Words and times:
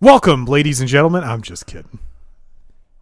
Welcome, 0.00 0.46
ladies 0.46 0.80
and 0.80 0.88
gentlemen. 0.88 1.24
I'm 1.24 1.42
just 1.42 1.66
kidding. 1.66 1.98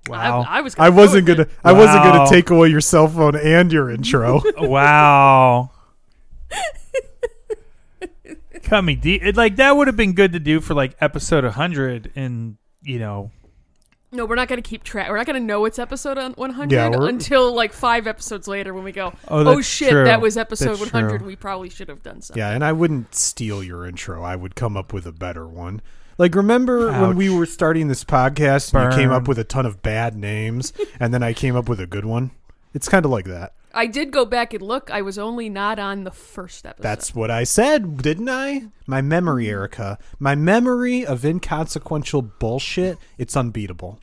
Wow. 0.08 0.42
I, 0.48 0.58
I 0.58 0.60
was. 0.62 0.74
I 0.76 0.88
Gonna 0.88 0.96
wasn't 0.96 1.26
go 1.26 1.34
gonna. 1.36 1.48
I 1.62 1.72
wasn't 1.72 1.98
Wow. 2.04 2.12
gonna 2.24 2.30
take 2.30 2.50
away 2.50 2.68
your 2.68 2.80
cell 2.80 3.06
phone 3.08 3.36
and 3.36 3.72
your 3.72 3.90
intro. 3.90 4.42
wow. 4.58 5.70
Cut 8.64 8.82
me 8.82 8.96
deep. 8.96 9.22
It, 9.22 9.36
like 9.36 9.56
that 9.56 9.76
would 9.76 9.86
have 9.86 9.96
been 9.96 10.12
good 10.14 10.32
to 10.32 10.40
do 10.40 10.60
for 10.60 10.74
like 10.74 10.96
episode 11.00 11.44
100 11.44 12.12
and 12.16 12.56
you 12.82 12.98
know. 12.98 13.30
No, 14.10 14.24
we're 14.24 14.34
not 14.36 14.48
gonna 14.48 14.62
keep 14.62 14.82
track. 14.82 15.08
We're 15.10 15.18
not 15.18 15.26
gonna 15.26 15.38
know 15.40 15.66
it's 15.66 15.78
episode 15.78 16.16
on 16.18 16.32
100 16.32 16.74
Yeah, 16.74 16.88
we're- 16.88 17.08
until 17.10 17.54
like 17.54 17.72
five 17.74 18.06
episodes 18.06 18.48
later 18.48 18.72
when 18.74 18.82
we 18.82 18.90
go. 18.92 19.12
Oh, 19.28 19.40
Oh, 19.40 19.44
that's 19.56 19.66
shit, 19.66 19.90
true. 19.90 20.04
that 20.04 20.20
was 20.22 20.36
episode 20.38 20.70
That's 20.78 20.92
100. 20.92 21.18
true. 21.18 21.26
We 21.26 21.36
probably 21.36 21.68
should 21.68 21.88
have 21.90 22.02
done 22.02 22.22
something. 22.22 22.40
yeah, 22.40 22.50
and 22.50 22.64
I 22.64 22.72
wouldn't 22.72 23.14
steal 23.14 23.62
your 23.62 23.86
intro. 23.86 24.22
I 24.24 24.34
would 24.34 24.54
come 24.56 24.76
up 24.76 24.92
with 24.94 25.06
a 25.06 25.12
better 25.12 25.46
one. 25.46 25.82
Like, 26.18 26.34
remember 26.34 26.90
when 26.90 27.14
we 27.16 27.30
were 27.30 27.46
starting 27.46 27.86
this 27.86 28.02
podcast? 28.02 28.74
and 28.74 28.92
You 28.92 28.98
came 28.98 29.10
up 29.10 29.28
with 29.28 29.38
a 29.38 29.44
ton 29.44 29.64
of 29.64 29.82
bad 29.82 30.16
names, 30.16 30.72
and 31.00 31.14
then 31.14 31.22
I 31.22 31.32
came 31.32 31.54
up 31.54 31.68
with 31.68 31.78
a 31.78 31.86
good 31.86 32.04
one. 32.04 32.32
It's 32.74 32.88
kind 32.88 33.04
of 33.04 33.10
like 33.12 33.26
that. 33.26 33.54
I 33.72 33.86
did 33.86 34.10
go 34.10 34.24
back 34.24 34.52
and 34.52 34.62
look. 34.62 34.90
I 34.90 35.02
was 35.02 35.18
only 35.18 35.48
not 35.48 35.78
on 35.78 36.02
the 36.02 36.10
first 36.10 36.66
episode. 36.66 36.82
That's 36.82 37.14
what 37.14 37.30
I 37.30 37.44
said, 37.44 37.98
didn't 38.02 38.28
I? 38.28 38.64
My 38.86 39.00
memory, 39.00 39.48
Erica. 39.48 39.98
My 40.18 40.34
memory 40.34 41.06
of 41.06 41.24
inconsequential 41.24 42.22
bullshit. 42.22 42.98
It's 43.18 43.36
unbeatable. 43.36 44.00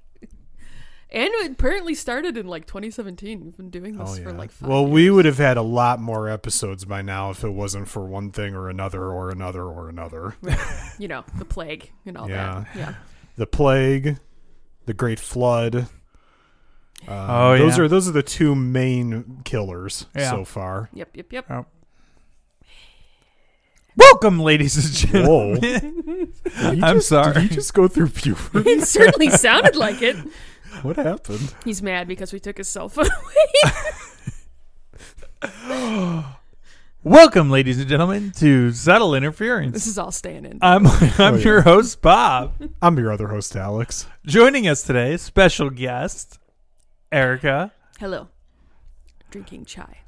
And 1.12 1.30
it 1.34 1.52
apparently 1.52 1.94
started 1.96 2.36
in 2.38 2.48
like 2.48 2.66
2017. 2.68 3.44
We've 3.44 3.56
been 3.58 3.70
doing 3.70 3.98
this 3.98 4.18
for 4.20 4.32
like 4.34 4.52
five 4.52 4.68
Oh, 4.70 4.72
well, 4.72 4.82
years. 4.84 4.92
we 4.92 5.10
would 5.12 5.26
have 5.26 5.38
had 5.38 5.58
a 5.58 5.62
lot 5.62 6.00
more 6.02 6.28
episodes 6.30 6.84
by 6.86 7.02
now 7.02 7.30
if 7.30 7.44
it 7.44 7.50
wasn't 7.52 7.88
for 7.88 8.06
one 8.06 8.32
thing 8.32 8.56
or 8.56 8.70
another 8.70 9.04
or 9.06 9.30
another 9.30 9.64
or 9.64 9.88
another. 9.90 10.36
you 11.00 11.08
know, 11.08 11.24
the 11.38 11.46
plague 11.46 11.92
and 12.06 12.18
all 12.18 12.30
Yeah. 12.30 12.66
that. 12.74 12.76
Yeah. 12.78 12.94
The 13.38 13.48
plague, 13.48 14.18
the 14.86 14.94
Great 14.94 15.20
Flood. 15.20 15.88
Uh, 17.08 17.28
Oh, 17.30 17.58
those 17.58 17.78
yeah. 17.78 17.84
are 17.84 17.88
those 17.88 18.08
are 18.10 18.14
the 18.14 18.24
two 18.24 18.56
main 18.56 19.42
killers 19.46 20.08
Yeah. 20.16 20.32
so 20.32 20.44
far. 20.46 20.90
Yep. 20.94 21.10
Yep. 21.16 21.34
Yep. 21.34 21.46
Oh. 21.52 21.66
Welcome, 23.98 24.40
ladies 24.40 24.76
and 24.76 24.94
gentlemen. 25.14 25.62
Whoa! 26.04 26.82
I'm 26.82 26.96
just- 26.98 27.08
sorry. 27.10 27.34
Did 27.34 27.44
you 27.44 27.50
just 27.50 27.74
go 27.74 27.88
through 27.88 28.10
puberty? 28.10 28.70
It 28.72 28.82
certainly 28.88 29.30
sounded 29.30 29.76
like 29.76 30.02
it. 30.02 30.18
What 30.82 30.98
happened? 30.98 31.54
He's 31.64 31.82
mad 31.82 32.08
because 32.08 32.34
we 32.34 32.40
took 32.40 32.58
his 32.58 32.68
cell 32.68 32.90
phone 32.90 33.06
away. 35.44 36.24
Welcome, 37.04 37.52
ladies 37.52 37.80
and 37.80 37.88
gentlemen, 37.88 38.32
to 38.38 38.72
Subtle 38.72 39.14
Interference. 39.14 39.74
this 39.74 39.86
is 39.86 40.00
all 40.00 40.12
staying 40.12 40.46
in. 40.46 40.58
I'm 40.62 40.88
I'm 40.88 41.12
Oh, 41.20 41.36
yeah. 41.36 41.44
your 41.44 41.62
host 41.62 42.02
Bob. 42.02 42.54
I'm 42.82 42.98
your 42.98 43.12
other 43.12 43.28
host, 43.28 43.56
Alex. 43.56 44.08
Joining 44.26 44.68
us 44.68 44.82
today, 44.82 45.16
special 45.18 45.70
guest 45.70 46.40
Erica. 47.12 47.72
Hello. 48.00 48.30
Drinking 49.30 49.66
chai. 49.66 50.00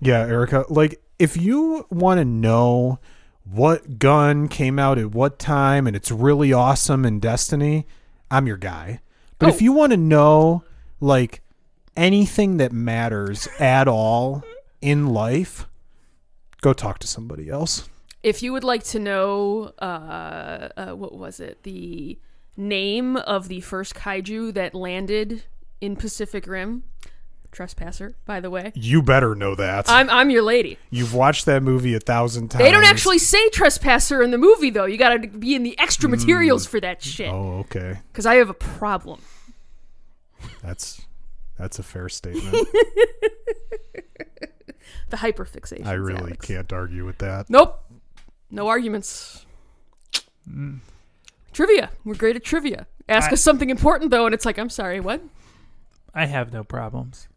Yeah, 0.00 0.20
Erica. 0.26 0.64
Like, 0.68 1.00
if 1.20 1.36
you 1.36 1.86
want 1.90 2.18
to 2.18 2.24
know 2.24 2.98
what 3.44 4.00
gun 4.00 4.48
came 4.48 4.80
out 4.80 4.98
at 4.98 5.12
what 5.12 5.38
time 5.38 5.86
and 5.86 5.94
it's 5.94 6.10
really 6.10 6.52
awesome 6.52 7.04
in 7.04 7.20
Destiny, 7.20 7.86
I'm 8.32 8.48
your 8.48 8.56
guy. 8.56 9.00
But 9.42 9.48
Oh. 9.50 9.54
if 9.54 9.60
you 9.60 9.72
want 9.72 9.90
to 9.90 9.96
know, 9.96 10.62
like, 11.00 11.42
anything 11.96 12.58
that 12.58 12.70
matters 12.72 13.48
at 13.58 13.88
all 13.88 14.44
in 14.80 15.08
life, 15.08 15.66
go 16.60 16.72
talk 16.72 17.00
to 17.00 17.08
somebody 17.08 17.48
else. 17.48 17.88
If 18.22 18.40
you 18.40 18.52
would 18.52 18.62
like 18.62 18.84
to 18.84 19.00
know, 19.00 19.72
uh, 19.80 20.68
uh, 20.76 20.86
what 20.94 21.18
was 21.18 21.40
it? 21.40 21.64
The 21.64 22.18
name 22.56 23.16
of 23.16 23.48
the 23.48 23.60
first 23.62 23.96
kaiju 23.96 24.54
that 24.54 24.76
landed 24.76 25.42
in 25.80 25.96
Pacific 25.96 26.46
Rim. 26.46 26.84
Trespasser, 27.52 28.16
by 28.24 28.40
the 28.40 28.50
way. 28.50 28.72
You 28.74 29.02
better 29.02 29.34
know 29.34 29.54
that. 29.54 29.88
I'm 29.88 30.08
I'm 30.10 30.30
your 30.30 30.42
lady. 30.42 30.78
You've 30.90 31.14
watched 31.14 31.46
that 31.46 31.62
movie 31.62 31.94
a 31.94 32.00
thousand 32.00 32.48
times. 32.48 32.64
They 32.64 32.70
don't 32.70 32.84
actually 32.84 33.18
say 33.18 33.48
trespasser 33.50 34.22
in 34.22 34.30
the 34.30 34.38
movie 34.38 34.70
though. 34.70 34.86
You 34.86 34.96
got 34.96 35.22
to 35.22 35.28
be 35.28 35.54
in 35.54 35.62
the 35.62 35.78
extra 35.78 36.08
mm. 36.08 36.12
materials 36.12 36.66
for 36.66 36.80
that 36.80 37.02
shit. 37.02 37.30
Oh, 37.30 37.58
okay. 37.60 38.00
Because 38.10 38.26
I 38.26 38.36
have 38.36 38.48
a 38.48 38.54
problem. 38.54 39.20
That's 40.62 41.02
that's 41.58 41.78
a 41.78 41.82
fair 41.82 42.08
statement. 42.08 42.66
The 45.12 45.18
hyperfixation. 45.18 45.84
I 45.84 45.92
really 45.92 46.20
Alex. 46.20 46.46
can't 46.46 46.72
argue 46.72 47.04
with 47.04 47.18
that. 47.18 47.50
Nope. 47.50 47.84
No 48.50 48.68
arguments. 48.68 49.44
Trivia. 51.52 51.90
We're 52.02 52.14
great 52.14 52.34
at 52.34 52.42
trivia. 52.42 52.86
Ask 53.10 53.28
I- 53.28 53.34
us 53.34 53.42
something 53.42 53.68
important 53.68 54.10
though, 54.10 54.24
and 54.24 54.34
it's 54.34 54.46
like, 54.46 54.58
I'm 54.58 54.70
sorry, 54.70 55.00
what? 55.00 55.20
I 56.14 56.24
have 56.24 56.50
no 56.50 56.64
problems. 56.64 57.28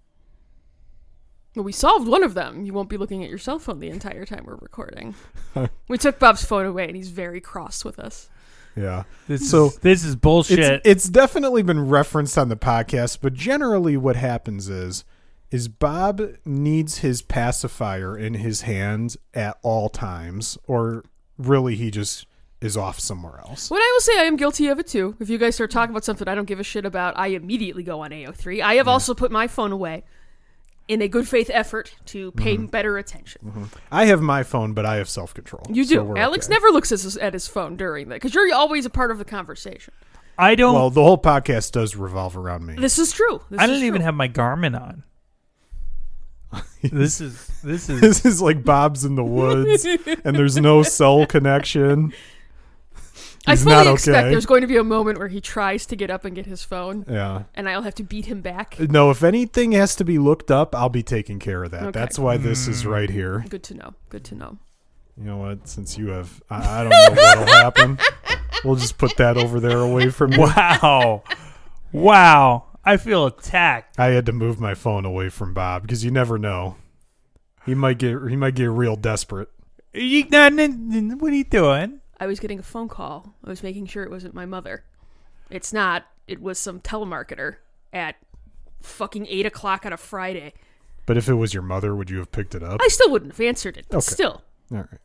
Well, 1.56 1.64
we 1.64 1.72
solved 1.72 2.08
one 2.08 2.24
of 2.24 2.34
them. 2.34 2.66
You 2.66 2.74
won't 2.74 2.90
be 2.90 2.98
looking 2.98 3.24
at 3.24 3.30
your 3.30 3.38
cell 3.38 3.60
phone 3.60 3.80
the 3.80 3.90
entire 3.90 4.26
time 4.26 4.44
we're 4.46 4.56
recording. 4.56 5.16
we 5.88 5.98
took 5.98 6.20
Bob's 6.20 6.44
phone 6.44 6.66
away, 6.66 6.88
and 6.88 6.96
he's 6.96 7.10
very 7.10 7.40
cross 7.40 7.86
with 7.86 7.98
us. 7.98 8.30
Yeah. 8.76 9.04
This 9.28 9.50
So- 9.50 9.68
is, 9.68 9.78
this 9.78 10.04
is 10.04 10.16
bullshit. 10.18 10.60
It's, 10.60 10.82
it's 10.86 11.10
definitely 11.10 11.64
been 11.64 11.88
referenced 11.88 12.38
on 12.38 12.50
the 12.50 12.58
podcast, 12.58 13.20
but 13.22 13.34
generally 13.34 13.96
what 13.98 14.16
happens 14.16 14.70
is 14.70 15.06
is 15.52 15.68
Bob 15.70 16.22
needs 16.44 16.98
his 16.98 17.22
pacifier 17.22 18.18
in 18.18 18.34
his 18.34 18.62
hand 18.62 19.16
at 19.34 19.56
all 19.62 19.88
times, 19.90 20.58
or 20.68 21.04
really 21.38 21.76
he 21.76 21.90
just 21.92 22.26
is 22.60 22.76
off 22.76 23.00
somewhere 23.00 23.40
else. 23.48 23.70
When 23.70 23.80
I 23.80 23.92
will 23.94 24.02
say 24.02 24.20
I 24.20 24.24
am 24.24 24.36
guilty 24.38 24.68
of 24.68 24.80
it 24.80 24.88
too. 24.88 25.16
If 25.20 25.30
you 25.30 25.38
guys 25.38 25.54
start 25.56 25.72
talking 25.72 25.92
about 25.92 26.04
something 26.04 26.28
I 26.28 26.36
don't 26.36 26.46
give 26.46 26.60
a 26.60 26.64
shit 26.64 26.84
about, 26.84 27.18
I 27.18 27.28
immediately 27.28 27.84
go 27.84 28.02
on 28.02 28.10
AO3. 28.10 28.62
I 28.62 28.74
have 28.74 28.88
also 28.88 29.14
put 29.14 29.32
my 29.32 29.48
phone 29.48 29.72
away 29.72 30.04
in 30.88 31.02
a 31.02 31.08
good 31.08 31.28
faith 31.28 31.50
effort 31.54 31.96
to 32.06 32.32
pay 32.34 32.56
Mm-hmm. 32.58 32.66
better 32.68 32.98
attention. 32.98 33.70
I 33.92 34.06
have 34.06 34.22
my 34.22 34.44
phone, 34.44 34.74
but 34.74 34.86
I 34.86 34.96
have 34.98 35.10
self 35.10 35.34
control. 35.34 35.64
You 35.70 35.86
do. 35.86 36.16
Alex 36.16 36.48
never 36.50 36.68
looks 36.70 36.92
at 36.92 37.02
his, 37.02 37.18
at 37.18 37.34
his 37.34 37.48
phone 37.48 37.76
during 37.76 38.10
that 38.10 38.16
because 38.16 38.34
you're 38.36 38.54
always 38.54 38.86
a 38.86 38.90
part 38.90 39.12
of 39.12 39.18
the 39.18 39.26
conversation. 39.26 39.94
I 40.38 40.56
don't. 40.56 40.76
Well, 40.76 40.90
the 40.90 41.02
whole 41.04 41.18
podcast 41.18 41.72
does 41.72 41.96
revolve 41.96 42.36
around 42.38 42.66
me. 42.66 42.76
This 42.76 43.00
is 43.00 43.12
true. 43.14 43.42
This 43.50 43.60
I 43.60 43.64
is 43.64 43.70
don't 43.72 43.84
even 43.84 44.02
have 44.02 44.14
my 44.16 44.28
Garmin 44.28 44.80
on. 44.80 45.04
this 46.84 47.20
is 47.22 47.48
this 47.64 47.90
is 47.90 48.02
this 48.02 48.26
is 48.26 48.42
like 48.42 48.64
Bob's 48.64 49.06
in 49.06 49.16
the 49.16 49.24
woods, 49.24 49.86
and 49.86 50.36
there's 50.36 50.58
no 50.58 50.84
cell 50.84 51.26
connection. 51.26 52.14
I 53.48 53.56
fully 53.56 53.76
not 53.76 53.88
expect 53.88 54.18
okay. 54.18 54.30
there's 54.32 54.46
going 54.46 54.62
to 54.62 54.68
be 54.68 54.78
a 54.78 54.84
moment 54.84 55.20
where 55.20 55.28
he 55.28 55.40
tries 55.40 55.86
to 55.88 55.96
get 55.96 56.10
up 56.10 56.26
and 56.26 56.36
get 56.36 56.46
his 56.46 56.64
phone, 56.64 57.06
Yeah. 57.10 57.44
and 57.54 57.70
I'll 57.70 57.84
have 57.84 57.96
to 57.96 58.04
beat 58.04 58.26
him 58.26 58.42
back. 58.42 58.76
Uh, 58.80 58.88
no, 58.90 59.12
if 59.12 59.24
anything 59.24 59.74
has 59.74 59.96
to 59.98 60.06
be 60.06 60.18
looked 60.18 60.50
up, 60.50 60.76
I'll 60.76 60.90
be 60.90 61.04
taking 61.04 61.40
care 61.40 61.64
of 61.64 61.72
that. 61.72 61.84
Okay. 61.84 61.92
That's 61.92 62.18
why 62.18 62.38
this 62.38 62.68
is 62.68 62.84
hmm. 62.84 62.90
right 62.90 63.10
here. 63.10 63.46
Good 63.50 63.64
to 63.64 63.74
know. 63.76 63.94
Good 64.10 64.24
to 64.26 64.36
know. 64.36 64.58
You 65.18 65.26
know 65.26 65.38
what? 65.38 65.68
Since 65.68 65.98
you 65.98 66.10
have, 66.10 66.42
I, 66.50 66.82
I 66.82 66.84
don't 66.84 66.90
know 66.90 67.22
what'll 67.22 67.54
happen. 67.54 68.00
We'll 68.64 68.76
just 68.76 68.98
put 68.98 69.16
that 69.18 69.38
over 69.38 69.60
there 69.60 69.80
away 69.80 70.10
from 70.10 70.34
you. 70.34 70.42
wow, 70.42 71.24
wow. 71.92 72.66
I 72.84 72.98
feel 72.98 73.26
attacked. 73.26 74.00
I 74.00 74.08
had 74.08 74.26
to 74.28 74.32
move 74.32 74.60
my 74.60 74.76
phone 74.76 75.06
away 75.06 75.30
from 75.30 75.54
Bob 75.54 75.84
because 75.84 76.04
you 76.04 76.12
never 76.12 76.38
know. 76.38 76.76
He 77.66 77.74
might 77.74 77.98
get 77.98 78.18
he 78.30 78.36
might 78.36 78.56
get 78.56 78.70
real 78.70 78.96
desperate. 78.96 79.50
You, 79.94 80.24
what 80.26 81.32
are 81.32 81.36
you 81.36 81.44
doing? 81.44 82.02
I 82.20 82.28
was 82.28 82.40
getting 82.40 82.60
a 82.60 82.64
phone 82.64 82.88
call. 82.88 83.34
I 83.44 83.50
was 83.50 83.62
making 83.64 83.88
sure 83.88 84.04
it 84.04 84.10
wasn't 84.12 84.34
my 84.34 84.46
mother. 84.46 84.84
It's 85.50 85.74
not. 85.74 86.06
It 86.28 86.42
was 86.42 86.58
some 86.58 86.80
telemarketer 86.80 87.56
at 87.94 88.16
fucking 88.82 89.28
eight 89.30 89.46
o'clock 89.46 89.86
on 89.86 89.94
a 89.94 89.98
Friday. 89.98 90.54
But 91.06 91.18
if 91.18 91.28
it 91.30 91.34
was 91.36 91.54
your 91.54 91.62
mother, 91.64 91.96
would 91.96 92.10
you 92.10 92.18
have 92.18 92.32
picked 92.32 92.56
it 92.56 92.64
up? 92.64 92.80
I 92.82 92.88
still 92.88 93.12
wouldn't 93.12 93.34
have 93.34 93.42
answered 93.42 93.78
it. 93.78 93.86
But 93.90 93.98
Okay. 93.98 94.12
Still, 94.14 94.42
All 94.72 94.78
right. 94.80 95.00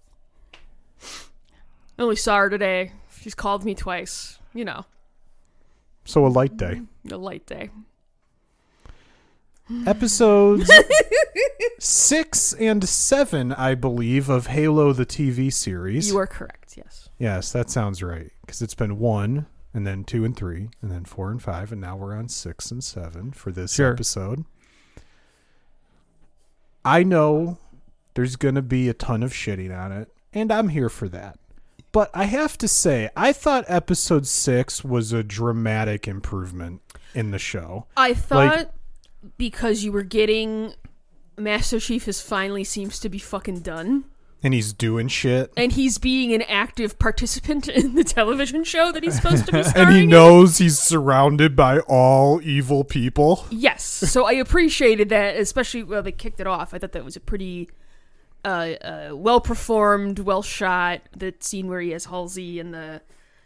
I 1.98 2.02
only 2.02 2.16
saw 2.16 2.38
her 2.38 2.48
today. 2.50 2.92
She's 3.20 3.34
called 3.34 3.64
me 3.64 3.74
twice. 3.74 4.38
You 4.54 4.64
know, 4.64 4.86
So 6.04 6.26
a 6.26 6.28
light 6.28 6.56
day. 6.56 6.80
a 7.10 7.16
light 7.16 7.46
day. 7.46 7.70
Episodes 9.86 10.70
six 11.78 12.52
and 12.54 12.88
seven, 12.88 13.52
I 13.52 13.74
believe, 13.74 14.28
of 14.28 14.48
Halo 14.48 14.92
the 14.92 15.06
TV 15.06 15.52
series. 15.52 16.08
You 16.08 16.18
are 16.18 16.26
correct. 16.26 16.74
Yes. 16.76 17.08
Yes, 17.18 17.52
that 17.52 17.70
sounds 17.70 18.02
right. 18.02 18.30
Because 18.40 18.62
it's 18.62 18.74
been 18.74 18.98
one, 18.98 19.46
and 19.72 19.86
then 19.86 20.04
two 20.04 20.24
and 20.24 20.36
three, 20.36 20.70
and 20.82 20.90
then 20.90 21.04
four 21.04 21.30
and 21.30 21.40
five, 21.42 21.70
and 21.72 21.80
now 21.80 21.96
we're 21.96 22.14
on 22.16 22.28
six 22.28 22.70
and 22.70 22.82
seven 22.82 23.30
for 23.32 23.52
this 23.52 23.74
Sure. 23.74 23.92
episode. 23.92 24.44
I 26.84 27.02
know 27.02 27.58
there's 28.14 28.36
going 28.36 28.54
to 28.54 28.62
be 28.62 28.88
a 28.88 28.94
ton 28.94 29.22
of 29.22 29.32
shitting 29.32 29.76
on 29.76 29.92
it, 29.92 30.08
and 30.32 30.50
I'm 30.50 30.68
here 30.70 30.88
for 30.88 31.08
that. 31.10 31.38
But 31.92 32.10
I 32.14 32.24
have 32.24 32.56
to 32.58 32.68
say, 32.68 33.10
I 33.16 33.32
thought 33.32 33.64
episode 33.68 34.26
six 34.26 34.82
was 34.84 35.12
a 35.12 35.22
dramatic 35.22 36.06
improvement 36.08 36.80
in 37.14 37.32
the 37.32 37.38
show. 37.38 37.86
I 37.96 38.14
thought 38.14 38.72
because 39.38 39.84
you 39.84 39.92
were 39.92 40.02
getting 40.02 40.74
Master 41.36 41.80
Chief 41.80 42.06
is 42.08 42.20
finally 42.20 42.64
seems 42.64 42.98
to 43.00 43.08
be 43.08 43.18
fucking 43.18 43.60
done. 43.60 44.04
and 44.42 44.52
he's 44.54 44.72
doing 44.72 45.08
shit. 45.08 45.52
and 45.56 45.72
he's 45.72 45.98
being 45.98 46.32
an 46.32 46.42
active 46.42 46.98
participant 46.98 47.68
in 47.68 47.94
the 47.94 48.04
television 48.04 48.64
show 48.64 48.90
that 48.92 49.02
he's 49.02 49.16
supposed 49.16 49.46
to 49.46 49.52
be 49.52 49.62
starring 49.62 49.88
And 49.88 49.96
he 49.96 50.02
in. 50.04 50.08
knows 50.10 50.58
he's 50.58 50.78
surrounded 50.78 51.54
by 51.56 51.80
all 51.80 52.40
evil 52.42 52.84
people. 52.84 53.44
Yes, 53.50 53.82
so 53.84 54.24
I 54.26 54.32
appreciated 54.32 55.08
that, 55.10 55.36
especially 55.36 55.82
when 55.82 56.04
they 56.04 56.12
kicked 56.12 56.40
it 56.40 56.46
off. 56.46 56.72
I 56.74 56.78
thought 56.78 56.92
that 56.92 57.04
was 57.04 57.16
a 57.16 57.20
pretty 57.20 57.68
uh, 58.44 58.48
uh, 58.82 59.10
well 59.14 59.40
performed, 59.40 60.18
well 60.20 60.42
shot. 60.42 61.02
The 61.14 61.34
scene 61.40 61.68
where 61.68 61.80
he 61.80 61.90
has 61.90 62.06
Halsey 62.06 62.58
and 62.60 62.72
the 62.72 63.02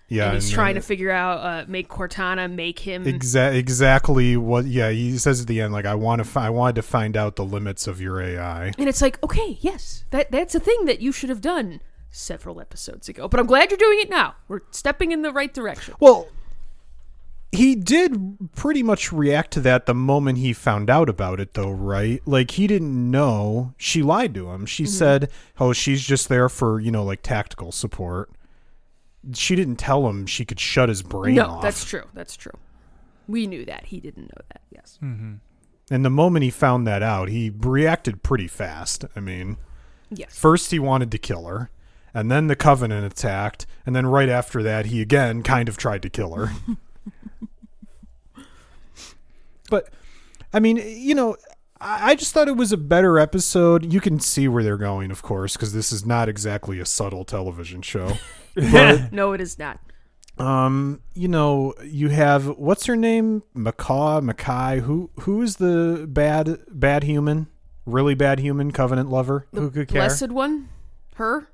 Yeah, 0.08 0.26
and 0.26 0.34
he's 0.34 0.46
and, 0.46 0.54
trying 0.54 0.76
uh, 0.76 0.80
to 0.80 0.86
figure 0.86 1.10
out 1.10 1.38
uh, 1.38 1.64
make 1.66 1.88
Cortana 1.88 2.52
make 2.52 2.78
him. 2.80 3.04
Exa- 3.04 3.54
exactly 3.54 4.36
what 4.36 4.66
yeah 4.66 4.90
he 4.90 5.16
says 5.18 5.40
at 5.40 5.46
the 5.46 5.60
end 5.60 5.72
like 5.72 5.86
i 5.86 5.94
want 5.94 6.18
to 6.20 6.24
fi- 6.24 6.46
i 6.46 6.50
wanted 6.50 6.76
to 6.76 6.82
find 6.82 7.16
out 7.16 7.36
the 7.36 7.44
limits 7.44 7.86
of 7.86 8.00
your 8.00 8.20
ai 8.20 8.72
and 8.78 8.88
it's 8.88 9.00
like, 9.00 9.22
okay, 9.22 9.56
yes, 9.60 10.04
that 10.10 10.30
that's 10.30 10.54
a 10.54 10.60
thing 10.60 10.84
that 10.84 11.00
you 11.00 11.10
should 11.10 11.30
have 11.30 11.40
done 11.40 11.80
several 12.10 12.60
episodes 12.60 13.08
ago. 13.08 13.26
But 13.28 13.40
I'm 13.40 13.46
glad 13.46 13.70
you're 13.70 13.78
doing 13.78 13.98
it 14.00 14.10
now. 14.10 14.34
We're 14.46 14.60
stepping 14.70 15.10
in 15.10 15.22
the 15.22 15.32
right 15.32 15.52
direction. 15.52 15.94
well 16.00 16.28
he 17.50 17.76
did 17.76 18.36
pretty 18.56 18.82
much 18.82 19.12
react 19.12 19.52
to 19.52 19.60
that 19.60 19.86
the 19.86 19.94
moment 19.94 20.38
he 20.38 20.52
found 20.52 20.90
out 20.90 21.08
about 21.08 21.38
it 21.38 21.54
though 21.54 21.70
right 21.70 22.20
like 22.26 22.50
he 22.52 22.66
didn't 22.66 23.10
know 23.10 23.72
she 23.76 24.02
lied 24.02 24.34
to 24.34 24.50
him 24.50 24.66
she 24.66 24.84
said 24.84 25.30
oh 25.60 25.72
she's 25.72 26.04
just 26.04 26.28
there 26.28 26.48
for 26.48 26.80
you 26.80 26.90
know 26.90 27.04
like 27.04 27.22
tactical 27.22 27.70
support 27.70 28.28
she 29.32 29.56
didn't 29.56 29.76
tell 29.76 30.08
him 30.08 30.26
she 30.26 30.44
could 30.44 30.60
shut 30.60 30.88
his 30.88 31.02
brain 31.02 31.36
No, 31.36 31.46
off 31.46 31.62
that's 31.62 31.84
true. 31.84 32.04
That's 32.14 32.36
true. 32.36 32.52
We 33.26 33.46
knew 33.46 33.64
that. 33.64 33.86
He 33.86 34.00
didn't 34.00 34.24
know 34.24 34.42
that. 34.48 34.60
Yes. 34.70 34.98
Mm-hmm. 35.02 35.34
and 35.90 36.04
the 36.04 36.10
moment 36.10 36.42
he 36.42 36.50
found 36.50 36.86
that 36.86 37.02
out 37.02 37.28
he 37.28 37.50
reacted 37.50 38.22
pretty 38.22 38.48
fast 38.48 39.04
i 39.16 39.20
mean 39.20 39.56
Yes. 40.10 40.38
First, 40.38 40.70
he 40.70 40.78
wanted 40.78 41.10
to 41.12 41.18
kill 41.18 41.46
her, 41.46 41.70
and 42.12 42.30
then 42.30 42.46
the 42.46 42.56
Covenant 42.56 43.04
attacked, 43.04 43.66
and 43.86 43.94
then 43.96 44.06
right 44.06 44.28
after 44.28 44.62
that, 44.62 44.86
he 44.86 45.00
again 45.00 45.42
kind 45.42 45.68
of 45.68 45.76
tried 45.76 46.02
to 46.02 46.10
kill 46.10 46.34
her. 46.34 46.52
but, 49.70 49.88
I 50.52 50.60
mean, 50.60 50.76
you 50.76 51.14
know, 51.14 51.36
I 51.80 52.10
I 52.10 52.14
just 52.14 52.32
thought 52.32 52.48
it 52.48 52.56
was 52.56 52.72
a 52.72 52.76
better 52.76 53.18
episode. 53.18 53.92
You 53.92 54.00
can 54.00 54.20
see 54.20 54.46
where 54.46 54.62
they're 54.62 54.76
going, 54.76 55.10
of 55.10 55.22
course, 55.22 55.54
because 55.54 55.72
this 55.72 55.90
is 55.90 56.04
not 56.06 56.28
exactly 56.28 56.78
a 56.78 56.86
subtle 56.86 57.24
television 57.24 57.82
show. 57.82 58.18
but, 58.72 59.12
no, 59.12 59.32
it 59.32 59.40
is 59.40 59.58
not. 59.58 59.80
um, 60.38 61.00
you 61.14 61.28
know, 61.28 61.74
you 61.84 62.08
have 62.08 62.46
what's 62.58 62.86
her 62.86 62.96
name, 62.96 63.42
Macaw, 63.54 64.20
Mackay. 64.20 64.80
Who 64.80 65.10
who 65.20 65.42
is 65.42 65.56
the 65.56 66.06
bad 66.08 66.58
bad 66.68 67.04
human? 67.04 67.48
Really 67.86 68.14
bad 68.14 68.38
human 68.40 68.70
Covenant 68.72 69.10
lover? 69.10 69.46
Who 69.52 69.70
could 69.70 69.88
care? 69.88 70.00
Blessed 70.00 70.30
one, 70.30 70.68
her. 71.16 71.48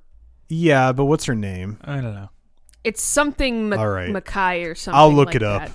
Yeah, 0.49 0.93
but 0.93 1.06
what's 1.06 1.25
her 1.25 1.35
name? 1.35 1.79
I 1.82 1.97
don't 1.97 2.14
know. 2.14 2.31
It's 2.82 3.02
something 3.02 3.68
Mac- 3.68 3.78
All 3.78 3.88
right. 3.90 4.10
Mackay 4.10 4.62
or 4.64 4.74
something. 4.74 4.98
I'll 4.98 5.12
look 5.12 5.26
like 5.26 5.36
it 5.36 5.42
up. 5.42 5.70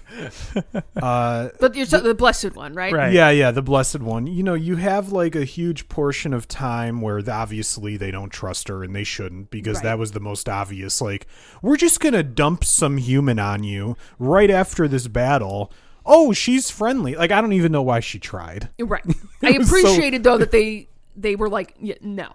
that. 0.54 0.84
Uh, 0.96 1.50
But 1.60 1.76
you're 1.76 1.86
the, 1.86 2.00
the 2.00 2.16
blessed 2.16 2.56
one, 2.56 2.74
right? 2.74 2.92
Right. 2.92 3.14
yeah, 3.14 3.30
yeah, 3.30 3.52
the 3.52 3.62
blessed 3.62 4.00
one. 4.00 4.26
You 4.26 4.42
know, 4.42 4.56
you 4.56 4.78
have 4.78 5.12
like 5.12 5.36
a 5.36 5.44
huge 5.44 5.88
portion 5.88 6.34
of 6.34 6.48
time 6.48 7.02
where 7.02 7.22
the- 7.22 7.32
obviously 7.32 7.96
they 7.96 8.10
don't 8.10 8.32
trust 8.32 8.70
her 8.70 8.84
and 8.84 8.96
they 8.96 9.04
shouldn't 9.04 9.52
because 9.52 9.76
Right. 9.78 9.84
that 9.84 10.00
was 10.00 10.14
the 10.14 10.20
most 10.20 10.50
obvious. 10.50 11.00
Like, 11.00 11.28
we're 11.62 11.78
just 11.78 12.00
gonna 12.00 12.24
dump 12.24 12.64
some 12.64 12.98
human 12.98 13.38
on 13.38 13.64
you 13.64 13.98
right 14.18 14.50
after 14.50 14.88
this 14.88 15.08
battle. 15.08 15.72
Oh, 16.08 16.34
she's 16.34 16.72
friendly. 16.72 17.16
Like, 17.16 17.30
I 17.32 17.40
don't 17.40 17.54
even 17.54 17.72
know 17.72 17.84
why 17.84 18.00
she 18.00 18.18
tried. 18.18 18.70
Right. 18.80 19.04
I 19.44 19.58
was 19.60 19.70
so- 19.70 19.78
appreciated 19.78 20.24
though 20.24 20.40
that 20.40 20.50
they 20.52 20.88
they 21.16 21.36
were 21.36 21.50
like, 21.50 21.76
yeah, 21.80 21.96
no. 22.02 22.30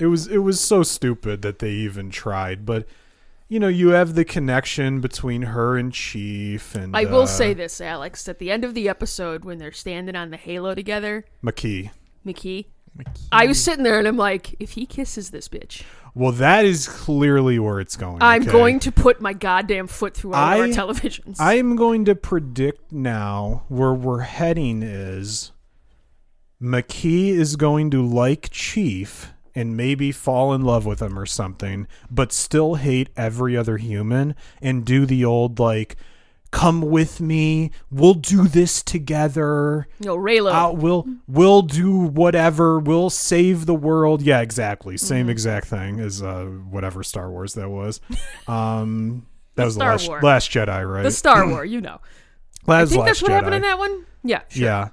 It 0.00 0.06
was 0.06 0.26
it 0.26 0.38
was 0.38 0.58
so 0.60 0.82
stupid 0.82 1.42
that 1.42 1.60
they 1.60 1.70
even 1.70 2.10
tried. 2.10 2.66
But 2.66 2.86
you 3.48 3.60
know, 3.60 3.68
you 3.68 3.88
have 3.90 4.14
the 4.14 4.24
connection 4.24 5.00
between 5.00 5.42
her 5.42 5.76
and 5.76 5.92
Chief 5.92 6.74
and 6.74 6.96
I 6.96 7.04
will 7.04 7.22
uh, 7.22 7.26
say 7.26 7.54
this, 7.54 7.80
Alex. 7.80 8.28
At 8.28 8.38
the 8.38 8.50
end 8.50 8.64
of 8.64 8.74
the 8.74 8.88
episode, 8.88 9.44
when 9.44 9.58
they're 9.58 9.72
standing 9.72 10.16
on 10.16 10.30
the 10.30 10.36
halo 10.36 10.74
together, 10.74 11.24
McKee. 11.44 11.90
McKee, 12.26 12.66
I 13.30 13.46
was 13.46 13.62
sitting 13.62 13.84
there 13.84 13.98
and 13.98 14.08
I'm 14.08 14.16
like, 14.16 14.56
if 14.58 14.72
he 14.72 14.84
kisses 14.86 15.30
this 15.30 15.48
bitch, 15.48 15.82
Well, 16.14 16.32
that 16.32 16.64
is 16.64 16.88
clearly 16.88 17.58
where 17.58 17.78
it's 17.78 17.94
going. 17.96 18.18
I'm 18.20 18.42
okay? 18.42 18.50
going 18.50 18.80
to 18.80 18.90
put 18.90 19.20
my 19.20 19.32
goddamn 19.32 19.86
foot 19.86 20.14
through 20.16 20.32
all 20.32 20.52
of 20.52 20.58
our 20.58 20.64
I- 20.64 20.70
televisions. 20.70 21.36
I 21.38 21.54
am 21.54 21.76
going 21.76 22.04
to 22.06 22.14
predict 22.16 22.90
now 22.90 23.64
where 23.68 23.92
we're 23.94 24.20
heading 24.20 24.82
is 24.82 25.52
McKee 26.60 27.28
is 27.28 27.54
going 27.56 27.90
to 27.90 28.04
like 28.04 28.48
Chief 28.50 29.32
and 29.56 29.76
maybe 29.76 30.12
fall 30.12 30.54
in 30.54 30.62
love 30.62 30.86
with 30.86 31.02
him 31.02 31.18
or 31.18 31.26
something, 31.26 31.88
but 32.08 32.30
still 32.32 32.76
hate 32.76 33.08
every 33.16 33.56
other 33.56 33.78
human 33.78 34.36
and 34.62 34.84
do 34.84 35.04
the 35.06 35.24
old 35.24 35.58
like 35.58 35.96
come 36.52 36.80
with 36.80 37.20
me, 37.20 37.70
we'll 37.90 38.14
do 38.14 38.46
this 38.46 38.82
together. 38.82 39.88
no, 40.00 40.16
Raylo. 40.16 40.52
Uh, 40.52 40.72
we'll 40.72 41.04
we'll 41.26 41.62
do 41.62 41.96
whatever. 41.98 42.78
We'll 42.78 43.10
save 43.10 43.66
the 43.66 43.74
world. 43.74 44.22
Yeah, 44.22 44.40
exactly. 44.40 44.96
Same 44.96 45.22
Mm-hmm. 45.24 45.30
exact 45.30 45.66
thing 45.66 45.98
as 46.00 46.22
uh, 46.22 46.44
whatever 46.44 47.02
Star 47.02 47.30
Wars 47.30 47.54
that 47.54 47.68
was. 47.68 48.00
Um, 48.48 49.26
that 49.56 49.64
was 49.64 49.74
Star 49.74 49.98
the 49.98 50.10
last, 50.10 50.22
last 50.22 50.50
Jedi, 50.50 50.88
right? 50.90 51.02
the 51.02 51.10
Star 51.10 51.46
War, 51.50 51.64
you 51.64 51.80
know. 51.80 52.00
That 52.66 52.80
I 52.82 52.84
think 52.86 53.00
Last 53.00 53.06
that's 53.06 53.22
what 53.22 53.32
happened 53.32 53.54
in 53.56 53.62
that 53.62 53.78
one. 53.78 54.06
Yeah. 54.22 54.42
Sure. 54.48 54.64
Yeah. 54.64 54.88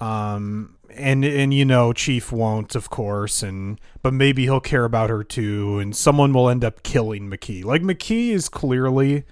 Um, 0.00 0.76
and 0.96 1.24
and 1.24 1.52
you 1.54 1.64
know, 1.64 1.92
Chief 1.92 2.32
won't, 2.32 2.74
of 2.74 2.90
course, 2.90 3.42
and 3.42 3.80
but 4.02 4.12
maybe 4.12 4.42
he'll 4.44 4.60
care 4.60 4.84
about 4.84 5.10
her 5.10 5.24
too, 5.24 5.78
and 5.78 5.94
someone 5.96 6.32
will 6.32 6.48
end 6.48 6.64
up 6.64 6.82
killing 6.82 7.28
McKee. 7.30 7.64
Like 7.64 7.82
McKee 7.82 8.30
is 8.30 8.48
clearly 8.48 9.24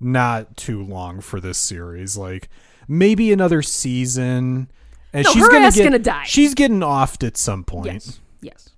not 0.00 0.56
too 0.56 0.82
long 0.82 1.20
for 1.20 1.40
this 1.40 1.58
series. 1.58 2.16
Like 2.16 2.48
maybe 2.88 3.32
another 3.32 3.62
season. 3.62 4.70
And 5.12 5.24
No, 5.24 5.32
she's 5.32 5.42
her 5.42 5.50
gonna 5.50 5.66
ass 5.66 5.76
get, 5.76 5.84
gonna 5.84 5.98
die. 5.98 6.24
She's 6.26 6.54
getting 6.54 6.80
offed 6.80 7.26
at 7.26 7.36
some 7.36 7.64
point. 7.64 7.86
Yes. 7.86 8.20
Yes. 8.40 8.70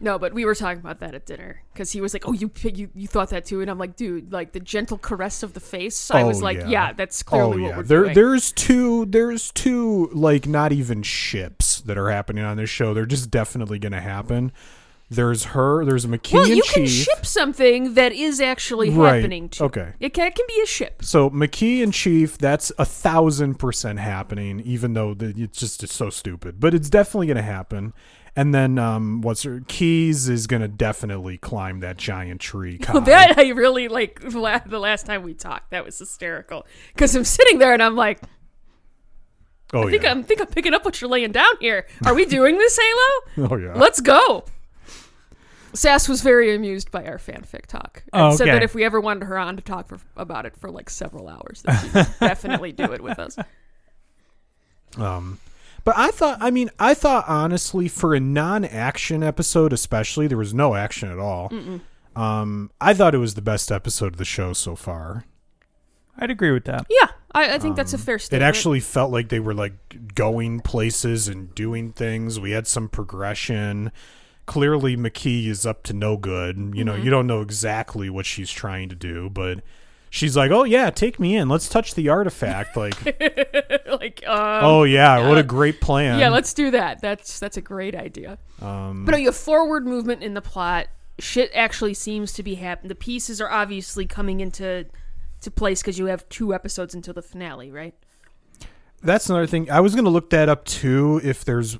No, 0.00 0.18
but 0.18 0.32
we 0.32 0.44
were 0.44 0.54
talking 0.54 0.78
about 0.78 1.00
that 1.00 1.14
at 1.14 1.26
dinner 1.26 1.62
because 1.72 1.90
he 1.90 2.00
was 2.00 2.12
like, 2.14 2.26
"Oh, 2.28 2.32
you 2.32 2.50
you 2.62 2.88
you 2.94 3.08
thought 3.08 3.30
that 3.30 3.44
too," 3.44 3.60
and 3.60 3.68
I'm 3.70 3.78
like, 3.78 3.96
"Dude, 3.96 4.32
like 4.32 4.52
the 4.52 4.60
gentle 4.60 4.96
caress 4.98 5.42
of 5.42 5.54
the 5.54 5.60
face." 5.60 6.10
I 6.12 6.22
was 6.22 6.40
Oh, 6.40 6.44
like, 6.44 6.58
yeah. 6.58 6.68
"Yeah, 6.68 6.92
that's 6.92 7.22
clearly 7.24 7.58
oh 7.58 7.62
what 7.62 7.68
yeah, 7.70 7.76
we're 7.78 7.82
there 7.82 8.02
doing." 8.04 8.14
there's 8.14 8.52
two 8.52 9.06
there's 9.06 9.50
two 9.52 10.08
like 10.12 10.46
not 10.46 10.72
even 10.72 11.02
ships 11.02 11.80
that 11.80 11.98
are 11.98 12.10
happening 12.10 12.44
on 12.44 12.56
this 12.58 12.70
show. 12.70 12.94
They're 12.94 13.06
just 13.06 13.30
definitely 13.30 13.78
gonna 13.80 14.00
happen. 14.00 14.52
There's 15.10 15.44
her. 15.44 15.86
There's 15.86 16.04
McKee 16.04 16.34
well, 16.34 16.44
and 16.44 16.56
you 16.56 16.62
Chief. 16.62 16.74
can 16.74 16.86
ship 16.86 17.24
something 17.26 17.94
that 17.94 18.12
is 18.12 18.42
actually 18.42 18.90
Right. 18.90 19.16
happening 19.16 19.48
too. 19.48 19.64
Okay. 19.64 19.94
it 20.00 20.12
can, 20.12 20.26
it 20.26 20.34
can 20.34 20.44
be 20.46 20.60
a 20.62 20.66
ship. 20.66 21.02
So 21.02 21.30
McKee 21.30 21.82
and 21.82 21.94
Chief, 21.94 22.36
that's 22.36 22.70
a 22.78 22.84
thousand 22.84 23.54
percent 23.58 23.98
happening, 24.00 24.60
even 24.60 24.92
though 24.92 25.14
the, 25.14 25.32
it's 25.36 25.58
just 25.58 25.82
it's 25.82 25.94
so 25.94 26.10
stupid. 26.10 26.60
But 26.60 26.74
it's 26.74 26.90
definitely 26.90 27.26
gonna 27.26 27.40
happen. 27.42 27.94
And 28.38 28.54
then 28.54 28.78
um, 28.78 29.20
what's 29.20 29.42
her 29.42 29.64
Keyes 29.66 30.28
is 30.28 30.46
gonna 30.46 30.68
definitely 30.68 31.38
climb 31.38 31.80
that 31.80 31.96
giant 31.96 32.40
tree. 32.40 32.78
Kai. 32.82 33.00
That 33.00 33.36
I 33.36 33.48
really 33.48 33.88
like. 33.88 34.20
The 34.20 34.78
last 34.78 35.06
time 35.06 35.24
we 35.24 35.34
talked, 35.34 35.72
that 35.72 35.84
was 35.84 35.98
hysterical 35.98 36.64
because 36.94 37.16
I'm 37.16 37.24
sitting 37.24 37.58
there 37.58 37.72
and 37.72 37.82
I'm 37.82 37.96
like, 37.96 38.20
oh 39.72 39.88
I 39.88 39.90
think 39.90 40.04
yeah. 40.04 40.12
I'm 40.12 40.22
think 40.22 40.40
I'm 40.40 40.46
picking 40.46 40.72
up 40.72 40.84
what 40.84 41.00
you're 41.00 41.10
laying 41.10 41.32
down 41.32 41.50
here. 41.58 41.88
Are 42.06 42.14
we 42.14 42.26
doing 42.26 42.58
this, 42.58 42.78
Halo? 42.78 43.50
oh 43.50 43.56
yeah. 43.56 43.72
Let's 43.74 44.00
go. 44.00 44.44
Sass 45.72 46.08
was 46.08 46.22
very 46.22 46.54
amused 46.54 46.92
by 46.92 47.06
our 47.06 47.18
fanfic 47.18 47.66
talk 47.66 48.04
and 48.12 48.22
Oh, 48.22 48.36
said 48.36 48.46
that 48.46 48.62
if 48.62 48.72
we 48.72 48.84
ever 48.84 49.00
wanted 49.00 49.26
her 49.26 49.36
on 49.36 49.56
to 49.56 49.62
talk 49.62 49.88
for, 49.88 49.98
about 50.16 50.46
it 50.46 50.56
for 50.56 50.70
like 50.70 50.90
several 50.90 51.26
hours, 51.26 51.62
that 51.62 51.80
she 51.80 51.90
would 51.90 52.06
definitely 52.20 52.70
do 52.70 52.84
it 52.92 53.02
with 53.02 53.18
us. 53.18 53.36
Um, 54.96 55.40
but 55.88 55.96
I 55.96 56.10
thought, 56.10 56.36
I 56.42 56.50
mean, 56.50 56.68
I 56.78 56.92
thought 56.92 57.24
honestly, 57.28 57.88
for 57.88 58.14
a 58.14 58.20
non-action 58.20 59.22
episode, 59.22 59.72
especially, 59.72 60.26
there 60.26 60.36
was 60.36 60.52
no 60.52 60.74
action 60.74 61.10
at 61.10 61.18
all. 61.18 61.50
Um, 62.14 62.70
I 62.78 62.92
thought 62.92 63.14
it 63.14 63.18
was 63.18 63.36
the 63.36 63.40
best 63.40 63.72
episode 63.72 64.08
of 64.08 64.16
the 64.18 64.26
show 64.26 64.52
so 64.52 64.76
far. 64.76 65.24
I'd 66.18 66.30
agree 66.30 66.50
with 66.50 66.66
that. 66.66 66.84
Yeah, 66.90 67.08
I, 67.32 67.54
I 67.54 67.58
think 67.58 67.74
that's 67.74 67.94
a 67.94 67.98
fair 67.98 68.18
statement. 68.18 68.42
It 68.42 68.46
actually 68.46 68.80
felt 68.80 69.10
like 69.10 69.30
they 69.30 69.40
were 69.40 69.54
like 69.54 70.14
going 70.14 70.60
places 70.60 71.26
and 71.26 71.54
doing 71.54 71.92
things. 71.92 72.38
We 72.38 72.50
had 72.50 72.66
some 72.66 72.90
progression. 72.90 73.90
Clearly, 74.44 74.94
McKee 74.94 75.46
is 75.46 75.64
up 75.64 75.84
to 75.84 75.94
no 75.94 76.18
good. 76.18 76.74
You 76.74 76.84
know, 76.84 76.96
you 76.96 77.08
don't 77.08 77.26
know 77.26 77.40
exactly 77.40 78.10
what 78.10 78.26
she's 78.26 78.50
trying 78.50 78.90
to 78.90 78.94
do, 78.94 79.30
but 79.30 79.60
she's 80.10 80.36
like, 80.36 80.50
"Oh 80.50 80.64
yeah, 80.64 80.90
take 80.90 81.18
me 81.20 81.36
in. 81.36 81.48
Let's 81.48 81.68
touch 81.68 81.94
the 81.94 82.08
artifact." 82.08 82.76
Like, 82.76 83.04
like, 83.86 84.22
um, 84.26 84.64
oh 84.64 84.84
yeah, 84.84 85.28
what 85.28 85.38
a 85.38 85.42
great 85.42 85.80
plan. 85.80 86.18
yeah, 86.18 86.28
let's 86.28 86.52
do 86.54 86.70
that. 86.70 87.00
That's 87.00 87.38
that's 87.40 87.56
a 87.56 87.60
great 87.60 87.94
idea. 87.94 88.38
Um, 88.62 89.04
But 89.04 89.12
no, 89.12 89.18
you 89.18 89.26
have 89.26 89.36
forward 89.36 89.86
movement 89.86 90.22
in 90.22 90.34
the 90.34 90.42
plot. 90.42 90.88
Shit 91.18 91.50
actually 91.54 91.94
seems 91.94 92.32
to 92.34 92.42
be 92.42 92.54
happening. 92.56 92.88
The 92.88 92.94
pieces 92.94 93.40
are 93.40 93.50
obviously 93.50 94.06
coming 94.06 94.40
into 94.40 94.86
to 95.42 95.50
place 95.50 95.80
because 95.82 95.98
you 95.98 96.06
have 96.06 96.28
two 96.28 96.54
episodes 96.54 96.94
until 96.94 97.14
the 97.14 97.22
finale, 97.22 97.70
right? 97.70 97.94
That's 99.02 99.28
another 99.30 99.46
thing. 99.46 99.70
I 99.70 99.80
was 99.80 99.94
going 99.94 100.04
to 100.04 100.10
look 100.10 100.30
that 100.30 100.48
up 100.48 100.64
too 100.64 101.20
if 101.24 101.44
there's 101.44 101.78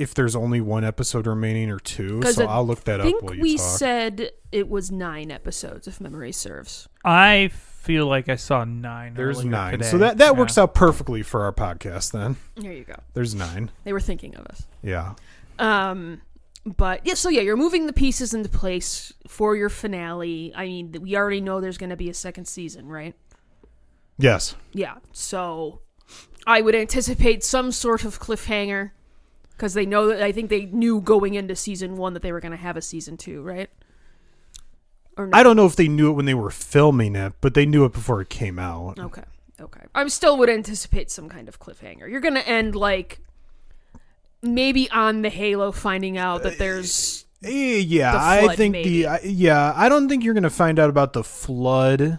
if 0.00 0.14
there's 0.14 0.34
only 0.34 0.60
one 0.60 0.84
episode 0.84 1.26
remaining 1.26 1.70
or 1.70 1.78
two. 1.78 2.22
So 2.22 2.44
I 2.46 2.54
I'll 2.54 2.66
look 2.66 2.84
that 2.84 3.00
I 3.00 3.04
up 3.04 3.06
think 3.10 3.22
while 3.22 3.34
you 3.34 3.42
we 3.42 3.56
talk. 3.56 3.66
said 3.78 4.30
it 4.50 4.68
was 4.68 4.90
nine 4.90 5.30
episodes, 5.30 5.86
if 5.86 6.00
memory 6.00 6.32
serves. 6.32 6.88
I 7.04 7.48
feel 7.54 8.06
like 8.06 8.28
I 8.28 8.36
saw 8.36 8.64
nine. 8.64 9.14
There's 9.14 9.38
earlier 9.38 9.50
nine. 9.50 9.72
today. 9.72 9.84
So 9.86 9.98
that 9.98 10.18
that 10.18 10.32
Yeah. 10.34 10.38
works 10.38 10.58
out 10.58 10.74
perfectly 10.74 11.22
for 11.22 11.44
our 11.44 11.52
podcast 11.52 12.12
then. 12.12 12.36
There 12.56 12.72
you 12.72 12.84
go. 12.84 12.96
There's 13.14 13.34
nine. 13.34 13.70
They 13.84 13.92
were 13.92 14.00
thinking 14.00 14.34
of 14.36 14.46
us. 14.46 14.66
Yeah. 14.82 15.14
Um, 15.58 16.22
but 16.64 17.06
yeah, 17.06 17.14
so 17.14 17.28
yeah, 17.28 17.40
you're 17.42 17.56
moving 17.56 17.86
the 17.86 17.92
pieces 17.92 18.34
into 18.34 18.48
place 18.48 19.12
for 19.28 19.56
your 19.56 19.68
finale. 19.68 20.52
I 20.54 20.64
mean, 20.66 20.94
we 21.00 21.16
already 21.16 21.40
know 21.40 21.60
there's 21.60 21.78
going 21.78 21.90
to 21.90 21.96
be 21.96 22.10
a 22.10 22.14
second 22.14 22.46
season, 22.46 22.86
right? 22.88 23.14
Yes. 24.18 24.54
Yeah. 24.72 24.96
So 25.12 25.80
I 26.46 26.60
would 26.60 26.74
anticipate 26.74 27.42
some 27.44 27.72
sort 27.72 28.04
of 28.04 28.20
cliffhanger 28.20 28.90
because 29.60 29.74
they 29.74 29.84
know 29.84 30.06
that 30.08 30.22
I 30.22 30.32
think 30.32 30.48
they 30.48 30.64
knew 30.64 31.02
going 31.02 31.34
into 31.34 31.54
season 31.54 31.98
one 31.98 32.14
that 32.14 32.22
they 32.22 32.32
were 32.32 32.40
going 32.40 32.52
to 32.52 32.56
have 32.56 32.78
a 32.78 32.82
season 32.82 33.18
two, 33.18 33.42
right? 33.42 33.68
Or 35.18 35.26
no? 35.26 35.36
I 35.36 35.42
don't 35.42 35.54
know 35.54 35.66
if 35.66 35.76
they 35.76 35.86
knew 35.86 36.08
it 36.08 36.14
when 36.14 36.24
they 36.24 36.32
were 36.32 36.50
filming 36.50 37.14
it, 37.14 37.34
but 37.42 37.52
they 37.52 37.66
knew 37.66 37.84
it 37.84 37.92
before 37.92 38.22
it 38.22 38.30
came 38.30 38.58
out. 38.58 38.98
Okay. 38.98 39.24
Okay. 39.60 39.82
I 39.94 40.08
still 40.08 40.38
would 40.38 40.48
anticipate 40.48 41.10
some 41.10 41.28
kind 41.28 41.46
of 41.46 41.60
cliffhanger. 41.60 42.10
You're 42.10 42.22
going 42.22 42.36
to 42.36 42.48
end 42.48 42.74
like 42.74 43.20
maybe 44.40 44.90
on 44.90 45.20
the 45.20 45.28
Halo 45.28 45.72
finding 45.72 46.16
out 46.16 46.42
that 46.44 46.56
there's 46.56 47.26
Eh, 47.44 47.76
yeah, 47.86 48.12
The 48.12 48.18
I 48.18 48.56
think 48.56 48.72
maybe. 48.72 49.02
the 49.02 49.20
yeah, 49.24 49.74
I 49.76 49.88
don't 49.88 50.08
think 50.10 50.24
you're 50.24 50.34
gonna 50.34 50.50
find 50.50 50.78
out 50.78 50.90
about 50.90 51.14
the 51.14 51.24
flood. 51.24 52.18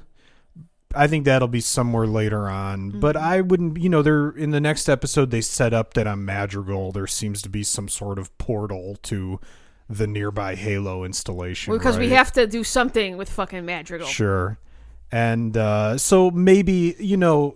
I 0.96 1.08
think 1.08 1.26
that'll 1.26 1.48
be 1.48 1.62
somewhere 1.62 2.06
later 2.08 2.48
on. 2.50 2.92
But 3.00 3.16
Mm-hmm. 3.16 3.26
I 3.26 3.42
wouldn't, 3.42 3.78
you 3.80 3.90
know, 3.90 4.02
they're 4.02 4.30
in 4.30 4.52
the 4.52 4.62
next 4.62 4.88
episode. 4.90 5.32
They 5.32 5.42
set 5.42 5.74
up 5.74 5.94
that 5.96 6.08
on 6.08 6.26
Madrigal 6.26 6.92
there 6.92 7.08
seems 7.08 7.42
to 7.44 7.50
be 7.50 7.64
some 7.64 7.88
sort 7.90 8.18
of 8.20 8.36
portal 8.38 8.98
to 9.04 9.40
the 9.90 10.08
nearby 10.08 10.56
Halo 10.56 11.04
installation. 11.04 11.74
because 11.74 11.98
we 11.98 12.06
right? 12.08 12.16
have 12.18 12.32
to 12.34 12.48
do 12.48 12.64
something 12.64 13.18
with 13.18 13.30
fucking 13.30 13.66
Madrigal. 13.66 14.08
Sure. 14.08 14.58
And 15.12 15.58
uh, 15.58 15.98
so 15.98 16.32
maybe, 16.32 16.96
you 17.00 17.18
know, 17.18 17.56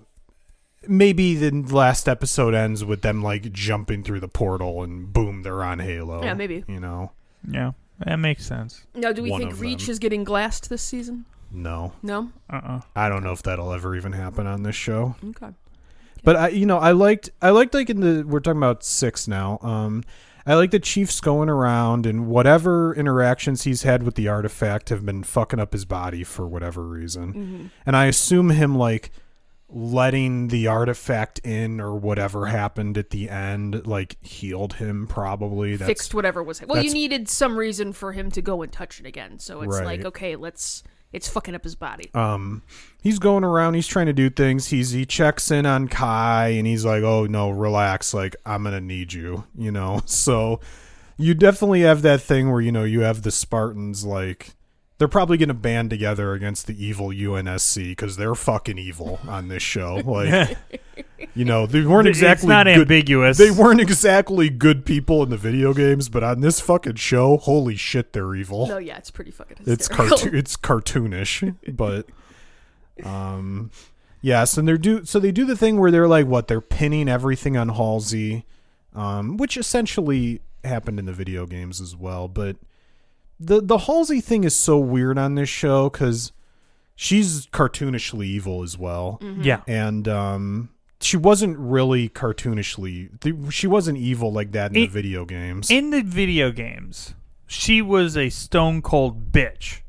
maybe 0.88 1.36
the 1.36 1.52
last 1.74 2.08
episode 2.10 2.54
ends 2.54 2.84
with 2.84 3.02
them 3.02 3.24
like 3.24 3.52
jumping 3.54 4.04
through 4.04 4.20
the 4.20 4.28
portal 4.28 4.84
and 4.84 5.12
boom, 5.14 5.44
they're 5.44 5.64
on 5.64 5.80
Halo. 5.80 6.24
Yeah, 6.24 6.34
maybe. 6.34 6.64
You 6.68 6.80
know, 6.82 7.12
Yeah, 7.50 7.72
that 8.00 8.18
makes 8.18 8.46
sense. 8.46 8.86
Now, 8.94 9.12
do 9.14 9.24
we 9.24 9.32
One 9.32 9.40
think 9.42 9.60
Reach 9.60 9.86
them. 9.86 9.92
is 9.92 10.00
getting 10.00 10.24
glassed 10.26 10.70
this 10.70 10.82
season? 10.82 11.26
No. 11.56 11.94
No. 12.04 12.32
Uh 12.50 12.62
uh 12.64 12.82
I 12.96 13.10
don't 13.10 13.24
know 13.24 13.32
if 13.32 13.44
that'll 13.44 13.72
ever 13.74 13.96
even 13.96 14.12
happen 14.12 14.46
on 14.48 14.64
this 14.64 14.76
show. 14.76 15.16
Okay. 15.30 15.50
But 16.24 16.36
I, 16.36 16.48
you 16.50 16.66
know, 16.66 16.80
I 16.80 16.92
liked, 16.92 17.30
I 17.40 17.52
liked 17.52 17.76
like 17.76 17.90
in 17.90 18.00
the 18.00 18.24
we're 18.24 18.40
talking 18.40 18.58
about 18.58 18.84
six 18.84 19.28
now. 19.28 19.60
Um, 19.62 20.04
I 20.48 20.56
like 20.56 20.72
the 20.72 20.80
Chiefs 20.80 21.22
going 21.22 21.50
around 21.50 22.06
and 22.06 22.28
whatever 22.28 22.96
interactions 22.96 23.64
he's 23.64 23.84
had 23.84 24.04
with 24.04 24.16
the 24.16 24.28
artifact 24.28 24.90
have 24.90 25.06
been 25.06 25.24
fucking 25.24 25.60
up 25.60 25.74
his 25.74 25.86
body 25.86 26.24
for 26.24 26.48
whatever 26.48 26.84
reason. 26.84 27.34
Mm-hmm. 27.34 27.66
And 27.86 27.96
I 27.96 28.06
assume 28.06 28.50
him 28.52 28.76
like 28.76 29.12
letting 29.70 30.50
the 30.50 30.68
artifact 30.68 31.40
in 31.40 31.82
or 31.82 31.96
whatever 31.96 32.46
happened 32.46 32.98
at 32.98 33.10
the 33.10 33.30
end 33.30 33.86
like 33.88 34.18
healed 34.24 34.74
him 34.74 35.08
probably. 35.08 35.76
That's 35.76 35.88
Fixed 35.88 36.14
whatever 36.14 36.44
was. 36.44 36.62
Well, 36.62 36.84
you 36.84 36.94
needed 36.94 37.28
some 37.28 37.58
reason 37.58 37.92
for 37.94 38.12
him 38.14 38.30
to 38.32 38.42
go 38.42 38.62
and 38.62 38.72
touch 38.72 39.00
it 39.00 39.06
again. 39.06 39.40
So 39.40 39.62
it's 39.62 39.78
Right. 39.78 39.86
like, 39.86 40.06
okay, 40.06 40.36
let's. 40.36 40.84
It's 41.16 41.28
fucking 41.30 41.56
up 41.56 41.64
his 41.64 41.76
body. 41.76 42.10
um 42.14 42.62
he's 43.02 43.20
going 43.20 43.44
around 43.44 43.74
he's 43.76 43.88
trying 43.88 44.08
to 44.08 44.14
do 44.14 44.30
things. 44.30 44.68
He's 44.68 44.92
he 44.92 45.06
checks 45.06 45.50
in 45.50 45.66
on 45.66 45.88
kai 45.88 46.50
and 46.50 46.68
he's 46.68 46.86
like 46.86 47.04
oh 47.04 47.26
no 47.26 47.50
relax. 47.50 48.14
Like 48.14 48.36
i'm 48.46 48.64
gonna 48.64 48.82
need 48.82 49.14
you 49.14 49.46
you 49.58 49.72
know? 49.72 50.02
So 50.06 50.60
you 51.18 51.34
definitely 51.34 51.82
have 51.82 52.02
that 52.02 52.22
thing 52.22 52.52
where 52.52 52.62
you 52.62 52.72
know 52.72 52.84
you 52.84 53.02
have 53.02 53.22
the 53.22 53.32
spartans 53.32 54.04
like 54.06 54.56
they're 54.98 55.08
probably 55.08 55.38
gonna 55.38 55.54
band 55.54 55.90
together 55.90 56.34
against 56.34 56.68
the 56.68 56.86
evil 56.86 57.08
unsc 57.10 57.76
because 57.90 58.18
they're 58.18 58.36
fucking 58.36 58.78
evil 58.78 59.20
on 59.28 59.48
this 59.50 59.62
show 59.64 59.96
like 60.06 60.58
you 61.34 61.44
know 61.46 61.66
they 61.66 61.82
weren't 61.86 62.08
exactly 62.08 62.44
it's 62.46 62.48
not 62.48 62.66
good 62.66 62.80
ambiguous. 62.82 63.38
they 63.38 63.52
weren't 63.52 63.82
exactly 63.82 64.50
good 64.50 64.86
people 64.86 65.22
in 65.24 65.30
the 65.30 65.38
video 65.38 65.74
games 65.74 66.08
but 66.10 66.24
on 66.24 66.42
this 66.42 66.60
fucking 66.60 66.96
show 66.96 67.38
holy 67.38 67.76
shit 67.76 68.14
they're 68.14 68.34
evil 68.36 68.68
No, 68.68 68.78
yeah, 68.78 68.98
it's 68.98 69.12
pretty 69.12 69.32
fucking. 69.32 69.58
it's 69.66 69.88
cartoon 69.88 70.36
it's 70.36 70.56
cartoonish 70.56 71.56
but 71.76 72.06
um 73.04 73.72
yes 74.22 74.58
and 74.58 74.68
they're 74.68 74.78
do 74.78 75.04
so 75.04 75.20
they 75.20 75.32
do 75.32 75.46
the 75.46 75.58
thing 75.58 75.78
where 75.78 75.92
they're 75.92 76.08
like 76.08 76.26
what 76.26 76.48
they're 76.48 76.62
pinning 76.62 77.10
everything 77.10 77.58
on 77.58 77.70
halsey 77.70 78.46
um 78.94 79.36
which 79.38 79.58
essentially 79.58 80.40
happened 80.64 80.98
in 80.98 81.06
the 81.06 81.14
video 81.14 81.46
games 81.46 81.82
as 81.82 81.96
well 81.96 82.28
but 82.30 82.56
the 83.40 83.62
the 83.62 83.78
halsey 83.80 84.22
thing 84.22 84.44
is 84.44 84.56
so 84.56 84.78
weird 84.78 85.18
on 85.18 85.36
this 85.36 85.50
show 85.50 85.90
because 85.90 86.32
she's 86.96 87.48
cartoonishly 87.48 88.26
evil 88.26 88.64
as 88.64 88.78
well 88.78 89.20
yeah. 89.42 89.62
and 89.68 90.08
um 90.08 90.70
she 91.02 91.18
wasn't 91.18 91.58
really 91.58 92.08
cartoonishly 92.10 93.20
th- 93.20 93.36
she 93.52 93.68
wasn't 93.68 93.98
evil 93.98 94.32
like 94.32 94.52
that 94.54 94.72
in 94.72 94.78
It- 94.78 94.88
the 94.88 94.94
video 94.94 95.26
games 95.26 95.70
In 95.70 95.90
the 95.90 96.02
video 96.02 96.52
games, 96.52 97.14
she 97.48 97.82
was 97.82 98.16
a 98.18 98.30
stone 98.30 98.82
cold 98.82 99.32
bitch, 99.32 99.82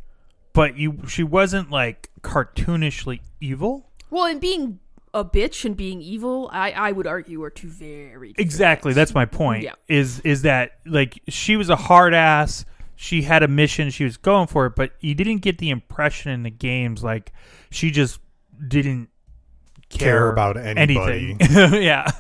but 0.53 0.77
you 0.77 0.99
she 1.09 1.23
wasn't 1.23 1.71
like 1.71 2.11
cartoonishly 2.23 3.21
evil. 3.41 3.89
Well, 4.11 4.25
and 4.27 4.41
being 4.41 4.79
a 5.15 5.25
bitch 5.25 5.65
and 5.65 5.77
being 5.77 6.03
evil, 6.03 6.51
I 6.53 6.73
I 6.73 6.93
would 6.93 7.07
argue 7.07 7.43
are 7.45 7.51
two 7.51 7.69
very 7.69 8.29
different 8.33 8.39
Exactly. 8.41 8.91
things. 8.91 8.97
That's 8.97 9.15
my 9.15 9.25
point. 9.25 9.63
Yeah. 9.63 9.75
Is 9.89 10.21
is 10.21 10.43
that 10.43 10.73
like 10.85 11.21
she 11.29 11.57
was 11.57 11.71
a 11.71 11.77
hard 11.77 12.13
ass. 12.15 12.65
She 12.97 13.23
had 13.23 13.43
a 13.43 13.49
mission. 13.49 13.91
She 13.91 14.05
was 14.05 14.17
going 14.17 14.47
for 14.47 14.67
it, 14.67 14.75
but 14.75 14.93
you 15.01 15.15
didn't 15.15 15.39
get 15.39 15.59
the 15.59 15.71
impression 15.71 16.33
in 16.33 16.43
the 16.43 16.51
games 16.51 17.05
like 17.05 17.33
she 17.71 17.91
just 17.91 18.19
didn't 18.67 19.11
care, 19.91 20.13
Care 20.13 20.29
about 20.31 20.57
anybody. 20.57 21.37
anything. 21.39 21.83
yeah. 21.83 22.11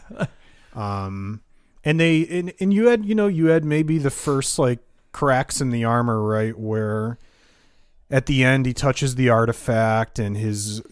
um 0.74 1.40
and 1.84 1.98
they 1.98 2.26
and, 2.26 2.52
and 2.60 2.74
you 2.74 2.88
had 2.88 3.04
you 3.04 3.14
know 3.14 3.26
you 3.28 3.46
had 3.46 3.64
maybe 3.64 3.96
the 3.98 4.10
first 4.10 4.58
like 4.58 4.80
cracks 5.12 5.60
in 5.60 5.70
the 5.70 5.84
armor 5.84 6.22
right 6.22 6.58
where 6.58 7.18
at 8.10 8.26
the 8.26 8.44
end 8.44 8.66
he 8.66 8.74
touches 8.74 9.14
the 9.14 9.30
artifact 9.30 10.18
and 10.18 10.36
his 10.36 10.82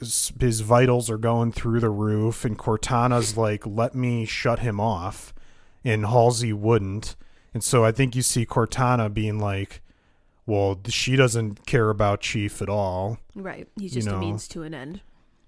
his 0.41 0.61
vitals 0.61 1.11
are 1.11 1.19
going 1.19 1.53
through 1.53 1.81
the 1.81 1.91
roof 1.91 2.45
and 2.45 2.59
cortana's 2.59 3.37
like 3.37 3.67
let 3.67 3.95
me 3.95 4.25
shut 4.25 4.61
him 4.61 4.81
off 4.81 5.35
and 5.85 6.07
halsey 6.07 6.53
wouldn't 6.53 7.15
and 7.55 7.65
so 7.65 7.85
i 7.85 7.91
think 7.93 8.15
you 8.15 8.23
see 8.23 8.45
cortana 8.45 9.13
being 9.13 9.39
like 9.39 9.81
well 10.47 10.79
she 10.89 11.17
doesn't 11.17 11.65
care 11.67 11.89
about 11.89 12.21
chief 12.21 12.61
at 12.61 12.69
all 12.69 13.19
Right. 13.35 13.67
He's 13.77 13.95
You 13.97 14.03
just 14.03 14.09
know. 14.09 14.17
a 14.19 14.21
means 14.21 14.47
to 14.49 14.63
an 14.63 14.75
end. 14.75 15.01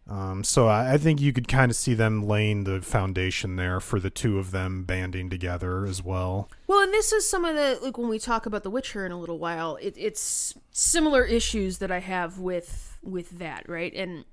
Um, 0.08 0.42
so 0.42 0.66
I, 0.66 0.94
I 0.94 0.98
think 0.98 1.20
you 1.20 1.32
could 1.32 1.46
kind 1.46 1.70
of 1.70 1.76
see 1.76 1.94
them 1.94 2.26
laying 2.26 2.64
the 2.64 2.80
foundation 2.80 3.54
there 3.56 3.78
for 3.78 4.00
the 4.00 4.10
two 4.10 4.38
of 4.40 4.50
them 4.50 4.82
banding 4.84 5.30
together 5.30 5.84
as 5.86 6.02
well. 6.02 6.48
Well, 6.66 6.80
and 6.82 6.92
this 6.92 7.12
is 7.12 7.28
some 7.28 7.44
of 7.44 7.54
the 7.54 7.78
like 7.82 7.96
when 7.96 8.08
we 8.08 8.18
talk 8.18 8.44
about 8.46 8.62
The 8.64 8.70
Witcher 8.70 9.06
in 9.06 9.12
a 9.12 9.18
little 9.20 9.38
while. 9.38 9.76
It, 9.80 9.94
it's 9.96 10.54
similar 10.72 11.25
issues 11.25 11.78
that 11.78 11.90
I 11.92 12.00
have 12.00 12.38
with 12.40 12.98
with 13.04 13.38
that, 13.38 13.68
right? 13.68 13.92
And 13.94 14.25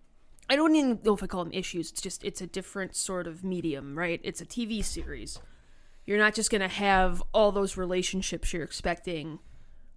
I 0.50 0.56
don't 0.56 0.76
even 0.76 1.00
know 1.04 1.14
if 1.14 1.22
I 1.22 1.28
call 1.28 1.44
them 1.44 1.54
issues. 1.54 1.92
It's 1.92 2.02
just 2.02 2.24
it's 2.24 2.42
a 2.42 2.48
different 2.48 2.96
sort 2.96 3.28
of 3.28 3.44
medium, 3.44 3.96
right? 3.98 4.20
It's 4.24 4.42
a 4.42 4.46
TV 4.46 4.84
series. 4.84 5.40
You're 6.06 6.18
not 6.18 6.34
just 6.34 6.52
gonna 6.52 6.68
have 6.68 7.22
all 7.34 7.52
those 7.52 7.78
relationships 7.78 8.52
you're 8.54 8.64
expecting 8.64 9.40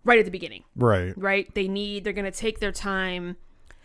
right 0.05 0.19
at 0.19 0.25
the 0.25 0.31
beginning, 0.31 0.65
Right. 0.77 1.13
right? 1.17 1.53
They 1.55 1.69
need 1.69 2.05
they're 2.05 2.13
gonna 2.13 2.31
take 2.31 2.61
their 2.61 2.73
time 2.73 3.37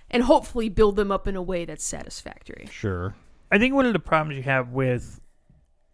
and 0.10 0.24
hopefully 0.24 0.70
build 0.70 0.96
them 0.98 1.12
up 1.12 1.28
in 1.28 1.36
a 1.36 1.42
way 1.42 1.66
that's 1.66 1.84
satisfactory. 1.84 2.68
Sure. 2.72 3.16
I 3.51 3.58
think 3.58 3.74
one 3.74 3.86
of 3.86 3.94
the 3.94 4.00
problems 4.00 4.38
you 4.38 4.44
have 4.44 4.70
with 4.70 5.20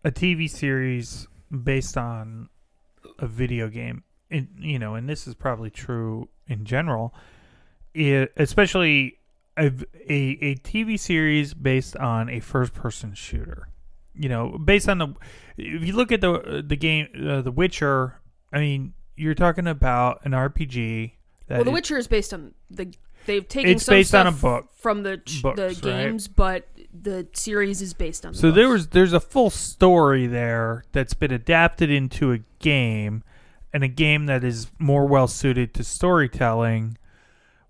a 0.03 0.11
TV 0.11 0.49
series 0.49 1.27
based 1.63 1.97
on 1.97 2.49
a 3.19 3.27
video 3.27 3.67
game, 3.69 4.03
and 4.29 4.47
you 4.59 4.79
know, 4.79 4.95
and 4.95 5.07
this 5.07 5.27
is 5.27 5.33
probably 5.35 5.69
true 5.69 6.27
in 6.47 6.65
general, 6.65 7.13
i 7.95 8.27
especially 8.37 9.17
a, 9.57 9.67
a 10.09 10.37
a 10.41 10.55
TV 10.57 10.99
series 10.99 11.53
based 11.53 11.95
on 11.97 12.29
a 12.29 12.39
first-person 12.39 13.13
shooter. 13.15 13.69
You 14.19 14.29
know, 14.29 14.57
based 14.57 14.89
on 14.89 14.97
the, 14.97 15.07
if 15.57 15.85
you 15.85 15.93
look 15.93 16.11
at 16.11 16.21
the 16.21 16.63
the 16.65 16.75
game, 16.75 17.07
uh, 17.27 17.41
The 17.41 17.51
Witcher. 17.51 18.19
I 18.51 18.59
mean, 18.59 18.93
you're 19.15 19.35
talking 19.35 19.67
about 19.67 20.21
an 20.25 20.31
RPG. 20.31 21.11
That 21.47 21.55
Well, 21.57 21.63
The 21.65 21.69
is- 21.71 21.73
Witcher 21.73 21.97
is 21.97 22.07
based 22.07 22.33
on 22.33 22.53
the 22.71 22.93
they've 23.25 23.47
taken 23.47 23.71
It's 23.71 23.83
some 23.85 23.93
based 23.93 24.15
on 24.15 24.25
a 24.27 24.31
book. 24.31 24.69
from 24.75 25.03
the 25.03 25.21
Books, 25.41 25.55
the 25.55 25.67
right? 25.67 25.81
games, 25.81 26.27
but 26.27 26.67
the 26.99 27.27
series 27.33 27.81
is 27.81 27.93
based 27.93 28.25
on. 28.25 28.31
The 28.31 28.37
So 28.39 28.51
there 28.51 28.69
was 28.69 28.87
there's 28.87 29.13
a 29.13 29.19
full 29.19 29.49
story 29.49 30.27
there 30.27 30.83
that's 30.93 31.13
been 31.13 31.31
adapted 31.33 31.89
into 31.91 32.31
a 32.31 32.39
game, 32.59 33.23
and 33.73 33.83
a 33.83 33.87
game 33.89 34.25
that 34.27 34.43
is 34.43 34.71
more 34.79 35.05
well 35.05 35.27
suited 35.27 35.73
to 35.75 35.83
storytelling, 35.83 36.97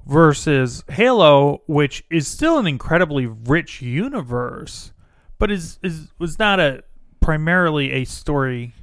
versus 0.06 0.84
Halo, 0.90 1.62
which 1.68 2.04
is 2.10 2.28
still 2.28 2.58
an 2.60 2.68
incredibly 2.68 3.26
rich 3.26 3.82
universe, 3.82 4.92
but 5.40 5.52
is 5.52 5.80
is 5.84 6.08
was 6.20 6.40
not 6.40 6.60
a 6.60 6.84
primarily 7.20 7.92
a 7.92 8.06
story 8.06 8.74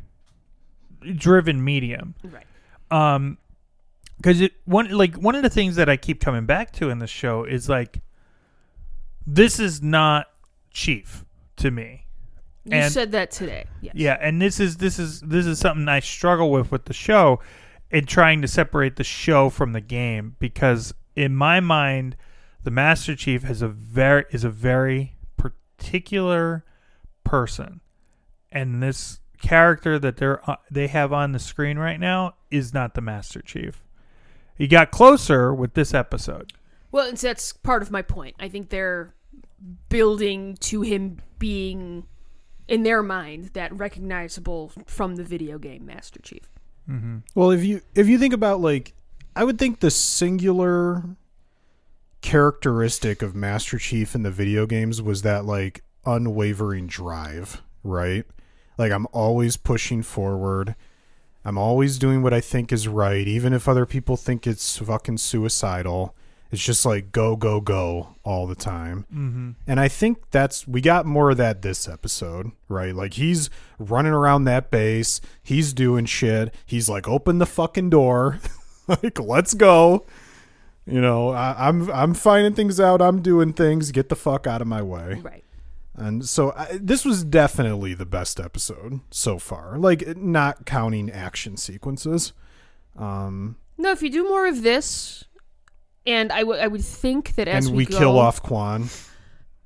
driven 1.16 1.62
medium. 1.64 2.14
Right. 2.22 2.46
Um, 2.90 3.38
because 4.16 4.40
it 4.40 4.52
one 4.64 4.88
like 4.90 5.16
one 5.16 5.34
of 5.34 5.42
the 5.42 5.50
things 5.50 5.76
that 5.76 5.88
I 5.88 5.96
keep 5.96 6.20
coming 6.20 6.46
back 6.46 6.72
to 6.74 6.88
in 6.90 6.98
the 6.98 7.06
show 7.06 7.44
is 7.44 7.68
like, 7.68 8.00
this 9.26 9.58
is 9.58 9.82
not 9.82 10.26
Chief 10.70 11.24
to 11.56 11.70
me. 11.70 12.06
You 12.64 12.78
And- 12.78 12.92
said 12.92 13.12
that 13.12 13.30
today. 13.30 13.66
Yes. 13.80 13.94
Yeah, 13.96 14.16
and 14.20 14.40
this 14.40 14.58
is 14.60 14.78
this 14.78 14.98
is 14.98 15.20
this 15.20 15.46
is 15.46 15.58
something 15.58 15.88
I 15.88 16.00
struggle 16.00 16.50
with 16.50 16.70
with 16.72 16.86
the 16.86 16.94
show, 16.94 17.40
in 17.90 18.06
trying 18.06 18.40
to 18.42 18.48
separate 18.48 18.96
the 18.96 19.04
show 19.04 19.50
from 19.50 19.72
the 19.72 19.80
game 19.80 20.36
because 20.38 20.94
in 21.14 21.34
my 21.36 21.60
mind, 21.60 22.16
the 22.62 22.70
Master 22.70 23.14
Chief 23.14 23.42
has 23.42 23.60
a 23.62 23.68
very 23.68 24.24
is 24.30 24.44
a 24.44 24.50
very 24.50 25.13
particular 25.84 26.64
person, 27.24 27.80
and 28.50 28.82
this 28.82 29.20
character 29.40 29.98
that 29.98 30.16
they're 30.16 30.48
uh, 30.48 30.56
they 30.70 30.86
have 30.86 31.12
on 31.12 31.32
the 31.32 31.38
screen 31.38 31.78
right 31.78 32.00
now 32.00 32.34
is 32.50 32.72
not 32.72 32.94
the 32.94 33.00
Master 33.00 33.42
Chief. 33.42 33.82
He 34.56 34.66
got 34.66 34.90
closer 34.90 35.52
with 35.52 35.74
this 35.74 35.92
episode. 35.92 36.52
Well, 36.92 37.08
and 37.08 37.18
so 37.18 37.28
that's 37.28 37.52
part 37.52 37.82
of 37.82 37.90
my 37.90 38.02
point. 38.02 38.36
I 38.38 38.48
think 38.48 38.70
they're 38.70 39.14
building 39.88 40.56
to 40.60 40.82
him 40.82 41.18
being, 41.38 42.06
in 42.68 42.84
their 42.84 43.02
mind, 43.02 43.50
that 43.54 43.76
recognizable 43.76 44.72
from 44.86 45.16
the 45.16 45.24
video 45.24 45.58
game 45.58 45.84
Master 45.84 46.20
Chief. 46.22 46.48
Well, 47.34 47.50
if 47.50 47.64
you 47.64 47.80
if 47.94 48.08
you 48.08 48.18
think 48.18 48.34
about 48.34 48.60
like, 48.60 48.94
I 49.34 49.44
would 49.44 49.58
think 49.58 49.80
the 49.80 49.90
singular 49.90 51.02
characteristic 52.24 53.20
of 53.20 53.34
Master 53.34 53.78
Chief 53.78 54.14
in 54.14 54.22
the 54.22 54.30
video 54.30 54.64
games 54.64 55.02
was 55.02 55.20
that 55.22 55.44
like 55.44 55.84
unwavering 56.06 56.86
drive, 56.86 57.60
right? 57.84 58.24
Like 58.78 58.92
I'm 58.92 59.06
always 59.12 59.58
pushing 59.58 60.02
forward. 60.02 60.74
I'm 61.44 61.58
always 61.58 61.98
doing 61.98 62.22
what 62.22 62.32
I 62.32 62.40
think 62.40 62.72
is 62.72 62.88
right, 62.88 63.28
even 63.28 63.52
if 63.52 63.68
other 63.68 63.84
people 63.84 64.16
think 64.16 64.46
it's 64.46 64.78
fucking 64.78 65.18
suicidal. 65.18 66.16
It's 66.50 66.64
just 66.64 66.86
like 66.86 67.12
go, 67.12 67.36
go, 67.36 67.60
go 67.60 68.16
all 68.24 68.46
the 68.46 68.54
time. 68.54 69.04
Mm-hmm. 69.12 69.50
And 69.66 69.78
I 69.78 69.88
think 69.88 70.30
that's 70.30 70.66
we 70.66 70.80
got 70.80 71.04
more 71.04 71.32
of 71.32 71.36
that 71.36 71.60
this 71.60 71.86
episode, 71.86 72.52
right? 72.70 72.94
Like 72.94 73.14
he's 73.14 73.50
running 73.78 74.12
around 74.12 74.44
that 74.44 74.70
base, 74.70 75.20
he's 75.42 75.74
doing 75.74 76.06
shit. 76.06 76.54
He's 76.64 76.88
like, 76.88 77.06
open 77.06 77.36
the 77.36 77.44
fucking 77.44 77.90
door, 77.90 78.38
like 78.88 79.20
let's 79.20 79.52
go. 79.52 80.06
You 80.86 81.00
know, 81.00 81.30
I, 81.30 81.68
I'm 81.68 81.90
I'm 81.90 82.14
finding 82.14 82.54
things 82.54 82.78
out. 82.78 83.00
I'm 83.00 83.22
doing 83.22 83.52
things. 83.54 83.90
Get 83.90 84.08
the 84.10 84.16
fuck 84.16 84.46
out 84.46 84.60
of 84.60 84.66
my 84.68 84.82
way. 84.82 85.20
Right. 85.22 85.44
And 85.96 86.24
so 86.26 86.52
I, 86.56 86.78
this 86.80 87.04
was 87.04 87.24
definitely 87.24 87.94
the 87.94 88.04
best 88.04 88.38
episode 88.40 89.00
so 89.10 89.38
far. 89.38 89.78
Like 89.78 90.16
not 90.16 90.66
counting 90.66 91.10
action 91.10 91.56
sequences. 91.56 92.32
Um, 92.98 93.56
No, 93.78 93.92
if 93.92 94.02
you 94.02 94.10
do 94.10 94.24
more 94.24 94.46
of 94.46 94.62
this, 94.62 95.24
and 96.06 96.30
I 96.32 96.42
would 96.42 96.60
I 96.60 96.66
would 96.66 96.84
think 96.84 97.34
that 97.36 97.48
as 97.48 97.66
and 97.66 97.76
we, 97.76 97.86
we 97.86 97.92
go, 97.92 97.98
kill 97.98 98.18
off 98.18 98.42
Kwan. 98.42 98.88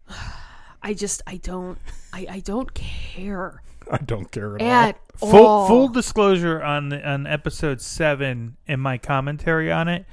I 0.82 0.94
just 0.94 1.22
I 1.26 1.38
don't 1.38 1.78
I 2.12 2.26
I 2.30 2.40
don't 2.40 2.72
care 2.74 3.62
I 3.90 3.98
don't 3.98 4.30
care 4.30 4.54
at 4.56 4.62
all. 4.62 4.68
at 4.68 4.98
Full 5.18 5.46
all. 5.46 5.66
full 5.66 5.88
disclosure 5.88 6.62
on 6.62 6.90
the, 6.90 7.06
on 7.08 7.26
episode 7.26 7.80
seven 7.80 8.56
in 8.68 8.78
my 8.78 8.98
commentary 8.98 9.72
on 9.72 9.88
it. 9.88 10.06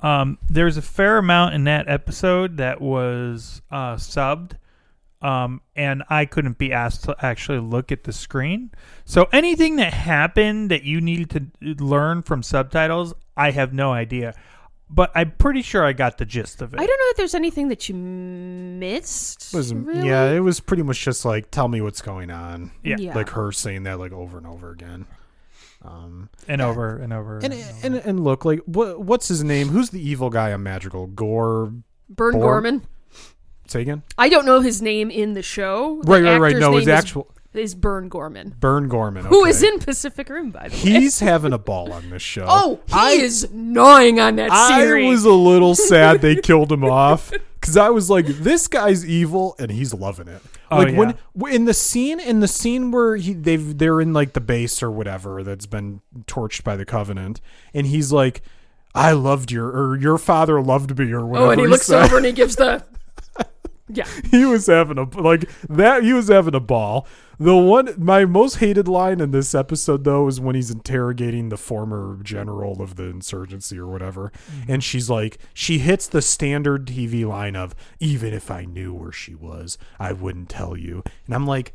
Um, 0.00 0.38
there's 0.48 0.76
a 0.76 0.82
fair 0.82 1.18
amount 1.18 1.54
in 1.54 1.64
that 1.64 1.88
episode 1.88 2.56
that 2.58 2.80
was 2.80 3.62
uh, 3.70 3.96
subbed, 3.96 4.52
um, 5.20 5.60
and 5.74 6.04
I 6.08 6.24
couldn't 6.24 6.56
be 6.58 6.72
asked 6.72 7.04
to 7.04 7.16
actually 7.20 7.58
look 7.58 7.90
at 7.90 8.04
the 8.04 8.12
screen. 8.12 8.70
So 9.04 9.28
anything 9.32 9.76
that 9.76 9.92
happened 9.92 10.70
that 10.70 10.84
you 10.84 11.00
needed 11.00 11.30
to 11.60 11.84
learn 11.84 12.22
from 12.22 12.42
subtitles, 12.44 13.12
I 13.36 13.50
have 13.50 13.72
no 13.72 13.92
idea. 13.92 14.34
But 14.90 15.10
I'm 15.14 15.32
pretty 15.32 15.60
sure 15.60 15.84
I 15.84 15.92
got 15.92 16.16
the 16.16 16.24
gist 16.24 16.62
of 16.62 16.72
it. 16.72 16.80
I 16.80 16.86
don't 16.86 16.98
know 16.98 17.10
if 17.10 17.16
there's 17.18 17.34
anything 17.34 17.68
that 17.68 17.90
you 17.90 17.94
missed. 17.94 19.52
It 19.52 19.56
was 19.56 19.74
really. 19.74 20.08
yeah, 20.08 20.30
it 20.30 20.40
was 20.40 20.60
pretty 20.60 20.82
much 20.82 21.04
just 21.04 21.24
like 21.24 21.50
tell 21.50 21.68
me 21.68 21.80
what's 21.80 22.00
going 22.00 22.30
on. 22.30 22.70
Yeah. 22.82 23.14
Like 23.14 23.28
her 23.30 23.52
saying 23.52 23.82
that 23.82 23.98
like 23.98 24.12
over 24.12 24.38
and 24.38 24.46
over 24.46 24.70
again. 24.70 25.06
Um 25.82 26.28
and 26.48 26.60
over 26.60 26.96
and 26.96 27.12
over. 27.12 27.36
and 27.38 27.44
and 27.44 27.54
over. 27.54 27.86
and 27.86 27.94
and 27.96 28.24
look 28.24 28.44
like 28.44 28.60
what 28.66 29.00
what's 29.00 29.28
his 29.28 29.44
name? 29.44 29.68
Who's 29.68 29.90
the 29.90 30.00
evil 30.06 30.28
guy 30.30 30.52
on 30.52 30.62
Madrigal? 30.62 31.06
Gore 31.08 31.72
Burn 32.10 32.32
Born- 32.32 32.32
Gorman. 32.40 32.82
say 33.66 33.82
again? 33.82 34.02
I 34.16 34.28
don't 34.28 34.44
know 34.46 34.60
his 34.60 34.80
name 34.82 35.10
in 35.10 35.34
the 35.34 35.42
show. 35.42 36.00
The 36.02 36.10
Right, 36.10 36.22
right, 36.22 36.38
right. 36.38 36.56
No, 36.56 36.72
his 36.76 36.86
name 36.86 36.94
is- 36.94 37.04
actual 37.04 37.30
is 37.54 37.74
Burn 37.74 38.08
Gorman, 38.08 38.54
Burn 38.60 38.88
Gorman. 38.88 39.24
who 39.24 39.44
is 39.44 39.62
in 39.64 39.80
Pacific 39.80 40.28
Rim, 40.28 40.50
by 40.52 40.68
the 40.68 40.74
way. 40.76 40.80
He's 41.00 41.18
having 41.18 41.52
a 41.52 41.58
ball 41.58 41.92
on 41.92 42.08
this 42.10 42.22
show. 42.22 42.44
Oh, 42.48 42.80
he 42.86 42.92
I- 42.94 43.10
is 43.12 43.48
gnawing 43.52 44.20
on 44.20 44.36
that 44.36 44.52
I 44.52 44.78
series. 44.80 45.08
was 45.10 45.24
a 45.24 45.32
little 45.32 45.74
sad 45.74 46.20
they 46.20 46.36
killed 46.36 46.70
him 46.70 46.84
off 46.84 47.32
because 47.60 47.76
I 47.76 47.90
was 47.90 48.08
like, 48.10 48.26
this 48.26 48.68
guy's 48.68 49.06
evil 49.06 49.54
and 49.58 49.70
he's 49.70 49.92
loving 49.94 50.28
it. 50.28 50.40
Oh, 50.70 50.78
Like 50.78 50.94
when 50.96 51.10
yeah. 51.10 51.16
w- 51.36 51.54
in 51.56 51.64
the 51.64 51.74
scene 51.74 52.20
in 52.20 52.40
the 52.40 52.48
scene 52.48 52.90
where 52.90 53.16
he 53.16 53.32
they've 53.32 53.76
they're 53.78 54.00
in 54.00 54.12
like 54.12 54.32
the 54.34 54.40
base 54.40 54.82
or 54.82 54.90
whatever 54.90 55.42
that's 55.42 55.66
been 55.66 56.00
torched 56.26 56.62
by 56.64 56.76
the 56.76 56.84
Covenant, 56.84 57.40
and 57.72 57.86
he's 57.86 58.12
like, 58.12 58.42
"I 58.94 59.12
loved 59.12 59.50
your 59.50 59.68
or 59.68 59.96
your 59.96 60.18
father 60.18 60.60
loved 60.60 60.98
me 60.98 61.10
or 61.12 61.24
whatever." 61.26 61.48
oh, 61.48 61.50
and 61.52 61.60
he 61.60 61.66
looks 61.66 61.86
said. 61.86 62.04
over 62.04 62.16
and 62.18 62.26
he 62.26 62.32
gives 62.32 62.56
the. 62.56 62.84
Yeah. 63.88 64.06
he 64.30 64.44
was 64.44 64.66
having 64.66 64.98
a 64.98 65.04
like 65.20 65.48
that. 65.68 66.02
He 66.02 66.12
was 66.12 66.28
having 66.28 66.54
a 66.54 66.60
ball. 66.60 67.06
The 67.38 67.56
one 67.56 67.94
my 67.96 68.24
most 68.24 68.56
hated 68.56 68.88
line 68.88 69.20
in 69.20 69.30
this 69.30 69.54
episode 69.54 70.04
though 70.04 70.26
is 70.26 70.40
when 70.40 70.54
he's 70.54 70.70
interrogating 70.70 71.48
the 71.48 71.56
former 71.56 72.18
general 72.22 72.82
of 72.82 72.96
the 72.96 73.04
insurgency 73.04 73.78
or 73.78 73.86
whatever, 73.86 74.32
mm-hmm. 74.50 74.72
and 74.72 74.84
she's 74.84 75.08
like, 75.08 75.38
she 75.54 75.78
hits 75.78 76.08
the 76.08 76.22
standard 76.22 76.86
TV 76.86 77.26
line 77.26 77.56
of 77.56 77.74
"Even 78.00 78.34
if 78.34 78.50
I 78.50 78.64
knew 78.64 78.92
where 78.92 79.12
she 79.12 79.34
was, 79.34 79.78
I 79.98 80.12
wouldn't 80.12 80.48
tell 80.48 80.76
you." 80.76 81.02
And 81.26 81.34
I'm 81.34 81.46
like, 81.46 81.74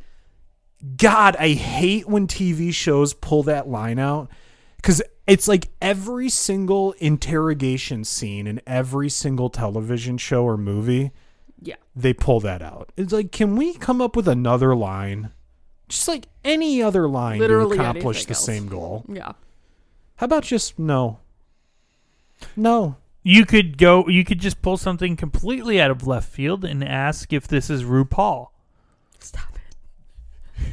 God, 0.98 1.36
I 1.38 1.50
hate 1.50 2.08
when 2.08 2.28
TV 2.28 2.74
shows 2.74 3.14
pull 3.14 3.44
that 3.44 3.70
line 3.70 4.00
out 4.00 4.30
because 4.78 5.02
it's 5.26 5.48
like 5.48 5.70
every 5.82 6.28
single 6.28 6.92
interrogation 6.94 8.04
scene 8.04 8.48
in 8.48 8.60
every 8.68 9.10
single 9.10 9.50
television 9.50 10.18
show 10.18 10.44
or 10.44 10.58
movie 10.58 11.12
Yeah. 11.64 11.76
they 11.96 12.14
pull 12.14 12.40
that 12.42 12.62
out. 12.62 12.92
It's 12.98 13.14
like, 13.14 13.32
can 13.32 13.56
we 13.56 13.74
come 13.76 14.02
up 14.02 14.16
with 14.16 14.28
another 14.28 14.76
line? 14.76 15.32
Just 15.90 16.08
like 16.08 16.28
any 16.44 16.82
other 16.82 17.08
line 17.08 17.40
Literally 17.40 17.78
to 17.78 17.84
accomplish 17.84 18.26
the 18.26 18.32
else. 18.34 18.46
same 18.46 18.68
goal. 18.68 19.06
Yeah. 19.08 19.34
How 20.18 20.26
about 20.26 20.44
just 20.44 20.78
no? 20.80 21.20
No. 22.56 22.98
You 23.24 23.46
could 23.46 23.78
go. 23.78 24.08
You 24.08 24.26
could 24.26 24.40
just 24.40 24.62
pull 24.62 24.76
something 24.78 25.16
completely 25.16 25.80
out 25.80 25.92
of 25.92 26.06
left 26.06 26.30
field 26.30 26.66
and 26.66 26.84
ask 26.84 27.32
if 27.32 27.48
this 27.48 27.70
is 27.70 27.84
RuPaul. 27.84 28.48
Stop 29.20 29.56
it. 30.58 30.72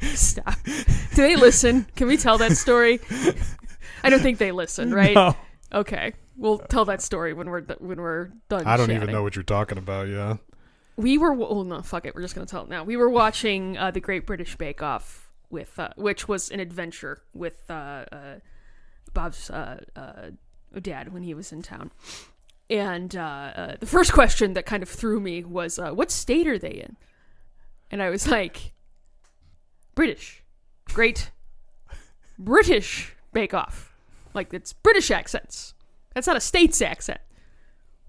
Stop. 0.16 0.54
Do 0.64 1.22
they 1.22 1.36
listen? 1.36 1.86
Can 1.96 2.08
we 2.08 2.16
tell 2.16 2.38
that 2.38 2.56
story? 2.56 3.00
I 4.02 4.10
don't 4.10 4.20
think 4.20 4.38
they 4.38 4.52
listen, 4.52 4.92
right? 4.92 5.14
No. 5.14 5.36
Okay. 5.72 6.14
We'll 6.38 6.58
tell 6.58 6.84
that 6.84 7.02
story 7.02 7.32
when 7.32 7.50
we're 7.50 7.62
when 7.62 8.00
we're 8.00 8.30
done. 8.48 8.64
I 8.64 8.76
don't 8.76 8.92
even 8.92 9.10
know 9.10 9.24
what 9.24 9.34
you're 9.34 9.42
talking 9.42 9.76
about, 9.76 10.06
yeah. 10.08 10.36
We 10.96 11.18
were 11.18 11.32
oh 11.32 11.64
no, 11.64 11.82
fuck 11.82 12.06
it. 12.06 12.14
We're 12.14 12.22
just 12.22 12.36
gonna 12.36 12.46
tell 12.46 12.62
it 12.62 12.68
now. 12.68 12.84
We 12.84 12.96
were 12.96 13.10
watching 13.10 13.76
uh, 13.76 13.90
the 13.90 14.00
Great 14.00 14.24
British 14.24 14.56
Bake 14.56 14.80
Off 14.80 15.30
with, 15.50 15.76
uh, 15.78 15.90
which 15.96 16.28
was 16.28 16.48
an 16.50 16.60
adventure 16.60 17.22
with 17.34 17.68
uh, 17.68 18.04
uh, 18.12 18.34
Bob's 19.12 19.50
uh, 19.50 19.80
uh, 19.96 20.30
dad 20.80 21.12
when 21.12 21.24
he 21.24 21.34
was 21.34 21.50
in 21.50 21.62
town. 21.62 21.90
And 22.70 23.16
uh, 23.16 23.20
uh, 23.20 23.76
the 23.80 23.86
first 23.86 24.12
question 24.12 24.54
that 24.54 24.64
kind 24.64 24.82
of 24.82 24.88
threw 24.88 25.18
me 25.18 25.42
was, 25.42 25.78
uh, 25.78 25.90
"What 25.90 26.12
state 26.12 26.46
are 26.46 26.58
they 26.58 26.70
in?" 26.70 26.96
And 27.90 28.00
I 28.00 28.10
was 28.10 28.28
like, 28.28 28.72
"British, 29.96 30.44
great 30.84 31.32
British 32.38 33.16
Bake 33.32 33.54
Off, 33.54 33.92
like 34.34 34.54
it's 34.54 34.72
British 34.72 35.10
accents. 35.10 35.74
That's 36.14 36.26
not 36.26 36.36
a 36.36 36.40
state's 36.40 36.80
accent. 36.82 37.20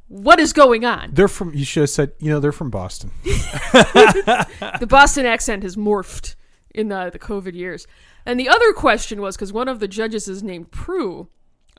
What 0.08 0.40
is 0.40 0.54
going 0.54 0.86
on?" 0.86 1.12
They're 1.14 1.28
from 1.28 1.54
you 1.54 1.66
should 1.66 1.82
have 1.82 1.90
said, 1.90 2.14
you 2.20 2.30
know, 2.30 2.40
they're 2.40 2.52
from 2.52 2.70
Boston. 2.70 3.12
the 3.24 4.88
Boston 4.88 5.26
accent 5.26 5.64
has 5.64 5.76
morphed 5.76 6.36
in 6.74 6.90
the, 6.90 7.10
the 7.12 7.20
COVID 7.20 7.54
years. 7.54 7.88
And 8.26 8.40
the 8.40 8.50
other 8.50 8.74
question 8.74 9.22
was 9.22 9.36
because 9.36 9.54
one 9.54 9.68
of 9.68 9.80
the 9.80 9.88
judges 9.88 10.28
is 10.28 10.44
named 10.44 10.72
Prue. 10.72 11.28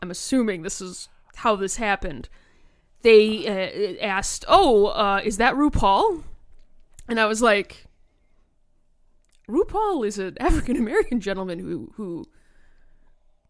I'm 0.02 0.11
assuming 0.11 0.62
this 0.62 0.80
is 0.80 1.09
how 1.37 1.56
this 1.56 1.76
happened. 1.76 2.28
They 3.02 3.46
uh, 3.46 4.04
asked, 4.04 4.44
"Oh, 4.48 4.87
uh, 4.87 5.20
is 5.24 5.38
that 5.38 5.54
RuPaul?" 5.54 6.22
And 7.09 7.18
I 7.18 7.26
was 7.26 7.40
like, 7.40 7.87
"RuPaul 9.48 10.06
is 10.06 10.18
an 10.18 10.37
African 10.40 10.76
American 10.76 11.20
gentleman 11.20 11.59
who 11.59 11.92
who 11.94 12.26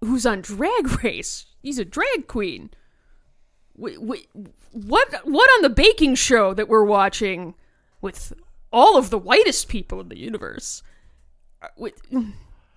who's 0.01 0.27
on 0.27 0.41
Drag 0.41 1.03
Race. 1.03 1.47
He's 1.63 1.79
a 1.79 1.85
drag 1.85 2.27
queen." 2.27 2.71
Wait, 3.77 4.03
wait, 4.03 4.29
what 4.73 5.15
what 5.25 5.51
on 5.57 5.63
the 5.63 5.71
baking 5.71 6.15
show 6.15 6.53
that 6.55 6.69
we're 6.69 6.85
watching 6.85 7.55
with 8.01 8.33
all 8.73 8.97
of 8.97 9.11
the 9.11 9.19
whitest 9.19 9.69
people 9.69 10.01
in 10.01 10.09
the 10.09 10.19
universe 10.19 10.83
uh, 11.63 11.69
with 11.77 12.01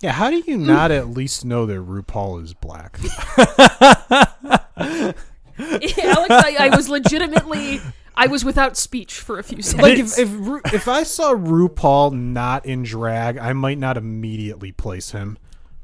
Yeah, 0.01 0.11
how 0.11 0.29
do 0.29 0.41
you 0.45 0.57
not 0.57 0.91
at 0.91 1.09
least 1.09 1.45
know 1.45 1.65
that 1.65 1.75
RuPaul 1.79 2.43
is 2.43 2.53
black? 2.53 2.99
Alex, 5.57 6.29
I, 6.29 6.55
I 6.59 6.75
was 6.75 6.89
legitimately, 6.89 7.79
I 8.15 8.27
was 8.27 8.43
without 8.43 8.75
speech 8.75 9.19
for 9.19 9.39
a 9.39 9.43
few 9.43 9.57
like 9.57 9.65
seconds. 9.97 10.17
if 10.17 10.29
if, 10.29 10.47
Ru- 10.47 10.61
if 10.65 10.87
I 10.87 11.03
saw 11.03 11.33
RuPaul 11.33 12.11
not 12.13 12.65
in 12.65 12.83
drag, 12.83 13.37
I 13.37 13.53
might 13.53 13.77
not 13.77 13.97
immediately 13.97 14.71
place 14.71 15.11
him, 15.11 15.37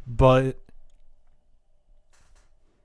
but 0.08 0.58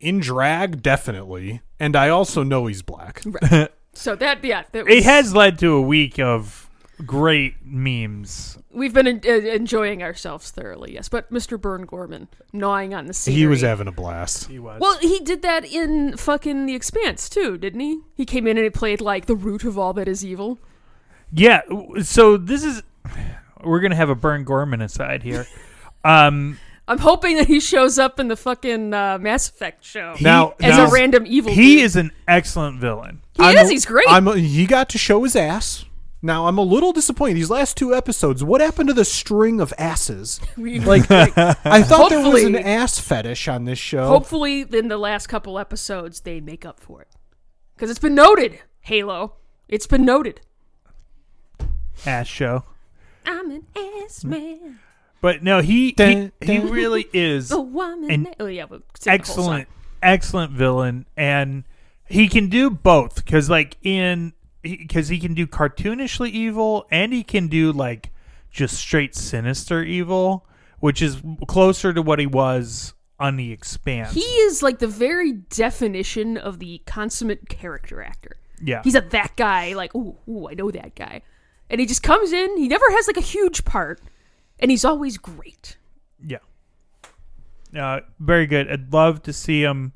in 0.04 0.20
drag, 0.20 0.82
definitely. 0.82 1.62
And 1.80 1.96
I 1.96 2.08
also 2.08 2.42
know 2.42 2.66
he's 2.66 2.82
black. 2.82 3.22
so 3.94 4.14
that, 4.16 4.44
yeah, 4.44 4.64
that 4.72 4.84
was, 4.84 4.94
It 4.94 5.04
has 5.04 5.34
led 5.34 5.58
to 5.60 5.72
a 5.72 5.80
week 5.82 6.18
of 6.18 6.68
great 7.04 7.54
memes. 7.64 8.56
We've 8.70 8.92
been 8.92 9.06
en- 9.06 9.20
uh, 9.26 9.30
enjoying 9.30 10.02
ourselves 10.02 10.50
thoroughly, 10.50 10.94
yes. 10.94 11.08
But 11.08 11.32
Mr. 11.32 11.60
Burn 11.60 11.86
Gorman 11.86 12.28
gnawing 12.52 12.94
on 12.94 13.06
the 13.06 13.14
scenery. 13.14 13.40
He 13.40 13.46
was 13.46 13.60
having 13.62 13.88
a 13.88 13.92
blast. 13.92 14.48
He 14.48 14.58
was. 14.58 14.80
Well, 14.80 14.98
he 14.98 15.20
did 15.20 15.42
that 15.42 15.64
in 15.64 16.16
fucking 16.16 16.66
The 16.66 16.74
Expanse 16.74 17.28
too, 17.28 17.56
didn't 17.58 17.80
he? 17.80 18.00
He 18.14 18.24
came 18.24 18.46
in 18.46 18.56
and 18.56 18.64
he 18.64 18.70
played 18.70 19.00
like 19.00 19.26
the 19.26 19.34
root 19.36 19.64
of 19.64 19.78
all 19.78 19.92
that 19.94 20.06
is 20.08 20.24
evil. 20.24 20.58
yeah. 21.32 21.62
So 22.02 22.36
this 22.36 22.62
is 22.64 22.82
we're 23.64 23.80
gonna 23.80 23.94
have 23.96 24.10
a 24.10 24.14
Burn 24.14 24.44
Gorman 24.44 24.80
aside 24.80 25.22
here. 25.22 25.46
Um, 26.06 26.58
I'm 26.86 26.98
hoping 26.98 27.36
that 27.36 27.46
he 27.46 27.60
shows 27.60 27.98
up 27.98 28.20
in 28.20 28.28
the 28.28 28.36
fucking 28.36 28.92
uh, 28.92 29.18
Mass 29.18 29.48
Effect 29.48 29.82
show 29.84 30.16
Now, 30.20 30.54
as 30.60 30.76
now 30.76 30.86
a 30.86 30.90
random 30.90 31.24
evil. 31.26 31.52
he 31.52 31.76
dude. 31.76 31.84
is 31.84 31.96
an 31.96 32.12
excellent 32.28 32.78
villain. 32.80 33.22
He 33.34 33.42
I'm 33.42 33.56
is. 33.56 33.68
a- 33.68 33.72
He's 33.72 33.86
great. 33.86 34.06
I'm 34.08 34.28
a- 34.28 34.36
he 34.38 34.66
got 34.66 34.90
to 34.90 34.98
show 34.98 35.22
his 35.24 35.34
ass. 35.34 35.86
Now 36.20 36.46
I'm 36.46 36.56
a 36.58 36.62
little 36.62 36.92
disappointed. 36.92 37.34
These 37.36 37.50
last 37.50 37.76
two 37.78 37.94
episodes, 37.94 38.44
what 38.44 38.60
happened 38.60 38.88
to 38.88 38.94
the 38.94 39.04
string 39.04 39.60
of 39.60 39.72
asses? 39.78 40.40
We- 40.58 40.78
Like, 40.80 41.10
I 41.10 41.82
thought 41.82 42.10
there 42.10 42.28
was 42.30 42.44
an 42.44 42.56
ass 42.56 42.98
fetish 42.98 43.48
on 43.48 43.64
this 43.64 43.78
show. 43.78 44.06
Hopefully, 44.08 44.60
in 44.70 44.88
the 44.88 44.98
last 44.98 45.26
couple 45.26 45.58
episodes, 45.58 46.20
they 46.20 46.40
make 46.40 46.66
up 46.66 46.80
for 46.80 47.00
it. 47.02 47.08
Because 47.74 47.88
it's 47.90 47.98
been 47.98 48.14
noted, 48.14 48.60
Halo. 48.80 49.34
It's 49.68 49.86
been 49.86 50.04
noted. 50.04 50.40
Ass 52.06 52.26
show. 52.26 52.64
I'm 53.24 53.50
an 53.50 53.66
ass 53.74 54.22
man. 54.24 54.80
But 55.24 55.42
no, 55.42 55.62
he 55.62 55.86
he, 55.86 55.92
Dun, 55.92 56.32
he 56.42 56.58
really 56.58 57.06
is 57.14 57.50
A 57.50 57.58
woman. 57.58 58.10
An 58.10 58.22
that- 58.24 58.36
oh 58.40 58.44
yeah, 58.46 58.66
but 58.66 58.82
sing 59.00 59.16
the 59.16 59.24
whole 59.24 59.34
song. 59.36 59.44
excellent, 59.54 59.68
excellent 60.02 60.52
villain, 60.52 61.06
and 61.16 61.64
he 62.06 62.28
can 62.28 62.50
do 62.50 62.68
both. 62.68 63.24
Because 63.24 63.48
like 63.48 63.78
in 63.82 64.34
because 64.60 65.08
he 65.08 65.18
can 65.18 65.32
do 65.32 65.46
cartoonishly 65.46 66.28
evil, 66.28 66.86
and 66.90 67.14
he 67.14 67.22
can 67.22 67.48
do 67.48 67.72
like 67.72 68.12
just 68.50 68.74
straight 68.74 69.14
sinister 69.14 69.82
evil, 69.82 70.46
which 70.80 71.00
is 71.00 71.22
closer 71.48 71.94
to 71.94 72.02
what 72.02 72.18
he 72.18 72.26
was 72.26 72.92
on 73.18 73.36
the 73.36 73.50
Expanse. 73.50 74.12
He 74.12 74.20
is 74.20 74.62
like 74.62 74.78
the 74.78 74.86
very 74.86 75.32
definition 75.32 76.36
of 76.36 76.58
the 76.58 76.82
consummate 76.84 77.48
character 77.48 78.02
actor. 78.02 78.36
yeah, 78.62 78.82
He's 78.84 78.94
a 78.94 79.00
that 79.00 79.36
guy, 79.36 79.72
like, 79.72 79.94
ooh, 79.94 80.18
ooh, 80.28 80.48
I 80.50 80.52
know 80.52 80.70
that 80.70 80.94
guy. 80.94 81.22
And 81.70 81.80
he 81.80 81.86
just 81.86 82.02
comes 82.02 82.30
in, 82.30 82.58
he 82.58 82.68
never 82.68 82.84
has 82.90 83.06
like 83.06 83.16
a 83.16 83.22
huge 83.22 83.64
part, 83.64 84.02
and 84.58 84.70
he's 84.70 84.84
always 84.84 85.18
great. 85.18 85.76
Yeah. 86.24 86.38
Uh, 87.76 88.00
very 88.20 88.46
good. 88.46 88.70
I'd 88.70 88.92
love 88.92 89.22
to 89.24 89.32
see 89.32 89.62
him. 89.62 89.92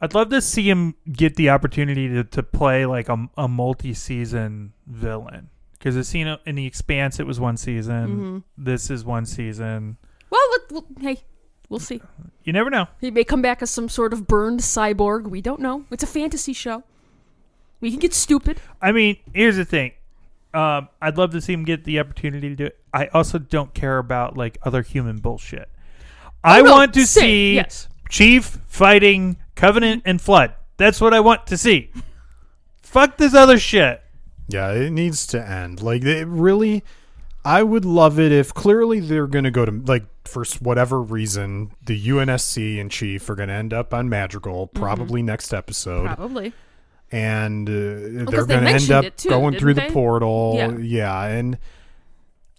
I'd 0.00 0.14
love 0.14 0.30
to 0.30 0.40
see 0.40 0.68
him 0.68 0.94
get 1.10 1.36
the 1.36 1.50
opportunity 1.50 2.08
to, 2.08 2.24
to 2.24 2.42
play 2.42 2.86
like 2.86 3.08
a, 3.08 3.28
a 3.36 3.46
multi 3.46 3.94
season 3.94 4.72
villain. 4.86 5.50
Because 5.72 5.94
the 5.94 6.04
scene 6.04 6.36
in 6.46 6.54
the 6.54 6.66
Expanse, 6.66 7.18
it 7.20 7.26
was 7.26 7.40
one 7.40 7.56
season. 7.56 8.08
Mm-hmm. 8.08 8.38
This 8.56 8.90
is 8.90 9.04
one 9.04 9.26
season. 9.26 9.96
Well, 10.30 10.40
let, 10.52 10.72
well, 10.72 10.86
hey, 11.00 11.20
we'll 11.68 11.80
see. 11.80 12.00
You 12.44 12.52
never 12.52 12.70
know. 12.70 12.86
He 13.00 13.10
may 13.10 13.24
come 13.24 13.42
back 13.42 13.62
as 13.62 13.70
some 13.70 13.88
sort 13.88 14.12
of 14.12 14.26
burned 14.26 14.60
cyborg. 14.60 15.26
We 15.26 15.40
don't 15.40 15.60
know. 15.60 15.84
It's 15.90 16.02
a 16.02 16.06
fantasy 16.06 16.52
show. 16.52 16.84
We 17.80 17.90
can 17.90 17.98
get 17.98 18.14
stupid. 18.14 18.60
I 18.80 18.92
mean, 18.92 19.16
here's 19.34 19.56
the 19.56 19.64
thing. 19.64 19.92
Um, 20.54 20.88
I'd 21.00 21.16
love 21.16 21.30
to 21.32 21.40
see 21.40 21.52
him 21.52 21.64
get 21.64 21.84
the 21.84 21.98
opportunity 22.00 22.48
to 22.50 22.54
do 22.56 22.66
it. 22.66 22.78
I 22.92 23.06
also 23.08 23.38
don't 23.38 23.72
care 23.72 23.98
about 23.98 24.36
like 24.36 24.58
other 24.62 24.82
human 24.82 25.18
bullshit. 25.18 25.68
I 26.44 26.60
Oh, 26.60 26.64
no, 26.64 26.72
want 26.72 26.94
to 26.94 27.06
same, 27.06 27.22
see 27.22 27.54
yes. 27.54 27.88
Chief 28.10 28.58
fighting 28.66 29.36
Covenant 29.54 30.02
and 30.04 30.20
Flood. 30.20 30.54
That's 30.76 31.00
what 31.00 31.14
I 31.14 31.20
want 31.20 31.46
to 31.46 31.56
see. 31.56 31.90
Fuck 32.82 33.16
this 33.16 33.34
other 33.34 33.58
shit. 33.58 34.02
Yeah, 34.48 34.72
it 34.72 34.90
needs 34.90 35.26
to 35.28 35.42
end. 35.48 35.80
Like 35.80 36.02
it 36.04 36.26
really 36.26 36.84
I 37.44 37.62
would 37.62 37.84
love 37.84 38.18
it 38.20 38.32
if 38.32 38.52
clearly 38.52 39.00
they're 39.00 39.26
going 39.26 39.44
to 39.44 39.50
go 39.50 39.64
to 39.64 39.72
like 39.72 40.04
for 40.24 40.44
whatever 40.60 41.00
reason 41.02 41.72
the 41.86 42.00
UNSC 42.08 42.80
and 42.80 42.90
chief 42.90 43.28
are 43.30 43.34
going 43.34 43.48
to 43.48 43.54
end 43.54 43.72
up 43.72 43.92
on 43.94 44.08
Madrigal 44.08 44.68
probably 44.68 45.22
next 45.22 45.52
episode 45.54 46.06
Probably. 46.06 46.52
And 47.12 47.68
uh, 47.68 47.72
they're 48.30 48.44
they 48.44 48.54
going 48.54 48.64
to 48.64 48.70
end 48.70 48.90
up 48.90 49.16
too, 49.16 49.28
going 49.28 49.58
through 49.58 49.74
the 49.74 49.90
portal. 49.90 50.54
Yeah. 50.56 50.76
yeah, 50.78 51.24
and 51.26 51.58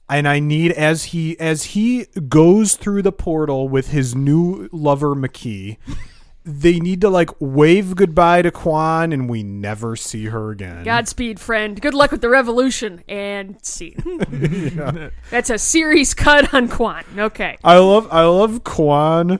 and 0.09 0.27
I 0.27 0.39
need 0.39 0.71
as 0.73 1.05
he 1.05 1.39
as 1.39 1.63
he 1.63 2.05
goes 2.27 2.75
through 2.75 3.01
the 3.01 3.11
portal 3.11 3.67
with 3.67 3.89
his 3.89 4.15
new 4.15 4.69
lover 4.71 5.15
McKee, 5.15 5.77
they 6.45 6.79
need 6.79 7.01
to 7.01 7.09
like 7.09 7.29
wave 7.39 7.95
goodbye 7.95 8.41
to 8.41 8.51
Kwan 8.51 9.11
and 9.11 9.29
we 9.29 9.43
never 9.43 9.95
see 9.95 10.25
her 10.25 10.51
again. 10.51 10.83
Godspeed, 10.83 11.39
friend. 11.39 11.81
Good 11.81 11.93
luck 11.93 12.11
with 12.11 12.21
the 12.21 12.29
revolution. 12.29 13.03
And 13.07 13.63
see. 13.65 13.95
That's 15.31 15.49
a 15.49 15.57
series 15.57 16.13
cut 16.13 16.53
on 16.53 16.67
Kwan. 16.67 17.03
Okay. 17.17 17.57
I 17.63 17.77
love 17.77 18.07
I 18.11 18.25
love 18.25 18.63
Kwan 18.63 19.39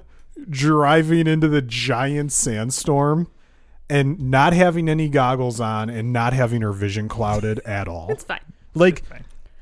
driving 0.50 1.28
into 1.28 1.48
the 1.48 1.62
giant 1.62 2.32
sandstorm 2.32 3.28
and 3.94 4.20
not 4.32 4.54
having 4.54 4.90
any 4.90 5.08
goggles 5.08 5.60
on 5.60 5.88
and 5.88 6.12
not 6.12 6.34
having 6.34 6.62
her 6.64 6.72
vision 6.74 7.08
clouded 7.08 7.60
at 7.66 7.88
all. 7.88 8.08
It's 8.10 8.24
fine. 8.24 8.40
Like 8.74 9.04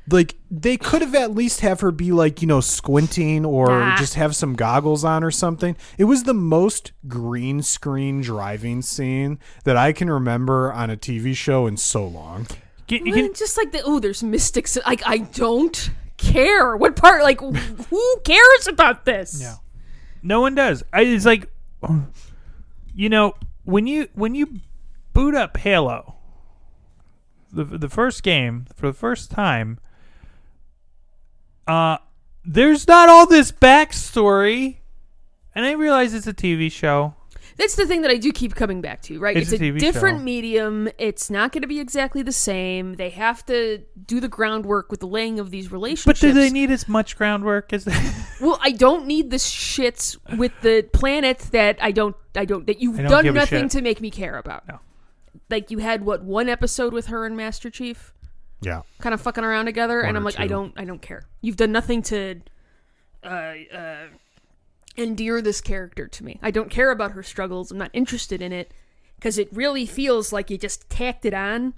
like 0.10 0.36
they 0.50 0.78
could 0.78 1.02
have 1.02 1.14
at 1.14 1.36
least 1.36 1.60
have 1.62 1.82
her 1.82 1.92
be 1.92 2.12
like, 2.12 2.42
you 2.42 2.48
know, 2.48 2.62
squinting 2.62 3.46
or 3.46 3.68
Nah. 3.68 3.98
just 3.98 4.16
have 4.16 4.36
some 4.36 4.56
goggles 4.56 5.04
on 5.04 5.24
or 5.24 5.32
something. 5.32 5.76
It 5.98 6.06
was 6.06 6.24
the 6.24 6.34
most 6.34 6.92
green 7.08 7.62
screen 7.62 8.22
driving 8.22 8.82
scene 8.82 9.38
that 9.66 9.76
I 9.78 9.92
can 9.92 10.10
remember 10.10 10.72
on 10.72 10.90
a 10.90 10.98
TV 10.98 11.36
show 11.36 11.68
in 11.68 11.76
so 11.78 12.08
long. 12.08 12.48
Can, 12.88 13.06
can, 13.06 13.34
just 13.34 13.58
like 13.58 13.72
the 13.72 13.82
oh, 13.84 14.00
there's 14.00 14.24
mystics. 14.24 14.78
Like 14.86 15.02
I 15.06 15.20
don't 15.20 15.92
care 16.18 16.76
what 16.78 16.96
part. 16.96 17.24
Like 17.24 17.42
who 17.42 18.22
cares 18.24 18.68
about 18.68 19.06
this? 19.06 19.40
Yeah. 19.42 19.56
no 20.24 20.40
one 20.42 20.56
does. 20.56 20.84
I, 20.94 21.02
it's 21.02 21.26
like, 21.26 21.50
you 22.96 23.10
know, 23.10 23.34
when 23.64 23.88
you 23.88 24.10
when 24.14 24.36
you 24.36 24.60
boot 25.14 25.36
up 25.36 25.58
Halo, 25.58 26.16
the 27.52 27.64
the 27.64 27.90
first 27.90 28.24
game 28.24 28.66
for 28.76 28.88
the 28.88 28.94
first 28.94 29.32
time, 29.32 29.80
uh, 31.68 31.98
there's 32.44 32.88
not 32.88 33.10
all 33.10 33.28
this 33.28 33.52
backstory, 33.52 34.78
and 35.54 35.66
I 35.66 35.72
realize 35.72 36.14
it's 36.14 36.28
a 36.28 36.34
TV 36.34 36.72
show. 36.72 37.16
That's 37.58 37.76
the 37.76 37.86
thing 37.86 38.02
that 38.02 38.12
I 38.12 38.18
do 38.18 38.32
keep 38.32 38.56
coming 38.56 38.82
back 38.82 39.02
to, 39.04 39.20
right? 39.20 39.36
It's 39.38 39.52
It's, 39.52 39.62
a 39.62 39.66
a, 39.66 39.72
different 39.80 40.20
show. 40.20 40.24
medium. 40.24 40.90
It's 40.98 41.30
not 41.30 41.52
going 41.52 41.62
to 41.62 41.68
be 41.68 41.80
exactly 41.80 42.22
the 42.24 42.32
same. 42.32 42.96
They 42.96 43.10
have 43.12 43.46
to 43.48 43.84
do 44.06 44.20
the 44.20 44.28
groundwork 44.28 44.90
with 44.92 45.00
the 45.00 45.08
laying 45.08 45.40
of 45.40 45.52
these 45.52 45.72
relationships. 45.72 46.20
But 46.22 46.28
do 46.28 46.34
they 46.34 46.50
need 46.50 46.72
as 46.72 46.88
much 46.88 47.18
groundwork 47.18 47.74
as 47.74 47.86
They- 47.86 48.12
Well, 48.42 48.58
I 48.62 48.72
don't 48.72 49.06
need 49.06 49.30
this 49.30 49.48
shits 49.48 50.18
with 50.38 50.52
the 50.62 50.84
planet 50.94 51.40
that 51.52 51.78
I 51.82 51.92
don't, 51.92 52.16
I 52.36 52.46
don't, 52.46 52.66
that 52.68 52.82
you've 52.82 52.98
don't 52.98 53.10
done 53.26 53.34
nothing 53.34 53.70
to 53.70 53.82
make 53.82 54.02
me 54.02 54.10
care 54.10 54.38
about. 54.38 54.68
No. 54.68 54.80
Like 55.50 55.70
you 55.72 55.78
had 55.80 56.04
what 56.06 56.24
one 56.24 56.50
episode 56.50 56.94
with 56.94 57.08
her 57.08 57.26
and 57.26 57.36
Master 57.38 57.70
Chief, 57.70 58.14
Yeah. 58.62 58.82
kind 59.00 59.14
of 59.14 59.22
fucking 59.22 59.44
around 59.44 59.66
together, 59.66 59.98
One 60.00 60.08
and 60.10 60.18
I'm 60.18 60.24
or 60.24 60.32
like, 60.32 60.40
I 60.40 60.48
don't, 60.48 60.74
I 60.78 60.86
don't 60.86 61.02
care. 61.02 61.24
You've 61.42 61.58
done 61.58 61.72
nothing 61.72 62.02
to, 62.04 62.42
uh, 63.24 63.28
uh, 63.28 63.96
endear 64.98 65.42
this 65.42 65.62
character 65.62 66.08
to 66.08 66.24
me. 66.24 66.40
I 66.42 66.52
don't 66.52 66.70
care 66.70 66.92
about 66.92 67.12
her 67.12 67.24
struggles. 67.24 67.72
I'm 67.72 67.78
not 67.78 67.92
interested 67.94 68.42
in 68.42 68.52
it 68.52 68.74
because 69.16 69.38
it 69.38 69.50
really 69.52 69.86
feels 69.86 70.34
like 70.34 70.50
you 70.50 70.58
just 70.58 70.90
tacked 70.90 71.26
it 71.26 71.34
on 71.34 71.74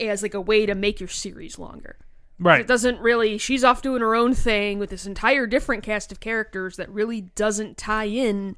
as 0.00 0.22
like 0.22 0.34
a 0.34 0.40
way 0.40 0.66
to 0.66 0.74
make 0.74 1.00
your 1.00 1.08
series 1.08 1.58
longer. 1.58 1.96
right. 2.38 2.60
It 2.60 2.66
doesn't 2.66 3.00
really. 3.00 3.38
She's 3.38 3.64
off 3.64 3.80
doing 3.80 4.00
her 4.00 4.14
own 4.14 4.34
thing 4.34 4.78
with 4.78 4.90
this 4.90 5.06
entire 5.06 5.46
different 5.46 5.82
cast 5.82 6.10
of 6.12 6.20
characters 6.20 6.76
that 6.76 6.88
really 6.90 7.20
doesn't 7.20 7.76
tie 7.76 8.06
in 8.06 8.56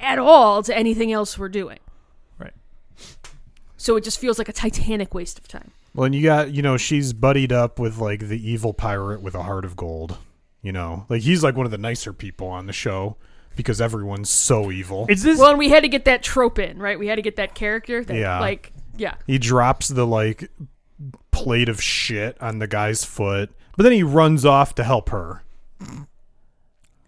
at 0.00 0.18
all 0.18 0.62
to 0.62 0.76
anything 0.76 1.12
else 1.12 1.36
we're 1.36 1.48
doing. 1.48 1.78
Right. 2.38 2.54
So 3.76 3.96
it 3.96 4.04
just 4.04 4.18
feels 4.18 4.38
like 4.38 4.48
a 4.48 4.52
titanic 4.52 5.12
waste 5.14 5.38
of 5.38 5.48
time. 5.48 5.72
Well, 5.94 6.04
and 6.04 6.14
you 6.14 6.22
got, 6.22 6.52
you 6.52 6.62
know, 6.62 6.76
she's 6.76 7.12
buddied 7.12 7.52
up 7.52 7.80
with 7.80 7.98
like 7.98 8.20
the 8.20 8.50
evil 8.50 8.72
pirate 8.72 9.20
with 9.20 9.34
a 9.34 9.42
heart 9.42 9.64
of 9.64 9.74
gold. 9.74 10.16
You 10.62 10.72
know, 10.72 11.06
like 11.08 11.22
he's 11.22 11.42
like 11.42 11.56
one 11.56 11.66
of 11.66 11.72
the 11.72 11.78
nicer 11.78 12.12
people 12.12 12.48
on 12.48 12.66
the 12.66 12.72
show 12.72 13.16
because 13.56 13.80
everyone's 13.80 14.30
so 14.30 14.70
evil. 14.70 15.06
Is 15.08 15.22
this 15.22 15.38
Well, 15.38 15.50
and 15.50 15.58
we 15.58 15.70
had 15.70 15.82
to 15.82 15.88
get 15.88 16.04
that 16.04 16.22
trope 16.22 16.58
in, 16.58 16.78
right? 16.78 16.98
We 16.98 17.06
had 17.06 17.16
to 17.16 17.22
get 17.22 17.36
that 17.36 17.54
character. 17.54 18.04
That, 18.04 18.16
Yeah. 18.16 18.40
Like, 18.40 18.72
yeah. 18.96 19.14
he 19.26 19.38
drops 19.38 19.88
the 19.88 20.06
like 20.06 20.50
plate 21.30 21.68
of 21.68 21.82
shit 21.82 22.40
on 22.40 22.58
the 22.58 22.66
guy's 22.66 23.04
foot, 23.04 23.50
but 23.76 23.84
then 23.84 23.92
he 23.92 24.02
runs 24.02 24.44
off 24.44 24.74
to 24.76 24.84
help 24.84 25.08
her. 25.10 25.42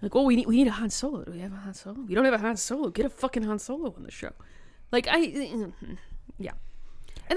Like, 0.01 0.17
oh, 0.17 0.23
we 0.23 0.37
need 0.37 0.47
we 0.47 0.57
need 0.57 0.67
a 0.67 0.73
Han 0.73 0.91
Solo. 0.91 1.23
Do 1.23 1.31
we 1.31 1.39
have 1.39 1.53
a 1.53 1.57
Han 1.57 1.75
Solo? 1.75 2.01
We 2.01 2.15
don't 2.15 2.25
have 2.25 2.35
a 2.35 2.39
Han 2.39 2.57
Solo. 2.57 2.91
Get 2.91 3.07
a 3.07 3.11
fucking 3.11 3.45
Han 3.45 3.59
Solo 3.59 3.95
on 3.97 4.03
the 4.03 4.11
show. 4.11 4.33
Like 4.91 5.07
I, 5.09 5.27
mhm. 5.27 5.99
yeah. 6.39 6.53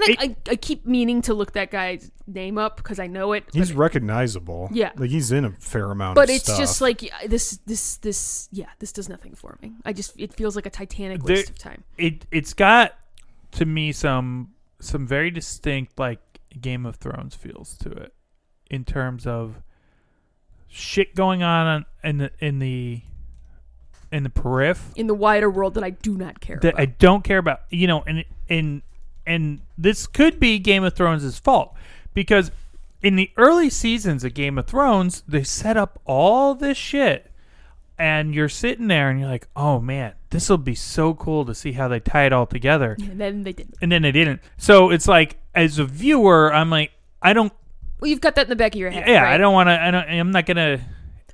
And 0.02 0.16
like 0.18 0.48
I, 0.48 0.52
I 0.52 0.56
keep 0.56 0.84
meaning 0.86 1.22
to 1.22 1.34
look 1.34 1.52
that 1.52 1.70
guy's 1.70 2.10
name 2.26 2.58
up 2.58 2.76
because 2.76 2.98
I 2.98 3.06
know 3.06 3.32
it. 3.32 3.44
He's 3.52 3.72
recognizable. 3.72 4.68
Yeah. 4.72 4.92
like 4.96 5.10
he's 5.10 5.32
in 5.32 5.44
a 5.44 5.50
fair 5.52 5.90
amount. 5.90 6.14
but 6.16 6.28
it's 6.28 6.44
stuff. 6.44 6.58
just 6.58 6.80
like 6.80 7.10
this 7.26 7.58
this 7.66 7.96
this 7.96 8.48
yeah 8.52 8.66
this 8.78 8.92
does 8.92 9.08
nothing 9.08 9.34
for 9.34 9.58
me. 9.62 9.72
I 9.84 9.92
just 9.92 10.12
it 10.18 10.34
feels 10.34 10.56
like 10.56 10.66
a 10.66 10.70
Titanic 10.70 11.22
There- 11.22 11.36
waste 11.36 11.50
of 11.50 11.58
time. 11.58 11.84
It 11.96 12.26
it's 12.30 12.52
got 12.54 12.94
to 13.52 13.64
me 13.64 13.92
some 13.92 14.52
some 14.80 15.06
very 15.06 15.30
distinct 15.30 15.98
like 15.98 16.20
Game 16.60 16.84
of 16.86 16.96
Thrones 16.96 17.34
feels 17.34 17.76
to 17.78 17.90
it 17.90 18.12
in 18.70 18.84
terms 18.84 19.26
of 19.26 19.62
shit 20.68 21.14
going 21.14 21.42
on 21.42 21.86
in 22.04 22.18
the 22.18 22.30
in 22.40 22.58
the 22.58 23.00
in 24.12 24.22
the 24.22 24.30
periph 24.30 24.92
In 24.94 25.06
the 25.06 25.14
wider 25.14 25.50
world 25.50 25.74
that 25.74 25.84
I 25.84 25.90
do 25.90 26.16
not 26.16 26.40
care 26.40 26.58
that 26.62 26.74
about. 26.74 26.80
I 26.80 26.86
don't 26.86 27.24
care 27.24 27.38
about. 27.38 27.60
You 27.70 27.86
know, 27.86 28.02
and 28.06 28.24
and 28.48 28.82
and 29.26 29.60
this 29.76 30.06
could 30.06 30.38
be 30.40 30.58
Game 30.58 30.84
of 30.84 30.94
Thrones' 30.94 31.38
fault 31.38 31.74
because 32.14 32.50
in 33.02 33.16
the 33.16 33.30
early 33.36 33.68
seasons 33.70 34.24
of 34.24 34.34
Game 34.34 34.58
of 34.58 34.66
Thrones, 34.66 35.22
they 35.28 35.42
set 35.42 35.76
up 35.76 36.00
all 36.06 36.54
this 36.54 36.76
shit, 36.76 37.30
and 37.98 38.34
you're 38.34 38.48
sitting 38.48 38.88
there 38.88 39.10
and 39.10 39.20
you're 39.20 39.28
like, 39.28 39.48
oh 39.56 39.80
man, 39.80 40.14
this 40.30 40.48
will 40.48 40.58
be 40.58 40.74
so 40.74 41.14
cool 41.14 41.44
to 41.44 41.54
see 41.54 41.72
how 41.72 41.88
they 41.88 42.00
tie 42.00 42.26
it 42.26 42.32
all 42.32 42.46
together, 42.46 42.96
and 43.00 43.20
then 43.20 43.42
they 43.42 43.52
didn't. 43.52 43.74
and 43.82 43.92
then 43.92 44.02
they 44.02 44.12
didn't. 44.12 44.40
So 44.56 44.90
it's 44.90 45.06
like, 45.08 45.38
as 45.54 45.78
a 45.78 45.84
viewer, 45.84 46.52
I'm 46.52 46.70
like, 46.70 46.92
I 47.22 47.32
don't, 47.32 47.52
Well, 48.00 48.08
you've 48.10 48.20
got 48.20 48.34
that 48.36 48.42
in 48.46 48.50
the 48.50 48.56
back 48.56 48.74
of 48.74 48.80
your 48.80 48.90
head. 48.90 49.08
yeah, 49.08 49.22
right? 49.22 49.34
I 49.34 49.38
don't 49.38 49.54
want 49.54 49.68
to. 49.68 49.80
I 49.82 49.90
don't. 49.90 50.08
I'm 50.08 50.30
not 50.30 50.46
gonna. 50.46 50.80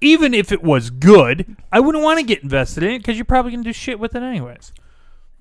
Even 0.01 0.35
if 0.35 0.51
it 0.51 0.63
was 0.65 0.91
good, 0.91 1.57
I 1.71 1.79
wouldn't 1.81 2.03
want 2.03 2.19
to 2.19 2.25
get 2.25 2.43
invested 2.43 2.83
in 2.83 2.91
it 2.91 2.99
because 2.99 3.17
you're 3.17 3.25
probably 3.25 3.53
gonna 3.53 3.63
do 3.63 3.73
shit 3.73 4.01
with 4.01 4.15
it 4.17 4.23
anyways. 4.23 4.73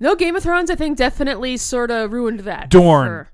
No, 0.02 0.14
Game 0.16 0.36
of 0.36 0.42
Thrones, 0.42 0.70
I 0.70 0.74
think, 0.74 0.98
definitely 0.98 1.56
sort 1.56 1.90
of 1.90 2.12
ruined 2.12 2.40
that. 2.40 2.68
Dorne. 2.68 3.06
for- 3.06 3.28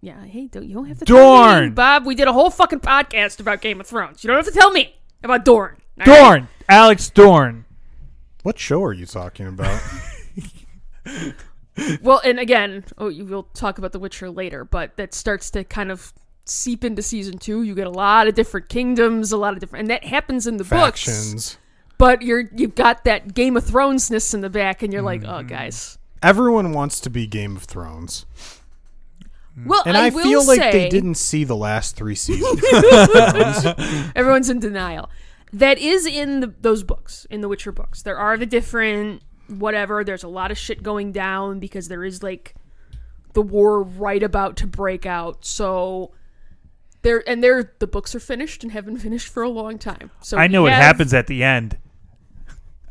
Yeah, 0.00 0.24
hey, 0.24 0.46
don't, 0.46 0.64
you 0.66 0.74
don't 0.74 0.86
have 0.86 0.98
to 1.00 1.04
tell 1.04 1.16
me, 1.16 1.22
Dorne. 1.22 1.74
Bob. 1.74 2.06
We 2.06 2.14
did 2.14 2.28
a 2.28 2.32
whole 2.32 2.48
fucking 2.48 2.80
podcast 2.80 3.40
about 3.40 3.60
Game 3.60 3.80
of 3.80 3.86
Thrones. 3.86 4.22
You 4.22 4.28
don't 4.28 4.36
have 4.36 4.46
to 4.46 4.52
tell 4.58 4.70
me 4.70 4.94
about 5.24 5.44
Dorne. 5.44 5.76
all 6.00 6.06
right? 6.06 6.20
Dorne, 6.22 6.48
Alex 6.68 7.10
Dorne. 7.10 7.64
what 8.44 8.58
show 8.58 8.82
are 8.84 8.92
you 8.92 9.04
talking 9.06 9.46
about? 9.48 9.82
Well, 12.02 12.20
and 12.22 12.38
again, 12.38 12.84
oh, 12.98 13.08
you 13.08 13.24
will 13.24 13.44
talk 13.54 13.78
about 13.78 13.92
The 13.92 13.98
Witcher 13.98 14.28
later, 14.30 14.62
but 14.62 14.94
that 14.98 15.14
starts 15.14 15.50
to 15.52 15.64
kind 15.64 15.90
of 15.90 16.12
seep 16.44 16.84
into 16.84 17.00
season 17.00 17.38
two. 17.38 17.62
You 17.62 17.74
get 17.74 17.86
a 17.86 17.90
lot 17.90 18.28
of 18.28 18.34
different 18.34 18.68
kingdoms, 18.68 19.32
a 19.32 19.38
lot 19.38 19.54
of 19.54 19.60
different, 19.60 19.84
and 19.84 19.90
that 19.90 20.04
happens 20.04 20.46
in 20.46 20.58
the 20.58 20.64
books. 20.64 21.04
Factions. 21.06 21.56
But 21.96 22.20
you're 22.20 22.44
you've 22.54 22.74
got 22.74 23.04
that 23.04 23.32
Game 23.32 23.56
of 23.56 23.64
Thronesness 23.64 24.34
in 24.34 24.42
the 24.42 24.50
back, 24.50 24.82
and 24.82 24.92
you're 24.92 25.00
like, 25.02 25.22
Mm-hmm. 25.22 25.30
oh, 25.32 25.42
guys. 25.44 25.96
Everyone 26.22 26.72
wants 26.72 27.00
to 27.00 27.10
be 27.10 27.26
Game 27.26 27.56
of 27.56 27.64
Thrones, 27.64 28.26
Well, 29.66 29.82
and 29.84 29.96
I, 29.96 30.06
I, 30.06 30.10
will 30.10 30.22
feel 30.22 30.46
like 30.46 30.60
say, 30.60 30.72
they 30.72 30.88
didn't 30.88 31.16
see 31.16 31.44
the 31.44 31.56
last 31.56 31.96
three 31.96 32.14
seasons. 32.16 32.62
Everyone's 34.14 34.48
in 34.48 34.60
denial. 34.60 35.10
That 35.52 35.78
is 35.78 36.06
in 36.06 36.40
the, 36.40 36.54
those 36.60 36.82
books, 36.82 37.26
in 37.28 37.40
the 37.40 37.48
Witcher 37.48 37.72
books. 37.72 38.02
There 38.02 38.16
are 38.16 38.36
the 38.38 38.46
different 38.46 39.22
whatever. 39.48 40.04
There's 40.04 40.22
a 40.22 40.28
lot 40.28 40.50
of 40.50 40.58
shit 40.58 40.82
going 40.82 41.12
down 41.12 41.58
because 41.58 41.88
there 41.88 42.04
is 42.04 42.22
like 42.22 42.54
the 43.34 43.42
war 43.42 43.82
right 43.82 44.22
about 44.22 44.56
to 44.58 44.66
break 44.66 45.04
out. 45.06 45.44
So 45.44 46.12
there 47.02 47.28
and 47.28 47.42
there 47.42 47.72
the 47.78 47.86
books 47.86 48.14
are 48.14 48.20
finished 48.20 48.62
and 48.62 48.72
have 48.72 48.84
been 48.86 48.98
finished 48.98 49.28
for 49.28 49.42
a 49.42 49.48
long 49.48 49.78
time. 49.78 50.10
So 50.20 50.38
I 50.38 50.46
know 50.46 50.62
what 50.62 50.72
have- 50.72 50.82
happens 50.82 51.12
at 51.12 51.26
the 51.26 51.42
end. 51.42 51.76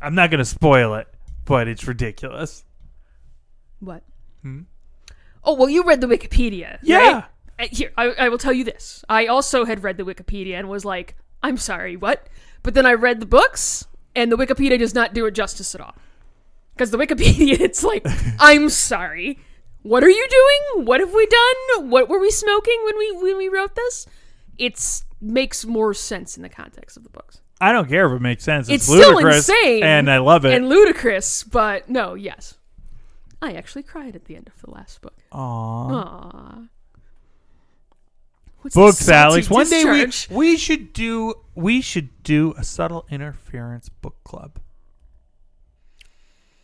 I'm 0.00 0.14
not 0.14 0.30
gonna 0.30 0.44
spoil 0.44 0.94
it, 0.94 1.08
but 1.44 1.68
it's 1.68 1.86
ridiculous. 1.86 2.64
What? 3.82 4.02
Oh 5.44 5.54
well, 5.54 5.68
you 5.68 5.82
read 5.84 6.00
the 6.00 6.06
Wikipedia. 6.06 6.78
Yeah. 6.82 6.98
right? 6.98 7.24
Uh, 7.58 7.66
Here, 7.70 7.92
I, 7.96 8.10
I 8.12 8.28
will 8.28 8.38
tell 8.38 8.52
you 8.52 8.64
this. 8.64 9.04
I 9.08 9.26
also 9.26 9.64
had 9.64 9.82
read 9.82 9.96
the 9.96 10.04
Wikipedia 10.04 10.54
and 10.58 10.68
was 10.68 10.84
like, 10.84 11.16
I'm 11.42 11.56
sorry, 11.56 11.96
what? 11.96 12.28
But 12.62 12.74
then 12.74 12.86
I 12.86 12.92
read 12.92 13.20
the 13.20 13.26
books, 13.26 13.86
and 14.14 14.30
the 14.30 14.36
Wikipedia 14.36 14.78
does 14.78 14.94
not 14.94 15.14
do 15.14 15.26
it 15.26 15.32
justice 15.32 15.74
at 15.74 15.80
all. 15.80 15.94
Because 16.74 16.92
the 16.92 16.98
Wikipedia, 16.98 17.58
it's 17.60 17.82
like, 17.82 18.06
I'm 18.38 18.68
sorry. 18.68 19.38
What 19.82 20.04
are 20.04 20.10
you 20.10 20.28
doing? 20.30 20.86
What 20.86 21.00
have 21.00 21.12
we 21.12 21.26
done? 21.26 21.90
What 21.90 22.08
were 22.08 22.20
we 22.20 22.30
smoking 22.30 22.80
when 22.84 22.96
we 22.96 23.12
when 23.20 23.36
we 23.36 23.48
wrote 23.48 23.74
this? 23.74 24.06
It 24.58 25.02
makes 25.20 25.64
more 25.64 25.92
sense 25.92 26.36
in 26.36 26.44
the 26.44 26.48
context 26.48 26.96
of 26.96 27.02
the 27.02 27.10
books. 27.10 27.40
I 27.60 27.72
don't 27.72 27.88
care 27.88 28.06
if 28.06 28.12
it 28.12 28.22
makes 28.22 28.44
sense. 28.44 28.68
It's, 28.68 28.74
It's 28.74 28.84
still 28.84 29.10
ludicrous, 29.14 29.48
insane 29.48 29.82
and 29.82 30.10
I 30.10 30.18
love 30.18 30.44
it. 30.44 30.54
And 30.54 30.68
ludicrous, 30.68 31.42
but 31.42 31.88
no, 31.88 32.14
yes. 32.14 32.54
I 33.42 33.54
actually 33.54 33.82
cried 33.82 34.14
at 34.14 34.26
the 34.26 34.36
end 34.36 34.48
of 34.48 34.62
the 34.62 34.70
last 34.70 35.00
book. 35.02 35.18
Aww. 35.32 35.90
Aww. 35.90 36.68
What's 38.60 38.76
Books, 38.76 38.98
the 38.98 39.04
salty 39.04 39.32
Alex. 39.34 39.50
One 39.50 39.68
day 39.68 39.84
we 39.84 40.36
we 40.36 40.56
should 40.56 40.92
do 40.92 41.34
we 41.56 41.80
should 41.80 42.22
do 42.22 42.54
a 42.56 42.62
subtle 42.62 43.04
interference 43.10 43.88
book 43.88 44.14
club. 44.22 44.60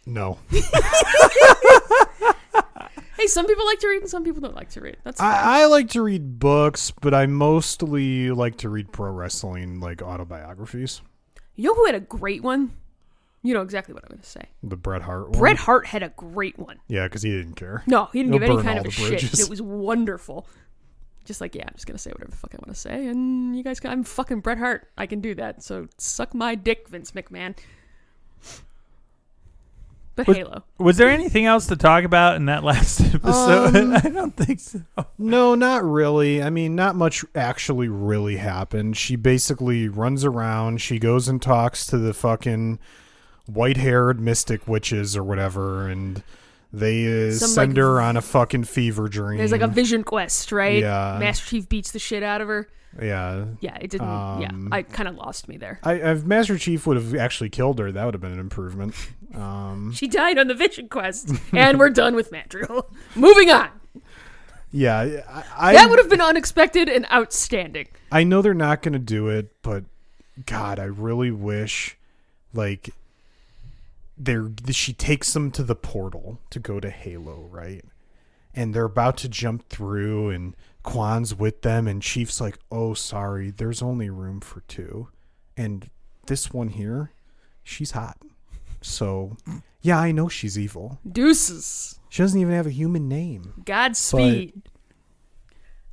no, 0.06 0.38
Hey, 3.16 3.26
some 3.26 3.46
people 3.46 3.66
like 3.66 3.80
to 3.80 3.88
read 3.88 4.02
and 4.02 4.08
some 4.08 4.22
people 4.22 4.40
don't 4.40 4.54
like 4.54 4.70
to 4.70 4.80
read. 4.80 4.96
That's. 5.02 5.20
I, 5.20 5.62
I 5.62 5.66
like 5.66 5.88
to 5.90 6.02
read 6.02 6.38
books, 6.38 6.92
but 6.92 7.12
I 7.12 7.26
mostly 7.26 8.30
like 8.30 8.58
to 8.58 8.68
read 8.68 8.92
pro 8.92 9.10
wrestling, 9.10 9.80
like 9.80 10.02
autobiographies. 10.02 11.02
you 11.56 11.64
know 11.64 11.74
who 11.74 11.86
had 11.86 11.96
a 11.96 12.00
great 12.00 12.44
one? 12.44 12.70
You 13.42 13.54
know 13.54 13.62
exactly 13.62 13.94
what 13.94 14.04
I'm 14.04 14.08
going 14.10 14.20
to 14.22 14.28
say. 14.28 14.46
The 14.62 14.76
Bret 14.76 15.02
Hart 15.02 15.30
one. 15.30 15.38
Bret 15.38 15.56
Hart 15.56 15.86
had 15.86 16.02
a 16.02 16.08
great 16.10 16.58
one. 16.58 16.78
Yeah, 16.88 17.04
because 17.04 17.22
he 17.22 17.30
didn't 17.30 17.54
care. 17.54 17.84
No, 17.86 18.06
he 18.06 18.18
didn't 18.20 18.32
He'll 18.32 18.40
give 18.40 18.50
any 18.50 18.62
kind 18.62 18.78
of 18.78 18.84
a 18.86 18.88
the 18.88 18.90
shit. 19.18 19.40
It 19.40 19.48
was 19.48 19.62
wonderful. 19.62 20.46
Just 21.24 21.40
like, 21.40 21.54
yeah, 21.54 21.64
I'm 21.66 21.74
just 21.74 21.86
going 21.86 21.96
to 21.96 22.02
say 22.02 22.10
whatever 22.10 22.30
the 22.30 22.36
fuck 22.36 22.54
I 22.54 22.58
want 22.58 22.74
to 22.74 22.80
say. 22.80 23.06
And 23.06 23.56
you 23.56 23.62
guys 23.62 23.80
can, 23.80 23.90
I'm 23.90 24.02
fucking 24.02 24.40
Bret 24.40 24.58
Hart. 24.58 24.88
I 24.96 25.06
can 25.06 25.20
do 25.20 25.34
that. 25.36 25.62
So 25.62 25.86
suck 25.98 26.34
my 26.34 26.54
dick, 26.54 26.88
Vince 26.88 27.12
McMahon. 27.12 27.54
But 30.16 30.26
Was- 30.26 30.36
Halo. 30.36 30.64
Was 30.78 30.96
there 30.96 31.10
anything 31.10 31.46
else 31.46 31.66
to 31.68 31.76
talk 31.76 32.02
about 32.02 32.36
in 32.36 32.46
that 32.46 32.64
last 32.64 33.00
episode? 33.14 33.76
Um, 33.76 33.92
I 34.04 34.08
don't 34.08 34.36
think 34.36 34.58
so. 34.58 34.80
No, 35.16 35.54
not 35.54 35.84
really. 35.84 36.42
I 36.42 36.50
mean, 36.50 36.74
not 36.74 36.96
much 36.96 37.24
actually 37.36 37.88
really 37.88 38.38
happened. 38.38 38.96
She 38.96 39.14
basically 39.14 39.86
runs 39.86 40.24
around. 40.24 40.80
She 40.80 40.98
goes 40.98 41.28
and 41.28 41.40
talks 41.40 41.86
to 41.86 41.98
the 41.98 42.12
fucking 42.12 42.80
white-haired 43.52 44.20
mystic 44.20 44.68
witches 44.68 45.16
or 45.16 45.24
whatever, 45.24 45.88
and 45.88 46.22
they 46.72 47.28
uh, 47.28 47.32
Some, 47.32 47.48
send 47.48 47.70
like, 47.72 47.78
her 47.78 48.00
on 48.00 48.16
a 48.16 48.20
fucking 48.22 48.64
fever 48.64 49.08
dream. 49.08 49.38
There's 49.38 49.52
like 49.52 49.62
a 49.62 49.66
vision 49.68 50.04
quest, 50.04 50.52
right? 50.52 50.82
Yeah. 50.82 51.16
Master 51.18 51.46
Chief 51.46 51.68
beats 51.68 51.90
the 51.92 51.98
shit 51.98 52.22
out 52.22 52.40
of 52.40 52.48
her. 52.48 52.68
yeah. 53.02 53.46
Yeah, 53.60 53.76
it 53.80 53.90
didn't. 53.90 54.06
yeah, 54.06 54.48
Um, 54.50 54.68
I 54.70 54.82
kind 54.82 55.08
of 55.08 55.14
lost 55.16 55.48
me 55.48 55.56
there. 55.56 55.80
I, 55.82 55.94
if 55.94 56.24
Master 56.24 56.58
Chief 56.58 56.86
would 56.86 56.96
have 56.96 57.14
actually 57.14 57.48
killed 57.50 57.78
her, 57.78 57.90
that 57.90 58.04
would 58.04 58.14
have 58.14 58.20
been 58.20 58.32
an 58.32 58.40
improvement. 58.40 58.94
Um, 59.34 59.92
She 59.92 60.08
died 60.08 60.38
on 60.38 60.48
the 60.48 60.54
vision 60.54 60.88
quest, 60.88 61.30
and 61.52 61.78
we're 61.78 61.90
done 61.90 62.14
with 62.14 62.32
Madrigal. 62.32 62.90
Moving 63.14 63.50
on. 63.50 63.68
yeah, 64.72 65.20
I, 65.28 65.44
I, 65.54 65.72
That 65.74 65.90
would 65.90 65.98
have 65.98 66.08
been 66.08 66.22
unexpected 66.22 66.88
and 66.88 67.04
outstanding. 67.12 67.88
I 68.10 68.24
know 68.24 68.40
they're 68.40 68.54
not 68.54 68.80
going 68.80 68.94
to 68.94 68.98
do 68.98 69.28
it, 69.28 69.52
but 69.60 69.84
God, 70.46 70.78
I 70.78 70.84
really 70.84 71.30
wish, 71.30 71.98
like, 72.54 72.88
they're 74.18 74.50
she 74.70 74.92
takes 74.92 75.32
them 75.32 75.50
to 75.52 75.62
the 75.62 75.74
portal 75.76 76.40
to 76.50 76.58
go 76.58 76.80
to 76.80 76.90
Halo, 76.90 77.46
right? 77.50 77.84
And 78.54 78.74
they're 78.74 78.84
about 78.84 79.16
to 79.18 79.28
jump 79.28 79.68
through, 79.68 80.30
and 80.30 80.56
Kwan's 80.82 81.34
with 81.34 81.62
them, 81.62 81.86
and 81.86 82.02
Chief's 82.02 82.40
like, 82.40 82.58
"Oh, 82.70 82.94
sorry, 82.94 83.50
there's 83.50 83.82
only 83.82 84.10
room 84.10 84.40
for 84.40 84.60
two, 84.62 85.08
and 85.56 85.88
this 86.26 86.52
one 86.52 86.68
here, 86.68 87.12
she's 87.62 87.92
hot, 87.92 88.18
so 88.80 89.36
yeah, 89.80 89.98
I 89.98 90.12
know 90.12 90.28
she's 90.28 90.58
evil. 90.58 90.98
Deuces. 91.10 91.98
She 92.08 92.22
doesn't 92.22 92.40
even 92.40 92.54
have 92.54 92.66
a 92.66 92.70
human 92.70 93.08
name. 93.08 93.62
Godspeed. 93.64 94.62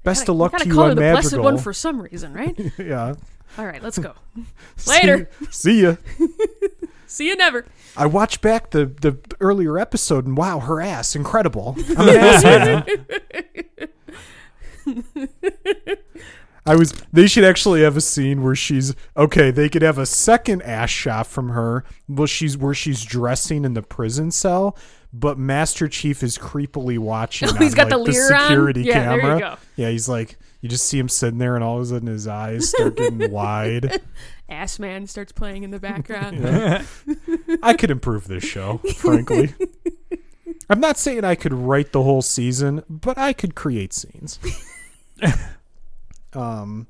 Best 0.03 0.21
Gotta- 0.21 0.31
of 0.31 0.37
luck 0.37 0.57
to 0.57 0.67
you 0.67 0.81
on 0.81 0.89
the 0.91 0.95
blessed 0.95 1.31
Madrigal. 1.31 1.43
one 1.43 1.57
for 1.57 1.73
some 1.73 2.01
reason, 2.01 2.33
right? 2.33 2.57
yeah. 2.77 3.15
All 3.57 3.65
right, 3.65 3.81
let's 3.81 3.97
go. 3.97 4.13
Later. 4.87 5.29
See, 5.49 5.51
see 5.51 5.81
ya. 5.83 5.95
See 7.15 7.29
you 7.29 7.37
never. 7.37 7.65
I 7.95 8.07
watched 8.07 8.41
back 8.41 8.71
the 8.71 8.87
the 8.87 9.17
earlier 9.39 9.79
episode 9.79 10.25
and 10.25 10.35
wow, 10.35 10.59
her 10.59 10.81
ass 10.81 11.15
incredible. 11.15 11.77
I'm 11.97 12.09
an 12.09 12.17
ass 12.17 12.43
man. 12.43 12.85
I 16.65 16.75
was. 16.75 16.91
They 17.13 17.27
should 17.27 17.45
actually 17.45 17.83
have 17.83 17.95
a 17.95 18.01
scene 18.01 18.43
where 18.43 18.53
she's 18.53 18.93
okay. 19.15 19.49
They 19.49 19.69
could 19.69 19.81
have 19.81 19.97
a 19.97 20.05
second 20.05 20.63
ass 20.63 20.89
shot 20.89 21.25
from 21.27 21.51
her. 21.51 21.85
Well, 22.09 22.27
she's 22.27 22.57
where 22.57 22.73
she's 22.73 23.05
dressing 23.05 23.63
in 23.63 23.75
the 23.75 23.81
prison 23.81 24.29
cell, 24.29 24.77
but 25.13 25.37
Master 25.37 25.87
Chief 25.87 26.21
is 26.21 26.37
creepily 26.37 26.97
watching. 26.97 27.47
Oh, 27.47 27.53
he's 27.59 27.79
on, 27.79 27.89
got 27.89 27.97
like, 27.97 28.11
the 28.13 28.19
on? 28.19 28.41
security 28.41 28.81
Yeah, 28.81 28.93
there 29.05 29.15
you 29.15 29.21
camera. 29.21 29.39
go. 29.39 29.57
Yeah, 29.77 29.89
he's 29.89 30.09
like, 30.09 30.37
You 30.59 30.67
just 30.67 30.85
see 30.85 30.99
him 30.99 31.07
sitting 31.07 31.37
there, 31.39 31.55
and 31.55 31.63
all 31.63 31.77
of 31.77 31.83
a 31.83 31.85
sudden 31.85 32.09
his 32.09 32.27
eyes 32.27 32.67
start 32.71 32.97
getting 32.97 33.31
wide. 33.31 34.01
Ass 34.49 34.77
Man 34.79 35.07
starts 35.07 35.31
playing 35.31 35.63
in 35.63 35.71
the 35.71 35.79
background. 35.79 36.39
Yeah. 36.39 36.83
I 37.63 37.73
could 37.73 37.89
improve 37.91 38.27
this 38.27 38.43
show, 38.43 38.77
frankly. 38.97 39.53
I'm 40.69 40.79
not 40.79 40.97
saying 40.97 41.23
I 41.23 41.35
could 41.35 41.53
write 41.53 41.91
the 41.91 42.03
whole 42.03 42.21
season, 42.21 42.83
but 42.89 43.17
I 43.17 43.33
could 43.33 43.55
create 43.55 43.93
scenes. 43.93 44.39
um, 46.33 46.87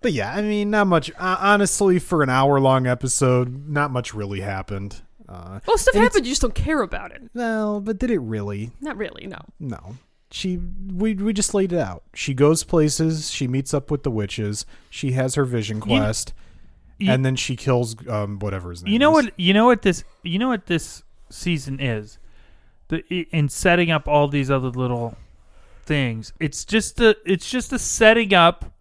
but 0.00 0.12
yeah, 0.12 0.32
I 0.34 0.42
mean, 0.42 0.70
not 0.70 0.86
much. 0.86 1.10
Uh, 1.18 1.36
honestly, 1.40 1.98
for 1.98 2.22
an 2.22 2.30
hour 2.30 2.60
long 2.60 2.86
episode, 2.86 3.68
not 3.68 3.90
much 3.90 4.14
really 4.14 4.40
happened. 4.40 5.02
Uh, 5.28 5.60
Well, 5.66 5.76
stuff 5.78 5.94
happened. 5.94 6.24
You 6.26 6.32
just 6.32 6.42
don't 6.42 6.54
care 6.54 6.82
about 6.82 7.12
it. 7.12 7.22
no, 7.34 7.80
but 7.84 7.98
did 7.98 8.10
it 8.10 8.20
really? 8.20 8.70
Not 8.80 8.96
really. 8.96 9.26
No. 9.26 9.38
No. 9.60 9.96
She 10.30 10.58
we 10.92 11.14
we 11.14 11.32
just 11.32 11.54
laid 11.54 11.72
it 11.72 11.78
out. 11.78 12.02
She 12.14 12.34
goes 12.34 12.62
places. 12.62 13.30
She 13.30 13.48
meets 13.48 13.72
up 13.72 13.90
with 13.90 14.02
the 14.02 14.10
witches. 14.10 14.66
She 14.90 15.12
has 15.12 15.34
her 15.36 15.44
vision 15.46 15.80
quest, 15.80 16.32
You- 16.36 16.44
and 17.00 17.24
then 17.24 17.36
she 17.36 17.56
kills 17.56 17.96
um 18.08 18.38
whatever 18.38 18.70
his 18.70 18.82
name. 18.82 18.92
You 18.92 18.98
know 18.98 19.16
is. 19.18 19.26
what? 19.26 19.34
You 19.40 19.54
know 19.54 19.66
what 19.66 19.82
this. 19.82 20.04
You 20.22 20.38
know 20.38 20.48
what 20.48 20.66
this 20.66 21.02
season 21.30 21.80
is. 21.80 22.18
The 22.88 22.98
in 23.30 23.48
setting 23.48 23.90
up 23.90 24.08
all 24.08 24.28
these 24.28 24.50
other 24.50 24.70
little 24.70 25.16
things. 25.84 26.32
It's 26.40 26.64
just 26.64 27.00
a. 27.00 27.16
It's 27.24 27.48
just 27.50 27.72
a 27.72 27.78
setting 27.78 28.32
up 28.34 28.72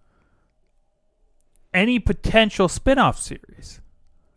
any 1.74 2.00
potential 2.00 2.68
spin-off 2.68 3.20
series. 3.20 3.82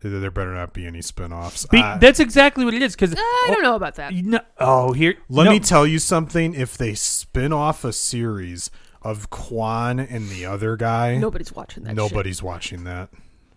There 0.01 0.31
better 0.31 0.53
not 0.53 0.73
be 0.73 0.87
any 0.87 1.01
spin-offs. 1.01 1.67
Be, 1.67 1.77
I- 1.79 1.97
that's 1.99 2.19
exactly 2.19 2.65
what 2.65 2.73
it 2.73 2.81
is. 2.81 2.95
Because 2.95 3.13
Uh, 3.13 3.19
I 3.19 3.49
don't 3.51 3.61
know 3.61 3.75
about 3.75 3.95
that. 3.95 4.13
No, 4.13 4.39
oh, 4.59 4.93
here. 4.93 5.15
Let 5.29 5.43
no, 5.45 5.51
me 5.51 5.59
tell 5.59 5.85
you 5.85 5.99
something. 5.99 6.55
If 6.55 6.75
they 6.75 6.95
spin 6.95 7.53
off 7.53 7.83
a 7.83 7.93
series 7.93 8.71
of 9.03 9.29
Kwan 9.29 9.99
and 9.99 10.29
the 10.29 10.45
other 10.45 10.75
guy, 10.75 11.17
Nobody's 11.17 11.53
watching 11.53 11.83
that. 11.83 11.89
shit. 11.91 11.97
nobody's 11.97 12.41
watching 12.41 12.83
that. 12.85 13.09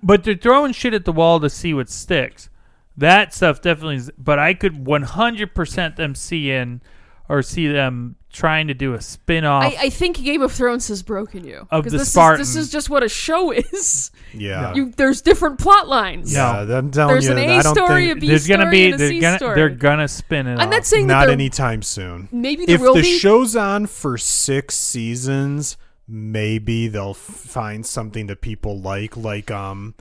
But 0.05 0.23
they're 0.23 0.35
throwing 0.37 0.73
shit 0.73 0.95
at 0.95 1.05
the 1.05 1.12
wall 1.12 1.40
to 1.40 1.51
see 1.51 1.75
what 1.75 1.88
sticks. 1.88 2.49
That 2.97 3.35
stuff 3.35 3.61
definitely 3.61 3.97
is. 3.97 4.11
But 4.17 4.38
I 4.38 4.55
could 4.55 4.85
100% 4.85 5.97
them 5.97 6.14
see 6.14 6.51
in 6.53 6.81
or 7.29 7.43
see 7.43 7.67
them 7.67 8.17
trying 8.31 8.67
to 8.69 8.75
do 8.75 8.93
a 8.95 9.01
spin-off. 9.01 9.62
I, 9.64 9.77
I 9.87 9.90
think 9.90 10.23
Game 10.23 10.43
of 10.43 10.53
Thrones 10.53 10.88
has 10.88 11.03
broken 11.03 11.45
you. 11.45 11.67
Of 11.71 11.85
'Cause 11.85 11.93
the 11.93 11.99
this 11.99 12.12
Spartan. 12.12 12.43
Is, 12.43 12.55
this 12.55 12.64
is 12.67 12.71
just 12.71 12.90
what 12.90 13.03
a 13.03 13.09
show 13.09 13.51
is. 13.53 14.11
Yeah. 14.37 14.75
You, 14.75 14.90
there's 14.90 15.23
different 15.23 15.61
plot 15.61 15.87
lines. 15.88 16.33
Yeah. 16.35 16.64
Yeah, 16.64 16.77
I'm 16.79 16.90
telling 16.90 17.14
There's 17.14 17.27
you, 17.27 17.33
an 17.33 17.38
A 17.38 17.59
I 17.59 17.62
don't 17.62 17.75
story, 17.77 18.07
think 18.09 18.17
a 18.17 18.21
B 18.21 18.29
there's 18.29 18.49
gonna 18.49 18.69
be 18.69 18.87
and 18.87 18.95
a 18.95 18.97
they're 18.99 19.21
gonna 19.21 19.38
story. 19.38 19.55
they're 19.55 19.69
gonna 19.71 20.09
spin 20.09 20.49
it 20.49 20.55
I'm 20.59 20.67
off. 20.67 20.71
not 20.75 20.85
saying 20.87 21.07
that 21.07 21.14
not 21.14 21.21
there- 21.27 21.33
anytime 21.35 21.83
soon. 21.83 22.29
Maybe 22.33 22.67
there 22.67 22.75
If 22.75 22.81
will 22.81 22.95
the 22.95 23.03
be. 23.03 23.17
show's 23.19 23.55
on 23.55 23.87
for 23.87 24.19
six 24.19 24.75
seasons, 24.75 25.77
maybe 26.07 26.88
they'll 26.88 27.11
f- 27.11 27.17
find 27.17 27.85
something 27.85 28.27
that 28.27 28.40
people 28.40 28.81
like, 28.81 29.17
like 29.17 29.51
um, 29.51 29.95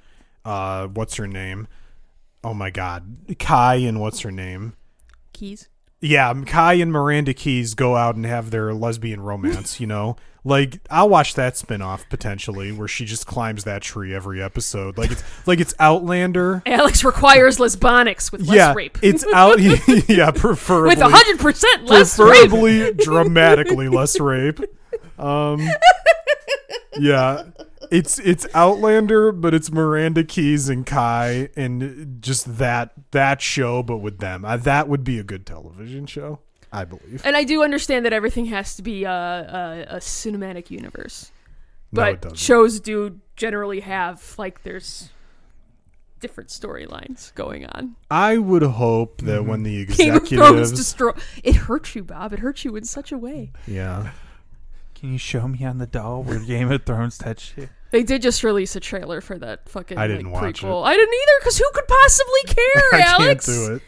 uh, 0.45 0.87
what's 0.87 1.15
her 1.15 1.27
name? 1.27 1.67
Oh 2.43 2.53
my 2.53 2.69
God, 2.69 3.37
Kai 3.39 3.75
and 3.75 4.01
what's 4.01 4.21
her 4.21 4.31
name? 4.31 4.73
Keyes. 5.31 5.69
Yeah, 6.01 6.33
Kai 6.45 6.73
and 6.73 6.91
Miranda 6.91 7.33
Keyes 7.33 7.75
go 7.75 7.95
out 7.95 8.15
and 8.15 8.25
have 8.25 8.51
their 8.51 8.73
lesbian 8.73 9.21
romance, 9.21 9.79
you 9.79 9.87
know? 9.87 10.17
Like 10.45 10.79
I'll 10.89 11.07
watch 11.07 11.35
that 11.35 11.55
spin-off 11.55 12.03
potentially 12.09 12.73
where 12.73 12.89
she 12.89 13.05
just 13.05 13.25
climbs 13.25 13.63
that 13.63 13.81
tree 13.81 14.13
every 14.13 14.43
episode. 14.43 14.97
Like 14.97 15.11
it's 15.11 15.23
like 15.47 15.61
it's 15.61 15.73
Outlander. 15.79 16.61
Alex 16.65 17.05
requires 17.05 17.59
lesbonics 17.59 18.29
with 18.29 18.41
less 18.41 18.57
yeah, 18.57 18.73
rape. 18.73 18.97
it's 19.01 19.25
out 19.33 19.57
yeah, 20.09 20.31
preferably 20.31 20.89
with 20.89 20.99
hundred 20.99 21.39
percent 21.39 21.85
less 21.85 22.19
rape. 22.19 22.49
preferably 22.49 22.91
dramatically 22.93 23.87
less 23.87 24.19
rape. 24.19 24.59
Um 25.23 25.67
Yeah. 26.97 27.45
It's 27.91 28.17
it's 28.19 28.47
Outlander, 28.55 29.31
but 29.31 29.53
it's 29.53 29.71
Miranda 29.71 30.23
Keyes 30.23 30.67
and 30.69 30.85
Kai 30.85 31.49
and 31.55 32.17
just 32.21 32.57
that 32.57 32.91
that 33.11 33.39
show 33.41 33.83
but 33.83 33.97
with 33.97 34.17
them. 34.19 34.45
Uh, 34.45 34.57
that 34.57 34.87
would 34.87 35.03
be 35.03 35.19
a 35.19 35.23
good 35.23 35.45
television 35.45 36.07
show, 36.07 36.39
I 36.71 36.85
believe. 36.85 37.21
And 37.23 37.35
I 37.35 37.43
do 37.43 37.61
understand 37.63 38.05
that 38.05 38.13
everything 38.13 38.45
has 38.45 38.75
to 38.77 38.81
be 38.81 39.05
uh, 39.05 39.11
a, 39.11 39.85
a 39.89 39.97
cinematic 39.97 40.71
universe, 40.71 41.31
No, 41.91 42.01
it 42.03 42.13
but 42.13 42.21
doesn't. 42.21 42.37
shows 42.39 42.79
do 42.79 43.19
generally 43.35 43.81
have 43.81 44.33
like 44.39 44.63
there's 44.63 45.09
different 46.19 46.49
storylines 46.49 47.35
going 47.35 47.65
on. 47.67 47.95
I 48.09 48.37
would 48.39 48.63
hope 48.63 49.21
that 49.21 49.45
when 49.45 49.61
the 49.63 49.85
Game 49.85 50.15
of 50.15 50.27
Thrones 50.27 50.31
executives, 50.31 50.71
destroy. 50.71 51.11
It 51.43 51.55
hurts 51.55 51.93
you, 51.95 52.03
Bob. 52.03 52.33
It 52.33 52.39
hurts 52.39 52.65
you 52.65 52.75
in 52.75 52.85
such 52.85 53.11
a 53.11 53.17
way. 53.19 53.51
yeah, 53.67 54.11
Can 55.03 55.11
you 55.11 55.17
show 55.17 55.49
me 55.49 55.65
on 55.65 55.79
the 55.79 55.85
doll 55.85 56.23
where 56.23 56.39
Game 56.39 56.71
of 56.71 56.85
Thrones 56.85 57.17
touched 57.17 57.57
you? 57.57 57.67
They 57.91 58.03
did 58.03 58.21
just 58.21 58.41
release 58.41 58.73
a 58.77 58.79
trailer 58.79 59.19
for 59.19 59.37
that 59.37 59.67
fucking 59.67 59.97
I 59.97 60.07
didn't 60.07 60.31
like, 60.31 60.41
watch 60.41 60.61
prequel. 60.61 60.85
I 60.85 60.95
didn't 60.95 61.13
either, 61.13 61.39
because 61.41 61.57
who 61.57 61.69
could 61.73 61.87
possibly 61.89 62.41
care, 62.47 62.83
I 62.93 63.01
Alex? 63.01 63.45
can't 63.45 63.57
do 63.67 63.75
it. 63.75 63.81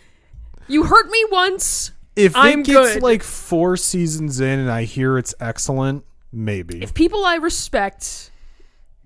You 0.67 0.83
hurt 0.83 1.09
me 1.09 1.23
once. 1.31 1.93
If 2.17 2.35
I'm 2.35 2.59
it 2.59 2.65
gets 2.65 2.95
good. 2.95 3.03
like 3.03 3.23
four 3.23 3.77
seasons 3.77 4.41
in 4.41 4.59
and 4.59 4.69
I 4.69 4.83
hear 4.83 5.17
it's 5.17 5.33
excellent, 5.39 6.03
maybe. 6.33 6.83
If 6.83 6.93
people 6.93 7.23
I 7.23 7.35
respect 7.35 8.29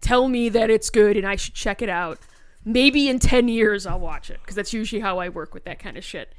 tell 0.02 0.28
me 0.28 0.50
that 0.50 0.72
it's 0.72 0.89
good 0.89 1.15
and 1.15 1.28
I 1.28 1.36
should 1.36 1.54
check 1.54 1.84
it 1.84 1.89
out, 1.89 2.17
maybe 2.65 3.08
in 3.08 3.19
10 3.19 3.50
years 3.50 3.86
I'll 3.86 4.00
watch 4.00 4.32
it 4.32 4.39
because 4.41 4.56
that's 4.56 4.74
usually 4.74 5.02
how 5.02 5.19
I 5.19 5.30
work 5.30 5.54
with 5.54 5.65
that 5.65 5.78
kind 5.78 5.95
of 5.95 6.04
shit. 6.04 6.34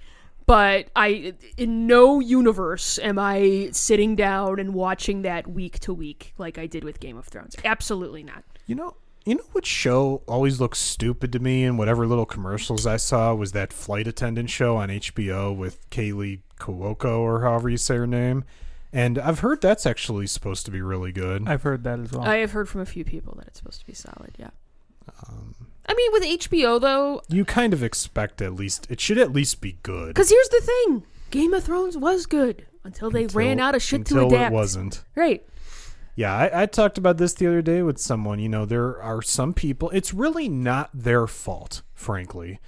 But 0.51 0.89
I 0.97 1.35
in 1.57 1.87
no 1.87 2.19
universe 2.19 2.99
am 2.99 3.21
I 3.21 3.69
sitting 3.71 4.17
down 4.17 4.59
and 4.59 4.75
watching 4.75 5.23
that 5.23 5.47
week 5.47 5.79
to 5.79 5.95
week 5.95 6.35
like 6.39 6.59
I 6.59 6.67
did 6.67 6.83
with 6.83 6.99
Game 6.99 7.17
of 7.17 7.27
Thrones. 7.27 7.55
Absolutely 7.65 8.25
not. 8.25 8.43
You 8.67 8.75
know, 8.75 8.97
you 9.25 9.37
know 9.37 9.45
what 9.53 9.65
show 9.65 10.23
always 10.27 10.61
looks 10.61 10.81
stupid 10.81 11.31
to 11.35 11.39
me, 11.39 11.63
and 11.63 11.79
whatever 11.79 12.05
little 12.05 12.27
commercials 12.27 12.85
I 12.85 12.97
saw 12.97 13.33
was 13.33 13.53
that 13.53 13.73
flight 13.73 14.09
attendant 14.09 14.51
show 14.51 14.77
on 14.77 14.89
HBO 14.89 15.57
with 15.57 15.89
Kaley 15.91 16.41
Cuoco 16.59 17.21
or 17.21 17.43
however 17.43 17.71
you 17.71 17.77
say 17.77 17.95
her 17.95 18.09
name. 18.09 18.43
And 18.93 19.21
I've 19.21 19.39
heard 19.39 19.61
that's 19.61 19.87
actually 19.87 20.27
supposed 20.27 20.65
to 20.65 20.73
be 20.73 20.83
really 20.83 21.13
good. 21.13 21.47
I've 21.47 21.63
heard 21.63 21.85
that 21.85 22.01
as 22.01 22.11
well. 22.11 22.23
I 22.23 22.39
have 22.39 22.51
heard 22.51 22.69
from 22.69 22.81
a 22.81 22.87
few 22.87 23.05
people 23.05 23.37
that 23.37 23.47
it's 23.47 23.61
supposed 23.61 23.79
to 23.79 23.87
be 23.87 23.95
solid, 23.95 24.35
yeah. 24.37 24.51
Um, 25.29 25.55
I 25.91 25.95
mean 25.95 26.13
with 26.13 26.23
HBO 26.23 26.81
though, 26.81 27.21
you 27.29 27.45
kind 27.45 27.73
of 27.73 27.83
expect 27.83 28.41
at 28.41 28.55
least 28.55 28.87
it 28.89 29.01
should 29.01 29.19
at 29.19 29.33
least 29.33 29.61
be 29.61 29.79
good. 29.83 30.15
cuz 30.15 30.31
here's 30.31 30.49
the 30.49 30.61
thing. 30.61 31.03
Game 31.33 31.53
of 31.53 31.65
Thrones 31.65 31.97
was 31.97 32.27
good 32.27 32.65
until 32.85 33.11
they 33.11 33.27
ran 33.27 33.59
out 33.59 33.75
of 33.75 33.83
shit 33.83 34.07
to 34.07 34.15
until 34.15 34.29
adapt. 34.29 34.53
it 34.53 34.55
wasn't. 34.55 35.05
Right. 35.17 35.45
Yeah, 36.15 36.33
I, 36.37 36.63
I 36.63 36.67
talked 36.67 36.97
about 36.97 37.19
this 37.19 37.35
the 37.35 37.47
other 37.49 37.63
day 37.63 37.83
with 37.83 37.99
someone. 37.99 38.39
You 38.39 38.49
know, 38.49 38.67
there 38.67 39.03
are 39.03 39.21
some 39.21 39.53
people, 39.53 39.91
it's 39.91 40.15
really 40.15 40.49
not 40.49 40.91
their 40.95 41.27
fault, 41.27 41.83
frankly. 41.95 42.61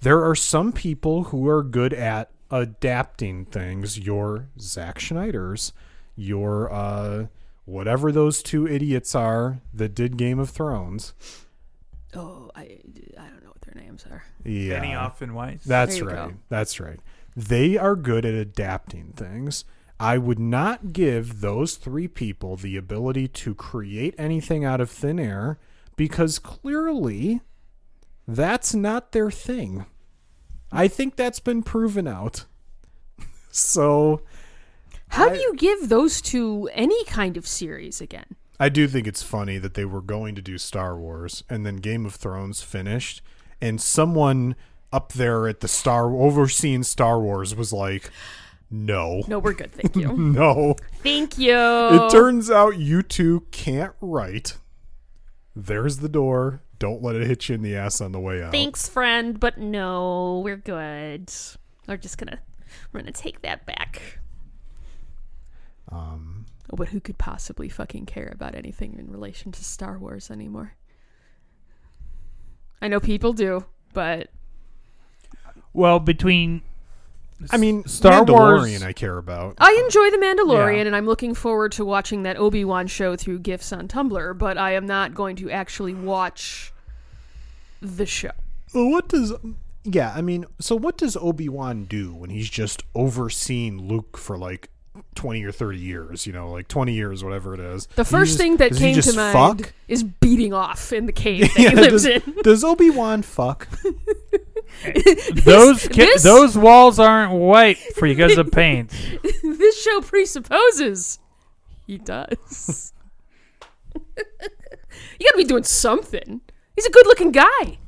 There 0.00 0.24
are 0.24 0.34
some 0.34 0.72
people 0.72 1.24
who 1.24 1.48
are 1.48 1.62
good 1.62 1.94
at 1.94 2.30
adapting 2.50 3.44
things. 3.46 3.98
Your 3.98 4.48
Zack 4.58 5.00
Snyders, 5.00 5.72
your, 6.16 6.72
uh, 6.72 7.26
whatever 7.64 8.10
those 8.12 8.42
two 8.42 8.66
idiots 8.66 9.14
are 9.14 9.60
that 9.72 9.94
did 9.94 10.16
Game 10.16 10.38
of 10.38 10.50
Thrones. 10.50 11.14
Oh, 12.14 12.50
I 12.56 12.80
I 13.18 13.28
don't 13.28 13.42
know 13.42 13.50
what 13.50 13.60
their 13.62 13.80
names 13.82 14.04
are. 14.10 14.24
Yeah. 14.44 14.82
Benioff 14.82 15.20
and 15.20 15.34
Weiss. 15.34 15.62
That's 15.64 15.94
There 15.96 16.04
you 16.04 16.10
right. 16.10 16.28
go. 16.30 16.34
That's 16.48 16.80
right. 16.80 16.98
They 17.36 17.76
are 17.76 17.94
good 17.96 18.24
at 18.24 18.34
adapting 18.34 19.12
things. 19.16 19.64
I 20.00 20.18
would 20.18 20.38
not 20.38 20.92
give 20.92 21.40
those 21.40 21.76
three 21.76 22.08
people 22.08 22.56
the 22.56 22.76
ability 22.76 23.28
to 23.28 23.54
create 23.54 24.14
anything 24.18 24.64
out 24.64 24.80
of 24.80 24.90
thin 24.90 25.20
air 25.20 25.58
because 25.96 26.38
clearly 26.38 27.40
that's 28.26 28.74
not 28.74 29.12
their 29.12 29.30
thing. 29.30 29.84
I 30.72 30.88
think 30.88 31.16
that's 31.16 31.40
been 31.40 31.62
proven 31.62 32.08
out. 32.08 32.46
so 33.50 34.22
How 35.08 35.28
I- 35.28 35.34
do 35.34 35.40
you 35.40 35.54
give 35.56 35.88
those 35.88 36.20
two 36.20 36.68
any 36.72 37.04
kind 37.04 37.36
of 37.36 37.46
series 37.46 38.00
again? 38.00 38.36
I 38.60 38.68
do 38.68 38.86
think 38.86 39.06
it's 39.06 39.22
funny 39.22 39.56
that 39.58 39.74
they 39.74 39.84
were 39.86 40.02
going 40.02 40.34
to 40.36 40.42
do 40.42 40.58
Star 40.58 40.96
Wars 40.96 41.42
and 41.48 41.64
then 41.66 41.76
Game 41.76 42.04
of 42.06 42.14
Thrones 42.14 42.62
finished 42.62 43.22
and 43.60 43.80
someone 43.80 44.54
up 44.92 45.12
there 45.14 45.48
at 45.48 45.60
the 45.60 45.68
Star 45.68 46.12
overseeing 46.14 46.82
Star 46.82 47.18
Wars 47.20 47.54
was 47.54 47.72
like, 47.72 48.10
"No. 48.70 49.22
No, 49.28 49.38
we're 49.38 49.54
good, 49.54 49.72
thank 49.72 49.96
you. 49.96 50.12
No. 50.16 50.76
thank 51.02 51.38
you. 51.38 51.56
It 51.56 52.10
turns 52.12 52.50
out 52.50 52.76
you 52.78 53.02
two 53.02 53.46
can't 53.50 53.94
write. 54.00 54.58
There's 55.56 55.98
the 55.98 56.08
door. 56.08 56.62
Don't 56.78 57.02
let 57.02 57.16
it 57.16 57.26
hit 57.26 57.48
you 57.48 57.54
in 57.56 57.62
the 57.62 57.76
ass 57.76 58.00
on 58.00 58.12
the 58.12 58.20
way 58.20 58.42
out. 58.42 58.52
Thanks, 58.52 58.88
friend, 58.88 59.38
but 59.38 59.58
no, 59.58 60.40
we're 60.44 60.56
good. 60.56 61.30
We're 61.86 61.96
just 61.96 62.18
gonna 62.18 62.40
we're 62.92 63.00
gonna 63.00 63.12
take 63.12 63.42
that 63.42 63.64
back. 63.66 64.20
Um, 65.92 66.39
but 66.76 66.88
who 66.88 67.00
could 67.00 67.18
possibly 67.18 67.68
fucking 67.68 68.06
care 68.06 68.30
about 68.34 68.54
anything 68.54 68.96
in 68.98 69.10
relation 69.10 69.52
to 69.52 69.64
Star 69.64 69.98
Wars 69.98 70.30
anymore? 70.30 70.74
I 72.82 72.88
know 72.88 73.00
people 73.00 73.32
do, 73.32 73.64
but 73.92 74.30
Well, 75.72 76.00
between 76.00 76.62
I 77.50 77.56
mean, 77.56 77.84
Star 77.86 78.24
Mandalorian 78.24 78.70
Wars- 78.70 78.82
I 78.82 78.92
care 78.92 79.16
about. 79.16 79.54
I 79.58 79.80
enjoy 79.84 80.10
The 80.10 80.18
Mandalorian, 80.18 80.76
Yeah. 80.82 80.86
and 80.88 80.96
I'm 80.96 81.06
looking 81.06 81.34
forward 81.34 81.72
to 81.72 81.84
watching 81.84 82.22
that 82.24 82.36
Obi 82.36 82.64
Wan 82.64 82.86
show 82.86 83.16
through 83.16 83.38
GIFs 83.40 83.72
on 83.72 83.88
Tumblr, 83.88 84.36
but 84.38 84.58
I 84.58 84.72
am 84.72 84.86
not 84.86 85.14
going 85.14 85.36
to 85.36 85.50
actually 85.50 85.94
watch 85.94 86.72
the 87.80 88.04
show. 88.06 88.32
Well, 88.74 88.90
what 88.90 89.08
does 89.08 89.32
yeah, 89.84 90.12
I 90.14 90.20
mean, 90.20 90.44
so 90.58 90.76
what 90.76 90.98
does 90.98 91.16
Obi-Wan 91.16 91.86
do 91.86 92.12
when 92.14 92.28
he's 92.28 92.50
just 92.50 92.82
overseeing 92.94 93.88
Luke 93.88 94.18
for 94.18 94.36
like 94.36 94.68
20 95.14 95.44
or 95.44 95.52
30 95.52 95.78
years, 95.78 96.26
you 96.26 96.32
know, 96.32 96.50
like 96.50 96.66
20 96.68 96.92
years 96.92 97.22
whatever 97.22 97.54
it 97.54 97.60
is. 97.60 97.86
The 97.94 98.04
first 98.04 98.30
just- 98.32 98.38
thing 98.38 98.56
that 98.58 98.72
came 98.74 98.94
to 98.96 99.02
just 99.02 99.16
mind 99.16 99.60
fuck? 99.62 99.72
is 99.88 100.02
beating 100.02 100.52
off 100.52 100.92
in 100.92 101.06
the 101.06 101.12
cave 101.12 101.42
that 101.54 101.58
Yeah, 101.58 101.70
he 101.70 101.76
lives 101.76 102.04
does, 102.04 102.22
in. 102.26 102.34
does 102.42 102.64
Obi-Wan 102.64 103.22
fuck? 103.22 103.68
those 105.44 105.86
ki- 105.88 105.96
this- 106.02 106.22
those 106.22 106.56
walls 106.56 106.98
aren't 106.98 107.32
white 107.32 107.78
for 107.96 108.06
you 108.06 108.14
guys 108.14 108.36
of 108.38 108.50
paint. 108.52 108.90
this 109.42 109.82
show 109.82 110.00
presupposes 110.00 111.18
he 111.86 111.98
does. 111.98 112.92
you 113.94 115.26
gotta 115.26 115.36
be 115.36 115.44
doing 115.44 115.64
something. 115.64 116.40
He's 116.76 116.86
a 116.86 116.90
good 116.90 117.06
looking 117.06 117.32
guy. 117.32 117.78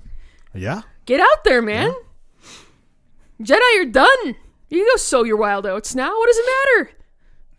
Yeah. 0.55 0.82
Get 1.07 1.20
out 1.20 1.44
there, 1.44 1.62
man. 1.62 1.92
Jedi 3.40 3.61
you're 3.74 3.86
done. 3.86 4.34
You 4.73 4.79
can 4.79 4.87
go 4.91 4.97
sow 4.97 5.23
your 5.23 5.37
wild 5.37 5.66
oats 5.66 5.95
now. 5.95 6.16
What 6.16 6.27
does 6.29 6.39
it 6.39 6.47
matter? 6.47 6.91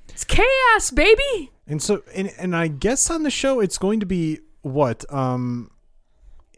It's 0.09 0.23
chaos, 0.23 0.89
baby. 0.89 1.51
And 1.67 1.79
so 1.79 2.01
and 2.15 2.33
and 2.39 2.55
I 2.55 2.67
guess 2.67 3.11
on 3.11 3.21
the 3.21 3.29
show 3.29 3.59
it's 3.59 3.77
going 3.77 3.99
to 3.99 4.07
be 4.07 4.39
what 4.63 5.05
um 5.13 5.69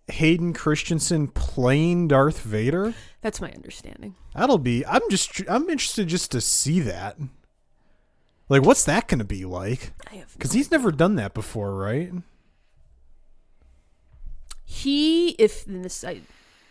Hayden 0.07 0.53
Christensen 0.53 1.27
playing 1.27 2.07
Darth 2.07 2.39
Vader. 2.39 2.93
That's 3.19 3.41
my 3.41 3.51
understanding. 3.51 4.15
That'll 4.33 4.57
be. 4.57 4.85
I'm 4.85 5.01
just. 5.09 5.41
I'm 5.49 5.69
interested 5.69 6.07
just 6.07 6.31
to 6.31 6.39
see 6.39 6.79
that. 6.79 7.17
Like, 8.47 8.61
what's 8.61 8.85
that 8.85 9.09
going 9.09 9.19
to 9.19 9.25
be 9.25 9.43
like? 9.43 9.91
Because 10.33 10.53
he's 10.53 10.71
never 10.71 10.93
done 10.93 11.15
that 11.15 11.33
before, 11.33 11.75
right? 11.75 12.13
he. 14.63 15.31
If 15.31 15.65
this, 15.65 16.05
I, 16.05 16.21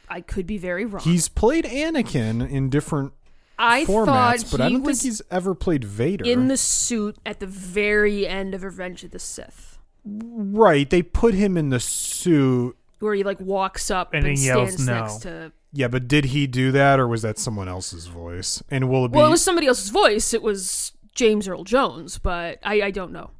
I 0.08 0.22
could 0.22 0.46
be 0.46 0.56
very 0.56 0.86
wrong. 0.86 1.02
He's 1.02 1.28
played 1.28 1.66
Anakin 1.66 2.48
in 2.48 2.70
different 2.70 3.12
I 3.58 3.84
formats, 3.84 4.06
thought 4.42 4.46
but 4.50 4.60
he 4.60 4.66
I 4.66 4.70
don't 4.70 4.82
was 4.82 5.00
think 5.02 5.10
he's 5.12 5.22
ever 5.30 5.54
played 5.54 5.84
Vader. 5.84 6.24
in 6.24 6.48
the 6.48 6.56
suit 6.56 7.16
at 7.24 7.40
the 7.40 7.46
very 7.46 8.26
end 8.26 8.54
of 8.54 8.62
Revenge 8.64 9.04
of 9.04 9.10
the 9.12 9.18
Sith, 9.18 9.78
right, 10.04 10.88
they 10.88 11.02
put 11.02 11.34
him 11.34 11.56
in 11.56 11.70
the 11.70 11.80
suit. 11.80 12.76
where 12.98 13.14
he 13.14 13.22
like 13.22 13.40
walks 13.40 13.90
up 13.90 14.12
And 14.14 14.26
and, 14.26 14.36
he 14.38 14.46
yells 14.46 14.72
stands 14.74 14.86
no. 14.86 15.00
next 15.00 15.22
to. 15.22 15.52
Yeah, 15.72 15.88
but 15.88 16.06
did 16.06 16.26
he 16.26 16.46
do 16.46 16.70
that, 16.72 17.00
or 17.00 17.08
was 17.08 17.22
that 17.22 17.36
someone 17.38 17.68
else's 17.68 18.06
voice? 18.06 18.62
And 18.70 18.88
will 18.88 19.06
it 19.06 19.12
be? 19.12 19.16
Well, 19.18 19.26
it 19.26 19.30
was 19.30 19.42
somebody 19.42 19.66
else's 19.66 19.90
voice. 19.90 20.32
It 20.32 20.40
was 20.42 20.92
James 21.14 21.48
Earl 21.48 21.64
Jones, 21.64 22.18
but 22.18 22.58
I, 22.62 22.80
I 22.82 22.90
don't 22.92 23.10
know. 23.12 23.30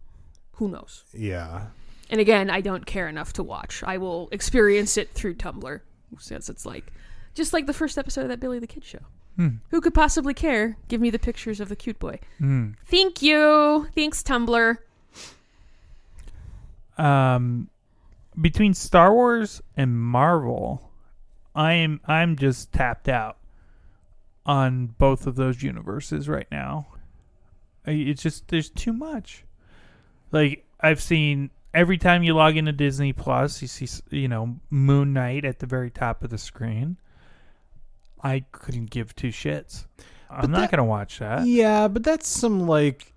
Who 0.55 0.69
knows? 0.69 1.05
yeah. 1.13 1.67
And 2.11 2.21
again, 2.21 2.51
I 2.51 2.61
don't 2.61 2.85
care 2.87 3.09
enough 3.09 3.33
to 3.33 3.43
watch. 3.43 3.83
I 3.85 3.97
will 3.97 4.29
experience 4.31 4.97
it 4.97 5.11
through 5.13 5.35
Tumblr, 5.37 5.81
since 6.19 6.49
it's 6.51 6.67
like 6.67 6.93
just 7.35 7.53
like 7.53 7.67
the 7.67 7.73
first 7.73 7.97
episode 7.99 8.23
of 8.23 8.29
that 8.29 8.41
Billy 8.41 8.59
the 8.59 8.67
Kid 8.67 8.85
show. 8.85 8.99
Hmm. 9.37 9.49
Who 9.71 9.81
could 9.81 9.95
possibly 9.95 10.35
care? 10.35 10.77
Give 10.89 11.01
me 11.01 11.11
the 11.11 11.19
pictures 11.19 11.59
of 11.61 11.69
the 11.69 11.77
cute 11.77 11.99
boy. 11.99 12.21
Hmm. 12.39 12.73
Thank 12.87 13.21
you. 13.23 13.89
Thanks, 13.95 14.23
Tumblr. 14.23 14.77
um, 16.99 17.69
between 18.41 18.75
Star 18.75 19.13
Wars 19.13 19.61
and 19.77 19.99
Marvel, 19.99 20.91
I 21.55 21.73
am 21.75 22.01
I'm 22.07 22.37
just 22.37 22.73
tapped 22.73 23.09
out 23.09 23.37
on 24.47 24.87
both 24.99 25.27
of 25.27 25.37
those 25.37 25.63
universes 25.63 26.29
right 26.29 26.49
now. 26.51 26.87
It's 27.87 28.23
just 28.23 28.49
there's 28.49 28.71
too 28.71 28.93
much. 28.93 29.45
Like 30.33 30.65
I've 30.81 31.01
seen 31.03 31.51
every 31.73 31.99
time 31.99 32.23
you 32.23 32.35
log 32.35 32.57
into 32.57 32.73
Disney 32.73 33.13
Plus, 33.13 33.61
you 33.63 33.69
see 33.69 33.87
you 34.11 34.29
know 34.29 34.57
Moon 34.71 35.13
Knight 35.13 35.45
at 35.45 35.59
the 35.59 35.67
very 35.67 35.91
top 35.91 36.23
of 36.25 36.31
the 36.31 36.39
screen. 36.39 36.97
I 38.25 38.41
couldn't 38.53 38.91
give 38.91 39.15
two 39.15 39.29
shits. 39.29 39.85
I'm 40.31 40.51
not 40.51 40.63
that- 40.63 40.71
gonna 40.73 40.85
watch 40.85 41.19
that. 41.21 41.47
Yeah, 41.47 41.87
but 41.89 42.03
that's 42.03 42.27
some 42.27 42.67
like 42.67 43.13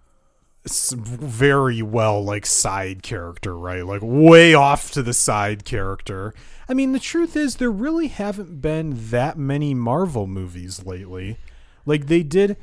s- 0.66 0.92
very 0.98 1.82
well 1.82 2.24
like 2.24 2.46
side 2.46 3.02
character, 3.02 3.58
right? 3.58 3.86
Like 3.86 4.02
way 4.04 4.54
off 4.54 4.92
to 4.92 5.02
the 5.02 5.14
side 5.14 5.66
character. 5.66 6.34
I 6.70 6.74
mean, 6.74 6.92
the 6.92 7.00
truth 7.00 7.36
is 7.38 7.56
there 7.56 7.72
really 7.72 8.08
haven't 8.08 8.62
been 8.62 9.10
that 9.10 9.38
many 9.38 9.74
Marvel 9.74 10.28
movies 10.28 10.86
lately. 10.86 11.38
Like 11.86 12.08
they 12.08 12.22
did 12.22 12.58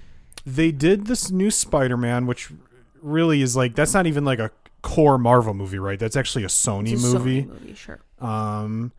they 0.46 0.70
did 0.70 1.06
this 1.06 1.30
new 1.30 1.50
Spider-Man 1.50 2.26
which 2.26 2.50
really 3.00 3.40
is 3.42 3.56
like 3.56 3.74
that's 3.74 3.94
not 3.94 4.06
even 4.06 4.24
like 4.24 4.38
a 4.38 4.50
core 4.82 5.16
Marvel 5.16 5.54
movie, 5.54 5.78
right? 5.78 5.98
That's 5.98 6.16
actually 6.16 6.44
a 6.44 6.48
Sony 6.48 6.92
It's 6.92 7.02
a 7.02 7.06
movie. 7.18 7.42
Sony 7.44 7.48
movie, 7.48 7.74
sure. 7.74 8.00
Um, 8.20 8.92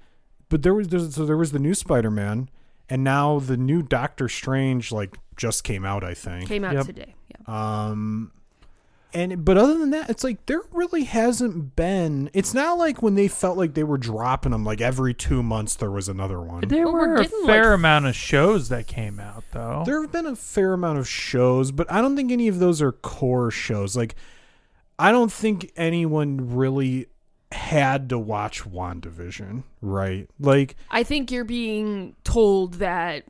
but 0.50 0.64
there 0.64 0.74
was 0.74 0.88
there's, 0.88 1.14
so 1.14 1.26
there 1.28 1.38
was 1.38 1.52
the 1.52 1.60
new 1.60 1.76
Spider-Man, 1.76 2.50
and 2.90 3.04
now 3.04 3.40
the 3.40 3.58
new 3.58 3.82
Doctor 3.82 4.28
Strange 4.30 4.92
like 4.92 5.18
just 5.36 5.64
came 5.64 5.86
out, 5.86 6.04
I 6.04 6.14
think. 6.14 6.48
Came 6.48 6.64
out 6.64 6.74
Yep. 6.74 6.86
today. 6.86 7.16
Yeah. 7.48 7.88
Um, 7.90 8.32
and 9.14 9.46
but 9.46 9.58
other 9.58 9.78
than 9.78 9.92
that, 9.92 10.10
it's 10.10 10.26
like 10.26 10.46
there 10.46 10.62
really 10.72 11.06
hasn't 11.06 11.76
been. 11.78 12.30
It's 12.34 12.54
not 12.54 12.78
like 12.78 13.02
when 13.02 13.16
they 13.16 13.30
felt 13.30 13.58
like 13.58 13.74
they 13.74 13.84
were 13.84 13.98
dropping 13.98 14.52
them 14.52 14.66
like 14.66 14.82
every 14.82 15.14
two 15.14 15.42
months 15.42 15.76
there 15.76 15.90
was 15.92 16.10
another 16.10 16.42
one. 16.42 16.68
There 16.68 16.84
Well, 16.86 16.94
we're 16.94 17.08
were 17.10 17.16
a 17.22 17.28
fair 17.46 17.70
like, 17.70 17.76
amount 17.76 18.08
of 18.08 18.16
shows 18.16 18.68
that 18.70 18.88
came 18.88 19.20
out 19.22 19.46
though. 19.52 19.84
There 19.86 20.02
have 20.02 20.12
been 20.12 20.26
a 20.26 20.36
fair 20.36 20.74
amount 20.74 21.00
of 21.00 21.08
shows, 21.08 21.72
but 21.72 21.90
I 21.90 22.02
don't 22.02 22.18
think 22.18 22.30
any 22.32 22.50
of 22.50 22.60
those 22.60 22.82
are 22.82 22.92
core 22.92 23.52
shows. 23.52 23.96
Like, 23.96 24.16
I 25.00 25.12
don't 25.14 25.32
think 25.32 25.72
anyone 25.78 26.54
really 26.56 27.08
had 27.52 28.10
to 28.10 28.20
watch 28.20 28.64
WandaVision, 28.64 29.64
right? 29.82 30.30
Like, 30.40 30.76
I 30.90 31.04
think 31.04 31.32
you're 31.32 31.44
being 31.44 32.16
told 32.24 32.76
that 32.76 33.26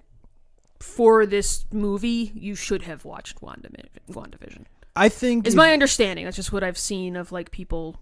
for 0.80 1.26
this 1.26 1.66
movie, 1.72 2.32
you 2.36 2.56
should 2.56 2.84
have 2.84 3.06
watched 3.06 3.42
WandaVision. 3.42 3.88
WandaVision. 4.10 4.66
I 4.96 5.10
think 5.10 5.48
Is 5.48 5.56
my 5.56 5.74
understanding. 5.74 6.26
That's 6.26 6.38
just 6.38 6.54
what 6.54 6.64
I've 6.64 6.78
seen 6.78 7.16
of 7.16 7.32
like 7.32 7.52
people 7.52 8.00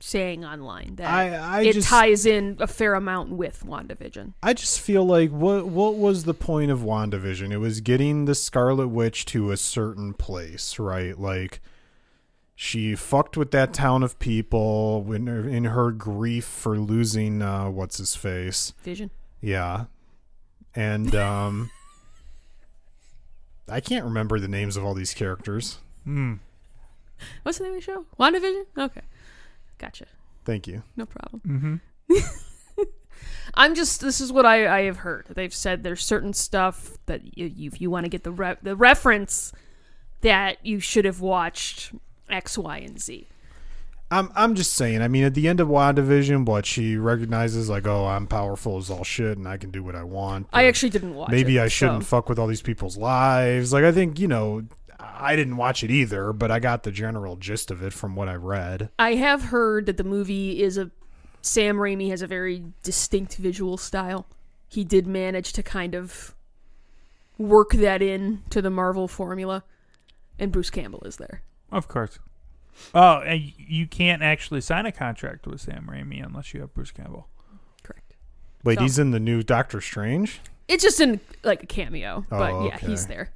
saying 0.00 0.44
online 0.44 0.96
that 0.96 1.08
I 1.08 1.36
I 1.36 1.60
it 1.62 1.74
just 1.74 1.88
ties 1.88 2.26
in 2.26 2.56
a 2.58 2.66
fair 2.66 2.94
amount 2.94 3.30
with 3.30 3.62
WandaVision. 3.64 4.32
I 4.42 4.52
just 4.52 4.80
feel 4.80 5.04
like 5.04 5.30
what 5.30 5.68
what 5.68 5.94
was 5.94 6.24
the 6.24 6.34
point 6.34 6.72
of 6.72 6.80
WandaVision? 6.80 7.52
It 7.52 7.58
was 7.58 7.80
getting 7.80 8.24
the 8.24 8.34
Scarlet 8.34 8.88
Witch 8.88 9.24
to 9.26 9.52
a 9.52 9.56
certain 9.56 10.14
place, 10.14 10.78
right? 10.80 11.16
Like 11.18 11.60
she 12.62 12.94
fucked 12.94 13.36
with 13.36 13.50
that 13.50 13.74
town 13.74 14.04
of 14.04 14.20
people 14.20 15.04
in 15.12 15.26
her, 15.26 15.48
in 15.48 15.64
her 15.64 15.90
grief 15.90 16.44
for 16.44 16.78
losing 16.78 17.42
uh 17.42 17.68
what's 17.68 17.98
his 17.98 18.14
face. 18.14 18.72
Vision. 18.84 19.10
Yeah. 19.40 19.86
And 20.72 21.12
um 21.16 21.72
I 23.68 23.80
can't 23.80 24.04
remember 24.04 24.38
the 24.38 24.46
names 24.46 24.76
of 24.76 24.84
all 24.84 24.94
these 24.94 25.12
characters. 25.12 25.78
Hmm. 26.04 26.34
What's 27.42 27.58
the 27.58 27.64
name 27.64 27.74
of 27.74 27.80
the 27.80 27.84
show? 27.84 28.06
WandaVision? 28.20 28.66
Okay. 28.78 29.02
Gotcha. 29.78 30.06
Thank 30.44 30.68
you. 30.68 30.84
No 30.96 31.06
problem. 31.06 31.80
Mm-hmm. 32.08 32.84
I'm 33.54 33.74
just 33.74 34.00
this 34.00 34.20
is 34.20 34.32
what 34.32 34.46
I, 34.46 34.82
I 34.82 34.82
have 34.82 34.98
heard. 34.98 35.26
They've 35.30 35.52
said 35.52 35.82
there's 35.82 36.04
certain 36.04 36.32
stuff 36.32 36.96
that 37.06 37.36
you, 37.36 37.46
you 37.46 37.70
if 37.72 37.80
you 37.80 37.90
want 37.90 38.04
to 38.04 38.08
get 38.08 38.22
the 38.22 38.30
re- 38.30 38.56
the 38.62 38.76
reference 38.76 39.52
that 40.20 40.64
you 40.64 40.78
should 40.78 41.04
have 41.04 41.20
watched 41.20 41.90
X, 42.32 42.58
Y, 42.58 42.78
and 42.78 43.00
Z. 43.00 43.28
I'm 44.10 44.30
I'm 44.34 44.54
just 44.54 44.74
saying. 44.74 45.00
I 45.00 45.08
mean, 45.08 45.24
at 45.24 45.34
the 45.34 45.48
end 45.48 45.58
of 45.58 45.68
WandaVision, 45.68 46.44
what 46.44 46.66
she 46.66 46.96
recognizes, 46.96 47.70
like, 47.70 47.86
oh, 47.86 48.06
I'm 48.06 48.26
powerful 48.26 48.76
as 48.76 48.90
all 48.90 49.04
shit, 49.04 49.38
and 49.38 49.48
I 49.48 49.56
can 49.56 49.70
do 49.70 49.82
what 49.82 49.94
I 49.96 50.04
want. 50.04 50.48
I 50.52 50.66
actually 50.66 50.90
didn't 50.90 51.14
watch. 51.14 51.30
maybe 51.30 51.56
it, 51.56 51.62
I 51.62 51.68
shouldn't 51.68 52.02
so- 52.02 52.08
fuck 52.08 52.28
with 52.28 52.38
all 52.38 52.46
these 52.46 52.62
people's 52.62 52.98
lives. 52.98 53.72
Like, 53.72 53.84
I 53.84 53.92
think 53.92 54.20
you 54.20 54.28
know, 54.28 54.64
I 55.00 55.34
didn't 55.34 55.56
watch 55.56 55.82
it 55.82 55.90
either, 55.90 56.34
but 56.34 56.50
I 56.50 56.58
got 56.58 56.82
the 56.82 56.92
general 56.92 57.36
gist 57.36 57.70
of 57.70 57.82
it 57.82 57.94
from 57.94 58.14
what 58.14 58.28
I 58.28 58.34
read. 58.34 58.90
I 58.98 59.14
have 59.14 59.44
heard 59.44 59.86
that 59.86 59.96
the 59.96 60.04
movie 60.04 60.62
is 60.62 60.76
a 60.76 60.90
Sam 61.40 61.76
Raimi 61.76 62.10
has 62.10 62.22
a 62.22 62.26
very 62.26 62.64
distinct 62.82 63.36
visual 63.36 63.76
style. 63.76 64.26
He 64.68 64.84
did 64.84 65.06
manage 65.06 65.52
to 65.54 65.62
kind 65.62 65.94
of 65.94 66.34
work 67.38 67.72
that 67.72 68.00
in 68.00 68.42
to 68.50 68.62
the 68.62 68.70
Marvel 68.70 69.08
formula, 69.08 69.64
and 70.38 70.52
Bruce 70.52 70.70
Campbell 70.70 71.02
is 71.04 71.16
there. 71.16 71.42
Of 71.72 71.88
course. 71.88 72.18
Oh, 72.94 73.18
and 73.20 73.52
you 73.56 73.86
can't 73.86 74.22
actually 74.22 74.60
sign 74.60 74.86
a 74.86 74.92
contract 74.92 75.46
with 75.46 75.60
Sam 75.60 75.88
Raimi 75.90 76.24
unless 76.24 76.54
you 76.54 76.60
have 76.60 76.74
Bruce 76.74 76.90
Campbell. 76.90 77.28
Correct. 77.82 78.14
Wait, 78.64 78.78
So- 78.78 78.82
he's 78.82 78.98
in 78.98 79.10
the 79.10 79.20
new 79.20 79.42
Doctor 79.42 79.80
Strange. 79.80 80.40
It's 80.68 80.82
just 80.82 81.00
in 81.00 81.20
like 81.42 81.62
a 81.62 81.66
cameo, 81.66 82.24
but 82.30 82.52
Oh, 82.52 82.66
yeah, 82.66 82.78
he's 82.78 83.06
there. 83.06 83.32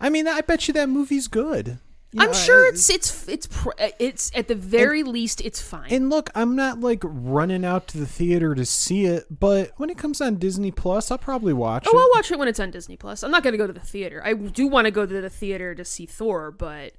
I 0.00 0.08
mean, 0.08 0.26
I 0.28 0.40
bet 0.40 0.66
you 0.68 0.74
that 0.74 0.88
movie's 0.88 1.28
good. 1.28 1.78
You 2.12 2.22
I'm 2.22 2.28
know, 2.28 2.32
sure 2.32 2.64
I- 2.64 2.68
it's 2.70 2.88
it's 2.90 3.28
it's 3.28 3.46
pr- 3.46 3.70
uh, 3.78 3.90
it's 3.98 4.32
at 4.34 4.48
the 4.48 4.54
very 4.54 5.02
least 5.02 5.40
it's 5.42 5.60
fine. 5.60 5.92
And 5.92 6.08
look, 6.10 6.30
I'm 6.34 6.56
not 6.56 6.80
like 6.80 7.00
running 7.04 7.64
out 7.64 7.86
to 7.88 7.98
the 7.98 8.06
theater 8.06 8.54
to 8.54 8.64
see 8.64 9.04
it, 9.04 9.26
but 9.38 9.72
when 9.76 9.90
it 9.90 9.98
comes 9.98 10.20
on 10.20 10.36
Disney 10.36 10.70
Plus, 10.72 11.10
I'll 11.10 11.18
probably 11.18 11.52
watch 11.52 11.86
oh, 11.86 11.96
it. 11.96 12.00
I'll 12.00 12.10
watch 12.14 12.30
it 12.32 12.38
when 12.38 12.48
it's 12.48 12.58
on 12.58 12.70
Disney 12.70 12.96
Plus. 12.96 13.22
I'm 13.22 13.30
not 13.30 13.42
going 13.44 13.52
to 13.52 13.58
go 13.58 13.66
to 13.66 13.72
the 13.72 13.78
theater. 13.78 14.22
I 14.24 14.32
do 14.32 14.66
want 14.66 14.86
to 14.86 14.90
go 14.90 15.06
to 15.06 15.20
the 15.20 15.30
theater 15.30 15.74
to 15.74 15.84
see 15.84 16.06
Thor, 16.06 16.50
but 16.50 16.94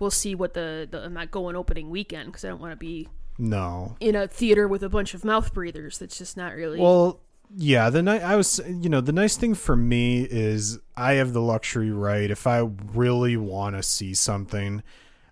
we'll 0.00 0.10
see 0.10 0.34
what 0.34 0.54
the, 0.54 0.88
the 0.90 1.04
I'm 1.04 1.14
not 1.14 1.30
going 1.30 1.54
opening 1.54 1.90
weekend 1.90 2.26
because 2.26 2.44
I 2.44 2.48
don't 2.48 2.60
want 2.60 2.72
to 2.72 2.76
be 2.76 3.08
no. 3.38 3.94
in 4.00 4.16
a 4.16 4.26
theater 4.26 4.66
with 4.66 4.82
a 4.82 4.88
bunch 4.88 5.14
of 5.14 5.24
mouth 5.24 5.54
breathers. 5.54 5.98
That's 5.98 6.18
just 6.18 6.36
not 6.36 6.54
really. 6.54 6.80
Well, 6.80 7.20
yeah, 7.56 7.90
the 7.90 8.02
ni- 8.02 8.10
I 8.20 8.34
was 8.34 8.60
you 8.66 8.88
know, 8.88 9.00
the 9.00 9.12
nice 9.12 9.36
thing 9.36 9.54
for 9.54 9.76
me 9.76 10.22
is 10.22 10.78
I 10.96 11.14
have 11.14 11.32
the 11.32 11.40
luxury 11.40 11.92
right 11.92 12.30
if 12.30 12.46
I 12.46 12.58
really 12.94 13.36
want 13.36 13.76
to 13.76 13.82
see 13.82 14.14
something, 14.14 14.82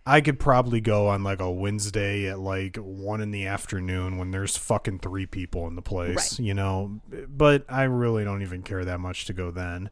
I 0.04 0.20
could 0.20 0.40
probably 0.40 0.80
go 0.80 1.08
on 1.08 1.22
like 1.22 1.40
a 1.40 1.50
Wednesday 1.50 2.28
at 2.28 2.38
like 2.38 2.76
1 2.76 3.20
in 3.20 3.30
the 3.30 3.46
afternoon 3.46 4.18
when 4.18 4.30
there's 4.30 4.56
fucking 4.56 5.00
3 5.00 5.26
people 5.26 5.66
in 5.66 5.76
the 5.76 5.82
place, 5.82 6.38
Right. 6.38 6.46
you 6.46 6.54
know, 6.54 7.00
but 7.28 7.64
I 7.68 7.84
really 7.84 8.24
don't 8.24 8.42
even 8.42 8.62
care 8.62 8.84
that 8.84 9.00
much 9.00 9.26
to 9.26 9.32
go 9.32 9.50
then. 9.50 9.90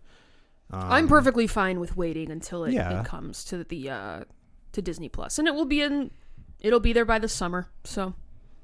I'm 0.70 1.06
perfectly 1.06 1.46
fine 1.46 1.78
with 1.78 1.96
waiting 1.96 2.30
until 2.30 2.64
it, 2.64 2.72
yeah. 2.72 3.00
it 3.00 3.06
comes 3.06 3.44
to 3.44 3.62
the 3.62 3.90
uh, 3.90 4.24
to 4.76 4.82
Disney 4.82 5.08
Plus, 5.08 5.38
and 5.38 5.48
it 5.48 5.54
will 5.54 5.64
be 5.64 5.82
in. 5.82 6.10
It'll 6.60 6.80
be 6.80 6.92
there 6.92 7.04
by 7.04 7.18
the 7.18 7.28
summer. 7.28 7.68
So 7.84 8.14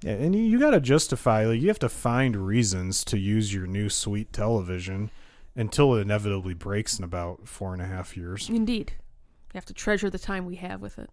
Yeah, 0.02 0.12
and 0.12 0.34
you, 0.34 0.42
you 0.42 0.58
got 0.58 0.70
to 0.70 0.80
justify, 0.80 1.46
like, 1.46 1.60
you 1.60 1.68
have 1.68 1.78
to 1.80 1.88
find 1.88 2.36
reasons 2.36 3.04
to 3.04 3.18
use 3.18 3.52
your 3.52 3.66
new 3.66 3.88
sweet 3.88 4.32
television 4.32 5.10
until 5.54 5.94
it 5.94 6.00
inevitably 6.00 6.54
breaks 6.54 6.98
in 6.98 7.04
about 7.04 7.46
four 7.46 7.72
and 7.74 7.82
a 7.82 7.86
half 7.86 8.16
years. 8.16 8.48
indeed, 8.48 8.94
you 8.96 9.58
have 9.58 9.66
to 9.66 9.74
treasure 9.74 10.08
the 10.08 10.18
time 10.18 10.46
we 10.46 10.56
have 10.56 10.80
with 10.80 10.98
it. 10.98 11.10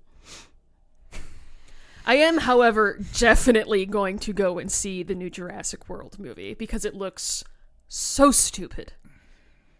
I 2.06 2.16
am, 2.16 2.39
however, 2.39 3.00
definitely 3.18 3.86
going 3.86 4.18
to 4.20 4.34
go 4.34 4.58
and 4.58 4.72
see 4.72 5.04
the 5.04 5.14
new 5.14 5.30
Jurassic 5.30 5.89
World 5.89 6.18
movie 6.18 6.54
because 6.54 6.86
it 6.86 6.95
looks 6.95 7.43
so 7.88 8.32
stupid. 8.32 8.93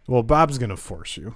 Well, 0.06 0.22
Bob's 0.22 0.58
going 0.58 0.70
to 0.70 0.76
force 0.76 1.16
you. 1.16 1.34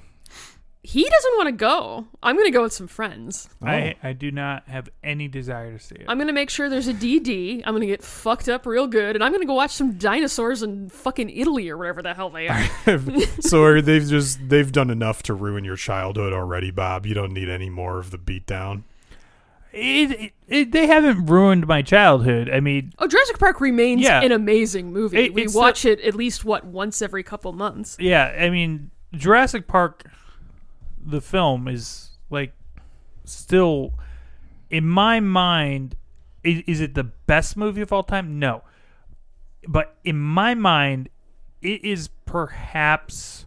He 0.87 1.03
doesn't 1.03 1.37
want 1.39 1.47
to 1.49 1.53
go. 1.53 2.07
I'm 2.23 2.37
going 2.37 2.45
to 2.47 2.51
go 2.53 2.63
with 2.63 2.75
some 2.75 2.89
friends. 2.89 3.49
I, 3.63 3.95
oh. 4.05 4.09
I 4.09 4.13
do 4.13 4.31
not 4.31 4.69
have 4.69 4.91
any 5.03 5.29
desire 5.29 5.73
to 5.73 5.79
see 5.79 5.95
it. 5.95 6.05
I'm 6.07 6.19
going 6.19 6.27
to 6.27 6.35
make 6.35 6.51
sure 6.51 6.69
there's 6.69 6.89
a 6.89 6.93
DD. 6.93 7.63
I'm 7.65 7.73
going 7.73 7.81
to 7.81 7.87
get 7.87 8.03
fucked 8.03 8.51
up 8.51 8.67
real 8.67 8.87
good, 8.87 9.17
and 9.17 9.25
I'm 9.25 9.33
going 9.33 9.41
to 9.41 9.47
go 9.47 9.55
watch 9.55 9.71
some 9.71 9.93
dinosaurs 9.95 10.63
in 10.63 10.91
fucking 10.91 11.31
Italy 11.31 11.71
or 11.71 11.79
whatever 11.79 12.03
the 12.03 12.13
hell 12.13 12.29
they 12.29 12.49
are. 12.49 12.69
so 13.41 13.63
are 13.65 13.81
they've 13.81 14.07
just 14.07 14.47
they've 14.47 14.71
done 14.71 14.91
enough 14.91 15.23
to 15.23 15.33
ruin 15.33 15.65
your 15.65 15.77
childhood 15.77 16.35
already, 16.35 16.71
Bob. 16.71 17.07
You 17.07 17.15
don't 17.15 17.33
need 17.33 17.49
any 17.49 17.71
more 17.71 17.99
of 17.99 18.11
the 18.11 18.19
beatdown. 18.19 18.83
It, 19.73 20.11
it, 20.21 20.33
it, 20.49 20.73
they 20.73 20.87
haven't 20.87 21.27
ruined 21.27 21.67
my 21.67 21.83
childhood. 21.83 22.49
I 22.49 22.61
mean, 22.61 22.93
Oh, 22.99 23.09
Jurassic 23.09 23.39
Park 23.39 23.61
remains 23.61 24.03
Yeah. 24.03 24.21
an 24.23 24.31
amazing 24.33 24.93
movie. 24.93 25.19
It- 25.19 25.35
we 25.35 25.45
it's 25.45 25.55
watch 25.55 25.85
it 25.85 25.99
at 26.03 26.15
least 26.15 26.45
what 26.45 26.65
once 26.65 27.03
every 27.03 27.23
couple 27.23 27.53
months. 27.55 27.97
yeah, 27.99 28.37
I 28.39 28.51
mean, 28.51 28.91
Jurassic 29.15 29.67
Park, 29.67 30.05
the 31.05 31.21
film 31.21 31.69
is 31.69 32.11
like 32.31 32.53
still 33.25 33.95
in 34.71 34.87
my 34.87 35.21
mind. 35.21 35.97
Is, 36.43 36.63
is 36.67 36.81
it 36.81 36.95
the 36.95 37.05
best 37.05 37.57
movie 37.57 37.81
of 37.81 37.93
all 37.93 38.03
time? 38.03 38.39
No, 38.39 38.63
but 39.67 39.97
in 40.05 40.19
my 40.19 40.55
mind, 40.55 41.09
it 41.63 41.85
is 41.85 42.09
perhaps 42.27 43.47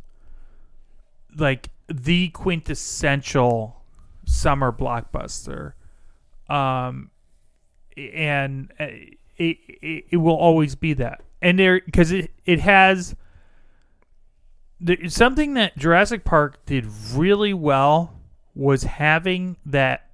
like 1.37 1.69
the 1.87 2.29
quintessential 2.29 3.83
summer 4.25 4.71
blockbuster. 4.71 5.73
Um, 6.49 7.11
and 7.95 8.71
uh, 8.79 8.85
it, 9.37 9.57
it 9.81 10.05
it 10.09 10.17
will 10.17 10.35
always 10.35 10.75
be 10.75 10.93
that. 10.93 11.21
And 11.41 11.59
there 11.59 11.81
because 11.85 12.11
it 12.11 12.31
it 12.45 12.59
has 12.59 13.15
there, 14.79 15.09
something 15.09 15.53
that 15.55 15.77
Jurassic 15.77 16.23
Park 16.23 16.65
did 16.65 16.85
really 17.13 17.53
well 17.53 18.13
was 18.55 18.83
having 18.83 19.57
that 19.65 20.09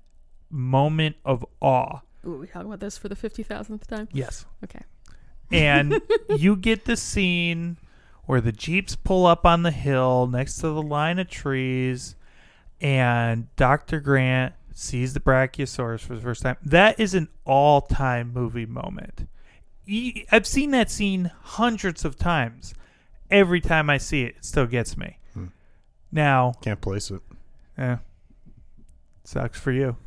moment 0.49 1.15
of 1.25 1.45
awe. 1.61 1.99
Ooh, 2.25 2.39
we 2.39 2.47
talking 2.47 2.67
about 2.67 2.79
this 2.79 2.97
for 2.97 3.09
the 3.09 3.15
fifty 3.15 3.43
thousandth 3.43 3.87
time. 3.87 4.07
Yes. 4.11 4.45
Okay. 4.63 4.81
And 5.51 6.01
you 6.29 6.55
get 6.55 6.85
the 6.85 6.97
scene 6.97 7.77
where 8.25 8.41
the 8.41 8.51
jeeps 8.51 8.95
pull 8.95 9.25
up 9.25 9.45
on 9.45 9.63
the 9.63 9.71
hill 9.71 10.27
next 10.27 10.55
to 10.57 10.67
the 10.67 10.81
line 10.81 11.19
of 11.19 11.29
trees 11.29 12.15
and 12.83 13.47
Dr. 13.55 14.01
Grant 14.01 14.53
sees 14.73 15.13
the 15.13 15.19
Brachiosaurus 15.21 16.01
for 16.01 16.15
the 16.15 16.21
first 16.21 16.41
time. 16.41 16.57
That 16.63 16.99
is 16.99 17.13
an 17.13 17.29
all-time 17.45 18.33
movie 18.33 18.65
moment. 18.65 19.27
I've 20.31 20.45
seen 20.45 20.71
that 20.71 20.91
scene 20.91 21.31
hundreds 21.41 22.03
of 22.03 22.17
times. 22.17 22.73
Every 23.33 23.61
time 23.61 23.89
I 23.89 23.97
see 23.97 24.23
it, 24.23 24.35
it 24.37 24.45
still 24.45 24.67
gets 24.67 24.95
me. 24.95 25.17
Hmm. 25.33 25.47
Now, 26.11 26.53
Can't 26.61 26.79
place 26.79 27.11
it. 27.11 27.21
yeah. 27.77 27.97
Sucks 29.23 29.59
for 29.59 29.71
you. 29.71 29.97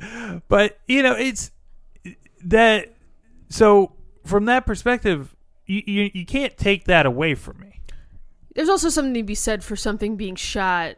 but, 0.48 0.78
you 0.86 1.02
know, 1.02 1.14
it's 1.16 1.50
that 2.44 2.94
so 3.48 3.92
from 4.24 4.46
that 4.46 4.66
perspective, 4.66 5.34
you, 5.66 5.82
you 5.86 6.10
you 6.14 6.26
can't 6.26 6.56
take 6.56 6.84
that 6.84 7.06
away 7.06 7.34
from 7.34 7.60
me. 7.60 7.80
There's 8.54 8.68
also 8.68 8.88
something 8.88 9.14
to 9.14 9.22
be 9.22 9.34
said 9.34 9.62
for 9.62 9.76
something 9.76 10.16
being 10.16 10.36
shot 10.36 10.96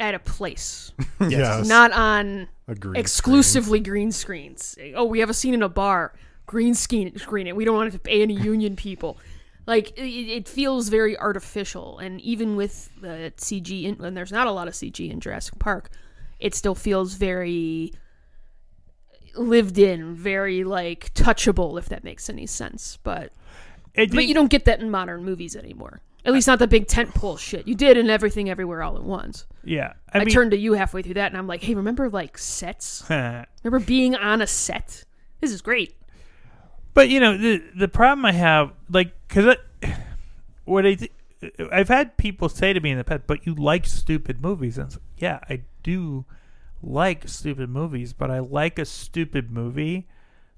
at 0.00 0.14
a 0.14 0.18
place, 0.18 0.92
yes. 1.20 1.66
not 1.68 1.92
on 1.92 2.48
a 2.68 2.74
green 2.74 2.96
exclusively 2.96 3.80
green 3.80 4.12
screens. 4.12 4.76
Oh, 4.94 5.04
we 5.04 5.20
have 5.20 5.30
a 5.30 5.34
scene 5.34 5.54
in 5.54 5.62
a 5.62 5.68
bar, 5.68 6.12
green 6.46 6.74
screen 6.74 7.16
screen 7.18 7.46
it. 7.46 7.56
We 7.56 7.64
don't 7.64 7.76
want 7.76 7.92
to 7.92 7.98
pay 7.98 8.22
any 8.22 8.34
union 8.34 8.76
people. 8.76 9.18
Like 9.66 9.96
it, 9.98 10.02
it 10.02 10.48
feels 10.48 10.88
very 10.90 11.18
artificial, 11.18 11.98
and 11.98 12.20
even 12.20 12.54
with 12.56 12.90
the 13.00 13.32
CG, 13.36 13.84
in, 13.84 14.04
and 14.04 14.16
there's 14.16 14.32
not 14.32 14.46
a 14.46 14.52
lot 14.52 14.68
of 14.68 14.74
CG 14.74 15.10
in 15.10 15.20
Jurassic 15.20 15.58
Park, 15.58 15.90
it 16.38 16.54
still 16.54 16.74
feels 16.74 17.14
very 17.14 17.92
lived 19.36 19.78
in, 19.78 20.14
very 20.14 20.64
like 20.64 21.12
touchable, 21.14 21.78
if 21.78 21.86
that 21.88 22.04
makes 22.04 22.28
any 22.28 22.46
sense. 22.46 22.98
But 23.02 23.32
It- 23.94 24.12
but 24.12 24.26
you 24.26 24.34
don't 24.34 24.50
get 24.50 24.64
that 24.66 24.80
in 24.80 24.90
modern 24.90 25.24
movies 25.24 25.56
anymore. 25.56 26.00
At 26.26 26.32
least 26.32 26.46
not 26.46 26.58
the 26.58 26.66
big 26.66 26.86
tentpole 26.86 27.38
shit. 27.38 27.68
You 27.68 27.74
did 27.74 27.96
in 27.98 28.08
everything, 28.08 28.48
everywhere, 28.48 28.82
all 28.82 28.96
at 28.96 29.02
once. 29.04 29.46
yeah. 29.62 29.92
I, 30.12 30.18
I, 30.20 30.24
mean, 30.24 30.32
turned 30.32 30.52
to 30.52 30.56
you 30.56 30.72
halfway 30.74 31.02
through 31.02 31.14
that, 31.14 31.30
and 31.30 31.36
I'm 31.36 31.46
like, 31.46 31.62
"Hey, 31.62 31.74
remember 31.74 32.08
like 32.08 32.38
sets? 32.38 33.04
Remember 33.10 33.78
being 33.84 34.14
on 34.14 34.40
a 34.40 34.46
set? 34.46 35.04
This 35.40 35.52
is 35.52 35.60
great." 35.60 35.94
But 36.94 37.08
you 37.08 37.20
know 37.20 37.36
the 37.36 37.62
the 37.76 37.88
problem 37.88 38.24
I 38.24 38.32
have, 38.32 38.72
like, 38.88 39.12
because 39.28 39.56
what 40.64 40.86
I 40.86 40.94
th- 40.94 41.12
I've 41.70 41.88
had 41.88 42.16
people 42.16 42.48
say 42.48 42.72
to 42.72 42.80
me 42.80 42.90
in 42.90 42.98
the 42.98 43.04
past, 43.04 43.22
but 43.26 43.46
you 43.46 43.54
like 43.54 43.84
stupid 43.86 44.40
movies, 44.40 44.78
and 44.78 44.90
like, 44.90 45.02
yeah, 45.18 45.40
I 45.48 45.62
do 45.82 46.24
like 46.82 47.28
stupid 47.28 47.68
movies, 47.68 48.12
but 48.12 48.30
I 48.30 48.38
like 48.38 48.78
a 48.78 48.84
stupid 48.84 49.50
movie 49.50 50.06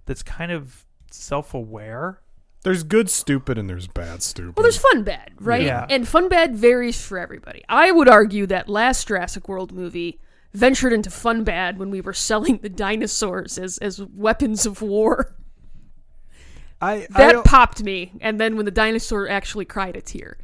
that's 0.04 0.22
kind 0.22 0.52
of 0.52 0.84
self 1.10 1.54
aware. 1.54 2.20
There's 2.62 2.82
good 2.82 3.08
stupid 3.08 3.58
and 3.58 3.70
there's 3.70 3.86
bad 3.86 4.22
stupid. 4.22 4.56
Well, 4.56 4.64
there's 4.64 4.76
fun 4.76 5.04
bad, 5.04 5.32
right? 5.38 5.62
Yeah. 5.62 5.86
And 5.88 6.06
fun 6.06 6.28
bad 6.28 6.56
varies 6.56 7.00
for 7.00 7.18
everybody. 7.18 7.62
I 7.68 7.92
would 7.92 8.08
argue 8.08 8.46
that 8.46 8.68
last 8.68 9.06
Jurassic 9.06 9.48
World 9.48 9.72
movie 9.72 10.20
ventured 10.52 10.92
into 10.92 11.10
fun 11.10 11.44
bad 11.44 11.78
when 11.78 11.90
we 11.90 12.00
were 12.00 12.12
selling 12.12 12.58
the 12.58 12.68
dinosaurs 12.68 13.56
as 13.56 13.78
as 13.78 14.02
weapons 14.02 14.66
of 14.66 14.82
war. 14.82 15.34
I, 16.80 16.92
I 16.92 17.06
That 17.10 17.32
don't- 17.32 17.44
popped 17.46 17.82
me, 17.82 18.12
and 18.20 18.38
then 18.40 18.56
when 18.56 18.64
the 18.64 18.70
dinosaur 18.70 19.28
actually 19.28 19.64
cried 19.64 19.96
a 19.96 20.00
tear, 20.00 20.36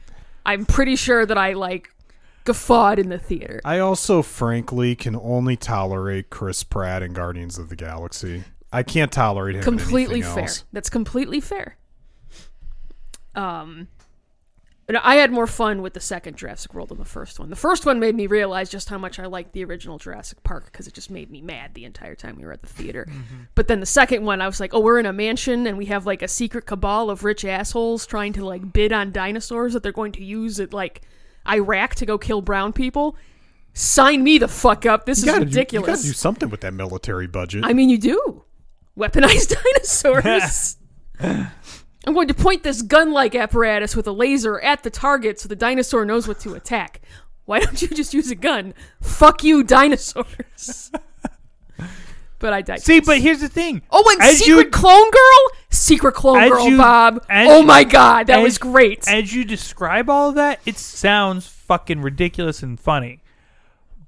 I'm 0.46 0.64
pretty 0.64 0.96
sure 0.96 1.26
that 1.26 1.36
I 1.38 1.52
like 1.52 1.90
guffawed 2.44 2.98
in 2.98 3.08
the 3.10 3.18
theater. 3.18 3.60
I 3.64 3.78
also, 3.78 4.22
frankly, 4.22 4.96
can 4.96 5.14
only 5.16 5.56
tolerate 5.56 6.30
Chris 6.30 6.64
Pratt 6.64 7.02
in 7.02 7.12
Guardians 7.12 7.58
of 7.58 7.68
the 7.68 7.76
Galaxy. 7.76 8.44
I 8.72 8.82
can't 8.82 9.12
tolerate 9.12 9.56
him. 9.56 9.62
completely 9.62 10.22
fair. 10.22 10.40
else. 10.44 10.64
That's 10.72 10.88
completely 10.90 11.40
fair. 11.40 11.76
Um, 13.34 13.88
I 14.88 15.14
had 15.14 15.30
more 15.30 15.46
fun 15.46 15.80
with 15.80 15.94
the 15.94 16.00
second 16.00 16.36
Jurassic 16.36 16.74
World 16.74 16.88
than 16.90 16.98
the 16.98 17.04
first 17.04 17.38
one. 17.38 17.50
The 17.50 17.56
first 17.56 17.86
one 17.86 18.00
made 18.00 18.14
me 18.14 18.26
realize 18.26 18.68
just 18.68 18.88
how 18.88 18.98
much 18.98 19.18
I 19.18 19.26
liked 19.26 19.52
the 19.52 19.64
original 19.64 19.96
Jurassic 19.98 20.42
Park 20.42 20.66
because 20.66 20.86
it 20.88 20.92
just 20.94 21.08
made 21.10 21.30
me 21.30 21.40
mad 21.40 21.74
the 21.74 21.84
entire 21.84 22.14
time 22.16 22.36
we 22.36 22.44
were 22.44 22.52
at 22.52 22.62
the 22.62 22.68
theater. 22.68 23.06
Mm-hmm. 23.08 23.42
But 23.54 23.68
then 23.68 23.80
the 23.80 23.86
second 23.86 24.24
one, 24.24 24.40
I 24.42 24.46
was 24.46 24.58
like, 24.60 24.74
oh, 24.74 24.80
we're 24.80 24.98
in 24.98 25.06
a 25.06 25.12
mansion 25.12 25.66
and 25.66 25.78
we 25.78 25.86
have 25.86 26.04
like 26.04 26.20
a 26.20 26.28
secret 26.28 26.66
cabal 26.66 27.10
of 27.10 27.22
rich 27.24 27.44
assholes 27.44 28.06
trying 28.06 28.32
to 28.34 28.44
like 28.44 28.72
bid 28.72 28.92
on 28.92 29.12
dinosaurs 29.12 29.72
that 29.72 29.82
they're 29.82 29.92
going 29.92 30.12
to 30.12 30.24
use 30.24 30.58
at 30.60 30.72
like 30.74 31.02
Iraq 31.48 31.94
to 31.96 32.06
go 32.06 32.18
kill 32.18 32.42
brown 32.42 32.72
people. 32.72 33.16
Sign 33.74 34.22
me 34.24 34.36
the 34.38 34.48
fuck 34.48 34.84
up. 34.84 35.06
This 35.06 35.24
You 35.24 35.28
is 35.28 35.32
gotta, 35.32 35.44
do, 35.44 35.50
you 35.50 35.56
ridiculous. 35.56 35.86
gotta 36.00 36.02
do 36.08 36.12
something 36.12 36.50
with 36.50 36.60
that 36.62 36.74
military 36.74 37.28
budget. 37.28 37.64
I 37.64 37.72
mean, 37.72 37.88
you 37.88 37.98
do. 37.98 38.44
Weaponized 38.98 39.56
dinosaurs. 39.62 40.76
I'm 42.06 42.14
going 42.14 42.28
to 42.28 42.34
point 42.34 42.62
this 42.64 42.82
gun 42.82 43.12
like 43.12 43.34
apparatus 43.34 43.94
with 43.94 44.06
a 44.06 44.12
laser 44.12 44.58
at 44.60 44.82
the 44.82 44.90
target 44.90 45.38
so 45.38 45.48
the 45.48 45.56
dinosaur 45.56 46.04
knows 46.04 46.26
what 46.26 46.40
to 46.40 46.54
attack. 46.54 47.00
Why 47.44 47.60
don't 47.60 47.80
you 47.80 47.88
just 47.88 48.12
use 48.14 48.30
a 48.30 48.34
gun? 48.34 48.74
Fuck 49.00 49.42
you, 49.44 49.62
dinosaurs. 49.64 50.90
but 52.38 52.52
I 52.52 52.60
digress. 52.62 52.84
See, 52.84 53.00
but 53.00 53.18
here's 53.18 53.40
the 53.40 53.48
thing. 53.48 53.82
Oh, 53.90 54.04
and 54.12 54.20
As 54.22 54.38
Secret 54.38 54.64
you- 54.66 54.70
Clone 54.70 55.10
Girl? 55.10 55.58
Secret 55.70 56.12
Clone 56.14 56.48
Girl, 56.48 56.68
you- 56.68 56.76
Bob. 56.76 57.24
Oh 57.30 57.60
you- 57.60 57.66
my 57.66 57.84
god, 57.84 58.26
that 58.26 58.38
as- 58.40 58.44
was 58.44 58.58
great. 58.58 59.06
As 59.08 59.32
you 59.34 59.44
describe 59.44 60.10
all 60.10 60.28
of 60.30 60.34
that, 60.36 60.60
it 60.66 60.78
sounds 60.78 61.46
fucking 61.46 62.00
ridiculous 62.02 62.62
and 62.62 62.78
funny, 62.78 63.20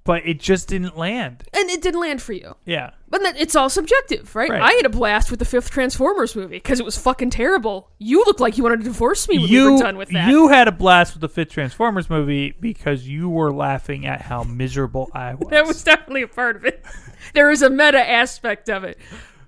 but 0.04 0.26
it 0.26 0.38
just 0.38 0.68
didn't 0.68 0.96
land. 0.98 1.44
and 1.52 1.70
it 1.70 1.80
didn't 1.82 2.00
land 2.00 2.20
for 2.22 2.32
you. 2.34 2.54
Yeah. 2.64 2.90
But 3.08 3.22
then 3.22 3.36
it's 3.36 3.56
all 3.56 3.70
subjective, 3.70 4.34
right? 4.36 4.50
Right. 4.50 4.60
I 4.60 4.72
had 4.72 4.84
a 4.86 4.90
blast 4.90 5.30
with 5.30 5.38
the 5.38 5.44
fifth 5.44 5.70
Transformers 5.70 6.34
movie 6.36 6.56
because 6.56 6.78
it 6.80 6.84
was 6.84 6.98
fucking 6.98 7.30
terrible. 7.30 7.90
You 7.98 8.18
look 8.24 8.40
like 8.40 8.58
you 8.58 8.64
wanted 8.64 8.78
to 8.80 8.84
divorce 8.84 9.28
me 9.28 9.38
when 9.38 9.48
you 9.48 9.66
we 9.66 9.72
were 9.72 9.78
done 9.82 9.96
with 9.96 10.10
that. 10.10 10.28
you 10.28 10.48
had 10.48 10.68
a 10.68 10.72
blast 10.72 11.14
with 11.14 11.20
the 11.20 11.28
fifth 11.28 11.50
Transformers 11.50 12.10
movie 12.10 12.54
because 12.60 13.06
you 13.08 13.28
were 13.30 13.52
laughing 13.52 14.04
at 14.04 14.20
how 14.22 14.42
miserable 14.42 15.10
I 15.14 15.34
was. 15.38 15.48
that 15.50 15.66
was 15.66 15.82
definitely 15.82 16.22
a 16.22 16.28
part 16.28 16.56
of 16.56 16.64
it. 16.64 16.84
there 17.34 17.50
is 17.50 17.62
a 17.62 17.70
meta 17.70 17.98
aspect 18.08 18.68
of 18.68 18.84
it. 18.84 18.98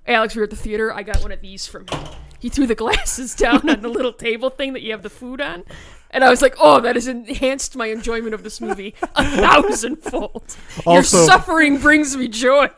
Alex, 0.06 0.34
we 0.36 0.40
were 0.40 0.44
at 0.44 0.50
the 0.50 0.56
theater. 0.56 0.92
I 0.92 1.02
got 1.02 1.20
one 1.22 1.32
of 1.32 1.40
these 1.40 1.66
from 1.66 1.86
him. 1.88 2.00
He 2.38 2.48
threw 2.48 2.66
the 2.66 2.74
glasses 2.76 3.34
down 3.34 3.68
on 3.68 3.80
the 3.82 3.88
little 3.88 4.12
table 4.12 4.50
thing 4.50 4.72
that 4.74 4.82
you 4.82 4.92
have 4.92 5.02
the 5.02 5.10
food 5.10 5.40
on. 5.40 5.64
And 6.10 6.24
I 6.24 6.30
was 6.30 6.40
like, 6.40 6.54
oh, 6.58 6.80
that 6.80 6.94
has 6.94 7.06
enhanced 7.06 7.76
my 7.76 7.86
enjoyment 7.86 8.34
of 8.34 8.42
this 8.42 8.60
movie 8.60 8.94
a 9.16 9.24
thousandfold. 9.24 10.56
Your 10.86 11.02
suffering 11.02 11.78
brings 11.78 12.16
me 12.16 12.28
joy. 12.28 12.68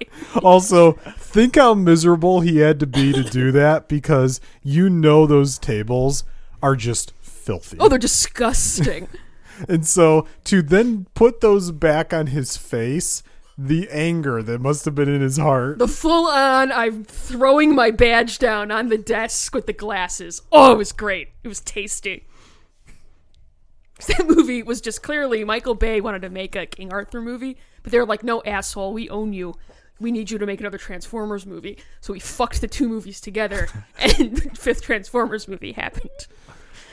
Also, 0.43 0.93
think 0.93 1.57
how 1.57 1.75
miserable 1.75 2.41
he 2.41 2.59
had 2.59 2.81
to 2.81 2.87
be 2.87 3.13
to 3.13 3.23
do 3.23 3.53
that 3.53 3.89
because 3.89 4.41
you 4.63 4.89
know 4.89 5.27
those 5.27 5.59
tables 5.59 6.25
are 6.63 6.75
just 6.75 7.13
filthy. 7.21 7.77
Oh, 7.79 7.89
they're 7.89 7.99
disgusting. 7.99 9.09
and 9.69 9.87
so 9.87 10.27
to 10.45 10.63
then 10.63 11.07
put 11.15 11.41
those 11.41 11.71
back 11.71 12.13
on 12.13 12.29
his 12.29 12.57
face, 12.57 13.23
the 13.57 13.89
anger 13.91 14.41
that 14.43 14.61
must 14.61 14.85
have 14.85 14.95
been 14.95 15.09
in 15.09 15.21
his 15.21 15.37
heart. 15.37 15.79
The 15.79 15.89
full 15.89 16.29
on, 16.29 16.71
I'm 16.71 17.05
throwing 17.05 17.75
my 17.75 17.91
badge 17.91 18.39
down 18.39 18.71
on 18.71 18.89
the 18.89 18.99
desk 18.99 19.53
with 19.53 19.67
the 19.67 19.73
glasses. 19.73 20.43
Oh, 20.53 20.73
it 20.73 20.79
was 20.79 20.93
great. 20.93 21.31
It 21.43 21.49
was 21.49 21.61
tasty. 21.61 22.25
That 24.07 24.27
movie 24.29 24.63
was 24.63 24.81
just 24.81 25.03
clearly 25.03 25.43
Michael 25.45 25.75
Bay 25.75 26.01
wanted 26.01 26.23
to 26.23 26.31
make 26.31 26.55
a 26.55 26.67
King 26.67 26.93
Arthur 26.93 27.21
movie, 27.21 27.57
but 27.83 27.91
they 27.91 27.99
were 27.99 28.07
like, 28.07 28.23
no, 28.23 28.43
asshole, 28.45 28.93
we 28.93 29.09
own 29.11 29.33
you. 29.33 29.55
We 30.01 30.13
need 30.13 30.31
you 30.31 30.39
to 30.39 30.47
make 30.47 30.61
another 30.61 30.79
Transformers 30.79 31.45
movie. 31.45 31.79
So 32.01 32.13
we 32.13 32.21
fucked 32.21 32.61
the 32.61 32.69
two 32.69 32.89
movies 32.89 33.21
together, 33.21 33.69
and 33.99 34.37
the 34.37 34.51
fifth 34.57 34.83
Transformers 34.83 35.49
movie 35.49 35.73
happened. 35.73 36.29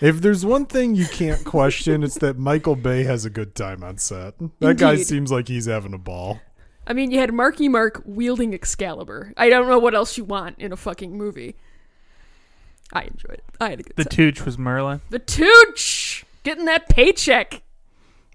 If 0.01 0.21
there's 0.21 0.45
one 0.45 0.65
thing 0.65 0.95
you 0.95 1.05
can't 1.05 1.45
question, 1.45 2.03
it's 2.03 2.17
that 2.19 2.37
Michael 2.37 2.75
Bay 2.75 3.03
has 3.03 3.23
a 3.23 3.29
good 3.29 3.55
time 3.55 3.83
on 3.83 3.97
set. 3.97 4.33
That 4.59 4.77
guy 4.77 4.97
seems 4.97 5.31
like 5.31 5.47
he's 5.47 5.67
having 5.67 5.93
a 5.93 5.97
ball. 5.97 6.41
I 6.87 6.93
mean, 6.93 7.11
you 7.11 7.19
had 7.19 7.33
Marky 7.33 7.69
Mark 7.69 8.01
wielding 8.05 8.53
Excalibur. 8.53 9.33
I 9.37 9.49
don't 9.49 9.67
know 9.67 9.79
what 9.79 9.95
else 9.95 10.17
you 10.17 10.23
want 10.23 10.59
in 10.59 10.71
a 10.71 10.75
fucking 10.75 11.17
movie. 11.17 11.55
I 12.93 13.03
enjoyed 13.03 13.35
it. 13.35 13.43
I 13.59 13.69
had 13.69 13.79
a 13.79 13.83
good 13.83 13.95
the 13.95 14.03
time. 14.03 14.15
Tooch 14.15 14.45
was 14.45 14.57
Merlin. 14.57 15.01
The 15.09 15.19
Tooch 15.19 16.25
getting 16.45 16.65
that 16.65 16.87
paycheck. 16.87 17.61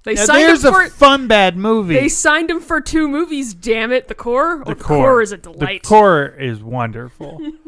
They 0.05 0.15
Now, 0.15 0.25
signed 0.25 0.41
him 0.43 0.47
there's 0.49 0.63
for. 0.63 0.83
a 0.83 0.91
fun 0.91 1.27
bad 1.29 1.57
movie. 1.57 1.95
they 1.95 2.09
signed 2.09 2.51
him 2.51 2.61
for 2.61 2.81
two 2.81 3.07
movies. 3.09 3.53
Damn 3.55 3.93
it, 3.93 4.09
the 4.09 4.15
core. 4.15 4.59
the 4.65 4.71
oh, 4.71 4.75
the 4.75 4.83
core. 4.83 5.21
is 5.23 5.33
a 5.33 5.37
delight. 5.37 5.83
The 5.83 5.89
core 5.89 6.27
is 6.27 6.63
wonderful. 6.63 7.39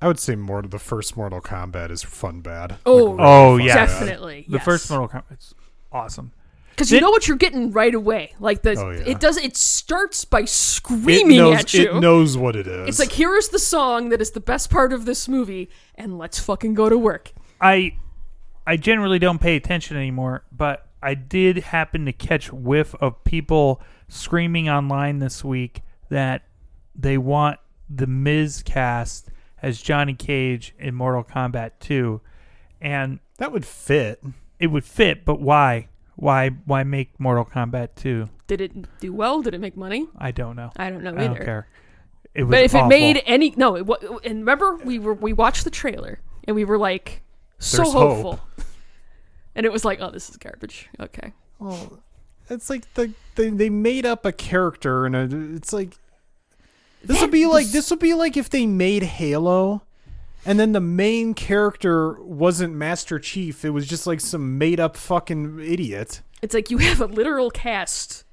I 0.00 0.08
would 0.08 0.18
say 0.18 0.34
more 0.34 0.62
to 0.62 0.68
the 0.68 0.80
first 0.80 1.16
Mortal 1.16 1.40
Kombat 1.40 1.90
is 1.90 2.02
fun 2.02 2.40
bad. 2.40 2.78
Oh, 2.84 3.04
Like, 3.04 3.16
Oh, 3.20 3.58
fun 3.58 3.66
yes. 3.66 3.74
bad. 3.76 4.00
definitely. 4.00 4.46
the 4.48 4.58
first 4.58 4.90
Mortal 4.90 5.08
Kombat 5.08 5.24
Kombat's 5.30 5.54
awesome. 5.92 6.32
because 6.70 6.90
you 6.90 7.00
know 7.00 7.10
what 7.10 7.28
you're 7.28 7.36
getting 7.36 7.70
right 7.70 7.94
away. 7.94 8.34
Like 8.40 8.62
the 8.62 8.72
Oh, 8.76 8.90
yeah. 8.90 9.02
it 9.06 9.20
does. 9.20 9.36
It 9.36 9.56
starts 9.56 10.24
by 10.24 10.44
screaming 10.44 11.36
knows, 11.36 11.60
at 11.60 11.74
you. 11.74 11.96
it 11.96 12.00
knows 12.00 12.36
what 12.36 12.56
it 12.56 12.66
is. 12.66 12.88
it's 12.88 12.98
like 12.98 13.12
here 13.12 13.36
is 13.36 13.50
the 13.50 13.60
song 13.60 14.08
that 14.08 14.20
is 14.20 14.32
the 14.32 14.40
best 14.40 14.70
part 14.70 14.92
of 14.92 15.04
this 15.04 15.28
movie, 15.28 15.70
and 15.94 16.18
let's 16.18 16.40
fucking 16.40 16.74
go 16.74 16.88
to 16.88 16.98
work. 16.98 17.30
I 17.60 17.94
I 18.66 18.76
generally 18.76 19.18
don't 19.18 19.40
pay 19.40 19.56
attention 19.56 19.96
anymore, 19.96 20.44
but 20.52 20.86
I 21.02 21.14
did 21.14 21.58
happen 21.58 22.04
to 22.06 22.12
catch 22.12 22.52
whiff 22.52 22.94
of 22.96 23.24
people 23.24 23.82
screaming 24.08 24.68
online 24.68 25.18
this 25.18 25.44
week 25.44 25.82
that 26.10 26.42
they 26.94 27.18
want 27.18 27.58
the 27.90 28.06
Miz 28.06 28.62
cast 28.62 29.28
as 29.60 29.80
Johnny 29.80 30.14
Cage 30.14 30.74
in 30.78 30.94
Mortal 30.94 31.24
Kombat 31.24 31.72
2 31.80 32.20
and 32.80 33.20
that 33.38 33.52
would 33.52 33.64
fit. 33.64 34.22
it 34.58 34.66
would 34.68 34.84
fit, 34.84 35.24
but 35.24 35.40
why? 35.40 35.88
Why 36.16 36.50
why 36.66 36.82
make 36.84 37.18
Mortal 37.18 37.44
Kombat 37.44 37.90
2? 37.96 38.28
Did 38.46 38.60
it 38.60 39.00
do 39.00 39.12
well? 39.12 39.40
Did 39.40 39.54
it 39.54 39.60
make 39.60 39.76
money? 39.76 40.08
I 40.18 40.30
don't 40.30 40.56
know. 40.56 40.70
I 40.76 40.90
don't 40.90 41.02
know 41.02 41.10
I 41.10 41.24
either. 41.24 41.34
don't 41.34 41.44
care. 41.44 41.68
It 42.34 42.44
was 42.44 42.50
But 42.50 42.64
if 42.64 42.74
it 42.74 42.86
made 42.86 43.22
any 43.24 43.54
no, 43.56 43.76
it, 43.76 43.86
and 44.24 44.40
remember 44.40 44.76
we 44.76 44.98
were 44.98 45.14
we 45.14 45.32
watched 45.32 45.64
the 45.64 45.70
trailer 45.70 46.20
and 46.44 46.54
we 46.54 46.64
were 46.64 46.78
like 46.78 47.22
so 47.62 47.76
There's 47.78 47.92
hope. 47.92 48.12
hopeful, 48.24 48.40
and 49.54 49.64
it 49.66 49.72
was 49.72 49.84
like, 49.84 50.00
oh, 50.00 50.10
this 50.10 50.28
is 50.30 50.36
garbage. 50.36 50.88
Okay, 51.00 51.32
Well, 51.58 52.00
it's 52.50 52.68
like 52.68 52.92
the 52.94 53.12
they, 53.36 53.48
they 53.50 53.70
made 53.70 54.04
up 54.04 54.24
a 54.26 54.32
character 54.32 55.06
and 55.06 55.56
it's 55.56 55.72
like 55.72 55.96
this 57.04 57.20
would 57.20 57.28
That 57.28 57.32
be 57.32 57.46
like 57.46 57.68
this 57.68 57.88
would 57.90 57.98
be 57.98 58.14
like 58.14 58.36
if 58.36 58.50
they 58.50 58.66
made 58.66 59.02
Halo 59.02 59.82
and 60.44 60.58
then 60.58 60.72
the 60.72 60.80
main 60.80 61.34
character 61.34 62.20
wasn't 62.22 62.74
Master 62.74 63.18
Chief. 63.18 63.64
It 63.64 63.70
was 63.70 63.86
just 63.86 64.06
like 64.06 64.20
some 64.20 64.58
made 64.58 64.80
up 64.80 64.96
fucking 64.96 65.60
idiot. 65.60 66.20
it's 66.42 66.52
like 66.54 66.70
you 66.70 66.78
have 66.78 67.00
a 67.00 67.06
literal 67.06 67.50
cast 67.50 68.24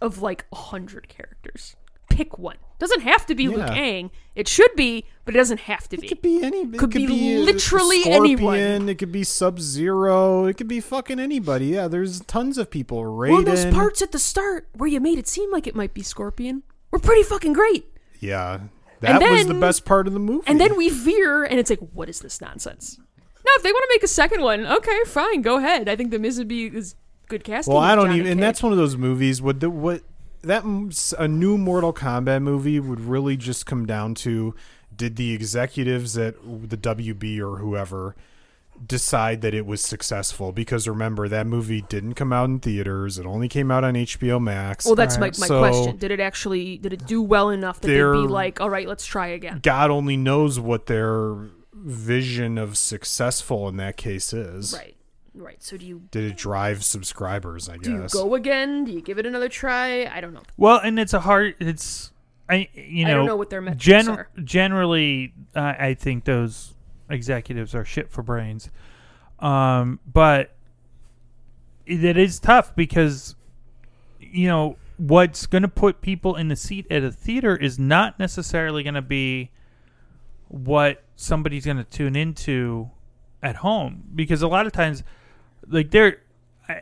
of 0.00 0.22
like 0.22 0.46
a 0.52 0.56
hundred 0.56 1.08
characters. 1.08 1.76
Pick 2.08 2.38
one. 2.38 2.56
Doesn't 2.78 3.02
have 3.02 3.26
to 3.26 3.34
be 3.34 3.46
Liu 3.48 3.58
Yeah. 3.58 3.74
Kang. 3.74 4.10
It 4.34 4.48
should 4.48 4.74
be, 4.74 5.04
but 5.24 5.34
it 5.34 5.38
doesn't 5.38 5.60
have 5.60 5.88
to 5.88 5.96
be. 5.96 6.06
It 6.06 6.08
could 6.08 6.22
be 6.22 6.42
any. 6.42 6.60
It 6.60 6.78
Could 6.78 6.90
be 6.90 7.36
uh, 7.36 7.40
literally 7.40 8.02
Scorpion, 8.02 8.24
anyone. 8.24 8.88
It 8.88 8.98
could 8.98 9.12
be 9.12 9.24
Sub 9.24 9.60
Zero. 9.60 10.46
It 10.46 10.56
could 10.56 10.68
be 10.68 10.80
fucking 10.80 11.20
anybody. 11.20 11.66
Yeah, 11.66 11.88
there's 11.88 12.20
tons 12.20 12.58
of 12.58 12.70
people. 12.70 13.02
Raiden. 13.02 13.30
Well, 13.30 13.42
those 13.42 13.66
parts 13.66 14.02
at 14.02 14.12
the 14.12 14.18
start 14.18 14.68
where 14.74 14.88
you 14.88 15.00
made 15.00 15.18
it 15.18 15.28
seem 15.28 15.50
like 15.52 15.66
it 15.66 15.74
might 15.74 15.94
be 15.94 16.02
Scorpion 16.02 16.62
were 16.90 16.98
pretty 16.98 17.22
fucking 17.22 17.52
great. 17.52 17.86
Yeah, 18.18 18.60
that 19.00 19.20
was 19.22 19.46
the 19.46 19.54
best 19.54 19.84
part 19.84 20.06
of 20.06 20.12
the 20.12 20.18
movie. 20.18 20.44
And 20.46 20.60
then 20.60 20.76
we 20.76 20.88
veer, 20.88 21.44
and 21.44 21.58
it's 21.58 21.70
like, 21.70 21.80
what 21.92 22.08
is 22.08 22.20
this 22.20 22.40
nonsense? 22.40 22.98
Now, 22.98 23.52
if 23.56 23.62
they 23.62 23.72
want 23.72 23.84
to 23.84 23.94
make 23.94 24.02
a 24.02 24.08
second 24.08 24.42
one, 24.42 24.66
okay, 24.66 24.98
fine, 25.06 25.42
go 25.42 25.58
ahead. 25.58 25.88
I 25.88 25.96
think 25.96 26.10
the 26.10 26.18
Miz 26.18 26.38
would 26.38 26.48
be 26.48 26.66
is 26.66 26.94
good 27.28 27.44
casting. 27.44 27.72
Well, 27.72 27.82
I 27.82 27.94
don't 27.94 28.06
Johnny 28.06 28.18
even, 28.20 28.32
and 28.32 28.42
that's 28.42 28.62
one 28.62 28.72
of 28.72 28.78
those 28.78 28.96
movies. 28.96 29.40
Would 29.40 29.60
the 29.60 29.70
what 29.70 30.02
that 30.42 30.64
a 31.18 31.28
new 31.28 31.56
Mortal 31.56 31.92
Kombat 31.92 32.42
movie 32.42 32.80
would 32.80 33.00
really 33.00 33.36
just 33.36 33.66
come 33.66 33.86
down 33.86 34.14
to 34.16 34.54
did 35.00 35.16
the 35.16 35.32
executives 35.32 36.18
at 36.18 36.34
the 36.44 36.76
WB 36.76 37.40
or 37.40 37.56
whoever 37.56 38.14
decide 38.86 39.40
that 39.40 39.54
it 39.54 39.64
was 39.64 39.80
successful? 39.80 40.52
Because 40.52 40.86
remember 40.86 41.26
that 41.26 41.46
movie 41.46 41.80
didn't 41.80 42.14
come 42.14 42.34
out 42.34 42.50
in 42.50 42.58
theaters; 42.60 43.18
it 43.18 43.24
only 43.24 43.48
came 43.48 43.70
out 43.70 43.82
on 43.82 43.94
HBO 43.94 44.38
Max. 44.38 44.84
Well, 44.84 44.94
that's 44.94 45.14
Alright, 45.14 45.38
my, 45.38 45.44
my 45.44 45.46
so- 45.46 45.58
question. 45.60 45.96
Did 45.96 46.10
it 46.10 46.20
actually 46.20 46.76
did 46.76 46.92
it 46.92 47.06
do 47.06 47.22
well 47.22 47.48
enough 47.48 47.80
that 47.80 47.88
they'd 47.88 47.94
be 47.96 48.28
like, 48.28 48.60
all 48.60 48.68
right, 48.68 48.86
let's 48.86 49.06
try 49.06 49.28
again? 49.28 49.60
God 49.62 49.90
only 49.90 50.18
knows 50.18 50.60
what 50.60 50.84
their 50.84 51.48
vision 51.72 52.58
of 52.58 52.76
successful 52.76 53.66
in 53.66 53.78
that 53.78 53.96
case 53.96 54.34
is. 54.34 54.74
Right, 54.74 54.96
right. 55.34 55.62
So 55.62 55.78
do 55.78 55.86
you 55.86 56.02
Did 56.10 56.24
it 56.24 56.36
drive 56.36 56.84
subscribers? 56.84 57.70
I 57.70 57.78
guess? 57.78 57.84
do 57.84 57.92
you 57.92 58.00
guess. 58.02 58.12
go 58.12 58.34
again? 58.34 58.84
Do 58.84 58.92
you 58.92 59.00
give 59.00 59.18
it 59.18 59.24
another 59.24 59.48
try? 59.48 60.04
I 60.04 60.20
don't 60.20 60.34
know. 60.34 60.42
Well, 60.58 60.78
and 60.84 61.00
it's 61.00 61.14
a 61.14 61.20
hard. 61.20 61.54
It's 61.58 62.12
I 62.50 62.68
you 62.74 63.06
know. 63.06 63.22
I 63.22 63.26
know 63.26 63.36
what 63.36 63.50
their 63.50 63.60
metrics 63.60 63.84
gen- 63.84 64.08
are. 64.08 64.28
generally, 64.42 65.32
uh, 65.54 65.74
I 65.78 65.94
think 65.94 66.24
those 66.24 66.74
executives 67.08 67.74
are 67.74 67.84
shit 67.84 68.10
for 68.10 68.22
brains. 68.22 68.70
Um, 69.38 70.00
but 70.10 70.50
it, 71.86 72.04
it 72.04 72.18
is 72.18 72.38
tough 72.40 72.74
because 72.74 73.36
you 74.18 74.48
know 74.48 74.76
what's 74.96 75.46
going 75.46 75.62
to 75.62 75.68
put 75.68 76.02
people 76.02 76.36
in 76.36 76.48
the 76.48 76.56
seat 76.56 76.86
at 76.90 77.02
a 77.02 77.10
theater 77.10 77.56
is 77.56 77.78
not 77.78 78.18
necessarily 78.18 78.82
going 78.82 78.94
to 78.94 79.02
be 79.02 79.50
what 80.48 81.02
somebody's 81.16 81.64
going 81.64 81.76
to 81.78 81.84
tune 81.84 82.16
into 82.16 82.90
at 83.42 83.56
home 83.56 84.02
because 84.14 84.42
a 84.42 84.48
lot 84.48 84.66
of 84.66 84.72
times 84.72 85.02
like 85.68 85.90
there 85.90 86.20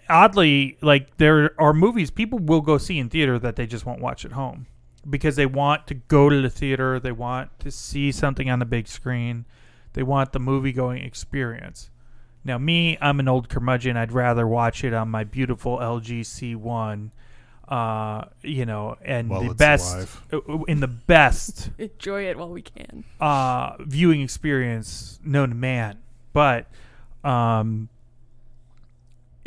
oddly 0.08 0.76
like 0.80 1.16
there 1.18 1.54
are 1.60 1.72
movies 1.72 2.10
people 2.10 2.38
will 2.38 2.60
go 2.60 2.76
see 2.76 2.98
in 2.98 3.08
theater 3.08 3.38
that 3.38 3.54
they 3.56 3.66
just 3.66 3.86
won't 3.86 4.00
watch 4.00 4.24
at 4.24 4.32
home 4.32 4.66
because 5.08 5.36
they 5.36 5.46
want 5.46 5.86
to 5.86 5.94
go 5.94 6.28
to 6.28 6.40
the 6.40 6.50
theater 6.50 6.98
they 7.00 7.12
want 7.12 7.50
to 7.60 7.70
see 7.70 8.10
something 8.12 8.48
on 8.50 8.58
the 8.58 8.64
big 8.66 8.86
screen 8.88 9.44
they 9.94 10.02
want 10.02 10.32
the 10.32 10.38
movie 10.40 10.72
going 10.72 11.02
experience 11.04 11.90
now 12.44 12.58
me 12.58 12.96
i'm 13.00 13.20
an 13.20 13.28
old 13.28 13.48
curmudgeon 13.48 13.96
i'd 13.96 14.12
rather 14.12 14.46
watch 14.46 14.82
it 14.84 14.92
on 14.92 15.08
my 15.08 15.24
beautiful 15.24 15.78
lg 15.78 16.20
c1 16.20 17.10
uh 17.68 18.24
you 18.42 18.64
know 18.64 18.96
and 19.02 19.28
While 19.28 19.42
the 19.48 19.54
best 19.54 19.94
alive. 19.94 20.22
uh, 20.32 20.62
in 20.64 20.80
the 20.80 20.86
best 20.88 21.70
Enjoy 21.78 22.26
it 22.26 22.38
while 22.38 22.48
we 22.48 22.62
can. 22.62 23.04
uh, 23.20 23.76
viewing 23.80 24.22
experience 24.22 25.20
known 25.22 25.50
to 25.50 25.54
man. 25.54 25.98
But 26.32 26.66
um, 27.24 27.88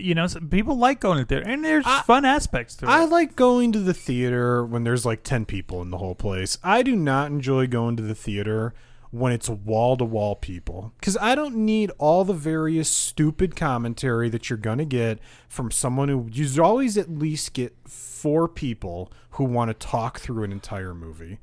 you 0.02 0.16
know, 0.16 0.28
people 0.50 0.78
like 0.78 1.00
going 1.00 1.18
to 1.20 1.26
theater, 1.26 1.48
and 1.48 1.64
there's 1.64 1.86
I- 1.86 2.02
fun 2.02 2.26
aspects 2.26 2.76
to 2.78 2.86
it. 2.86 2.90
I 2.90 3.06
like 3.06 3.36
going 3.36 3.72
to 3.74 3.80
the 3.80 3.94
theater 3.94 4.66
when 4.66 4.84
there's 4.84 5.06
like 5.06 5.24
10 5.24 5.46
people 5.46 5.82
in 5.82 5.92
the 5.92 5.98
whole 5.98 6.16
place. 6.16 6.58
I 6.64 6.84
do 6.84 6.96
not 6.96 7.32
enjoy 7.32 7.68
going 7.68 7.96
to 7.98 8.04
the 8.04 8.16
theater 8.16 8.74
when 9.12 9.34
it's 9.34 9.50
wall 9.50 9.98
to 9.98 10.06
wall 10.06 10.36
people 10.36 10.94
because 10.98 11.18
I 11.18 11.36
don't 11.36 11.58
need 11.58 11.92
all 11.98 12.24
the 12.24 12.34
various 12.34 12.90
stupid 12.90 13.58
commentary 13.58 14.30
that 14.30 14.50
you're 14.50 14.58
going 14.58 14.78
to 14.78 14.86
get 14.86 15.20
from 15.50 15.70
someone 15.70 16.08
who 16.08 16.30
you 16.32 16.64
always 16.64 16.98
at 16.98 17.10
least 17.10 17.54
get 17.54 17.76
four 17.86 18.48
people 18.48 19.12
who 19.32 19.44
want 19.44 19.68
to 19.70 19.74
talk 19.74 20.20
through 20.20 20.44
an 20.44 20.52
entire 20.54 20.94
movie. 20.94 21.40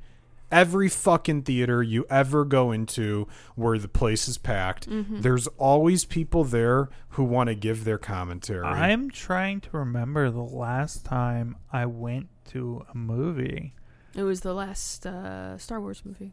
Every 0.50 0.88
fucking 0.88 1.42
theater 1.42 1.82
you 1.82 2.06
ever 2.08 2.44
go 2.44 2.72
into 2.72 3.28
where 3.54 3.78
the 3.78 3.88
place 3.88 4.28
is 4.28 4.38
packed, 4.38 4.88
there's 4.88 5.46
always 5.58 6.04
people 6.06 6.44
there 6.44 6.88
who 7.10 7.24
want 7.24 7.48
to 7.48 7.54
give 7.54 7.84
their 7.84 7.98
commentary. 7.98 8.64
I'm 8.64 9.10
trying 9.10 9.60
to 9.62 9.70
remember 9.72 10.30
the 10.30 10.40
last 10.40 11.04
time 11.04 11.56
I 11.70 11.84
went 11.86 12.28
to 12.50 12.84
a 12.92 12.96
movie. 12.96 13.74
It 14.14 14.22
was 14.22 14.40
the 14.40 14.54
last 14.54 15.06
uh, 15.06 15.58
Star 15.58 15.80
Wars 15.80 16.02
movie. 16.04 16.32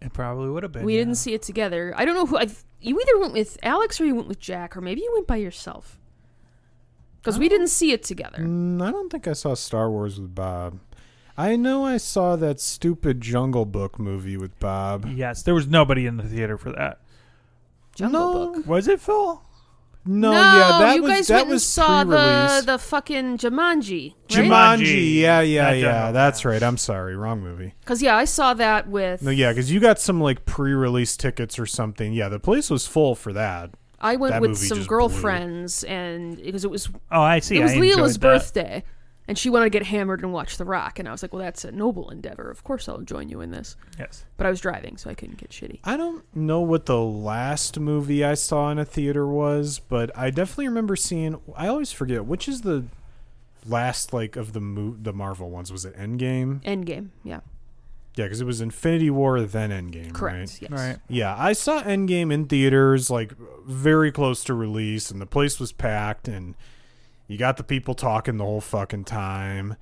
It 0.00 0.12
probably 0.12 0.50
would 0.50 0.62
have 0.62 0.72
been. 0.72 0.84
we 0.84 0.94
yeah. 0.94 1.00
didn't 1.00 1.16
see 1.16 1.34
it 1.34 1.42
together. 1.42 1.94
I 1.96 2.04
don't 2.04 2.14
know 2.14 2.26
who. 2.26 2.38
i 2.38 2.48
you 2.80 3.00
either 3.00 3.18
went 3.18 3.32
with 3.32 3.58
Alex 3.62 4.00
or 4.00 4.04
you 4.04 4.14
went 4.14 4.28
with 4.28 4.38
Jack, 4.38 4.76
or 4.76 4.80
maybe 4.80 5.00
you 5.00 5.10
went 5.14 5.26
by 5.26 5.36
yourself. 5.36 5.98
Because 7.16 7.38
we 7.38 7.48
didn't 7.48 7.68
see 7.68 7.92
it 7.92 8.04
together. 8.04 8.38
Mm, 8.38 8.80
I 8.80 8.92
don't 8.92 9.10
think 9.10 9.26
I 9.26 9.32
saw 9.32 9.54
Star 9.54 9.90
Wars 9.90 10.20
with 10.20 10.34
Bob. 10.34 10.78
I 11.38 11.56
know 11.56 11.84
I 11.84 11.98
saw 11.98 12.36
that 12.36 12.60
stupid 12.60 13.20
Jungle 13.20 13.66
Book 13.66 13.98
movie 13.98 14.36
with 14.36 14.58
Bob. 14.58 15.06
Yes, 15.14 15.42
there 15.42 15.54
was 15.54 15.66
nobody 15.66 16.06
in 16.06 16.16
the 16.16 16.22
theater 16.22 16.56
for 16.56 16.72
that. 16.72 17.00
Jungle 17.94 18.20
no, 18.20 18.52
Book. 18.54 18.66
Was 18.66 18.88
it 18.88 19.00
Phil? 19.00 19.42
No, 20.08 20.30
yeah, 20.30 20.78
that 20.78 20.96
you 20.96 21.02
was 21.02 21.10
guys 21.10 21.26
that 21.26 21.34
went 21.34 21.42
and 21.46 21.52
was 21.54 21.66
saw 21.66 22.04
the 22.04 22.62
the 22.64 22.78
fucking 22.78 23.38
Jumanji. 23.38 24.14
Right? 24.14 24.28
Jumanji. 24.28 24.84
Jumanji. 24.84 25.20
Yeah, 25.20 25.40
yeah, 25.40 25.62
Not 25.64 25.76
yeah. 25.78 26.12
That's 26.12 26.42
Book. 26.42 26.52
right. 26.52 26.62
I'm 26.62 26.76
sorry, 26.76 27.16
wrong 27.16 27.40
movie. 27.40 27.74
Because 27.80 28.00
yeah, 28.00 28.16
I 28.16 28.24
saw 28.24 28.54
that 28.54 28.88
with. 28.88 29.22
No, 29.22 29.30
yeah, 29.30 29.50
because 29.50 29.72
you 29.72 29.80
got 29.80 29.98
some 29.98 30.20
like 30.20 30.44
pre-release 30.46 31.16
tickets 31.16 31.58
or 31.58 31.66
something. 31.66 32.12
Yeah, 32.12 32.28
the 32.28 32.38
place 32.38 32.70
was 32.70 32.86
full 32.86 33.16
for 33.16 33.32
that. 33.32 33.70
I 34.00 34.16
went 34.16 34.34
that 34.34 34.42
with 34.42 34.56
some 34.56 34.78
just 34.78 34.88
blew. 34.88 34.98
girlfriends, 34.98 35.82
and 35.84 36.36
because 36.36 36.64
it 36.64 36.70
was 36.70 36.88
Oh, 37.10 37.20
I 37.20 37.40
see. 37.40 37.56
it 37.56 37.62
was 37.62 37.72
I 37.72 37.74
enjoyed 37.74 37.96
Leela's 37.98 38.18
that. 38.18 38.84
Birthday, 39.26 39.30
and 39.30 39.38
she 39.38 39.50
wanted 39.50 39.66
to 39.66 39.70
get 39.70 39.86
hammered 39.86 40.20
and 40.22 40.32
watch 40.32 40.56
The 40.56 40.64
Rock, 40.64 40.98
and 40.98 41.08
I 41.08 41.12
was 41.12 41.22
like, 41.22 41.32
well, 41.32 41.42
that's 41.42 41.64
a 41.64 41.72
noble 41.72 42.10
endeavor. 42.10 42.50
Of 42.50 42.64
course, 42.64 42.88
I'll 42.88 43.00
join 43.02 43.28
you 43.28 43.40
in 43.40 43.50
this. 43.50 43.76
Yes. 43.98 44.24
But 44.36 44.46
I 44.46 44.50
was 44.50 44.60
driving, 44.60 44.96
so 44.96 45.10
I 45.10 45.14
couldn't 45.14 45.38
get 45.38 45.50
shitty. 45.50 45.80
I 45.84 45.96
don't 45.96 46.24
know 46.34 46.60
what 46.60 46.86
the 46.86 47.00
last 47.00 47.78
movie 47.80 48.24
I 48.24 48.34
saw 48.34 48.70
in 48.70 48.78
a 48.78 48.84
theater 48.84 49.26
was, 49.26 49.78
but 49.78 50.16
I 50.16 50.30
definitely 50.30 50.68
remember 50.68 50.96
seeing. 50.96 51.40
I 51.56 51.68
always 51.68 51.92
forget 51.92 52.24
which 52.24 52.48
is 52.48 52.62
the 52.62 52.84
last 53.66 54.12
like 54.12 54.36
of 54.36 54.52
the 54.52 54.60
mo- 54.60 54.96
the 55.00 55.12
Marvel 55.12 55.50
ones. 55.50 55.72
Was 55.72 55.84
it 55.84 55.96
Endgame? 55.96 56.62
Endgame, 56.62 57.08
yeah, 57.24 57.40
Yeah, 58.16 58.26
because 58.26 58.40
it 58.40 58.44
was 58.44 58.60
Infinity 58.60 59.10
War 59.10 59.40
then 59.42 59.70
Endgame. 59.70 60.14
correct. 60.14 60.38
Right? 60.38 60.58
Yes. 60.62 60.70
Right. 60.70 60.96
Yeah, 61.08 61.34
I 61.36 61.52
saw 61.52 61.82
Endgame 61.82 62.32
in 62.32 62.46
theaters 62.46 63.10
like 63.10 63.32
very 63.66 64.12
close 64.12 64.44
to 64.44 64.54
release, 64.54 65.10
and 65.10 65.20
the 65.20 65.26
place 65.26 65.58
was 65.58 65.72
packed, 65.72 66.28
and 66.28 66.54
you 67.26 67.36
got 67.38 67.56
the 67.56 67.64
people 67.64 67.94
talking 67.94 68.36
the 68.36 68.44
whole 68.44 68.60
fucking 68.60 69.04
time. 69.04 69.76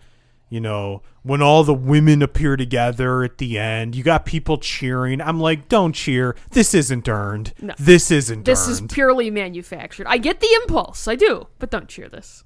You 0.50 0.60
know, 0.60 1.02
when 1.22 1.42
all 1.42 1.64
the 1.64 1.74
women 1.74 2.22
appear 2.22 2.56
together 2.56 3.24
at 3.24 3.38
the 3.38 3.58
end, 3.58 3.96
you 3.96 4.04
got 4.04 4.24
people 4.24 4.58
cheering. 4.58 5.20
I'm 5.20 5.40
like, 5.40 5.68
don't 5.68 5.92
cheer. 5.94 6.36
This 6.50 6.74
isn't 6.74 7.08
earned. 7.08 7.54
No. 7.60 7.74
This 7.78 8.10
isn't 8.10 8.44
This 8.44 8.68
is 8.68 8.80
purely 8.82 9.30
manufactured. 9.30 10.06
I 10.06 10.18
get 10.18 10.40
the 10.40 10.48
impulse, 10.62 11.08
I 11.08 11.16
do, 11.16 11.48
but 11.58 11.70
don't 11.70 11.88
cheer 11.88 12.08
this. 12.08 12.44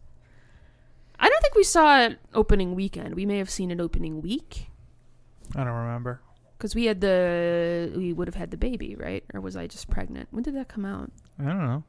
I 1.21 1.29
don't 1.29 1.43
think 1.43 1.55
we 1.57 1.65
saw 1.65 2.01
it 2.03 2.19
opening 2.33 2.75
weekend. 2.75 3.15
We 3.15 3.27
may 3.27 3.39
have 3.39 3.51
seen 3.51 3.71
it 3.71 3.81
opening 3.81 4.23
week 4.23 4.69
I 5.57 5.65
don't 5.65 5.75
remember. 5.75 6.21
because 6.57 6.75
we 6.75 6.85
had 6.85 7.01
the 7.01 7.93
we 7.97 8.13
would 8.13 8.29
have 8.29 8.37
had 8.37 8.51
the 8.53 8.57
baby, 8.57 8.95
right? 8.97 9.25
Or 9.35 9.41
was 9.41 9.57
I 9.57 9.67
just 9.67 9.91
pregnant? 9.91 10.29
When 10.31 10.45
did 10.45 10.55
that 10.55 10.69
come 10.69 10.85
out? 10.85 11.11
I 11.39 11.45
don't 11.45 11.59
know. 11.59 11.85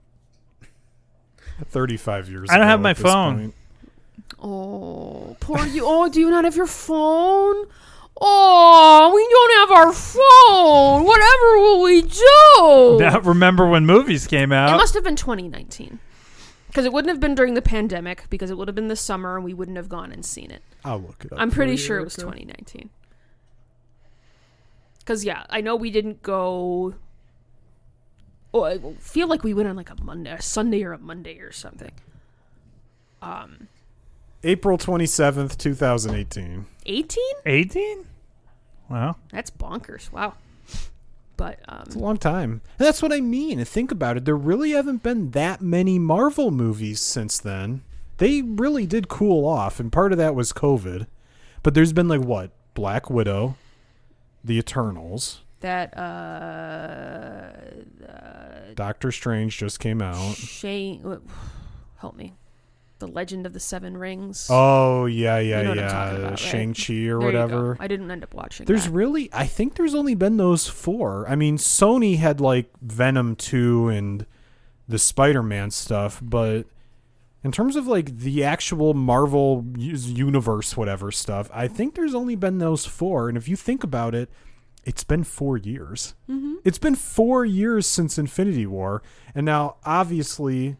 35 1.67 2.29
years 2.29 2.49
I 2.49 2.53
don't 2.55 2.63
ago 2.63 2.69
have 2.69 2.81
my 2.81 2.93
phone. 2.93 3.39
point. 3.39 3.55
Oh, 4.41 5.35
poor 5.39 5.65
you. 5.65 5.83
Oh, 5.85 6.07
do 6.09 6.19
you 6.19 6.29
not 6.29 6.45
have 6.45 6.55
your 6.55 6.67
phone? 6.67 7.65
Oh, 8.21 9.11
we 9.13 9.27
don't 9.29 9.69
have 9.69 9.87
our 9.87 9.93
phone. 9.93 11.05
Whatever 11.05 11.59
will 11.59 11.81
we 11.81 12.01
do? 12.01 12.97
Now, 12.99 13.19
remember 13.21 13.67
when 13.67 13.85
movies 13.85 14.27
came 14.27 14.51
out. 14.51 14.69
It 14.69 14.73
out? 14.73 14.77
must 14.77 14.93
have 14.93 15.03
been 15.03 15.15
2019. 15.15 15.99
Because 16.67 16.85
it 16.85 16.91
wouldn't 16.93 17.09
have 17.09 17.19
been 17.19 17.33
during 17.33 17.53
the 17.55 17.61
pandemic, 17.61 18.25
because 18.29 18.51
it 18.51 18.57
would 18.57 18.67
have 18.67 18.75
been 18.75 18.89
the 18.89 18.95
summer 18.95 19.35
and 19.35 19.43
we 19.45 19.53
wouldn't 19.53 19.77
have 19.77 19.89
gone 19.89 20.11
and 20.11 20.23
seen 20.25 20.51
it. 20.51 20.61
I'll 20.83 20.99
look 20.99 21.23
it 21.25 21.31
up. 21.33 21.39
I'm 21.39 21.49
for 21.49 21.55
pretty 21.57 21.71
you, 21.73 21.77
sure 21.77 21.97
it 21.99 22.03
was 22.03 22.17
Erica. 22.19 22.37
2019. 22.39 22.89
Because, 24.99 25.25
yeah, 25.25 25.45
I 25.49 25.61
know 25.61 25.75
we 25.75 25.89
didn't 25.89 26.21
go. 26.21 26.93
Oh, 28.53 28.63
I 28.63 28.79
feel 28.99 29.27
like 29.27 29.43
we 29.43 29.53
went 29.53 29.69
on 29.69 29.75
like 29.75 29.89
a 29.89 30.03
Monday, 30.03 30.31
a 30.31 30.41
Sunday 30.41 30.83
or 30.83 30.93
a 30.93 30.97
Monday 30.97 31.39
or 31.39 31.51
something. 31.51 31.91
Um, 33.21 33.67
April 34.43 34.77
27th, 34.77 35.57
2018. 35.57 36.65
18? 36.85 37.23
18? 37.45 38.05
Wow. 38.89 39.17
That's 39.31 39.51
bonkers. 39.51 40.11
Wow. 40.11 40.33
But, 41.37 41.59
um, 41.67 41.83
It's 41.85 41.95
a 41.95 41.99
long 41.99 42.17
time. 42.17 42.61
And 42.79 42.87
that's 42.87 43.01
what 43.01 43.13
I 43.13 43.21
mean. 43.21 43.63
Think 43.63 43.91
about 43.91 44.17
it. 44.17 44.25
There 44.25 44.35
really 44.35 44.71
haven't 44.71 45.03
been 45.03 45.31
that 45.31 45.61
many 45.61 45.99
Marvel 45.99 46.51
movies 46.51 46.99
since 47.01 47.37
then. 47.37 47.81
They 48.17 48.41
really 48.41 48.85
did 48.85 49.07
cool 49.07 49.45
off, 49.47 49.79
and 49.79 49.91
part 49.91 50.11
of 50.11 50.17
that 50.17 50.35
was 50.35 50.51
COVID. 50.51 51.07
But 51.63 51.73
there's 51.73 51.93
been 51.93 52.09
like 52.09 52.21
what? 52.21 52.51
Black 52.73 53.09
Widow, 53.09 53.55
The 54.43 54.57
Eternals, 54.57 55.41
that, 55.61 55.97
uh, 55.97 57.51
Doctor 58.75 59.11
Strange 59.11 59.57
just 59.57 59.79
came 59.79 60.01
out. 60.01 60.35
Shane, 60.35 61.19
help 61.97 62.15
me. 62.15 62.33
The 62.99 63.07
Legend 63.07 63.45
of 63.45 63.53
the 63.53 63.59
Seven 63.61 63.95
Rings. 63.97 64.47
Oh 64.49 65.05
yeah, 65.05 65.39
yeah, 65.39 65.59
You 65.61 65.67
know 65.69 65.73
yeah. 65.73 66.11
about, 66.11 66.29
right? 66.31 66.39
Shang 66.39 66.73
Chi 66.73 66.93
or 66.93 67.05
There 67.05 67.17
whatever. 67.19 67.77
I 67.79 67.87
didn't 67.87 68.11
end 68.11 68.23
up 68.23 68.33
watching. 68.33 68.65
There's 68.65 68.85
that. 68.85 68.91
really, 68.91 69.29
I 69.31 69.45
think 69.45 69.75
there's 69.75 69.95
only 69.95 70.15
been 70.15 70.35
those 70.35 70.67
four. 70.67 71.25
I 71.29 71.35
mean, 71.35 71.57
Sony 71.57 72.17
had 72.17 72.41
like 72.41 72.69
Venom 72.81 73.37
2 73.37 73.87
and 73.87 74.25
the 74.89 74.99
Spider 74.99 75.41
Man 75.41 75.71
stuff, 75.71 76.19
but 76.21 76.65
in 77.41 77.53
terms 77.53 77.77
of 77.77 77.87
like 77.87 78.17
the 78.17 78.43
actual 78.43 78.93
Marvel 78.93 79.63
universe, 79.77 80.75
whatever 80.75 81.09
stuff, 81.09 81.49
I 81.53 81.69
think 81.69 81.95
there's 81.95 82.13
only 82.15 82.35
been 82.35 82.57
those 82.57 82.85
four. 82.85 83.29
And 83.29 83.37
if 83.37 83.47
you 83.47 83.55
think 83.55 83.81
about 83.85 84.13
it, 84.13 84.29
it's 84.89 85.03
been 85.03 85.23
four 85.23 85.55
years. 85.55 86.15
Mm-hmm. 86.27 86.55
It's 86.65 86.79
been 86.79 86.95
four 86.95 87.45
years 87.45 87.85
since 87.85 88.17
Infinity 88.17 88.65
War. 88.65 89.03
And 89.35 89.45
now, 89.45 89.75
obviously, 89.85 90.77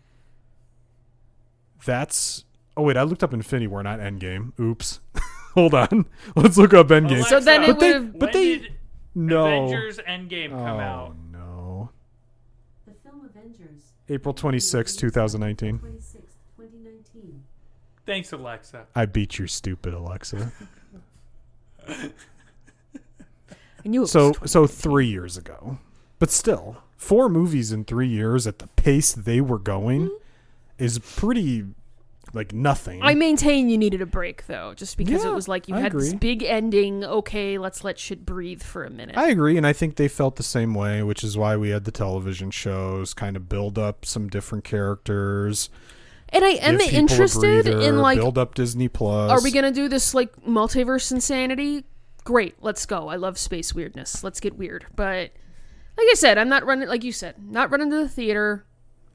that's. 1.86 2.44
Oh, 2.76 2.82
wait, 2.82 2.98
I 2.98 3.04
looked 3.04 3.24
up 3.24 3.36
Infinity 3.36 3.68
War, 3.68 3.84
not 3.84 4.00
Endgame. 4.00 4.60
Oops. 4.60 5.00
Hold 5.54 5.76
on. 5.76 6.08
Let's 6.36 6.58
look 6.58 6.74
up 6.74 6.88
Endgame. 6.88 7.24
So 7.26 7.40
then 7.40 7.64
it 7.64 7.68
But 7.68 7.80
they- 7.80 7.94
would 7.94 8.02
have. 8.04 8.20
but 8.20 8.34
they- 8.34 8.70
No. 9.14 9.46
Endgame 10.08 10.54
oh, 10.54 11.14
no. 11.32 11.90
The 12.88 12.94
film 13.04 13.26
Avengers. 13.26 13.82
April 14.10 14.34
26, 14.34 14.96
2019. 14.96 15.78
26, 15.80 16.24
2019. 16.58 17.44
Thanks, 18.08 18.34
Alexa. 18.34 18.88
I 18.96 19.06
beat 19.06 19.38
your 19.38 19.48
stupid 19.48 19.94
Alexa. 19.94 20.52
I 21.88 21.94
knew 21.94 22.00
it 22.00 22.08
was 22.08 22.14
So, 24.06 24.34
20. 24.34 24.48
so 24.48 24.68
three 24.68 25.08
years 25.08 25.38
ago. 25.38 25.78
But 26.20 26.32
still, 26.32 26.78
four 26.98 27.30
movies 27.30 27.72
in 27.72 27.86
three 27.86 28.08
years 28.08 28.46
at 28.46 28.60
the 28.60 28.68
pace 28.68 29.14
they 29.14 29.40
were 29.40 29.58
going 29.58 30.08
mm-hmm. 30.08 30.84
is 30.84 31.00
pretty, 31.00 31.64
like, 32.34 32.54
nothing. 32.54 33.02
I 33.02 33.16
maintain 33.16 33.70
you 33.70 33.78
needed 33.78 34.02
a 34.02 34.06
break 34.06 34.46
though, 34.48 34.74
just 34.74 34.98
because 34.98 35.24
Yeah, 35.24 35.32
it 35.32 35.34
was 35.34 35.48
like 35.48 35.70
you 35.70 35.76
I 35.76 35.80
had 35.80 35.94
this 35.94 36.14
big 36.14 36.44
ending. 36.44 37.06
Okay, 37.06 37.58
let's 37.58 37.86
let 37.86 37.98
shit 37.98 38.26
breathe 38.26 38.62
for 38.62 38.84
a 38.84 38.90
minute. 38.90 39.18
I 39.18 39.30
agree, 39.30 39.56
and 39.56 39.66
I 39.66 39.72
think 39.72 39.96
they 39.96 40.10
felt 40.10 40.36
the 40.36 40.44
same 40.44 40.74
way, 40.74 41.02
which 41.02 41.24
is 41.24 41.38
why 41.38 41.56
we 41.56 41.70
had 41.70 41.86
the 41.86 41.92
television 41.92 42.52
shows 42.52 43.14
kind 43.14 43.38
of 43.38 43.48
build 43.48 43.80
up 43.80 44.04
some 44.06 44.28
different 44.28 44.66
characters. 44.66 45.70
and 46.30 46.44
I 46.44 46.50
am 46.50 46.78
give 46.78 46.82
people 46.82 46.98
a 46.98 47.00
interested 47.00 47.64
breather, 47.64 47.80
in 47.80 48.00
like, 48.00 48.18
build 48.18 48.38
up 48.38 48.56
Disney 48.56 48.90
Plus. 48.90 49.32
are 49.32 49.42
we 49.42 49.52
gonna 49.52 49.72
do 49.72 49.88
this 49.88 50.14
like 50.14 50.36
multiverse 50.46 51.14
insanity? 51.14 51.86
Great, 52.30 52.54
let's 52.62 52.86
go. 52.86 53.08
I 53.08 53.16
love 53.16 53.40
space 53.40 53.74
weirdness. 53.74 54.24
Let's 54.24 54.40
get 54.40 54.56
weird. 54.56 54.86
But 54.96 55.32
like 55.98 56.08
I 56.12 56.14
said, 56.16 56.38
I'm 56.38 56.48
not 56.48 56.64
running. 56.64 56.88
Like 56.88 57.04
you 57.04 57.12
said, 57.12 57.34
not 57.44 57.72
running 57.72 57.90
to 57.90 57.98
the 57.98 58.08
theater. 58.08 58.66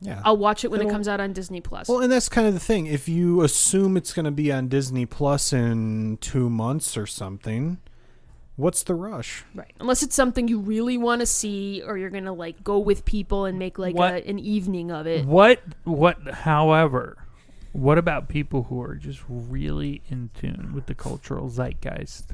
Yeah. 0.00 0.20
I'll 0.24 0.36
watch 0.36 0.64
it 0.64 0.70
when 0.72 0.80
it 0.80 0.84
It'll- 0.86 0.92
comes 0.94 1.06
out 1.06 1.20
on 1.20 1.32
Disney 1.32 1.60
Plus. 1.60 1.88
Well, 1.88 2.00
and 2.00 2.10
that's 2.10 2.28
kind 2.28 2.48
of 2.48 2.54
the 2.54 2.58
thing. 2.60 2.86
If 2.86 3.08
you 3.08 3.42
assume 3.42 3.96
it's 3.96 4.12
going 4.12 4.24
to 4.24 4.32
be 4.32 4.50
on 4.50 4.66
Disney 4.66 5.06
Plus 5.06 5.52
in 5.52 6.18
two 6.20 6.50
months 6.50 6.96
or 6.96 7.06
something, 7.06 7.78
what's 8.56 8.82
the 8.82 8.96
rush? 8.96 9.44
Right. 9.54 9.72
Unless 9.78 10.02
it's 10.02 10.16
something 10.16 10.48
you 10.48 10.58
really 10.58 10.98
want 10.98 11.20
to 11.20 11.26
see 11.26 11.82
or 11.86 11.96
you're 11.96 12.10
going 12.10 12.24
to 12.24 12.32
like 12.32 12.64
go 12.64 12.80
with 12.80 13.04
people 13.04 13.44
and 13.44 13.60
make 13.60 13.78
like 13.78 13.94
What- 13.94 14.14
a, 14.14 14.28
an 14.28 14.40
evening 14.40 14.90
of 14.90 15.06
it. 15.06 15.24
What? 15.24 15.60
What? 15.84 16.18
However, 16.28 17.16
What 17.70 17.96
about 17.96 18.28
people 18.28 18.64
who 18.64 18.82
are 18.82 18.96
just 18.96 19.20
really 19.28 20.02
in 20.08 20.30
tune 20.34 20.72
with 20.74 20.86
the 20.86 20.94
cultural 20.96 21.48
zeitgeist? 21.48 22.32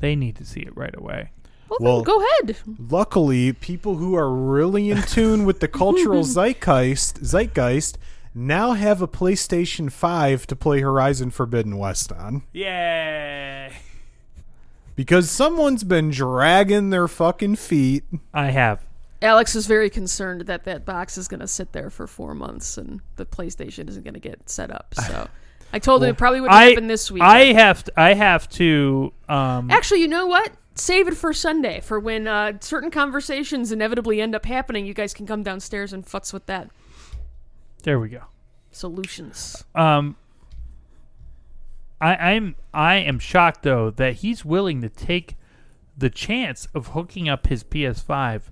They 0.00 0.14
need 0.16 0.36
to 0.36 0.44
see 0.44 0.60
it 0.60 0.76
right 0.76 0.94
away. 0.96 1.30
Well, 1.68 1.78
Well- 1.80 1.96
then 1.96 2.04
go 2.04 2.24
ahead. 2.24 2.56
Luckily, 2.90 3.52
people 3.52 3.96
who 3.96 4.14
are 4.16 4.30
really 4.30 4.90
in 4.90 5.02
tune 5.02 5.44
with 5.44 5.60
the 5.60 5.68
cultural 5.68 6.22
zeitgeist, 6.24 7.18
zeitgeist 7.24 7.98
now 8.34 8.72
have 8.72 9.02
a 9.02 9.08
PlayStation 9.08 9.90
5 9.90 10.46
to 10.46 10.56
play 10.56 10.80
Horizon 10.80 11.30
Forbidden 11.30 11.76
West 11.76 12.12
on. 12.12 12.42
Yay! 12.52 13.72
Because 14.94 15.30
someone's 15.30 15.84
been 15.84 16.10
dragging 16.10 16.90
their 16.90 17.06
fucking 17.08 17.56
feet. 17.56 18.04
I 18.34 18.46
have. 18.50 18.84
Alex 19.20 19.54
is 19.56 19.66
very 19.66 19.90
concerned 19.90 20.42
that 20.42 20.64
that 20.64 20.84
box 20.84 21.18
is 21.18 21.26
going 21.28 21.40
to 21.40 21.48
sit 21.48 21.72
there 21.72 21.90
for 21.90 22.06
four 22.06 22.34
months 22.34 22.78
and 22.78 23.00
the 23.16 23.26
PlayStation 23.26 23.88
isn't 23.88 24.04
going 24.04 24.14
to 24.14 24.20
get 24.20 24.48
set 24.48 24.70
up. 24.70 24.94
So 25.06 25.28
I 25.72 25.78
told 25.78 26.02
him 26.02 26.10
it 26.10 26.16
probably 26.18 26.40
wouldn't 26.40 26.56
I 26.58 26.64
happen 26.70 26.86
this 26.86 27.10
week. 27.10 27.22
I 27.22 27.52
have 27.52 27.84
to, 27.84 28.00
I 28.00 28.14
have 28.14 28.48
to 28.50 29.12
um 29.28 29.70
Actually, 29.70 30.00
you 30.00 30.08
know 30.08 30.26
what? 30.26 30.52
Save 30.74 31.08
it 31.08 31.16
for 31.16 31.32
Sunday 31.32 31.80
for 31.80 31.98
when 31.98 32.28
uh, 32.28 32.52
certain 32.60 32.90
conversations 32.90 33.72
inevitably 33.72 34.20
end 34.20 34.34
up 34.34 34.46
happening. 34.46 34.86
You 34.86 34.94
guys 34.94 35.12
can 35.12 35.26
come 35.26 35.42
downstairs 35.42 35.92
and 35.92 36.06
futz 36.06 36.32
with 36.32 36.46
that. 36.46 36.70
there 37.82 37.98
we 37.98 38.08
go. 38.08 38.22
Solutions. 38.70 39.64
Um 39.74 40.16
I 42.00 42.14
I'm 42.14 42.56
I 42.72 42.96
am 42.96 43.18
shocked 43.18 43.62
though 43.62 43.90
that 43.90 44.14
he's 44.14 44.44
willing 44.44 44.80
to 44.82 44.88
take 44.88 45.36
the 45.96 46.08
chance 46.10 46.68
of 46.74 46.88
hooking 46.88 47.28
up 47.28 47.48
his 47.48 47.64
PS5 47.64 48.42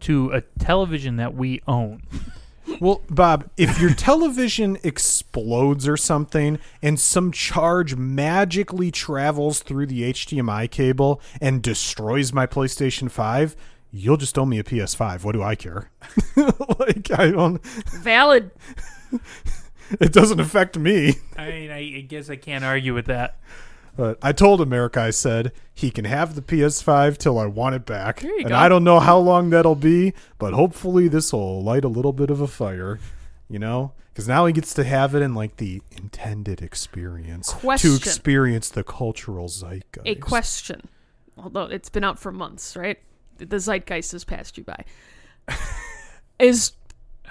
to 0.00 0.30
a 0.32 0.40
television 0.58 1.16
that 1.16 1.34
we 1.34 1.60
own. 1.68 2.02
Well, 2.80 3.02
Bob, 3.10 3.50
if 3.56 3.80
your 3.80 3.94
television 3.94 4.78
explodes 4.84 5.88
or 5.88 5.96
something 5.96 6.58
and 6.82 6.98
some 6.98 7.32
charge 7.32 7.96
magically 7.96 8.90
travels 8.90 9.60
through 9.60 9.86
the 9.86 10.02
HDMI 10.12 10.70
cable 10.70 11.20
and 11.40 11.62
destroys 11.62 12.32
my 12.32 12.46
PlayStation 12.46 13.10
5, 13.10 13.56
you'll 13.90 14.16
just 14.16 14.38
owe 14.38 14.46
me 14.46 14.58
a 14.58 14.64
PS5. 14.64 15.24
What 15.24 15.32
do 15.32 15.42
I 15.42 15.54
care? 15.54 15.90
like 16.36 17.10
I 17.18 17.30
don't 17.30 17.64
Valid. 17.64 18.50
it 20.00 20.12
doesn't 20.12 20.40
affect 20.40 20.78
me. 20.78 21.14
I 21.36 21.50
mean, 21.50 21.70
I, 21.70 21.78
I 21.78 22.00
guess 22.06 22.30
I 22.30 22.36
can't 22.36 22.64
argue 22.64 22.94
with 22.94 23.06
that. 23.06 23.38
But 23.98 24.16
I 24.22 24.30
told 24.30 24.60
America, 24.60 25.00
I 25.00 25.10
said 25.10 25.50
he 25.74 25.90
can 25.90 26.04
have 26.04 26.36
the 26.36 26.40
PS5 26.40 27.18
till 27.18 27.36
I 27.36 27.46
want 27.46 27.74
it 27.74 27.84
back. 27.84 28.22
And 28.22 28.46
go. 28.46 28.54
I 28.54 28.68
don't 28.68 28.84
know 28.84 29.00
how 29.00 29.18
long 29.18 29.50
that'll 29.50 29.74
be, 29.74 30.14
but 30.38 30.54
hopefully 30.54 31.08
this 31.08 31.32
will 31.32 31.64
light 31.64 31.82
a 31.82 31.88
little 31.88 32.12
bit 32.12 32.30
of 32.30 32.40
a 32.40 32.46
fire, 32.46 33.00
you 33.50 33.58
know? 33.58 33.94
Because 34.12 34.28
now 34.28 34.46
he 34.46 34.52
gets 34.52 34.72
to 34.74 34.84
have 34.84 35.16
it 35.16 35.22
in 35.22 35.34
like 35.34 35.56
the 35.56 35.82
intended 35.90 36.62
experience 36.62 37.52
Question. 37.52 37.90
to 37.90 37.96
experience 37.96 38.68
the 38.68 38.84
cultural 38.84 39.48
zeitgeist. 39.48 40.06
A 40.06 40.14
question. 40.14 40.82
Although 41.36 41.64
it's 41.64 41.90
been 41.90 42.04
out 42.04 42.20
for 42.20 42.30
months, 42.30 42.76
right? 42.76 43.00
The 43.38 43.58
zeitgeist 43.58 44.12
has 44.12 44.24
passed 44.24 44.56
you 44.56 44.62
by. 44.62 44.84
Is 46.38 46.70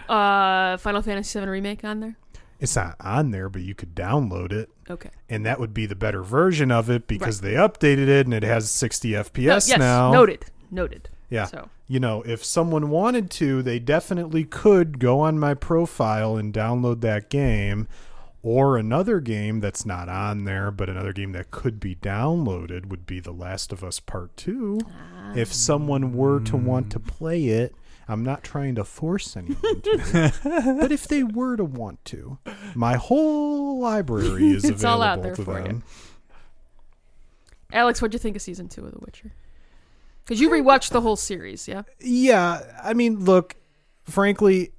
uh, 0.10 0.76
Final 0.76 1.02
Fantasy 1.02 1.40
VII 1.40 1.46
Remake 1.46 1.86
on 1.86 2.02
there? 2.02 2.18
It's 2.60 2.76
not 2.76 2.98
on 3.00 3.32
there, 3.32 3.48
but 3.48 3.62
you 3.62 3.74
could 3.74 3.96
download 3.96 4.52
it, 4.52 4.70
Okay. 4.90 5.10
and 5.30 5.46
that 5.46 5.60
would 5.60 5.74
be 5.74 5.86
the 5.86 5.96
better 5.96 6.24
version 6.24 6.72
of 6.72 6.90
it 6.90 7.08
because 7.08 7.42
they 7.42 7.54
updated 7.54 8.08
it 8.08 8.26
and 8.26 8.34
it 8.34 8.44
has 8.44 8.70
60 8.72 9.12
FPS 9.12 9.68
Uh, 9.68 9.72
yes. 9.72 9.78
now. 9.80 10.12
Noted. 10.12 10.46
Noted. 10.72 11.10
Yeah. 11.30 11.46
So 11.46 11.70
you 11.88 12.00
know, 12.00 12.22
if 12.24 12.44
someone 12.44 12.90
wanted 12.90 13.30
to, 13.32 13.62
they 13.64 13.80
definitely 13.80 14.44
could 14.44 15.00
go 15.00 15.20
on 15.22 15.40
my 15.40 15.54
profile 15.54 16.36
and 16.38 16.54
download 16.54 17.00
that 17.02 17.30
game. 17.30 17.88
Or 18.44 18.78
another 18.78 19.20
game 19.20 19.60
that's 19.60 19.86
not 19.86 20.08
on 20.10 20.46
there, 20.46 20.70
but 20.72 20.90
another 20.90 21.12
game 21.12 21.32
that 21.34 21.52
could 21.52 21.80
be 21.82 21.96
downloaded 21.96 22.86
would 22.86 23.06
be 23.06 23.20
The 23.20 23.32
Last 23.34 23.74
of 23.74 23.84
Us 23.84 24.00
Part 24.00 24.38
2. 24.38 24.80
If 25.36 25.52
someone 25.54 26.14
were 26.14 26.40
to 26.42 26.56
want 26.56 26.90
to 26.92 27.00
play 27.00 27.46
it, 27.48 27.74
I'm 28.10 28.24
not 28.24 28.44
trying 28.44 28.76
to 28.76 28.84
force 28.84 29.36
anyone 29.36 29.82
to. 29.82 30.34
but 30.80 30.92
if 30.92 31.08
they 31.08 31.24
were 31.24 31.58
to 31.58 31.66
want 31.66 32.04
to, 32.06 32.38
my 32.74 32.96
whole 32.96 33.80
library 33.80 34.50
is 34.52 34.64
It's 34.66 34.84
all 34.84 35.02
available 35.02 35.04
out 35.04 35.24
there 35.24 35.36
to 35.36 35.44
for 35.44 35.60
you. 35.60 35.66
them. 35.66 35.84
Alex, 37.74 38.02
what'd 38.02 38.14
you 38.14 38.20
think 38.20 38.36
of 38.36 38.42
season 38.42 38.70
two 38.70 38.86
of 38.86 38.94
The 38.94 39.00
Witcher? 39.00 39.34
Because 40.24 40.40
you 40.40 40.50
rewatched 40.50 40.92
the 40.92 41.02
whole 41.02 41.16
series, 41.16 41.68
yeah? 41.68 41.84
Yeah, 42.00 42.62
I 42.82 42.94
mean, 42.94 43.26
look, 43.26 43.56
frankly, 44.04 44.72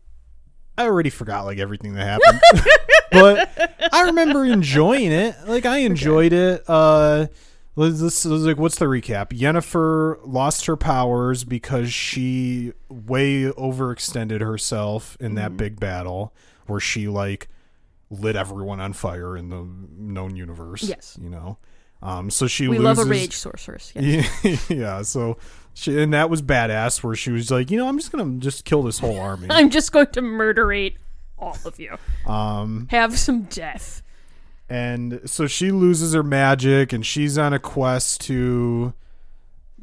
I 0.76 0.84
already 0.84 1.10
forgot 1.10 1.44
like 1.44 1.58
everything 1.58 1.94
that 1.94 2.20
happened. 2.20 2.40
but 3.12 3.90
I 3.92 4.02
remember 4.04 4.44
enjoying 4.44 5.12
it. 5.12 5.34
Like 5.46 5.66
I 5.66 5.78
enjoyed 5.78 6.32
it. 6.32 6.62
Uh 6.68 7.26
let's, 7.78 8.00
let's, 8.00 8.24
let's, 8.24 8.42
like 8.42 8.58
what's 8.58 8.78
the 8.78 8.86
recap? 8.86 9.28
Yennefer 9.28 10.18
lost 10.24 10.66
her 10.66 10.76
powers 10.76 11.44
because 11.44 11.92
she 11.92 12.72
way 12.88 13.44
overextended 13.44 14.40
herself 14.40 15.16
in 15.20 15.34
that 15.36 15.56
big 15.56 15.78
battle 15.78 16.34
where 16.66 16.80
she 16.80 17.08
like 17.08 17.48
lit 18.10 18.36
everyone 18.36 18.80
on 18.80 18.92
fire 18.92 19.36
in 19.36 19.48
the 19.48 19.66
known 19.96 20.36
universe. 20.36 20.82
Yes. 20.82 21.16
You 21.20 21.30
know. 21.30 21.58
Um 22.02 22.30
so 22.30 22.46
she 22.46 22.68
We 22.68 22.78
loses 22.78 22.98
love 22.98 23.06
a 23.06 23.10
rage 23.10 23.34
sorceress. 23.34 23.92
Yes. 23.94 24.44
yeah, 24.44 24.56
yeah. 24.68 25.02
So 25.02 25.38
she 25.74 26.00
and 26.00 26.12
that 26.14 26.30
was 26.30 26.42
badass. 26.42 27.02
Where 27.02 27.14
she 27.14 27.30
was 27.30 27.50
like, 27.50 27.70
you 27.70 27.78
know, 27.78 27.88
I'm 27.88 27.98
just 27.98 28.12
gonna 28.12 28.38
just 28.38 28.64
kill 28.64 28.82
this 28.82 28.98
whole 28.98 29.18
army. 29.20 29.48
I'm 29.50 29.70
just 29.70 29.92
going 29.92 30.08
to 30.12 30.22
murderate 30.22 30.96
all 31.38 31.56
of 31.64 31.78
you. 31.78 31.96
Um, 32.26 32.88
Have 32.90 33.18
some 33.18 33.42
death. 33.42 34.02
And 34.68 35.20
so 35.24 35.46
she 35.46 35.70
loses 35.70 36.12
her 36.14 36.22
magic, 36.22 36.92
and 36.92 37.04
she's 37.04 37.38
on 37.38 37.52
a 37.52 37.58
quest 37.58 38.20
to 38.22 38.92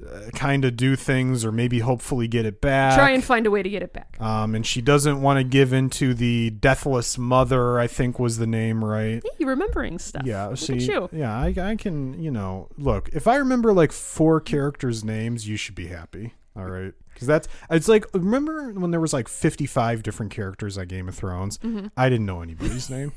uh, 0.05 0.29
kind 0.33 0.65
of 0.65 0.75
do 0.75 0.95
things, 0.95 1.45
or 1.45 1.51
maybe 1.51 1.79
hopefully 1.79 2.27
get 2.27 2.45
it 2.45 2.59
back. 2.61 2.97
Try 2.97 3.11
and 3.11 3.23
find 3.23 3.47
a 3.47 3.51
way 3.51 3.63
to 3.63 3.69
get 3.69 3.81
it 3.81 3.93
back. 3.93 4.19
um, 4.19 4.53
and 4.53 4.65
she 4.65 4.81
doesn't 4.81 5.21
want 5.21 5.37
to 5.39 5.43
give 5.43 5.71
in 5.73 5.89
to 5.91 6.13
the 6.13 6.49
deathless 6.49 7.17
mother. 7.17 7.79
I 7.79 7.87
think 7.87 8.19
was 8.19 8.37
the 8.37 8.45
name, 8.47 8.83
right? 8.83 9.23
Hey, 9.23 9.29
you're 9.39 9.49
remembering 9.49 9.97
stuff. 9.97 10.23
Yeah, 10.25 10.47
Look 10.47 10.57
see, 10.57 10.77
you. 10.79 11.09
yeah, 11.13 11.33
I, 11.35 11.53
I 11.57 11.75
can, 11.77 12.21
you 12.21 12.29
know, 12.29 12.67
look. 12.77 13.09
If 13.13 13.25
I 13.27 13.37
remember 13.37 13.71
like 13.73 13.91
four 13.93 14.41
characters' 14.41 15.03
names, 15.03 15.47
you 15.47 15.55
should 15.57 15.75
be 15.75 15.87
happy. 15.87 16.33
All 16.57 16.65
right, 16.65 16.93
because 17.13 17.27
that's 17.27 17.47
it's 17.69 17.87
like 17.89 18.05
remember 18.13 18.71
when 18.73 18.91
there 18.91 19.01
was 19.01 19.11
like 19.11 19.27
fifty-five 19.27 20.03
different 20.03 20.31
characters 20.31 20.77
on 20.77 20.87
Game 20.87 21.09
of 21.09 21.15
Thrones. 21.15 21.57
Mm-hmm. 21.57 21.87
I 21.97 22.07
didn't 22.09 22.25
know 22.25 22.41
anybody's 22.41 22.89
name. 22.89 23.11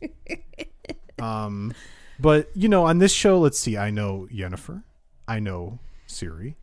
Um, 1.20 1.74
but 2.20 2.48
you 2.54 2.68
know, 2.68 2.84
on 2.84 2.98
this 2.98 3.12
show, 3.12 3.40
let's 3.40 3.58
see. 3.58 3.76
I 3.76 3.90
know 3.90 4.28
Yennefer, 4.32 4.84
I 5.26 5.40
know 5.40 5.80
Ciri, 6.06 6.54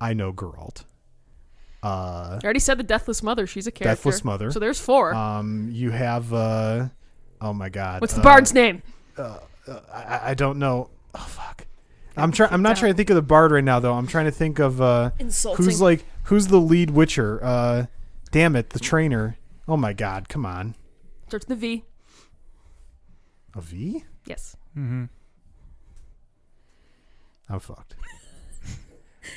I 0.00 0.14
know 0.14 0.32
Geralt. 0.32 0.82
Uh, 1.82 2.38
I 2.42 2.44
already 2.44 2.58
said 2.58 2.78
the 2.78 2.82
Deathless 2.82 3.22
Mother. 3.22 3.46
She's 3.46 3.66
a 3.68 3.70
character. 3.70 3.94
Deathless 3.96 4.24
Mother. 4.24 4.50
So 4.50 4.58
there's 4.58 4.80
four. 4.80 5.14
um, 5.14 5.68
you 5.70 5.90
have 5.92 6.32
uh, 6.32 6.88
oh 7.40 7.52
my 7.52 7.68
god, 7.68 8.00
What's 8.00 8.14
the 8.14 8.20
uh, 8.20 8.24
bard's 8.24 8.52
name? 8.52 8.82
I, 9.16 10.20
I 10.30 10.34
don't 10.34 10.58
know. 10.58 10.90
Oh 11.14 11.18
fuck. 11.20 11.66
I'm 12.16 12.32
trying. 12.32 12.52
I'm 12.52 12.62
not 12.62 12.76
trying 12.76 12.92
to 12.92 12.96
think 12.96 13.10
of 13.10 13.16
the 13.16 13.22
bard 13.22 13.52
right 13.52 13.62
now, 13.62 13.78
though. 13.80 13.94
I'm 13.94 14.06
trying 14.08 14.24
to 14.26 14.30
think 14.32 14.58
of 14.58 14.80
uh, 14.80 15.10
Insulting. 15.20 15.64
who's 15.64 15.80
like 15.80 16.04
who's 16.24 16.48
the 16.48 16.60
lead 16.60 16.90
Witcher. 16.90 17.38
Uh, 17.44 17.86
damn 18.32 18.56
it, 18.56 18.70
the 18.70 18.80
trainer. 18.80 19.36
Oh 19.68 19.76
my 19.76 19.92
god, 19.92 20.28
come 20.28 20.44
on. 20.44 20.74
Starts 21.28 21.46
with 21.48 21.60
the 21.60 21.60
V. 21.60 21.84
A 23.54 23.60
V? 23.60 24.04
Yes. 24.26 24.56
Mm-hmm. 24.76 25.04
I'm 27.48 27.60
fucked. 27.60 27.94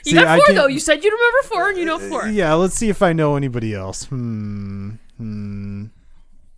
You 0.03 0.11
See, 0.11 0.18
got 0.18 0.38
four 0.45 0.53
though. 0.53 0.68
You 0.68 0.82
said 0.82 1.01
you 1.01 1.09
remember 1.09 1.47
four, 1.47 1.70
and 1.70 1.78
you 1.78 1.86
know 1.86 1.97
four. 1.97 2.28
Yeah, 2.28 2.53
let's 2.55 2.76
see 2.76 2.89
if 2.89 3.01
I 3.01 3.13
know 3.13 3.38
anybody 3.38 3.74
else. 3.74 4.03
Hmm. 4.05 4.91
Hmm. 5.18 5.86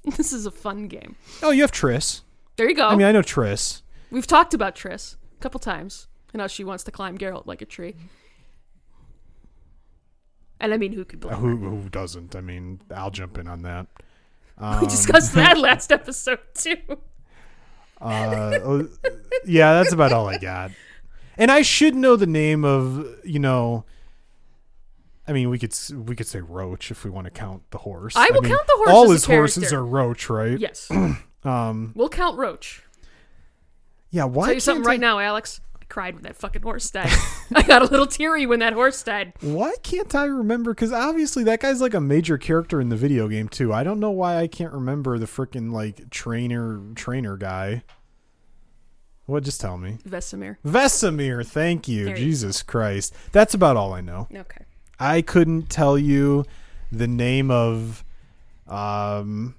This 0.17 0.33
is 0.33 0.47
a 0.47 0.51
fun 0.51 0.87
game. 0.87 1.15
Oh, 1.43 1.51
you 1.51 1.61
have 1.61 1.71
Triss. 1.71 2.21
There 2.55 2.67
you 2.67 2.75
go. 2.75 2.87
I 2.87 2.95
mean, 2.95 3.05
I 3.05 3.11
know 3.11 3.21
Triss. 3.21 3.83
We've 4.09 4.25
talked 4.25 4.55
about 4.55 4.75
Triss 4.75 5.15
a 5.37 5.41
couple 5.41 5.59
times, 5.59 6.07
and 6.33 6.41
how 6.41 6.47
she 6.47 6.63
wants 6.63 6.83
to 6.85 6.91
climb 6.91 7.19
Geralt 7.19 7.45
like 7.45 7.61
a 7.61 7.65
tree. 7.65 7.95
And 10.59 10.73
I 10.73 10.77
mean, 10.77 10.93
who 10.93 11.05
could 11.05 11.19
blame 11.19 11.35
her? 11.35 11.39
Who 11.39 11.55
who 11.81 11.89
doesn't? 11.89 12.35
I 12.35 12.41
mean, 12.41 12.81
I'll 12.93 13.11
jump 13.11 13.37
in 13.37 13.47
on 13.47 13.61
that. 13.61 13.85
We 14.59 14.65
Um, 14.65 14.87
discussed 14.87 15.33
that 15.35 15.57
last 15.67 15.91
episode 15.91 16.39
too. 16.55 16.77
Uh, 18.01 18.59
oh, 18.63 18.87
yeah, 19.45 19.73
that's 19.73 19.93
about 19.93 20.13
all 20.13 20.27
I 20.27 20.37
got. 20.37 20.71
And 21.37 21.51
I 21.51 21.61
should 21.61 21.95
know 21.95 22.15
the 22.15 22.27
name 22.27 22.63
of 22.65 23.05
you 23.23 23.39
know. 23.39 23.85
I 25.27 25.31
mean, 25.33 25.49
we 25.49 25.59
could 25.59 25.73
we 26.07 26.15
could 26.15 26.27
say 26.27 26.39
Roach 26.41 26.91
if 26.91 27.03
we 27.03 27.09
want 27.09 27.25
to 27.25 27.31
count 27.31 27.63
the 27.71 27.77
horse. 27.79 28.15
I 28.15 28.29
will 28.31 28.41
mean, 28.41 28.51
count 28.51 28.67
the 28.67 28.73
horse 28.77 28.89
All 28.89 29.09
his 29.11 29.25
horses 29.25 29.71
are 29.73 29.85
Roach, 29.85 30.29
right? 30.29 30.59
Yes, 30.59 30.89
Um. 31.43 31.91
we'll 31.95 32.09
count 32.09 32.37
Roach. 32.37 32.83
Yeah. 34.11 34.25
Why 34.25 34.47
Tell 34.47 34.53
you 34.55 34.59
something 34.59 34.85
I, 34.85 34.89
right 34.89 34.99
now, 34.99 35.19
Alex. 35.19 35.61
Cried 35.89 36.15
when 36.15 36.23
that 36.23 36.35
fucking 36.35 36.61
horse 36.61 36.89
died. 36.89 37.11
I 37.55 37.63
got 37.63 37.81
a 37.81 37.85
little 37.85 38.07
teary 38.07 38.45
when 38.45 38.59
that 38.59 38.73
horse 38.73 39.01
died. 39.03 39.33
Why 39.41 39.73
can't 39.83 40.13
I 40.15 40.25
remember? 40.25 40.73
Because 40.73 40.93
obviously 40.93 41.43
that 41.45 41.59
guy's 41.59 41.81
like 41.81 41.93
a 41.93 41.99
major 41.99 42.37
character 42.37 42.79
in 42.79 42.89
the 42.89 42.95
video 42.95 43.27
game 43.27 43.49
too. 43.49 43.73
I 43.73 43.83
don't 43.83 43.99
know 43.99 44.11
why 44.11 44.37
I 44.37 44.47
can't 44.47 44.71
remember 44.71 45.17
the 45.17 45.25
freaking 45.25 45.71
like 45.71 46.09
trainer 46.09 46.81
trainer 46.95 47.37
guy. 47.37 47.83
What? 49.25 49.43
Just 49.43 49.61
tell 49.61 49.77
me. 49.77 49.97
Vesemir. 50.07 50.57
Vesemir, 50.65 51.45
thank 51.45 51.87
you. 51.87 52.05
There 52.05 52.17
you 52.17 52.25
Jesus 52.25 52.63
Christ. 52.63 53.13
That's 53.31 53.53
about 53.53 53.77
all 53.77 53.93
I 53.93 54.01
know. 54.01 54.27
Okay. 54.33 54.65
I 54.99 55.21
couldn't 55.21 55.69
tell 55.69 55.97
you 55.97 56.45
the 56.91 57.07
name 57.07 57.51
of 57.51 58.03
um 58.67 59.55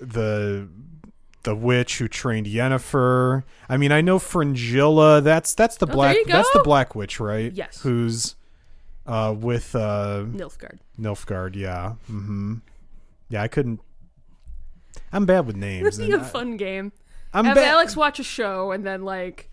the 0.00 0.68
the 1.44 1.54
witch 1.54 1.98
who 1.98 2.08
trained 2.08 2.46
Yennefer. 2.46 3.44
I 3.68 3.76
mean, 3.76 3.92
I 3.92 4.00
know 4.00 4.18
Fringilla. 4.18 5.20
That's 5.20 5.54
that's 5.54 5.76
the 5.76 5.86
Oh, 5.88 5.92
black 5.92 6.16
that's 6.26 6.50
the 6.52 6.62
black 6.62 6.94
witch, 6.94 7.20
right? 7.20 7.52
Yes. 7.52 7.80
Who's 7.82 8.34
uh 9.06 9.34
with 9.38 9.74
uh 9.74 10.24
Nilfgaard. 10.26 10.78
Nilfgaard, 11.00 11.54
yeah. 11.56 11.94
Mhm. 12.10 12.60
Yeah, 13.28 13.42
I 13.42 13.48
couldn't 13.48 13.80
I'm 15.12 15.26
bad 15.26 15.46
with 15.46 15.56
names. 15.56 15.84
This 15.84 15.98
is 15.98 16.06
and 16.06 16.14
a 16.14 16.20
I- 16.20 16.24
fun 16.24 16.56
game. 16.56 16.92
I'm 17.32 17.44
Have 17.44 17.56
bad. 17.56 17.68
Alex 17.68 17.94
watch 17.96 18.18
a 18.18 18.24
show 18.24 18.72
and 18.72 18.84
then 18.86 19.04
like 19.04 19.50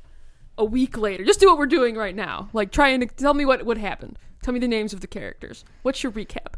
a 0.58 0.64
week 0.66 0.98
later, 0.98 1.24
just 1.26 1.40
do 1.42 1.48
what 1.48 1.58
we're 1.58 1.66
doing 1.66 1.96
right 1.96 2.16
now. 2.16 2.50
Like 2.54 2.72
trying 2.72 3.02
to 3.02 3.06
tell 3.08 3.34
me 3.34 3.46
what 3.46 3.64
what 3.66 3.78
happened. 3.78 4.18
Tell 4.42 4.54
me 4.54 4.60
the 4.60 4.68
names 4.68 4.94
of 4.94 5.02
the 5.02 5.08
characters. 5.08 5.66
What's 5.82 6.02
your 6.04 6.12
recap? 6.12 6.54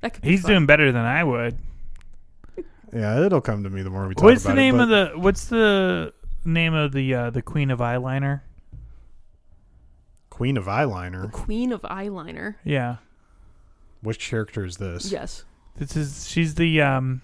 That 0.00 0.14
could 0.14 0.22
be 0.22 0.30
He's 0.30 0.42
fun. 0.42 0.50
doing 0.50 0.66
better 0.66 0.92
than 0.92 1.04
I 1.04 1.24
would. 1.24 1.56
Yeah, 2.94 3.24
it'll 3.26 3.40
come 3.40 3.64
to 3.64 3.70
me 3.70 3.82
the 3.82 3.90
more 3.90 4.06
we 4.06 4.14
talk 4.14 4.24
What's 4.24 4.44
about 4.44 4.54
the 4.54 4.60
name 4.60 4.76
it. 4.76 4.82
of 4.84 4.88
the 4.88 5.12
What's 5.18 5.46
the 5.46 6.12
name 6.44 6.74
of 6.74 6.92
the 6.92 7.12
uh, 7.14 7.30
the 7.30 7.42
Queen 7.42 7.70
of 7.70 7.80
Eyeliner? 7.80 8.42
Queen 10.30 10.56
of 10.56 10.64
Eyeliner? 10.66 11.30
Queen 11.32 11.72
of 11.72 11.82
Eyeliner. 11.82 12.56
Yeah, 12.64 12.96
Which 14.02 14.28
character 14.30 14.64
is 14.64 14.78
this? 14.78 15.10
Yes. 15.12 15.44
this 15.76 15.96
is 15.96 16.28
she's 16.28 16.54
the 16.56 16.82
um. 16.82 17.22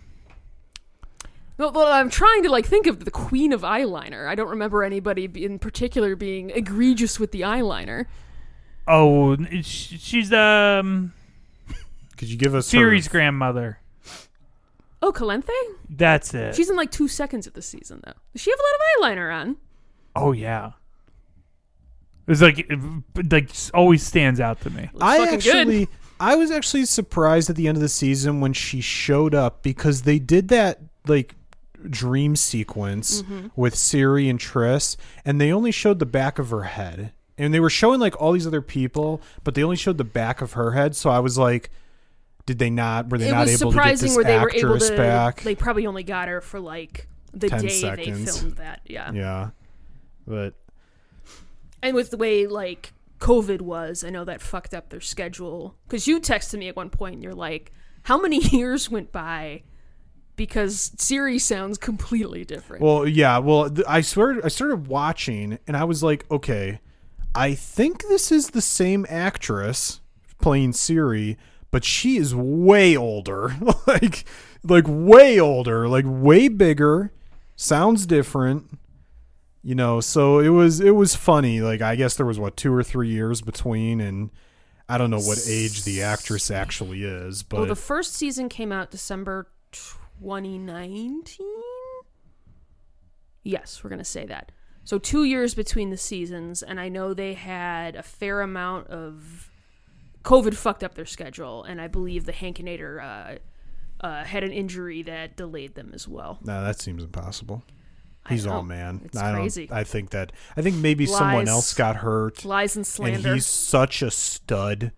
Well, 1.58 1.72
well, 1.72 1.92
I'm 1.92 2.08
trying 2.08 2.42
to 2.44 2.50
like 2.50 2.66
think 2.66 2.86
of 2.86 3.04
the 3.04 3.10
Queen 3.10 3.52
of 3.52 3.60
Eyeliner. 3.62 4.26
I 4.28 4.34
don't 4.34 4.48
remember 4.48 4.82
anybody 4.82 5.24
in 5.44 5.58
particular 5.58 6.16
being 6.16 6.50
egregious 6.50 7.20
with 7.20 7.32
the 7.32 7.42
eyeliner. 7.42 8.06
Oh, 8.88 9.36
she's 9.62 10.32
um 10.32 11.12
Could 12.16 12.28
you 12.30 12.38
give 12.38 12.54
us 12.54 12.72
Ciri's 12.72 13.06
her, 13.06 13.10
grandmother. 13.10 13.80
Oh, 15.03 15.12
Calanthe? 15.12 15.48
That's 15.88 16.34
it. 16.34 16.55
She's 16.55 16.68
in 16.70 16.76
like 16.76 16.90
two 16.90 17.09
seconds 17.09 17.46
of 17.46 17.55
the 17.55 17.62
season 17.62 18.01
though. 18.05 18.12
Does 18.32 18.42
she 18.42 18.51
have 18.51 18.59
a 18.61 18.62
lot 18.62 19.12
of 19.12 19.16
eyeliner 19.18 19.34
on? 19.34 19.57
oh 20.16 20.32
yeah. 20.32 20.72
It's 22.28 22.40
like 22.42 22.59
it, 22.59 22.78
like 23.32 23.51
always 23.74 24.03
stands 24.07 24.40
out 24.40 24.61
to 24.62 24.70
me. 24.70 24.82
Looks 24.92 25.03
I 25.05 25.18
fucking 25.18 25.34
actually, 25.34 25.78
good. 25.86 25.88
I 26.20 26.36
was 26.36 26.51
actually 26.51 26.84
surprised 26.84 27.51
at 27.51 27.57
the 27.57 27.66
end 27.66 27.76
of 27.76 27.82
the 27.82 27.88
season 27.88 28.40
when 28.40 28.53
she 28.53 28.80
showed 28.80 29.34
up 29.34 29.62
because 29.62 30.03
they 30.03 30.18
did 30.18 30.48
that 30.48 30.80
like 31.07 31.34
dream 31.88 32.36
sequence 32.36 33.22
Mm-hmm. 33.22 33.48
with 33.57 33.74
Ciri 33.74 34.28
and 34.30 34.38
Triss, 34.38 34.96
and 35.24 35.40
they 35.40 35.51
only 35.53 35.72
showed 35.72 35.98
the 35.98 36.07
back 36.07 36.38
of 36.38 36.51
her 36.51 36.64
head, 36.64 37.12
and 37.38 37.53
they 37.55 37.59
were 37.61 37.70
showing 37.70 37.98
like 38.01 38.20
all 38.20 38.32
these 38.32 38.46
other 38.46 38.61
people, 38.62 39.20
but 39.42 39.55
they 39.55 39.64
only 39.64 39.76
showed 39.76 39.98
the 39.98 40.05
back 40.05 40.40
of 40.40 40.53
her 40.53 40.72
head. 40.72 40.94
So 40.94 41.11
I 41.11 41.18
was 41.20 41.36
like, 41.38 41.70
did 42.51 42.59
they 42.59 42.68
not? 42.70 43.09
Were 43.11 43.18
they 43.18 43.28
It 43.28 43.30
not 43.30 43.46
was 43.46 43.62
able 43.62 43.70
to 43.70 43.76
get 43.76 43.80
surprising 43.82 44.09
this 44.09 44.16
where 44.16 44.24
they 44.24 44.38
were 44.40 44.51
able 44.51 44.74
actress 44.74 44.88
to. 44.90 44.96
back? 44.96 45.40
They 45.42 45.55
probably 45.55 45.86
only 45.86 46.03
got 46.03 46.26
her 46.26 46.40
for 46.40 46.59
like 46.59 47.07
the 47.32 47.48
10 47.48 47.62
day 47.62 47.68
seconds. 47.68 48.24
they 48.34 48.40
filmed 48.40 48.57
that. 48.57 48.80
Yeah. 48.86 49.12
yeah, 49.12 49.51
but 50.26 50.55
And 51.80 51.94
with 51.94 52.11
the 52.11 52.16
way 52.16 52.48
like 52.48 52.92
COVID 53.20 53.61
was, 53.61 54.03
I 54.03 54.11
know 54.11 54.24
that 54.24 54.40
fucked 54.42 54.74
up 54.74 54.88
their 54.88 55.01
schedule. 55.01 55.76
Because 55.86 56.09
you 56.09 56.18
texted 56.20 56.59
me 56.59 56.66
at 56.66 56.74
one 56.74 56.90
point, 56.90 57.14
and 57.14 57.22
you're 57.22 57.34
like, 57.34 57.70
"How 58.03 58.20
many 58.20 58.38
years 58.57 58.90
went 58.90 59.12
by?" 59.12 59.62
Because 60.34 60.90
Ciri 60.96 61.40
sounds 61.40 61.78
completely 61.78 62.44
different. 62.44 62.82
Well, 62.82 63.07
yeah. 63.07 63.38
Well, 63.38 63.70
th- 63.70 63.86
I 63.86 64.01
swear, 64.01 64.40
I 64.44 64.48
started 64.48 64.88
watching, 64.88 65.59
and 65.68 65.76
I 65.76 65.84
was 65.84 66.03
like, 66.03 66.24
okay, 66.32 66.80
I 67.34 67.55
think 67.55 68.03
this 68.09 68.32
is 68.32 68.51
the 68.51 68.62
same 68.62 69.07
actress 69.09 70.01
playing 70.40 70.72
Ciri, 70.72 71.36
but 71.70 71.84
she 71.84 72.16
is 72.16 72.34
way 72.34 72.96
older, 72.96 73.54
like, 73.86 74.24
like 74.62 74.84
way 74.86 75.38
older, 75.38 75.88
like 75.88 76.04
way 76.06 76.48
bigger, 76.48 77.12
sounds 77.56 78.06
different. 78.06 78.78
You 79.62 79.74
know, 79.74 80.00
so 80.00 80.38
it 80.38 80.48
was 80.48 80.80
it 80.80 80.92
was 80.92 81.14
funny. 81.14 81.60
Like, 81.60 81.82
I 81.82 81.94
guess 81.94 82.16
there 82.16 82.24
was 82.24 82.38
what 82.38 82.56
two 82.56 82.74
or 82.74 82.82
three 82.82 83.08
years 83.08 83.42
between, 83.42 84.00
and 84.00 84.30
I 84.88 84.96
don't 84.96 85.10
know 85.10 85.20
what 85.20 85.38
age 85.46 85.84
the 85.84 86.02
actress 86.02 86.50
actually 86.50 87.04
is, 87.04 87.42
but 87.42 87.58
well, 87.58 87.66
the 87.66 87.76
first 87.76 88.14
season 88.14 88.48
came 88.48 88.72
out 88.72 88.90
December 88.90 89.48
2019. 89.72 91.46
Yes, 93.42 93.84
we're 93.84 93.90
gonna 93.90 94.02
say 94.02 94.24
that. 94.26 94.50
So 94.84 94.98
two 94.98 95.24
years 95.24 95.54
between 95.54 95.90
the 95.90 95.98
seasons, 95.98 96.62
and 96.62 96.80
I 96.80 96.88
know 96.88 97.12
they 97.12 97.34
had 97.34 97.96
a 97.96 98.02
fair 98.02 98.40
amount 98.40 98.88
of 98.88 99.49
COVID 100.24 100.54
fucked 100.54 100.84
up 100.84 100.94
their 100.94 101.06
schedule, 101.06 101.64
and 101.64 101.80
I 101.80 101.86
believe 101.88 102.24
the 102.26 102.32
Hankinator 102.32 103.02
uh, 104.02 104.04
uh, 104.06 104.24
had 104.24 104.44
an 104.44 104.52
injury 104.52 105.02
that 105.02 105.36
delayed 105.36 105.74
them 105.74 105.92
as 105.94 106.06
well. 106.06 106.38
no, 106.42 106.62
that 106.64 106.78
seems 106.80 107.02
impossible. 107.02 107.62
He's 108.28 108.46
all 108.46 108.62
man. 108.62 109.00
It's 109.06 109.16
I 109.16 109.32
don't. 109.32 109.40
crazy. 109.40 109.68
I 109.72 109.82
think 109.82 110.10
that. 110.10 110.30
I 110.56 110.62
think 110.62 110.76
maybe 110.76 111.06
someone 111.06 111.48
else 111.48 111.72
got 111.74 111.96
hurt, 111.96 112.44
Lies 112.44 112.76
and 112.76 112.86
slander. 112.86 113.28
and 113.28 113.34
he's 113.36 113.46
such 113.46 114.02
a 114.02 114.10
stud. 114.10 114.92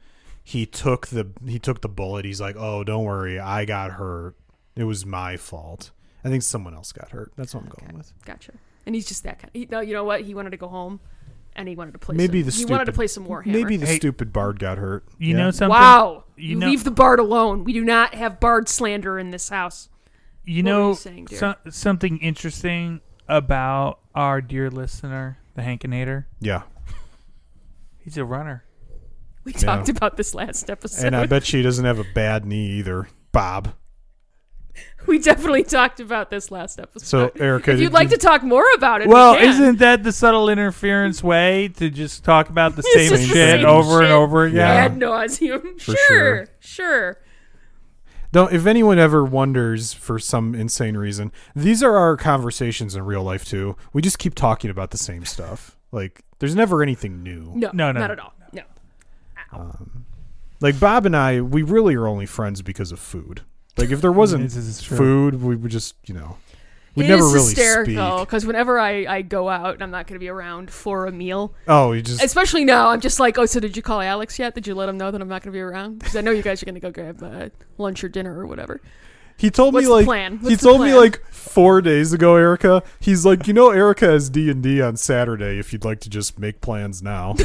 He 0.45 0.67
took 0.67 1.07
the 1.07 1.29
he 1.47 1.59
took 1.61 1.81
the 1.83 1.89
bullet. 1.89 2.25
He's 2.25 2.41
like, 2.41 2.57
"Oh, 2.59 2.83
don't 2.83 3.05
worry, 3.05 3.39
I 3.39 3.65
got 3.65 3.93
hurt. 3.93 4.35
It 4.75 4.85
was 4.85 5.07
my 5.07 5.37
fault." 5.37 5.93
I 6.25 6.29
think 6.29 6.43
someone 6.43 6.75
else 6.75 6.93
got 6.93 7.11
hurt. 7.11 7.33
That's 7.37 7.55
what 7.55 7.63
I'm 7.63 7.71
Okay. 7.71 7.87
going 7.87 7.99
with. 7.99 8.13
Gotcha. 8.25 8.53
And 8.87 8.95
he's 8.97 9.07
just 9.07 9.23
that 9.23 9.39
kind. 9.39 9.51
He, 9.55 9.67
no, 9.71 9.81
you 9.81 9.95
know 9.95 10.05
what? 10.05 10.23
He 10.23 10.35
wanted 10.35 10.51
to 10.51 10.57
go 10.57 10.69
home, 10.69 10.99
and 11.57 11.69
he 11.69 11.75
wanted 11.77 11.93
to 11.93 11.99
play. 11.99 12.17
Maybe 12.17 12.43
some, 12.43 12.51
the 12.51 12.57
he 12.57 12.65
wanted 12.65 12.85
to 12.87 12.93
stupid- 12.93 12.97
play 12.97 13.07
some 13.07 13.27
Warhammer. 13.27 13.47
Maybe 13.47 13.77
the 13.77 13.87
Hey. 13.87 13.97
stupid 13.97 14.33
bard 14.33 14.59
got 14.59 14.79
hurt. 14.79 15.05
You 15.19 15.31
Yeah. 15.37 15.37
know 15.45 15.51
something? 15.51 15.71
wow, 15.79 16.25
you 16.37 16.51
you, 16.51 16.57
know- 16.57 16.67
leave 16.67 16.85
the 16.85 16.91
bard 16.91 17.19
alone. 17.21 17.65
We 17.65 17.73
do 17.73 17.85
not 17.85 18.15
have 18.15 18.41
bard 18.41 18.69
slander 18.69 19.19
in 19.19 19.31
this 19.31 19.49
house. 19.49 19.89
You 20.45 20.63
What 20.65 20.71
know 20.71 20.89
you 20.91 20.95
saying, 20.97 21.25
dear? 21.27 21.39
so, 21.39 21.55
something 21.71 22.19
interesting 22.19 23.01
about 23.29 24.01
our 24.15 24.41
dear 24.41 24.71
listener, 24.71 25.39
the 25.55 25.63
Hankinator. 25.63 26.25
Yeah, 26.41 26.63
He's 27.99 28.17
a 28.19 28.25
runner. 28.25 28.65
We 29.45 29.53
Yeah. 29.53 29.59
talked 29.61 29.89
about 29.89 30.17
this 30.17 30.35
last 30.35 30.69
episode. 30.71 31.07
and 31.07 31.15
I 31.17 31.27
bet 31.29 31.45
she 31.47 31.63
doesn't 31.63 31.85
have 31.85 31.99
a 32.01 32.05
bad 32.15 32.45
knee 32.45 32.67
either, 32.79 33.09
Bob. 33.31 33.75
we 35.07 35.19
definitely 35.19 35.65
talked 35.65 36.01
about 36.01 36.31
this 36.31 36.51
last 36.51 36.79
episode. 36.79 37.07
So 37.07 37.33
Erica, 37.43 37.73
if 37.73 37.81
you'd 37.81 37.93
like 37.93 38.11
you- 38.11 38.17
to 38.17 38.23
talk 38.27 38.43
more 38.43 38.65
about 38.75 39.03
it, 39.03 39.09
Well, 39.09 39.33
we 39.35 39.41
can. 39.41 39.49
isn't 39.51 39.79
that 39.81 40.03
the 40.05 40.13
subtle 40.13 40.49
interference 40.49 41.23
way 41.23 41.69
to 41.77 41.91
just 41.91 42.25
talk 42.25 42.49
about 42.49 42.77
the 42.77 42.83
same 42.95 43.09
just 43.11 43.23
the 43.23 43.29
shit 43.29 43.61
same 43.61 43.67
over 43.67 44.01
shit. 44.01 44.05
and 44.05 44.13
over 44.13 44.45
again? 44.45 44.57
Yeah. 44.57 44.85
ad 44.85 44.99
nauseum? 44.99 45.81
For 45.81 45.93
Sure, 45.93 45.97
sure. 46.09 46.47
sure. 46.61 47.19
No, 48.35 48.47
if 48.47 48.65
anyone 48.65 48.99
ever 48.99 49.23
wonders 49.23 49.93
for 49.93 50.19
some 50.19 50.55
insane 50.55 50.97
reason, 50.97 51.33
these 51.55 51.83
are 51.83 51.97
our 51.99 52.17
conversations 52.17 52.95
in 52.97 53.05
real 53.05 53.23
life 53.23 53.45
too. 53.45 53.77
We 53.93 54.01
just 54.01 54.19
keep 54.19 54.35
talking 54.35 54.71
about 54.71 54.91
the 54.91 54.97
same 54.97 55.27
stuff. 55.27 55.77
Like 55.91 56.23
there's 56.39 56.55
never 56.55 56.83
anything 56.83 57.23
new. 57.23 57.53
No, 57.55 57.71
No, 57.75 57.93
no, 57.93 58.01
not 58.01 58.11
at 58.11 58.19
all. 58.19 58.33
No. 58.55 58.63
Um, 59.53 60.07
like 60.63 60.81
Bob 60.81 61.05
and 61.05 61.15
I, 61.15 61.43
we 61.43 61.63
really 61.63 61.95
are 61.95 62.07
only 62.07 62.25
friends 62.25 62.63
because 62.63 62.91
of 62.91 62.99
food. 62.99 63.43
Like 63.77 63.91
if 63.91 64.01
there 64.01 64.13
wasn't 64.13 64.45
This 64.45 64.57
is 64.57 64.83
true. 64.83 64.97
food, 64.97 65.43
we 65.43 65.57
would 65.57 65.71
just, 65.71 65.95
you 66.07 66.15
know, 66.15 66.37
we 66.95 67.05
It 67.05 67.09
never 67.09 67.25
is 67.25 67.33
really 67.33 67.45
hysterical 67.55 68.17
speak. 68.19 68.29
because 68.29 68.45
whenever 68.45 68.79
I, 68.79 69.07
I 69.07 69.23
go 69.23 69.49
out 69.49 69.75
and 69.75 69.83
I'm 69.83 69.91
not 69.91 70.07
going 70.07 70.17
to 70.17 70.21
be 70.21 70.29
around 70.29 70.71
for 70.71 71.07
a 71.07 71.13
meal, 71.13 71.55
Oh, 71.67 71.93
you 71.93 72.03
just 72.03 72.23
especially 72.23 72.65
now, 72.67 72.89
I'm 72.91 73.01
just 73.01 73.19
like, 73.19 73.39
oh, 73.39 73.47
so 73.47 73.61
did 73.61 73.77
you 73.77 73.83
call 73.83 74.01
Alex 74.03 74.39
yet? 74.39 74.55
Did 74.55 74.67
you 74.67 74.75
let 74.75 74.89
him 74.91 74.99
know 74.99 75.11
that 75.11 75.21
I'm 75.23 75.29
not 75.29 75.43
going 75.43 75.53
to 75.53 75.57
be 75.57 75.61
around? 75.61 76.01
Because 76.01 76.15
I 76.17 76.21
know 76.21 76.33
you 76.33 76.43
guys 76.43 76.63
are 76.63 76.67
going 76.67 76.75
to 76.75 76.81
go 76.81 76.91
grab 76.91 77.23
uh, 77.23 77.49
lunch 77.79 78.05
or 78.05 78.09
dinner 78.11 78.39
or 78.39 78.47
whatever. 78.47 78.83
he 79.39 79.49
told 79.51 79.73
What's 79.73 79.85
me 79.85 79.89
the 79.89 79.95
like 79.95 80.05
plan? 80.05 80.37
he 80.39 80.45
What's 80.49 80.61
the 80.63 80.69
told 80.69 80.83
me 80.83 80.93
like 80.95 81.25
4 81.31 81.81
days 81.81 82.13
ago, 82.13 82.37
Erica. 82.37 82.83
He's 83.01 83.25
like, 83.25 83.47
"You 83.47 83.55
know 83.55 83.71
Erica 83.71 84.05
has 84.07 84.29
D&D 84.29 84.83
on 84.83 84.97
Saturday 84.99 85.59
if 85.59 85.73
you'd 85.73 85.85
like 85.87 86.01
to 86.01 86.11
just 86.11 86.39
make 86.39 86.61
plans 86.61 87.03
now." 87.03 87.35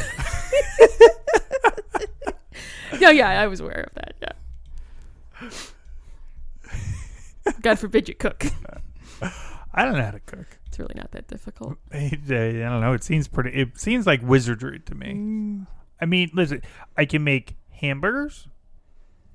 Yeah, 3.00 3.10
yeah, 3.10 3.28
I 3.40 3.46
was 3.46 3.60
aware 3.60 3.86
of 3.88 3.94
that. 3.94 4.14
Yeah. 4.20 5.50
God 7.62 7.78
forbid 7.78 8.08
you 8.08 8.14
cook. 8.14 8.46
I 9.74 9.84
don't 9.84 9.94
know 9.96 10.02
how 10.04 10.10
to 10.12 10.20
cook. 10.20 10.58
It's 10.66 10.78
really 10.78 10.94
not 10.96 11.10
that 11.12 11.28
difficult. 11.28 11.76
I, 11.92 12.10
I 12.12 12.18
don't 12.28 12.80
know. 12.80 12.92
It 12.92 13.04
seems 13.04 13.28
pretty. 13.28 13.50
It 13.50 13.78
seems 13.78 14.06
like 14.06 14.22
wizardry 14.22 14.80
to 14.80 14.94
me. 14.94 15.12
Mm. 15.14 15.66
I 16.00 16.06
mean, 16.06 16.30
listen. 16.34 16.62
I 16.96 17.04
can 17.04 17.24
make 17.24 17.56
hamburgers. 17.70 18.48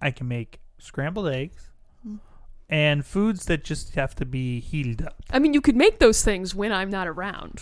I 0.01 0.11
can 0.11 0.27
make 0.27 0.59
scrambled 0.79 1.27
eggs, 1.29 1.69
Mm. 2.05 2.19
and 2.69 3.05
foods 3.05 3.45
that 3.45 3.63
just 3.63 3.95
have 3.95 4.15
to 4.15 4.25
be 4.25 4.59
heated 4.59 5.01
up. 5.05 5.15
I 5.31 5.39
mean, 5.39 5.53
you 5.53 5.61
could 5.61 5.77
make 5.77 5.99
those 5.99 6.23
things 6.23 6.53
when 6.53 6.73
I'm 6.73 6.89
not 6.89 7.07
around. 7.07 7.61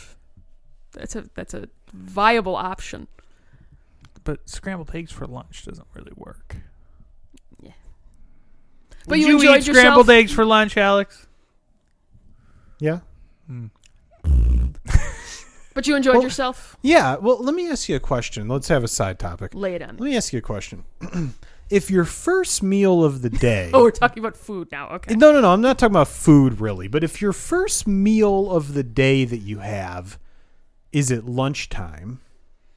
That's 0.93 1.16
a 1.16 1.30
that's 1.36 1.54
a 1.54 1.68
viable 1.93 2.56
option. 2.56 3.08
But 4.24 4.49
scrambled 4.49 4.91
eggs 4.95 5.12
for 5.12 5.26
lunch 5.28 5.66
doesn't 5.66 5.88
really 5.93 6.14
work. 6.16 6.56
Yeah. 9.06 9.10
But 9.10 9.20
you 9.20 9.28
you 9.28 9.36
enjoyed 9.36 9.58
eat 9.60 9.64
scrambled 9.64 10.06
yourself? 10.08 10.10
eggs 10.20 10.32
for 10.32 10.45
lunch, 10.45 10.78
Alex? 10.78 11.28
Yeah. 12.80 12.99
Hmm. 13.47 13.68
But 15.74 15.88
you 15.88 15.95
enjoyed 15.95 16.16
Well- 16.16 16.24
yourself. 16.24 16.76
Yeah. 16.82 17.16
Well, 17.16 17.38
let 17.41 17.56
me 17.56 17.70
ask 17.72 17.88
you 17.88 17.95
a 17.95 17.99
question. 17.99 18.47
Let's 18.49 18.68
have 18.68 18.84
a 18.84 18.88
side 18.89 19.20
topic. 19.20 19.52
Lay 19.56 19.76
it 19.76 19.82
on 19.82 19.89
Let 19.89 19.99
me. 20.02 20.10
me 20.12 20.18
ask 20.18 20.34
you 20.34 20.39
a 20.39 20.41
question. 20.41 20.84
if 21.70 21.89
your 21.89 22.04
first 22.04 22.62
meal 22.62 23.04
of 23.06 23.22
the 23.22 23.30
day. 23.30 23.72
Oh, 23.74 23.84
we're 23.84 23.91
talking 23.91 24.22
about 24.22 24.36
food 24.36 24.68
now. 24.72 24.89
Okay. 24.89 25.16
No, 25.16 25.32
no, 25.32 25.39
no. 25.39 25.54
I'm 25.54 25.62
not 25.62 25.80
talking 25.80 25.93
about 25.93 26.10
food 26.10 26.60
really. 26.60 26.88
But 26.89 27.04
if 27.06 27.22
your 27.22 27.32
first 27.32 27.88
meal 27.88 28.52
of 28.52 28.74
the 28.74 28.84
day 28.84 29.24
that 29.24 29.38
you 29.38 29.60
have 29.60 30.20
is 30.91 31.10
at 31.10 31.26
lunchtime, 31.26 32.20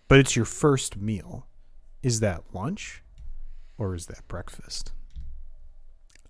but 0.06 0.20
it's 0.20 0.36
your 0.36 0.44
first 0.44 0.96
meal, 0.96 1.48
is 2.02 2.20
that 2.20 2.44
lunch 2.52 3.02
or 3.76 3.94
is 3.96 4.06
that 4.06 4.26
breakfast? 4.28 4.92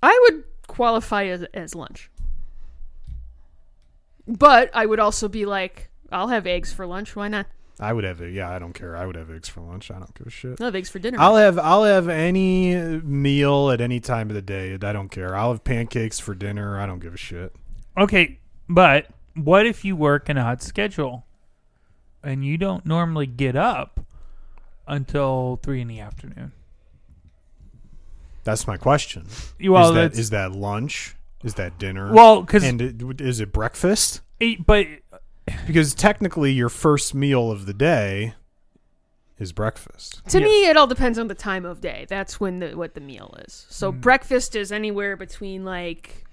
I 0.04 0.18
would 0.24 0.44
qualify 0.66 1.24
as 1.24 1.44
as 1.54 1.74
lunch. 1.74 2.10
But 4.26 4.70
I 4.74 4.86
would 4.86 5.00
also 5.00 5.28
be 5.28 5.46
like, 5.46 5.90
I'll 6.12 6.28
have 6.28 6.46
eggs 6.46 6.72
for 6.72 6.86
lunch. 6.86 7.16
Why 7.16 7.28
not? 7.28 7.46
I 7.80 7.92
would 7.92 8.04
have 8.04 8.20
it. 8.20 8.32
Yeah, 8.32 8.50
I 8.50 8.58
don't 8.58 8.72
care. 8.72 8.96
I 8.96 9.04
would 9.04 9.16
have 9.16 9.30
eggs 9.30 9.48
for 9.48 9.60
lunch. 9.60 9.90
I 9.90 9.94
don't 9.94 10.14
give 10.14 10.26
a 10.26 10.30
shit. 10.30 10.60
I'll 10.60 10.66
have 10.66 10.76
eggs 10.76 10.90
for 10.90 10.98
dinner. 10.98 11.18
I'll 11.20 11.36
have 11.36 11.58
I'll 11.58 11.84
have 11.84 12.08
any 12.08 12.74
meal 12.76 13.70
at 13.70 13.80
any 13.80 13.98
time 13.98 14.28
of 14.30 14.34
the 14.34 14.42
day. 14.42 14.74
I 14.74 14.92
don't 14.92 15.10
care. 15.10 15.34
I'll 15.34 15.52
have 15.52 15.64
pancakes 15.64 16.20
for 16.20 16.34
dinner. 16.34 16.78
I 16.78 16.86
don't 16.86 17.00
give 17.00 17.14
a 17.14 17.18
shit. 17.18 17.54
Okay, 17.96 18.38
but 18.68 19.06
what 19.34 19.66
if 19.66 19.84
you 19.84 19.96
work 19.96 20.28
an 20.28 20.36
odd 20.38 20.62
schedule 20.62 21.24
and 22.22 22.44
you 22.44 22.58
don't 22.58 22.84
normally 22.84 23.26
get 23.26 23.56
up 23.56 24.00
until 24.86 25.58
three 25.62 25.80
in 25.80 25.88
the 25.88 26.00
afternoon? 26.00 26.52
That's 28.44 28.66
my 28.66 28.76
question. 28.76 29.26
Well, 29.62 29.88
is 29.88 29.94
that 29.94 30.12
that's 30.14 30.30
that 30.30 30.52
lunch? 30.52 31.16
Is 31.42 31.54
that 31.54 31.78
dinner? 31.78 32.12
well 32.12 32.42
because 32.42 32.62
and 32.64 32.80
it, 32.80 33.20
is 33.20 33.40
it 33.40 33.52
breakfast? 33.52 34.20
but 34.66 34.86
Because 35.66 35.94
technically, 35.94 36.52
your 36.52 36.68
first 36.70 37.14
meal 37.14 37.50
of 37.50 37.66
the 37.66 37.74
day 37.74 38.34
is 39.38 39.52
breakfast. 39.52 40.22
to 40.28 40.38
Yes. 40.38 40.46
me, 40.46 40.66
it 40.68 40.76
all 40.76 40.86
depends 40.86 41.18
on 41.18 41.28
the 41.28 41.34
time 41.34 41.64
of 41.64 41.80
day. 41.80 42.06
That's 42.08 42.38
when 42.40 42.60
the 42.60 42.76
what 42.76 42.94
the 42.94 43.00
meal 43.00 43.34
is. 43.46 43.66
So 43.68 43.92
Mm. 43.92 44.00
breakfast 44.00 44.54
is 44.56 44.70
anywhere 44.72 45.16
between 45.16 45.64
like, 45.64 46.23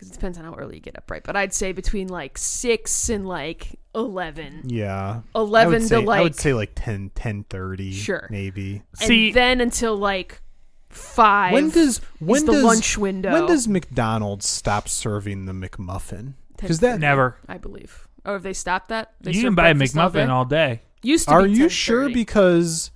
because 0.00 0.12
it 0.12 0.14
depends 0.14 0.38
on 0.38 0.44
how 0.44 0.54
early 0.54 0.76
you 0.76 0.80
get 0.80 0.96
up, 0.96 1.10
right? 1.10 1.22
But 1.22 1.36
I'd 1.36 1.52
say 1.52 1.72
between 1.72 2.08
like 2.08 2.38
six 2.38 3.10
and 3.10 3.28
like 3.28 3.78
eleven. 3.94 4.62
Yeah, 4.64 5.20
I 5.34 5.38
Eleven 5.38 5.72
would 5.74 5.82
say 5.82 6.00
to 6.00 6.06
like 6.06 6.20
I 6.20 6.22
would 6.22 6.36
say 6.36 6.54
like 6.54 6.72
10, 6.74 7.10
10.30, 7.14 7.92
Sure. 7.92 8.26
maybe. 8.30 8.82
and 8.98 9.08
See- 9.08 9.30
then 9.30 9.60
until 9.60 9.94
like 9.98 10.40
five. 10.88 11.52
When 11.52 11.68
does 11.68 11.98
when 12.18 12.38
is 12.38 12.44
the 12.46 12.52
does 12.52 12.64
lunch 12.64 12.96
window? 12.96 13.30
when 13.30 13.44
does 13.46 13.68
McDonald's 13.68 14.46
stop 14.48 14.88
serving 14.88 15.44
the 15.44 15.52
McMuffin? 15.52 16.32
Because 16.56 16.80
that 16.80 16.98
Never. 16.98 17.36
I 17.46 17.58
believe. 17.58 18.08
Or 18.24 18.32
have 18.34 18.42
they 18.42 18.54
stopped 18.54 18.88
that? 18.88 19.12
They 19.20 19.32
you 19.32 19.40
serve 19.42 19.48
can 19.48 19.54
buy 19.54 19.68
a 19.68 19.74
McMuffin 19.74 20.30
all 20.30 20.46
day. 20.46 20.80
Used 21.02 21.28
to 21.28 21.34
are 21.34 21.44
be 21.44 21.52
you 21.52 21.68
sure? 21.68 22.08
Because 22.08 22.90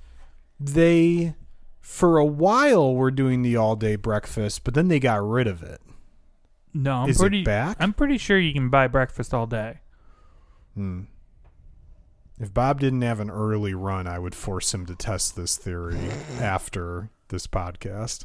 they 0.58 1.34
for 1.82 2.16
a 2.16 2.24
while 2.24 2.94
were 2.94 3.10
doing 3.10 3.42
the 3.42 3.56
all 3.56 3.76
day 3.76 3.96
breakfast, 3.96 4.64
but 4.64 4.72
then 4.72 4.88
they 4.88 4.98
got 4.98 5.22
rid 5.22 5.46
of 5.46 5.62
it. 5.62 5.82
No, 6.74 6.96
I'm 7.04 7.08
Is 7.08 7.18
pretty. 7.18 7.40
it 7.42 7.44
back? 7.44 7.76
I'm 7.80 7.92
pretty 7.92 8.18
sure 8.18 8.38
you 8.38 8.52
can 8.52 8.68
buy 8.68 8.88
breakfast 8.88 9.32
all 9.32 9.46
day. 9.46 9.78
Hmm. 10.74 11.02
If 12.40 12.52
Bob 12.52 12.80
didn't 12.80 13.02
have 13.02 13.20
an 13.20 13.30
early 13.30 13.74
run, 13.74 14.08
I 14.08 14.18
would 14.18 14.34
force 14.34 14.74
him 14.74 14.86
to 14.86 14.96
test 14.96 15.36
this 15.36 15.56
theory 15.56 15.98
after 16.40 17.10
this 17.28 17.46
podcast. 17.46 18.24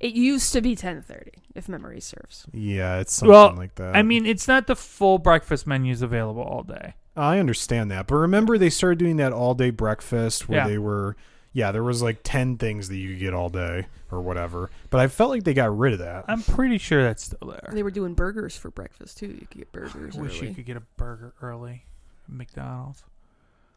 it 0.00 0.14
used 0.14 0.54
to 0.54 0.62
be 0.62 0.74
ten 0.74 1.02
thirty, 1.02 1.32
if 1.54 1.68
memory 1.68 2.00
serves. 2.00 2.46
Yeah, 2.54 2.98
it's 3.00 3.12
something 3.12 3.30
Well, 3.30 3.54
like 3.54 3.74
that. 3.74 3.94
I 3.94 4.02
mean, 4.02 4.24
it's 4.24 4.48
not 4.48 4.66
the 4.66 4.74
full 4.74 5.18
breakfast 5.18 5.66
menus 5.66 6.00
available 6.00 6.42
all 6.42 6.62
day. 6.62 6.94
I 7.14 7.38
understand 7.38 7.90
that, 7.90 8.06
but 8.06 8.14
remember 8.14 8.56
they 8.56 8.70
started 8.70 8.98
doing 8.98 9.18
that 9.18 9.32
all 9.34 9.52
day 9.54 9.68
breakfast 9.68 10.48
where 10.48 10.60
Yeah. 10.60 10.68
they 10.68 10.78
were, 10.78 11.16
yeah, 11.52 11.72
there 11.72 11.82
was 11.82 12.02
like 12.02 12.20
ten 12.22 12.56
things 12.58 12.88
that 12.88 12.96
you 12.96 13.10
could 13.10 13.18
get 13.20 13.34
all 13.34 13.48
day 13.48 13.86
or 14.10 14.20
whatever. 14.20 14.70
But 14.90 15.00
I 15.00 15.08
felt 15.08 15.30
like 15.30 15.44
they 15.44 15.54
got 15.54 15.76
rid 15.76 15.92
of 15.94 15.98
that. 16.00 16.24
I'm 16.28 16.42
pretty 16.42 16.78
sure 16.78 17.02
that's 17.02 17.24
still 17.24 17.48
there. 17.48 17.68
They 17.72 17.82
were 17.82 17.90
doing 17.90 18.14
burgers 18.14 18.56
for 18.56 18.70
breakfast 18.70 19.18
too. 19.18 19.26
You 19.28 19.46
could 19.46 19.58
get 19.58 19.72
burgers 19.72 20.16
I 20.16 20.20
wish 20.20 20.38
early. 20.38 20.48
you 20.48 20.54
could 20.54 20.66
get 20.66 20.76
a 20.76 20.82
burger 20.96 21.32
early. 21.42 21.84
at 22.28 22.34
McDonald's. 22.34 23.02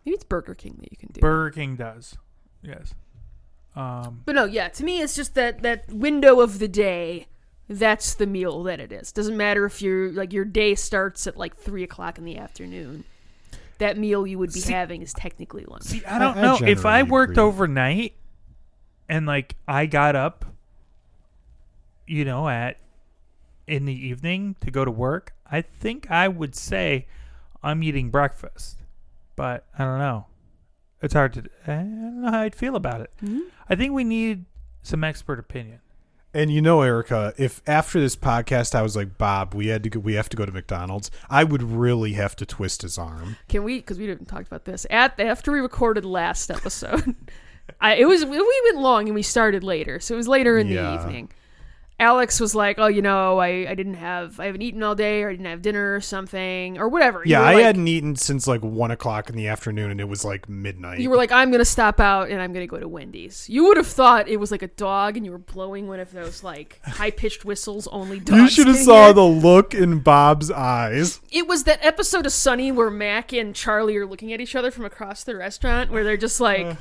Maybe 0.06 0.16
it's 0.16 0.24
Burger 0.26 0.54
King 0.54 0.78
that 0.82 0.92
you 0.92 0.98
can 0.98 1.10
do. 1.14 1.22
Burger 1.22 1.52
King 1.52 1.76
does. 1.78 2.18
Yes. 2.62 2.94
Um, 3.76 4.22
but 4.26 4.36
no, 4.36 4.46
yeah. 4.46 4.68
To 4.70 4.84
me, 4.84 5.02
it's 5.02 5.16
just 5.16 5.34
that 5.36 5.62
that 5.64 5.92
window 5.92 6.42
of 6.42 6.60
the 6.60 6.68
day. 6.68 7.28
That's 7.70 8.14
the 8.14 8.28
meal 8.28 8.62
that 8.64 8.82
it 8.82 8.92
is. 8.92 9.14
Doesn't 9.14 9.38
matter 9.38 9.66
if 9.66 9.82
you're 9.82 10.12
like 10.12 10.34
your 10.34 10.44
day 10.46 10.76
starts 10.76 11.26
at 11.28 11.38
like 11.38 11.56
three 11.56 11.82
o'clock 11.84 12.18
in 12.18 12.26
the 12.26 12.38
afternoon. 12.38 13.06
That 13.84 13.98
meal 13.98 14.26
you 14.26 14.40
would 14.40 14.54
be 14.54 14.62
See- 14.62 14.72
having 14.74 15.02
is 15.02 15.12
technically 15.14 15.66
lunch. 15.66 15.84
see, 15.84 16.04
I 16.06 16.18
don't 16.18 16.38
I 16.38 16.42
know 16.42 16.58
if 16.62 16.86
I 16.86 17.04
worked 17.04 17.34
agree. 17.34 17.44
overnight 17.44 18.14
and 19.10 19.26
like 19.26 19.56
I 19.68 19.86
got 19.88 20.16
up, 20.16 20.46
you 22.08 22.24
know, 22.26 22.48
at 22.48 22.78
in 23.68 23.86
the 23.86 23.94
evening 23.94 24.56
to 24.62 24.72
go 24.72 24.86
to 24.86 24.92
work. 24.92 25.34
I 25.50 25.62
think 25.62 26.10
I 26.10 26.28
would 26.28 26.56
say 26.56 27.08
I'm 27.62 27.84
eating 27.84 28.10
breakfast, 28.10 28.78
but 29.36 29.66
I 29.78 29.84
don't 29.84 30.00
know. 30.00 30.28
It's 31.02 31.14
hard 31.14 31.34
to. 31.34 31.44
I 31.68 31.76
don't 31.76 32.22
know 32.22 32.32
how 32.32 32.40
I'd 32.42 32.56
feel 32.56 32.76
about 32.78 33.02
it. 33.02 33.12
Mhm. 33.22 33.42
I 33.70 33.76
think 33.76 33.92
we 33.94 34.04
need 34.06 34.46
some 34.82 35.04
expert 35.04 35.40
opinion. 35.40 35.80
And 36.34 36.52
you 36.52 36.62
know, 36.62 36.82
Erica, 36.82 37.34
if 37.38 37.62
after 37.68 38.00
this 38.00 38.16
podcast 38.16 38.74
I 38.74 38.82
was 38.82 38.96
like, 38.96 39.18
Bob, 39.18 39.54
we 39.54 39.68
had 39.68 39.84
to 39.84 39.90
go, 39.90 40.00
we 40.00 40.16
have 40.16 40.30
to 40.30 40.38
go 40.38 40.46
to 40.46 40.52
McDonald's, 40.52 41.12
I 41.30 41.44
would 41.44 41.62
really 41.62 42.14
have 42.14 42.36
to 42.38 42.46
twist 42.46 42.82
his 42.82 42.98
arm. 42.98 43.38
Can 43.50 43.64
we? 43.64 43.78
Because 43.78 44.00
we 44.00 44.08
didn't 44.08 44.26
talk 44.26 44.46
about 44.48 44.66
this 44.66 44.88
at 44.90 45.20
after 45.20 45.52
we 45.52 45.60
recorded 45.60 46.06
last 46.06 46.50
episode. 46.50 47.16
I 47.80 47.96
it 47.96 48.06
was 48.06 48.26
we 48.26 48.38
went 48.66 48.78
long 48.78 49.06
and 49.08 49.16
we 49.16 49.22
started 49.22 49.64
later, 49.64 50.00
so 50.00 50.16
it 50.16 50.18
was 50.18 50.28
later 50.28 50.58
in 50.58 50.68
Yeah. 50.68 50.82
the 50.98 51.02
evening. 51.04 51.32
Alex 52.00 52.40
was 52.40 52.56
like, 52.56 52.80
"Oh, 52.80 52.88
you 52.88 53.02
know, 53.02 53.38
I, 53.38 53.70
I 53.70 53.76
didn't 53.76 53.94
have 53.96 54.40
I 54.40 54.48
haven't 54.48 54.62
eaten 54.62 54.82
all 54.82 54.96
day, 54.96 55.22
or 55.22 55.30
I 55.30 55.34
didn't 55.34 55.46
have 55.46 55.62
dinner 55.62 55.96
or 55.96 56.02
something, 56.02 56.78
or 56.78 56.90
whatever." 56.90 57.20
You 57.20 57.32
Yeah, 57.32 57.42
I 57.42 57.54
like, 57.54 57.64
hadn't 57.64 57.88
eaten 57.88 58.16
since 58.16 58.48
like 58.48 58.62
one 58.62 58.92
o'clock 58.92 59.30
in 59.30 59.36
the 59.36 59.48
afternoon, 59.48 59.92
and 59.92 60.02
it 60.02 60.08
was 60.10 60.26
like 60.26 60.50
midnight. 60.50 61.00
You 61.00 61.10
were 61.10 61.16
like, 61.16 61.32
"I'm 61.32 61.52
gonna 61.52 61.66
stop 61.66 62.00
out 62.00 62.30
and 62.30 62.42
I'm 62.42 62.52
gonna 62.52 62.68
go 62.68 62.80
to 62.80 62.88
Wendy's." 62.88 63.48
You 63.48 63.66
would 63.66 63.78
have 63.78 63.88
thought 63.88 64.28
it 64.28 64.38
was 64.38 64.52
like 64.52 64.64
a 64.64 64.68
dog, 64.68 65.18
and 65.18 65.26
you 65.26 65.32
were 65.32 65.38
blowing 65.38 65.88
one 65.88 66.00
of 66.00 66.12
those 66.12 66.44
like 66.44 66.80
high 66.84 67.12
pitched 67.12 67.46
whistles 67.46 67.88
only 67.88 68.20
dogs. 68.20 68.42
you 68.42 68.50
should 68.50 68.68
have 68.68 68.78
saw 68.78 69.14
the 69.14 69.24
look 69.24 69.74
in 69.74 70.00
Bob's 70.00 70.50
eyes. 70.50 71.22
It 71.32 71.48
was 71.48 71.64
that 71.66 71.80
episode 71.86 72.26
of 72.26 72.32
Sunny 72.32 72.72
where 72.72 72.90
Mac 72.90 73.32
and 73.34 73.56
Charlie 73.56 73.98
are 73.98 74.06
looking 74.06 74.34
at 74.34 74.42
each 74.42 74.56
other 74.56 74.72
from 74.72 74.86
across 74.86 75.24
the 75.24 75.36
restaurant, 75.36 75.92
where 75.92 76.04
they're 76.04 76.18
just 76.18 76.42
like 76.42 76.66
uh. 76.66 76.76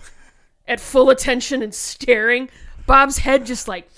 at 0.66 0.80
full 0.80 1.10
attention 1.10 1.62
and 1.62 1.74
staring. 1.74 2.48
Bob's 2.86 3.18
head 3.18 3.46
just 3.46 3.68
like, 3.68 3.88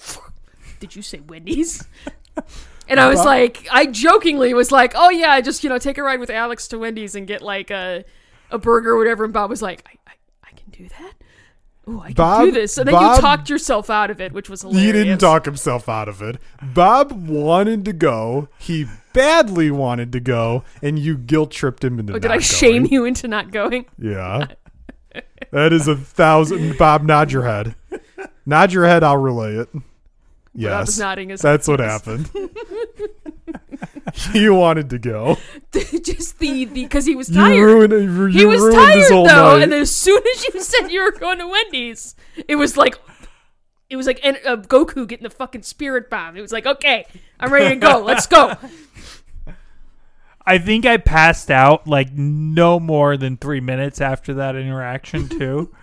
did 0.84 0.94
you 0.96 1.02
say 1.02 1.20
Wendy's? 1.20 1.82
And 2.86 3.00
I 3.00 3.08
was 3.08 3.24
like, 3.24 3.66
I 3.70 3.86
jokingly 3.86 4.52
was 4.52 4.70
like, 4.70 4.92
oh 4.94 5.08
yeah, 5.08 5.30
I 5.30 5.40
just 5.40 5.64
you 5.64 5.70
know 5.70 5.78
take 5.78 5.96
a 5.96 6.02
ride 6.02 6.20
with 6.20 6.28
Alex 6.28 6.68
to 6.68 6.78
Wendy's 6.78 7.14
and 7.14 7.26
get 7.26 7.40
like 7.40 7.70
a 7.70 8.04
a 8.50 8.58
burger 8.58 8.92
or 8.92 8.98
whatever. 8.98 9.24
And 9.24 9.32
Bob 9.32 9.48
was 9.48 9.62
like, 9.62 9.82
I 9.86 9.96
I, 10.06 10.12
I 10.48 10.50
can 10.50 10.70
do 10.70 10.88
that. 10.88 11.12
Oh, 11.86 12.00
I 12.00 12.08
can 12.08 12.14
Bob- 12.14 12.44
do 12.44 12.50
this. 12.50 12.76
And 12.76 12.86
then 12.86 12.92
Bob- 12.92 13.16
you 13.16 13.22
talked 13.22 13.48
yourself 13.48 13.88
out 13.88 14.10
of 14.10 14.20
it, 14.20 14.32
which 14.32 14.50
was 14.50 14.60
hilarious. 14.60 14.84
He 14.84 14.92
didn't 14.92 15.18
talk 15.18 15.46
himself 15.46 15.88
out 15.88 16.10
of 16.10 16.20
it. 16.20 16.36
Bob 16.62 17.12
wanted 17.26 17.86
to 17.86 17.94
go. 17.94 18.48
He 18.58 18.84
badly 19.14 19.70
wanted 19.70 20.12
to 20.12 20.20
go, 20.20 20.62
and 20.82 20.98
you 20.98 21.16
guilt 21.16 21.52
tripped 21.52 21.84
him 21.84 21.98
into. 21.98 22.12
Oh, 22.12 22.18
did 22.18 22.30
I 22.30 22.38
shame 22.38 22.86
you 22.90 23.06
into 23.06 23.28
not 23.28 23.50
going? 23.50 23.86
Yeah. 23.98 24.48
That 25.52 25.72
is 25.72 25.86
a 25.86 25.94
thousand. 25.94 26.76
Bob, 26.76 27.04
nod 27.04 27.30
your 27.30 27.44
head. 27.44 27.76
Nod 28.44 28.72
your 28.72 28.86
head. 28.86 29.04
I'll 29.04 29.16
relay 29.16 29.54
it. 29.54 29.68
Bob 30.54 30.60
Yes, 30.62 30.86
was 30.86 30.98
nodding 31.00 31.30
his 31.30 31.40
that's 31.42 31.66
what 31.66 31.80
happened. 31.80 32.30
he 34.32 34.48
wanted 34.48 34.90
to 34.90 34.98
go. 34.98 35.36
just 36.02 36.38
the 36.38 36.64
because 36.66 37.04
he 37.06 37.16
was 37.16 37.28
You 37.28 37.36
tired. 37.36 37.64
ruined. 37.90 38.34
You 38.34 38.40
he 38.40 38.46
was 38.46 38.74
tired 38.74 39.04
though, 39.10 39.24
night. 39.24 39.62
and 39.62 39.74
as 39.74 39.90
soon 39.90 40.22
as 40.34 40.44
you 40.46 40.60
said 40.60 40.88
you 40.88 41.02
were 41.02 41.12
going 41.12 41.38
to 41.38 41.46
Wendy's, 41.48 42.14
it 42.48 42.56
was 42.56 42.76
like, 42.76 42.96
it 43.90 43.96
was 43.96 44.06
like 44.06 44.20
en- 44.22 44.38
uh, 44.46 44.56
Goku 44.56 45.06
getting 45.08 45.24
the 45.24 45.30
fucking 45.30 45.62
spirit 45.62 46.08
bomb. 46.10 46.36
It 46.36 46.40
was 46.40 46.52
like, 46.52 46.66
okay, 46.66 47.06
I'm 47.40 47.52
ready 47.52 47.70
to 47.74 47.76
go. 47.80 48.00
Let's 48.02 48.26
go. 48.26 48.54
I 50.46 50.58
think 50.58 50.84
I 50.86 50.98
passed 50.98 51.50
out 51.50 51.86
like 51.86 52.12
no 52.12 52.78
more 52.78 53.16
than 53.16 53.36
three 53.38 53.60
minutes 53.60 54.00
after 54.00 54.34
that 54.34 54.54
interaction 54.56 55.28
too. 55.28 55.74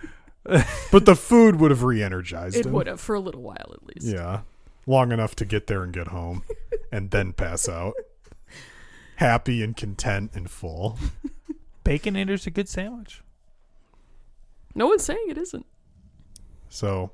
but 0.90 1.04
the 1.04 1.14
food 1.16 1.56
would 1.60 1.70
have 1.70 1.82
re-energized 1.82 2.56
It 2.56 2.66
him. 2.66 2.72
would 2.72 2.86
have 2.86 3.00
for 3.00 3.14
a 3.14 3.20
little 3.20 3.42
while 3.42 3.72
at 3.74 3.82
least. 3.84 4.06
Yeah, 4.06 4.40
long 4.86 5.12
enough 5.12 5.34
to 5.36 5.44
get 5.44 5.66
there 5.66 5.82
and 5.82 5.92
get 5.92 6.08
home, 6.08 6.42
and 6.92 7.10
then 7.10 7.32
pass 7.32 7.68
out. 7.68 7.94
happy 9.16 9.62
and 9.62 9.76
content 9.76 10.32
and 10.34 10.50
full. 10.50 10.98
Baconator's 11.84 12.46
a 12.46 12.50
good 12.50 12.68
sandwich. 12.68 13.22
No 14.74 14.86
one's 14.86 15.04
saying 15.04 15.26
it 15.28 15.38
isn't. 15.38 15.66
So 16.68 17.10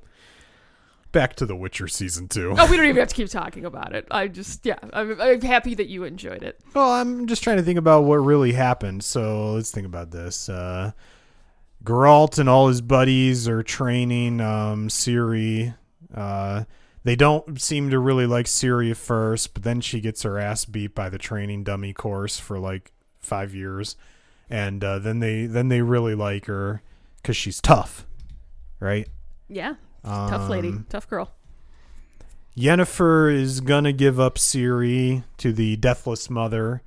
back 1.10 1.34
to 1.36 1.46
The 1.46 1.56
Witcher 1.56 1.88
season 1.88 2.28
two. 2.28 2.54
Oh, 2.56 2.70
we 2.70 2.76
don't 2.76 2.86
even 2.86 2.96
have 3.00 3.08
to 3.08 3.14
keep 3.14 3.28
talking 3.28 3.64
about 3.64 3.94
it. 3.94 4.06
I 4.10 4.28
just, 4.28 4.64
yeah, 4.64 4.78
I'm, 4.92 5.20
I'm 5.20 5.40
happy 5.40 5.74
that 5.74 5.88
you 5.88 6.04
enjoyed 6.04 6.42
it. 6.42 6.60
Well, 6.74 6.90
I'm 6.90 7.26
just 7.26 7.42
trying 7.42 7.56
to 7.56 7.62
think 7.62 7.78
about 7.78 8.04
what 8.04 8.16
really 8.16 8.52
happened. 8.52 9.02
So 9.02 9.52
let's 9.54 9.70
think 9.70 9.86
about 9.86 10.10
this. 10.10 10.48
Uh, 10.48 10.92
Geralt 11.82 12.38
and 12.38 12.48
all 12.48 12.68
his 12.68 12.80
buddies 12.80 13.48
are 13.48 13.62
training 13.62 14.40
um, 14.40 14.88
Ciri. 14.88 15.74
Uh, 16.14 16.64
they 17.08 17.16
don't 17.16 17.58
seem 17.58 17.88
to 17.88 17.98
really 17.98 18.26
like 18.26 18.44
Ciri 18.44 18.90
at 18.90 18.98
first, 18.98 19.54
but 19.54 19.62
then 19.62 19.80
she 19.80 19.98
gets 19.98 20.24
her 20.24 20.38
ass 20.38 20.66
beat 20.66 20.94
by 20.94 21.08
the 21.08 21.16
training 21.16 21.64
dummy 21.64 21.94
course 21.94 22.38
for 22.38 22.58
like 22.58 22.92
five 23.18 23.54
years, 23.54 23.96
and 24.50 24.84
uh, 24.84 24.98
then 24.98 25.20
they 25.20 25.46
then 25.46 25.68
they 25.68 25.80
really 25.80 26.14
like 26.14 26.44
her 26.44 26.82
because 27.16 27.34
she's 27.34 27.62
tough, 27.62 28.06
right? 28.78 29.08
Yeah, 29.48 29.76
tough 30.04 30.50
lady, 30.50 30.68
Um, 30.68 30.86
tough 30.90 31.08
girl. 31.08 31.32
Yennefer 32.54 33.34
is 33.34 33.62
gonna 33.62 33.94
give 33.94 34.20
up 34.20 34.34
Ciri 34.34 35.24
to 35.38 35.54
the 35.54 35.76
Deathless 35.76 36.28
Mother, 36.28 36.82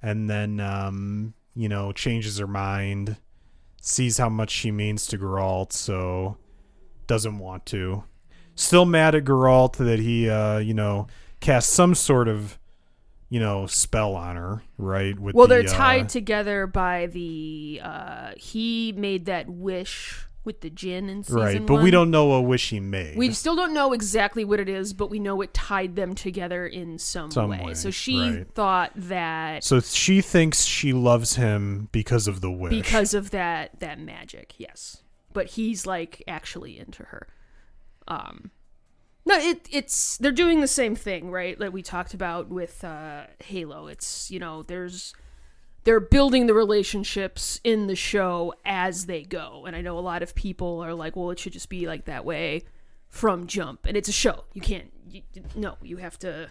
and 0.00 0.30
then 0.30 0.60
um, 0.60 1.34
you 1.54 1.68
know 1.68 1.92
changes 1.92 2.38
her 2.38 2.46
mind, 2.46 3.18
sees 3.82 4.16
how 4.16 4.30
much 4.30 4.48
she 4.48 4.70
means 4.70 5.06
to 5.08 5.18
Geralt, 5.18 5.74
so 5.74 6.38
doesn't 7.06 7.38
want 7.38 7.66
to. 7.66 8.04
Still 8.54 8.84
mad 8.84 9.14
at 9.14 9.24
Geralt 9.24 9.76
that 9.76 9.98
he 9.98 10.28
uh, 10.28 10.58
you 10.58 10.74
know 10.74 11.06
cast 11.40 11.70
some 11.70 11.94
sort 11.94 12.28
of 12.28 12.58
you 13.28 13.40
know 13.40 13.66
spell 13.66 14.14
on 14.14 14.36
her, 14.36 14.62
right? 14.78 15.18
With 15.18 15.34
Well, 15.34 15.46
the, 15.46 15.54
they're 15.54 15.62
tied 15.64 16.04
uh, 16.04 16.08
together 16.08 16.66
by 16.66 17.06
the. 17.06 17.80
Uh, 17.82 18.32
he 18.36 18.92
made 18.92 19.26
that 19.26 19.48
wish 19.48 20.26
with 20.44 20.60
the 20.60 20.70
djinn 20.70 21.08
and 21.08 21.28
right, 21.30 21.64
but 21.64 21.82
we 21.82 21.90
don't 21.90 22.10
know 22.10 22.26
what 22.26 22.40
wish 22.40 22.70
he 22.70 22.80
made. 22.80 23.16
We 23.16 23.32
still 23.32 23.54
don't 23.54 23.72
know 23.72 23.92
exactly 23.92 24.44
what 24.44 24.58
it 24.58 24.68
is, 24.68 24.92
but 24.92 25.08
we 25.08 25.18
know 25.18 25.40
it 25.40 25.54
tied 25.54 25.94
them 25.94 26.14
together 26.14 26.66
in 26.66 26.98
some, 26.98 27.30
Some 27.30 27.50
way. 27.50 27.60
way, 27.62 27.74
So 27.74 27.90
she 27.90 28.20
right. 28.20 28.54
thought 28.54 28.92
that 28.96 29.62
so 29.62 29.80
she 29.80 30.20
thinks 30.20 30.64
she 30.64 30.92
loves 30.92 31.36
him 31.36 31.88
because 31.92 32.26
of 32.26 32.40
the 32.40 32.50
wish. 32.50 32.72
because 32.72 33.14
of 33.14 33.30
that 33.30 33.78
that 33.80 34.00
magic, 34.00 34.54
yes. 34.58 35.02
But 35.32 35.46
he's 35.46 35.86
like 35.86 36.22
actually 36.26 36.78
into 36.78 37.04
her. 37.04 37.28
Um 38.08 38.50
no, 39.24 39.36
it 39.36 39.68
it's 39.70 40.16
they're 40.18 40.32
doing 40.32 40.60
the 40.60 40.66
same 40.66 40.96
thing, 40.96 41.30
right? 41.30 41.58
Like 41.58 41.72
we 41.72 41.82
talked 41.82 42.14
about 42.14 42.48
with 42.48 42.82
uh 42.84 43.24
Halo. 43.44 43.86
It's, 43.86 44.30
you 44.30 44.38
know, 44.38 44.62
there's 44.62 45.14
they're 45.84 46.00
building 46.00 46.46
the 46.46 46.54
relationships 46.54 47.60
in 47.64 47.86
the 47.86 47.96
show 47.96 48.54
as 48.64 49.06
they 49.06 49.22
go. 49.22 49.64
And 49.66 49.74
I 49.74 49.80
know 49.80 49.98
a 49.98 50.00
lot 50.00 50.22
of 50.22 50.34
people 50.34 50.80
are 50.80 50.94
like, 50.94 51.16
well, 51.16 51.30
it 51.30 51.38
should 51.38 51.52
just 51.52 51.68
be 51.68 51.86
like 51.86 52.04
that 52.04 52.24
way 52.24 52.62
from 53.08 53.46
jump. 53.46 53.86
And 53.86 53.96
it's 53.96 54.08
a 54.08 54.12
show. 54.12 54.44
You 54.54 54.60
can't 54.60 54.92
you, 55.08 55.22
no, 55.54 55.76
you 55.82 55.98
have 55.98 56.18
to 56.20 56.50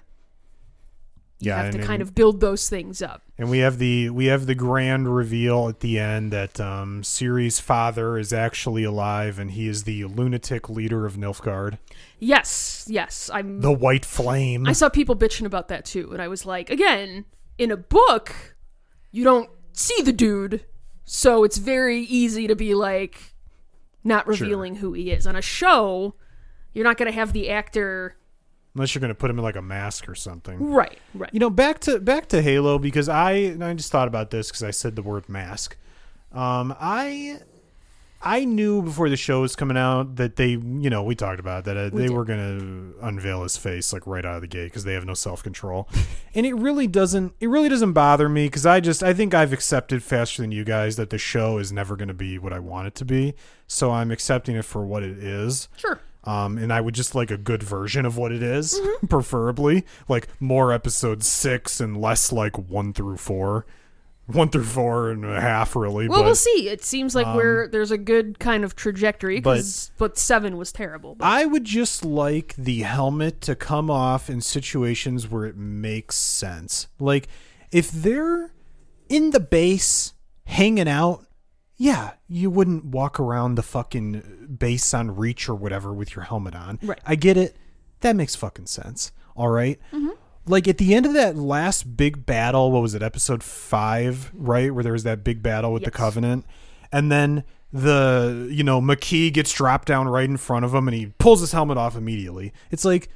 yeah, 1.42 1.64
have 1.64 1.72
to 1.74 1.80
and- 1.80 1.88
kind 1.88 2.02
of 2.02 2.14
build 2.16 2.40
those 2.40 2.70
things 2.70 3.02
up. 3.02 3.24
And 3.38 3.50
we 3.50 3.60
have 3.60 3.80
the 3.80 4.10
we 4.10 4.26
have 4.28 4.46
the 4.46 4.56
grand 4.56 5.14
reveal 5.14 5.68
at 5.68 5.80
the 5.80 5.98
end 6.00 6.32
that 6.32 6.60
um, 6.60 7.02
Ciri's 7.02 7.60
father 7.60 8.18
is 8.18 8.32
actually 8.32 8.84
alive, 8.84 9.40
and 9.40 9.52
he 9.52 9.68
is 9.68 9.84
the 9.84 10.06
lunatic 10.06 10.70
leader 10.70 11.06
of 11.06 11.16
Nilfgaard, 11.16 11.78
Yes, 12.24 12.86
yes. 12.88 13.32
I'm 13.34 13.62
the 13.62 13.72
White 13.72 14.06
Flame. 14.06 14.68
I 14.68 14.74
saw 14.74 14.90
people 14.90 15.16
bitching 15.16 15.48
about 15.48 15.70
that 15.70 15.86
too, 15.86 16.12
and 16.14 16.22
I 16.22 16.28
was 16.28 16.46
like, 16.46 16.70
again, 16.70 17.26
in 17.58 17.72
a 17.72 17.78
book, 17.78 18.56
you 19.12 19.24
don't 19.24 19.50
see 19.74 20.04
the 20.04 20.14
dude, 20.14 20.64
so 21.04 21.44
it's 21.44 21.58
very 21.58 22.02
easy 22.02 22.46
to 22.46 22.56
be 22.56 22.76
like 22.76 23.34
not 24.04 24.28
revealing 24.28 24.76
who 24.76 24.94
he 24.94 25.10
is. 25.10 25.26
On 25.26 25.36
a 25.36 25.42
show, 25.42 26.14
you're 26.74 26.86
not 26.86 26.98
going 26.98 27.12
to 27.12 27.16
have 27.16 27.34
the 27.34 27.50
actor. 27.50 28.18
Unless 28.74 28.96
you're 28.96 29.02
going 29.02 29.10
to 29.10 29.16
put 29.16 29.30
him 29.30 29.38
in 29.38 29.44
like 29.44 29.58
a 29.58 29.62
mask 29.62 30.08
or 30.08 30.16
something. 30.16 30.72
Right, 30.72 30.98
right. 31.14 31.30
You 31.34 31.40
know, 31.40 31.50
back 31.50 31.80
to 31.82 32.00
back 32.00 32.28
to 32.30 32.42
Halo 32.42 32.80
because 32.80 33.10
I 33.10 33.56
I 33.62 33.74
just 33.74 33.92
thought 33.92 34.08
about 34.08 34.30
this 34.32 34.48
because 34.48 34.64
I 34.64 34.72
said 34.72 34.96
the 34.96 35.02
word 35.02 35.28
mask. 35.28 35.76
Um, 36.32 36.74
I 36.80 37.40
I 38.24 38.46
knew 38.46 38.84
before 38.84 39.10
the 39.10 39.18
show 39.18 39.42
was 39.42 39.56
coming 39.56 39.78
out 39.78 40.18
that 40.18 40.36
they, 40.36 40.50
you 40.50 40.90
know, 40.90 41.02
we 41.02 41.16
talked 41.16 41.40
about 41.40 41.66
that 41.66 41.76
uh, 41.76 41.90
they 41.90 42.04
did. 42.04 42.12
were 42.12 42.24
going 42.24 42.60
to 42.60 43.06
unveil 43.06 43.42
his 43.42 43.58
face 43.58 43.92
like 43.92 44.06
right 44.06 44.24
out 44.24 44.36
of 44.36 44.42
the 44.42 44.48
gate 44.48 44.66
because 44.66 44.84
they 44.84 44.94
have 44.94 45.06
no 45.06 45.16
self 45.16 45.42
control, 45.42 45.90
and 46.36 46.46
it 46.46 46.54
really 46.54 46.88
doesn't. 46.88 47.34
It 47.40 47.48
really 47.48 47.70
doesn't 47.70 47.94
bother 47.94 48.30
me 48.30 48.46
because 48.46 48.66
I 48.66 48.80
just 48.80 49.02
I 49.02 49.14
think 49.14 49.34
I've 49.34 49.54
accepted 49.54 50.04
faster 50.04 50.44
than 50.44 50.52
you 50.52 50.64
guys 50.64 50.98
that 50.98 51.10
the 51.10 51.18
show 51.18 51.58
is 51.58 51.72
never 51.72 51.96
going 51.96 52.10
to 52.10 52.14
be 52.14 52.38
what 52.38 52.54
I 52.54 52.60
want 52.60 52.88
it 52.88 52.96
to 52.96 53.06
be, 53.06 53.34
so 53.68 53.92
I'm 53.92 54.12
accepting 54.12 54.56
it 54.56 54.66
for 54.66 54.86
what 54.86 55.04
it 55.04 55.18
is. 55.18 55.68
Sure. 55.76 56.00
Um, 56.24 56.58
and 56.58 56.72
I 56.72 56.82
would 56.82 56.94
just 56.94 57.16
like 57.16 57.32
a 57.32 57.38
good 57.38 57.64
version 57.64 58.06
of 58.06 58.16
what 58.16 58.32
it 58.32 58.44
is, 58.44 58.80
preferably 59.10 59.86
like 60.08 60.28
more 60.40 60.72
episode 60.72 61.24
six 61.24 61.80
and 61.80 62.00
less 62.00 62.32
like 62.32 62.58
one 62.58 62.94
through 62.94 63.18
four, 63.18 63.66
one 64.28 64.50
through 64.50 64.66
four 64.66 65.10
and 65.10 65.26
a 65.26 65.42
half, 65.42 65.76
really. 65.76 66.08
Well, 66.08 66.20
but 66.20 66.26
we'll 66.26 66.36
see. 66.36 66.70
It 66.70 66.84
seems 66.84 67.16
like 67.16 67.26
we're 67.36 67.68
there's 67.68 67.90
a 67.90 67.98
good 67.98 68.38
kind 68.38 68.64
of 68.64 68.76
trajectory 68.76 69.40
but- 69.40 69.56
because 69.56 69.92
but 69.98 70.18
seven 70.18 70.58
was 70.58 70.72
terrible. 70.72 71.16
But 71.16 71.26
I 71.26 71.46
would 71.46 71.66
just 71.66 72.06
like 72.06 72.54
the 72.56 72.82
helmet 72.82 73.42
to 73.42 73.56
come 73.56 73.90
off 73.90 74.30
in 74.30 74.42
situations 74.42 75.28
where 75.28 75.46
it 75.46 75.58
makes 75.58 76.16
sense. 76.18 76.88
Like 77.00 77.28
if 77.72 77.92
they're 77.92 78.54
in 79.10 79.32
the 79.32 79.40
base 79.40 80.14
hanging 80.46 80.88
out, 80.88 81.26
yeah, 81.82 82.12
you 82.28 82.52
wouldn't 82.52 82.86
walk 82.86 83.20
around 83.20 83.56
the 83.56 83.64
fucking 83.64 84.56
base 84.60 84.94
on 84.94 85.16
reach 85.16 85.50
or 85.50 85.56
whatever 85.56 85.92
with 85.92 86.16
your 86.16 86.26
helmet 86.26 86.54
on. 86.54 86.78
Right. 86.84 87.00
I 87.08 87.16
get 87.16 87.38
it. 87.38 87.58
That 88.02 88.16
makes 88.16 88.36
fucking 88.36 88.68
sense. 88.68 89.12
All 89.36 89.48
right? 89.48 89.80
Mm-hmm. 89.92 90.10
Like 90.46 90.68
at 90.68 90.78
the 90.78 90.94
end 90.94 91.08
of 91.08 91.14
that 91.14 91.36
last 91.36 91.98
big 91.98 92.24
battle, 92.24 92.72
what 92.72 92.84
was 92.84 92.94
it, 92.94 93.02
episode 93.02 93.42
five, 93.42 94.32
right? 94.36 94.72
Where 94.72 94.84
there 94.84 94.94
was 94.94 95.02
that 95.06 95.24
big 95.24 95.42
battle 95.42 95.74
with 95.74 95.84
the 95.84 95.90
Covenant. 95.90 96.46
And 96.92 97.12
then 97.12 97.46
the, 97.74 98.48
you 98.52 98.64
know, 98.64 98.80
Makee 98.80 99.34
gets 99.34 99.52
dropped 99.52 99.88
down 99.88 100.08
right 100.08 100.30
in 100.30 100.38
front 100.38 100.66
of 100.66 100.76
him 100.76 100.88
and 100.88 100.96
he 100.96 101.08
pulls 101.18 101.42
his 101.42 101.52
helmet 101.52 101.80
off 101.80 101.96
immediately. 101.96 102.54
It's 102.70 102.86
like, 102.86 103.10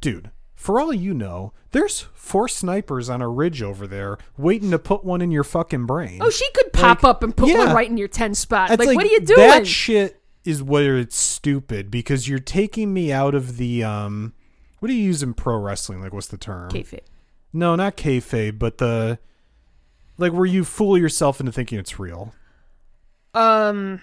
dude, 0.00 0.30
for 0.62 0.78
all 0.78 0.92
you 0.92 1.12
know, 1.12 1.52
there's 1.72 2.02
four 2.14 2.46
snipers 2.46 3.10
on 3.10 3.20
a 3.20 3.28
ridge 3.28 3.62
over 3.62 3.84
there 3.88 4.16
waiting 4.38 4.70
to 4.70 4.78
put 4.78 5.04
one 5.04 5.20
in 5.20 5.32
your 5.32 5.42
fucking 5.42 5.86
brain. 5.86 6.20
oh, 6.22 6.30
she 6.30 6.48
could 6.52 6.72
pop 6.72 7.02
Like, 7.02 7.10
up 7.10 7.22
and 7.24 7.36
put 7.36 7.48
yeah. 7.48 7.66
one 7.66 7.74
right 7.74 7.90
in 7.90 7.96
your 7.96 8.06
ten 8.06 8.32
spot. 8.32 8.70
It's 8.70 8.84
Like, 8.86 8.94
what 8.94 9.04
are 9.04 9.08
you 9.08 9.20
doing? 9.20 9.40
That 9.40 9.66
shit 9.66 10.22
is 10.44 10.62
where 10.62 10.98
it's 10.98 11.16
stupid 11.16 11.90
because 11.90 12.28
you're 12.28 12.38
taking 12.38 12.94
me 12.94 13.12
out 13.12 13.34
of 13.34 13.56
the 13.56 13.82
um 13.82 14.34
what 14.78 14.86
do 14.86 14.94
you 14.94 15.02
use 15.02 15.20
in 15.20 15.34
pro 15.34 15.56
wrestling? 15.56 16.00
Like 16.00 16.12
what's 16.12 16.28
the 16.28 16.36
term? 16.36 16.70
Kayfabe. 16.70 17.00
No, 17.52 17.74
not 17.74 17.96
kayfabe, 17.96 18.56
but 18.56 18.78
the 18.78 19.18
like 20.18 20.32
where 20.32 20.46
you 20.46 20.64
fool 20.64 20.96
yourself 20.96 21.40
into 21.40 21.50
thinking 21.50 21.80
it's 21.80 21.98
real. 21.98 22.34
Um, 23.34 24.00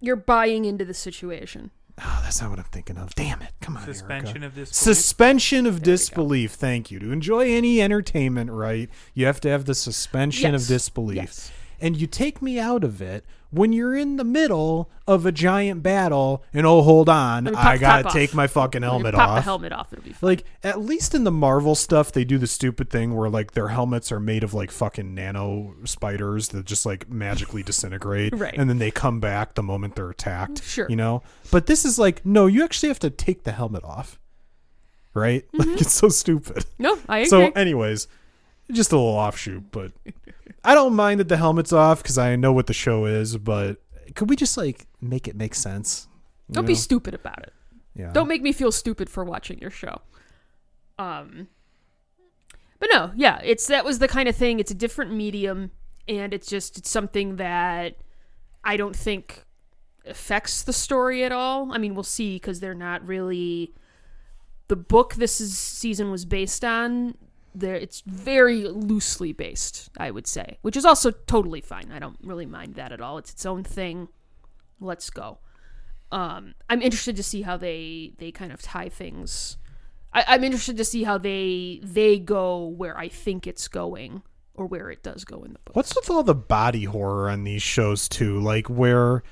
you're 0.00 0.16
buying 0.16 0.64
into 0.64 0.84
the 0.84 0.94
situation. 0.94 1.70
Oh, 2.04 2.20
that's 2.22 2.40
not 2.40 2.50
what 2.50 2.58
I'm 2.58 2.64
thinking 2.66 2.96
of. 2.98 3.14
Damn 3.14 3.42
it! 3.42 3.52
Come 3.60 3.76
on, 3.76 3.84
Suspension 3.84 4.42
Erica. 4.42 4.46
of 4.46 4.54
disbelief. 4.54 4.74
Suspension 4.96 5.66
of 5.66 5.74
we 5.74 5.80
go. 5.80 5.84
disbelief. 5.84 6.52
Thank 6.52 6.90
you. 6.90 6.98
To 6.98 7.12
enjoy 7.12 7.52
any 7.52 7.80
entertainment, 7.80 8.50
right? 8.50 8.88
You 9.14 9.26
have 9.26 9.40
to 9.42 9.48
have 9.48 9.66
the 9.66 9.74
suspension 9.74 10.52
Yes. 10.52 10.62
of 10.62 10.68
disbelief. 10.68 11.16
Yes. 11.16 11.52
And 11.82 11.96
you 12.00 12.06
take 12.06 12.40
me 12.40 12.58
out 12.60 12.84
of 12.84 13.02
it 13.02 13.24
when 13.50 13.72
you're 13.74 13.94
in 13.94 14.16
the 14.16 14.24
middle 14.24 14.88
of 15.06 15.26
a 15.26 15.32
giant 15.32 15.82
battle 15.82 16.42
and 16.54 16.64
oh 16.66 16.80
hold 16.80 17.08
on, 17.10 17.54
I 17.54 17.76
gotta 17.76 18.04
top 18.04 18.06
off. 18.06 18.12
take 18.14 18.32
my 18.34 18.46
fucking 18.46 18.80
helmet 18.82 19.14
pop 19.14 19.28
off. 19.30 19.36
the 19.36 19.40
helmet 19.42 19.72
off. 19.72 19.92
It'll 19.92 20.02
be. 20.04 20.14
Like 20.22 20.44
at 20.62 20.80
least 20.80 21.14
in 21.14 21.24
the 21.24 21.30
Marvel 21.32 21.74
stuff, 21.74 22.12
they 22.12 22.24
do 22.24 22.38
the 22.38 22.46
stupid 22.46 22.88
thing 22.88 23.14
where 23.14 23.28
like 23.28 23.52
their 23.52 23.68
helmets 23.68 24.10
are 24.12 24.20
made 24.20 24.42
of 24.44 24.54
like 24.54 24.70
fucking 24.70 25.12
nano 25.14 25.74
spiders 25.84 26.48
that 26.48 26.64
just 26.64 26.86
like 26.86 27.10
magically 27.10 27.62
disintegrate, 27.72 28.32
Right. 28.38 28.54
and 28.56 28.70
then 28.70 28.78
they 28.78 28.90
come 28.90 29.20
back 29.20 29.54
the 29.54 29.62
moment 29.62 29.96
they're 29.96 30.08
attacked. 30.08 30.62
Sure. 30.64 30.86
you 30.88 30.96
know. 30.96 31.22
But 31.50 31.66
this 31.66 31.84
is 31.84 31.98
like 31.98 32.24
no, 32.24 32.46
you 32.46 32.64
actually 32.64 32.88
have 32.88 33.00
to 33.00 33.10
take 33.10 33.42
the 33.42 33.52
helmet 33.52 33.84
off, 33.84 34.18
right? 35.14 35.44
Mm-hmm. 35.52 35.70
Like 35.72 35.80
it's 35.82 35.92
so 35.92 36.08
stupid. 36.08 36.64
no, 36.78 36.98
I 37.08 37.18
agree. 37.18 37.28
So, 37.28 37.40
anyways, 37.50 38.06
just 38.70 38.92
a 38.92 38.96
little 38.96 39.10
offshoot, 39.10 39.64
but 39.72 39.92
I 40.64 40.74
don't 40.74 40.94
mind 40.94 41.20
that 41.20 41.28
the 41.28 41.36
helmet's 41.36 41.72
off 41.72 42.02
because 42.02 42.18
I 42.18 42.36
know 42.36 42.52
what 42.52 42.66
the 42.66 42.72
show 42.72 43.06
is. 43.06 43.36
But 43.36 43.82
could 44.14 44.28
we 44.30 44.36
just 44.36 44.56
like 44.56 44.86
make 45.00 45.26
it 45.28 45.36
make 45.36 45.54
sense? 45.54 46.08
Don't 46.50 46.66
be 46.66 46.74
stupid 46.74 47.14
about 47.14 47.42
it. 47.42 47.52
yeah. 47.94 48.12
Don't 48.12 48.28
make 48.28 48.42
me 48.42 48.52
feel 48.52 48.72
stupid 48.72 49.08
for 49.08 49.24
watching 49.24 49.58
your 49.58 49.70
show. 49.70 50.00
Um 50.98 51.48
But 52.78 52.90
no, 52.92 53.12
yeah, 53.16 53.40
it's 53.42 53.66
that 53.68 53.84
was 53.84 53.98
the 53.98 54.08
kind 54.08 54.28
of 54.28 54.36
thing. 54.36 54.60
It's 54.60 54.70
a 54.70 54.74
different 54.74 55.12
medium 55.12 55.70
and 56.06 56.34
it's 56.34 56.46
just 56.48 56.78
it's 56.78 56.90
something 56.90 57.36
that 57.36 57.96
I 58.64 58.76
don't 58.76 58.94
think 58.94 59.44
affects 60.04 60.62
the 60.62 60.72
story 60.72 61.24
at 61.24 61.32
all. 61.32 61.72
I 61.72 61.78
mean, 61.78 61.94
we'll 61.94 62.02
see 62.02 62.38
cuz 62.38 62.60
they're 62.60 62.74
not 62.74 63.06
really 63.06 63.72
the 64.68 64.76
book 64.76 65.14
this 65.14 65.40
is, 65.40 65.56
season 65.58 66.10
was 66.10 66.24
based 66.24 66.64
on 66.64 67.14
there 67.54 67.74
it's 67.74 68.02
very 68.06 68.62
loosely 68.64 69.32
based, 69.32 69.90
I 69.96 70.10
would 70.10 70.26
say, 70.26 70.58
which 70.62 70.76
is 70.76 70.84
also 70.84 71.10
totally 71.10 71.60
fine. 71.60 71.90
I 71.92 71.98
don't 71.98 72.18
really 72.22 72.46
mind 72.46 72.74
that 72.74 72.92
at 72.92 73.00
all. 73.00 73.18
It's 73.18 73.32
its 73.32 73.46
own 73.46 73.64
thing. 73.64 74.08
Let's 74.80 75.10
go. 75.10 75.38
Um, 76.10 76.54
I'm 76.68 76.82
interested 76.82 77.16
to 77.16 77.22
see 77.22 77.42
how 77.42 77.56
they 77.56 78.12
they 78.18 78.30
kind 78.30 78.52
of 78.52 78.60
tie 78.62 78.88
things. 78.88 79.56
I, 80.12 80.24
I'm 80.28 80.44
interested 80.44 80.76
to 80.76 80.84
see 80.84 81.04
how 81.04 81.18
they 81.18 81.80
they 81.82 82.18
go 82.18 82.66
where 82.66 82.98
I 82.98 83.08
think 83.08 83.46
it's 83.46 83.68
going 83.68 84.22
or 84.54 84.66
where 84.66 84.90
it 84.90 85.02
does 85.02 85.24
go 85.24 85.42
in 85.42 85.52
the 85.52 85.58
book. 85.64 85.74
What's 85.74 85.94
with 85.94 86.10
all 86.10 86.22
the 86.22 86.34
body 86.34 86.84
horror 86.84 87.30
on 87.30 87.44
these 87.44 87.62
shows 87.62 88.08
too? 88.08 88.38
Like 88.40 88.68
where 88.68 89.22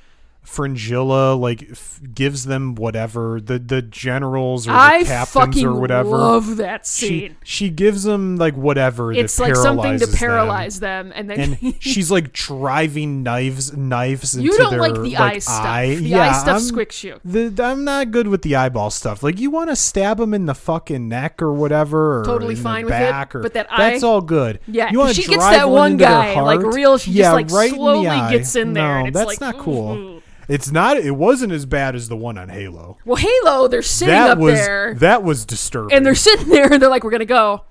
Fringilla 0.43 1.35
like 1.35 1.71
f- 1.71 2.01
gives 2.15 2.45
them 2.45 2.75
whatever 2.75 3.41
the 3.41 3.59
the 3.59 3.83
generals 3.83 4.67
or 4.67 4.73
the 4.73 4.79
I 4.79 5.05
captains 5.05 5.63
or 5.63 5.75
whatever. 5.75 6.09
love 6.09 6.57
that 6.57 6.87
she 6.87 7.07
scene. 7.07 7.37
she 7.45 7.71
gives 7.71 8.03
them 8.03 8.37
like 8.37 8.55
whatever. 8.57 9.13
it's 9.13 9.37
that 9.37 9.43
like 9.45 9.57
something 9.57 9.99
to 10.01 10.07
paralyzes 10.09 10.11
them. 10.11 10.19
paralyze 10.19 10.81
them, 10.81 11.13
and 11.15 11.31
then 11.31 11.59
and 11.63 11.75
she's 11.83 12.11
like 12.11 12.33
driving 12.33 13.23
knives 13.23 13.77
knives 13.77 14.35
into 14.35 14.47
you 14.47 14.57
don't 14.59 14.71
their 14.73 14.81
like 14.81 15.01
the 15.01 15.17
eye 15.17 15.39
stuff. 15.39 15.65
eye. 15.65 15.95
The 15.95 16.03
yeah, 16.03 16.31
eye 16.31 16.33
stuff 16.33 16.57
I'm, 16.57 16.63
squicks 16.63 17.05
you. 17.05 17.21
The, 17.25 17.63
I'm 17.63 17.85
not 17.85 18.11
good 18.11 18.27
with 18.27 18.43
the 18.43 18.57
eyeball 18.57 18.91
stuff. 18.91 19.23
Like 19.23 19.39
you 19.39 19.51
want 19.51 19.71
to 19.71 19.77
stab 19.77 20.17
them 20.19 20.35
in 20.35 20.47
the 20.47 20.55
fucking 20.55 21.09
neck 21.09 21.41
or 21.43 21.53
whatever, 21.53 22.21
or 22.21 22.25
Totally 22.25 22.55
in 22.57 22.61
fine 22.63 22.85
with 22.87 22.95
it, 22.95 22.99
back, 22.99 23.35
or, 23.37 23.41
but 23.41 23.55
that 23.55 23.69
that's 23.77 24.03
all 24.03 24.21
good. 24.21 24.59
Yeah, 24.67 24.91
you 24.91 24.99
want 24.99 25.15
she 25.15 25.25
gets 25.25 25.45
that 25.45 25.69
one 25.69 25.93
into 25.93 26.05
their 26.05 26.11
guy, 26.35 26.41
like, 26.41 26.61
real- 26.61 26.99
she 26.99 27.11
just, 27.11 27.17
yeah, 27.19 27.33
like, 27.33 27.51
right 27.51 27.71
slowly 27.73 28.09
eye. 28.09 28.31
gets 28.33 28.57
in 28.57 28.73
there, 28.73 28.85
No, 28.85 28.99
and 29.01 29.09
it's 29.09 29.17
that's 29.17 29.27
like, 29.27 29.41
not 29.41 29.59
cool. 29.59 30.23
It's 30.51 30.71
not. 30.73 30.97
It 30.97 31.13
wasn't 31.13 31.53
as 31.53 31.65
bad 31.65 31.95
as 31.95 32.09
the 32.09 32.17
one 32.17 32.37
on 32.37 32.49
Halo. 32.49 32.99
Well, 33.05 33.17
Halo, 33.17 33.69
they're 33.69 33.83
sitting 33.83 34.13
that 34.15 34.31
up 34.33 34.39
was 34.39 34.55
there, 34.55 34.95
that 34.95 35.23
was 35.23 35.45
disturbing. 35.45 35.97
and 35.97 36.05
they're 36.05 36.15
sitting 36.15 36.49
there, 36.49 36.73
and 36.73 36.83
they're 36.83 36.91
like, 36.91 37.05
"We're 37.05 37.11
gonna 37.13 37.25
go, 37.25 37.65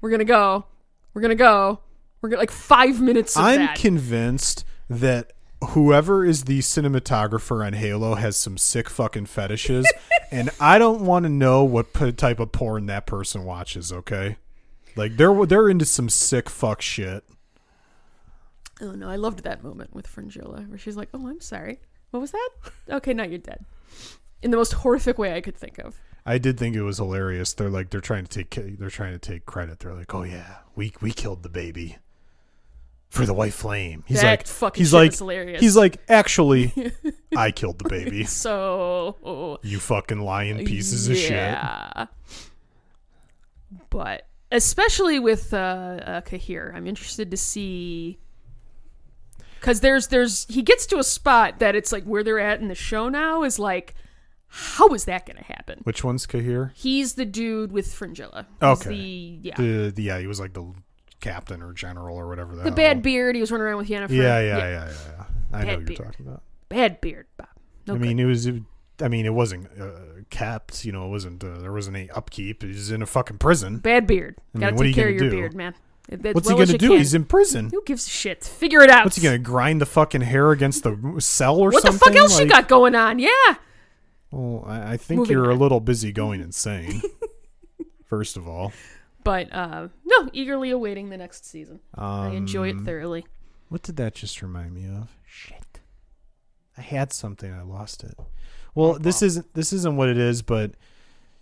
we're 0.00 0.10
gonna 0.10 0.24
go, 0.24 0.66
we're 1.14 1.22
gonna 1.22 1.34
go, 1.36 1.78
we're 2.20 2.30
gonna 2.30 2.40
like 2.40 2.50
five 2.50 3.00
minutes 3.00 3.36
I'm 3.36 3.60
that." 3.60 3.76
convinced 3.78 4.64
that 4.90 5.32
whoever 5.70 6.24
is 6.24 6.44
the 6.44 6.58
cinematographer 6.58 7.64
on 7.64 7.72
Halo 7.72 8.16
has 8.16 8.36
some 8.36 8.58
sick 8.58 8.90
fucking 8.90 9.26
fetishes, 9.26 9.90
and 10.30 10.50
I 10.60 10.78
don't 10.78 11.02
want 11.06 11.22
to 11.22 11.28
know 11.30 11.62
what 11.64 11.92
p- 11.92 12.12
type 12.12 12.40
of 12.40 12.52
porn 12.52 12.86
that 12.86 13.06
person 13.06 13.44
watches. 13.44 13.92
Okay, 13.92 14.36
like 14.96 15.16
they're 15.16 15.46
they're 15.46 15.68
into 15.68 15.84
some 15.84 16.08
sick 16.08 16.50
fuck 16.50 16.82
shit. 16.82 17.22
oh 18.80 18.92
no, 18.92 19.08
I 19.08 19.16
loved 19.16 19.44
that 19.44 19.62
moment 19.62 19.94
with 19.94 20.06
Fringilla, 20.06 20.62
where 20.68 20.78
she's 20.78 20.96
like, 20.96 21.08
"Oh, 21.14 21.28
I'm 21.28 21.40
sorry, 21.40 21.80
what 22.14 22.20
was 22.20 22.30
that? 22.30 22.48
Okay, 22.90 23.12
now 23.12 23.24
you're 23.24 23.38
dead." 23.38 23.64
In 24.42 24.50
the 24.50 24.56
most 24.56 24.72
horrific 24.74 25.18
way 25.18 25.34
I 25.34 25.40
could 25.40 25.56
think 25.56 25.78
of. 25.78 25.96
I 26.26 26.38
did 26.38 26.58
think 26.58 26.76
it 26.76 26.82
was 26.82 26.98
hilarious. 26.98 27.52
They're 27.54 27.68
like 27.70 27.90
they're 27.90 28.00
trying 28.00 28.24
to 28.26 28.44
take 28.44 28.78
they're 28.78 28.88
trying 28.90 29.12
to 29.12 29.18
take 29.18 29.46
credit. 29.46 29.80
They're 29.80 29.94
like, 29.94 30.14
"Oh 30.14 30.22
yeah, 30.22 30.58
we 30.76 30.92
we 31.00 31.10
killed 31.12 31.42
the 31.42 31.48
baby 31.48 31.96
for 33.10 33.26
the 33.26 33.34
white 33.34 33.52
flame." 33.52 34.04
He's 34.06 34.20
That 34.22 34.48
like, 34.62 34.76
he's 34.76 34.92
like, 34.94 35.16
hilarious. 35.16 35.60
he's 35.60 35.76
like, 35.76 35.98
actually, 36.08 36.72
I 37.36 37.50
killed 37.50 37.78
the 37.78 37.88
baby. 37.88 38.24
So 38.26 39.58
You 39.62 39.78
fucking 39.80 40.20
lying 40.20 40.64
pieces 40.64 41.08
of 41.08 41.16
shit. 41.16 41.30
yeah. 41.32 42.06
But 43.90 44.26
especially 44.52 45.18
with 45.18 45.52
uh, 45.52 45.56
uh, 45.56 46.20
Cahir, 46.22 46.72
I'm 46.74 46.86
interested 46.86 47.30
to 47.30 47.36
see 47.36 48.18
because 49.64 49.80
there's 49.80 50.08
there's 50.08 50.44
he 50.50 50.60
gets 50.60 50.84
to 50.84 50.98
a 50.98 51.04
spot 51.04 51.58
that 51.60 51.74
it's 51.74 51.90
like 51.90 52.04
where 52.04 52.22
they're 52.22 52.38
at 52.38 52.60
in 52.60 52.68
the 52.68 52.74
show 52.74 53.08
now 53.08 53.42
is 53.44 53.58
like 53.58 53.94
how 54.48 54.88
is 54.88 55.06
that 55.06 55.24
going 55.26 55.36
to 55.38 55.42
happen? 55.44 55.80
Which 55.82 56.04
one's 56.04 56.26
Cahir? 56.26 56.70
He's 56.76 57.14
the 57.14 57.24
dude 57.24 57.72
with 57.72 57.92
Fringilla. 57.92 58.46
He's 58.60 58.68
Okay. 58.86 58.88
The 58.90 59.38
yeah. 59.42 59.54
The, 59.56 59.90
the 59.90 60.02
yeah, 60.02 60.18
he 60.20 60.26
was 60.28 60.38
like 60.38 60.52
the 60.52 60.72
captain 61.20 61.60
or 61.62 61.72
general 61.72 62.16
or 62.16 62.28
whatever. 62.28 62.54
The, 62.54 62.64
The 62.64 62.70
bad 62.70 63.02
beard. 63.02 63.34
He 63.34 63.40
was 63.40 63.50
running 63.50 63.66
around 63.66 63.78
with 63.78 63.88
Yennefer. 63.88 64.10
Yeah, 64.10 64.38
yeah, 64.40 64.58
yeah, 64.58 64.68
yeah. 64.68 64.92
yeah. 65.18 65.24
I 65.52 65.64
know 65.64 65.78
what 65.78 65.88
you're 65.88 65.96
talking 66.06 66.26
about. 66.26 66.42
Bad 66.68 67.00
beard, 67.00 67.26
Bob. 67.36 67.48
No 67.86 67.94
I 67.94 67.98
good. 67.98 68.06
mean, 68.06 68.18
it 68.20 68.26
was. 68.26 68.46
I 69.00 69.08
mean, 69.08 69.26
it 69.26 69.34
wasn't 69.34 69.66
uh, 69.80 69.90
kept. 70.30 70.84
You 70.84 70.92
know, 70.92 71.06
it 71.06 71.10
wasn't. 71.10 71.42
Uh, 71.42 71.58
there 71.58 71.72
wasn't 71.72 71.96
any 71.96 72.10
upkeep. 72.10 72.62
He's 72.62 72.90
in 72.92 73.02
a 73.02 73.06
fucking 73.06 73.38
prison. 73.38 73.78
bad 73.78 74.06
beard. 74.06 74.36
I 74.54 74.58
Gotta 74.60 74.74
mean, 74.74 74.82
take 74.84 74.88
you 74.88 74.94
care 74.94 75.08
of 75.08 75.14
your 75.16 75.30
do? 75.30 75.36
beard, 75.36 75.54
man. 75.54 75.74
What's 76.08 76.46
well 76.46 76.58
he 76.58 76.66
gonna 76.66 76.78
do? 76.78 76.88
can. 76.88 76.98
He's 76.98 77.14
in 77.14 77.24
prison. 77.24 77.70
Who 77.70 77.82
gives 77.84 78.06
a 78.06 78.10
shit? 78.10 78.44
Figure 78.44 78.82
it 78.82 78.90
out. 78.90 79.04
What's 79.04 79.16
he 79.16 79.22
gonna 79.22 79.38
grind 79.38 79.80
the 79.80 79.86
fucking 79.86 80.20
hair 80.20 80.50
against 80.52 80.82
the 80.82 81.16
cell 81.18 81.58
or 81.58 81.72
something? 81.72 81.92
What 81.92 81.92
the 81.92 81.98
fuck 81.98 82.16
else 82.16 82.38
you 82.38 82.46
got 82.46 82.68
going 82.68 82.94
on? 82.94 83.18
Yeah. 83.18 83.30
Well, 84.30 84.64
I, 84.66 84.92
I 84.92 84.96
think 84.96 85.20
Moving 85.20 85.32
you're 85.32 85.50
a 85.50 85.54
little 85.54 85.80
busy 85.80 86.12
going 86.12 86.40
insane. 86.40 87.00
First 88.04 88.36
of 88.36 88.46
all, 88.46 88.72
But 89.24 89.52
uh, 89.52 89.88
no, 90.04 90.28
eagerly 90.32 90.70
awaiting 90.70 91.08
the 91.10 91.16
next 91.16 91.46
season. 91.46 91.80
um, 91.94 92.04
I 92.04 92.30
enjoy 92.30 92.68
it 92.68 92.80
thoroughly. 92.84 93.26
What 93.70 93.82
did 93.82 93.96
that 93.96 94.14
just 94.14 94.42
remind 94.42 94.74
me 94.74 94.86
of? 94.86 95.16
Shit. 95.24 95.80
I 96.76 96.82
had 96.82 97.12
something, 97.12 97.52
I 97.52 97.62
lost 97.62 98.04
it. 98.04 98.14
Well, 98.74 98.98
this 98.98 99.22
isn't 99.22 99.54
this 99.54 99.72
isn't 99.72 99.96
what 99.96 100.08
it 100.08 100.18
is, 100.18 100.42
but 100.42 100.72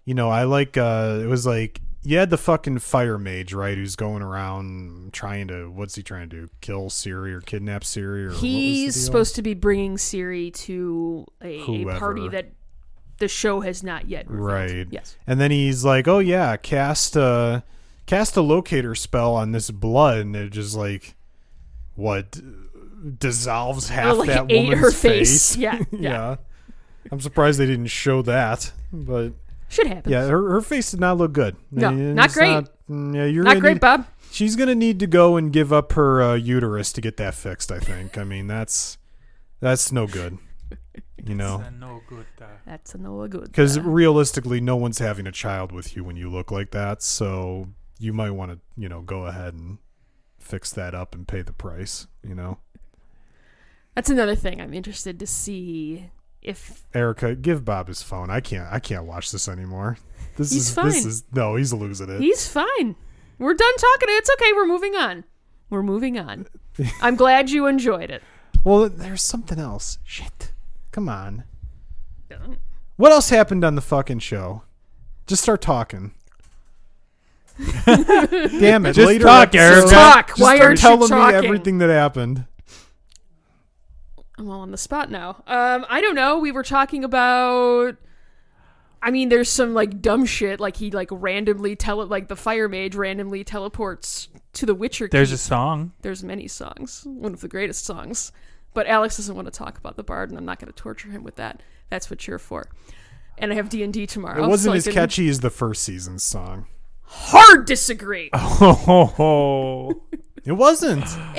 you 0.04 0.14
know, 0.14 0.28
I 0.30 0.44
like 0.44 0.76
uh 0.76 1.20
it 1.22 1.26
was 1.26 1.46
like 1.46 1.80
you 2.04 2.18
had 2.18 2.30
the 2.30 2.36
fucking 2.38 2.78
fire 2.80 3.16
mage, 3.18 3.52
right, 3.52 3.76
who's 3.76 3.94
going 3.96 4.22
around 4.22 5.12
trying 5.12 5.48
to 5.48 5.70
what's 5.70 5.94
he 5.94 6.02
trying 6.02 6.28
to 6.30 6.36
do? 6.42 6.50
Kill 6.60 6.86
Ciri 6.90 7.32
or 7.32 7.40
kidnap 7.40 7.82
Ciri 7.82 8.24
or 8.24 8.26
what 8.26 8.32
was 8.32 8.40
the 8.42 8.48
He's 8.48 9.04
supposed 9.04 9.34
to 9.36 9.42
be 9.42 9.54
bringing 9.54 9.96
Ciri 9.96 10.52
to 10.54 11.26
a, 11.42 11.60
a 11.60 11.98
party 11.98 12.28
that 12.28 12.50
the 13.18 13.28
show 13.28 13.60
has 13.60 13.82
not 13.84 14.08
yet 14.08 14.28
revealed. 14.28 14.50
Right. 14.50 14.86
Yes. 14.90 15.16
And 15.26 15.40
then 15.40 15.50
he's 15.52 15.84
like, 15.84 16.08
"Oh 16.08 16.18
yeah, 16.18 16.56
cast 16.56 17.14
a 17.14 17.62
cast 18.06 18.36
a 18.36 18.42
locator 18.42 18.94
spell 18.96 19.34
on 19.34 19.52
this 19.52 19.70
blood," 19.70 20.18
and 20.18 20.34
it 20.34 20.50
just 20.50 20.76
like 20.76 21.14
what 21.94 22.40
dissolves 23.18 23.88
half 23.90 24.14
Oh, 24.14 24.18
like 24.18 24.28
that 24.28 24.46
ate 24.50 24.64
woman's 24.64 24.80
her 24.80 24.90
face. 24.90 25.54
face. 25.54 25.56
Yeah, 25.56 25.78
yeah. 25.92 26.00
yeah. 26.00 26.36
I'm 27.10 27.20
surprised 27.20 27.58
they 27.60 27.66
didn't 27.66 27.86
show 27.88 28.22
that, 28.22 28.72
but 28.92 29.32
Should 29.72 29.86
happen. 29.86 30.12
yeah, 30.12 30.26
her, 30.26 30.50
her 30.50 30.60
face 30.60 30.90
did 30.90 31.00
not 31.00 31.16
look 31.16 31.32
good. 31.32 31.56
No, 31.70 31.88
And 31.88 32.14
not 32.14 32.32
great. 32.32 32.66
mm, 32.90 33.14
yeah, 33.14 33.24
you're 33.24 33.42
Not 33.42 33.50
gonna 33.52 33.60
great, 33.60 33.72
need- 33.74 33.80
Bob. 33.80 34.06
She's 34.30 34.54
gonna 34.56 34.74
need 34.74 34.98
to 35.00 35.06
go 35.06 35.36
and 35.36 35.52
give 35.52 35.72
up 35.72 35.92
her 35.92 36.22
uh, 36.22 36.34
uterus 36.34 36.92
to 36.92 37.00
get 37.00 37.16
that 37.18 37.34
fixed. 37.34 37.72
I 37.72 37.78
think. 37.78 38.16
I 38.18 38.24
mean, 38.24 38.46
that's 38.46 38.96
that's 39.60 39.90
no 39.92 40.06
good. 40.06 40.38
You 41.24 41.34
know. 41.36 41.62
no 41.78 42.00
good. 42.08 42.26
Uh, 42.40 42.46
That's 42.66 42.94
a 42.94 42.98
no 42.98 43.26
good. 43.28 43.44
Because 43.44 43.78
uh, 43.78 43.82
realistically, 43.82 44.60
no 44.60 44.74
one's 44.76 44.98
having 44.98 45.26
a 45.26 45.32
child 45.32 45.70
with 45.70 45.94
you 45.94 46.02
when 46.02 46.16
you 46.16 46.28
look 46.30 46.50
like 46.50 46.72
that. 46.72 47.00
So 47.02 47.68
you 47.98 48.12
might 48.12 48.32
want 48.32 48.50
to, 48.52 48.58
you 48.76 48.88
know, 48.88 49.02
go 49.02 49.26
ahead 49.26 49.54
and 49.54 49.78
fix 50.40 50.72
that 50.72 50.94
up 50.94 51.14
and 51.14 51.28
pay 51.28 51.42
the 51.42 51.52
price. 51.52 52.08
You 52.26 52.34
know, 52.34 52.58
that's 53.94 54.10
another 54.10 54.34
thing. 54.34 54.60
I'm 54.60 54.74
interested 54.74 55.18
to 55.20 55.26
see 55.26 56.10
if 56.42 56.82
Erica, 56.94 57.34
give 57.34 57.64
Bob 57.64 57.88
his 57.88 58.02
phone. 58.02 58.30
I 58.30 58.40
can't. 58.40 58.68
I 58.72 58.78
can't 58.80 59.04
watch 59.04 59.30
this 59.30 59.48
anymore. 59.48 59.96
This 60.36 60.50
He's 60.52 60.68
is. 60.68 60.74
fine. 60.74 60.86
This 60.86 61.04
is 61.06 61.24
no. 61.32 61.56
He's 61.56 61.72
losing 61.72 62.08
it. 62.10 62.20
he's 62.20 62.48
fine. 62.48 62.96
We're 63.38 63.54
done 63.54 63.76
talking. 63.76 64.08
It's 64.10 64.30
okay. 64.34 64.52
We're 64.52 64.66
moving 64.66 64.94
on. 64.94 65.24
We're 65.70 65.82
moving 65.82 66.18
on. 66.18 66.46
I'm 67.00 67.16
glad 67.16 67.50
you 67.50 67.66
enjoyed 67.66 68.10
it. 68.10 68.22
well, 68.64 68.88
there's 68.88 69.22
something 69.22 69.58
else. 69.58 69.98
Shit. 70.04 70.52
Come 70.90 71.08
on. 71.08 71.44
What 72.96 73.12
else 73.12 73.30
happened 73.30 73.64
on 73.64 73.74
the 73.74 73.80
fucking 73.82 74.20
show? 74.20 74.62
Just 75.26 75.42
start 75.42 75.60
talking. 75.60 76.12
Damn 77.86 78.86
it! 78.86 78.94
Just 78.94 79.06
later 79.06 79.24
talk, 79.24 79.54
episodes- 79.54 79.56
Erica. 79.56 79.90
Talk. 79.90 80.28
Just 80.28 80.40
Why 80.40 80.56
start 80.56 80.66
aren't 80.68 80.78
you 80.78 80.88
telling 80.88 81.08
talking? 81.08 81.40
me 81.40 81.46
everything 81.46 81.78
that 81.78 81.90
happened. 81.90 82.46
I'm 84.38 84.48
all 84.48 84.60
on 84.60 84.70
the 84.70 84.78
spot 84.78 85.10
now. 85.10 85.42
Um, 85.46 85.84
I 85.88 86.00
don't 86.00 86.14
know. 86.14 86.38
We 86.38 86.52
were 86.52 86.62
talking 86.62 87.04
about. 87.04 87.96
I 89.04 89.10
mean, 89.10 89.30
there's 89.30 89.50
some 89.50 89.74
like 89.74 90.00
dumb 90.00 90.24
shit. 90.24 90.60
Like 90.60 90.76
he 90.76 90.90
like 90.90 91.08
randomly 91.10 91.74
tele 91.76 92.04
like 92.06 92.28
the 92.28 92.36
fire 92.36 92.68
mage 92.68 92.94
randomly 92.94 93.42
teleports 93.44 94.28
to 94.54 94.64
the 94.66 94.74
Witcher. 94.74 95.08
there's 95.10 95.30
Keep. 95.30 95.34
a 95.34 95.38
song. 95.38 95.92
there's 96.02 96.22
many 96.22 96.46
songs, 96.46 97.02
one 97.06 97.32
of 97.34 97.40
the 97.40 97.48
greatest 97.48 97.84
songs. 97.84 98.32
But 98.74 98.86
Alex 98.86 99.16
doesn't 99.18 99.34
want 99.34 99.46
to 99.46 99.52
talk 99.52 99.76
about 99.76 99.96
the 99.96 100.02
bard, 100.02 100.30
and 100.30 100.38
I'm 100.38 100.44
not 100.46 100.58
going 100.58 100.72
to 100.72 100.76
torture 100.78 101.10
him 101.10 101.24
with 101.24 101.36
that. 101.36 101.62
That's 101.90 102.08
what 102.08 102.26
you're 102.26 102.38
for. 102.38 102.68
And 103.36 103.52
I 103.52 103.56
have 103.56 103.68
D 103.68 103.82
and 103.82 103.92
D 103.92 104.06
tomorrow. 104.06 104.44
It 104.44 104.48
wasn't 104.48 104.80
so 104.82 104.88
as 104.88 104.94
catchy 104.94 105.28
as 105.28 105.40
the 105.40 105.50
first 105.50 105.82
season's 105.82 106.22
song. 106.22 106.66
Hard 107.02 107.66
disagree. 107.66 108.30
Oh, 108.34 110.02
It 110.44 110.52
wasn't. 110.52 111.04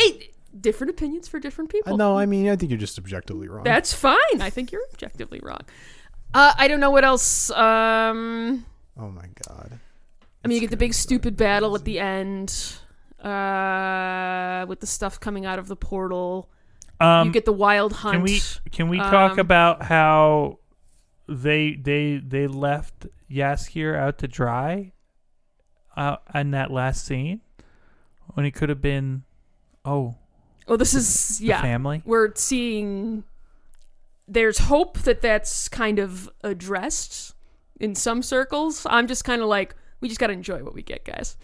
hey, 0.64 0.70
different 0.70 0.92
opinions 0.92 1.28
for 1.28 1.40
different 1.40 1.70
people. 1.70 1.98
no, 1.98 2.18
I 2.18 2.26
mean, 2.26 2.50
I 2.50 2.56
think 2.56 2.72
you're 2.72 2.80
just 2.80 2.98
objectively 2.98 3.48
wrong. 3.48 3.64
That's 3.64 3.94
fine. 3.94 4.42
I 4.42 4.50
think 4.50 4.72
you're 4.72 4.82
objectively 4.94 5.40
wrong. 5.44 5.62
Uh, 6.34 6.54
I 6.58 6.68
don't 6.68 6.80
know 6.80 6.90
what 6.92 7.04
else. 7.06 7.52
Um, 7.52 8.66
oh 8.98 9.10
my 9.10 9.28
god. 9.48 9.80
I 10.44 10.48
mean, 10.48 10.56
you 10.56 10.62
get 10.62 10.72
the 10.72 10.78
big 10.78 10.94
stupid 10.94 11.38
battle 11.38 11.76
at 11.76 11.86
the 11.86 12.00
end 12.00 12.50
uh, 13.22 14.66
with 14.68 14.80
the 14.80 14.88
stuff 14.88 15.20
coming 15.20 15.46
out 15.46 15.60
of 15.60 15.68
the 15.68 15.76
portal. 15.76 16.50
um, 17.00 17.28
you 17.28 17.34
get 17.34 17.46
the 17.46 17.54
wild 17.54 17.94
hunt. 17.94 18.16
can 18.16 18.24
we 18.24 18.42
can 18.72 18.90
we 18.90 18.98
talk 18.98 19.34
Um, 19.34 19.40
about 19.40 19.84
how 19.84 20.60
they 21.30 21.76
they 21.76 22.18
they 22.18 22.48
left 22.48 23.08
Jaskier 23.32 23.96
out 23.96 24.18
to 24.20 24.28
dry 24.28 24.92
uh, 25.96 26.18
in 26.36 26.52
that 26.52 26.72
last 26.72 27.06
scene 27.06 27.42
when 28.34 28.44
he 28.46 28.52
could 28.52 28.70
have 28.70 28.82
been, 28.82 29.24
oh, 29.86 30.16
Oh, 30.68 30.78
this 30.78 30.94
is 30.94 31.42
yeah. 31.42 31.62
family. 31.62 32.02
We're 32.06 32.34
seeing. 32.36 33.24
There's 34.28 34.58
hope 34.58 35.00
that 35.00 35.22
that's 35.22 35.68
kind 35.68 36.00
of 36.00 36.30
addressed 36.44 37.36
in 37.80 37.96
some 37.96 38.22
circles. 38.24 38.88
I'm 38.90 39.08
just 39.08 39.26
kind 39.26 39.42
of 39.42 39.50
like, 39.50 39.76
we 40.00 40.08
just 40.08 40.20
got 40.20 40.28
to 40.28 40.34
enjoy 40.34 40.64
what 40.64 40.74
we 40.74 40.82
get, 40.82 41.04
guys. 41.04 41.36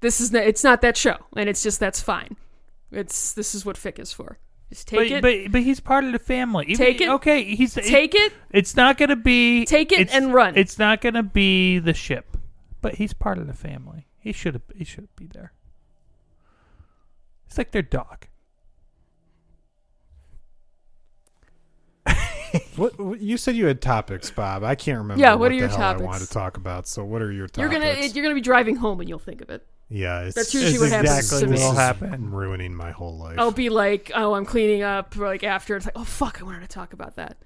This 0.00 0.20
is 0.20 0.32
it's 0.32 0.62
not 0.62 0.82
that 0.82 0.96
show, 0.96 1.16
and 1.36 1.48
it's 1.48 1.62
just 1.62 1.80
that's 1.80 2.00
fine. 2.00 2.36
It's 2.92 3.32
this 3.32 3.54
is 3.54 3.64
what 3.64 3.76
Fick 3.76 3.98
is 3.98 4.12
for. 4.12 4.38
Just 4.70 4.88
take 4.88 4.98
but, 4.98 5.06
it, 5.06 5.22
but 5.46 5.52
but 5.52 5.62
he's 5.62 5.80
part 5.80 6.04
of 6.04 6.12
the 6.12 6.18
family. 6.18 6.66
Even- 6.66 6.84
Take 6.84 7.00
it. 7.00 7.08
Okay, 7.08 7.42
he's 7.56 7.74
take 7.74 8.14
it, 8.14 8.32
It's 8.50 8.76
not 8.76 8.98
gonna 8.98 9.16
be 9.16 9.64
take 9.64 9.92
it, 9.92 10.12
and 10.12 10.34
run. 10.34 10.56
It's 10.56 10.78
not 10.78 11.00
gonna 11.00 11.22
be 11.22 11.78
the 11.78 11.94
ship, 11.94 12.36
but 12.82 12.96
he's 12.96 13.12
part 13.12 13.38
of 13.38 13.46
the 13.46 13.54
family. 13.54 14.06
He 14.18 14.32
should. 14.32 14.60
He 14.74 14.84
should 14.84 15.08
be 15.16 15.26
there. 15.26 15.52
It's 17.46 17.56
like 17.56 17.70
their 17.70 17.82
dog. 17.82 18.26
What, 22.76 22.98
what 22.98 23.20
you 23.20 23.36
said 23.36 23.56
you 23.56 23.66
had 23.66 23.80
topics, 23.80 24.30
Bob? 24.30 24.62
I 24.64 24.74
can't 24.74 24.98
remember. 24.98 25.20
Yeah, 25.20 25.34
what 25.34 25.50
are 25.50 25.54
the 25.54 25.60
your 25.60 25.68
hell 25.68 25.78
I 25.78 25.80
topics? 25.92 26.04
wanted 26.04 26.24
to 26.26 26.30
talk 26.32 26.56
about. 26.56 26.86
So, 26.86 27.04
what 27.04 27.22
are 27.22 27.32
your 27.32 27.46
topics? 27.48 27.58
you're 27.58 27.80
gonna 27.80 28.06
you're 28.06 28.22
gonna 28.22 28.34
be 28.34 28.40
driving 28.40 28.76
home 28.76 29.00
and 29.00 29.08
you'll 29.08 29.18
think 29.18 29.40
of 29.40 29.50
it. 29.50 29.66
yeah, 29.88 30.20
it's, 30.22 30.34
That's 30.34 30.52
usually 30.54 30.72
It's 30.74 30.80
what 30.80 30.90
happens 30.90 31.16
exactly 31.18 31.40
to 31.40 31.46
me. 31.46 31.52
this 31.52 31.60
what'll 31.62 31.76
happen. 31.78 32.30
ruining 32.30 32.74
my 32.74 32.90
whole 32.92 33.16
life. 33.18 33.38
I'll 33.38 33.50
be 33.52 33.68
like, 33.70 34.10
oh, 34.14 34.34
I'm 34.34 34.44
cleaning 34.44 34.82
up. 34.82 35.16
Or 35.16 35.26
like 35.26 35.44
after, 35.44 35.76
it's 35.76 35.86
like, 35.86 35.96
oh 35.96 36.04
fuck, 36.04 36.40
I 36.40 36.44
wanted 36.44 36.60
to 36.62 36.68
talk 36.68 36.92
about 36.92 37.16
that. 37.16 37.36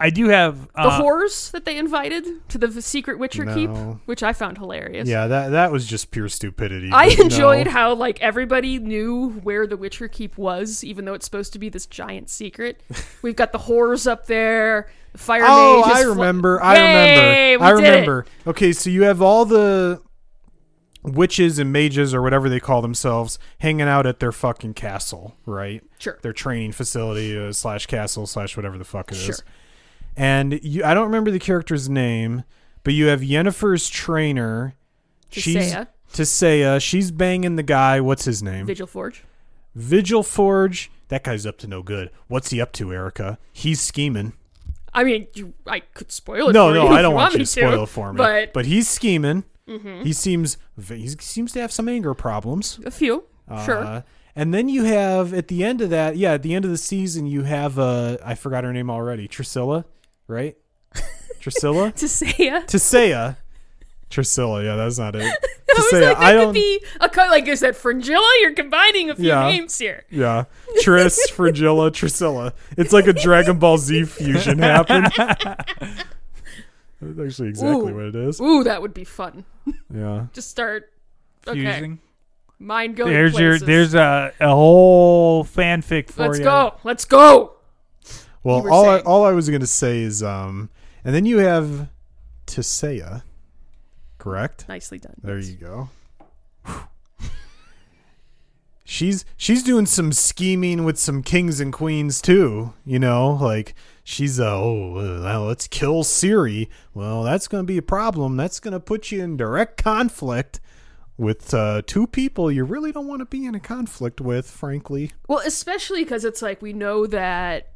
I 0.00 0.10
do 0.10 0.28
have 0.28 0.66
The 0.72 0.80
uh, 0.80 1.00
whores 1.00 1.50
that 1.52 1.64
they 1.64 1.78
invited 1.78 2.26
to 2.48 2.58
the 2.58 2.82
secret 2.82 3.18
Witcher 3.18 3.46
keep, 3.54 3.70
which 4.06 4.22
I 4.24 4.32
found 4.32 4.58
hilarious. 4.58 5.08
Yeah, 5.08 5.28
that 5.28 5.50
that 5.50 5.70
was 5.72 5.86
just 5.86 6.10
pure 6.10 6.28
stupidity. 6.28 6.90
I 6.92 7.06
enjoyed 7.06 7.66
no. 7.66 7.72
how 7.72 7.94
like 7.94 8.20
everybody 8.20 8.78
knew 8.80 9.30
where 9.44 9.66
the 9.66 9.76
Witcher 9.76 10.08
Keep 10.08 10.36
was, 10.36 10.82
even 10.82 11.04
though 11.04 11.14
it's 11.14 11.24
supposed 11.24 11.52
to 11.52 11.58
be 11.60 11.68
this 11.68 11.86
giant 11.86 12.28
secret. 12.28 12.82
We've 13.22 13.36
got 13.36 13.52
the 13.52 13.58
whores 13.60 14.06
up 14.10 14.26
there. 14.26 14.88
The 15.12 15.18
fire 15.18 15.44
Oh, 15.46 15.82
mage. 15.86 15.90
is 15.92 15.96
I 15.96 16.02
flo- 16.02 16.12
remember. 16.14 16.62
I 16.62 16.74
Yay, 16.74 17.52
remember. 17.54 17.64
we 17.64 17.66
I 17.66 17.70
did 17.76 17.84
it. 17.84 17.90
remember. 17.92 18.26
Okay, 18.48 18.72
so 18.72 18.90
you 18.90 19.04
have 19.04 19.22
all 19.22 19.44
the 19.44 20.02
witches 21.02 21.58
and 21.58 21.72
mages 21.72 22.14
or 22.14 22.22
whatever 22.22 22.48
they 22.48 22.58
call 22.60 22.80
themselves 22.82 23.38
hanging 23.58 23.86
out 23.86 24.06
at 24.06 24.20
their 24.20 24.32
fucking 24.32 24.74
castle, 24.74 25.36
right? 25.46 25.82
Sure. 25.98 26.18
Their 26.22 26.32
training 26.32 26.72
facility 26.72 27.38
uh, 27.38 27.52
slash 27.52 27.86
castle 27.86 28.26
slash 28.26 28.56
whatever 28.56 28.78
the 28.78 28.84
fuck 28.84 29.12
it 29.12 29.18
is. 29.18 29.42
Sure. 30.16 30.24
And 30.26 30.60
you, 30.62 30.84
I 30.84 30.94
don't 30.94 31.06
remember 31.06 31.30
the 31.30 31.38
character's 31.38 31.88
name, 31.88 32.44
but 32.82 32.94
you 32.94 33.06
have 33.06 33.20
Yennefer's 33.20 33.88
trainer. 33.88 34.74
She's 35.30 35.56
Tissaia, 35.56 35.86
Tissaia. 36.12 36.80
She's 36.80 37.10
banging 37.10 37.56
the 37.56 37.62
guy. 37.62 38.00
What's 38.00 38.24
his 38.24 38.42
name? 38.42 38.66
Vilgefortz. 38.66 39.20
Vigil 39.74 40.22
Forge. 40.22 40.90
That 41.08 41.24
guy's 41.24 41.44
up 41.46 41.58
to 41.58 41.66
no 41.66 41.82
good. 41.82 42.10
What's 42.28 42.50
he 42.50 42.60
up 42.60 42.72
to, 42.74 42.92
Erica? 42.92 43.38
He's 43.52 43.80
scheming. 43.80 44.32
I 44.92 45.02
mean, 45.02 45.26
you, 45.34 45.54
I 45.66 45.80
could 45.80 46.12
spoil 46.12 46.50
it. 46.50 46.52
No, 46.52 46.72
no, 46.72 46.86
I 46.86 47.02
don't 47.02 47.10
you 47.12 47.16
want 47.16 47.32
you 47.32 47.40
to 47.40 47.46
spoil 47.46 47.82
it 47.82 47.88
for 47.88 48.12
me. 48.12 48.18
But 48.18 48.52
but 48.52 48.66
he's 48.66 48.88
scheming. 48.88 49.44
Mhm. 49.68 50.04
He 50.04 50.12
seems 50.12 50.56
he 50.88 51.08
seems 51.08 51.52
to 51.52 51.60
have 51.60 51.72
some 51.72 51.88
anger 51.88 52.14
problems. 52.14 52.78
a 52.84 52.90
few, 52.92 53.24
sure. 53.64 53.78
Uh, 53.84 54.02
and 54.36 54.52
then 54.54 54.68
you 54.68 54.84
have 54.84 55.34
at 55.34 55.48
the 55.48 55.64
end 55.64 55.80
of 55.80 55.90
that, 55.90 56.16
yeah, 56.16 56.34
at 56.34 56.42
the 56.42 56.54
end 56.54 56.64
of 56.64 56.70
the 56.70 56.76
season, 56.78 57.26
you 57.26 57.42
have 57.42 57.78
uh, 57.78 58.18
I 58.24 58.34
forgot 58.36 58.62
her 58.62 58.72
name 58.72 58.88
already, 58.90 59.26
Trisilla, 59.26 59.84
right? 60.28 60.56
Trisilla, 61.40 61.92
Tissaia. 61.94 62.64
Tissaia, 62.66 63.36
Trisilla. 64.10 64.64
Yeah, 64.64 64.76
that's 64.76 64.98
not 64.98 65.14
it. 65.16 65.22
I 65.76 65.76
was 65.76 65.86
Tissaia. 65.92 66.08
like, 66.08 66.16
I 66.18 66.32
that 66.32 66.38
don't. 66.38 66.46
could 66.48 66.54
be 66.54 66.80
a 67.00 67.08
cut. 67.08 67.30
Like, 67.30 67.48
is 67.48 67.60
that 67.60 67.74
Fringilla? 67.76 68.28
You're 68.40 68.54
combining 68.54 69.10
a 69.10 69.16
few 69.16 69.26
Yeah. 69.28 69.48
names 69.48 69.76
here. 69.78 70.04
Yeah, 70.10 70.44
Tris, 70.82 71.30
Frigilla, 71.32 71.90
Trisilla. 71.90 72.52
It's 72.76 72.92
like 72.92 73.06
a 73.08 73.12
Dragon 73.12 73.58
Ball 73.58 73.78
Z 73.78 74.04
fusion 74.04 74.58
happened. 74.60 75.08
That's 77.00 77.18
actually 77.20 77.48
exactly 77.50 77.92
Ooh. 77.92 77.94
what 77.94 78.04
it 78.06 78.16
is. 78.16 78.40
Ooh, 78.40 78.64
that 78.64 78.80
would 78.80 78.94
be 78.94 79.04
fun. 79.04 79.44
Yeah. 79.92 80.26
Just 80.32 80.48
start. 80.50 80.90
Okay, 81.46 81.60
fusing. 81.62 81.98
mind 82.58 82.96
going. 82.96 83.12
There's 83.12 83.38
your 83.38 83.58
places. 83.58 83.66
there's 83.66 83.94
a 83.94 84.32
a 84.40 84.48
whole 84.48 85.44
fanfic 85.44 86.08
for 86.10 86.22
Let's 86.28 86.38
you. 86.38 86.44
go. 86.44 86.74
Let's 86.84 87.04
go. 87.04 87.52
Well, 88.44 88.70
all 88.70 88.84
I, 88.84 89.00
all 89.00 89.24
I 89.24 89.32
was 89.32 89.48
gonna 89.48 89.66
say 89.66 90.00
is, 90.00 90.22
um, 90.22 90.70
and 91.04 91.14
then 91.14 91.24
you 91.26 91.38
have 91.38 91.88
Tissaia, 92.46 93.22
correct? 94.18 94.68
Nicely 94.68 94.98
done. 94.98 95.16
There 95.22 95.38
yes. 95.38 95.50
you 95.50 95.56
go. 95.56 95.88
she's 98.84 99.24
she's 99.36 99.62
doing 99.62 99.86
some 99.86 100.12
scheming 100.12 100.84
with 100.84 100.98
some 100.98 101.22
kings 101.22 101.58
and 101.58 101.72
queens 101.72 102.20
too. 102.20 102.74
You 102.84 102.98
know, 102.98 103.30
like 103.40 103.74
she's 104.04 104.38
uh, 104.38 104.54
oh 104.54 104.92
well, 104.92 105.44
let's 105.44 105.66
kill 105.66 106.04
Ciri. 106.04 106.68
Well, 106.92 107.22
that's 107.22 107.48
gonna 107.48 107.64
be 107.64 107.78
a 107.78 107.82
problem. 107.82 108.36
That's 108.36 108.60
gonna 108.60 108.80
put 108.80 109.10
you 109.10 109.22
in 109.22 109.38
direct 109.38 109.82
conflict 109.82 110.60
with 111.16 111.54
uh, 111.54 111.82
two 111.86 112.06
people 112.06 112.50
you 112.50 112.64
really 112.64 112.92
don't 112.92 113.06
want 113.06 113.20
to 113.20 113.26
be 113.26 113.46
in 113.46 113.54
a 113.54 113.60
conflict 113.60 114.20
with, 114.20 114.50
frankly. 114.50 115.12
Well, 115.28 115.42
especially 115.46 116.02
because 116.04 116.24
it's 116.24 116.42
like 116.42 116.60
we 116.60 116.72
know 116.72 117.06
that. 117.06 117.70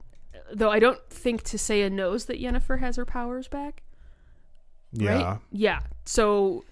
Though 0.52 0.70
I 0.70 0.78
don't 0.78 0.98
think 1.10 1.42
Tissaia 1.42 1.90
knows 1.90 2.26
that 2.26 2.40
Yennefer 2.40 2.80
has 2.80 2.96
her 2.96 3.04
powers 3.04 3.48
back. 3.48 3.82
Yeah. 4.92 5.22
Right? 5.22 5.38
Yeah. 5.52 5.80
So 6.04 6.64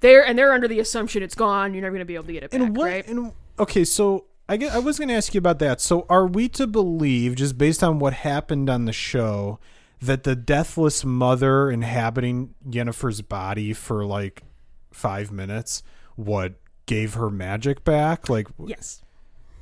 they're 0.00 0.24
and 0.24 0.38
they're 0.38 0.52
under 0.52 0.68
the 0.68 0.80
assumption 0.80 1.22
it's 1.22 1.34
gone. 1.34 1.74
You're 1.74 1.82
never 1.82 1.92
going 1.94 2.00
to 2.00 2.04
be 2.06 2.14
able 2.14 2.26
to 2.26 2.32
get 2.32 2.44
it 2.44 2.50
back, 2.50 2.60
And 2.60 2.76
what? 2.76 2.84
right? 2.84 3.06
And 3.06 3.32
okay, 3.58 3.84
so 3.84 4.26
I 4.48 4.56
get, 4.56 4.72
I 4.72 4.78
was 4.78 4.98
going 4.98 5.08
to 5.08 5.14
ask 5.14 5.34
you 5.34 5.38
about 5.38 5.58
that. 5.58 5.80
So 5.80 6.06
are 6.08 6.26
we 6.26 6.48
to 6.50 6.66
believe, 6.66 7.34
just 7.34 7.58
based 7.58 7.82
on 7.82 7.98
what 7.98 8.14
happened 8.14 8.70
on 8.70 8.84
the 8.86 8.92
show, 8.92 9.58
that 10.00 10.22
the 10.22 10.36
deathless 10.36 11.04
mother 11.04 11.70
inhabiting 11.70 12.54
Yennefer's 12.66 13.20
body 13.20 13.72
for 13.72 14.06
like 14.06 14.44
five 14.92 15.30
minutes, 15.32 15.82
what 16.16 16.54
gave 16.86 17.14
her 17.14 17.28
magic 17.30 17.84
back? 17.84 18.28
Like, 18.28 18.46
yes. 18.64 19.02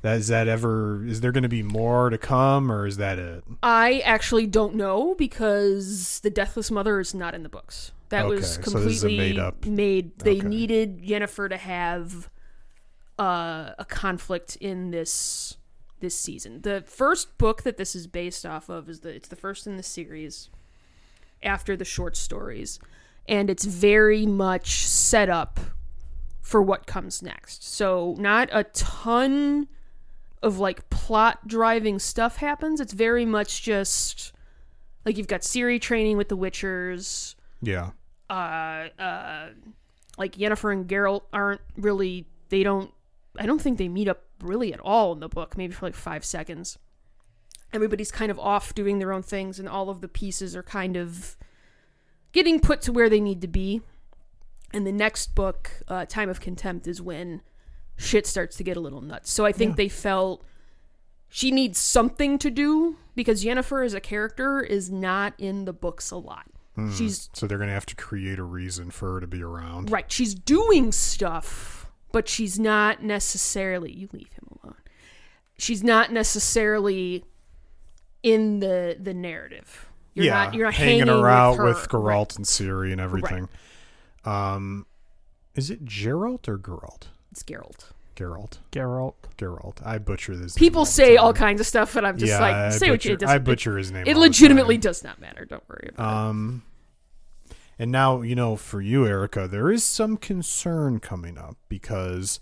That 0.01 0.17
is 0.17 0.27
that 0.27 0.47
ever? 0.47 1.05
Is 1.05 1.21
there 1.21 1.31
going 1.31 1.43
to 1.43 1.49
be 1.49 1.63
more 1.63 2.09
to 2.09 2.17
come, 2.17 2.71
or 2.71 2.85
is 2.85 2.97
that 2.97 3.17
it? 3.19 3.43
I 3.63 3.99
actually 3.99 4.47
don't 4.47 4.75
know 4.75 5.15
because 5.15 6.19
the 6.21 6.29
Deathless 6.29 6.69
Mother 6.71 6.99
is 6.99 7.13
not 7.13 7.33
in 7.35 7.43
the 7.43 7.49
books. 7.49 7.91
That 8.09 8.27
was 8.27 8.57
Okay, 8.57 8.69
so 8.69 8.79
this 8.79 8.93
is 8.97 9.03
a 9.03 9.07
completely 9.07 9.17
made-up- 9.33 9.65
made. 9.65 10.19
They 10.19 10.37
Okay. 10.37 10.47
needed 10.47 11.01
Yennefer 11.01 11.49
to 11.49 11.57
have 11.57 12.29
uh, 13.19 13.71
a 13.79 13.85
conflict 13.85 14.55
in 14.57 14.91
this 14.91 15.57
this 15.99 16.15
season. 16.15 16.61
The 16.61 16.83
first 16.85 17.37
book 17.39 17.63
that 17.63 17.77
this 17.77 17.95
is 17.95 18.05
based 18.05 18.45
off 18.45 18.69
of 18.69 18.87
is 18.87 18.99
the 18.99 19.09
it's 19.09 19.27
the 19.27 19.35
first 19.35 19.65
in 19.65 19.75
the 19.77 19.83
series 19.83 20.49
after 21.41 21.75
the 21.75 21.83
short 21.85 22.15
stories, 22.15 22.79
and 23.27 23.49
it's 23.49 23.65
very 23.65 24.25
much 24.27 24.85
set 24.87 25.27
up 25.29 25.59
for 26.41 26.61
what 26.61 26.85
comes 26.85 27.21
next. 27.23 27.63
So 27.67 28.15
not 28.19 28.47
a 28.53 28.63
ton 28.65 29.67
of 30.47 30.57
like 30.57 30.89
plot 30.89 31.47
driving 31.47 31.99
stuff 31.99 32.37
happens. 32.37 32.79
It's 32.79 32.93
very 32.93 33.25
much 33.25 33.61
just 33.61 34.33
like 35.05 35.17
you've 35.17 35.27
got 35.27 35.41
Ciri 35.41 35.79
training 35.79 36.17
with 36.17 36.29
the 36.29 36.37
Witchers. 36.37 37.35
Yeah. 37.61 37.91
Uh, 38.29 38.87
uh, 38.99 39.49
like 40.17 40.35
Yennefer 40.35 40.73
and 40.73 40.87
Geralt 40.87 41.23
aren't 41.31 41.61
really. 41.77 42.27
They 42.49 42.63
don't. 42.63 42.91
I 43.37 43.45
don't 43.45 43.61
think 43.61 43.77
they 43.77 43.87
meet 43.87 44.07
up 44.07 44.23
really 44.41 44.73
at 44.73 44.79
all 44.79 45.13
in 45.13 45.19
the 45.19 45.29
book. 45.29 45.55
Maybe 45.57 45.73
for 45.73 45.85
like 45.85 45.95
five 45.95 46.25
seconds. 46.25 46.77
Everybody's 47.73 48.11
kind 48.11 48.31
of 48.31 48.39
off 48.39 48.73
doing 48.73 48.99
their 48.99 49.13
own 49.13 49.21
things, 49.21 49.59
and 49.59 49.69
all 49.69 49.89
of 49.89 50.01
the 50.01 50.07
pieces 50.07 50.55
are 50.55 50.63
kind 50.63 50.97
of 50.97 51.37
getting 52.31 52.59
put 52.59 52.81
to 52.81 52.91
where 52.91 53.09
they 53.09 53.19
need 53.19 53.41
to 53.41 53.47
be. 53.47 53.81
And 54.73 54.85
the 54.85 54.91
next 54.91 55.35
book, 55.35 55.71
uh, 55.87 56.05
Time 56.05 56.29
of 56.29 56.41
Contempt, 56.41 56.87
is 56.87 57.01
when 57.01 57.41
shit 57.97 58.25
starts 58.27 58.55
to 58.57 58.63
get 58.63 58.77
a 58.77 58.79
little 58.79 59.01
nuts. 59.01 59.31
So 59.31 59.45
I 59.45 59.51
think 59.51 59.71
Yeah. 59.71 59.75
they 59.75 59.89
felt 59.89 60.45
she 61.29 61.51
needs 61.51 61.77
something 61.79 62.37
to 62.39 62.49
do 62.49 62.97
because 63.15 63.43
Yennefer 63.43 63.85
as 63.85 63.93
a 63.93 63.99
character 63.99 64.61
is 64.61 64.89
not 64.89 65.33
in 65.37 65.65
the 65.65 65.73
books 65.73 66.11
a 66.11 66.15
lot. 66.17 66.45
Hmm. 66.75 66.91
She's 66.93 67.29
So 67.33 67.47
they're 67.47 67.57
going 67.57 67.69
to 67.69 67.73
have 67.73 67.87
to 67.87 67.95
create 67.95 68.39
a 68.39 68.43
reason 68.43 68.91
for 68.91 69.13
her 69.15 69.19
to 69.19 69.27
be 69.27 69.41
around. 69.43 69.91
right. 69.91 70.09
She's 70.11 70.35
doing 70.35 70.91
stuff, 70.91 71.91
but 72.11 72.29
she's 72.29 72.59
not 72.59 73.03
necessarily. 73.03 73.91
You 73.91 74.07
leave 74.13 74.31
him 74.33 74.59
alone. 74.63 74.75
She's 75.57 75.83
not 75.83 76.11
necessarily 76.13 77.25
in 78.21 78.59
the 78.59 78.95
the 78.99 79.13
narrative. 79.13 79.89
You're 80.13 80.25
yeah, 80.25 80.45
not. 80.45 80.53
You're 80.53 80.65
not 80.65 80.73
hanging, 80.75 80.99
hanging 81.07 81.13
around 81.23 81.57
with, 81.57 81.75
with, 81.75 81.77
her. 81.91 81.97
Geralt 81.97 82.35
and 82.37 82.45
Ciri 82.45 82.91
and 82.91 83.01
everything. 83.01 83.49
Um, 84.23 84.85
is 85.55 85.69
it 85.69 85.85
Geralt 85.85 86.47
or 86.47 86.57
Geralt? 86.57 87.03
It's 87.37 87.43
Geralt. 87.43 87.91
Geralt. 88.15 88.57
Geralt. 88.71 89.13
Geralt. 89.37 89.85
I 89.85 89.99
butcher 89.99 90.35
this. 90.35 90.55
name 90.55 90.59
People 90.59 90.79
all 90.79 90.85
say 90.85 91.17
time. 91.17 91.25
all 91.25 91.33
kinds 91.33 91.61
of 91.61 91.67
stuff, 91.67 91.95
and 91.95 92.05
I'm 92.07 92.17
just 92.17 92.31
yeah, 92.31 92.39
like, 92.39 92.55
I 92.55 92.69
say 92.71 92.89
what 92.89 93.05
you. 93.05 93.11
butcher, 93.15 93.25
It 93.25 93.29
I 93.29 93.37
butcher 93.37 93.77
his 93.77 93.91
name. 93.91 94.05
It 94.07 94.15
all 94.15 94.21
the 94.21 94.27
legitimately 94.27 94.75
time. 94.77 94.81
does 94.81 95.03
not 95.03 95.21
matter. 95.21 95.45
Don't 95.45 95.63
worry 95.69 95.89
about 95.93 96.03
it. 96.03 96.29
Um, 96.29 96.63
And 97.77 97.91
now, 97.91 98.21
you 98.23 98.33
know, 98.33 98.55
for 98.55 98.81
you, 98.81 99.05
Erica, 99.05 99.47
there 99.47 99.69
is 99.71 99.83
some 99.83 100.17
concern 100.17 100.99
coming 100.99 101.37
up 101.37 101.57
because 101.69 102.39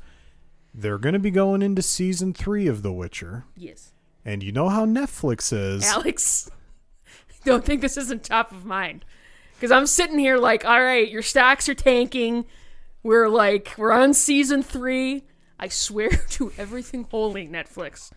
they're 0.74 0.98
going 0.98 1.12
to 1.14 1.20
be 1.20 1.32
going 1.32 1.62
into 1.62 1.82
season 1.82 2.34
three 2.34 2.68
of 2.68 2.82
The 2.82 2.94
Witcher. 2.94 3.44
Yes. 3.58 3.92
And 4.24 4.42
you 4.44 4.54
know 4.54 4.70
how 4.70 4.86
Netflix 4.86 5.52
is. 5.52 5.84
Alex, 5.86 6.50
don't 7.44 7.66
think 7.66 7.82
this 7.82 7.98
isn't 7.98 8.24
top 8.24 8.54
of 8.54 8.64
mind. 8.64 9.04
Because 9.56 9.72
I'm 9.72 9.88
sitting 9.88 10.20
here 10.20 10.38
like, 10.38 10.64
all 10.64 10.82
right, 10.82 11.10
your 11.10 11.22
stocks 11.22 11.68
are 11.68 11.76
tanking. 11.76 12.46
We're 13.06 13.30
like, 13.30 13.76
we're 13.78 13.92
on 13.92 14.16
season 14.16 14.64
three. 14.64 15.26
I 15.60 15.68
swear 15.68 16.10
to 16.30 16.52
everything 16.58 17.04
holy, 17.12 17.48
Netflix. 17.48 18.12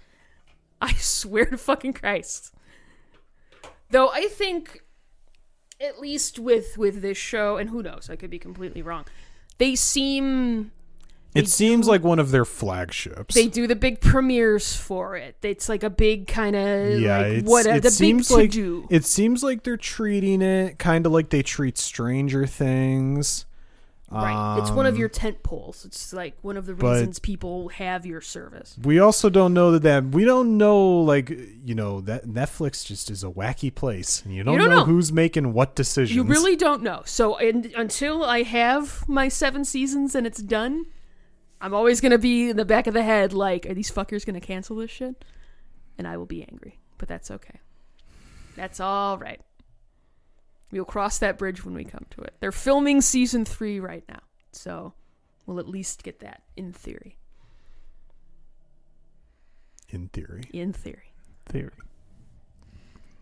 I 0.81 0.95
swear 0.95 1.45
to 1.45 1.59
fucking 1.59 1.93
Christ. 1.93 2.55
Though 3.91 4.09
I 4.09 4.29
think, 4.29 4.83
at 5.79 6.01
least 6.01 6.39
with 6.39 6.79
with 6.79 7.03
this 7.03 7.19
show, 7.19 7.59
and 7.59 7.69
who 7.69 7.83
knows, 7.83 8.09
I 8.09 8.17
could 8.17 8.31
be 8.31 8.39
completely 8.39 8.81
wrong. 8.81 9.05
They 9.59 9.75
seem 9.75 10.73
it 11.35 11.49
seems 11.49 11.87
like 11.87 12.03
one 12.03 12.19
of 12.19 12.31
their 12.31 12.47
flagships. 12.47 13.35
they 13.35 13.47
do 13.47 13.67
the 13.67 13.77
big 13.77 14.01
premieres 14.01 14.75
for 14.75 15.17
it. 15.17 15.37
It's 15.43 15.69
like 15.69 15.83
a 15.83 15.91
big 15.91 16.29
kind 16.29 16.57
of 16.57 16.99
yeah, 16.99 17.19
like 17.19 17.45
what 17.45 17.67
it 17.67 17.83
the 17.83 17.91
seems 17.91 18.31
big 18.31 18.39
like 18.39 18.51
do. 18.53 18.87
it 18.89 19.05
seems 19.05 19.43
like 19.43 19.65
they're 19.65 19.77
treating 19.77 20.41
it 20.41 20.79
kind 20.79 21.05
of 21.05 21.13
like 21.13 21.29
they 21.29 21.43
treat 21.43 21.77
Stranger 21.77 22.47
Things. 22.47 23.45
Right. 24.11 24.59
It's 24.59 24.71
one 24.71 24.87
of 24.87 24.95
Um, 24.95 25.01
your 25.01 25.09
tent 25.11 25.43
poles. 25.43 25.85
It's 25.85 26.15
like 26.15 26.35
one 26.41 26.57
of 26.57 26.65
the 26.65 26.75
reasons 26.75 27.19
people 27.19 27.69
have 27.69 28.07
your 28.07 28.23
service. 28.23 28.75
We 28.83 28.99
also 28.99 29.29
don't 29.29 29.53
know 29.53 29.73
that 29.73 29.83
that 29.83 30.05
we 30.07 30.25
don't 30.25 30.57
know 30.57 31.01
like 31.01 31.29
you 31.29 31.75
know 31.75 32.01
that 32.03 32.27
Netflix 32.27 32.87
just 32.87 33.11
is 33.11 33.23
a 33.23 33.29
wacky 33.29 33.75
place 33.75 34.23
you 34.27 34.43
don't, 34.43 34.59
don't 34.59 34.71
know, 34.71 34.77
know. 34.77 34.85
who's 34.85 35.13
making 35.13 35.53
what 35.53 35.75
decisions. 35.75 36.17
You 36.17 36.23
really 36.23 36.57
don't 36.57 36.83
know. 36.83 37.03
So 37.05 37.37
and, 37.37 37.67
until 37.77 38.25
I 38.25 38.45
have 38.45 39.07
my 39.09 39.29
seven 39.29 39.65
seasons 39.65 40.15
and 40.15 40.27
it's 40.27 40.43
done, 40.43 40.87
I'm 41.61 41.75
always 41.75 42.01
going 42.01 42.13
to 42.13 42.19
be 42.19 42.49
in 42.51 42.57
the 42.57 42.65
back 42.65 42.87
of 42.87 42.95
the 42.95 43.03
head 43.03 43.33
like, 43.35 43.67
are 43.67 43.75
these 43.75 43.91
fuckers 43.91 44.25
going 44.25 44.41
to 44.41 44.47
cancel 44.47 44.77
this 44.77 44.91
shit? 44.91 45.23
And 45.99 46.07
I 46.09 46.17
will 46.17 46.27
be 46.27 46.47
angry. 46.51 46.79
But 46.97 47.09
that's 47.09 47.31
okay. 47.31 47.61
That's 48.57 48.81
all 48.81 49.19
right. 49.19 49.41
We'll 50.71 50.85
cross 50.85 51.19
that 51.19 51.39
bridge 51.39 51.65
when 51.65 51.75
we 51.75 51.85
come 51.85 52.07
to 52.11 52.21
it. 52.23 52.35
They're 52.41 52.53
filming 52.53 53.01
season 53.01 53.45
three 53.45 53.81
right 53.81 54.05
now. 54.09 54.21
So 54.53 54.93
we'll 55.47 55.59
at 55.59 55.69
least 55.69 56.03
get 56.03 56.21
that 56.21 56.43
in 56.57 56.73
theory. 56.73 57.17
in 59.91 60.09
theory. 60.09 60.45
In 60.53 60.73
theory. 60.73 61.13
Theory. 61.47 61.73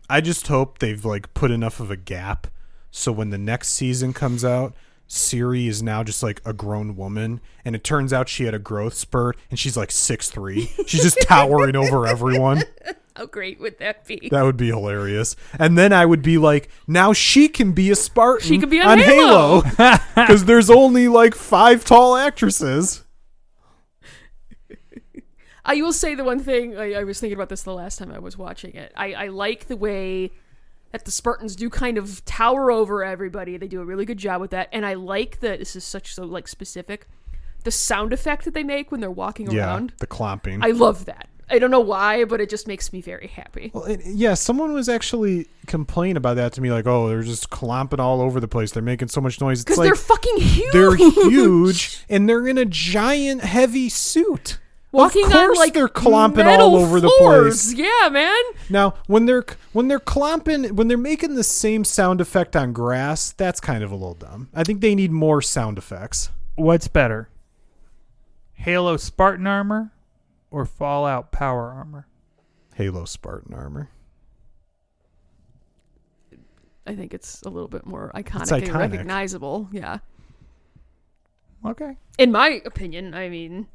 I 0.09 0.19
just 0.21 0.47
hope 0.47 0.79
they've 0.79 1.03
like 1.03 1.33
put 1.33 1.51
enough 1.51 1.79
of 1.79 1.89
a 1.91 1.97
gap 1.97 2.47
so 2.91 3.11
when 3.11 3.29
the 3.29 3.37
next 3.37 3.69
season 3.69 4.13
comes 4.13 4.43
out, 4.43 4.73
Ciri 5.07 5.67
is 5.67 5.83
now 5.83 6.03
just 6.03 6.23
like 6.23 6.41
a 6.45 6.51
grown 6.51 6.95
woman 6.95 7.39
and 7.63 7.75
it 7.75 7.83
turns 7.83 8.11
out 8.11 8.27
she 8.27 8.45
had 8.45 8.53
a 8.53 8.59
growth 8.59 8.93
spurt 8.93 9.37
and 9.49 9.59
she's 9.59 9.77
like 9.77 9.91
six 9.91 10.29
three. 10.29 10.71
She's 10.87 11.03
just 11.03 11.21
towering 11.21 11.75
over 11.75 12.07
everyone. 12.07 12.63
How 13.17 13.25
great 13.25 13.59
would 13.59 13.79
that 13.79 14.05
be? 14.05 14.29
That 14.29 14.43
would 14.43 14.57
be 14.57 14.67
hilarious. 14.67 15.35
And 15.57 15.75
then 15.75 15.91
I 15.91 16.05
would 16.05 16.21
be 16.21 16.37
like, 16.37 16.69
now 16.85 17.13
she 17.13 17.47
can 17.47 17.71
be 17.71 17.89
a 17.89 17.95
Spartan 17.95 18.47
She 18.47 18.59
could 18.59 18.69
be 18.69 18.79
on 18.79 18.99
Halo. 18.99 19.63
Because 19.63 20.45
there's 20.45 20.69
only 20.69 21.07
like 21.07 21.33
five 21.33 21.83
tall 21.83 22.15
actresses. 22.15 23.03
I 25.65 25.81
will 25.81 25.93
say 25.93 26.13
the 26.13 26.23
one 26.23 26.39
thing 26.39 26.77
I, 26.77 26.93
I 26.93 27.03
was 27.03 27.19
thinking 27.19 27.35
about 27.35 27.49
this 27.49 27.63
the 27.63 27.73
last 27.73 27.97
time 27.97 28.11
I 28.11 28.19
was 28.19 28.37
watching 28.37 28.75
it. 28.75 28.93
I, 28.95 29.13
I 29.13 29.27
like 29.29 29.65
the 29.67 29.75
way 29.75 30.31
that 30.91 31.03
the 31.03 31.11
Spartans 31.11 31.55
do 31.55 31.71
kind 31.71 31.97
of 31.97 32.23
tower 32.23 32.71
over 32.71 33.03
everybody. 33.03 33.57
They 33.57 33.67
do 33.67 33.81
a 33.81 33.85
really 33.85 34.05
good 34.05 34.19
job 34.19 34.41
with 34.41 34.51
that, 34.51 34.69
and 34.71 34.85
I 34.85 34.93
like 34.93 35.39
that 35.41 35.57
this 35.59 35.75
is 35.75 35.83
such 35.83 36.13
so 36.13 36.23
like 36.23 36.47
specific. 36.47 37.07
The 37.63 37.71
sound 37.71 38.13
effect 38.13 38.45
that 38.45 38.53
they 38.53 38.63
make 38.63 38.91
when 38.91 39.01
they're 39.01 39.11
walking 39.11 39.51
Yeah, 39.51 39.65
around, 39.65 39.93
the 39.97 40.07
clomping. 40.07 40.63
I 40.63 40.67
love 40.67 41.05
that. 41.05 41.27
I 41.49 41.59
don't 41.59 41.71
know 41.71 41.79
why, 41.79 42.25
but 42.25 42.41
it 42.41 42.49
just 42.49 42.67
makes 42.67 42.91
me 42.91 43.01
very 43.01 43.27
happy. 43.27 43.71
Well, 43.73 43.85
it, 43.85 44.01
yeah, 44.05 44.33
someone 44.33 44.73
was 44.73 44.89
actually 44.89 45.47
complaining 45.65 46.17
about 46.17 46.35
that 46.35 46.53
to 46.53 46.61
me, 46.61 46.71
like, 46.71 46.85
"Oh, 46.85 47.07
they're 47.07 47.23
just 47.23 47.49
clomping 47.49 47.99
all 47.99 48.21
over 48.21 48.39
the 48.39 48.47
place. 48.47 48.71
They're 48.71 48.83
making 48.83 49.07
so 49.07 49.21
much 49.21 49.39
noise." 49.39 49.63
Because 49.63 49.77
like 49.77 49.87
they're 49.87 49.95
fucking 49.95 50.37
huge. 50.37 50.73
they're 50.73 50.95
huge 51.29 52.03
and 52.09 52.27
they're 52.27 52.47
in 52.47 52.57
a 52.57 52.65
giant, 52.65 53.41
heavy 53.41 53.87
suit. 53.87 54.59
Walking 54.91 55.25
of 55.25 55.33
on 55.33 55.53
like 55.55 55.73
they're 55.73 55.87
clomping 55.87 56.47
all 56.47 56.75
over 56.75 56.99
the 56.99 57.13
place. 57.19 57.73
Yeah, 57.73 58.09
man. 58.09 58.41
Now, 58.69 58.95
when 59.07 59.25
they're 59.25 59.45
when 59.71 59.87
they're 59.87 59.99
clomping, 59.99 60.75
when 60.75 60.87
they're 60.87 60.97
making 60.97 61.35
the 61.35 61.43
same 61.43 61.83
sound 61.85 62.19
effect 62.19 62.55
on 62.55 62.73
grass, 62.73 63.31
that's 63.31 63.59
kind 63.59 63.83
of 63.83 63.91
a 63.91 63.95
little 63.95 64.15
dumb. 64.15 64.49
I 64.53 64.63
think 64.63 64.81
they 64.81 64.95
need 64.95 65.11
more 65.11 65.41
sound 65.41 65.77
effects. 65.77 66.29
What's 66.55 66.87
better? 66.87 67.29
Halo 68.53 68.97
Spartan 68.97 69.45
armor 69.45 69.91
or 70.57 70.65
Fallout 70.65 71.31
power 71.31 71.71
armor? 71.71 72.07
Halo 72.73 73.05
Spartan 73.05 73.53
armor. 73.53 73.91
I 76.87 76.95
think 76.95 77.13
it's 77.13 77.43
a 77.43 77.49
little 77.49 77.67
bit 77.67 77.85
more 77.85 78.11
iconic, 78.15 78.59
It's 78.59 78.69
and 78.69 78.73
recognizable. 78.73 79.69
Yeah. 79.71 79.99
Okay. 81.63 81.97
In 82.17 82.31
my 82.31 82.59
opinion, 82.65 83.13
I 83.13 83.29
mean, 83.29 83.67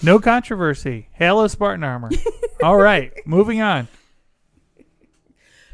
No 0.00 0.20
controversy. 0.20 1.08
Halo 1.12 1.48
Spartan 1.48 1.82
armor. 1.82 2.10
All 2.62 2.76
right, 2.76 3.12
moving 3.26 3.60
on. 3.60 3.88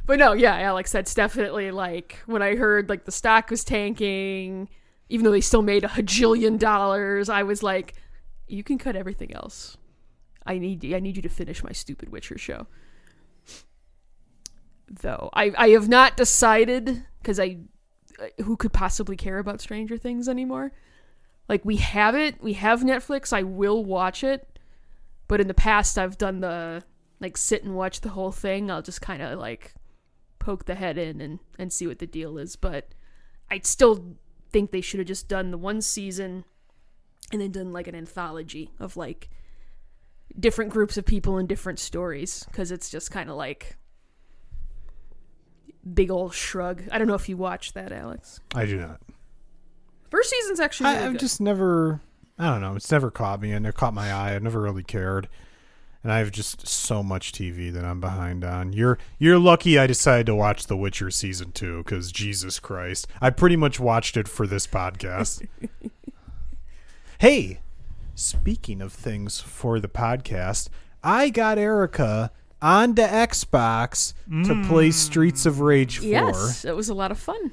But 0.07 0.19
no, 0.19 0.33
yeah, 0.33 0.59
Alex, 0.61 0.91
that's 0.91 1.13
definitely 1.13 1.71
like 1.73 2.21
when 2.25 2.41
I 2.41 2.57
heard 2.57 2.89
like 2.89 3.05
the 3.05 3.13
stock 3.13 3.51
was 3.51 3.65
tanking, 3.65 4.71
even 5.11 5.25
though 5.25 5.31
they 5.31 5.43
still 5.43 5.61
made 5.61 5.85
a 5.85 5.89
hajillion 5.89 6.59
dollars, 6.59 7.29
I 7.29 7.43
was 7.43 7.63
like, 7.63 7.93
you 8.47 8.65
can 8.65 8.79
cut 8.79 8.97
everything 8.97 9.35
else. 9.35 9.77
I 10.49 10.59
need 10.59 10.85
I 10.93 10.99
need 10.99 11.17
you 11.17 11.23
to 11.23 11.29
finish 11.29 11.63
my 11.63 11.73
stupid 11.73 12.09
Witcher 12.09 12.39
show. 12.39 12.67
Though 14.89 15.29
I 15.35 15.53
I 15.57 15.69
have 15.71 15.89
not 15.89 16.17
decided 16.17 17.05
because 17.21 17.39
I 17.39 17.59
uh, 18.19 18.43
who 18.43 18.57
could 18.57 18.73
possibly 18.73 19.15
care 19.15 19.39
about 19.39 19.61
Stranger 19.61 19.99
Things 19.99 20.29
anymore. 20.29 20.73
Like 21.49 21.65
we 21.65 21.77
have 21.77 22.15
it, 22.15 22.43
we 22.43 22.55
have 22.55 22.81
Netflix. 22.81 23.33
I 23.33 23.43
will 23.43 23.85
watch 23.85 24.25
it, 24.25 24.59
but 25.29 25.41
in 25.41 25.49
the 25.49 25.55
past 25.55 25.99
I've 25.99 26.19
done 26.19 26.41
the 26.41 26.83
like 27.21 27.37
sit 27.37 27.63
and 27.63 27.77
watch 27.77 28.01
the 28.01 28.11
whole 28.11 28.33
thing. 28.33 28.71
I'll 28.71 28.83
just 28.83 29.03
kind 29.03 29.23
of 29.23 29.39
like 29.39 29.75
poke 30.39 30.65
the 30.65 30.75
head 30.77 30.97
in 30.97 31.21
and 31.21 31.41
and 31.59 31.71
see 31.71 31.87
what 31.87 31.99
the 31.99 32.07
deal 32.07 32.39
is. 32.39 32.57
But 32.57 32.95
I 33.51 33.61
still 33.63 34.17
think 34.51 34.71
they 34.71 34.81
should 34.81 35.01
have 35.01 35.07
just 35.07 35.29
done 35.29 35.51
the 35.51 35.59
one 35.59 35.83
season 35.83 36.45
and 37.31 37.43
then 37.43 37.53
done 37.53 37.75
like 37.75 37.87
an 37.87 37.95
anthology 37.95 38.71
of 38.81 38.97
like 38.97 39.29
different 40.39 40.71
groups 40.71 40.97
of 40.97 41.05
people 41.05 41.39
and 41.39 41.49
different 41.49 41.79
stories 41.79 42.45
because 42.51 42.71
it's 42.71 42.91
just 42.91 43.11
kind 43.11 43.31
of 43.31 43.37
like 43.37 43.77
big 45.95 46.11
old 46.11 46.35
shrug. 46.35 46.83
I 46.91 46.99
don't 46.99 47.09
know 47.09 47.15
if 47.15 47.29
you 47.29 47.37
watched 47.37 47.75
that, 47.75 47.93
Alex. 47.93 48.41
I 48.55 48.67
do 48.67 48.79
not. 48.79 49.01
First 50.11 50.31
season's 50.31 50.61
actually 50.61 50.91
really 50.91 51.03
I, 51.03 51.07
I've 51.07 51.13
good. 51.13 51.21
just 51.21 51.41
never. 51.41 52.01
I 52.39 52.51
don't 52.51 52.61
know. 52.61 52.77
It's 52.77 52.91
never 52.91 53.11
caught 53.11 53.41
me, 53.41 53.53
and 53.53 53.67
it 53.67 53.75
caught 53.75 53.95
my 53.95 54.13
eye. 54.13 54.35
I've 54.35 54.43
never 54.43 54.61
really 54.61 54.85
cared, 54.85 55.29
and 56.03 56.13
I 56.13 56.19
have 56.19 56.31
just 56.31 56.67
so 56.67 57.03
much 57.03 57.33
TV 57.33 57.73
that 57.73 57.85
I'm 57.85 58.01
behind 58.01 58.45
on. 58.45 58.73
You're 58.73 58.99
you're 59.19 59.39
lucky. 59.39 59.79
I 59.79 59.87
decided 59.87 60.27
to 60.27 60.35
watch 60.35 60.67
The 60.67 60.77
Witcher 60.77 61.11
season 61.11 61.53
two 61.53 61.79
because 61.79 62.13
Jesus 62.13 62.59
Christ, 62.61 63.07
I 63.21 63.31
pretty 63.31 63.57
much 63.57 63.81
watched 63.81 64.17
it 64.17 64.29
for 64.29 64.47
this 64.47 64.67
podcast. 64.67 65.47
hey, 67.19 67.61
speaking 68.19 68.81
of 68.83 68.93
things 68.93 69.41
for 69.41 69.79
the 69.81 69.89
podcast, 69.89 70.69
I 71.03 71.31
got 71.31 71.59
Erica 71.59 72.31
onto 72.61 73.03
Xbox 73.03 74.15
to 74.45 74.65
play 74.69 74.91
Streets 74.91 75.47
of 75.47 75.61
Rage 75.61 75.99
4. 75.99 76.09
yes, 76.09 76.65
it 76.65 76.75
was 76.77 76.89
a 76.89 76.95
lot 76.95 77.11
of 77.11 77.19
fun. 77.19 77.53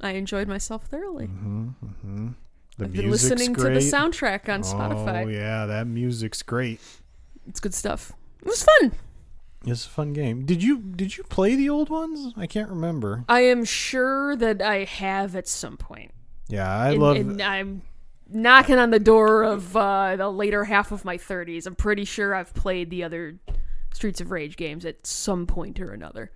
I 0.00 0.12
enjoyed 0.12 0.48
myself 0.48 0.86
thoroughly. 0.86 1.26
Mm-hmm, 1.26 2.28
The 2.78 2.84
I've 2.84 2.92
been 2.92 3.10
listening 3.10 3.52
great. 3.52 3.74
to 3.74 3.80
the 3.80 3.86
soundtrack 3.86 4.52
on 4.52 4.62
Spotify. 4.62 5.26
Oh 5.26 5.28
yeah, 5.28 5.66
that 5.66 5.86
music's 5.86 6.42
great. 6.42 6.80
It's 7.46 7.60
good 7.60 7.74
stuff. 7.74 8.12
It 8.40 8.46
was 8.46 8.64
fun. 8.64 8.92
It's 9.64 9.86
a 9.86 9.88
fun 9.90 10.12
game. 10.12 10.44
Did 10.44 10.62
you 10.62 10.78
did 10.78 11.16
you 11.16 11.22
play 11.24 11.54
the 11.54 11.68
old 11.68 11.88
ones? 11.88 12.32
I 12.36 12.46
can't 12.48 12.68
remember. 12.70 13.24
I 13.28 13.42
am 13.42 13.64
sure 13.64 14.34
that 14.36 14.60
I 14.60 14.84
have 14.84 15.36
at 15.36 15.46
some 15.46 15.76
point. 15.76 16.10
Yeah, 16.48 16.68
I 16.68 16.90
and, 16.92 17.00
love. 17.00 17.16
and 17.16 17.40
I'm 17.40 17.82
knocking 18.34 18.78
on 18.78 18.90
the 18.90 18.98
door 18.98 19.42
of 19.42 19.76
uh, 19.76 20.16
the 20.16 20.28
later 20.30 20.64
half 20.64 20.92
of 20.92 21.04
my 21.04 21.16
30s. 21.16 21.66
I'm 21.66 21.74
pretty 21.74 22.04
sure 22.04 22.34
I've 22.34 22.54
played 22.54 22.90
the 22.90 23.04
other 23.04 23.38
Streets 23.94 24.20
of 24.20 24.30
Rage 24.30 24.56
games 24.56 24.84
at 24.84 25.06
some 25.06 25.46
point 25.46 25.80
or 25.80 25.92
another. 25.92 26.30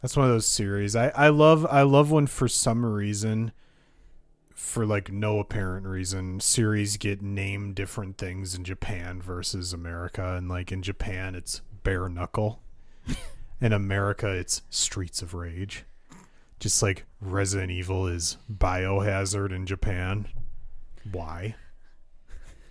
that's 0.00 0.16
one 0.16 0.26
of 0.26 0.32
those 0.32 0.46
series. 0.46 0.96
I 0.96 1.08
I 1.08 1.28
love 1.28 1.66
I 1.66 1.82
love 1.82 2.10
when 2.10 2.26
for 2.26 2.48
some 2.48 2.84
reason, 2.84 3.52
for 4.54 4.86
like 4.86 5.12
no 5.12 5.38
apparent 5.40 5.86
reason, 5.86 6.40
series 6.40 6.96
get 6.96 7.22
named 7.22 7.74
different 7.74 8.18
things 8.18 8.54
in 8.54 8.64
Japan 8.64 9.20
versus 9.20 9.72
America, 9.72 10.34
and 10.36 10.48
like 10.48 10.72
in 10.72 10.82
Japan 10.82 11.34
it's 11.34 11.60
bare 11.82 12.08
knuckle, 12.08 12.60
in 13.60 13.72
America 13.72 14.28
it's 14.28 14.62
Streets 14.70 15.22
of 15.22 15.34
Rage. 15.34 15.84
Just 16.60 16.82
like 16.82 17.04
Resident 17.20 17.70
Evil 17.70 18.06
is 18.06 18.38
Biohazard 18.50 19.52
in 19.54 19.66
Japan. 19.66 20.28
Why? 21.10 21.54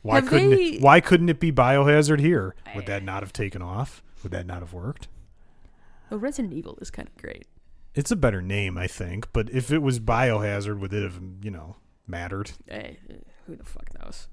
Why 0.01 0.15
Have 0.15 0.27
couldn't 0.27 0.49
they- 0.51 0.63
it, 0.73 0.81
why 0.81 0.99
couldn't 0.99 1.29
it 1.29 1.39
be 1.39 1.51
Biohazard 1.51 2.19
here? 2.19 2.55
Would 2.75 2.85
that 2.87 3.03
not 3.03 3.23
have 3.23 3.31
taken 3.33 3.61
off? 3.61 4.03
Would 4.21 4.31
that 4.33 4.45
not 4.45 4.59
have 4.59 4.73
worked? 4.73 5.07
Oh, 6.11 6.17
Resident 6.17 6.53
Evil 6.53 6.77
is 6.81 6.91
kind 6.91 7.07
of 7.07 7.15
great. 7.17 7.47
It's 7.95 8.11
a 8.11 8.15
better 8.15 8.41
name, 8.41 8.77
I 8.77 8.87
think, 8.87 9.31
but 9.33 9.49
if 9.51 9.71
it 9.71 9.79
was 9.81 9.99
Biohazard, 9.99 10.79
would 10.79 10.93
it 10.93 11.03
have, 11.03 11.19
you 11.41 11.51
know, 11.51 11.77
mattered? 12.07 12.51
Eh, 12.67 12.95
eh, 13.09 13.13
who 13.47 13.55
the 13.55 13.63
fuck 13.63 13.89
knows? 14.01 14.27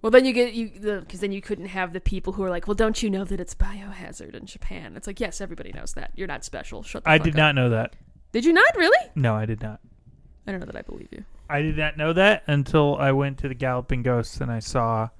Well, 0.00 0.10
then 0.10 0.24
you 0.26 0.32
get 0.34 0.52
you 0.52 0.68
because 1.00 1.20
then 1.20 1.32
you 1.32 1.40
couldn't 1.40 1.66
have 1.66 1.92
the 1.94 2.00
people 2.00 2.34
who 2.34 2.42
are 2.44 2.50
like, 2.50 2.66
well, 2.68 2.74
don't 2.74 3.02
you 3.02 3.08
know 3.10 3.24
that 3.24 3.40
it's 3.40 3.54
biohazard 3.54 4.34
in 4.34 4.44
Japan? 4.46 4.96
It's 4.96 5.06
like, 5.06 5.18
yes, 5.18 5.40
everybody 5.40 5.72
knows 5.72 5.94
that. 5.94 6.12
You're 6.14 6.28
not 6.28 6.44
special. 6.44 6.82
Shut 6.82 7.04
the 7.04 7.10
I 7.10 7.16
fuck 7.18 7.24
did 7.24 7.34
up. 7.34 7.38
not 7.38 7.54
know 7.54 7.70
that. 7.70 7.96
Did 8.32 8.44
you 8.44 8.52
not 8.52 8.76
really? 8.76 9.10
No, 9.14 9.34
I 9.34 9.46
did 9.46 9.62
not. 9.62 9.80
I 10.46 10.50
don't 10.50 10.60
know 10.60 10.66
that 10.66 10.76
I 10.76 10.82
believe 10.82 11.08
you. 11.10 11.24
I 11.48 11.62
did 11.62 11.76
not 11.76 11.96
know 11.96 12.12
that 12.12 12.42
until 12.46 12.96
I 12.96 13.12
went 13.12 13.38
to 13.38 13.48
the 13.48 13.54
Galloping 13.54 14.02
Ghosts 14.02 14.40
and 14.40 14.50
I 14.50 14.58
saw 14.58 15.10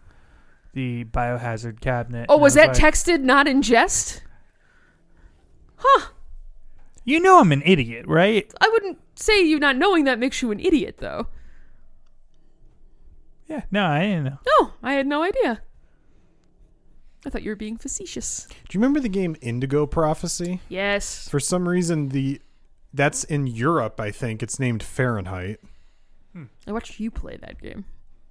the 0.73 1.05
biohazard 1.05 1.81
cabinet. 1.81 2.27
Oh, 2.29 2.35
and 2.35 2.41
I 2.41 2.43
was 2.43 2.55
that 2.55 2.69
like, 2.69 2.77
texted 2.77 3.21
not 3.21 3.47
in 3.47 3.63
jest? 3.63 4.23
Huh. 5.77 6.09
You 7.05 7.21
know 7.21 7.41
I'm 7.41 7.53
an 7.53 7.63
idiot, 7.65 8.07
right? 8.09 8.53
I 8.61 8.69
wouldn't 8.69 8.99
say 9.15 9.45
you 9.45 9.59
not 9.59 9.77
knowing 9.77 10.05
that 10.05 10.19
makes 10.19 10.41
you 10.41 10.51
an 10.51 10.61
idiot, 10.61 10.97
though. 10.99 11.29
Yeah. 13.47 13.63
No, 13.71 13.85
I 13.85 14.01
didn't 14.01 14.25
know. 14.25 14.39
No, 14.61 14.73
I 14.83 14.95
had 14.95 15.07
no 15.07 15.23
idea. 15.23 15.63
I 17.27 17.31
thought 17.31 17.43
you 17.43 17.51
were 17.51 17.57
being 17.57 17.77
facetious. 17.77 18.47
Do 18.49 18.57
you 18.73 18.81
remember 18.81 19.01
the 19.01 19.09
game 19.09 19.37
Indigo 19.41 19.87
Prophecy? 19.87 20.61
Yes. 20.69 21.29
For 21.29 21.41
some 21.41 21.69
reason, 21.69 22.09
the 22.09 22.41
that's 22.93 23.25
in 23.25 23.47
Europe. 23.47 24.01
I 24.01 24.11
think 24.11 24.43
it's 24.43 24.59
named 24.59 24.83
Fahrenheit. 24.83 25.61
I 26.67 26.73
watched 26.73 26.99
you 27.01 27.11
play 27.11 27.37
that 27.41 27.61
game. 27.61 27.85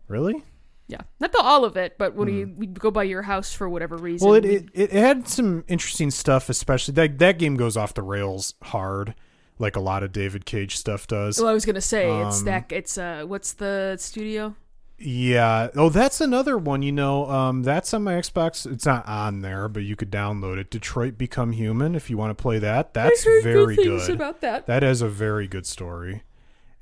Really? 0.07 0.43
Yeah. 0.87 1.01
Not 1.19 1.31
the 1.31 1.39
all 1.41 1.63
of 1.63 1.77
it, 1.77 1.97
but 1.97 2.13
when 2.15 2.27
we 2.27 2.45
we'd 2.45 2.79
go 2.79 2.91
by 2.91 3.03
your 3.03 3.21
house 3.21 3.53
for 3.53 3.69
whatever 3.69 3.95
reason. 3.95 4.27
Well, 4.27 4.35
it, 4.35 4.45
it 4.45 4.69
it 4.73 4.91
had 4.91 5.27
some 5.27 5.63
interesting 5.67 6.11
stuff, 6.11 6.49
especially 6.49 6.93
that 6.95 7.17
that 7.19 7.39
game 7.39 7.55
goes 7.55 7.77
off 7.77 7.93
the 7.93 8.01
rails 8.03 8.53
hard, 8.63 9.15
like 9.59 9.75
a 9.77 9.79
lot 9.79 10.03
of 10.03 10.11
David 10.11 10.45
Cage 10.45 10.75
stuff 10.77 11.07
does. 11.07 11.39
well, 11.39 11.47
I 11.47 11.53
was 11.53 11.65
gonna 11.65 11.79
say 11.81 12.09
it's 12.23 12.39
Um, 12.39 12.45
that 12.45 12.71
it's 12.71 12.97
uh 12.97 13.23
what's 13.25 13.53
the 13.53 13.95
studio? 13.97 14.55
Yeah. 14.99 15.69
Oh, 15.75 15.89
that's 15.89 16.21
another 16.21 16.57
one. 16.57 16.81
You 16.81 16.91
know, 16.91 17.29
um, 17.29 17.63
that's 17.63 17.93
on 17.93 18.03
my 18.03 18.13
Xbox. 18.13 18.69
It's 18.71 18.85
not 18.85 19.07
on 19.07 19.41
there, 19.41 19.67
but 19.67 19.83
you 19.83 19.95
could 19.95 20.11
download 20.11 20.57
it. 20.57 20.69
Detroit 20.69 21.17
Become 21.17 21.53
Human. 21.53 21.95
If 21.95 22.09
you 22.09 22.17
want 22.17 22.37
to 22.37 22.41
play 22.41 22.59
that, 22.59 22.93
that's 22.93 23.23
very 23.23 23.75
good 23.75 24.09
about 24.09 24.41
that. 24.41 24.67
That 24.67 24.83
has 24.83 25.01
a 25.01 25.09
very 25.09 25.47
good 25.47 25.65
story. 25.65 26.23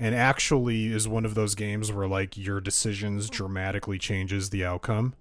And 0.02 0.16
actually 0.16 0.88
is 0.92 1.08
one 1.08 1.26
of 1.26 1.36
those 1.36 1.54
games 1.54 1.92
where 1.92 2.08
like 2.08 2.36
your 2.36 2.60
decisions 2.60 3.30
dramatically 3.30 4.00
changes 4.00 4.50
the 4.50 4.66
outcome. 4.66 5.14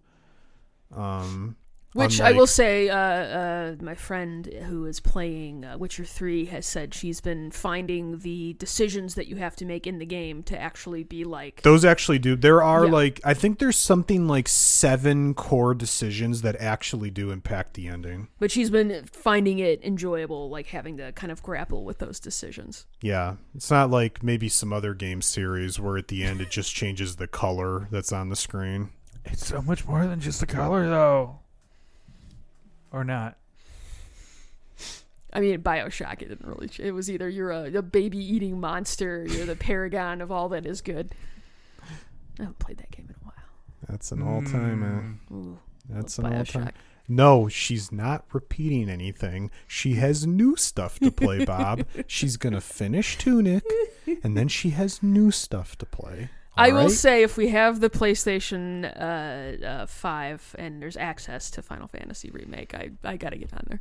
Um 0.97 1.57
Which 1.93 2.21
I 2.21 2.31
will 2.33 2.47
say, 2.47 2.89
uh, 2.89 2.97
uh, 2.97 3.75
my 3.81 3.97
friend 3.97 4.47
who 4.69 4.87
is 4.87 5.01
playing 5.01 5.65
uh, 5.65 5.77
Witcher 5.77 6.05
3 6.05 6.45
has 6.47 6.65
said 6.65 6.95
she's 6.95 7.21
been 7.21 7.51
finding 7.51 8.19
the 8.21 8.53
decisions 8.55 9.17
that 9.17 9.27
you 9.27 9.37
have 9.37 9.57
to 9.57 9.65
make 9.65 9.89
in 9.89 9.99
the 9.99 10.07
game 10.07 10.45
to 10.45 10.57
actually 10.61 11.03
be 11.03 11.25
like. 11.25 11.63
Those 11.63 11.85
actually 11.85 12.21
do. 12.21 12.37
There 12.37 12.63
are 12.63 12.85
Yeah. 12.87 12.93
like 12.93 13.21
I 13.25 13.35
think 13.35 13.59
there's 13.59 13.77
something 13.77 14.29
like 14.29 14.47
seven 14.47 15.35
core 15.35 15.75
decisions 15.75 16.43
that 16.43 16.55
actually 16.61 17.11
do 17.11 17.33
impact 17.33 17.75
the 17.75 17.89
ending. 17.89 18.29
But 18.39 18.53
she's 18.53 18.71
been 18.71 19.05
finding 19.13 19.59
it 19.59 19.83
enjoyable, 19.83 20.49
like 20.49 20.67
having 20.69 20.97
to 20.99 21.11
kind 21.13 21.33
of 21.33 21.43
grapple 21.43 21.85
with 21.85 21.99
those 21.99 22.21
decisions. 22.21 22.87
Yeah. 23.01 23.35
It's 23.57 23.71
not 23.71 23.91
like 23.91 24.23
maybe 24.23 24.49
some 24.49 24.73
other 24.73 24.95
game 24.95 25.23
series 25.23 25.81
where 25.81 25.97
at 25.97 26.07
the 26.07 26.23
end 26.23 26.41
it 26.41 26.51
just 26.51 26.73
changes 26.73 27.17
the 27.17 27.27
color 27.27 27.89
that's 27.91 28.13
on 28.13 28.29
the 28.29 28.37
screen. 28.37 28.91
It's 29.25 29.45
so 29.47 29.61
much 29.61 29.87
more 29.87 30.07
than 30.07 30.21
just 30.21 30.41
the 30.41 30.47
color, 30.47 30.89
though. 30.89 31.40
Or 32.93 33.05
not. 33.05 33.37
I 35.33 35.41
mean, 35.41 35.61
Bioshock, 35.63 36.23
it 36.23 36.29
didn't 36.29 36.47
really. 36.47 36.69
ch- 36.69 36.81
It 36.81 36.91
was 36.93 37.09
either 37.11 37.29
you're 37.29 37.53
a, 37.53 37.73
a 37.77 37.83
baby 37.83 38.19
eating 38.19 38.59
monster, 38.61 39.23
or 39.23 39.27
you're 39.27 39.47
the 39.47 39.55
paragon 39.57 40.21
of 40.21 40.33
all 40.33 40.49
that 40.49 40.67
is 40.67 40.81
good. 40.81 41.15
I 41.83 42.43
haven't 42.43 42.59
played 42.59 42.79
that 42.79 42.91
game 42.91 43.07
in 43.09 43.15
a 43.15 43.25
while. 43.25 43.35
That's 43.89 44.11
an 44.11 44.23
all 44.23 44.43
time. 44.43 44.83
Eh? 44.83 45.33
Hmm. 45.33 45.35
Ooh, 45.51 45.59
that's 45.89 46.19
love 46.19 46.33
an 46.33 46.39
all 46.39 46.45
Bioshock. 46.45 46.53
time. 46.65 46.73
No, 47.09 47.49
she's 47.49 47.91
not 47.93 48.25
repeating 48.33 48.89
anything. 48.89 49.51
She 49.69 49.95
has 49.95 50.27
new 50.27 50.57
stuff 50.57 50.99
to 51.01 51.11
play, 51.13 51.45
Bob. 51.45 51.85
she's 52.09 52.37
gonna 52.37 52.61
finish 52.61 53.17
Tunic, 53.19 53.65
and 54.25 54.37
then 54.37 54.49
she 54.49 54.71
has 54.71 55.01
new 55.03 55.31
stuff 55.31 55.77
to 55.79 55.87
play. 55.87 56.31
I 56.61 56.73
will 56.73 56.89
say, 56.91 57.23
if 57.23 57.37
we 57.37 57.49
have 57.49 57.81
the 57.81 57.91
PlayStation 57.91 58.85
uh, 58.85 59.67
uh, 59.67 59.87
5 59.87 60.57
and 60.59 60.81
there's 60.83 60.97
access 60.97 61.51
to 61.53 61.63
Final 61.63 61.89
Fantasy 61.89 62.31
Remake, 62.31 62.75
I, 62.75 62.91
I 63.05 63.17
gotta 63.17 63.37
get 63.39 63.53
on 63.53 63.65
there. 63.69 63.81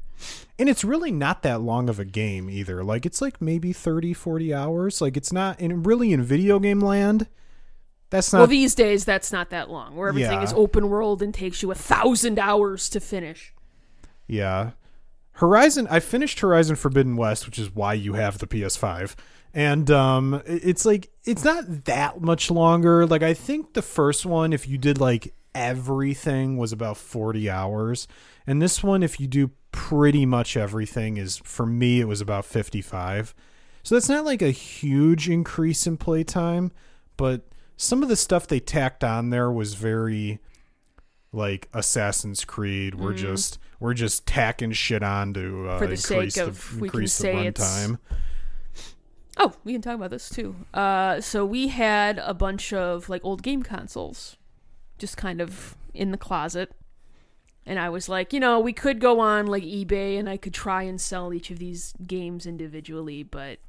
and 0.58 0.70
it's 0.70 0.84
really 0.84 1.12
not 1.12 1.44
that 1.44 1.62
long 1.62 1.90
of 1.90 2.00
a 2.00 2.06
game 2.06 2.50
either. 2.50 2.84
Like 2.84 3.06
it's 3.06 3.22
like 3.22 3.42
maybe 3.42 3.74
30, 3.74 4.14
40 4.14 4.54
hours. 4.54 5.02
Like 5.02 5.18
it's 5.18 5.32
not 5.34 5.60
in 5.60 5.84
really 5.84 6.14
in 6.14 6.24
video 6.24 6.60
game 6.60 6.80
land. 6.80 7.28
That's 8.12 8.34
not 8.34 8.40
well, 8.40 8.48
these 8.48 8.74
days, 8.74 9.06
that's 9.06 9.32
not 9.32 9.52
that 9.52 9.70
long, 9.70 9.96
where 9.96 10.10
everything 10.10 10.40
Yeah. 10.40 10.44
is 10.44 10.54
open 10.54 10.90
world 10.90 11.22
and 11.22 11.32
takes 11.32 11.62
you 11.62 11.70
a 11.70 11.76
thousand 11.76 12.40
hours 12.40 12.90
to 12.90 13.00
finish. 13.00 13.54
Yeah. 14.28 14.72
Horizon 15.34 15.88
I 15.90 16.00
finished 16.00 16.40
Horizon 16.40 16.76
Forbidden 16.76 17.16
West, 17.16 17.46
which 17.46 17.60
is 17.60 17.74
why 17.74 17.94
you 17.94 18.14
have 18.14 18.40
the 18.40 18.48
PS5. 18.48 19.16
And 19.54 19.90
um 19.90 20.42
it's 20.46 20.86
like 20.86 21.10
it's 21.26 21.44
not 21.44 21.86
that 21.86 22.22
much 22.22 22.52
longer. 22.52 23.06
Like 23.06 23.24
I 23.24 23.34
think 23.34 23.74
the 23.74 23.82
first 23.82 24.26
one 24.26 24.54
if 24.54 24.68
you 24.68 24.78
did 24.78 25.00
like 25.00 25.34
everything 25.56 26.58
was 26.58 26.72
about 26.72 26.98
40 26.98 27.50
hours. 27.50 28.08
And 28.46 28.62
this 28.62 28.84
one 28.84 29.04
if 29.04 29.20
you 29.20 29.28
do 29.28 29.52
pretty 29.72 30.26
much 30.26 30.58
everything 30.58 31.18
is 31.18 31.38
for 31.44 31.66
me 31.66 32.00
it 32.00 32.08
was 32.08 32.22
about 32.22 32.46
55. 32.46 33.34
So 33.84 33.96
that's 33.96 34.10
not 34.10 34.26
like 34.26 34.42
a 34.42 34.52
huge 34.52 35.30
increase 35.30 35.88
in 35.88 35.98
playtime, 35.98 36.72
but 37.18 37.48
some 37.78 38.04
of 38.04 38.10
the 38.10 38.16
stuff 38.16 38.46
they 38.46 38.60
tacked 38.60 39.04
on 39.04 39.30
there 39.30 39.52
was 39.52 39.74
very 39.74 40.40
like 41.32 41.70
Assassin's 41.74 42.44
Creed. 42.46 42.96
We're 42.96 43.14
just 43.14 43.58
we're 43.80 43.94
just 43.94 44.26
tacking 44.26 44.74
shit 44.74 45.02
on 45.04 45.34
to 45.34 45.70
uh. 45.70 45.80
For 45.80 45.88
the 45.88 45.98
sake 45.98 46.36
increase 46.36 46.36
the, 46.36 46.76
we 46.76 46.90
can 46.90 47.00
increase 47.00 47.14
say 47.14 47.48
it's- 47.48 47.84
runtime. 47.88 47.98
Oh, 49.42 49.54
we 49.64 49.72
can 49.72 49.82
talk 49.82 49.96
about 49.96 50.10
this 50.10 50.30
too. 50.30 50.54
Uh, 50.74 51.22
so 51.22 51.46
we 51.46 51.70
had 51.70 52.20
a 52.20 52.34
bunch 52.34 52.74
of 52.74 53.08
like 53.08 53.24
old 53.24 53.42
game 53.42 53.64
consoles, 53.64 54.36
just 54.98 55.16
kind 55.16 55.40
of 55.40 55.78
in 55.94 56.12
the 56.12 56.18
closet, 56.18 56.74
and 57.66 57.80
I 57.80 57.90
was 57.90 58.10
like, 58.10 58.34
you 58.34 58.40
know, 58.40 58.60
we 58.60 58.74
could 58.74 59.00
go 59.00 59.22
on 59.22 59.48
like 59.48 59.64
eBay 59.64 60.20
and 60.20 60.30
I 60.30 60.36
could 60.36 60.54
try 60.54 60.84
and 60.84 61.00
sell 61.00 61.34
each 61.34 61.52
of 61.52 61.60
these 61.60 61.94
games 62.06 62.46
individually, 62.46 63.24
but 63.24 63.60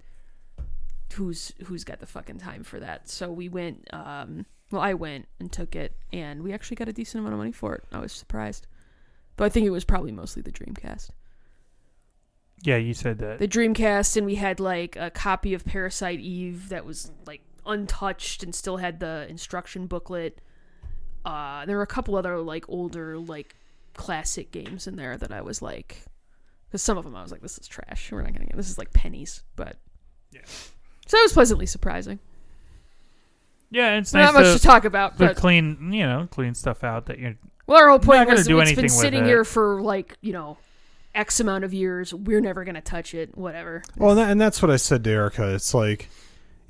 who's 1.14 1.52
who's 1.66 1.84
got 1.84 2.00
the 2.00 2.06
fucking 2.06 2.38
time 2.38 2.64
for 2.64 2.80
that? 2.80 3.08
So 3.08 3.30
we 3.30 3.48
went. 3.48 3.86
Um, 3.92 4.46
well, 4.72 4.82
I 4.82 4.94
went 4.94 5.28
and 5.38 5.52
took 5.52 5.76
it, 5.76 5.94
and 6.12 6.42
we 6.42 6.52
actually 6.52 6.76
got 6.76 6.88
a 6.88 6.92
decent 6.92 7.20
amount 7.20 7.34
of 7.34 7.38
money 7.38 7.52
for 7.52 7.74
it. 7.74 7.84
I 7.92 7.98
was 7.98 8.12
surprised, 8.12 8.66
but 9.36 9.44
I 9.44 9.48
think 9.48 9.66
it 9.66 9.70
was 9.70 9.84
probably 9.84 10.12
mostly 10.12 10.42
the 10.42 10.52
Dreamcast 10.52 11.10
Yeah, 12.62 12.76
you 12.76 12.92
said 12.94 13.18
that. 13.18 13.38
the 13.38 13.48
Dreamcast, 13.48 14.16
and 14.16 14.26
we 14.26 14.34
had 14.34 14.60
like 14.60 14.96
a 14.96 15.10
copy 15.10 15.54
of 15.54 15.64
Parasite 15.64 16.20
Eve 16.20 16.68
that 16.68 16.84
was 16.84 17.10
like 17.26 17.40
untouched 17.66 18.42
and 18.42 18.54
still 18.54 18.76
had 18.78 19.00
the 19.00 19.26
instruction 19.28 19.86
booklet. 19.86 20.40
Uh, 21.24 21.64
there 21.66 21.76
were 21.76 21.82
a 21.82 21.86
couple 21.86 22.16
other 22.16 22.38
like 22.38 22.64
older 22.68 23.18
like 23.18 23.54
classic 23.94 24.50
games 24.52 24.86
in 24.86 24.96
there 24.96 25.16
that 25.16 25.32
I 25.32 25.40
was 25.40 25.62
like, 25.62 26.02
because 26.68 26.82
some 26.82 26.98
of 26.98 27.04
them 27.04 27.16
I 27.16 27.22
was 27.22 27.32
like, 27.32 27.40
this 27.42 27.58
is 27.58 27.66
trash. 27.66 28.10
We're 28.12 28.22
not 28.22 28.32
gonna 28.32 28.46
get 28.46 28.56
this 28.56 28.70
is 28.70 28.78
like 28.78 28.92
pennies, 28.92 29.42
but 29.56 29.76
Yeah. 30.32 30.40
So 30.44 31.16
that 31.16 31.22
was 31.22 31.32
pleasantly 31.32 31.66
surprising. 31.66 32.18
yeah, 33.70 33.96
it's 33.98 34.12
Not 34.12 34.32
nice 34.32 34.34
much 34.34 34.52
to, 34.52 34.58
to 34.58 34.62
talk 34.64 34.84
about, 34.84 35.18
to 35.18 35.26
but 35.26 35.36
clean, 35.36 35.92
you 35.92 36.04
know, 36.06 36.28
clean 36.30 36.54
stuff 36.54 36.84
out 36.84 37.06
that 37.06 37.18
you're. 37.18 37.34
well, 37.66 37.78
our 37.82 37.88
whole 37.88 37.98
point 37.98 38.28
not 38.28 38.36
was 38.36 38.46
it's 38.48 38.72
been 38.80 38.88
sitting 38.88 39.24
it. 39.24 39.26
here 39.26 39.44
for 39.44 39.80
like 39.82 40.16
you 40.20 40.32
know, 40.32 40.56
x 41.14 41.40
amount 41.40 41.64
of 41.64 41.74
years. 41.74 42.14
We're 42.14 42.40
never 42.40 42.64
gonna 42.64 42.80
touch 42.80 43.14
it. 43.14 43.36
Whatever. 43.36 43.82
Well, 43.96 44.10
and, 44.10 44.18
that, 44.18 44.30
and 44.30 44.40
that's 44.40 44.62
what 44.62 44.70
I 44.70 44.76
said 44.76 45.04
to 45.04 45.10
Erica. 45.10 45.54
It's 45.54 45.74
like 45.74 46.08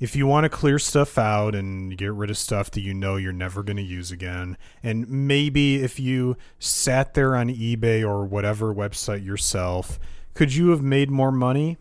if 0.01 0.15
you 0.15 0.25
want 0.25 0.45
to 0.45 0.49
clear 0.49 0.79
stuff 0.79 1.19
out 1.19 1.53
and 1.53 1.95
get 1.95 2.11
rid 2.11 2.31
of 2.31 2.37
stuff 2.37 2.71
that 2.71 2.81
you 2.81 2.91
know 2.91 3.17
you're 3.17 3.31
never 3.31 3.61
going 3.61 3.77
to 3.77 3.83
use 3.83 4.11
again, 4.11 4.57
and 4.81 5.07
maybe 5.07 5.83
if 5.83 5.99
you 5.99 6.35
sat 6.57 7.13
there 7.13 7.35
on 7.35 7.49
eBay 7.49 8.03
or 8.03 8.25
whatever 8.25 8.73
website 8.73 9.23
yourself, 9.23 9.99
could 10.33 10.55
you 10.55 10.69
have 10.69 10.81
made 10.81 11.11
more 11.11 11.31
money? 11.31 11.77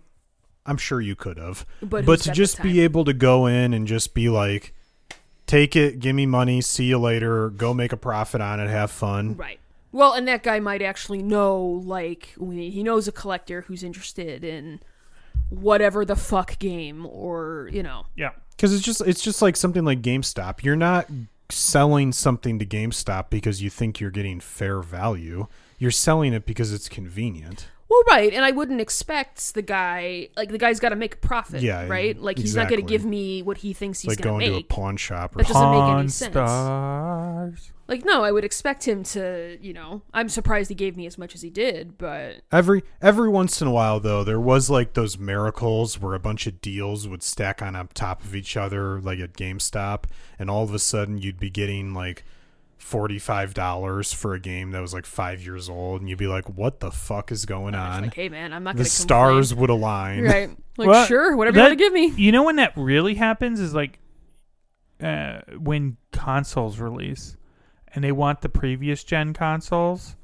I'm 0.67 0.77
sure 0.77 1.01
you 1.01 1.17
could 1.17 1.39
have. 1.39 1.65
But, 1.81 2.05
But 2.05 2.21
to 2.21 2.33
just 2.33 2.63
be 2.63 2.81
able 2.81 3.07
to 3.07 3.15
go 3.15 3.47
in 3.47 3.73
and 3.73 3.87
just 3.87 4.13
be 4.13 4.29
like, 4.29 4.75
take 5.47 5.75
it, 5.75 5.99
give 5.99 6.15
me 6.15 6.27
money, 6.27 6.61
see 6.61 6.85
you 6.85 6.99
later, 6.99 7.49
go 7.49 7.73
make 7.73 7.93
a 7.93 7.97
profit 7.97 8.43
on 8.43 8.61
it, 8.61 8.69
have 8.69 8.91
fun. 8.91 9.35
Right. 9.37 9.59
Well, 9.93 10.13
and 10.13 10.27
that 10.29 10.43
guy 10.43 10.61
might 10.61 10.83
actually 10.83 11.23
know, 11.23 11.59
like, 11.59 12.35
he 12.39 12.83
knows 12.83 13.09
a 13.09 13.13
collector 13.13 13.63
who's 13.63 13.83
interested 13.83 14.45
in 14.45 14.81
whatever 15.51 16.05
the 16.05 16.17
fuck 16.17 16.59
game 16.59 17.05
or 17.07 17.69
you 17.73 17.83
know 17.83 18.07
Yeah. 18.17 18.31
Because 18.51 18.75
it's 18.75 18.85
just 18.85 19.01
it's 19.01 19.23
just 19.23 19.41
like 19.41 19.57
something 19.57 19.85
like 19.85 20.03
GameStop. 20.03 20.63
You're 20.63 20.77
not 20.77 21.07
selling 21.49 22.13
something 22.13 22.59
to 22.59 22.67
GameStop 22.67 23.31
because 23.31 23.63
you 23.63 23.71
think 23.71 24.01
you're 24.01 24.11
getting 24.11 24.39
fair 24.39 24.83
value. 24.83 25.47
You're 25.79 25.91
selling 25.91 26.35
it 26.35 26.45
because 26.45 26.73
it's 26.73 26.89
convenient. 26.89 27.69
Well, 27.91 28.03
right, 28.09 28.33
and 28.33 28.45
I 28.45 28.53
wouldn't 28.53 28.81
expect 28.81 29.55
the 29.55 29.63
guy 29.63 30.29
like 30.37 30.51
the 30.51 30.59
guy's 30.59 30.79
got 30.79 30.91
to 30.91 30.97
make 30.97 31.15
a 31.15 31.19
profit, 31.19 31.61
Yeah, 31.61 31.89
right? 31.89 32.17
Like 32.17 32.39
he's 32.39 32.55
not 32.55 32.69
going 32.69 32.79
to 32.79 32.85
exactly. 32.85 32.99
give 32.99 33.05
me 33.05 33.43
what 33.43 33.59
he 33.59 33.73
thinks 33.73 34.01
he's 34.01 34.15
going 34.17 34.17
to 34.17 34.23
give 34.23 34.25
like 34.25 34.31
going 34.31 34.39
going 34.39 34.41
to 34.41 34.51
to 34.51 34.55
a 34.55 34.59
make. 34.59 34.69
pawn 34.69 34.97
shop 34.97 35.37
or 35.37 35.43
something. 35.43 35.55
That 35.55 35.63
doesn't 35.73 35.87
make 35.89 35.99
any 35.99 36.09
sense. 36.09 36.33
Stars. 36.33 37.73
Like 37.89 38.05
no, 38.05 38.23
I 38.23 38.31
would 38.31 38.45
expect 38.45 38.87
him 38.87 39.03
to, 39.03 39.59
you 39.61 39.73
know. 39.73 40.03
I'm 40.15 40.29
surprised 40.29 40.69
he 40.69 40.77
gave 40.77 40.97
me 40.97 41.07
as 41.07 41.19
much 41.19 41.35
as 41.35 41.43
he 41.43 41.51
did, 41.51 41.99
but 41.99 42.37
Every 42.53 42.85
every 43.03 43.29
once 43.29 43.61
in 43.61 43.67
a 43.67 43.73
while 43.73 43.99
though, 43.99 44.23
there 44.23 44.39
was 44.41 44.71
like 44.71 44.93
those 44.93 45.19
miracles 45.19 45.99
where 46.01 46.15
a 46.15 46.21
bunch 46.21 46.47
of 46.47 46.61
deals 46.61 47.09
would 47.09 47.25
stack 47.25 47.61
on 47.61 47.75
up 47.75 47.93
top 47.93 48.23
of 48.23 48.37
each 48.37 48.57
other, 48.57 49.01
like 49.01 49.19
at 49.19 49.33
GameStop, 49.33 50.05
and 50.39 50.49
all 50.49 50.63
of 50.63 50.73
a 50.73 50.79
sudden 50.79 51.19
you'd 51.19 51.41
be 51.41 51.51
getting 51.51 51.93
like 51.93 52.25
forty 52.81 53.19
five 53.21 53.55
dollars 53.55 54.13
for 54.13 54.35
a 54.35 54.41
game 54.41 54.73
that 54.73 54.81
was 54.81 54.93
like 54.93 55.07
five 55.07 55.41
years 55.43 55.69
old, 55.69 56.01
and 56.01 56.09
you'd 56.11 56.19
be 56.19 56.27
like, 56.27 56.49
"What 56.49 56.81
the 56.81 56.91
fuck 56.91 57.31
is 57.31 57.45
going 57.45 57.75
I'm 57.77 57.93
on?" 57.93 58.03
like, 58.05 58.15
hey 58.15 58.29
man, 58.29 58.53
I'm 58.53 58.65
not 58.65 58.75
the 58.75 58.79
going 58.79 58.85
to 58.87 58.91
stars 58.91 59.55
would 59.55 59.71
align. 59.71 60.25
right? 60.25 60.51
Like 60.77 60.89
Well, 60.89 61.07
sure, 61.07 61.37
whatever 61.37 61.57
that- 61.57 61.61
you 61.61 61.69
want 61.69 61.79
to 61.79 61.85
give 61.85 61.93
me. 61.93 62.07
You 62.25 62.33
know 62.33 62.43
when 62.45 62.57
that 62.57 62.73
really 62.75 63.15
happens 63.15 63.61
is 63.61 63.75
like 63.75 63.99
uh, 65.03 65.41
when 65.59 65.97
consoles 66.13 66.79
release 66.79 67.37
and 67.95 68.03
they 68.03 68.13
want 68.13 68.41
the 68.41 68.49
previous 68.49 69.05
gen 69.05 69.33
consoles. 69.35 70.17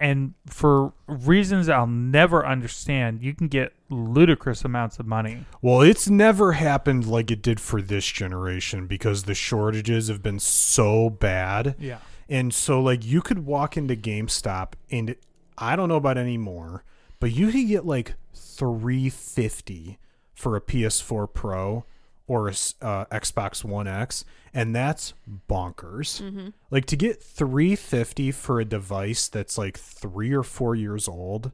And 0.00 0.34
for 0.46 0.92
reasons 1.06 1.68
I'll 1.68 1.86
never 1.86 2.46
understand, 2.46 3.22
you 3.22 3.34
can 3.34 3.48
get 3.48 3.72
ludicrous 3.90 4.64
amounts 4.64 4.98
of 4.98 5.06
money. 5.06 5.44
Well, 5.60 5.80
it's 5.80 6.08
never 6.08 6.52
happened 6.52 7.06
like 7.06 7.30
it 7.30 7.42
did 7.42 7.60
for 7.60 7.82
this 7.82 8.06
generation 8.06 8.86
because 8.86 9.24
the 9.24 9.34
shortages 9.34 10.08
have 10.08 10.22
been 10.22 10.38
so 10.38 11.10
bad. 11.10 11.74
Yeah. 11.78 11.98
And 12.28 12.54
so 12.54 12.80
like 12.80 13.04
you 13.04 13.22
could 13.22 13.44
walk 13.44 13.76
into 13.76 13.96
GameStop 13.96 14.74
and 14.90 15.16
I 15.56 15.74
don't 15.74 15.88
know 15.88 15.96
about 15.96 16.18
anymore, 16.18 16.84
but 17.18 17.32
you 17.32 17.50
could 17.50 17.66
get 17.66 17.84
like 17.84 18.14
350 18.34 19.98
for 20.34 20.54
a 20.54 20.60
PS4 20.60 21.32
Pro 21.32 21.84
or 22.28 22.46
a 22.46 22.52
s- 22.52 22.74
uh, 22.80 23.06
Xbox 23.06 23.64
One 23.64 23.88
X 23.88 24.24
and 24.54 24.74
that's 24.76 25.14
bonkers. 25.48 26.22
Mm-hmm. 26.22 26.48
Like 26.70 26.84
to 26.86 26.96
get 26.96 27.20
350 27.22 28.30
for 28.32 28.60
a 28.60 28.64
device 28.64 29.26
that's 29.28 29.58
like 29.58 29.76
3 29.78 30.32
or 30.32 30.42
4 30.44 30.74
years 30.76 31.08
old 31.08 31.50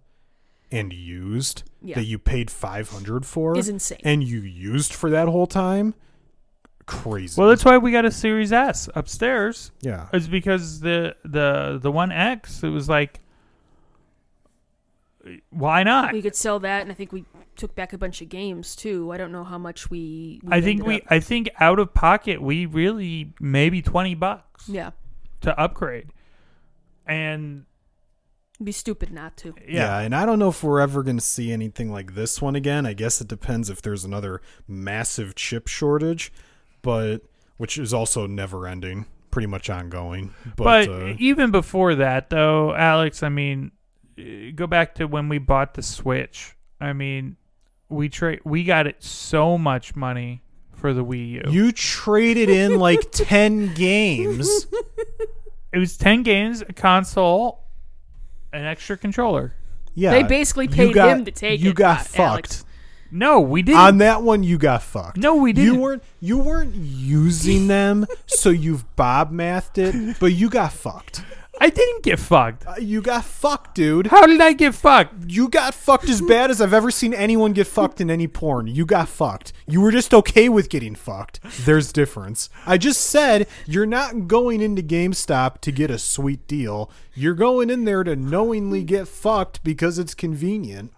and 0.73 0.93
used 0.93 1.63
Yeah. 1.81 1.95
that 1.95 2.05
you 2.05 2.19
paid 2.19 2.51
500 2.51 3.25
for 3.25 3.57
Is 3.57 3.69
insane. 3.69 4.01
and 4.05 4.23
you 4.23 4.41
used 4.41 4.93
for 4.93 5.09
that 5.11 5.29
whole 5.29 5.47
time 5.47 5.95
crazy. 6.87 7.41
Well, 7.41 7.49
that's 7.49 7.65
why 7.65 7.79
we 7.79 7.93
got 7.93 8.05
a 8.05 8.11
Series 8.11 8.53
S 8.53 8.89
upstairs. 8.95 9.71
yeah. 9.81 10.09
It's 10.13 10.27
because 10.27 10.81
the 10.81 11.17
the 11.25 11.79
the 11.81 11.91
One 11.93 12.13
X, 12.13 12.63
it 12.63 12.69
was 12.69 12.89
like, 12.91 13.21
why 15.51 15.83
not? 15.83 16.13
We 16.13 16.21
could 16.23 16.37
sell 16.37 16.59
that, 16.61 16.83
and 16.83 16.91
I 16.91 16.95
think 16.95 17.11
we 17.13 17.25
took 17.57 17.75
back 17.75 17.93
a 17.93 17.99
bunch 17.99 18.21
of 18.23 18.29
games 18.29 18.77
too. 18.77 19.13
I 19.13 19.17
don't 19.17 19.33
know 19.33 19.45
how 19.45 19.59
much 19.59 19.91
we. 19.91 20.41
we 20.43 20.53
I 20.53 20.61
think 20.61 20.85
we, 20.85 20.97
up- 20.97 21.07
I 21.09 21.21
think 21.21 21.51
out 21.61 21.79
of 21.79 21.95
pocket, 21.95 22.43
we 22.43 22.67
really 22.67 23.33
maybe 23.41 23.83
twenty 23.83 24.15
bucks 24.15 24.69
yeah, 24.69 24.91
to 25.43 25.59
upgrade, 25.59 26.09
and 27.07 27.65
it'd 28.57 28.67
be 28.67 28.73
stupid 28.73 29.13
not 29.13 29.37
to. 29.39 29.55
Yeah. 29.67 29.99
yeah, 29.99 29.99
and 30.01 30.15
I 30.15 30.27
don't 30.27 30.39
know 30.39 30.49
if 30.49 30.63
we're 30.63 30.81
ever 30.81 31.03
going 31.03 31.17
to 31.17 31.25
see 31.25 31.53
anything 31.53 31.91
like 31.91 32.15
this 32.15 32.41
one 32.41 32.57
again. 32.57 32.87
I 32.87 32.93
guess 32.93 33.21
it 33.21 33.29
depends 33.29 33.71
if 33.71 33.83
there's 33.83 34.05
another 34.05 34.41
massive 34.69 35.35
chip 35.35 35.69
shortage, 35.69 36.33
but 36.83 37.23
which 37.57 37.79
is 37.79 37.95
also 37.95 38.27
never 38.27 38.67
ending, 38.67 39.07
pretty 39.31 39.47
much 39.47 39.71
ongoing. 39.71 40.35
But, 40.57 40.87
But, 40.87 40.89
uh, 40.89 41.15
even 41.19 41.51
before 41.51 41.95
that, 41.97 42.31
though, 42.31 42.75
Alex, 42.75 43.23
I 43.23 43.29
mean, 43.29 43.71
go 44.55 44.67
back 44.67 44.97
to 44.97 45.07
when 45.07 45.29
we 45.29 45.39
bought 45.39 45.75
the 45.75 45.83
Switch. 45.83 46.57
I 46.81 46.93
mean, 46.93 47.37
we 47.89 48.09
trade 48.09 48.41
we 48.45 48.65
got 48.65 48.87
it 48.87 49.03
so 49.03 49.57
much 49.59 49.95
money 49.97 50.43
for 50.75 50.93
the 50.93 51.05
Wii 51.05 51.45
U. 51.47 51.51
you 51.51 51.73
traded 51.73 52.49
in 52.51 52.79
like 52.79 53.11
10 53.13 53.75
games. 53.75 54.67
it 55.73 55.79
was 55.79 55.97
ten 55.97 56.23
games, 56.23 56.63
a 56.63 56.73
console, 56.73 57.61
an 58.53 58.65
extra 58.65 58.97
controller. 58.97 59.55
Yeah. 59.95 60.11
They 60.11 60.23
basically 60.25 60.69
paid 60.69 60.95
got- 60.95 61.09
him 61.19 61.25
to 61.25 61.31
take 61.31 61.61
You 61.61 61.67
it, 61.67 61.69
You 61.69 61.75
got 61.75 62.01
uh, 62.01 62.03
fucked. 62.05 62.19
Alex. 62.19 62.65
No, 63.11 63.41
we 63.41 63.63
didn't. 63.63 63.79
On 63.81 63.99
that 63.99 64.23
one 64.23 64.43
you 64.43 64.59
got 64.59 64.83
fucked. 64.83 65.19
No, 65.19 65.37
we 65.37 65.53
didn't. 65.53 65.73
You 65.75 65.81
weren't 65.81 66.03
you 66.21 66.39
weren't 66.39 66.75
using 66.75 67.69
them 67.69 68.07
so 68.27 68.51
you've 68.51 68.97
bob 68.97 69.31
mathed 69.31 69.79
it, 69.79 70.17
but 70.19 70.33
you 70.33 70.51
got 70.51 70.73
fucked. 70.73 71.23
I 71.61 71.71
didn't 71.71 72.03
get 72.03 72.19
fucked. 72.19 72.67
Uh, 72.67 72.75
you 72.79 73.01
got 73.01 73.25
fucked, 73.25 73.75
dude. 73.75 74.09
How 74.09 74.27
did 74.27 74.41
I 74.41 74.53
get 74.53 74.75
fucked? 74.75 75.15
You 75.29 75.49
got 75.49 75.75
fucked 75.75 76.09
as 76.09 76.21
bad 76.21 76.51
as 76.51 76.61
I've 76.61 76.75
ever 76.75 76.91
seen 76.91 77.15
anyone 77.15 77.53
get 77.53 77.67
fucked 77.67 78.01
in 78.01 78.11
any 78.11 78.27
porn. 78.27 78.67
You 78.67 78.85
got 78.87 79.09
fucked. 79.09 79.53
You 79.67 79.81
were 79.81 79.93
just 79.93 80.13
okay 80.15 80.49
with 80.49 80.69
getting 80.69 80.95
fucked. 80.95 81.41
There's 81.65 81.93
difference. 81.93 82.51
I 82.67 82.79
just 82.79 83.01
said 83.01 83.47
you're 83.67 83.87
not 83.87 84.27
going 84.27 84.61
into 84.61 84.83
GameStop 84.83 85.61
to 85.61 85.73
get 85.73 85.91
a 85.91 85.99
sweet 85.99 86.47
deal. 86.47 86.91
You're 87.15 87.35
going 87.35 87.71
in 87.71 87.85
there 87.85 88.05
to 88.05 88.17
knowingly 88.17 88.83
get 88.83 89.07
fucked 89.07 89.63
because 89.63 89.99
it's 89.99 90.15
convenient. 90.15 90.93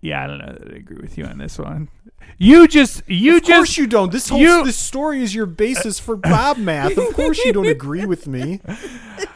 Yeah, 0.00 0.22
I 0.22 0.26
don't 0.26 0.38
know 0.38 0.52
that 0.58 0.72
I 0.72 0.76
agree 0.76 0.98
with 1.00 1.16
you 1.18 1.24
on 1.24 1.38
this 1.38 1.58
one. 1.58 1.88
You 2.38 2.68
just, 2.68 3.02
you 3.08 3.36
of 3.38 3.44
course 3.44 3.68
just, 3.68 3.78
you 3.78 3.86
don't. 3.86 4.12
This 4.12 4.28
whole 4.28 4.38
you- 4.38 4.64
this 4.64 4.76
story 4.76 5.22
is 5.22 5.34
your 5.34 5.46
basis 5.46 5.98
for 5.98 6.16
Bob 6.16 6.58
math. 6.58 6.96
Of 6.98 7.14
course 7.14 7.42
you 7.44 7.52
don't 7.52 7.66
agree 7.66 8.04
with 8.04 8.26
me. 8.26 8.60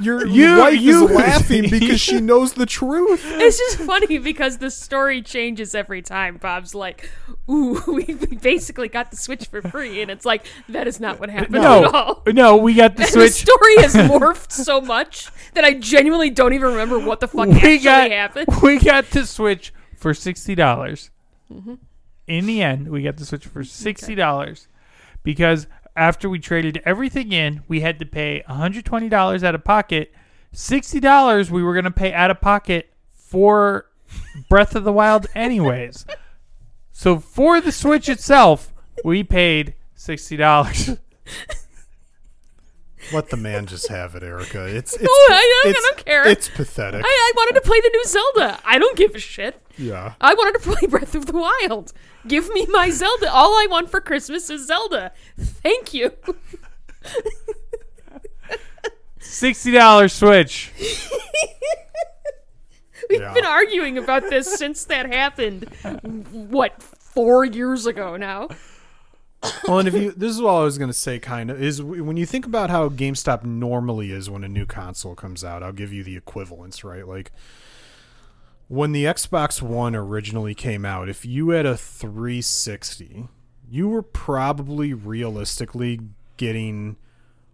Your 0.00 0.26
You- 0.26 0.58
wife 0.58 0.78
you- 0.80 1.06
is 1.06 1.10
laughing 1.10 1.62
because 1.70 2.00
she 2.00 2.20
knows 2.20 2.52
the 2.54 2.66
truth. 2.66 3.22
It's 3.24 3.56
just 3.58 3.78
funny 3.78 4.18
because 4.18 4.58
the 4.58 4.70
story 4.70 5.22
changes 5.22 5.74
every 5.74 6.02
time. 6.02 6.36
Bob's 6.36 6.74
like, 6.74 7.08
"Ooh, 7.48 7.80
we 7.86 8.04
we 8.14 8.36
basically 8.36 8.88
got 8.88 9.10
the 9.10 9.16
Switch 9.16 9.46
for 9.46 9.62
free," 9.62 10.02
and 10.02 10.10
it's 10.10 10.26
like 10.26 10.44
that 10.68 10.86
is 10.86 11.00
not 11.00 11.20
what 11.20 11.30
happened 11.30 11.56
at 11.56 11.62
no, 11.62 11.88
all. 11.90 12.22
no, 12.26 12.56
we 12.56 12.74
got 12.74 12.96
the 12.96 13.04
And 13.04 13.08
the 13.12 13.28
Switch. 13.28 13.32
story 13.32 13.76
has 13.78 13.94
morphed 13.94 14.52
so 14.52 14.80
much 14.80 15.30
that 15.54 15.64
I 15.64 15.74
genuinely 15.74 16.28
don't 16.30 16.52
even 16.52 16.68
remember 16.72 16.98
what 16.98 17.20
the 17.20 17.28
fuck 17.28 17.46
we 17.46 17.54
actually 17.54 17.78
got, 17.78 18.10
happened. 18.10 18.46
we 18.62 18.78
got 18.78 19.08
the 19.10 19.24
Switch 19.26 19.72
for 20.00 20.14
sixty 20.14 20.54
dollars. 20.54 21.10
Mm-hmm. 21.52 21.74
In 22.26 22.46
the 22.46 22.62
end, 22.62 22.88
we 22.88 23.02
got 23.02 23.16
the 23.18 23.24
Switch 23.26 23.46
for 23.46 23.62
sixty 23.62 24.14
dollars 24.14 24.66
because 25.22 25.66
after 25.94 26.28
we 26.28 26.38
traded 26.38 26.80
everything 26.84 27.32
in, 27.32 27.62
we 27.68 27.80
had 27.80 27.98
to 27.98 28.06
pay 28.06 28.42
one 28.46 28.56
hundred 28.58 28.84
twenty 28.86 29.08
dollars 29.08 29.44
out 29.44 29.54
of 29.54 29.62
pocket. 29.62 30.12
Sixty 30.52 30.98
dollars 31.00 31.50
we 31.50 31.62
were 31.62 31.74
gonna 31.74 31.90
pay 31.90 32.12
out 32.12 32.30
of 32.30 32.40
pocket 32.40 32.90
for 33.12 33.86
Breath 34.48 34.74
of 34.74 34.84
the 34.84 34.92
Wild, 34.92 35.26
anyways. 35.34 36.06
so 36.92 37.18
for 37.18 37.60
the 37.60 37.72
Switch 37.72 38.08
itself, 38.08 38.72
we 39.04 39.22
paid 39.22 39.74
sixty 39.94 40.36
dollars. 40.36 40.90
Let 43.12 43.30
the 43.30 43.36
man 43.36 43.66
just 43.66 43.88
have 43.88 44.14
it, 44.14 44.22
Erica. 44.22 44.66
It's 44.76 44.92
it's 44.94 45.02
No, 45.02 45.08
I 45.08 45.62
don't- 45.64 45.70
I 45.76 45.80
don't 45.80 46.04
care. 46.04 46.26
It's 46.28 46.48
pathetic. 46.48 47.02
I, 47.04 47.08
I 47.08 47.32
wanted 47.36 47.54
to 47.54 47.60
play 47.66 47.80
the 47.80 47.90
new 47.92 48.04
Zelda. 48.06 48.58
I 48.64 48.78
don't 48.78 48.96
give 48.96 49.14
a 49.14 49.18
shit. 49.18 49.60
yeah. 49.76 50.14
I 50.20 50.34
wanted 50.34 50.60
to 50.62 50.70
play 50.74 50.86
Breath 50.88 51.14
of 51.14 51.26
the 51.26 51.32
Wild. 51.32 51.92
Give 52.28 52.48
me 52.50 52.66
my 52.70 52.90
Zelda. 52.90 53.32
All 53.32 53.54
I 53.54 53.66
want 53.70 53.90
for 53.90 54.00
Christmas 54.00 54.50
is 54.50 54.66
Zelda. 54.66 55.12
Thank 55.38 55.92
you. 55.94 56.12
Sixty 59.18 59.70
dollars 59.72 60.12
Switch. 60.12 60.72
We've 63.08 63.20
Yeah. 63.20 63.32
been 63.34 63.44
arguing 63.46 63.98
about 63.98 64.28
this 64.30 64.54
since 64.56 64.84
that 64.86 65.06
happened. 65.12 65.64
What, 66.30 66.80
four 66.82 67.44
years 67.44 67.86
ago 67.86 68.16
now? 68.16 68.48
Well, 69.66 69.78
and 69.78 69.88
if 69.88 69.94
you, 69.94 70.12
this 70.12 70.32
is 70.32 70.42
what 70.42 70.52
I 70.52 70.64
was 70.64 70.76
going 70.76 70.90
to 70.90 70.94
say, 70.94 71.18
kind 71.18 71.50
of, 71.50 71.62
is 71.62 71.82
when 71.82 72.16
you 72.16 72.26
think 72.26 72.44
about 72.44 72.70
how 72.70 72.88
GameStop 72.88 73.44
normally 73.44 74.12
is 74.12 74.28
when 74.28 74.44
a 74.44 74.48
new 74.48 74.66
console 74.66 75.14
comes 75.14 75.44
out, 75.44 75.62
I'll 75.62 75.72
give 75.72 75.92
you 75.92 76.04
the 76.04 76.16
equivalence, 76.16 76.84
right? 76.84 77.06
Like, 77.06 77.32
when 78.68 78.92
the 78.92 79.04
Xbox 79.04 79.62
One 79.62 79.96
originally 79.96 80.54
came 80.54 80.84
out, 80.84 81.08
if 81.08 81.24
you 81.24 81.50
had 81.50 81.66
a 81.66 81.76
360, 81.76 83.28
you 83.68 83.88
were 83.88 84.02
probably 84.02 84.92
realistically 84.92 86.00
getting 86.36 86.96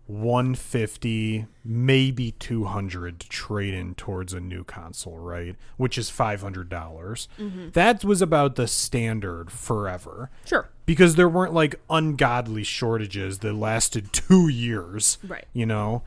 150, 0.06 1.46
maybe 1.64 2.32
200 2.32 3.20
to 3.20 3.28
trade 3.28 3.74
in 3.74 3.94
towards 3.94 4.32
a 4.32 4.40
new 4.40 4.64
console, 4.64 5.18
right? 5.18 5.56
Which 5.76 5.98
is 5.98 6.10
$500. 6.10 6.68
dollars 6.68 7.28
mm-hmm. 7.38 7.70
That 7.70 8.04
was 8.04 8.22
about 8.22 8.54
the 8.56 8.66
standard 8.66 9.50
forever 9.50 10.30
Sure. 10.44 10.68
because 10.84 11.14
there 11.16 11.28
weren't 11.28 11.54
like 11.54 11.80
ungodly 11.90 12.62
shortages 12.64 13.38
that 13.40 13.52
lasted 13.54 14.12
two 14.12 14.48
years. 14.48 15.18
Right. 15.26 15.46
You 15.52 15.66
know, 15.66 16.02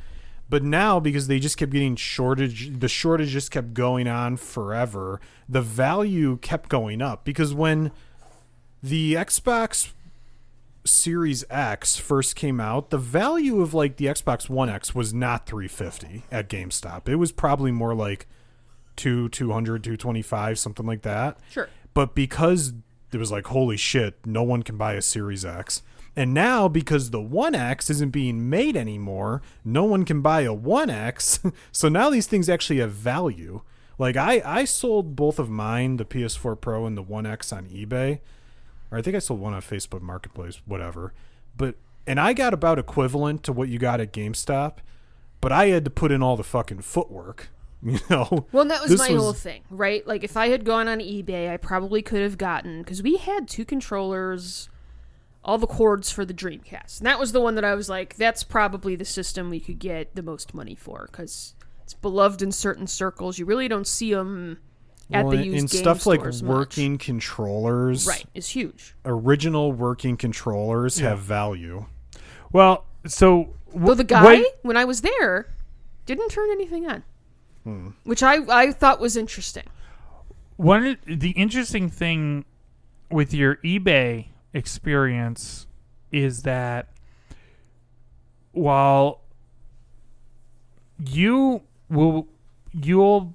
But 0.50 0.64
now 0.64 1.00
because 1.00 1.28
they 1.28 1.40
just 1.40 1.58
kept 1.58 1.72
getting 1.72 1.96
shortage, 1.96 2.80
the 2.80 2.88
shortage 2.88 3.30
just 3.30 3.52
kept 3.52 3.74
going 3.74 4.08
on 4.08 4.38
forever. 4.38 5.22
The 5.48 5.62
value 5.62 6.38
kept 6.38 6.70
going 6.70 7.02
up 7.02 7.24
because 7.24 7.54
when 7.54 7.92
the 8.82 9.14
Xbox 9.14 9.92
Series 10.86 11.44
X 11.50 11.98
first 11.98 12.36
came 12.36 12.60
out, 12.60 12.90
the 12.90 12.98
value 12.98 13.62
of 13.62 13.74
like 13.74 13.98
the 13.98 14.06
Xbox 14.06 14.50
One 14.50 14.70
X 14.70 14.96
was 14.96 15.14
not 15.14 15.46
350 15.46 16.24
at 16.32 16.50
GameStop. 16.50 17.08
It 17.08 17.18
was 17.18 17.32
probably 17.32 17.72
more 17.72 17.94
like 17.94 18.28
2 18.96 19.30
200 19.30 19.84
225 19.84 20.60
something 20.60 20.86
like 20.86 21.02
that. 21.04 21.38
Sure. 21.50 21.70
But 21.94 22.16
because 22.16 22.74
it 23.12 23.18
was 23.18 23.32
like 23.32 23.48
holy 23.48 23.78
shit, 23.78 24.16
no 24.26 24.44
one 24.44 24.64
can 24.64 24.78
buy 24.78 24.94
a 24.94 25.02
Series 25.02 25.46
X. 25.46 25.82
And 26.16 26.34
now 26.34 26.68
because 26.68 27.12
the 27.12 27.20
1X 27.20 27.90
isn't 27.90 28.10
being 28.10 28.50
made 28.50 28.76
anymore, 28.76 29.42
no 29.64 29.84
one 29.84 30.06
can 30.06 30.22
buy 30.22 30.42
a 30.42 30.56
1X. 30.56 31.54
so 31.72 31.90
now 31.90 32.10
these 32.10 32.28
things 32.28 32.50
actually 32.50 32.80
have 32.80 32.92
value. 32.92 33.62
Like 33.98 34.16
I 34.16 34.42
I 34.46 34.66
sold 34.66 35.16
both 35.16 35.40
of 35.40 35.50
mine, 35.50 35.98
the 35.98 36.06
PS4 36.06 36.60
Pro 36.60 36.86
and 36.86 36.98
the 36.98 37.04
1X 37.04 37.56
on 37.56 37.68
eBay 37.68 38.20
or 38.92 38.98
I 38.98 39.02
think 39.02 39.16
I 39.16 39.20
sold 39.20 39.40
one 39.40 39.54
on 39.54 39.62
Facebook 39.62 40.02
Marketplace, 40.02 40.62
whatever. 40.66 41.14
But 41.58 41.76
and 42.08 42.20
I 42.20 42.34
got 42.34 42.54
about 42.54 42.80
equivalent 42.80 43.44
to 43.44 43.54
what 43.54 43.70
you 43.70 43.78
got 43.80 44.00
at 44.02 44.12
GameStop, 44.14 44.78
but 45.42 45.52
I 45.52 45.68
had 45.68 45.84
to 45.86 45.92
put 45.92 46.12
in 46.12 46.24
all 46.24 46.36
the 46.38 46.44
fucking 46.44 46.82
footwork. 46.82 47.50
You 47.82 47.98
know. 48.10 48.46
Well, 48.52 48.64
and 48.64 48.72
that 48.72 48.82
was 48.82 48.92
This 48.92 49.00
my 49.08 49.14
was- 49.14 49.24
whole 49.24 49.32
thing, 49.32 49.62
right? 49.70 50.06
Like, 50.06 50.26
if 50.26 50.36
I 50.36 50.50
had 50.50 50.66
gone 50.66 50.90
on 50.90 51.00
eBay, 51.00 51.50
I 51.50 51.56
probably 51.56 52.02
could 52.02 52.22
have 52.22 52.38
gotten 52.38 52.80
because 52.82 53.02
we 53.02 53.16
had 53.16 53.48
two 53.48 53.64
controllers, 53.64 54.68
all 55.46 55.58
the 55.58 55.66
cords 55.66 56.12
for 56.12 56.26
the 56.26 56.34
Dreamcast, 56.34 56.98
and 57.00 57.08
that 57.08 57.20
was 57.22 57.32
the 57.32 57.40
one 57.40 57.56
that 57.56 57.64
I 57.64 57.76
was 57.76 57.88
like, 57.88 58.18
that's 58.18 58.44
probably 58.44 58.98
the 58.98 59.06
system 59.06 59.50
we 59.50 59.62
could 59.62 59.80
get 59.80 60.14
the 60.14 60.22
most 60.22 60.54
money 60.54 60.76
for 60.76 61.08
because 61.10 61.56
it's 61.82 61.94
beloved 61.94 62.42
in 62.42 62.52
certain 62.52 62.86
circles. 62.86 63.40
You 63.40 63.46
really 63.46 63.70
don't 63.70 63.88
see 63.88 64.14
them 64.14 64.60
at 65.12 65.26
Well, 65.26 65.32
the 65.32 65.38
and- 65.38 65.46
used 65.46 65.60
and 65.60 65.70
game 65.70 65.82
stuff 65.82 66.06
like 66.06 66.24
much. 66.24 66.42
working 66.42 66.98
controllers, 66.98 68.06
right 68.08 68.26
is 68.34 68.50
huge. 68.50 68.96
Original 69.06 69.72
working 69.72 70.18
controllers 70.18 71.00
Yeah. 71.00 71.10
have 71.10 71.20
value. 71.20 71.86
Well, 72.52 72.86
so 73.08 73.54
w- 73.72 73.88
Though 73.88 73.96
the 73.96 74.04
guy, 74.04 74.24
what- 74.42 74.60
when 74.62 74.78
I 74.78 74.86
was 74.86 75.02
there, 75.02 75.48
didn't 76.06 76.30
turn 76.30 76.50
anything 76.52 76.88
on, 76.88 77.04
hmm. 77.64 77.88
which 78.04 78.22
I 78.24 78.38
I 78.50 78.72
thought 78.72 79.00
was 79.00 79.16
interesting. 79.18 79.64
One 80.58 80.98
the 81.06 81.32
interesting 81.32 81.90
thing 81.90 82.46
with 83.10 83.34
your 83.34 83.56
eBay 83.58 84.28
experience 84.54 85.66
is 86.12 86.42
that 86.44 86.90
while 88.52 89.22
you 91.00 91.62
will 91.90 92.28
you'll 92.74 93.34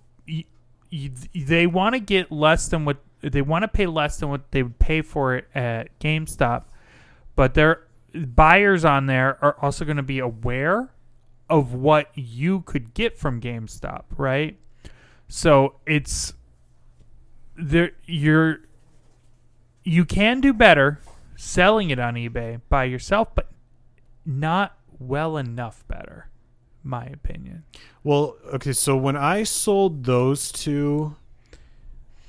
they 1.35 1.67
want 1.67 1.95
to 1.95 2.01
get 2.01 2.31
less 2.31 2.69
than 2.69 2.85
what 2.85 2.99
they 3.21 3.43
want 3.43 3.63
to 3.63 3.69
pay 3.69 3.87
less 3.87 4.19
than 4.19 4.29
what 4.29 4.51
they 4.51 4.63
would 4.63 4.79
pay 4.79 5.03
for 5.03 5.35
it 5.35 5.49
at 5.55 5.99
GameStop, 5.99 6.65
but 7.37 7.55
their 7.55 7.85
buyers 8.15 8.85
on 8.85 9.07
there 9.07 9.39
are 9.43 9.57
also 9.61 9.85
going 9.85 9.97
to 9.97 10.03
be 10.03 10.19
aware 10.19 10.91
of 11.49 11.75
what 11.75 12.11
you 12.15 12.61
could 12.61 12.95
get 12.95 13.19
from 13.19 13.41
GameStop, 13.41 14.05
right? 14.17 14.59
So 15.29 15.77
it's 15.87 16.35
there 17.57 17.93
you're 18.07 18.61
you 19.85 20.05
can 20.05 20.41
do 20.41 20.53
better 20.53 21.01
selling 21.37 21.91
it 21.91 21.99
on 21.99 22.15
eBay 22.15 22.61
by 22.69 22.85
yourself, 22.85 23.35
but 23.35 23.51
not 24.25 24.77
well 24.99 25.37
enough 25.37 25.87
better, 25.89 26.29
my 26.85 27.07
opinion. 27.07 27.65
Well, 28.03 28.37
okay, 28.53 28.73
so 28.73 28.97
when 28.97 29.17
I 29.17 29.43
sold 29.43 30.05
those 30.05 30.53
two, 30.53 31.17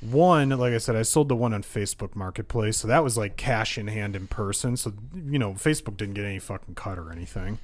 one, 0.01 0.49
like 0.49 0.73
I 0.73 0.77
said, 0.77 0.95
I 0.95 1.01
sold 1.01 1.29
the 1.29 1.35
one 1.35 1.53
on 1.53 1.63
Facebook 1.63 2.15
Marketplace, 2.15 2.77
so 2.77 2.87
that 2.87 3.03
was 3.03 3.17
like 3.17 3.37
cash 3.37 3.77
in 3.77 3.87
hand 3.87 4.15
in 4.15 4.27
person. 4.27 4.77
So 4.77 4.93
you 5.15 5.37
know, 5.39 5.53
Facebook 5.53 5.97
didn't 5.97 6.13
get 6.15 6.25
any 6.25 6.39
fucking 6.39 6.75
cut 6.75 6.97
or 6.97 7.11
anything. 7.11 7.59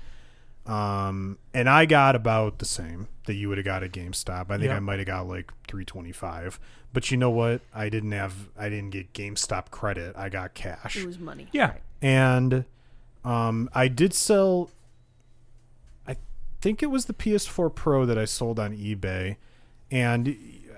Um, 0.66 1.40
and 1.56 1.68
I 1.68 1.86
got 1.86 2.16
about 2.16 2.60
the 2.60 2.66
same 2.66 3.08
that 3.26 3.34
you 3.34 3.50
would 3.50 3.58
have 3.58 3.66
got 3.66 3.82
at 3.84 3.92
GameStop. 3.92 4.52
I 4.52 4.58
think 4.58 4.66
Yeah. 4.66 4.76
I 4.78 4.80
might 4.80 5.00
have 5.00 5.08
got 5.08 5.28
like 5.28 5.52
three 5.68 5.86
twenty 5.86 6.12
five. 6.12 6.60
But 6.94 7.10
you 7.10 7.18
know 7.18 7.30
what? 7.32 7.62
I 7.74 7.90
didn't 7.90 8.12
have 8.12 8.50
I 8.58 8.70
didn't 8.70 8.92
get 8.92 9.14
GameStop 9.14 9.72
credit. 9.72 10.16
I 10.16 10.30
got 10.30 10.54
cash 10.54 10.98
It 10.98 11.06
was 11.08 11.18
money. 11.20 11.48
Yeah. 11.52 11.74
And 12.02 12.66
um, 13.24 13.70
I 13.74 13.88
did 13.88 14.14
sell. 14.14 14.70
Think 16.62 16.84
it 16.84 16.88
was 16.88 17.06
the 17.06 17.14
PS4 17.14 17.74
Pro 17.74 18.06
that 18.06 18.18
I 18.18 18.26
sold 18.26 18.60
on 18.60 18.78
eBay, 18.78 19.38
and 19.90 20.38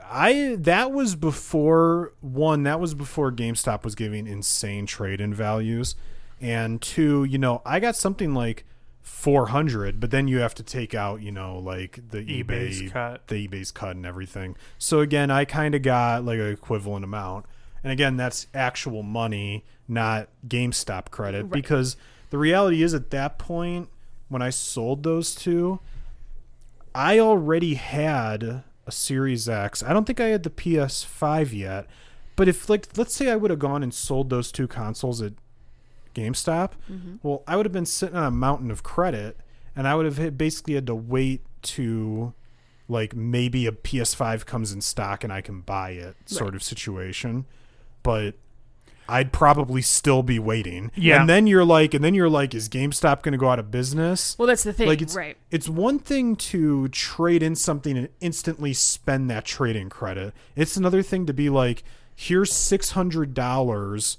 I 0.10 0.56
that 0.60 0.92
was 0.92 1.16
before 1.16 2.14
one 2.22 2.64
that 2.64 2.80
was 2.80 2.94
before 2.94 3.32
GameStop 3.32 3.84
was 3.84 3.94
giving 3.94 4.26
insane 4.26 4.86
trade-in 4.86 5.34
values, 5.34 5.96
and 6.40 6.82
two, 6.82 7.26
you 7.26 7.38
know, 7.38 7.62
I 7.66 7.80
got 7.80 7.96
something 7.96 8.34
like 8.34 8.66
400, 9.02 10.00
but 10.00 10.12
then 10.12 10.30
you 10.30 10.40
have 10.40 10.56
to 10.56 10.64
take 10.64 10.96
out, 10.96 11.22
you 11.22 11.32
know, 11.32 11.60
like 11.60 12.00
the 12.10 12.20
eBay's 12.20 12.84
eBay 12.84 12.92
cut. 12.92 13.28
the 13.28 13.48
eBay's 13.48 13.72
cut 13.72 13.98
and 13.98 14.06
everything. 14.06 14.56
So 14.78 15.02
again, 15.02 15.30
I 15.30 15.44
kind 15.44 15.76
of 15.76 15.82
got 15.82 16.24
like 16.24 16.40
an 16.40 16.48
equivalent 16.48 17.04
amount. 17.04 17.46
And 17.84 17.92
again, 17.92 18.16
that's 18.16 18.48
actual 18.54 19.04
money, 19.04 19.66
not 19.90 20.30
GameStop 20.48 21.12
credit. 21.12 21.44
Right. 21.44 21.52
Because 21.52 21.98
the 22.30 22.38
reality 22.38 22.82
is, 22.82 22.94
at 22.94 23.12
that 23.12 23.38
point, 23.38 23.90
when 24.34 24.42
I 24.42 24.50
sold 24.50 25.04
those 25.04 25.36
two, 25.36 25.80
I 26.94 27.20
already 27.20 27.76
had 27.76 28.64
a 28.86 28.92
Series 28.92 29.48
X. 29.48 29.82
I 29.84 29.94
don't 29.94 30.06
think 30.06 30.20
I 30.20 30.28
had 30.28 30.44
the 30.44 30.50
PS5 30.50 31.54
yet. 31.54 31.88
But 32.36 32.48
if, 32.48 32.70
like, 32.70 32.88
let's 32.98 33.14
say 33.14 33.30
I 33.30 33.36
would 33.36 33.52
have 33.52 33.60
gone 33.60 33.84
and 33.84 33.94
sold 33.94 34.30
those 34.30 34.52
two 34.52 34.68
consoles 34.68 35.22
at 35.22 35.34
GameStop, 36.16 36.72
mm-hmm. 36.92 37.16
well, 37.22 37.44
I 37.48 37.56
would 37.56 37.66
have 37.66 37.74
been 37.74 37.86
sitting 37.86 38.16
on 38.16 38.24
a 38.24 38.32
mountain 38.32 38.72
of 38.72 38.84
credit, 38.84 39.38
and 39.76 39.88
I 39.88 39.96
would 39.96 40.12
have 40.12 40.38
basically 40.38 40.74
had 40.74 40.88
to 40.88 40.96
wait 40.96 41.46
to 41.62 42.34
like 42.90 43.16
maybe 43.16 43.66
a 43.66 43.72
PS5 43.72 44.46
comes 44.46 44.74
in 44.74 44.82
stock 44.82 45.24
and 45.24 45.32
I 45.32 45.40
can 45.40 45.62
buy 45.62 45.92
it 45.92 46.16
sort 46.26 46.54
of 46.54 46.62
situation. 46.62 47.46
But 48.04 48.36
I'd 49.08 49.32
probably 49.32 49.82
still 49.82 50.24
be 50.24 50.40
waiting. 50.40 50.92
Yeah. 50.96 51.20
And 51.20 51.30
then 51.30 51.48
you're 51.48 51.66
like 51.66 51.94
and 51.94 52.04
then 52.04 52.14
you're 52.14 52.30
like 52.30 52.54
is 52.54 52.70
GameStop 52.70 53.22
going 53.22 53.34
to 53.34 53.38
go 53.38 53.50
out 53.50 53.60
of 53.60 53.72
business? 53.72 54.38
Well, 54.38 54.48
that's 54.48 54.64
the 54.64 54.74
thing, 54.74 54.88
like 54.88 55.02
it's 55.02 55.16
right? 55.16 55.38
it's 55.52 55.68
one 55.70 56.00
thing 56.00 56.36
to 56.38 56.88
trade 56.90 57.44
in 57.44 57.56
something 57.56 57.98
and 57.98 58.10
instantly 58.22 58.74
spend 58.74 59.30
that 59.30 59.46
trade-in 59.46 59.90
credit. 59.90 60.34
It's 60.56 60.78
another 60.78 61.02
thing 61.02 61.26
to 61.26 61.34
be 61.34 61.50
like 61.50 61.84
here's 62.16 62.52
$600 62.52 64.18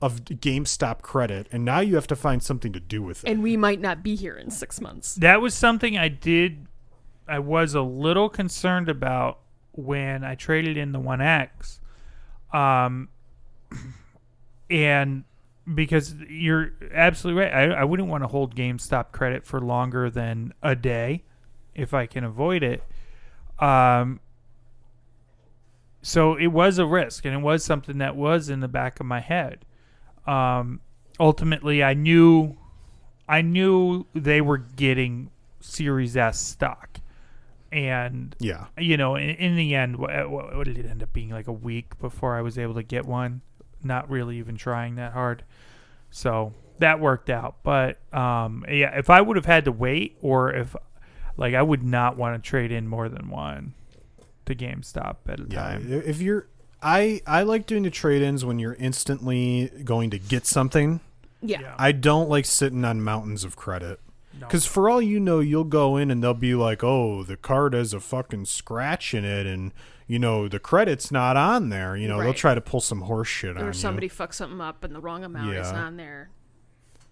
of 0.00 0.24
GameStop 0.24 1.02
credit 1.02 1.46
and 1.52 1.64
now 1.64 1.80
you 1.80 1.94
have 1.94 2.06
to 2.08 2.16
find 2.16 2.42
something 2.42 2.72
to 2.72 2.80
do 2.80 3.02
with 3.02 3.24
it. 3.24 3.30
And 3.30 3.42
we 3.42 3.56
might 3.56 3.80
not 3.80 4.02
be 4.02 4.14
here 4.16 4.36
in 4.36 4.50
six 4.50 4.80
months. 4.80 5.14
That 5.16 5.40
was 5.40 5.54
something 5.54 5.96
I 5.96 6.08
did 6.08 6.66
I 7.26 7.38
was 7.40 7.74
a 7.74 7.82
little 7.82 8.28
concerned 8.28 8.88
about 8.88 9.40
when 9.72 10.24
I 10.24 10.34
traded 10.34 10.76
in 10.76 10.92
the 10.92 11.00
1X. 11.00 11.78
Um 12.52 13.08
and 14.70 15.24
because 15.74 16.14
you're 16.28 16.72
absolutely 16.92 17.42
right. 17.42 17.52
I, 17.52 17.80
I 17.80 17.84
wouldn't 17.84 18.08
want 18.08 18.24
to 18.24 18.28
hold 18.28 18.54
GameStop 18.54 19.12
credit 19.12 19.44
for 19.44 19.60
longer 19.60 20.10
than 20.10 20.54
a 20.62 20.74
day 20.74 21.24
if 21.74 21.94
I 21.94 22.06
can 22.06 22.24
avoid 22.24 22.62
it. 22.62 22.82
Um, 23.58 24.20
so 26.02 26.36
it 26.36 26.48
was 26.48 26.78
a 26.78 26.86
risk, 26.86 27.24
and 27.24 27.34
it 27.34 27.40
was 27.40 27.64
something 27.64 27.98
that 27.98 28.16
was 28.16 28.48
in 28.48 28.60
the 28.60 28.68
back 28.68 29.00
of 29.00 29.06
my 29.06 29.20
head. 29.20 29.64
Um, 30.26 30.80
ultimately, 31.18 31.82
I 31.82 31.94
knew, 31.94 32.56
I 33.28 33.42
knew 33.42 34.06
they 34.14 34.40
were 34.40 34.58
getting 34.58 35.30
Series 35.60 36.16
S 36.16 36.40
stock, 36.40 37.00
and 37.72 38.34
yeah. 38.38 38.66
you 38.78 38.96
know, 38.96 39.16
in, 39.16 39.30
in 39.30 39.56
the 39.56 39.74
end, 39.74 39.96
what, 39.96 40.30
what, 40.30 40.56
what 40.56 40.66
did 40.66 40.78
it 40.78 40.86
end 40.86 41.02
up 41.02 41.12
being 41.12 41.30
like 41.30 41.48
a 41.48 41.52
week 41.52 41.98
before 41.98 42.36
I 42.36 42.42
was 42.42 42.58
able 42.58 42.74
to 42.74 42.82
get 42.82 43.04
one? 43.04 43.42
Not 43.82 44.10
really 44.10 44.38
even 44.38 44.56
trying 44.56 44.96
that 44.96 45.12
hard, 45.12 45.44
so 46.10 46.52
that 46.80 47.00
worked 47.00 47.30
out. 47.30 47.56
But 47.62 47.98
um, 48.14 48.64
yeah, 48.68 48.98
if 48.98 49.10
I 49.10 49.20
would 49.20 49.36
have 49.36 49.46
had 49.46 49.64
to 49.66 49.72
wait, 49.72 50.16
or 50.20 50.52
if 50.52 50.74
like 51.36 51.54
I 51.54 51.62
would 51.62 51.82
not 51.82 52.16
want 52.16 52.42
to 52.42 52.48
trade 52.48 52.72
in 52.72 52.88
more 52.88 53.08
than 53.08 53.30
one 53.30 53.74
to 54.46 54.54
GameStop 54.54 55.16
at 55.28 55.40
a 55.40 55.46
Yeah, 55.48 55.62
time. 55.62 55.86
if 56.04 56.20
you're, 56.20 56.48
I 56.82 57.20
I 57.26 57.42
like 57.42 57.66
doing 57.66 57.82
the 57.84 57.90
trade-ins 57.90 58.44
when 58.44 58.58
you're 58.58 58.74
instantly 58.74 59.70
going 59.84 60.10
to 60.10 60.18
get 60.18 60.46
something. 60.46 61.00
Yeah. 61.40 61.60
Yeah. 61.60 61.74
I 61.78 61.92
don't 61.92 62.28
like 62.28 62.46
sitting 62.46 62.84
on 62.84 63.00
mountains 63.02 63.44
of 63.44 63.54
credit 63.54 64.00
No. 64.40 64.46
because 64.48 64.66
for 64.66 64.90
all 64.90 65.00
you 65.00 65.20
know, 65.20 65.38
you'll 65.38 65.62
go 65.64 65.96
in 65.96 66.10
and 66.10 66.22
they'll 66.24 66.34
be 66.34 66.54
like, 66.56 66.82
"Oh, 66.82 67.22
the 67.22 67.36
card 67.36 67.74
has 67.74 67.94
a 67.94 68.00
fucking 68.00 68.46
scratch 68.46 69.14
in 69.14 69.24
it," 69.24 69.46
and 69.46 69.72
you 70.08 70.18
know 70.18 70.48
the 70.48 70.58
credit's 70.58 71.12
not 71.12 71.36
on 71.36 71.68
there. 71.68 71.96
You 71.96 72.08
know 72.08 72.20
they'll 72.20 72.34
try 72.34 72.54
to 72.56 72.60
pull 72.60 72.80
some 72.80 73.02
horse 73.02 73.28
shit 73.28 73.56
on 73.56 73.62
Or 73.62 73.66
you. 73.68 73.72
somebody 73.72 74.08
fucks 74.08 74.34
something 74.34 74.60
up 74.60 74.82
and 74.82 74.92
the 74.94 75.00
wrong 75.00 75.22
amount 75.24 75.54
is 75.54 75.68
on 75.68 75.96
there. 75.96 76.30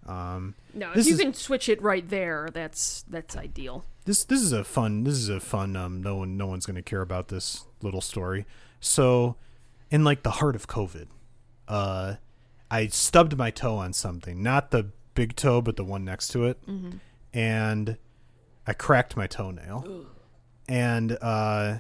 Um, 0.07 0.55
No, 0.75 0.91
if 0.93 1.07
you 1.07 1.15
is- 1.15 1.21
can 1.21 1.35
switch 1.35 1.69
it 1.69 1.81
right 1.83 2.09
there, 2.09 2.49
that's 2.53 3.05
that's 3.09 3.37
ideal. 3.37 3.85
this 4.05 4.25
this 4.25 4.41
is 4.41 4.53
a 4.53 4.63
fun 4.65 5.03
this 5.05 5.15
is 5.15 5.29
a 5.29 5.41
fun 5.41 5.75
um 5.77 6.01
no 6.03 6.17
one 6.17 6.37
no 6.37 6.47
one's 6.47 6.65
gonna 6.67 6.83
care 6.83 7.03
about 7.03 7.29
this 7.29 7.65
little 7.83 8.01
story. 8.01 8.47
So, 8.81 9.37
in 9.91 10.05
like 10.05 10.23
the 10.23 10.31
heart 10.33 10.55
of 10.55 10.67
COVID, 10.69 11.07
uh, 11.69 12.15
I 12.71 12.87
stubbed 12.89 13.37
my 13.37 13.51
toe 13.51 13.77
on 13.77 13.93
something, 13.93 14.43
not 14.43 14.71
the 14.71 14.91
big 15.15 15.35
toe, 15.37 15.61
but 15.61 15.77
the 15.77 15.85
one 15.85 16.05
next 16.05 16.29
to 16.29 16.45
it, 16.45 16.61
and 17.33 17.97
I 18.67 18.73
cracked 18.75 19.17
my 19.17 19.27
toenail. 19.27 20.07
And 20.69 21.17
uh, 21.23 21.79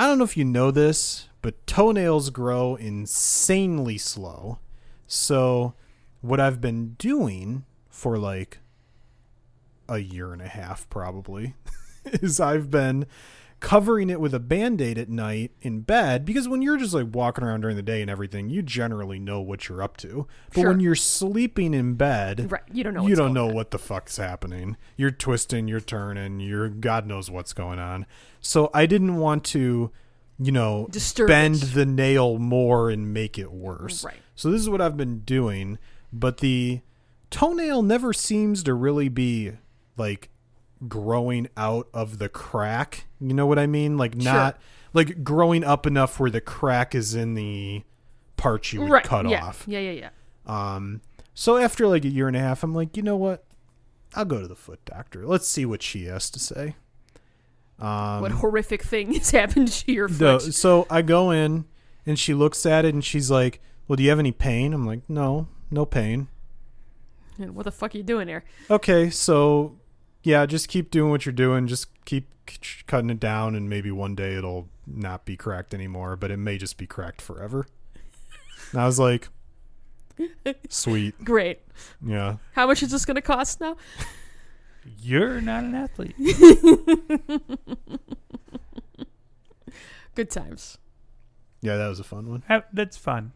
I 0.00 0.06
don't 0.06 0.16
know 0.16 0.24
if 0.24 0.34
you 0.34 0.46
know 0.46 0.70
this, 0.70 1.28
but 1.42 1.66
toenails 1.66 2.30
grow 2.30 2.74
insanely 2.74 3.98
slow. 3.98 4.58
So, 5.06 5.74
what 6.22 6.40
I've 6.40 6.58
been 6.58 6.94
doing 6.94 7.66
for 7.90 8.16
like 8.16 8.60
a 9.90 9.98
year 9.98 10.32
and 10.32 10.40
a 10.40 10.48
half 10.48 10.88
probably 10.88 11.54
is 12.06 12.40
I've 12.40 12.70
been 12.70 13.04
covering 13.60 14.08
it 14.08 14.18
with 14.20 14.32
a 14.34 14.40
band-aid 14.40 14.96
at 14.96 15.08
night 15.10 15.52
in 15.60 15.80
bed 15.80 16.24
because 16.24 16.48
when 16.48 16.62
you're 16.62 16.78
just 16.78 16.94
like 16.94 17.06
walking 17.12 17.44
around 17.44 17.60
during 17.60 17.76
the 17.76 17.82
day 17.82 18.00
and 18.00 18.10
everything 18.10 18.48
you 18.48 18.62
generally 18.62 19.18
know 19.18 19.38
what 19.40 19.68
you're 19.68 19.82
up 19.82 19.98
to 19.98 20.26
but 20.54 20.60
Sure. 20.62 20.70
when 20.70 20.80
you're 20.80 20.94
sleeping 20.94 21.74
in 21.74 21.92
bed 21.94 22.50
Right. 22.50 22.62
You 22.72 22.82
don't 22.84 22.94
know. 22.94 23.06
you 23.06 23.14
don't 23.14 23.34
know 23.34 23.48
on. 23.50 23.54
what 23.54 23.70
the 23.70 23.78
fuck's 23.78 24.16
happening 24.16 24.78
you're 24.96 25.10
twisting 25.10 25.68
you're 25.68 25.78
turning 25.80 26.40
you're 26.40 26.70
god 26.70 27.06
knows 27.06 27.30
what's 27.30 27.52
going 27.52 27.78
on 27.78 28.06
so 28.40 28.70
i 28.72 28.86
didn't 28.86 29.16
want 29.16 29.44
to 29.44 29.90
you 30.38 30.52
know 30.52 30.88
Disturb 30.90 31.28
bend 31.28 31.56
it. 31.62 31.74
the 31.74 31.84
nail 31.84 32.38
more 32.38 32.88
and 32.88 33.12
make 33.12 33.38
it 33.38 33.52
worse 33.52 34.04
Right. 34.04 34.16
so 34.34 34.50
this 34.50 34.62
is 34.62 34.70
what 34.70 34.80
i've 34.80 34.96
been 34.96 35.18
doing 35.20 35.78
but 36.12 36.38
the 36.38 36.80
toenail 37.28 37.82
never 37.82 38.14
seems 38.14 38.62
to 38.62 38.72
really 38.72 39.10
be 39.10 39.52
like 39.98 40.30
growing 40.88 41.48
out 41.56 41.88
of 41.92 42.18
the 42.18 42.28
crack 42.28 43.04
you 43.20 43.34
know 43.34 43.46
what 43.46 43.58
i 43.58 43.66
mean 43.66 43.98
like 43.98 44.14
Sure. 44.14 44.22
not 44.22 44.58
like 44.94 45.22
growing 45.22 45.62
up 45.62 45.86
enough 45.86 46.18
where 46.18 46.30
the 46.30 46.40
crack 46.40 46.94
is 46.94 47.14
in 47.14 47.34
the 47.34 47.82
part 48.36 48.72
you 48.72 48.80
would 48.80 48.90
right. 48.90 49.04
cut 49.04 49.28
yeah. 49.28 49.44
off 49.44 49.64
Yeah. 49.68 49.78
Yeah. 49.80 50.08
Yeah. 50.46 50.74
um, 50.74 51.02
so 51.34 51.56
after 51.58 51.86
like 51.86 52.04
a 52.04 52.08
year 52.08 52.26
and 52.28 52.36
a 52.36 52.40
half, 52.40 52.62
I'm 52.62 52.74
like, 52.74 52.96
you 52.96 53.02
know 53.02 53.16
what? 53.16 53.44
I'll 54.14 54.24
go 54.26 54.40
to 54.40 54.48
the 54.48 54.56
foot 54.56 54.84
doctor. 54.84 55.26
Let's 55.26 55.46
see 55.46 55.64
what 55.64 55.80
she 55.82 56.04
has 56.06 56.28
to 56.30 56.38
say. 56.38 56.74
Um, 57.78 58.20
what 58.20 58.32
horrific 58.32 58.82
thing 58.82 59.14
has 59.14 59.30
happened 59.40 59.68
to 59.68 59.92
your 59.92 60.08
the- 60.08 60.38
foot? 60.40 60.54
so 60.54 60.86
I 60.90 61.00
go 61.02 61.30
in 61.30 61.64
and 62.04 62.18
she 62.18 62.34
looks 62.34 62.66
at 62.66 62.84
it 62.84 62.92
and 62.92 63.02
she's 63.04 63.30
like, 63.30 63.60
"Well, 63.88 63.96
do 63.96 64.02
you 64.02 64.10
have 64.10 64.18
any 64.18 64.32
pain?" 64.32 64.74
I'm 64.74 64.86
like, 64.86 65.00
"No, 65.08 65.46
no 65.70 65.86
pain." 65.86 66.28
And 67.38 67.54
what 67.54 67.64
the 67.64 67.72
fuck 67.72 67.94
are 67.94 67.98
you 67.98 68.02
doing 68.04 68.28
here? 68.28 68.44
Okay, 68.68 69.08
so 69.08 69.78
yeah, 70.22 70.46
just 70.46 70.68
keep 70.68 70.90
doing 70.90 71.10
what 71.10 71.24
you're 71.26 71.32
doing. 71.32 71.66
Just 71.66 71.88
keep 72.04 72.28
cutting 72.86 73.10
it 73.10 73.20
down, 73.20 73.54
and 73.54 73.68
maybe 73.70 73.90
one 73.90 74.14
day 74.14 74.34
it'll 74.34 74.68
not 74.86 75.24
be 75.24 75.36
cracked 75.36 75.72
anymore, 75.74 76.16
but 76.16 76.30
it 76.30 76.36
may 76.36 76.58
just 76.58 76.76
be 76.76 76.86
cracked 76.86 77.22
forever. 77.22 77.66
And 78.72 78.80
I 78.80 78.86
was 78.86 78.98
like, 78.98 79.28
"Sweet, 80.68 81.14
Great. 81.24 81.60
yeah." 82.04 82.36
How 82.52 82.66
much 82.66 82.82
is 82.82 82.90
this 82.90 83.04
going 83.04 83.14
to 83.16 83.22
cost 83.22 83.60
now? 83.60 83.76
You're 85.02 85.40
not 85.40 85.64
an 85.64 85.74
athlete. 85.74 86.16
Good 90.14 90.30
times. 90.30 90.78
Yeah, 91.62 91.76
that 91.76 91.88
was 91.88 92.00
a 92.00 92.04
fun 92.04 92.28
one. 92.28 92.42
That's 92.72 92.96
fun. 92.96 93.32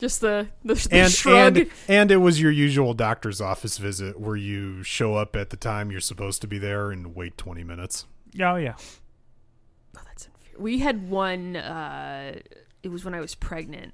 Just 0.00 0.22
the 0.22 0.48
the, 0.64 0.74
the 0.74 0.88
and 0.92 1.12
shrug. 1.12 1.56
and 1.58 1.70
and 1.86 2.10
it 2.10 2.16
was 2.16 2.40
your 2.40 2.50
usual 2.50 2.94
doctor's 2.94 3.38
office 3.38 3.76
visit 3.76 4.18
where 4.18 4.34
you 4.34 4.82
show 4.82 5.14
up 5.14 5.36
at 5.36 5.50
the 5.50 5.58
time 5.58 5.90
you're 5.90 6.00
supposed 6.00 6.40
to 6.40 6.46
be 6.46 6.58
there 6.58 6.90
and 6.90 7.14
wait 7.14 7.36
20 7.36 7.62
minutes. 7.64 8.06
Oh 8.40 8.56
yeah. 8.56 8.76
Oh, 8.78 10.00
that's 10.06 10.26
unfair. 10.26 10.58
We 10.58 10.78
had 10.78 11.10
one. 11.10 11.56
Uh, 11.56 12.38
it 12.82 12.88
was 12.88 13.04
when 13.04 13.12
I 13.14 13.20
was 13.20 13.34
pregnant, 13.34 13.92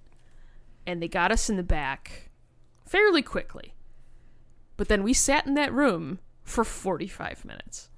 and 0.87 1.03
they 1.03 1.09
got 1.09 1.33
us 1.33 1.51
in 1.51 1.57
the 1.57 1.65
back 1.65 2.31
fairly 2.87 3.23
quickly. 3.23 3.75
But 4.77 4.87
then 4.87 5.03
we 5.03 5.13
sat 5.13 5.45
in 5.45 5.55
that 5.55 5.73
room 5.73 6.21
for 6.45 6.63
forty-five 6.63 7.45
minutes, 7.45 7.91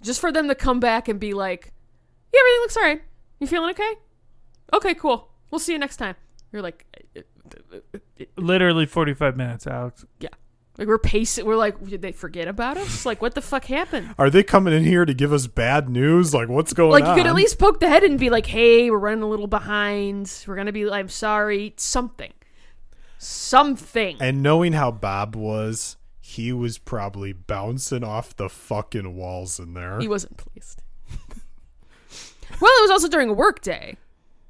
just 0.00 0.22
for 0.22 0.32
them 0.32 0.48
to 0.48 0.54
come 0.54 0.80
back 0.80 1.06
and 1.06 1.20
be 1.20 1.34
like, 1.34 1.74
"Yeah, 2.32 2.40
everything 2.40 2.60
looks 2.60 2.76
alright. 2.78 3.02
You 3.40 3.46
feeling 3.46 3.70
okay? 3.72 3.92
Okay, 4.72 4.94
cool. 4.94 5.28
We'll 5.50 5.58
see 5.58 5.72
you 5.72 5.78
next 5.78 5.98
time." 5.98 6.16
You're 6.52 6.62
like, 6.62 6.84
Literally 8.36 8.86
45 8.86 9.36
minutes, 9.36 9.66
Alex. 9.66 10.04
Yeah. 10.20 10.28
Like 10.78 10.88
we're 10.88 10.98
pacing. 10.98 11.44
We're 11.44 11.56
like, 11.56 11.84
did 11.86 12.00
they 12.00 12.12
forget 12.12 12.48
about 12.48 12.78
us? 12.78 13.04
Like, 13.04 13.20
what 13.20 13.34
the 13.34 13.42
fuck 13.42 13.66
happened? 13.66 14.14
Are 14.18 14.30
they 14.30 14.42
coming 14.42 14.72
in 14.72 14.84
here 14.84 15.04
to 15.04 15.12
give 15.12 15.32
us 15.32 15.46
bad 15.46 15.88
news? 15.90 16.32
Like 16.32 16.48
what's 16.48 16.72
going 16.72 16.92
like 16.92 17.04
on? 17.04 17.16
you 17.16 17.22
could 17.22 17.28
at 17.28 17.34
least 17.34 17.58
poke 17.58 17.78
the 17.78 17.88
head 17.88 18.02
and 18.04 18.18
be 18.18 18.30
like, 18.30 18.46
"Hey, 18.46 18.90
we're 18.90 18.98
running 18.98 19.22
a 19.22 19.28
little 19.28 19.46
behind. 19.46 20.44
We're 20.46 20.56
gonna 20.56 20.72
be. 20.72 20.90
I'm 20.90 21.10
sorry. 21.10 21.74
Something, 21.76 22.32
something." 23.18 24.16
And 24.20 24.42
knowing 24.42 24.72
how 24.72 24.90
Bob 24.90 25.36
was, 25.36 25.98
he 26.20 26.54
was 26.54 26.78
probably 26.78 27.34
bouncing 27.34 28.02
off 28.02 28.34
the 28.34 28.48
fucking 28.48 29.14
walls 29.14 29.58
in 29.58 29.74
there. 29.74 30.00
he 30.00 30.08
wasn't 30.08 30.38
pleased. 30.38 30.80
well, 32.60 32.72
it 32.78 32.82
was 32.82 32.90
also 32.90 33.08
during 33.08 33.28
a 33.28 33.34
work 33.34 33.60
day, 33.60 33.96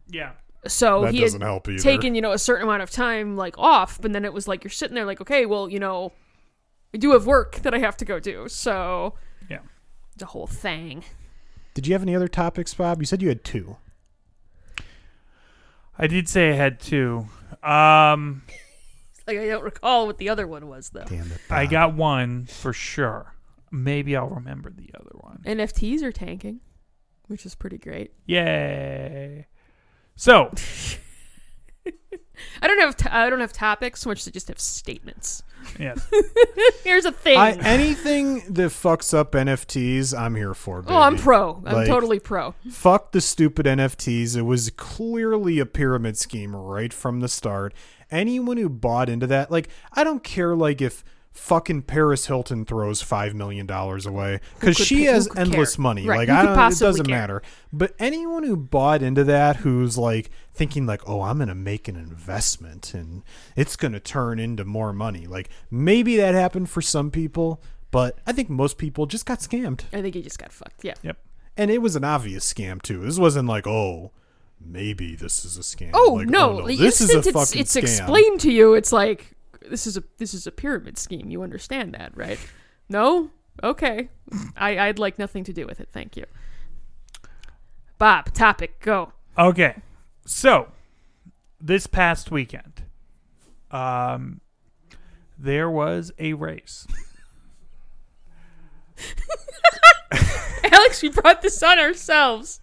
Yeah. 0.09 0.33
So 0.67 1.03
that 1.03 1.15
he 1.15 1.21
doesn't 1.21 1.41
had 1.41 1.47
help 1.47 1.69
either. 1.69 1.79
taken 1.83 2.15
you 2.15 2.21
know 2.21 2.33
a 2.33 2.39
certain 2.39 2.65
amount 2.65 2.83
of 2.83 2.91
time 2.91 3.37
like 3.37 3.59
off, 3.59 4.01
but 4.01 4.13
then 4.13 4.25
it 4.25 4.33
was 4.33 4.47
like 4.49 4.65
you're 4.65 4.71
sitting 4.71 4.95
there 4.95 5.05
like, 5.05 5.21
okay, 5.21 5.47
well, 5.47 5.69
you 5.69 5.79
know, 5.81 6.13
I 6.95 6.99
do 6.99 7.13
have 7.13 7.27
work 7.27 7.57
that 7.63 7.75
I 7.75 7.79
have 7.79 7.97
to 7.99 8.05
go 8.05 8.19
do, 8.21 8.49
so 8.49 9.15
Yeah. 9.51 9.61
the 10.17 10.27
whole 10.27 10.47
thing. 10.47 11.05
Did 11.75 11.87
you 11.87 11.95
have 11.95 12.03
any 12.03 12.15
other 12.15 12.29
topics, 12.29 12.75
Bob? 12.75 13.01
You 13.01 13.07
said 13.07 13.23
you 13.23 13.29
had 13.29 13.45
two. 13.45 13.77
I 15.99 16.07
did 16.07 16.29
say 16.29 16.51
I 16.51 16.55
had 16.55 16.81
two. 16.81 17.27
Um, 17.63 18.43
Like 19.25 19.39
I 19.39 19.47
don't 19.47 19.63
recall 19.63 20.07
what 20.09 20.19
the 20.19 20.29
other 20.31 20.49
one 20.49 20.67
was 20.69 20.91
though. 20.91 21.05
Damn 21.05 21.31
it. 21.31 21.39
I 21.49 21.67
got 21.67 21.95
one 21.95 22.47
for 22.47 22.73
sure. 22.73 23.35
Maybe 23.71 24.17
I'll 24.17 24.29
remember 24.29 24.69
the 24.71 24.91
other 24.99 25.13
one. 25.15 25.41
NFTs 25.47 26.03
are 26.03 26.11
tanking, 26.11 26.59
which 27.29 27.47
is 27.47 27.55
pretty 27.55 27.79
great. 27.79 28.11
Yay. 28.27 29.47
So, 30.17 30.51
I 32.63 32.67
don't 32.69 32.81
have 32.81 32.97
t- 32.97 33.09
I 33.09 33.29
don't 33.31 33.41
have 33.41 33.53
topics 33.53 34.01
so 34.01 34.11
much 34.11 34.21
as 34.21 34.29
I 34.29 34.31
just 34.31 34.49
have 34.49 34.59
statements. 34.61 35.43
yes. 35.79 36.09
Here's 36.85 37.05
a 37.05 37.13
thing. 37.13 37.39
I, 37.39 37.53
anything 37.53 38.41
that 38.55 38.71
fucks 38.71 39.15
up 39.17 39.33
NFTs, 39.33 40.17
I'm 40.17 40.35
here 40.35 40.55
for. 40.55 40.83
Baby. 40.83 40.95
oh, 40.95 40.99
I'm 41.01 41.17
pro. 41.17 41.63
I'm 41.67 41.75
Like- 41.75 41.87
totally 41.89 42.19
pro. 42.21 42.55
Fuck 42.71 43.13
the 43.13 43.21
stupid 43.21 43.67
NFTs. 43.67 44.37
It 44.37 44.43
was 44.43 44.71
clearly 44.71 45.59
a 45.59 45.67
pyramid 45.67 46.17
scheme 46.17 46.55
right 46.55 46.93
from 46.93 47.21
the 47.21 47.29
start. 47.29 47.75
Anyone 48.11 48.59
who 48.59 48.69
bought 48.69 49.09
into 49.09 49.27
that, 49.29 49.51
like, 49.51 49.69
I 49.93 50.05
don't 50.05 50.23
care, 50.23 50.55
like, 50.55 50.81
if 50.83 51.03
fucking 51.33 51.83
Paris 51.83 52.27
Hilton 52.27 52.65
throws 52.65 53.01
five 53.03 53.35
million 53.35 53.67
dollars 53.67 54.07
away 54.07 54.41
because 54.61 54.77
she 54.77 55.07
pa- 55.07 55.13
has 55.13 55.29
endless 55.37 55.77
care? 55.77 55.83
money. 55.83 56.07
Right, 56.07 56.29
Like, 56.29 56.29
who 56.29 56.35
I 56.35 56.55
don't. 56.55 56.73
It 56.73 56.79
doesn't 56.79 57.07
care? 57.07 57.17
matter. 57.19 57.43
But 57.73 57.95
anyone 57.99 58.43
who 58.45 58.57
bought 58.57 59.03
into 59.03 59.25
that, 59.25 59.57
who's 59.57 59.97
like 59.99 60.31
thinking, 60.53 60.87
like, 60.87 61.09
oh, 61.09 61.23
I'm 61.23 61.39
gonna 61.39 61.55
make 61.55 61.89
an 61.89 61.97
investment 61.97 62.95
and 62.95 63.23
it's 63.57 63.77
gonna 63.77 64.01
turn 64.01 64.39
into 64.39 64.65
more 64.65 64.93
money. 64.93 65.27
Like, 65.27 65.49
maybe 65.71 66.17
that 66.19 66.35
happened 66.35 66.69
for 66.71 66.83
some 66.83 67.11
people, 67.11 67.63
but 67.91 68.19
I 68.27 68.33
think 68.33 68.49
most 68.51 68.79
people 68.79 69.07
just 69.07 69.27
got 69.27 69.41
scammed 69.41 69.83
I 69.93 70.03
think 70.03 70.15
he 70.15 70.23
just 70.23 70.39
got 70.39 70.53
fucked. 70.53 70.85
Yeah. 70.85 70.95
Yep. 71.03 71.19
and 71.57 71.71
it 71.71 71.79
was 71.83 71.97
an 71.97 72.05
obvious 72.05 72.51
scam 72.53 72.81
too. 72.83 73.01
This 73.05 73.19
wasn't 73.19 73.49
like, 73.49 73.67
oh, 73.67 74.13
maybe 74.61 75.15
this 75.17 75.45
is 75.45 75.57
a 75.59 75.63
scam. 75.63 75.91
Oh 75.95 76.15
Like, 76.15 76.29
no! 76.29 76.61
Oh, 76.61 76.67
the 76.69 76.77
this 76.77 77.01
is 77.01 77.11
a 77.11 77.17
instant 77.17 77.37
it's, 77.37 77.49
fucking 77.51 77.61
it's 77.63 77.75
scam. 77.77 77.83
explained 77.83 78.41
to 78.41 78.53
you. 78.53 78.75
It's 78.75 78.93
like 78.93 79.33
this 79.69 79.87
is 79.87 79.97
a 79.97 80.03
this 80.19 80.35
is 80.35 80.47
a 80.47 80.53
pyramid 80.53 80.99
scheme. 80.99 81.31
You 81.31 81.43
understand 81.43 81.95
that, 81.95 82.17
right? 82.17 82.39
No. 82.89 83.31
Okay. 83.63 84.09
I 84.57 84.79
I'd 84.79 84.99
like 84.99 85.19
nothing 85.19 85.45
to 85.45 85.53
do 85.53 85.67
with 85.67 85.81
it. 85.81 85.89
Thank 85.93 86.17
you. 86.17 86.25
Bob, 87.99 88.33
topic, 88.33 88.81
go. 88.81 89.13
Okay. 89.39 89.77
So, 90.27 90.69
this 91.61 91.87
past 91.87 92.31
weekend, 92.31 92.83
um, 93.71 94.41
there 95.39 95.71
was 95.71 96.11
a 96.19 96.33
race. 96.33 96.87
Alex, 100.65 101.03
we 101.03 101.09
brought 101.11 101.43
this 101.43 101.63
on 101.63 101.79
ourselves. 101.79 102.61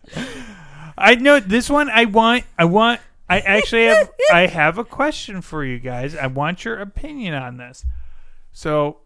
I 0.98 1.16
know 1.16 1.40
this 1.40 1.70
one. 1.70 1.90
I 1.90 2.06
want. 2.06 2.44
I 2.58 2.66
want. 2.66 3.02
I 3.30 3.40
actually 3.46 3.86
have. 3.86 4.12
I 4.32 4.48
have 4.48 4.78
a 4.78 4.86
question 4.86 5.42
for 5.42 5.64
you 5.64 5.80
guys. 5.80 6.16
I 6.16 6.28
want 6.28 6.66
your 6.66 6.80
opinion 6.80 7.34
on 7.34 7.58
this. 7.58 7.86
So, 8.52 9.02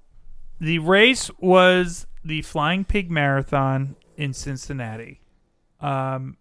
the 0.59 0.79
race 0.79 1.29
was 1.39 2.07
the 2.23 2.41
Flying 2.41 2.85
Pig 2.85 3.11
Marathon 3.11 3.95
in 4.15 4.33
Cincinnati. 4.33 5.21
Um, 5.81 6.37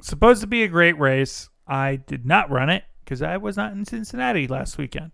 supposed 0.00 0.40
to 0.40 0.46
be 0.46 0.62
a 0.62 0.68
great 0.68 0.98
race. 0.98 1.48
I 1.66 1.96
did 1.96 2.26
not 2.26 2.50
run 2.50 2.68
it 2.68 2.84
because 3.04 3.22
I 3.22 3.36
was 3.36 3.56
not 3.56 3.72
in 3.72 3.84
Cincinnati 3.84 4.48
last 4.48 4.78
weekend. 4.78 5.12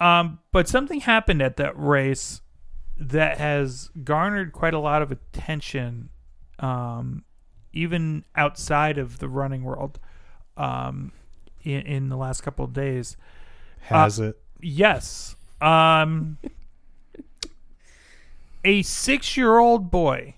Um, 0.00 0.40
but 0.52 0.68
something 0.68 1.00
happened 1.00 1.40
at 1.40 1.56
that 1.56 1.78
race 1.78 2.42
that 2.96 3.38
has 3.38 3.90
garnered 4.02 4.52
quite 4.52 4.74
a 4.74 4.78
lot 4.78 5.02
of 5.02 5.10
attention, 5.10 6.10
um, 6.58 7.24
even 7.72 8.24
outside 8.36 8.98
of 8.98 9.18
the 9.18 9.28
running 9.28 9.64
world, 9.64 9.98
um, 10.56 11.12
in, 11.62 11.80
in 11.82 12.08
the 12.08 12.16
last 12.16 12.42
couple 12.42 12.64
of 12.64 12.72
days. 12.72 13.16
Has 13.82 14.18
it? 14.18 14.38
Yes. 14.60 15.36
Um, 15.60 16.38
a 18.64 18.82
six 18.82 19.36
year 19.36 19.58
old 19.58 19.90
boy 19.90 20.34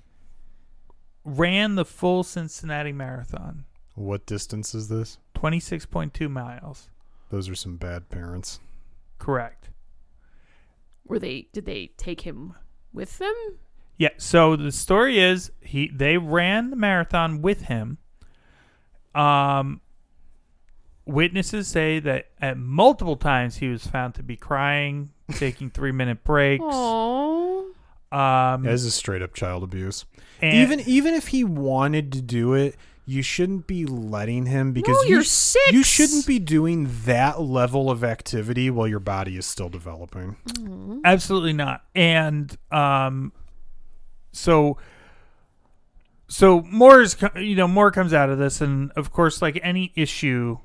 ran 1.25 1.75
the 1.75 1.85
full 1.85 2.23
Cincinnati 2.23 2.93
Marathon, 2.93 3.65
What 3.95 4.27
distance 4.27 4.75
is 4.75 4.89
this? 4.89 5.19
26.2 5.35 6.31
miles. 6.31 6.89
Those 7.31 7.49
are 7.49 7.55
some 7.55 7.77
bad 7.77 8.09
parents. 8.09 8.61
Correct. 9.19 9.71
Were 11.07 11.19
they? 11.19 11.49
Did 11.53 11.67
they 11.67 11.91
take 11.97 12.23
him 12.23 12.55
with 12.93 13.19
them? 13.19 13.35
Yeah, 13.99 14.11
so 14.19 14.57
the 14.57 14.73
story 14.73 15.19
is 15.19 15.51
he 15.61 15.89
they 15.89 16.19
ran 16.19 16.71
the 16.71 16.77
marathon 16.77 17.43
with 17.43 17.63
him. 17.63 17.99
Um 19.15 19.81
witnesses 21.07 21.69
say 21.69 21.99
that 22.01 22.27
at 22.41 22.59
multiple 22.59 23.17
times 23.17 23.57
he 23.57 23.69
was 23.69 23.87
found 23.87 24.15
to 24.17 24.23
be 24.23 24.37
crying, 24.37 25.11
taking 25.33 25.71
3-minute 25.71 26.25
breaks. 26.25 26.63
Oh, 26.69 27.67
Um 28.13 28.63
That 28.65 28.73
is 28.73 28.85
a 28.85 28.91
straight 28.91 29.23
up 29.23 29.35
child 29.35 29.63
abuse. 29.63 30.05
and- 30.43 30.55
even 30.55 30.81
even 30.81 31.15
if 31.15 31.29
he 31.29 31.43
wanted 31.45 32.13
to 32.13 32.21
do 32.23 32.55
it, 32.55 32.77
you 33.09 33.23
shouldn't 33.23 33.67
be 33.69 33.87
letting 33.87 34.47
him 34.47 34.73
because 34.73 34.97
no, 34.97 35.03
you 35.05 35.09
you're 35.15 35.23
six. 35.23 35.73
you 35.73 35.83
shouldn't 35.85 36.27
be 36.27 36.39
doing 36.41 36.89
that 37.05 37.41
level 37.41 37.89
of 37.91 38.03
activity 38.03 38.69
while 38.69 38.89
your 38.89 38.99
body 39.01 39.37
is 39.37 39.47
still 39.47 39.69
developing. 39.69 40.37
Absolutely 41.05 41.53
not. 41.53 41.85
And 41.95 42.57
um, 42.73 43.33
so 44.33 44.77
so 46.29 46.63
more 46.63 47.01
is 47.03 47.17
you 47.37 47.55
know 47.55 47.69
more 47.69 47.91
comes 47.93 48.13
out 48.13 48.29
of 48.31 48.39
this, 48.39 48.61
and 48.61 48.91
of 48.97 49.13
course, 49.13 49.41
like 49.41 49.59
any 49.63 49.93
issue 49.95 50.59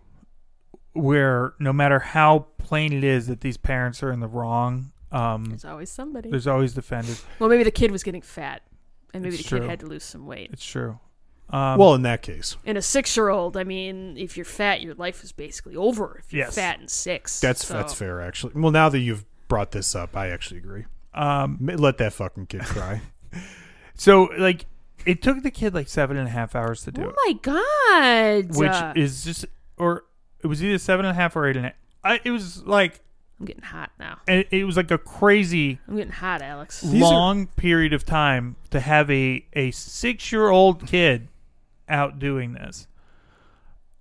where 0.93 1.53
no 1.59 1.71
matter 1.73 1.99
how 1.99 2.47
plain 2.57 2.93
it 2.93 3.03
is 3.03 3.27
that 3.27 3.41
these 3.41 3.57
parents 3.57 4.01
are 4.03 4.11
in 4.11 4.19
the 4.19 4.27
wrong, 4.27 4.91
um, 5.11 5.45
There's 5.45 5.65
always 5.65 5.89
somebody. 5.89 6.29
there's 6.29 6.47
always 6.47 6.73
defenders. 6.73 7.23
well, 7.39 7.49
maybe 7.49 7.63
the 7.63 7.71
kid 7.71 7.91
was 7.91 8.03
getting 8.03 8.21
fat, 8.21 8.61
and 9.13 9.23
maybe 9.23 9.35
It's 9.35 9.49
the 9.49 9.59
kid 9.59 9.69
had 9.69 9.79
to 9.81 9.85
lose 9.87 10.03
some 10.03 10.25
weight. 10.25 10.49
It's 10.53 10.65
true. 10.65 10.99
Um, 11.49 11.77
well, 11.77 11.95
in 11.95 12.03
that 12.03 12.21
case, 12.21 12.55
in 12.63 12.77
a 12.77 12.81
six-year-old, 12.81 13.57
I 13.57 13.65
mean, 13.65 14.15
if 14.17 14.37
you're 14.37 14.45
fat, 14.45 14.81
your 14.81 14.93
life 14.95 15.21
is 15.21 15.33
basically 15.33 15.75
over. 15.75 16.21
If 16.25 16.31
you're 16.31 16.45
Yes. 16.45 16.55
fat 16.55 16.79
and 16.79 16.89
six, 16.89 17.41
that's 17.41 17.65
so- 17.67 17.73
that's 17.73 17.93
fair 17.93 18.21
actually. 18.21 18.53
Well, 18.55 18.71
now 18.71 18.87
that 18.87 18.99
you've 18.99 19.25
brought 19.49 19.71
this 19.71 19.93
up, 19.93 20.15
I 20.15 20.29
actually 20.29 20.59
agree. 20.59 20.85
um, 21.13 21.57
Let 21.61 21.97
that 21.97 22.13
fucking 22.13 22.45
kid 22.45 22.61
cry. 22.61 23.01
so 23.95 24.29
like 24.37 24.65
it 25.05 25.21
took 25.21 25.43
the 25.43 25.51
kid 25.51 25.73
like 25.73 25.89
seven 25.89 26.15
and 26.15 26.27
a 26.27 26.31
half 26.31 26.55
hours 26.55 26.83
to 26.83 26.91
do 26.91 27.01
it. 27.01 27.07
Oh 27.07 27.09
it. 27.09 27.15
my 27.25 27.33
god! 28.45 28.55
which 28.55 28.69
Uh, 28.71 28.93
is 28.95 29.25
just 29.25 29.45
or 29.77 30.05
it 30.43 30.47
was 30.47 30.63
either 30.63 30.77
seven 30.77 31.05
and 31.05 31.11
a 31.11 31.19
half 31.21 31.35
or 31.35 31.47
eight 31.47 31.55
and 31.57 31.65
a 31.65 31.69
half. 31.69 31.77
I, 32.03 32.19
it 32.23 32.31
was 32.31 32.63
like 32.63 32.99
I'm 33.39 33.45
getting 33.45 33.63
hot 33.63 33.91
now. 33.99 34.19
it, 34.27 34.47
it 34.51 34.63
was 34.65 34.77
like 34.77 34.91
a 34.91 34.97
crazy 34.97 35.79
I'm 35.87 35.95
getting 35.97 36.11
hot, 36.11 36.41
Alex. 36.41 36.81
These 36.81 37.01
are- 37.01 37.11
long 37.11 37.47
period 37.47 37.93
of 37.93 38.05
time 38.05 38.55
to 38.71 38.79
have 38.79 39.09
a 39.11 39.45
a 39.53 39.71
six 39.71 40.31
year 40.31 40.49
old 40.49 40.87
kid 40.87 41.27
out 41.89 42.19
doing 42.19 42.53
this, 42.53 42.87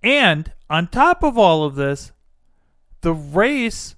and 0.01 0.51
on 0.69 0.87
top 0.87 1.23
of 1.23 1.37
all 1.37 1.63
of 1.63 1.75
this, 1.75 2.11
the 3.01 3.13
race 3.13 3.95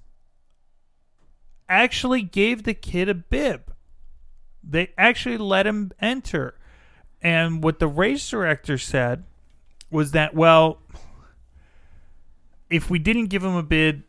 actually 1.68 2.22
gave 2.22 2.64
the 2.64 2.74
kid 2.74 3.08
a 3.08 3.14
bib. 3.14 3.72
They 4.62 4.90
actually 4.98 5.36
let 5.38 5.66
him 5.66 5.92
enter. 6.00 6.54
And 7.22 7.62
what 7.62 7.78
the 7.78 7.86
race 7.88 8.28
director 8.28 8.76
said 8.78 9.24
was 9.90 10.10
that, 10.12 10.34
well, 10.34 10.78
if 12.70 12.90
we 12.90 12.98
didn't 12.98 13.26
give 13.26 13.44
him 13.44 13.54
a 13.54 13.62
bid, 13.62 14.02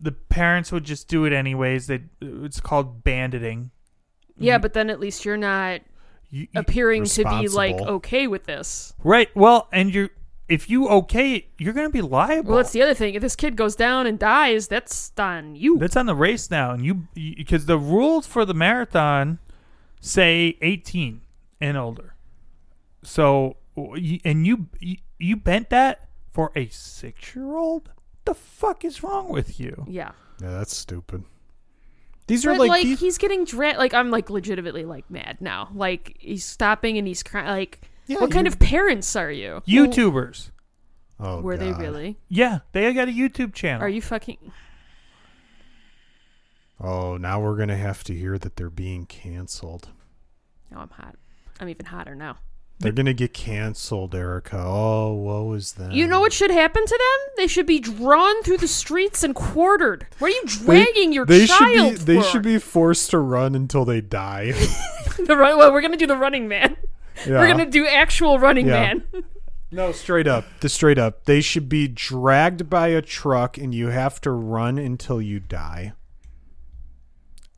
the 0.00 0.12
parents 0.12 0.72
would 0.72 0.84
just 0.84 1.08
do 1.08 1.24
it 1.24 1.32
anyways. 1.32 1.86
They 1.86 2.02
it's 2.20 2.60
called 2.60 3.04
banditing. 3.04 3.70
Yeah, 4.38 4.58
but 4.58 4.72
then 4.72 4.88
at 4.90 4.98
least 5.00 5.24
you're 5.24 5.36
not 5.36 5.82
You, 6.30 6.42
you- 6.52 6.60
appearing 6.60 7.04
to 7.04 7.24
be 7.24 7.48
like 7.48 7.78
okay 7.80 8.26
with 8.26 8.44
this. 8.44 8.94
right. 9.04 9.28
Well, 9.36 9.68
and 9.72 9.92
you're 9.94 10.10
if 10.48 10.68
you 10.68 10.88
okay 10.88 11.34
it, 11.34 11.44
you're 11.58 11.72
going 11.72 11.86
to 11.86 11.92
be 11.92 12.00
liable. 12.02 12.48
Well, 12.50 12.56
that's 12.56 12.72
the 12.72 12.82
other 12.82 12.94
thing. 12.94 13.14
If 13.14 13.22
this 13.22 13.36
kid 13.36 13.54
goes 13.54 13.76
down 13.76 14.06
and 14.08 14.18
dies, 14.18 14.66
that's 14.66 15.12
on 15.16 15.54
you. 15.54 15.78
That's 15.78 15.96
on 15.96 16.06
the 16.06 16.14
race 16.16 16.50
now, 16.50 16.72
and 16.72 16.84
you 16.84 17.06
because 17.14 17.66
the 17.66 17.78
rules 17.78 18.26
for 18.26 18.44
the 18.44 18.54
marathon 18.54 19.38
say 20.00 20.56
18 20.62 21.20
and 21.60 21.76
older. 21.76 22.14
So 23.02 23.56
and 23.76 24.46
you 24.46 24.66
you, 24.80 24.96
you 25.18 25.36
bent 25.36 25.70
that 25.70 26.08
for 26.32 26.50
a 26.56 26.68
six 26.68 27.34
year 27.36 27.54
old. 27.56 27.90
The 28.30 28.34
fuck 28.36 28.84
is 28.84 29.02
wrong 29.02 29.28
with 29.28 29.58
you? 29.58 29.84
yeah. 29.88 30.12
yeah, 30.40 30.50
that's 30.50 30.76
stupid. 30.76 31.24
These 32.28 32.46
are 32.46 32.56
like, 32.56 32.68
like, 32.68 32.82
these, 32.84 33.00
he's 33.00 33.18
getting 33.18 33.44
dra- 33.44 33.74
like 33.76 33.92
I'm 33.92 34.12
like 34.12 34.30
legitimately 34.30 34.84
like 34.84 35.10
mad 35.10 35.38
now. 35.40 35.68
Like 35.74 36.16
he's 36.20 36.44
stopping 36.44 36.96
and 36.96 37.08
he's 37.08 37.24
crying. 37.24 37.48
Like 37.48 37.80
Yeah, 38.06 38.18
what 38.20 38.30
kind 38.30 38.46
of 38.46 38.60
parents 38.60 39.16
are 39.16 39.32
you? 39.32 39.64
YouTubers, 39.66 40.52
oh, 41.18 41.40
Were 41.40 41.56
they 41.56 41.72
really? 41.72 42.18
yeah, 42.28 42.60
they 42.70 42.92
got 42.94 43.08
a 43.08 43.10
YouTube 43.10 43.52
channel. 43.52 43.82
Are 43.82 43.88
you 43.88 44.00
fucking? 44.00 44.52
Oh, 46.78 47.16
now 47.16 47.40
we're 47.40 47.56
gonna 47.56 47.76
have 47.76 48.04
to 48.04 48.14
hear 48.14 48.38
that 48.38 48.54
they're 48.54 48.70
being 48.70 49.06
canceled. 49.06 49.88
No, 50.70 50.78
I'm 50.78 50.90
hot. 50.90 51.16
I'm 51.58 51.68
even 51.68 51.86
hotter 51.86 52.14
now. 52.14 52.38
They're 52.80 52.92
gonna 52.92 53.12
get 53.12 53.34
canceled, 53.34 54.14
Erica. 54.14 54.56
Oh, 54.58 55.12
woe 55.12 55.52
is 55.52 55.72
them. 55.72 55.90
You 55.92 56.06
know 56.06 56.18
what 56.20 56.32
should 56.32 56.50
happen 56.50 56.84
to 56.84 56.98
them? 56.98 57.34
They 57.36 57.46
should 57.46 57.66
be 57.66 57.78
drawn 57.78 58.42
through 58.42 58.56
the 58.56 58.66
streets 58.68 59.22
and 59.22 59.34
quartered. 59.34 60.06
What 60.18 60.28
are 60.28 60.34
you 60.34 60.42
dragging 60.46 61.12
your 61.12 61.26
they 61.26 61.46
child 61.46 61.98
should 61.98 62.06
be 62.06 62.14
they 62.14 62.20
for? 62.20 62.26
should 62.26 62.42
be 62.42 62.58
forced 62.58 63.10
to 63.10 63.18
run 63.18 63.54
until 63.54 63.84
they 63.84 64.00
die. 64.00 64.52
the 65.26 65.36
run- 65.36 65.58
well, 65.58 65.72
we're 65.72 65.82
gonna 65.82 65.98
do 65.98 66.06
the 66.06 66.16
Running 66.16 66.48
Man. 66.48 66.74
yeah. 67.26 67.38
We're 67.38 67.48
gonna 67.48 67.66
do 67.70 67.86
actual 67.86 68.38
Running 68.38 68.66
Yeah. 68.66 68.94
Man. 68.94 69.04
no 69.70 69.92
straight 69.92 70.26
up. 70.26 70.46
The 70.60 70.70
straight 70.70 70.98
up. 70.98 71.26
They 71.26 71.42
should 71.42 71.68
be 71.68 71.86
dragged 71.86 72.70
by 72.70 72.88
a 72.88 73.02
truck, 73.02 73.58
and 73.58 73.74
you 73.74 73.88
have 73.88 74.22
to 74.22 74.30
run 74.30 74.78
until 74.78 75.20
you 75.20 75.38
die. 75.38 75.92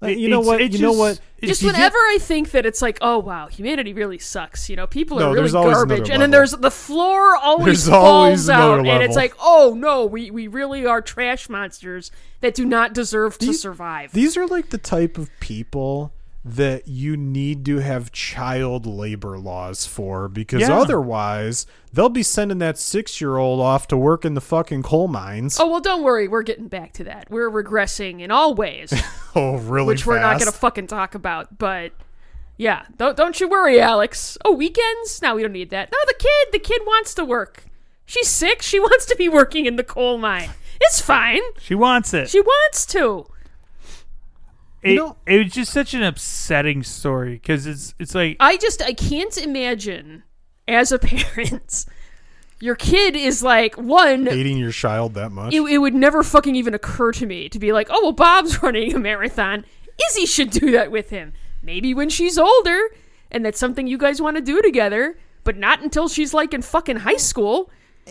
Like, 0.02 0.18
you 0.18 0.28
know 0.28 0.40
what? 0.40 0.60
it 0.60 0.72
You 0.72 0.80
know 0.80 0.88
just- 0.90 0.98
what? 0.98 1.20
Just 1.42 1.62
you 1.62 1.68
get- 1.68 1.76
whenever 1.76 1.96
I 1.96 2.18
think 2.20 2.50
that 2.52 2.66
it's 2.66 2.82
like, 2.82 2.98
oh 3.00 3.18
wow, 3.18 3.46
humanity 3.48 3.92
really 3.92 4.18
sucks. 4.18 4.68
You 4.68 4.76
know, 4.76 4.86
people 4.86 5.18
No, 5.18 5.30
are 5.30 5.34
really 5.34 5.50
garbage, 5.50 6.08
and 6.10 6.20
then 6.20 6.30
there's 6.30 6.52
the 6.52 6.70
floor 6.70 7.36
always 7.36 7.84
There's 7.84 7.88
falls 7.88 8.04
always 8.04 8.50
out, 8.50 8.78
another 8.80 8.90
and 8.90 9.02
it's 9.02 9.16
like, 9.16 9.34
oh 9.40 9.74
no, 9.76 10.04
we 10.06 10.30
we 10.30 10.46
really 10.48 10.84
are 10.86 11.00
trash 11.00 11.48
monsters 11.48 12.10
that 12.42 12.54
do 12.54 12.64
not 12.64 12.92
deserve 12.92 13.38
to 13.38 13.52
survive. 13.54 14.12
These 14.12 14.36
are 14.36 14.46
like 14.46 14.70
the 14.70 14.78
type 14.78 15.18
of 15.18 15.30
people 15.40 16.12
that 16.44 16.88
you 16.88 17.16
need 17.16 17.64
to 17.64 17.78
have 17.78 18.10
child 18.10 18.84
labor 18.84 19.38
laws 19.38 19.86
for 19.86 20.28
because 20.28 20.62
Yeah. 20.62 20.76
otherwise 20.76 21.66
they'll 21.92 22.08
be 22.08 22.24
sending 22.24 22.58
that 22.58 22.78
six 22.78 23.20
year 23.20 23.36
old 23.36 23.60
off 23.60 23.86
to 23.88 23.96
work 23.96 24.24
in 24.24 24.34
the 24.34 24.40
fucking 24.40 24.82
coal 24.82 25.06
mines. 25.06 25.58
oh 25.60 25.70
well, 25.70 25.80
don't 25.80 26.02
worry, 26.02 26.26
we're 26.26 26.42
getting 26.42 26.66
back 26.68 26.92
to 26.94 27.04
that. 27.04 27.28
We're 27.30 27.50
regressing 27.50 28.20
in 28.20 28.30
all 28.32 28.54
ways, 28.54 28.92
Oh, 29.36 29.56
really? 29.58 29.86
which 29.88 30.04
we're 30.04 30.18
not 30.20 30.38
gonna 30.38 30.52
fucking 30.52 30.88
talk 30.88 31.14
about, 31.14 31.58
but. 31.58 31.92
Yeah, 32.58 32.84
don't 32.96 33.16
don't 33.16 33.40
you 33.40 33.48
worry, 33.48 33.80
Alex. 33.80 34.36
Oh, 34.44 34.52
weekends? 34.52 35.20
No, 35.22 35.34
we 35.34 35.42
don't 35.42 35.52
need 35.52 35.70
that. 35.70 35.90
No, 35.90 35.98
the 36.06 36.14
kid, 36.18 36.48
the 36.52 36.58
kid 36.58 36.82
wants 36.86 37.14
to 37.14 37.24
work. 37.24 37.64
She's 38.04 38.28
sick. 38.28 38.62
She 38.62 38.78
wants 38.88 39.06
to 39.06 39.16
be 39.16 39.28
working 39.28 39.64
in 39.66 39.76
the 39.76 39.82
coal 39.82 40.18
mine. 40.18 40.50
It's 40.80 41.00
fine. 41.00 41.40
She 41.58 41.74
wants 41.74 42.12
it. 42.14 42.28
She 42.28 42.40
wants 42.40 42.84
to. 42.86 43.26
It, 44.82 44.94
know- 44.94 45.16
it 45.26 45.44
was 45.44 45.52
just 45.52 45.72
such 45.72 45.94
an 45.94 46.02
upsetting 46.02 46.82
story 46.82 47.34
because 47.34 47.66
it's 47.66 47.94
it's 47.98 48.14
like 48.14 48.36
I 48.40 48.56
just 48.56 48.82
I 48.82 48.92
can't 48.92 49.36
imagine 49.38 50.22
as 50.68 50.92
a 50.92 50.98
parent 51.00 51.84
your 52.60 52.74
kid 52.76 53.16
is 53.16 53.42
like 53.42 53.74
one 53.76 54.26
hating 54.26 54.56
your 54.58 54.70
child 54.72 55.14
that 55.14 55.30
much. 55.30 55.52
it, 55.52 55.60
it 55.62 55.78
would 55.78 55.94
never 55.94 56.22
fucking 56.22 56.54
even 56.54 56.74
occur 56.74 57.10
to 57.12 57.26
me 57.26 57.48
to 57.48 57.58
be 57.58 57.72
like, 57.72 57.88
"Oh, 57.90 58.00
well 58.02 58.12
Bob's 58.12 58.62
running 58.62 58.94
a 58.94 58.98
marathon. 58.98 59.64
Izzy 60.10 60.26
should 60.26 60.50
do 60.50 60.70
that 60.72 60.90
with 60.90 61.10
him. 61.10 61.32
Maybe 61.62 61.92
when 61.94 62.08
she's 62.08 62.38
older 62.38 62.78
and 63.30 63.44
that's 63.44 63.58
something 63.58 63.86
you 63.86 63.98
guys 63.98 64.20
want 64.20 64.36
to 64.36 64.42
do 64.42 64.60
together, 64.62 65.16
but 65.44 65.56
not 65.56 65.82
until 65.82 66.08
she's 66.08 66.32
like 66.34 66.52
in 66.54 66.62
fucking 66.62 66.98
high 66.98 67.16
school." 67.16 67.70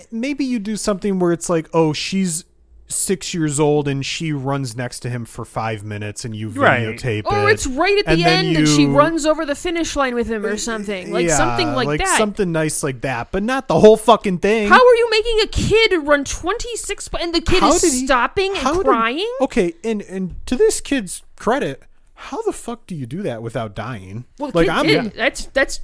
Maybe 0.09 0.45
you 0.45 0.57
do 0.59 0.77
something 0.77 1.19
where 1.19 1.33
it's 1.33 1.49
like, 1.49 1.67
oh, 1.73 1.91
she's 1.91 2.45
six 2.91 3.33
years 3.33 3.59
old 3.59 3.87
and 3.87 4.05
she 4.05 4.31
runs 4.33 4.75
next 4.75 4.99
to 5.01 5.09
him 5.09 5.25
for 5.25 5.45
five 5.45 5.83
minutes 5.83 6.23
and 6.25 6.35
you 6.35 6.49
Right. 6.49 6.81
videotape 6.81 7.25
Or 7.25 7.35
oh, 7.35 7.47
it's 7.47 7.65
right 7.67 7.97
at 7.97 8.05
the 8.05 8.11
and 8.11 8.21
then 8.21 8.45
end 8.47 8.57
and 8.57 8.67
she 8.67 8.85
runs 8.85 9.25
over 9.25 9.45
the 9.45 9.55
finish 9.55 9.95
line 9.95 10.13
with 10.15 10.27
him 10.27 10.45
or 10.45 10.57
something. 10.57 11.11
Like 11.11 11.27
Yeah, 11.27 11.37
something 11.37 11.73
like, 11.73 11.99
that. 11.99 12.17
Something 12.17 12.51
nice 12.51 12.83
like 12.83 13.01
that, 13.01 13.31
but 13.31 13.43
not 13.43 13.67
the 13.67 13.79
whole 13.79 13.97
fucking 13.97 14.39
thing. 14.39 14.67
How 14.69 14.75
are 14.85 14.95
you 14.95 15.09
making 15.09 15.39
a 15.43 15.47
kid 15.47 16.07
run 16.07 16.23
26 16.25 17.09
and 17.19 17.33
the 17.33 17.41
kid 17.41 17.61
How 17.61 17.73
is 17.73 17.81
he- 17.81 18.05
stopping 18.05 18.49
and 18.51 18.57
how 18.59 18.73
did- 18.77 18.85
crying? 18.85 19.31
okay, 19.41 19.73
and 19.83 20.01
and 20.03 20.35
to 20.47 20.55
this 20.55 20.81
kid's 20.81 21.23
credit, 21.35 21.83
how 22.15 22.41
the 22.43 22.53
fuck 22.53 22.85
do 22.87 22.95
you 22.95 23.05
do 23.05 23.21
that 23.23 23.41
without 23.41 23.73
dying? 23.75 24.25
Well, 24.37 24.51
like 24.53 24.67
kid 24.67 24.71
I'm 24.71 24.85
did. 24.85 25.13
That's 25.13 25.45
that's 25.47 25.79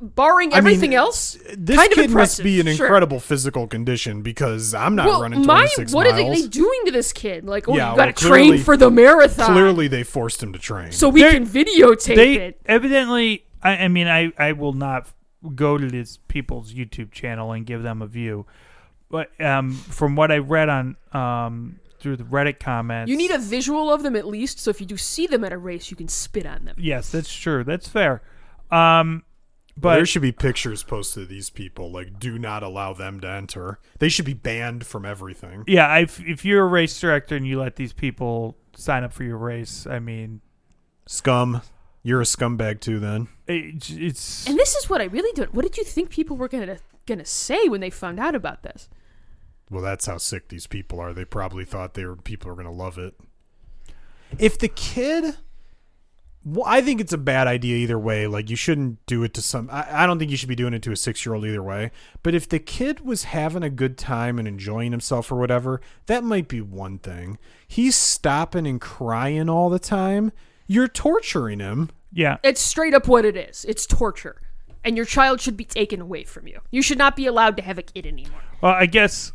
barring 0.00 0.52
I 0.52 0.56
mean, 0.56 0.58
everything 0.58 0.94
else. 0.94 1.36
This 1.56 1.76
kind 1.76 1.90
of 1.92 1.96
kid 1.96 2.10
must 2.10 2.42
be 2.42 2.60
in 2.60 2.66
sure. 2.66 2.86
incredible 2.86 3.20
physical 3.20 3.66
condition 3.66 4.22
because 4.22 4.74
I'm 4.74 4.94
not 4.94 5.06
Well, 5.06 5.22
running 5.22 5.44
my 5.46 5.66
26 5.74 5.92
what 5.92 6.06
are 6.06 6.12
they, 6.12 6.28
they 6.28 6.46
doing 6.48 6.80
to 6.86 6.90
this 6.92 7.12
kid? 7.12 7.44
Like, 7.44 7.68
oh, 7.68 7.76
Yeah, 7.76 7.90
you 7.92 7.96
got 7.96 8.16
to 8.16 8.24
well, 8.24 8.30
train 8.34 8.58
for 8.58 8.76
the 8.76 8.90
marathon. 8.90 9.52
Clearly, 9.52 9.88
they 9.88 10.02
forced 10.02 10.42
him 10.42 10.52
to 10.52 10.58
train. 10.58 10.92
so 10.92 11.08
we 11.08 11.22
They- 11.22 11.32
can 11.32 11.46
videotape 11.46 12.16
they 12.16 12.34
it. 12.36 12.60
evidently. 12.66 13.44
I, 13.62 13.76
I 13.76 13.88
mean, 13.88 14.08
I 14.08 14.32
I 14.38 14.52
will 14.52 14.72
not 14.72 15.12
go 15.54 15.76
to 15.78 15.86
this 15.86 16.18
people's 16.28 16.72
YouTube 16.72 17.12
channel 17.12 17.52
and 17.52 17.66
give 17.66 17.82
them 17.82 18.00
a 18.02 18.06
view, 18.06 18.46
but 19.10 19.28
um, 19.40 19.72
from 19.72 20.16
what 20.16 20.30
I 20.32 20.38
read 20.38 20.68
on 20.68 20.96
um 21.12 21.78
through 21.98 22.16
the 22.16 22.24
Reddit 22.24 22.58
comments, 22.58 23.10
You 23.10 23.16
need 23.18 23.30
a 23.30 23.38
visual 23.38 23.92
of 23.92 24.02
them 24.02 24.16
at 24.16 24.26
least, 24.26 24.58
so 24.58 24.70
if 24.70 24.80
you 24.80 24.86
do 24.86 24.96
see 24.96 25.26
them 25.26 25.44
at 25.44 25.52
a 25.52 25.58
race, 25.58 25.90
you 25.90 25.96
can 25.98 26.08
spit 26.08 26.46
on 26.46 26.64
them. 26.64 26.74
Yes, 26.78 27.10
that's 27.10 27.30
true. 27.30 27.62
That's 27.64 27.86
fair. 27.86 28.22
Um, 28.70 29.24
But 29.80 29.94
there 29.94 30.06
should 30.06 30.22
be 30.22 30.32
pictures 30.32 30.82
posted 30.82 31.24
of 31.24 31.28
these 31.28 31.50
people. 31.50 31.90
Like, 31.90 32.18
do 32.18 32.38
not 32.38 32.62
allow 32.62 32.92
them 32.92 33.20
to 33.20 33.28
enter. 33.28 33.78
They 33.98 34.08
should 34.08 34.24
be 34.26 34.34
banned 34.34 34.86
from 34.86 35.04
everything. 35.04 35.64
yeah, 35.66 35.96
if 35.98 36.20
if 36.20 36.44
you're 36.44 36.64
a 36.64 36.68
race 36.68 36.98
director 37.00 37.36
and 37.36 37.46
you 37.46 37.58
let 37.58 37.76
these 37.76 37.92
people 37.92 38.56
sign 38.76 39.04
up 39.04 39.12
for 39.12 39.24
your 39.24 39.38
race, 39.38 39.86
I 39.86 39.98
mean, 39.98 40.40
Scum. 41.06 41.62
You're 42.02 42.20
a 42.20 42.24
scumbag 42.24 42.80
too. 42.80 42.98
Then 42.98 43.28
it, 43.46 43.90
it's 43.90 44.46
And 44.46 44.58
this 44.58 44.74
is 44.74 44.88
what 44.88 45.00
I 45.00 45.04
really 45.04 45.32
don't. 45.34 45.52
What 45.52 45.62
did 45.62 45.76
you 45.76 45.84
think 45.84 46.10
people 46.10 46.36
were 46.36 46.48
gonna 46.48 46.78
gonna 47.06 47.24
say 47.24 47.68
when 47.68 47.80
they 47.80 47.90
found 47.90 48.18
out 48.20 48.34
about 48.34 48.62
this? 48.62 48.88
well, 49.70 49.82
that's 49.82 50.06
how 50.06 50.16
sick 50.18 50.48
these 50.48 50.66
people 50.66 50.98
are. 50.98 51.12
They 51.12 51.24
probably 51.24 51.64
thought 51.64 51.94
they 51.94 52.04
were 52.04 52.16
people 52.16 52.50
are 52.50 52.54
gonna 52.54 52.72
love 52.72 52.98
it. 52.98 53.14
If 54.38 54.58
the 54.58 54.68
kid, 54.68 55.36
well, 56.44 56.64
I 56.66 56.80
think 56.80 57.00
it's 57.00 57.12
a 57.12 57.18
bad 57.18 57.46
idea 57.46 57.76
either 57.76 57.98
way. 57.98 58.26
Like 58.26 58.48
you 58.48 58.56
shouldn't 58.56 59.04
do 59.06 59.22
it 59.22 59.34
to 59.34 59.42
some. 59.42 59.68
I, 59.70 60.04
I 60.04 60.06
don't 60.06 60.18
think 60.18 60.30
you 60.30 60.36
should 60.36 60.48
be 60.48 60.54
doing 60.54 60.72
it 60.72 60.82
to 60.84 60.92
a 60.92 60.96
six 60.96 61.24
year 61.26 61.34
old 61.34 61.44
either 61.44 61.62
way. 61.62 61.90
But 62.22 62.34
if 62.34 62.48
the 62.48 62.58
kid 62.58 63.00
was 63.00 63.24
having 63.24 63.62
a 63.62 63.70
good 63.70 63.98
time 63.98 64.38
and 64.38 64.48
enjoying 64.48 64.92
himself 64.92 65.30
or 65.30 65.36
whatever, 65.36 65.80
that 66.06 66.24
might 66.24 66.48
be 66.48 66.60
one 66.60 66.98
thing. 66.98 67.38
He's 67.68 67.94
stopping 67.94 68.66
and 68.66 68.80
crying 68.80 69.48
all 69.50 69.68
the 69.68 69.78
time. 69.78 70.32
You're 70.66 70.88
torturing 70.88 71.58
him. 71.60 71.90
yeah. 72.12 72.38
It's 72.42 72.60
straight 72.60 72.94
up 72.94 73.06
what 73.06 73.24
it 73.24 73.36
is. 73.36 73.66
It's 73.68 73.86
torture, 73.86 74.40
and 74.84 74.96
your 74.96 75.04
child 75.06 75.40
should 75.40 75.56
be 75.56 75.64
taken 75.64 76.00
away 76.00 76.24
from 76.24 76.46
you. 76.46 76.60
You 76.70 76.80
should 76.80 76.98
not 76.98 77.16
be 77.16 77.26
allowed 77.26 77.56
to 77.58 77.62
have 77.62 77.76
a 77.76 77.82
kid 77.82 78.06
anymore. 78.06 78.40
Well, 78.62 78.72
I 78.72 78.86
guess, 78.86 79.32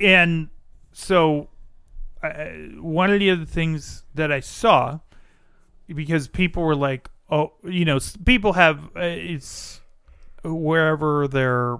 and 0.00 0.48
so 0.92 1.48
uh, 2.22 2.44
one 2.80 3.12
of 3.12 3.20
the 3.20 3.30
other 3.30 3.44
things 3.44 4.04
that 4.14 4.32
I 4.32 4.40
saw, 4.40 5.00
because 5.92 6.28
people 6.28 6.62
were 6.62 6.76
like, 6.76 7.10
"Oh, 7.30 7.52
you 7.64 7.84
know, 7.84 7.98
people 8.24 8.54
have 8.54 8.84
uh, 8.96 9.00
it's 9.00 9.80
wherever 10.42 11.28
they're 11.28 11.78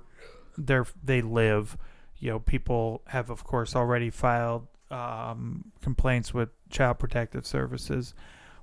they're 0.57 0.87
they 1.03 1.23
live." 1.23 1.77
You 2.19 2.31
know, 2.31 2.39
people 2.39 3.03
have, 3.07 3.31
of 3.31 3.45
course, 3.45 3.77
already 3.77 4.11
filed 4.11 4.67
um, 4.91 5.73
complaints 5.83 6.33
with 6.33 6.49
Child 6.71 6.99
Protective 6.99 7.47
Services, 7.47 8.15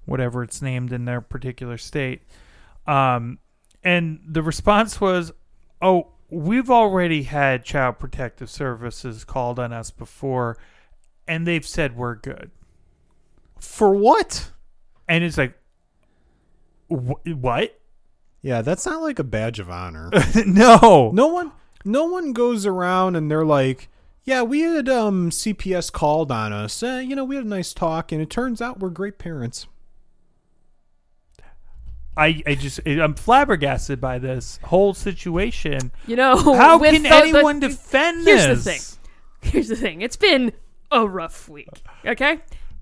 whatever 0.05 0.43
it's 0.43 0.61
named 0.61 0.91
in 0.91 1.05
their 1.05 1.21
particular 1.21 1.77
state. 1.77 2.23
Um, 2.87 3.39
and 3.83 4.19
the 4.27 4.41
response 4.41 5.01
was, 5.01 5.31
"Oh, 5.81 6.09
we've 6.29 6.69
already 6.69 7.23
had 7.23 7.63
Child 7.65 7.99
Protective 7.99 8.49
Services 8.49 9.23
called 9.23 9.59
on 9.59 9.73
us 9.73 9.91
before, 9.91 10.57
and 11.27 11.47
they've 11.47 11.65
said 11.65 11.95
we're 11.95 12.15
good." 12.15 12.51
For 13.59 13.93
what? 13.95 14.51
And 15.11 15.23
it's 15.25 15.37
like, 15.37 15.53
wh- 16.89 17.25
what? 17.27 17.77
Yeah, 18.41 18.61
that's 18.61 18.85
not 18.85 19.01
like 19.01 19.19
a 19.19 19.23
badge 19.23 19.59
of 19.59 19.69
honor. 19.69 20.09
no, 20.45 21.11
no 21.13 21.27
one 21.27 21.51
no 21.83 22.05
one 22.05 22.31
goes 22.33 22.65
around 22.65 23.15
and 23.15 23.29
they're 23.29 23.43
like 23.45 23.89
yeah 24.23 24.43
we 24.43 24.61
had 24.61 24.87
um 24.87 25.31
cps 25.31 25.91
called 25.91 26.31
on 26.31 26.53
us 26.53 26.83
uh, 26.83 27.01
you 27.03 27.15
know 27.15 27.23
we 27.25 27.35
had 27.35 27.43
a 27.43 27.47
nice 27.47 27.73
talk 27.73 28.11
and 28.11 28.21
it 28.21 28.29
turns 28.29 28.61
out 28.61 28.79
we're 28.79 28.91
great 28.91 29.17
parents 29.17 29.65
I, 32.15 32.43
I 32.45 32.55
just 32.55 32.79
I'm 32.85 33.15
flabbergasted 33.15 34.01
by 34.01 34.19
this 34.19 34.59
whole 34.63 34.93
situation. 34.93 35.91
You 36.07 36.17
know, 36.17 36.35
How 36.55 36.77
can 36.77 37.01
the- 37.03 37.09
the- 37.09 37.15
anyone 37.15 37.59
defend 37.61 38.27
here's 38.27 38.63
this? 38.63 38.63
the 38.63 38.71
thing. 38.71 39.49
Here's 39.51 39.67
the 39.69 39.75
thing. 39.77 40.01
It's 40.01 40.17
been 40.17 40.51
a 40.91 41.07
rough 41.07 41.47
week. 41.49 41.81
Okay, 42.05 42.39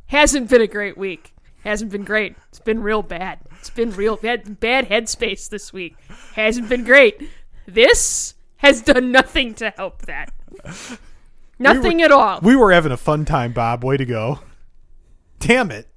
hasn't 0.08 0.50
been 0.50 0.62
a 0.62 0.68
great 0.68 0.98
week. 0.98 1.34
Hasn't 1.64 1.92
been 1.92 2.04
great. 2.06 2.36
It's 2.50 2.60
been 2.60 2.82
real 2.82 3.02
bad. 3.04 3.40
It's 3.60 3.70
been 3.70 3.92
real 3.92 4.16
bad. 4.16 4.60
Bad 4.60 4.90
headspace 4.90 5.50
this 5.50 5.74
week. 5.74 5.96
Hasn't 6.36 6.70
been 6.70 6.84
great. 6.84 7.30
This 7.66 8.34
has 8.58 8.82
done 8.82 9.12
nothing 9.12 9.54
to 9.56 9.70
help 9.72 10.04
that. 10.04 10.32
Nothing 11.60 12.02
at 12.02 12.12
all. 12.12 12.40
we 12.42 12.56
were 12.56 12.72
having 12.72 12.92
a 12.92 12.98
fun 12.98 13.26
time 13.26 13.52
bob 13.52 13.84
way 13.84 13.98
to 13.98 14.06
go 14.06 14.40
damn 15.40 15.72
it 15.72 15.88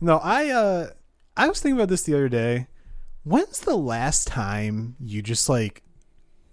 no 0.00 0.18
i 0.22 0.48
uh 0.50 0.88
i 1.36 1.46
was 1.48 1.60
thinking 1.60 1.76
about 1.78 1.88
this 1.88 2.02
the 2.02 2.14
other 2.14 2.28
day 2.28 2.66
when's 3.24 3.60
the 3.60 3.76
last 3.76 4.26
time 4.26 4.96
you 4.98 5.20
just 5.22 5.48
like 5.48 5.82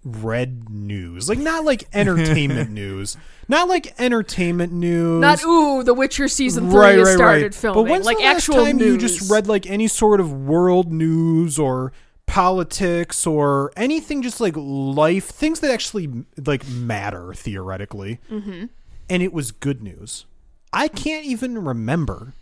read 0.04 0.70
news 0.70 1.28
like 1.28 1.38
not 1.38 1.64
like 1.64 1.88
entertainment 1.92 2.70
news 2.70 3.16
not 3.48 3.68
like 3.68 3.98
entertainment 3.98 4.72
news 4.72 5.20
Not 5.20 5.42
ooh, 5.44 5.82
The 5.82 5.94
Witcher 5.94 6.28
season 6.28 6.70
three 6.70 6.98
has 6.98 7.14
started 7.14 7.54
filming. 7.54 7.84
But 7.84 7.90
when's 7.90 8.06
like 8.06 8.18
the 8.18 8.24
last 8.24 8.36
actual 8.36 8.64
time 8.66 8.76
news. 8.76 8.86
you 8.86 8.98
just 8.98 9.30
read 9.30 9.46
like 9.46 9.66
any 9.66 9.88
sort 9.88 10.20
of 10.20 10.32
world 10.32 10.92
news 10.92 11.58
or 11.58 11.92
politics 12.28 13.26
or 13.26 13.72
anything, 13.76 14.22
just 14.22 14.40
like 14.40 14.54
life 14.56 15.24
things 15.24 15.60
that 15.60 15.72
actually 15.72 16.24
like 16.46 16.68
matter 16.68 17.34
theoretically, 17.34 18.20
mm-hmm. 18.30 18.66
and 19.10 19.22
it 19.22 19.32
was 19.32 19.50
good 19.50 19.82
news. 19.82 20.26
I 20.72 20.86
can't 20.86 21.24
even 21.24 21.64
remember. 21.64 22.34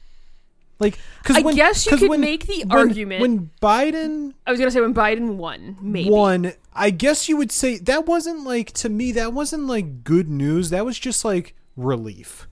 Like, 0.78 0.99
because 1.23 1.37
I 1.39 1.53
guess 1.55 1.87
you 1.87 1.97
could 1.97 2.20
make 2.20 2.47
the 2.47 2.65
when, 2.66 2.78
argument- 2.78 3.20
when 3.23 3.51
Biden 3.62 4.35
I 4.47 4.51
was 4.51 4.61
gonna 4.61 4.70
say 4.70 4.83
when 4.83 4.93
Biden 4.93 5.37
won, 5.37 5.78
maybe. 5.81 6.11
won. 6.11 6.53
I 6.77 6.90
guess 6.90 7.28
you 7.28 7.36
would 7.36 7.51
say 7.53 7.78
that 7.78 8.07
wasn't 8.07 8.44
like 8.44 8.73
to 8.74 8.89
me. 8.89 9.12
That 9.12 9.32
wasn't 9.32 9.66
like 9.66 10.05
good 10.05 10.28
news. 10.28 10.70
That 10.70 10.85
was 10.85 10.98
just 10.98 11.24
like 11.24 11.55
relief 11.77 12.47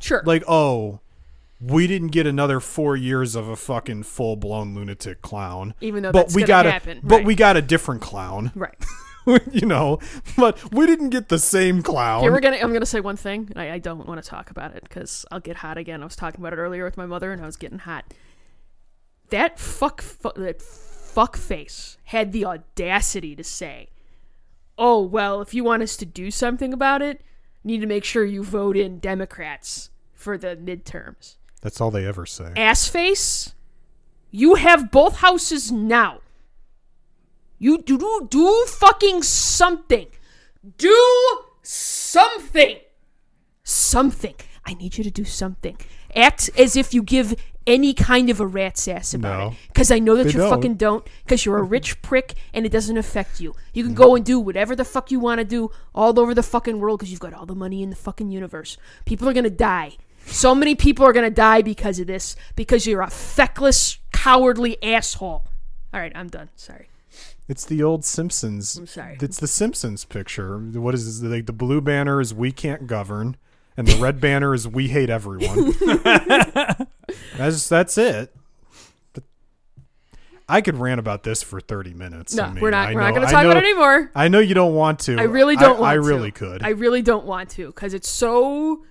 Sure. 0.00 0.22
like 0.24 0.44
oh 0.46 1.00
we 1.60 1.88
didn't 1.88 2.08
get 2.08 2.24
another 2.24 2.60
four 2.60 2.94
years 2.94 3.34
of 3.34 3.48
a 3.48 3.56
fucking 3.56 4.04
full-blown 4.04 4.76
lunatic 4.76 5.20
clown 5.22 5.74
Even 5.80 6.04
though 6.04 6.12
but 6.12 6.22
that's 6.26 6.34
we 6.36 6.44
got 6.44 6.66
a 6.66 6.70
happen, 6.70 7.00
but 7.02 7.16
right. 7.16 7.24
we 7.24 7.34
got 7.34 7.56
a 7.56 7.62
different 7.62 8.00
clown 8.00 8.52
right. 8.54 8.76
you 9.50 9.66
know 9.66 9.98
but 10.36 10.72
we 10.72 10.86
didn't 10.86 11.08
get 11.10 11.28
the 11.28 11.38
same 11.40 11.82
clown 11.82 12.22
Here 12.22 12.30
we're 12.30 12.38
gonna. 12.38 12.58
I'm 12.58 12.72
gonna 12.72 12.86
say 12.86 13.00
one 13.00 13.16
thing. 13.16 13.52
I, 13.56 13.72
I 13.72 13.78
don't 13.78 14.06
want 14.06 14.22
to 14.22 14.28
talk 14.30 14.50
about 14.50 14.76
it 14.76 14.84
because 14.84 15.26
I'll 15.32 15.40
get 15.40 15.56
hot 15.56 15.76
again. 15.76 16.00
I 16.00 16.04
was 16.04 16.14
talking 16.16 16.40
about 16.40 16.52
it 16.52 16.56
earlier 16.58 16.84
with 16.84 16.96
my 16.96 17.06
mother, 17.06 17.32
and 17.32 17.42
I 17.42 17.46
was 17.46 17.56
getting 17.56 17.80
hot. 17.80 18.04
That 19.30 19.58
fuck, 19.58 20.00
fu- 20.00 20.32
that 20.36 20.62
fuck 21.08 21.36
face 21.36 21.98
had 22.04 22.32
the 22.32 22.44
audacity 22.44 23.34
to 23.34 23.44
say, 23.44 23.88
"Oh 24.76 25.02
well, 25.02 25.40
if 25.40 25.54
you 25.54 25.64
want 25.64 25.82
us 25.82 25.96
to 25.96 26.06
do 26.06 26.30
something 26.30 26.72
about 26.72 27.02
it, 27.02 27.20
you 27.62 27.72
need 27.72 27.80
to 27.80 27.86
make 27.86 28.04
sure 28.04 28.24
you 28.24 28.42
vote 28.42 28.76
in 28.76 28.98
Democrats 28.98 29.90
for 30.14 30.38
the 30.38 30.56
midterms." 30.56 31.36
that's 31.60 31.80
all 31.80 31.90
they 31.90 32.06
ever 32.06 32.24
say 32.24 32.52
Ass 32.56 32.86
face, 32.86 33.54
you 34.30 34.54
have 34.54 34.90
both 34.90 35.16
houses 35.16 35.72
now. 35.72 36.20
You 37.58 37.78
do 37.78 37.98
do, 37.98 38.28
do 38.30 38.64
fucking 38.66 39.22
something. 39.22 40.06
Do 40.76 41.40
something. 41.62 42.78
Something. 43.64 44.34
I 44.64 44.74
need 44.74 44.98
you 44.98 45.04
to 45.04 45.10
do 45.10 45.24
something. 45.24 45.76
Act 46.14 46.50
as 46.56 46.76
if 46.76 46.94
you 46.94 47.02
give 47.02 47.34
any 47.68 47.94
kind 47.94 48.30
of 48.30 48.40
a 48.40 48.46
rat's 48.46 48.88
ass 48.88 49.14
about 49.14 49.38
No. 49.38 49.46
it. 49.50 49.54
Because 49.68 49.90
I 49.92 49.98
know 50.00 50.16
that 50.16 50.24
They 50.24 50.30
you 50.32 50.38
don't. 50.38 50.50
fucking 50.50 50.74
don't. 50.74 51.06
Because 51.24 51.44
you're 51.44 51.58
a 51.58 51.62
rich 51.62 52.00
prick 52.02 52.34
and 52.52 52.66
it 52.66 52.72
doesn't 52.72 52.96
affect 52.96 53.40
you. 53.40 53.54
You 53.72 53.84
can 53.84 53.94
go 53.94 54.16
and 54.16 54.24
do 54.24 54.40
whatever 54.40 54.74
the 54.74 54.84
fuck 54.84 55.10
you 55.10 55.20
want 55.20 55.38
to 55.38 55.44
do 55.44 55.70
all 55.94 56.18
over 56.18 56.34
the 56.34 56.42
fucking 56.42 56.80
world 56.80 56.98
because 56.98 57.10
you've 57.10 57.20
got 57.20 57.32
all 57.34 57.46
the 57.46 57.54
money 57.54 57.82
in 57.82 57.90
the 57.90 57.96
fucking 57.96 58.30
universe. 58.30 58.76
People 59.04 59.28
are 59.28 59.32
going 59.32 59.44
to 59.44 59.50
die. 59.50 59.96
So 60.26 60.54
many 60.54 60.74
people 60.74 61.06
are 61.06 61.12
going 61.12 61.24
to 61.28 61.34
die 61.34 61.62
because 61.62 61.98
of 62.00 62.06
this. 62.06 62.34
Because 62.56 62.86
you're 62.86 63.02
a 63.02 63.10
feckless, 63.10 63.98
cowardly 64.12 64.82
asshole. 64.82 65.44
All 65.94 66.00
right, 66.00 66.12
I'm 66.14 66.28
done. 66.28 66.48
Sorry. 66.56 66.88
it's 67.48 67.64
the 67.64 67.82
old 67.82 68.04
simpsons 68.04 68.76
I'm 68.76 68.86
sorry. 68.86 69.16
it's 69.22 69.38
the 69.40 69.46
simpsons 69.48 70.04
picture 70.04 70.58
what 70.58 70.94
is 70.94 71.06
this 71.20 71.22
like 71.30 71.46
the 71.46 71.52
blue 71.52 71.80
banner 71.80 72.20
is 72.20 72.34
we 72.34 72.52
can't 72.52 72.86
govern 72.86 73.36
and 73.78 73.86
the 73.86 73.96
red 73.96 74.20
banner 74.20 74.52
is 74.52 74.68
we 74.68 74.88
hate 74.88 75.08
everyone 75.08 75.72
that's 77.38 77.66
that's 77.68 77.96
it 77.96 78.34
But 79.14 79.24
I 80.48 80.60
could 80.60 80.76
rant 80.76 80.98
about 80.98 81.22
this 81.22 81.42
for 81.42 81.60
30 81.60 81.94
minutes. 81.94 82.34
No, 82.34 82.44
I 82.44 82.52
mean, 82.52 82.60
we're 82.62 82.70
not. 82.70 82.88
I 82.88 82.94
We're 82.94 83.00
not 83.00 83.10
going 83.14 83.22
to 83.22 83.28
I 83.28 83.30
talk 83.30 83.44
about 83.44 83.56
it 83.58 83.64
anymore. 83.64 84.10
I 84.14 84.28
know 84.28 84.38
you 84.40 84.54
don't 84.54 84.74
want 84.74 84.98
to. 85.00 85.18
I 85.18 85.24
really 85.24 85.56
don't 85.56 85.78
want 85.78 85.92
I 85.92 85.94
to. 85.94 86.00
really 86.00 86.30
could. 86.30 86.62
I 86.62 86.70
really 86.70 87.02
don't 87.02 87.24
want 87.26 87.50
to 87.50 87.66
because 87.66 87.94
it's 87.94 88.08
so 88.08 88.84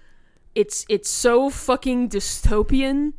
it's 0.55 0.85
it's 0.89 1.09
so 1.09 1.49
fucking 1.49 2.09
dystopian 2.09 3.13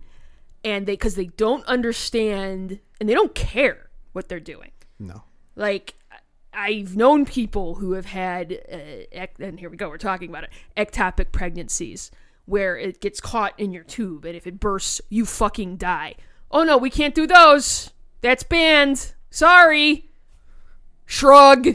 and 0.64 0.86
they 0.86 0.92
because 0.92 1.14
they 1.16 1.26
don't 1.26 1.64
understand 1.66 2.78
and 3.00 3.08
they 3.08 3.14
don't 3.14 3.34
care 3.34 3.90
what 4.12 4.28
they're 4.28 4.40
doing. 4.40 4.70
No. 4.98 5.22
Like 5.56 5.94
I've 6.52 6.96
known 6.96 7.24
people 7.26 7.76
who 7.76 7.92
have 7.92 8.06
had, 8.06 8.52
uh, 8.52 8.76
ec- 9.12 9.36
and 9.38 9.60
here 9.60 9.70
we 9.70 9.76
go, 9.76 9.88
we're 9.88 9.98
talking 9.98 10.28
about 10.30 10.44
it, 10.44 10.50
ectopic 10.76 11.30
pregnancies, 11.32 12.10
where 12.46 12.76
it 12.76 13.00
gets 13.00 13.20
caught 13.20 13.52
in 13.58 13.72
your 13.72 13.84
tube, 13.84 14.24
and 14.24 14.34
if 14.34 14.46
it 14.46 14.58
bursts, 14.58 15.00
you 15.10 15.26
fucking 15.26 15.76
die. 15.76 16.14
Oh 16.50 16.64
no, 16.64 16.78
we 16.78 16.88
can't 16.90 17.14
do 17.14 17.26
those. 17.26 17.90
That's 18.22 18.42
banned. 18.42 19.12
Sorry. 19.30 20.10
Shrug. 21.06 21.68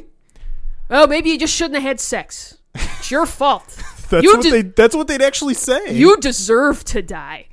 Oh, 0.90 1.08
maybe 1.08 1.30
you 1.30 1.38
just 1.40 1.56
shouldn't 1.56 1.76
have 1.76 1.84
had 1.84 2.00
sex. 2.00 2.58
It's 2.76 3.12
your 3.12 3.26
fault. 3.26 3.66
That's 4.10 4.24
You 4.24 4.34
what 4.38 4.44
de- 4.44 4.50
they 4.52 4.62
that's 4.64 4.96
what 4.96 5.08
they'd 5.08 5.22
actually 5.22 5.54
say. 5.56 5.96
you 5.96 6.18
deserve 6.18 6.84
to 6.86 7.02
die. 7.02 7.48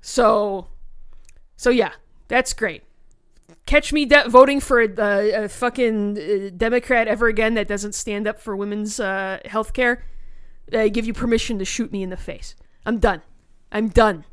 So, 0.00 0.66
so 1.56 1.70
yeah, 1.70 1.92
that's 2.26 2.52
great. 2.54 2.82
Catch 3.72 3.90
me 3.90 4.04
de- 4.04 4.28
voting 4.28 4.60
for 4.60 4.82
a, 4.82 5.44
a 5.44 5.48
fucking 5.48 6.18
uh, 6.18 6.50
Democrat 6.54 7.08
ever 7.08 7.28
again 7.28 7.54
that 7.54 7.66
doesn't 7.66 7.94
stand 7.94 8.28
up 8.28 8.38
for 8.38 8.54
women's 8.54 9.00
uh, 9.00 9.38
health 9.46 9.72
care. 9.72 10.04
I 10.74 10.90
give 10.90 11.06
you 11.06 11.14
permission 11.14 11.58
to 11.58 11.64
shoot 11.64 11.90
me 11.90 12.02
in 12.02 12.10
the 12.10 12.18
face. 12.18 12.54
I'm 12.84 12.98
done. 12.98 13.22
I'm 13.72 13.88
done. 13.88 14.26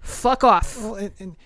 Fuck 0.00 0.42
off. 0.42 0.76
Well, 0.82 0.96
and, 0.96 1.12
and 1.20 1.36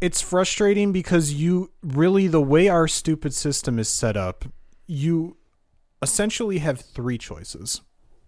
it's 0.00 0.20
frustrating 0.20 0.90
because 0.90 1.34
you 1.34 1.70
really 1.80 2.26
the 2.26 2.42
way 2.42 2.68
our 2.68 2.88
stupid 2.88 3.32
system 3.32 3.78
is 3.78 3.88
set 3.88 4.16
up, 4.16 4.46
you 4.88 5.36
essentially 6.02 6.58
have 6.58 6.80
three 6.80 7.18
choices 7.18 7.82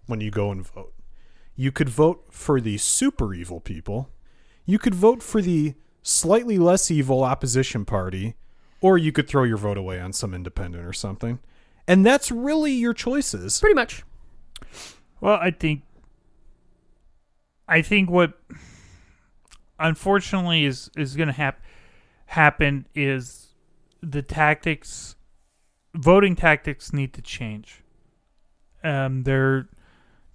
when 0.07 0.21
you 0.21 0.31
go 0.31 0.53
and 0.53 0.65
vote. 0.65 0.95
You 1.57 1.73
could 1.73 1.89
vote 1.89 2.27
for 2.31 2.61
the 2.61 2.79
super 2.79 3.35
evil 3.35 3.59
people, 3.59 4.09
you 4.67 4.79
could 4.79 4.95
vote 4.95 5.21
for 5.21 5.43
the 5.43 5.75
slightly 6.03 6.59
less 6.59 6.91
evil 6.91 7.23
opposition 7.25 7.85
party, 7.85 8.35
or 8.81 8.97
you 8.97 9.13
could 9.13 9.29
throw 9.29 9.45
your 9.45 9.57
vote 9.57 9.77
away 9.77 10.01
on 10.01 10.13
some 10.13 10.35
independent 10.35 10.85
or 10.85 10.93
something. 10.93 11.39
And 11.87 12.05
that's 12.07 12.31
really 12.31 12.73
your 12.73 12.95
choices. 12.95 13.61
Pretty 13.61 13.75
much. 13.75 14.05
Well, 15.21 15.39
I 15.41 15.51
think 15.51 15.83
I 17.69 17.83
think 17.83 18.11
what 18.11 18.35
unfortunately 19.79 20.65
is 20.65 20.91
is 20.97 21.17
going 21.17 21.29
to 21.29 21.33
hap- 21.33 21.63
happen 22.27 22.87
is 22.95 23.55
the 24.03 24.23
tactics 24.23 25.17
voting 25.95 26.37
tactics 26.37 26.93
need 26.93 27.13
to 27.15 27.23
change. 27.23 27.83
Um 28.83 29.25
they're 29.25 29.69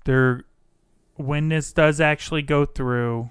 they're 0.04 0.44
when 1.16 1.50
this 1.50 1.72
does 1.72 2.00
actually 2.00 2.42
go 2.42 2.66
through 2.66 3.30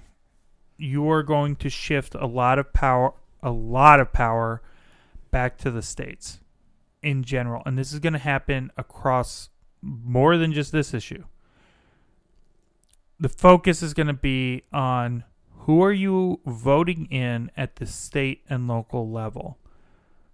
you 0.77 1.09
are 1.09 1.23
going 1.23 1.55
to 1.57 1.69
shift 1.69 2.15
a 2.15 2.27
lot 2.27 2.59
of 2.59 2.73
power 2.73 3.13
a 3.41 3.51
lot 3.51 3.99
of 3.99 4.11
power 4.11 4.61
back 5.31 5.57
to 5.59 5.69
the 5.69 5.81
states 5.81 6.39
in 7.03 7.23
general. 7.23 7.61
And 7.65 7.77
this 7.77 7.93
is 7.93 7.99
going 7.99 8.13
to 8.13 8.19
happen 8.19 8.71
across 8.75 9.49
more 9.81 10.37
than 10.37 10.51
just 10.51 10.71
this 10.71 10.93
issue. 10.93 11.23
The 13.19 13.29
focus 13.29 13.83
is 13.83 13.93
going 13.93 14.07
to 14.07 14.13
be 14.13 14.63
on 14.73 15.23
who 15.59 15.83
are 15.83 15.91
you 15.91 16.39
voting 16.45 17.05
in 17.05 17.51
at 17.55 17.77
the 17.77 17.85
state 17.85 18.41
and 18.49 18.67
local 18.67 19.09
level? 19.09 19.57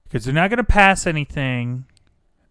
Because 0.04 0.26
they're 0.26 0.34
not 0.34 0.50
going 0.50 0.58
to 0.58 0.64
pass 0.64 1.06
anything 1.06 1.86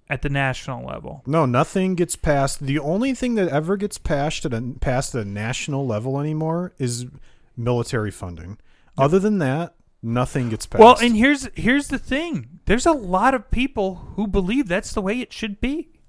at 0.08 0.22
the 0.22 0.28
national 0.28 0.84
level. 0.84 1.22
No, 1.26 1.46
nothing 1.46 1.94
gets 1.94 2.16
passed. 2.16 2.60
The 2.60 2.78
only 2.78 3.14
thing 3.14 3.36
that 3.36 3.48
ever 3.48 3.76
gets 3.76 3.96
passed 3.96 4.44
at 4.44 4.52
a, 4.52 4.74
past 4.80 5.12
the 5.12 5.24
national 5.24 5.86
level 5.86 6.20
anymore 6.20 6.72
is 6.78 7.06
military 7.56 8.10
funding. 8.10 8.58
Other 8.98 9.18
than 9.18 9.38
that, 9.38 9.74
nothing 10.02 10.48
gets 10.50 10.66
passed. 10.66 10.80
well 10.80 10.96
and 11.00 11.16
here's 11.16 11.48
here's 11.54 11.88
the 11.88 11.98
thing. 11.98 12.60
There's 12.66 12.86
a 12.86 12.92
lot 12.92 13.34
of 13.34 13.50
people 13.50 14.12
who 14.16 14.26
believe 14.26 14.68
that's 14.68 14.92
the 14.92 15.00
way 15.02 15.20
it 15.20 15.32
should 15.32 15.60
be. 15.60 16.00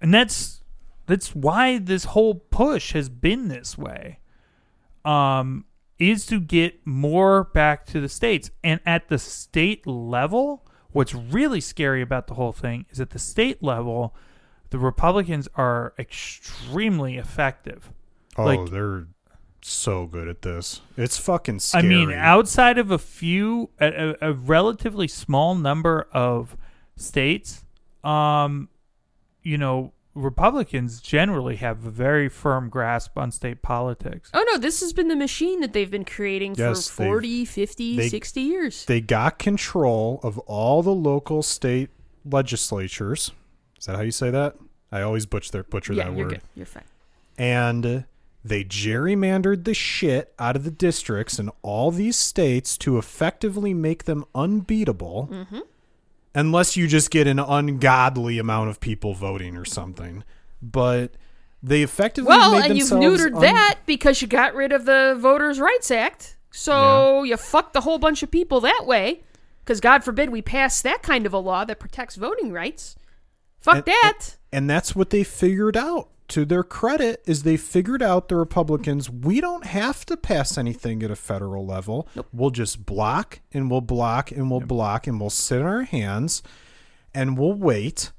And 0.00 0.12
that's 0.14 0.62
that's 1.06 1.34
why 1.34 1.78
this 1.78 2.04
whole 2.04 2.34
push 2.34 2.92
has 2.92 3.08
been 3.08 3.48
this 3.48 3.76
way 3.76 4.18
um 5.04 5.64
is 5.98 6.24
to 6.26 6.40
get 6.40 6.86
more 6.86 7.44
back 7.44 7.84
to 7.86 8.00
the 8.00 8.08
states. 8.08 8.50
And 8.64 8.80
at 8.86 9.08
the 9.08 9.18
state 9.18 9.86
level 9.86 10.66
what's 10.92 11.14
really 11.14 11.60
scary 11.60 12.02
about 12.02 12.26
the 12.26 12.34
whole 12.34 12.52
thing 12.52 12.86
is 12.90 13.00
at 13.00 13.10
the 13.10 13.18
state 13.18 13.62
level 13.62 14.14
the 14.70 14.78
republicans 14.78 15.48
are 15.56 15.94
extremely 15.98 17.16
effective. 17.16 17.90
Oh, 18.36 18.44
like- 18.44 18.70
they're 18.70 19.06
so 19.62 20.06
good 20.06 20.28
at 20.28 20.42
this. 20.42 20.80
It's 20.96 21.18
fucking 21.18 21.58
scary. 21.60 21.84
I 21.84 21.88
mean, 21.88 22.12
outside 22.12 22.78
of 22.78 22.90
a 22.90 22.98
few, 22.98 23.70
a, 23.80 24.10
a, 24.22 24.30
a 24.30 24.32
relatively 24.32 25.08
small 25.08 25.54
number 25.54 26.08
of 26.12 26.56
states, 26.96 27.64
um, 28.04 28.68
you 29.42 29.58
know, 29.58 29.92
Republicans 30.14 31.00
generally 31.00 31.56
have 31.56 31.86
a 31.86 31.90
very 31.90 32.28
firm 32.28 32.68
grasp 32.68 33.16
on 33.16 33.30
state 33.30 33.62
politics. 33.62 34.28
Oh 34.34 34.44
no, 34.50 34.58
this 34.58 34.80
has 34.80 34.92
been 34.92 35.06
the 35.08 35.14
machine 35.16 35.60
that 35.60 35.72
they've 35.72 35.90
been 35.90 36.04
creating 36.04 36.56
Yes, 36.56 36.88
for 36.88 37.02
they've- 37.02 37.08
40, 37.10 37.44
50, 37.44 37.96
they- 37.96 38.08
60 38.08 38.40
years. 38.40 38.84
they 38.86 39.00
got 39.00 39.38
control 39.38 40.18
of 40.24 40.38
all 40.40 40.82
the 40.82 40.94
local 40.94 41.42
state 41.42 41.90
legislatures. 42.24 43.30
Is 43.78 43.86
that 43.86 43.96
how 43.96 44.02
you 44.02 44.10
say 44.10 44.30
that? 44.30 44.56
I 44.92 45.02
always 45.02 45.26
butcher 45.26 45.62
butcher 45.62 45.92
yeah, 45.92 46.04
that 46.08 46.16
you're 46.16 46.26
word. 46.26 46.30
good. 46.34 46.42
You're 46.56 46.66
fine. 46.66 46.84
and 47.38 48.04
they 48.44 48.64
gerrymandered 48.64 49.64
the 49.64 49.74
shit 49.74 50.32
out 50.38 50.56
of 50.56 50.64
the 50.64 50.70
districts 50.70 51.38
in 51.38 51.50
all 51.62 51.90
these 51.90 52.16
states 52.16 52.78
to 52.78 52.96
effectively 52.98 53.74
make 53.74 54.04
them 54.04 54.24
unbeatable 54.34 55.28
Mm-hmm. 55.30 55.58
unless 56.34 56.76
you 56.76 56.86
just 56.86 57.10
get 57.10 57.26
an 57.26 57.38
ungodly 57.38 58.38
amount 58.38 58.70
of 58.70 58.80
people 58.80 59.14
voting 59.14 59.56
or 59.56 59.64
something 59.64 60.24
but 60.62 61.12
they 61.62 61.82
effectively 61.82 62.28
Well, 62.28 62.54
and 62.54 62.76
you've 62.78 62.88
neutered 62.88 63.34
un- 63.34 63.40
that 63.42 63.80
because 63.86 64.22
you 64.22 64.28
got 64.28 64.54
rid 64.54 64.72
of 64.72 64.86
the 64.86 65.16
Voters' 65.20 65.60
Rights 65.60 65.90
Act. 65.90 66.36
So 66.50 67.22
you 67.22 67.36
fucked 67.36 67.76
a 67.76 67.82
whole 67.82 67.98
bunch 67.98 68.22
of 68.22 68.30
people 68.30 68.60
that 68.60 68.84
way. 68.86 69.20
Because 69.62 69.78
God 69.78 70.02
forbid 70.02 70.30
we 70.30 70.40
pass 70.40 70.80
that 70.80 71.02
kind 71.02 71.26
of 71.26 71.34
a 71.34 71.38
law 71.38 71.66
that 71.66 71.78
protects 71.78 72.16
voting 72.16 72.50
rights. 72.50 72.96
Fuck 73.60 73.76
And- 73.76 73.84
that. 73.86 74.18
and 74.50 74.70
that's 74.70 74.96
what 74.96 75.10
they 75.10 75.22
figured 75.22 75.76
out 75.76 76.08
to 76.30 76.44
their 76.44 76.62
credit 76.62 77.22
is 77.26 77.42
they 77.42 77.56
figured 77.56 78.02
out 78.02 78.28
the 78.28 78.36
republicans 78.36 79.10
we 79.10 79.40
don't 79.40 79.66
have 79.66 80.06
to 80.06 80.16
pass 80.16 80.56
anything 80.56 81.02
at 81.02 81.10
a 81.10 81.16
federal 81.16 81.66
level. 81.66 82.08
We'll 82.32 82.50
just 82.50 82.86
block 82.86 83.40
and 83.52 83.70
we'll 83.70 83.80
block 83.80 84.30
and 84.30 84.50
we'll 84.50 84.60
block 84.60 85.06
and 85.06 85.20
we'll 85.20 85.30
sit 85.30 85.60
on 85.60 85.66
our 85.66 85.82
hands 85.82 86.42
and 87.14 87.36
we'll 87.36 87.54
wait 87.54 88.12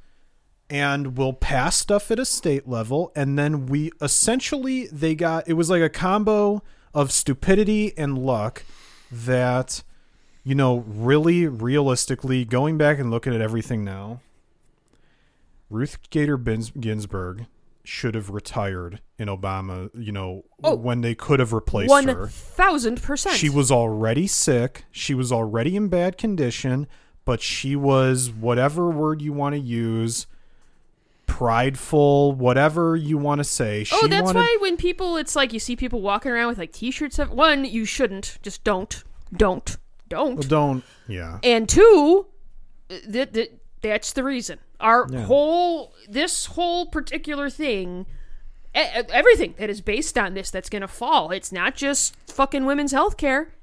and 0.70 1.18
we'll 1.18 1.34
pass 1.34 1.76
stuff 1.78 2.12
at 2.12 2.20
a 2.20 2.26
state 2.26 2.68
level. 2.68 3.12
And 3.16 3.38
then 3.38 3.66
we 3.66 3.92
essentially 4.02 4.88
they 4.88 5.16
got 5.16 5.48
it 5.48 5.54
was 5.54 5.70
like 5.70 5.82
a 5.82 5.90
combo 5.90 6.64
of 6.94 7.12
stupidity 7.12 7.98
and 7.98 8.18
luck 8.18 8.64
that 9.12 9.84
you 10.44 10.56
know 10.56 10.84
really 10.88 11.48
realistically 11.48 12.46
going 12.46 12.78
back 12.78 13.00
and 13.00 13.12
looking 13.12 13.34
at 13.34 13.42
everything 13.42 13.84
now 13.84 14.20
Ruth 15.70 15.98
Bader 16.10 16.38
Bins- 16.38 16.72
Ginsburg 16.72 17.46
should 17.84 18.14
have 18.16 18.30
retired 18.30 19.02
in 19.18 19.28
Obama, 19.28 19.90
you 19.94 20.12
know, 20.12 20.44
Oh. 20.64 20.76
when 20.76 21.02
they 21.02 21.16
could 21.16 21.40
have 21.40 21.52
replaced 21.54 21.90
One 21.90 22.08
her. 22.08 22.28
thousand 22.28 23.02
percent. 23.02 23.36
She 23.38 23.50
was 23.50 23.72
already 23.72 24.28
sick. 24.28 24.86
She 24.92 25.14
was 25.14 25.32
already 25.32 25.76
in 25.76 25.88
bad 25.88 26.18
condition, 26.18 26.88
but 27.26 27.42
she 27.42 27.76
was 27.76 28.30
whatever 28.32 28.90
word 28.90 29.22
you 29.22 29.34
want 29.34 29.54
to 29.56 29.60
use, 29.60 30.28
prideful, 31.28 32.34
whatever 32.34 32.96
you 32.96 33.18
want 33.18 33.40
to 33.40 33.44
say. 33.44 33.82
Oh, 33.82 33.84
she 33.84 33.96
Oh, 34.04 34.08
that's 34.08 34.24
wanted, 34.26 34.40
why 34.40 34.58
when 34.62 34.78
people, 34.78 35.18
it's 35.18 35.36
like 35.36 35.54
you 35.54 35.60
see 35.60 35.76
people 35.76 36.02
walking 36.02 36.32
around 36.32 36.48
with 36.50 36.58
like 36.58 36.72
T-shirts. 36.72 37.20
Of, 37.20 37.32
one, 37.32 37.66
you 37.66 37.86
shouldn't. 37.86 38.38
Just 38.42 38.64
don't, 38.64 39.04
don't, 39.36 39.78
don't. 40.10 40.36
Well, 40.36 40.48
don't. 40.48 40.84
Yeah. 41.08 41.40
And 41.44 41.68
two, 41.70 42.28
th- 42.90 43.32
th- 43.34 43.52
that's 43.82 44.14
the 44.14 44.24
reason. 44.24 44.60
Our 44.82 45.08
Yeah. 45.10 45.22
whole, 45.26 45.94
this 46.10 46.48
whole 46.48 46.86
particular 46.88 47.50
thing, 47.50 48.06
everything 48.74 49.56
that 49.60 49.70
is 49.70 49.82
based 49.82 50.18
on 50.18 50.34
this 50.34 50.50
that's 50.52 50.70
going 50.70 50.82
to 50.82 50.88
fall. 50.88 51.32
It's 51.32 51.52
not 51.52 51.76
just 51.76 52.16
fucking 52.28 52.66
women's 52.66 52.92
health 52.92 53.18
care. 53.18 53.54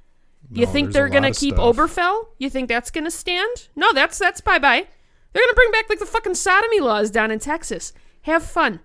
You 0.51 0.67
No, 0.67 0.73
think 0.73 0.93
they're 0.93 1.09
going 1.09 1.25
to 1.31 1.39
keep 1.39 1.55
stuff. 1.55 1.77
Obergefell? 1.77 2.29
You 2.39 2.49
think 2.49 2.69
that's 2.69 2.91
going 2.91 3.05
to 3.05 3.11
stand? 3.11 3.69
No, 3.77 3.93
that's 3.93 4.19
that's 4.19 4.41
bye 4.41 4.59
bye. 4.59 4.87
They're 5.33 5.43
going 5.43 5.49
to 5.51 5.55
bring 5.55 5.71
back 5.73 5.89
like 5.91 5.99
the 5.99 6.07
fucking 6.07 6.35
sodomy 6.37 6.81
laws 6.81 7.11
down 7.11 7.31
in 7.31 7.39
Texas. 7.39 7.93
Have 8.23 8.43
fun. 8.43 8.81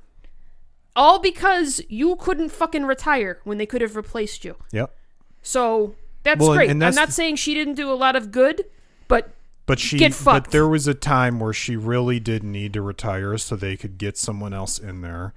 All 0.95 1.19
because 1.19 1.81
you 1.89 2.15
couldn't 2.17 2.49
fucking 2.49 2.83
retire 2.85 3.39
when 3.43 3.57
they 3.57 3.65
could 3.65 3.81
have 3.81 3.95
replaced 3.95 4.43
you. 4.43 4.55
Yep. 4.71 4.93
So 5.41 5.95
that's 6.23 6.39
Well, 6.41 6.53
great. 6.55 6.69
and 6.69 6.81
that's 6.81 6.95
I'm 6.97 7.01
not 7.01 7.07
the- 7.07 7.13
saying 7.13 7.37
she 7.37 7.53
didn't 7.53 7.75
do 7.75 7.91
a 7.91 7.95
lot 7.95 8.15
of 8.15 8.31
good, 8.31 8.65
but 9.07 9.29
But 9.65 9.79
she 9.79 9.97
Get 9.97 10.19
but 10.25 10.51
there 10.51 10.67
was 10.67 10.87
a 10.87 10.93
time 10.93 11.39
where 11.39 11.53
she 11.53 11.75
really 11.75 12.19
did 12.19 12.43
need 12.43 12.73
to 12.73 12.81
retire 12.81 13.37
so 13.37 13.55
they 13.55 13.77
could 13.77 13.97
get 13.97 14.17
someone 14.17 14.53
else 14.53 14.77
in 14.77 15.01
there. 15.01 15.33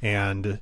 And 0.00 0.60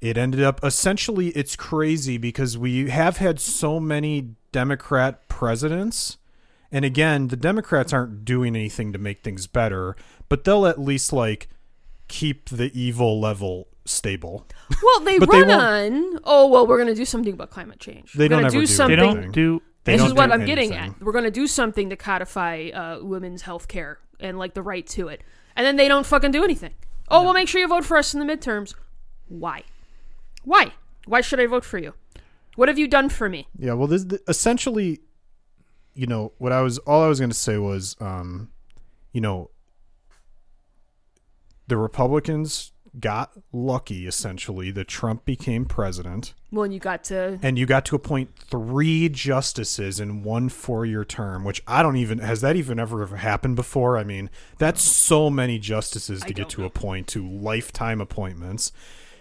it 0.00 0.16
ended 0.16 0.42
up 0.42 0.64
essentially 0.64 1.28
it's 1.28 1.56
crazy 1.56 2.16
because 2.16 2.56
we 2.56 2.88
have 2.88 3.18
had 3.18 3.40
so 3.40 3.78
many 3.78 4.36
Democrat 4.52 5.28
presidents. 5.28 6.16
And 6.72 6.84
again, 6.84 7.28
the 7.28 7.36
Democrats 7.36 7.92
aren't 7.92 8.24
doing 8.24 8.56
anything 8.56 8.92
to 8.92 8.98
make 8.98 9.22
things 9.22 9.46
better, 9.46 9.94
but 10.28 10.44
they'll 10.44 10.66
at 10.66 10.80
least 10.80 11.12
like 11.12 11.48
keep 12.08 12.48
the 12.48 12.70
evil 12.78 13.20
level 13.20 13.68
stable. 13.84 14.46
Well, 14.82 15.00
they 15.00 15.18
But 15.18 15.30
they 15.30 15.42
run 15.42 15.50
on. 15.50 16.20
Oh 16.24 16.46
well, 16.46 16.66
we're 16.66 16.78
going 16.78 16.88
to 16.88 16.94
do 16.94 17.04
something 17.04 17.32
about 17.32 17.50
climate 17.50 17.80
change. 17.80 18.14
They 18.14 18.24
we're 18.24 18.28
don't 18.28 18.38
gonna 18.38 18.46
ever 18.48 18.56
do 18.56 18.60
do 18.62 18.66
something. 18.66 18.96
They 18.98 19.02
don't 19.04 19.32
do. 19.32 19.62
This 19.86 20.02
is 20.02 20.12
what 20.12 20.32
I'm 20.32 20.44
getting 20.44 20.72
anything. 20.72 20.94
at. 20.94 21.02
We're 21.02 21.12
going 21.12 21.24
to 21.24 21.30
do 21.30 21.46
something 21.46 21.90
to 21.90 21.96
codify 21.96 22.68
uh, 22.68 22.98
women's 23.02 23.42
health 23.42 23.68
care 23.68 23.98
and 24.20 24.38
like 24.38 24.54
the 24.54 24.62
right 24.62 24.86
to 24.88 25.08
it, 25.08 25.22
and 25.54 25.64
then 25.64 25.76
they 25.76 25.88
don't 25.88 26.04
fucking 26.06 26.32
do 26.32 26.44
anything. 26.44 26.74
Oh, 27.08 27.22
well, 27.22 27.32
make 27.32 27.48
sure 27.48 27.60
you 27.60 27.68
vote 27.68 27.84
for 27.84 27.96
us 27.96 28.14
in 28.14 28.20
the 28.24 28.26
midterms. 28.26 28.74
Why? 29.28 29.62
Why? 30.44 30.72
Why 31.06 31.20
should 31.20 31.40
I 31.40 31.46
vote 31.46 31.64
for 31.64 31.78
you? 31.78 31.94
What 32.56 32.68
have 32.68 32.78
you 32.78 32.88
done 32.88 33.08
for 33.08 33.28
me? 33.28 33.46
Yeah, 33.58 33.74
well, 33.74 33.86
this 33.86 34.06
essentially, 34.26 35.00
you 35.94 36.06
know, 36.06 36.32
what 36.38 36.52
I 36.52 36.62
was 36.62 36.78
all 36.78 37.02
I 37.02 37.08
was 37.08 37.20
going 37.20 37.30
to 37.30 37.36
say 37.36 37.58
was, 37.58 37.96
um, 38.00 38.50
you 39.12 39.20
know, 39.20 39.50
the 41.68 41.76
Republicans 41.76 42.72
got 43.00 43.32
lucky 43.52 44.06
essentially 44.06 44.70
that 44.70 44.88
Trump 44.88 45.24
became 45.24 45.64
president, 45.64 46.34
Well, 46.50 46.64
and 46.64 46.72
you 46.74 46.80
got 46.80 47.04
to. 47.04 47.38
and 47.42 47.58
you 47.58 47.66
got 47.66 47.84
to 47.86 47.96
appoint 47.96 48.30
three 48.38 49.08
justices 49.08 50.00
in 50.00 50.22
one 50.22 50.48
four-year 50.48 51.04
term, 51.04 51.44
which 51.44 51.62
I 51.66 51.82
don't 51.82 51.96
even 51.96 52.18
has 52.18 52.40
that 52.40 52.56
even 52.56 52.78
ever 52.78 53.06
happened 53.16 53.56
before. 53.56 53.98
I 53.98 54.04
mean, 54.04 54.30
that's 54.58 54.82
so 54.82 55.30
many 55.30 55.58
justices 55.58 56.20
to 56.22 56.28
I 56.28 56.32
get 56.32 56.48
to 56.50 56.60
know. 56.62 56.66
appoint 56.66 57.06
to 57.08 57.26
lifetime 57.28 58.00
appointments. 58.00 58.72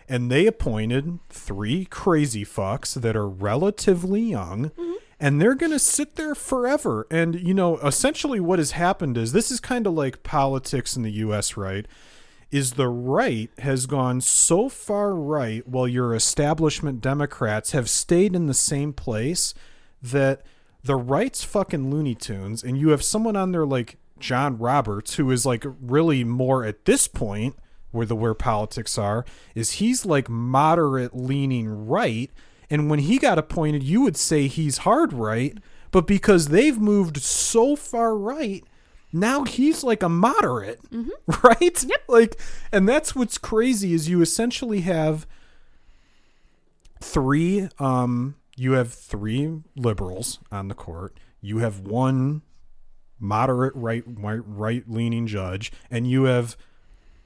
And 0.07 0.29
they 0.29 0.45
appointed 0.45 1.17
three 1.29 1.85
crazy 1.85 2.45
fucks 2.45 2.93
that 2.93 3.15
are 3.15 3.27
relatively 3.27 4.21
young, 4.21 4.69
mm-hmm. 4.69 4.93
and 5.19 5.41
they're 5.41 5.55
going 5.55 5.71
to 5.71 5.79
sit 5.79 6.15
there 6.15 6.35
forever. 6.35 7.07
And, 7.09 7.33
you 7.33 7.55
know, 7.55 7.77
essentially 7.79 8.39
what 8.39 8.59
has 8.59 8.71
happened 8.71 9.17
is 9.17 9.31
this 9.31 9.49
is 9.49 9.59
kind 9.59 9.87
of 9.87 9.93
like 9.93 10.21
politics 10.21 10.95
in 10.95 11.01
the 11.01 11.11
U.S., 11.11 11.57
right? 11.57 11.87
Is 12.51 12.73
the 12.73 12.87
right 12.87 13.49
has 13.59 13.85
gone 13.85 14.21
so 14.21 14.69
far 14.69 15.13
right 15.13 15.67
while 15.67 15.87
your 15.87 16.15
establishment 16.15 17.01
Democrats 17.01 17.71
have 17.71 17.89
stayed 17.89 18.35
in 18.35 18.47
the 18.47 18.53
same 18.53 18.93
place 18.93 19.53
that 20.01 20.41
the 20.83 20.95
right's 20.95 21.43
fucking 21.43 21.89
Looney 21.89 22.15
Tunes, 22.15 22.63
and 22.63 22.77
you 22.77 22.89
have 22.89 23.03
someone 23.03 23.35
on 23.35 23.51
there 23.51 23.65
like 23.65 23.97
John 24.19 24.57
Roberts, 24.57 25.15
who 25.15 25.31
is 25.31 25.45
like 25.45 25.65
really 25.81 26.23
more 26.23 26.63
at 26.63 26.85
this 26.85 27.07
point 27.07 27.55
where 27.91 28.05
the 28.05 28.15
where 28.15 28.33
politics 28.33 28.97
are, 28.97 29.25
is 29.55 29.73
he's 29.73 30.05
like 30.05 30.29
moderate 30.29 31.15
leaning 31.15 31.87
right. 31.87 32.31
And 32.69 32.89
when 32.89 32.99
he 32.99 33.17
got 33.17 33.39
appointed, 33.39 33.83
you 33.83 34.01
would 34.01 34.17
say 34.17 34.47
he's 34.47 34.79
hard 34.79 35.13
right, 35.13 35.57
but 35.91 36.05
because 36.05 36.49
they've 36.49 36.79
moved 36.79 37.21
so 37.21 37.75
far 37.75 38.15
right, 38.15 38.63
now 39.15 39.43
he's 39.45 39.83
like 39.83 40.03
a 40.03 40.09
moderate, 40.09 40.79
right? 41.43 41.83
Yep. 41.83 42.03
Like, 42.07 42.39
and 42.71 42.87
that's 42.87 43.15
what's 43.15 43.37
crazy 43.37 43.93
is 43.93 44.09
you 44.09 44.21
essentially 44.21 44.81
have 44.81 45.25
three 47.01 47.69
um 47.77 48.35
you 48.57 48.71
have 48.71 48.93
three 48.93 49.61
liberals 49.75 50.39
on 50.51 50.67
the 50.69 50.73
court. 50.73 51.17
You 51.41 51.59
have 51.59 51.79
one 51.81 52.41
moderate 53.19 53.73
right 53.75 54.03
right, 54.07 54.41
right 54.45 54.83
leaning 54.87 55.27
judge 55.27 55.71
and 55.91 56.09
you 56.09 56.23
have 56.23 56.57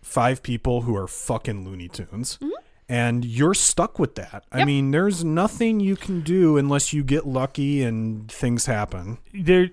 five 0.02 0.44
people 0.44 0.82
who 0.82 0.96
are 0.96 1.08
fucking 1.08 1.66
looney 1.66 1.88
tunes. 1.88 2.40
And 2.88 3.24
you're 3.24 3.54
stuck 3.54 4.00
with 4.00 4.16
that. 4.16 4.46
I 4.52 4.66
mean 4.66 4.92
there's 4.92 5.24
nothing 5.24 5.80
you 5.80 5.96
can 5.96 6.22
do 6.22 6.58
unless 6.58 6.94
you 6.94 7.04
get 7.04 7.28
lucky 7.28 7.84
and 7.84 8.32
things 8.32 8.66
happen. 8.66 9.20
There 9.34 9.70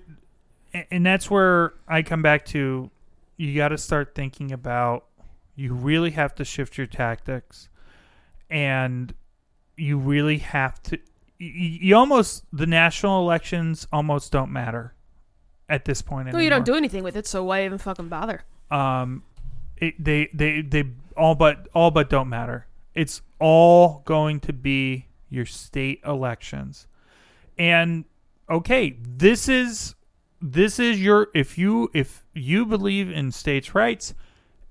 and 0.91 1.05
that's 1.05 1.29
where 1.29 1.73
I 1.87 2.01
come 2.01 2.21
back 2.21 2.45
to 2.47 2.89
you 3.37 3.55
got 3.55 3.69
to 3.69 3.77
start 3.77 4.15
thinking 4.15 4.51
about 4.51 5.05
you 5.55 5.73
really 5.73 6.11
have 6.11 6.35
to 6.35 6.45
shift 6.45 6.77
your 6.77 6.87
tactics. 6.87 7.69
And 8.49 9.13
you 9.75 9.97
really 9.97 10.37
have 10.39 10.81
to 10.83 10.99
you, 11.37 11.49
you 11.49 11.95
almost 11.95 12.45
the 12.51 12.65
national 12.65 13.21
elections 13.21 13.87
almost 13.91 14.31
don't 14.31 14.51
matter 14.51 14.93
at 15.69 15.85
this 15.85 16.01
point 16.01 16.31
Well, 16.31 16.41
you 16.41 16.49
don't 16.49 16.65
do 16.65 16.75
anything 16.75 17.03
with 17.03 17.15
it, 17.15 17.27
so 17.27 17.43
why 17.43 17.65
even 17.65 17.77
fucking 17.77 18.09
bother? 18.09 18.43
um 18.69 19.23
it, 19.77 19.93
they 20.03 20.29
they 20.33 20.61
they 20.61 20.83
all 21.15 21.35
but 21.35 21.67
all 21.73 21.91
but 21.91 22.09
don't 22.09 22.27
matter. 22.29 22.65
It's 22.95 23.21
all 23.39 24.01
going 24.05 24.39
to 24.41 24.53
be 24.53 25.07
your 25.29 25.45
state 25.45 26.01
elections. 26.05 26.87
And 27.57 28.05
okay 28.49 28.97
this 29.01 29.47
is 29.49 29.95
this 30.41 30.79
is 30.79 31.01
your 31.01 31.29
if 31.33 31.57
you 31.57 31.89
if 31.93 32.23
you 32.33 32.65
believe 32.65 33.09
in 33.09 33.31
states 33.31 33.73
rights 33.73 34.13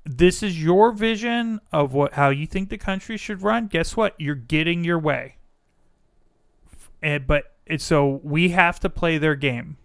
this 0.06 0.42
is 0.42 0.62
your 0.62 0.92
vision 0.92 1.60
of 1.72 1.92
what 1.92 2.12
how 2.12 2.28
you 2.28 2.46
think 2.46 2.68
the 2.68 2.78
country 2.78 3.16
should 3.16 3.42
run 3.42 3.66
guess 3.66 3.96
what? 3.96 4.14
You're 4.18 4.36
getting 4.36 4.84
your 4.84 4.98
way. 4.98 5.36
And 7.02 7.26
but 7.26 7.56
it's 7.66 7.84
so 7.84 8.20
we 8.22 8.50
have 8.50 8.78
to 8.80 8.88
play 8.88 9.18
their 9.18 9.34
game 9.34 9.76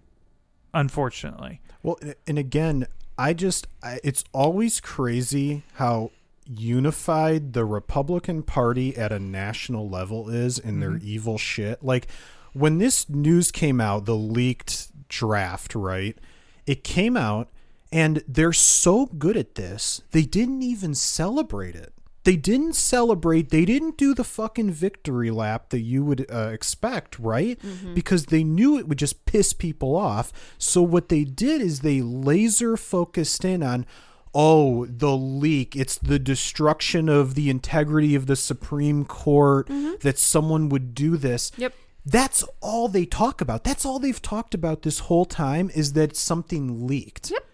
unfortunately. 0.74 1.60
Well, 1.84 1.98
and 2.28 2.38
again, 2.38 2.88
I 3.18 3.34
just 3.34 3.68
I, 3.82 3.99
it's 4.03 4.24
always 4.32 4.80
crazy 4.80 5.64
how 5.74 6.12
unified 6.45 7.53
the 7.53 7.66
Republican 7.66 8.44
Party 8.44 8.95
at 8.95 9.12
a 9.12 9.20
national 9.20 9.90
level 9.90 10.30
is 10.30 10.60
in 10.60 10.80
their 10.80 10.91
mm-hmm. 10.91 11.08
evil 11.08 11.38
shit. 11.40 11.84
Like 11.84 12.08
when 12.53 12.78
this 12.78 13.10
news 13.10 13.52
came 13.52 13.82
out, 13.82 14.06
the 14.06 14.16
leaked 14.16 14.90
draft, 15.11 15.75
right? 15.75 16.17
It 16.65 16.83
came 16.83 17.15
out 17.15 17.49
and 17.91 18.23
they're 18.27 18.53
so 18.53 19.05
good 19.05 19.35
at 19.38 19.55
this, 19.55 20.01
they 20.11 20.23
didn't 20.23 20.63
even 20.63 20.95
celebrate 20.95 21.75
it. 21.75 21.93
They 22.23 22.35
didn't 22.35 22.73
celebrate. 22.73 23.49
They 23.49 23.65
didn't 23.65 23.97
do 23.97 24.13
the 24.13 24.23
fucking 24.23 24.71
victory 24.71 25.31
lap 25.31 25.69
that 25.69 25.79
you 25.79 26.05
would 26.05 26.27
uh, 26.31 26.49
expect, 26.53 27.17
right? 27.17 27.59
Because 27.95 28.27
they 28.27 28.43
knew 28.43 28.77
it 28.77 28.88
would 28.88 28.99
just 28.99 29.25
piss 29.25 29.53
people 29.53 29.95
off. 29.95 30.31
So 30.59 30.83
what 30.83 31.09
they 31.09 31.23
did 31.23 31.61
is 31.61 31.79
they 31.79 31.99
laser 32.01 32.77
focused 32.77 33.43
in 33.43 33.63
on 33.63 33.88
oh, 34.33 34.85
the 34.85 35.17
leak. 35.17 35.75
It's 35.75 35.97
the 35.97 36.19
destruction 36.19 37.09
of 37.09 37.35
the 37.35 37.49
integrity 37.49 38.15
of 38.15 38.27
the 38.27 38.35
Supreme 38.35 39.03
Court 39.03 39.67
that 40.01 40.17
someone 40.17 40.69
would 40.69 40.93
do 40.95 41.17
this. 41.17 41.51
Yep. 41.57 41.73
That's 42.06 42.44
all 42.61 42.88
they 42.88 43.06
talk 43.06 43.41
about. 43.41 43.64
That's 43.64 43.86
all 43.86 43.99
they've 43.99 44.22
talked 44.22 44.53
about 44.53 44.82
this 44.82 44.99
whole 44.99 45.26
time 45.26 45.69
is 45.73 45.94
that 45.94 46.15
something 46.15 46.88
leaked. 46.88 47.32
Yep. 47.32 47.45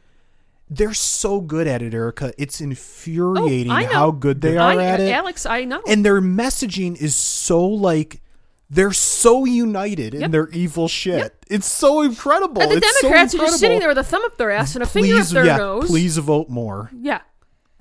They're 0.69 0.94
so 0.94 1.40
good 1.40 1.68
at 1.68 1.82
it, 1.82 1.94
Erica. 1.94 2.34
It's 2.38 2.61
oh, 2.61 2.65
infuriating 2.65 3.72
Oh, 3.72 3.86
how 3.86 4.11
good 4.11 4.41
they 4.41 4.57
are 4.57 4.80
I, 4.80 4.84
at 4.84 4.99
it. 4.99 5.11
Alex, 5.14 5.45
I 5.45 5.64
know. 5.64 5.82
And 5.88 6.06
their 6.06 6.22
messaging 6.22 6.99
is 7.02 7.15
so 7.15 7.65
like 7.65 8.22
they're 8.69 8.91
so 8.91 9.45
united 9.45 10.14
in 10.14 10.32
their 10.32 10.49
evil 10.49 10.90
shit. 10.90 11.34
It's 11.49 11.72
so 11.72 12.02
incredible. 12.02 12.61
And 12.61 12.72
the 12.72 12.78
it's 12.78 13.02
Democrats 13.02 13.32
so 13.32 13.40
are 13.40 13.45
just 13.45 13.60
sitting 13.60 13.80
there 13.80 13.88
with 13.88 13.98
a 13.98 14.03
thumb 14.03 14.24
up 14.26 14.38
their 14.38 14.52
ass 14.52 14.76
and 14.76 14.84
a 14.84 14.88
finger 14.88 15.15
up 15.15 15.28
their 15.28 15.45
yeah, 15.45 15.57
nose. 15.57 15.88
please 15.88 16.18
vote 16.18 16.49
more. 16.49 16.91
Yeah. 16.99 17.22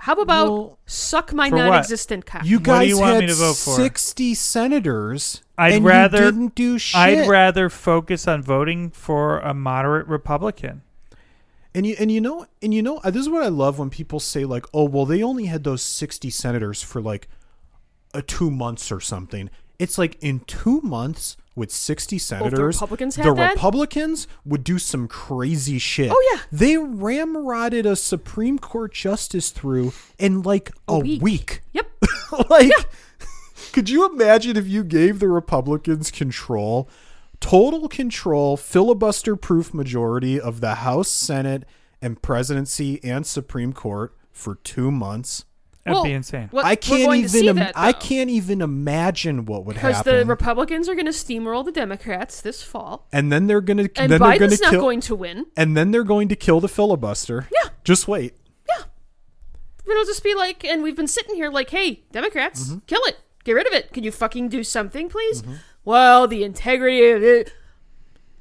How 0.06 0.12
about 0.12 0.48
Well, 0.52 0.78
suck 0.86 1.32
my 1.32 1.48
non-existent 1.48 2.26
cock? 2.26 2.44
You 2.44 2.58
What 2.58 2.64
do 2.64 2.70
guys 2.70 2.88
you 2.90 3.00
want 3.00 3.14
had 3.14 3.20
me 3.22 3.26
to 3.26 3.34
vote 3.34 3.54
for? 3.56 3.74
sixty 3.74 4.36
senators, 4.36 5.42
I'd 5.58 5.72
and 5.74 5.84
rather- 5.84 6.18
you 6.26 6.30
didn't 6.30 6.54
do 6.54 6.78
shit. 6.78 6.96
I'd 6.96 7.28
rather 7.28 7.68
focus 7.68 8.28
on 8.28 8.40
voting 8.40 8.90
for 8.90 9.40
a 9.40 9.52
moderate 9.52 10.06
Republican. 10.06 10.82
And 11.74 11.84
you 11.88 11.96
and 11.98 12.12
you 12.12 12.20
know 12.20 12.46
and 12.62 12.72
you 12.72 12.82
know 12.84 12.98
uh, 12.98 13.10
this 13.10 13.22
is 13.22 13.28
what 13.28 13.42
I 13.42 13.48
love 13.48 13.80
when 13.80 13.90
people 13.90 14.20
say 14.20 14.44
like, 14.44 14.64
"Oh, 14.72 14.84
well, 14.84 15.06
they 15.06 15.24
only 15.24 15.46
had 15.46 15.64
those 15.64 15.82
sixty 15.82 16.30
senators 16.30 16.82
for 16.84 17.02
like 17.02 17.26
a 18.14 18.22
two 18.22 18.52
months 18.52 18.92
or 18.92 19.00
something." 19.00 19.50
It's 19.80 19.98
like 19.98 20.16
in 20.22 20.38
two 20.46 20.80
months 20.82 21.36
with 21.56 21.72
sixty 21.72 22.18
senators, 22.18 22.76
Republicans 22.76 23.16
the 23.16 23.24
had 23.24 23.36
that? 23.36 23.54
Republicans 23.54 24.28
would 24.44 24.62
do 24.62 24.78
some 24.78 25.08
crazy 25.08 25.78
shit. 25.78 26.12
Oh, 26.12 26.30
yeah. 26.32 26.42
they 26.52 26.74
ramrodded 26.74 27.86
a 27.86 27.96
Supreme 27.96 28.58
Court 28.60 28.94
justice 28.94 29.50
through 29.50 29.92
in 30.18 30.42
like 30.42 30.70
a, 30.86 30.98
week. 31.00 31.22
week. 31.22 31.62
Yep. 31.72 31.86
like 32.50 32.70
could 33.72 33.88
you 33.88 34.10
imagine 34.10 34.56
if 34.56 34.66
you 34.66 34.84
gave 34.84 35.18
the 35.18 35.28
republicans 35.28 36.10
control 36.10 36.88
total 37.40 37.88
control 37.88 38.56
filibuster 38.56 39.36
proof 39.36 39.72
majority 39.72 40.40
of 40.40 40.60
the 40.60 40.76
house 40.76 41.08
senate 41.08 41.64
and 42.00 42.22
presidency 42.22 43.02
and 43.04 43.26
supreme 43.26 43.72
court 43.72 44.16
for 44.32 44.54
two 44.56 44.90
months 44.90 45.44
That'd 45.86 45.94
Well, 45.94 46.04
be 46.04 46.12
insane. 46.12 46.48
What, 46.50 46.64
i 46.64 46.74
can't 46.74 47.04
going 47.06 47.28
to 47.28 47.38
even 47.38 47.48
im- 47.48 47.56
that, 47.56 47.72
i 47.76 47.92
can't 47.92 48.28
even 48.28 48.60
imagine 48.60 49.46
what 49.46 49.64
would 49.64 49.74
because 49.76 49.96
happen 49.96 50.12
Because 50.14 50.24
the 50.24 50.28
Republicans 50.28 50.88
are 50.88 50.94
going 50.94 51.06
to 51.06 51.12
steamroll 51.12 51.64
the 51.64 51.70
Democrats 51.72 52.40
this 52.40 52.60
fall, 52.62 53.06
and 53.12 53.30
then 53.32 53.46
they're 53.46 53.60
gonna 53.60 53.82
and 53.96 54.10
then 54.10 54.20
they're 54.20 54.38
gonna 54.38 54.38
Biden's 54.50 54.60
not 54.60 54.70
kill 54.72 54.80
going 54.80 55.00
to 55.02 55.14
win. 55.14 55.46
and 55.56 55.76
then 55.76 55.92
they're 55.92 56.02
going 56.04 56.28
to 56.28 56.36
kill 56.36 56.60
the 56.60 56.68
filibuster 56.68 57.46
Yeah. 57.52 57.70
just 57.84 58.08
wait 58.08 58.34
Yeah. 58.68 58.84
It'll 59.88 60.04
just 60.04 60.24
be 60.24 60.34
like, 60.34 60.64
and 60.64 60.82
we've 60.82 60.96
been 60.96 61.06
sitting 61.06 61.36
here 61.36 61.48
like, 61.50 61.70
"Hey, 61.70 62.02
Democrats, 62.10 62.68
Mm-hmm. 62.68 62.78
kill 62.86 63.02
it, 63.04 63.18
Get 63.44 63.52
rid 63.52 63.68
of 63.68 63.72
it. 63.72 63.92
Can 63.92 64.02
you 64.02 64.10
fucking 64.10 64.48
do 64.48 64.64
something, 64.64 65.08
please? 65.08 65.44
Well, 65.84 66.26
the 66.26 66.42
integrity 66.42 67.08
of 67.10 67.22
it. 67.22 67.52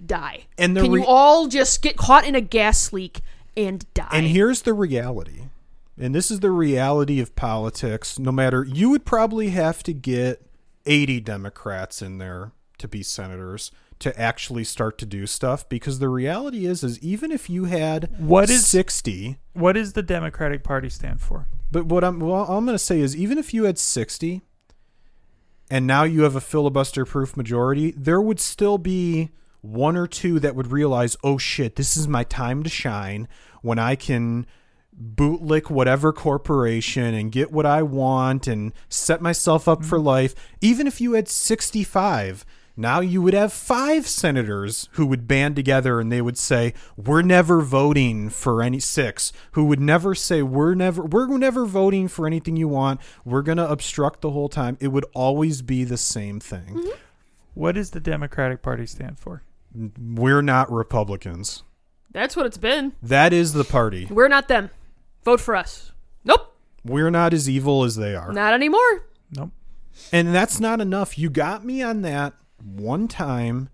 Die. 0.04 0.46
And 0.58 0.76
the 0.76 0.82
Can 0.82 0.92
re- 0.94 1.02
you 1.02 1.06
all 1.08 1.48
just 1.48 1.84
get 1.84 1.96
caught 1.96 2.26
in 2.26 2.34
a 2.34 2.42
gas 2.42 2.92
leak 2.92 3.22
and 3.56 3.86
die? 3.94 4.10
And 4.12 4.26
here's 4.26 4.64
the 4.64 4.74
reality. 4.74 5.45
And 5.98 6.14
this 6.14 6.30
is 6.30 6.42
the 6.42 6.52
reality 6.52 7.20
of 7.22 7.36
politics. 7.36 8.20
No 8.20 8.32
matter, 8.32 8.64
you 8.66 8.90
would 8.90 9.06
probably 9.06 9.50
have 9.50 9.82
to 9.84 9.94
get 9.94 10.46
80 10.86 11.22
Democrats 11.22 12.02
in 12.02 12.18
there 12.18 12.52
to 12.78 12.88
be 12.88 13.02
senators 13.02 13.72
to 14.00 14.18
actually 14.20 14.66
start 14.66 14.98
to 14.98 15.06
do 15.06 15.26
stuff 15.26 15.68
because 15.70 16.00
the 16.00 16.10
reality 16.10 16.66
is 16.66 16.84
is 16.84 17.00
even 17.00 17.32
if 17.32 17.50
you 17.50 17.64
had 17.66 18.10
What 18.20 18.50
is- 18.50 18.68
60 18.68 19.38
What 19.54 19.74
does 19.74 19.94
the 19.94 20.04
Democratic 20.04 20.64
Party 20.64 20.90
stand 20.90 21.22
for? 21.22 21.48
but 21.72 21.86
what 21.86 22.04
I'm 22.04 22.20
well, 22.20 22.44
I'm 22.44 22.66
going 22.66 22.76
to 22.76 22.80
say 22.80 23.00
is 23.00 23.16
even 23.16 23.38
if 23.38 23.54
you 23.54 23.64
had 23.64 23.78
60 23.80 24.42
and 25.72 25.88
now 25.88 26.04
you 26.04 26.24
have 26.24 26.36
a 26.36 26.42
filibuster 26.42 27.06
proof 27.06 27.36
majority, 27.38 27.92
there 27.98 28.22
would 28.22 28.40
still 28.42 28.78
be 28.78 29.30
one 29.62 29.96
or 29.98 30.06
two 30.08 30.40
that 30.42 30.56
would 30.56 30.72
realize, 30.72 31.18
"Oh 31.24 31.38
shit, 31.38 31.76
this 31.78 31.98
is 31.98 32.08
my 32.08 32.24
time 32.24 32.62
to 32.64 32.70
shine 32.70 33.28
when 33.62 33.80
I 33.80 33.96
can 33.96 34.46
bootlick 35.00 35.70
whatever 35.70 36.14
corporation 36.14 37.14
and 37.14 37.32
get 37.32 37.52
what 37.52 37.66
I 37.66 37.84
want 37.84 38.48
and 38.48 38.74
set 38.90 39.22
myself 39.22 39.68
up 39.68 39.84
for 39.84 39.98
mm-hmm. 39.98 40.08
life." 40.08 40.36
Even 40.62 40.88
if 40.88 41.02
you 41.02 41.14
had 41.14 41.28
65, 41.28 42.46
now 42.78 43.00
you 43.00 43.22
would 43.22 43.34
have 43.34 43.54
five 43.54 44.06
senators 44.08 44.90
who 44.94 45.06
would 45.06 45.28
band 45.28 45.56
together 45.56 46.00
and 46.00 46.12
they 46.12 46.22
would 46.22 46.38
say, 46.38 46.74
"We're 46.98 47.22
never 47.22 47.62
voting 47.62 48.30
for 48.30 48.62
any 48.62 48.80
six, 48.80 49.32
Who 49.54 49.66
would 49.66 49.80
never 49.80 50.14
say, 50.14 50.42
"We're 50.42 50.76
never 50.76 51.04
we're 51.04 51.28
never 51.38 51.66
voting 51.66 52.08
for 52.08 52.28
anything 52.28 52.58
you 52.58 52.68
want. 52.68 53.00
We're 53.24 53.44
going 53.44 53.58
to 53.58 53.70
obstruct 53.70 54.22
the 54.22 54.32
whole 54.32 54.50
time." 54.50 54.78
It 54.82 54.90
would 54.90 55.06
always 55.14 55.62
be 55.62 55.84
the 55.84 55.98
same 55.98 56.40
thing. 56.40 56.76
Mm-hmm. 56.76 57.00
What 57.54 57.76
does 57.76 57.92
the 57.92 58.02
Democratic 58.02 58.62
Party 58.62 58.86
stand 58.86 59.18
for? 59.18 59.44
We're 59.98 60.42
not 60.42 60.72
Republicans. 60.72 61.64
That's 62.12 62.36
what 62.36 62.46
it's 62.46 62.58
been. 62.58 62.94
That 63.02 63.34
is 63.34 63.54
the 63.54 63.64
party. 63.64 64.08
We're 64.10 64.28
not 64.28 64.48
them. 64.48 64.70
Vote 65.26 65.42
for 65.42 65.56
us. 65.56 65.92
Nope. 66.24 66.56
We're 66.86 67.10
not 67.12 67.34
as 67.34 67.50
evil 67.50 67.84
as 67.84 67.96
they 67.98 68.16
are. 68.16 68.32
Not 68.32 68.54
anymore. 68.54 69.08
Nope. 69.36 69.52
And 70.14 70.34
that's 70.34 70.60
not 70.60 70.80
enough. 70.80 71.18
You 71.18 71.30
got 71.30 71.66
me 71.66 71.82
on 71.82 72.02
that 72.04 72.34
one 72.64 73.08
time 73.08 73.70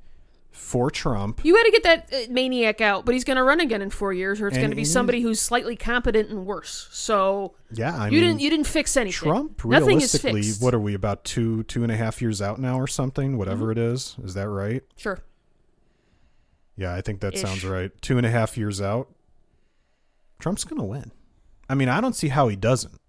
for 0.50 0.90
Trump. 0.92 1.42
You 1.44 1.56
had 1.56 1.64
to 1.64 1.72
get 1.72 1.84
that 1.84 2.10
uh, 2.14 2.32
maniac 2.32 2.80
out, 2.82 3.06
but 3.06 3.14
he's 3.14 3.24
going 3.24 3.38
to 3.38 3.44
run 3.44 3.60
again 3.60 3.82
in 3.82 3.90
four 3.90 4.14
years, 4.14 4.40
or 4.42 4.48
it's 4.48 4.58
going 4.58 4.70
to 4.70 4.76
be 4.76 4.86
somebody 4.86 5.22
who's 5.22 5.42
slightly 5.42 5.76
competent 5.76 6.30
and 6.30 6.46
worse. 6.46 6.88
So 6.92 7.56
Yeah, 7.72 7.96
I 7.98 8.06
you 8.08 8.12
mean, 8.20 8.22
didn't 8.22 8.40
you 8.42 8.50
didn't 8.50 8.68
fix 8.68 8.96
anything. 8.96 9.30
Trump. 9.30 9.66
Nothing 9.66 9.98
is 10.02 10.14
Realistically, 10.14 10.44
fixed. 10.44 10.62
what 10.62 10.74
are 10.74 10.80
we 10.80 10.94
about 10.94 11.24
two 11.26 11.64
two 11.64 11.84
and 11.84 11.92
a 11.92 11.98
half 11.98 12.22
years 12.22 12.42
out 12.42 12.60
now 12.60 12.80
or 12.80 12.88
something? 12.88 13.38
Whatever 13.38 13.66
Mm-hmm. 13.74 13.80
it 13.80 13.92
is, 13.94 14.16
is 14.24 14.34
that 14.36 14.48
right? 14.50 14.84
Sure. 14.98 15.20
Yeah, 16.78 16.94
I 16.96 17.02
think 17.02 17.22
that 17.22 17.34
Ish. 17.34 17.42
sounds 17.42 17.66
right. 17.66 17.92
Two 18.02 18.18
and 18.18 18.26
a 18.26 18.30
half 18.32 18.58
years 18.58 18.80
out, 18.82 19.10
Trump's 20.40 20.64
gonna 20.64 20.86
win. 20.86 21.12
I 21.72 21.74
mean, 21.74 21.88
I 21.88 22.02
don't 22.02 22.16
see 22.16 22.28
how 22.28 22.50
he 22.50 22.58
doesn't. 22.58 23.00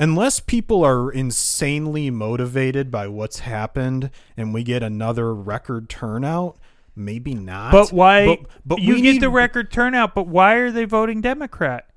Unless 0.00 0.40
people 0.40 0.84
are 0.84 1.12
insanely 1.12 2.10
motivated 2.10 2.90
by 2.90 3.06
what's 3.06 3.40
happened 3.40 4.10
and 4.36 4.52
we 4.52 4.64
get 4.64 4.82
another 4.82 5.32
record 5.32 5.88
turnout, 5.88 6.56
maybe 6.96 7.34
not. 7.34 7.70
But 7.70 7.92
why? 7.92 8.26
But, 8.26 8.40
but 8.66 8.80
you 8.80 8.96
get 8.96 9.12
need- 9.14 9.22
the 9.22 9.30
record 9.30 9.70
turnout, 9.70 10.12
but 10.12 10.26
why 10.26 10.54
are 10.54 10.72
they 10.72 10.86
voting 10.86 11.20
Democrat? 11.20 11.88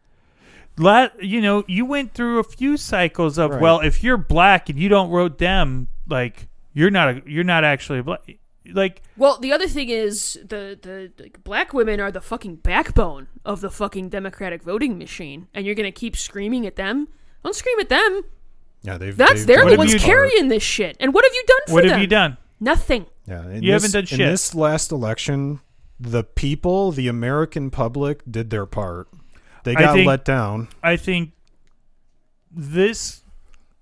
Let 0.77 1.23
you 1.23 1.41
know, 1.41 1.63
you 1.67 1.83
went 1.85 2.13
through 2.13 2.37
a 2.37 2.43
few 2.43 2.77
cycles 2.77 3.39
of 3.39 3.51
Right. 3.51 3.61
well, 3.61 3.79
if 3.79 4.03
you're 4.03 4.17
black 4.17 4.69
and 4.69 4.77
you 4.77 4.87
don't 4.87 5.09
vote 5.09 5.39
Dem, 5.39 5.87
like 6.07 6.47
you're 6.73 6.91
not 6.91 7.09
a, 7.09 7.21
you're 7.25 7.43
not 7.43 7.63
actually 7.63 7.99
a 7.99 8.03
black. 8.03 8.21
Like 8.65 9.01
Well, 9.17 9.39
the 9.39 9.51
other 9.51 9.67
thing 9.67 9.89
is 9.89 10.33
the 10.43 10.77
the 10.79 11.11
like, 11.21 11.43
black 11.43 11.73
women 11.73 11.99
are 11.99 12.11
the 12.11 12.21
fucking 12.21 12.57
backbone 12.57 13.27
of 13.43 13.61
the 13.61 13.71
fucking 13.71 14.09
Democratic 14.09 14.61
voting 14.63 14.97
machine, 14.97 15.47
and 15.53 15.65
you're 15.65 15.75
going 15.75 15.91
to 15.91 15.99
keep 15.99 16.15
screaming 16.15 16.65
at 16.67 16.75
them. 16.75 17.07
Don't 17.43 17.55
scream 17.55 17.79
at 17.79 17.89
them. 17.89 18.21
Yeah, 18.83 18.97
they've. 18.97 19.17
That's 19.17 19.45
they've 19.45 19.47
they're 19.57 19.69
the 19.69 19.77
ones 19.77 19.93
you- 19.93 19.99
their 19.99 20.07
part. 20.07 20.29
carrying 20.29 20.47
this 20.49 20.61
shit. 20.63 20.95
And 20.99 21.13
what 21.13 21.25
have 21.25 21.33
you 21.33 21.43
done 21.47 21.59
for 21.65 21.69
them? 21.69 21.73
what 21.75 21.81
them? 21.83 21.91
have 21.91 22.01
you 22.01 22.07
done? 22.07 22.37
Nothing. 22.59 23.05
Yeah, 23.27 23.45
in 23.47 23.63
You 23.63 23.71
this, 23.71 23.81
haven't 23.83 23.93
done 23.99 24.05
shit. 24.05 24.19
In 24.19 24.29
this 24.29 24.53
last 24.53 24.91
election, 24.91 25.61
the 25.99 26.23
people, 26.23 26.91
the 26.91 27.07
American 27.07 27.71
public, 27.71 28.21
did 28.29 28.49
their 28.51 28.65
part. 28.67 29.07
They 29.63 29.73
got 29.75 29.95
think- 29.95 30.07
let 30.07 30.23
down. 30.25 30.67
I 30.83 30.97
think 30.97 31.31
this 32.51 33.23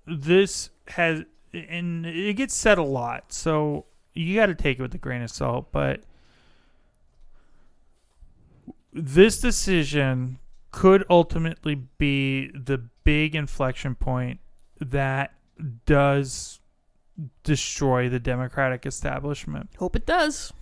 this 0.06 0.70
has 0.88 1.24
and 1.52 2.06
it 2.06 2.34
gets 2.36 2.54
said 2.54 2.78
a 2.78 2.82
lot, 2.82 3.32
so 3.32 3.86
you 4.20 4.36
got 4.36 4.46
to 4.46 4.54
take 4.54 4.78
it 4.78 4.82
with 4.82 4.94
a 4.94 4.98
grain 4.98 5.22
of 5.22 5.30
salt. 5.30 5.72
But 5.72 6.02
this 8.92 9.40
decision 9.40 10.38
could 10.70 11.04
ultimately 11.10 11.74
be 11.98 12.48
the 12.48 12.78
big 13.04 13.34
inflection 13.34 13.94
point 13.94 14.40
that 14.80 15.34
does 15.86 16.60
destroy 17.44 18.08
the 18.08 18.20
Democratic 18.20 18.86
establishment. 18.86 19.70
Hope 19.78 19.96
it 19.96 20.06
does. 20.06 20.52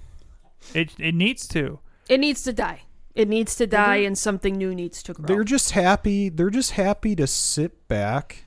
It 0.74 0.90
it 0.98 1.14
needs 1.14 1.46
to. 1.48 1.80
It 2.08 2.18
needs 2.20 2.42
to 2.42 2.52
die. 2.52 2.82
It 3.14 3.28
needs 3.28 3.56
to 3.56 3.66
die, 3.66 3.98
mm-hmm. 3.98 4.06
and 4.08 4.18
something 4.18 4.56
new 4.56 4.74
needs 4.74 5.02
to 5.04 5.12
grow. 5.12 5.26
They're 5.26 5.44
just 5.44 5.72
happy. 5.72 6.28
They're 6.28 6.50
just 6.50 6.72
happy 6.72 7.16
to 7.16 7.26
sit 7.26 7.88
back 7.88 8.46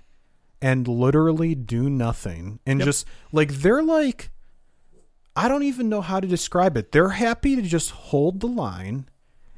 and 0.62 0.88
literally 0.88 1.56
do 1.56 1.90
nothing 1.90 2.60
and 2.66 2.80
Yep. 2.80 2.86
just 2.86 3.06
like 3.32 3.52
they're 3.56 3.84
like 3.84 4.30
I 5.36 5.48
don't 5.48 5.64
even 5.64 5.88
know 5.90 6.02
how 6.02 6.20
to 6.20 6.28
describe 6.28 6.76
it. 6.78 6.92
They're 6.92 7.10
happy 7.10 7.56
to 7.56 7.62
just 7.62 7.92
hold 7.92 8.40
the 8.42 8.48
line 8.48 9.08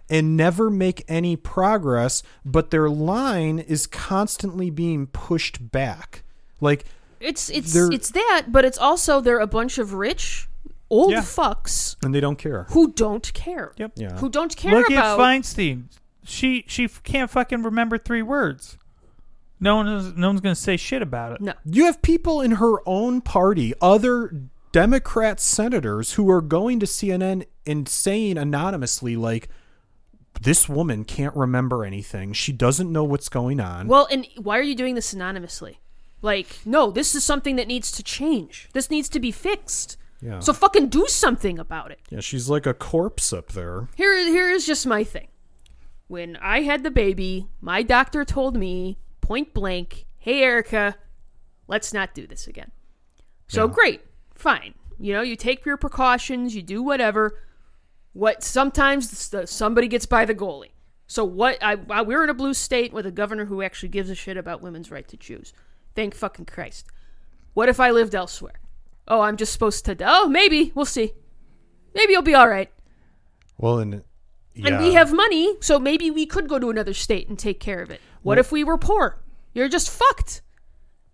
and 0.09 0.37
never 0.37 0.69
make 0.69 1.03
any 1.07 1.35
progress, 1.35 2.21
but 2.45 2.69
their 2.69 2.89
line 2.89 3.57
is 3.59 3.87
constantly 3.87 4.69
being 4.69 5.07
pushed 5.07 5.71
back. 5.71 6.23
Like 6.61 6.85
It's 7.19 7.49
it's 7.49 7.75
it's 7.75 8.11
that, 8.11 8.47
but 8.49 8.65
it's 8.65 8.77
also 8.77 9.19
they're 9.21 9.39
a 9.39 9.47
bunch 9.47 9.77
of 9.77 9.93
rich 9.93 10.47
old 10.89 11.11
Yeah. 11.11 11.21
fucks 11.21 11.95
and 12.03 12.13
they 12.13 12.19
don't 12.19 12.37
care. 12.37 12.67
who 12.69 12.91
don't 12.91 13.33
care. 13.33 13.73
Yep. 13.77 13.93
Yeah. 13.95 14.17
Who 14.19 14.29
don't 14.29 14.55
care 14.55 14.73
Look 14.79 14.89
about 14.91 15.19
at 15.19 15.23
Feinstein. 15.25 15.85
She 16.23 16.63
she 16.67 16.87
can't 16.87 17.31
fucking 17.31 17.63
remember 17.63 17.97
three 17.97 18.21
words. 18.21 18.77
No 19.59 19.77
one 19.77 19.87
is, 19.87 20.13
no 20.15 20.27
one's 20.27 20.41
gonna 20.41 20.53
say 20.55 20.77
shit 20.77 21.01
about 21.01 21.31
it. 21.31 21.41
No. 21.41 21.53
You 21.65 21.85
have 21.85 22.01
people 22.01 22.41
in 22.41 22.51
her 22.51 22.87
own 22.87 23.21
party, 23.21 23.73
other 23.81 24.41
Democrat 24.73 25.39
senators, 25.39 26.13
who 26.13 26.29
are 26.29 26.41
going 26.41 26.79
to 26.81 26.85
CNN 26.85 27.45
and 27.65 27.87
saying 27.87 28.37
anonymously, 28.37 29.15
like, 29.15 29.47
this 30.41 30.67
woman 30.67 31.05
can't 31.05 31.35
remember 31.35 31.85
anything. 31.85 32.33
She 32.33 32.51
doesn't 32.51 32.91
know 32.91 33.03
what's 33.03 33.29
going 33.29 33.59
on. 33.61 33.87
Well, 33.87 34.07
and 34.11 34.27
why 34.37 34.57
are 34.57 34.63
you 34.63 34.75
doing 34.75 34.95
this 34.95 35.13
anonymously? 35.13 35.79
Like, 36.23 36.57
no, 36.65 36.89
this 36.89 37.13
is 37.13 37.23
something 37.23 37.55
that 37.57 37.67
needs 37.67 37.91
to 37.93 38.03
change. 38.03 38.67
This 38.73 38.89
needs 38.89 39.09
to 39.09 39.19
be 39.19 39.31
fixed. 39.31 39.95
yeah. 40.21 40.39
So 40.39 40.53
fucking 40.53 40.87
do 40.89 41.05
something 41.07 41.59
about 41.59 41.91
it. 41.91 41.99
yeah, 42.09 42.19
she's 42.21 42.49
like 42.49 42.65
a 42.65 42.73
corpse 42.73 43.31
up 43.31 43.51
there. 43.51 43.89
Here, 43.95 44.17
here 44.25 44.49
is 44.49 44.65
just 44.65 44.87
my 44.87 45.03
thing. 45.03 45.27
When 46.07 46.35
I 46.37 46.61
had 46.61 46.83
the 46.83 46.91
baby, 46.91 47.47
my 47.61 47.83
doctor 47.83 48.25
told 48.25 48.55
me 48.57 48.97
point 49.21 49.53
blank, 49.53 50.05
"Hey, 50.17 50.41
Erica, 50.41 50.95
let's 51.67 51.93
not 51.93 52.13
do 52.15 52.25
this 52.25 52.47
again." 52.47 52.71
So 53.47 53.67
Yeah. 53.67 53.73
great, 53.73 54.01
fine. 54.43 54.75
You 54.99 55.13
know, 55.13 55.21
you 55.21 55.35
take 55.35 55.65
your 55.65 55.77
precautions, 55.77 56.55
you 56.55 56.61
do 56.61 56.83
whatever. 56.83 57.39
What 58.13 58.43
sometimes 58.43 59.29
the, 59.29 59.47
somebody 59.47 59.87
gets 59.87 60.05
by 60.05 60.25
the 60.25 60.35
goalie. 60.35 60.69
So 61.07 61.23
what? 61.25 61.57
I, 61.63 61.77
I 61.89 62.01
we're 62.03 62.23
in 62.23 62.29
a 62.29 62.33
blue 62.35 62.53
state 62.53 62.93
with 62.93 63.05
a 63.05 63.11
governor 63.11 63.45
who 63.45 63.61
actually 63.63 63.89
gives 63.89 64.09
a 64.09 64.15
shit 64.15 64.37
about 64.37 64.61
women's 64.61 64.91
right 64.91 65.07
to 65.07 65.17
choose. 65.17 65.53
Thank 65.95 66.13
fucking 66.13 66.45
Christ. 66.45 66.85
What 67.53 67.69
if 67.69 67.79
I 67.79 67.91
lived 67.91 68.13
elsewhere? 68.13 68.59
Oh, 69.07 69.21
I'm 69.21 69.37
just 69.37 69.51
supposed 69.53 69.85
to. 69.85 69.97
Oh, 70.01 70.27
maybe 70.27 70.71
we'll 70.75 70.85
see. 70.85 71.13
Maybe 71.95 72.13
you'll 72.13 72.21
be 72.21 72.35
all 72.35 72.47
right. 72.47 72.71
Well, 73.57 73.79
and 73.79 74.03
yeah. 74.55 74.67
And 74.67 74.79
we 74.83 74.93
have 74.93 75.11
money, 75.13 75.55
so 75.61 75.79
maybe 75.79 76.11
we 76.11 76.25
could 76.25 76.47
go 76.47 76.59
to 76.59 76.69
another 76.69 76.93
state 76.93 77.27
and 77.27 77.37
take 77.37 77.59
care 77.59 77.81
of 77.81 77.89
it. 77.89 77.99
What 78.21 78.35
Well- 78.35 78.39
if 78.39 78.51
we 78.51 78.63
were 78.63 78.77
poor? 78.77 79.19
You're 79.53 79.69
just 79.69 79.89
fucked. 79.89 80.41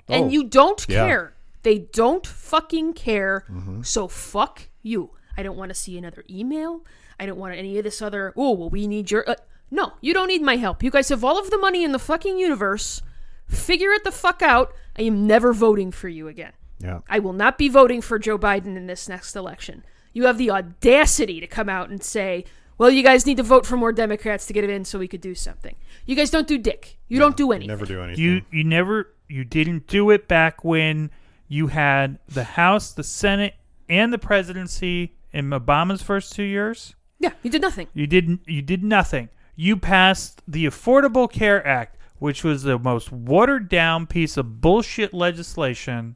And 0.08 0.26
Oh, 0.26 0.30
you 0.30 0.44
don't 0.46 0.86
yeah. 0.90 1.06
care. 1.06 1.34
They 1.64 1.80
don't 1.80 2.26
fucking 2.26 2.94
care. 2.94 3.46
Mm-hmm. 3.52 3.82
So 3.84 4.08
fuck 4.08 4.70
you. 4.82 5.12
I 5.38 5.44
don't 5.44 5.58
want 5.58 5.70
to 5.70 5.76
see 5.76 5.98
another 5.98 6.24
email. 6.30 6.86
I 7.20 7.26
don't 7.26 7.38
want 7.38 7.56
any 7.56 7.78
of 7.78 7.84
this 7.84 8.02
other, 8.02 8.34
oh, 8.38 8.52
well, 8.54 8.70
we 8.70 8.88
need 8.88 9.12
your. 9.12 9.30
Uh, 9.30 9.36
no, 9.72 9.94
you 10.02 10.14
don't 10.14 10.28
need 10.28 10.42
my 10.42 10.56
help. 10.56 10.82
You 10.84 10.90
guys 10.92 11.10
have 11.10 11.24
all 11.24 11.38
of 11.38 11.50
the 11.52 11.58
money 11.58 11.84
in 11.84 11.92
the 11.92 12.00
fucking 12.00 12.40
universe. 12.40 13.02
Figure 13.48 13.92
it 13.92 14.04
the 14.04 14.12
fuck 14.12 14.42
out. 14.42 14.74
I 14.98 15.04
am 15.04 15.28
never 15.28 15.54
voting 15.54 15.92
for 15.92 16.08
you 16.08 16.28
again. 16.28 16.54
yeah. 16.80 17.00
I 17.10 17.20
will 17.20 17.34
not 17.34 17.58
be 17.58 17.68
voting 17.70 18.02
for 18.02 18.18
Joe 18.20 18.38
Biden 18.38 18.76
in 18.78 18.88
this 18.88 19.10
next 19.10 19.36
election. 19.36 19.84
You 20.14 20.26
have 20.26 20.38
the 20.38 20.50
audacity 20.52 21.40
to 21.40 21.48
come 21.48 21.70
out 21.70 21.90
and 21.90 22.02
say, 22.04 22.46
well, 22.78 22.90
you 22.90 23.04
guys 23.04 23.26
need 23.26 23.38
to 23.38 23.44
vote 23.44 23.66
for 23.66 23.76
more 23.78 23.92
Democrats 23.92 24.46
to 24.48 24.54
get 24.54 24.64
it 24.64 24.70
in 24.70 24.86
so 24.86 24.98
we 24.98 25.08
could 25.08 25.22
do 25.22 25.36
something. 25.36 25.76
You 26.06 26.16
guys 26.16 26.30
don't 26.30 26.48
do 26.48 26.58
dick. 26.58 26.98
You 27.08 27.20
don't 27.20 27.36
do 27.38 27.46
You 27.46 27.52
anything. 27.52 27.68
never 27.68 27.86
do 27.86 28.02
anything. 28.02 28.24
You 28.24 28.42
you 28.52 28.64
never 28.64 29.14
you 29.28 29.44
didn't 29.44 29.88
do 29.88 30.10
it 30.10 30.28
back 30.28 30.64
when 30.64 31.12
you 31.50 31.68
had 31.68 32.20
the 32.30 32.44
House, 32.46 32.94
the 32.94 33.04
Senate, 33.04 33.56
and 33.90 34.14
the 34.14 34.18
presidency 34.18 35.16
in 35.34 35.50
Obama's 35.50 36.02
first 36.02 36.32
two 36.34 36.44
years. 36.44 36.96
Yeah, 37.20 37.32
you 37.44 37.50
did 37.50 37.62
nothing. 37.62 37.88
You 37.94 38.08
didn't. 38.08 38.42
You 38.48 38.62
did 38.62 38.84
nothing. 38.84 39.28
You 39.56 39.76
passed 39.76 40.42
the 40.48 40.66
Affordable 40.66 41.30
Care 41.30 41.66
Act, 41.68 41.98
which 42.20 42.46
was 42.46 42.64
the 42.64 42.80
most 42.80 43.12
watered 43.12 43.68
down 43.68 44.08
piece 44.08 44.38
of 44.38 44.62
bullshit 44.62 45.14
legislation 45.14 46.16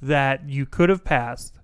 that 0.00 0.48
you 0.48 0.66
could 0.66 0.88
have 0.88 1.02
passed. 1.04 1.58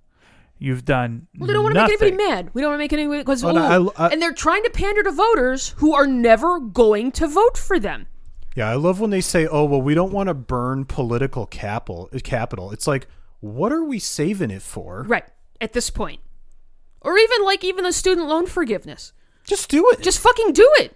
You've 0.59 0.83
done. 0.85 1.27
Well, 1.37 1.47
they 1.47 1.53
don't 1.53 1.63
want 1.63 1.75
to 1.75 1.81
make 1.81 2.01
anybody 2.01 2.11
mad. 2.29 2.49
We 2.53 2.61
don't 2.61 2.71
want 2.71 2.79
to 2.79 2.83
make 2.83 2.93
anybody 2.93 3.19
because 3.21 3.43
Well, 3.43 3.57
I- 3.57 4.05
I- 4.05 4.09
and 4.09 4.21
they're 4.21 4.33
trying 4.33 4.63
to 4.63 4.69
pander 4.69 5.03
to 5.03 5.11
voters 5.11 5.75
who 5.77 5.93
are 5.93 6.07
never 6.07 6.59
going 6.59 7.11
to 7.13 7.27
vote 7.27 7.57
for 7.57 7.79
them. 7.79 8.07
Yeah, 8.55 8.69
I 8.69 8.75
love 8.75 8.99
when 8.99 9.09
they 9.09 9.21
say, 9.21 9.47
"Oh, 9.47 9.65
well, 9.65 9.81
we 9.81 9.93
don't 9.95 10.11
want 10.13 10.27
to 10.27 10.33
burn 10.33 10.85
political 10.85 11.45
capital." 11.45 12.09
Capital. 12.23 12.71
It's 12.71 12.85
like, 12.87 13.07
what 13.39 13.71
are 13.71 13.83
we 13.83 13.99
saving 13.99 14.51
it 14.51 14.61
for? 14.61 15.03
Right 15.07 15.25
at 15.59 15.73
this 15.73 15.89
point, 15.89 16.19
or 17.01 17.17
even 17.17 17.43
like 17.43 17.63
even 17.63 17.83
the 17.83 17.91
student 17.93 18.27
loan 18.27 18.45
forgiveness. 18.47 19.11
Just 19.43 19.69
do 19.69 19.89
it. 19.91 20.01
Just 20.01 20.19
fucking 20.19 20.53
do 20.53 20.69
it. 20.79 20.95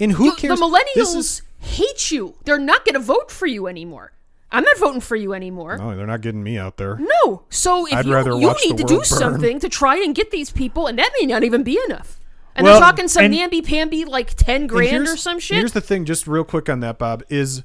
and 0.00 0.12
who 0.12 0.24
You- 0.26 0.34
cares? 0.36 0.58
The 0.58 0.64
millennials 0.66 1.14
is 1.16 1.42
hate 1.58 2.10
you. 2.10 2.34
They're 2.44 2.58
not 2.58 2.84
going 2.84 2.94
to 2.94 3.00
vote 3.00 3.30
for 3.30 3.46
you 3.46 3.66
anymore. 3.66 4.12
I'm 4.52 4.62
not 4.62 4.76
voting 4.78 5.00
for 5.00 5.16
you 5.16 5.32
anymore. 5.34 5.76
no, 5.78 5.96
they're 5.96 6.06
not 6.06 6.20
getting 6.20 6.42
me 6.42 6.56
out 6.58 6.76
there. 6.76 6.98
No. 7.00 7.42
So 7.50 7.86
if 7.86 7.94
I'd 7.94 8.06
you, 8.06 8.14
rather 8.14 8.30
you 8.38 8.54
need 8.64 8.76
to 8.78 8.84
do 8.84 8.96
burn. 8.96 9.04
something 9.04 9.58
to 9.60 9.68
try 9.68 9.96
and 9.96 10.14
get 10.14 10.30
these 10.30 10.50
people, 10.50 10.86
and 10.86 10.98
that 10.98 11.10
may 11.20 11.26
not 11.26 11.42
even 11.44 11.62
be 11.62 11.78
enough. 11.88 12.20
And 12.56 12.64
Well, 12.64 12.80
they're 12.80 12.88
talking 12.88 13.06
some 13.08 13.30
namby 13.30 13.62
pamby 13.62 14.04
like 14.04 14.34
ten 14.34 14.66
grand 14.66 15.06
or 15.06 15.16
some 15.16 15.38
shit. 15.38 15.58
Here's 15.58 15.72
the 15.72 15.80
thing, 15.80 16.04
just 16.04 16.26
real 16.26 16.44
quick 16.44 16.68
on 16.68 16.80
that, 16.80 16.98
Bob, 16.98 17.22
is 17.28 17.62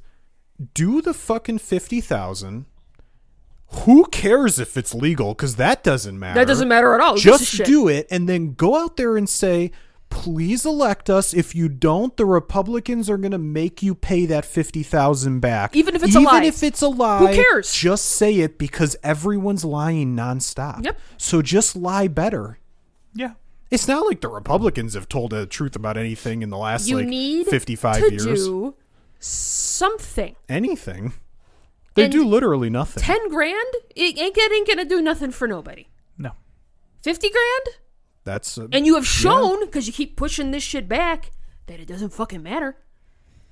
do 0.73 1.01
the 1.01 1.13
fucking 1.13 1.59
fifty 1.59 2.01
thousand. 2.01 2.65
Who 3.85 4.05
cares 4.07 4.59
if 4.59 4.75
it's 4.75 4.93
legal? 4.93 5.33
Because 5.33 5.55
that 5.55 5.81
doesn't 5.81 6.19
matter. 6.19 6.39
that 6.39 6.47
doesn't 6.47 6.67
matter 6.67 6.93
at 6.93 6.99
all. 6.99 7.15
Who 7.15 7.21
gives 7.21 7.51
Just 7.51 7.63
do 7.63 7.87
it, 7.87 8.05
and 8.11 8.27
then 8.27 8.53
go 8.53 8.75
out 8.77 8.97
there 8.97 9.15
and 9.15 9.29
say, 9.29 9.71
"Please 10.09 10.65
elect 10.65 11.09
us." 11.09 11.33
If 11.33 11.55
you 11.55 11.69
don't, 11.69 12.17
the 12.17 12.25
Republicans 12.25 13.09
are 13.09 13.15
going 13.17 13.31
to 13.31 13.37
make 13.37 13.81
you 13.81 13.95
pay 13.95 14.25
that 14.25 14.43
fifty 14.43 14.83
thousand 14.83 15.39
back, 15.39 15.73
Even 15.73 15.95
if 15.95 16.03
it's 16.03 16.15
a 16.15 16.19
Even 16.19 16.25
lie. 16.33 16.43
if 16.43 16.61
it's 16.63 16.81
a 16.81 16.89
lie, 16.89 17.19
who 17.33 17.33
cares? 17.33 17.73
Just 17.73 18.05
say 18.07 18.39
it 18.39 18.57
because 18.57 18.97
everyone's 19.03 19.63
lying 19.63 20.17
nonstop. 20.17 20.83
Yep. 20.83 20.99
So 21.17 21.41
just 21.41 21.77
lie 21.77 22.09
better. 22.09 22.59
Yeah. 23.13 23.31
It's 23.71 23.87
not 23.87 24.05
like 24.05 24.19
the 24.21 24.27
Republicans 24.27 24.93
have 24.95 25.07
told 25.09 25.31
the 25.31 25.45
truth 25.45 25.75
about 25.75 25.95
anything 25.97 26.41
in 26.43 26.49
the 26.49 26.57
last 26.57 26.87
you 26.89 26.97
like 26.97 27.07
need 27.07 27.47
55 27.47 27.95
to 28.03 28.11
years. 28.11 28.23
do 28.25 28.75
something. 29.19 30.35
anything. 30.49 31.13
They 31.95 32.03
And 32.05 32.11
do 32.13 32.25
literally 32.25 32.69
nothing. 32.69 33.01
Ten 33.03 33.29
grand? 33.29 33.55
It 33.95 34.17
ain't, 34.17 34.37
it 34.37 34.51
ain't 34.51 34.67
gonna 34.67 34.85
do 34.85 35.01
nothing 35.01 35.31
for 35.31 35.47
nobody. 35.47 35.87
No. 36.17 36.31
Fifty 37.01 37.29
grand? 37.29 37.77
That's 38.23 38.57
uh, 38.57 38.67
And 38.71 38.85
you 38.85 38.95
have 38.95 39.05
shown, 39.07 39.65
because 39.65 39.87
you 39.87 39.93
keep 39.93 40.15
pushing 40.15 40.51
this 40.51 40.63
shit 40.63 40.87
back, 40.87 41.31
that 41.67 41.79
it 41.79 41.87
doesn't 41.87 42.13
fucking 42.13 42.41
matter. 42.43 42.77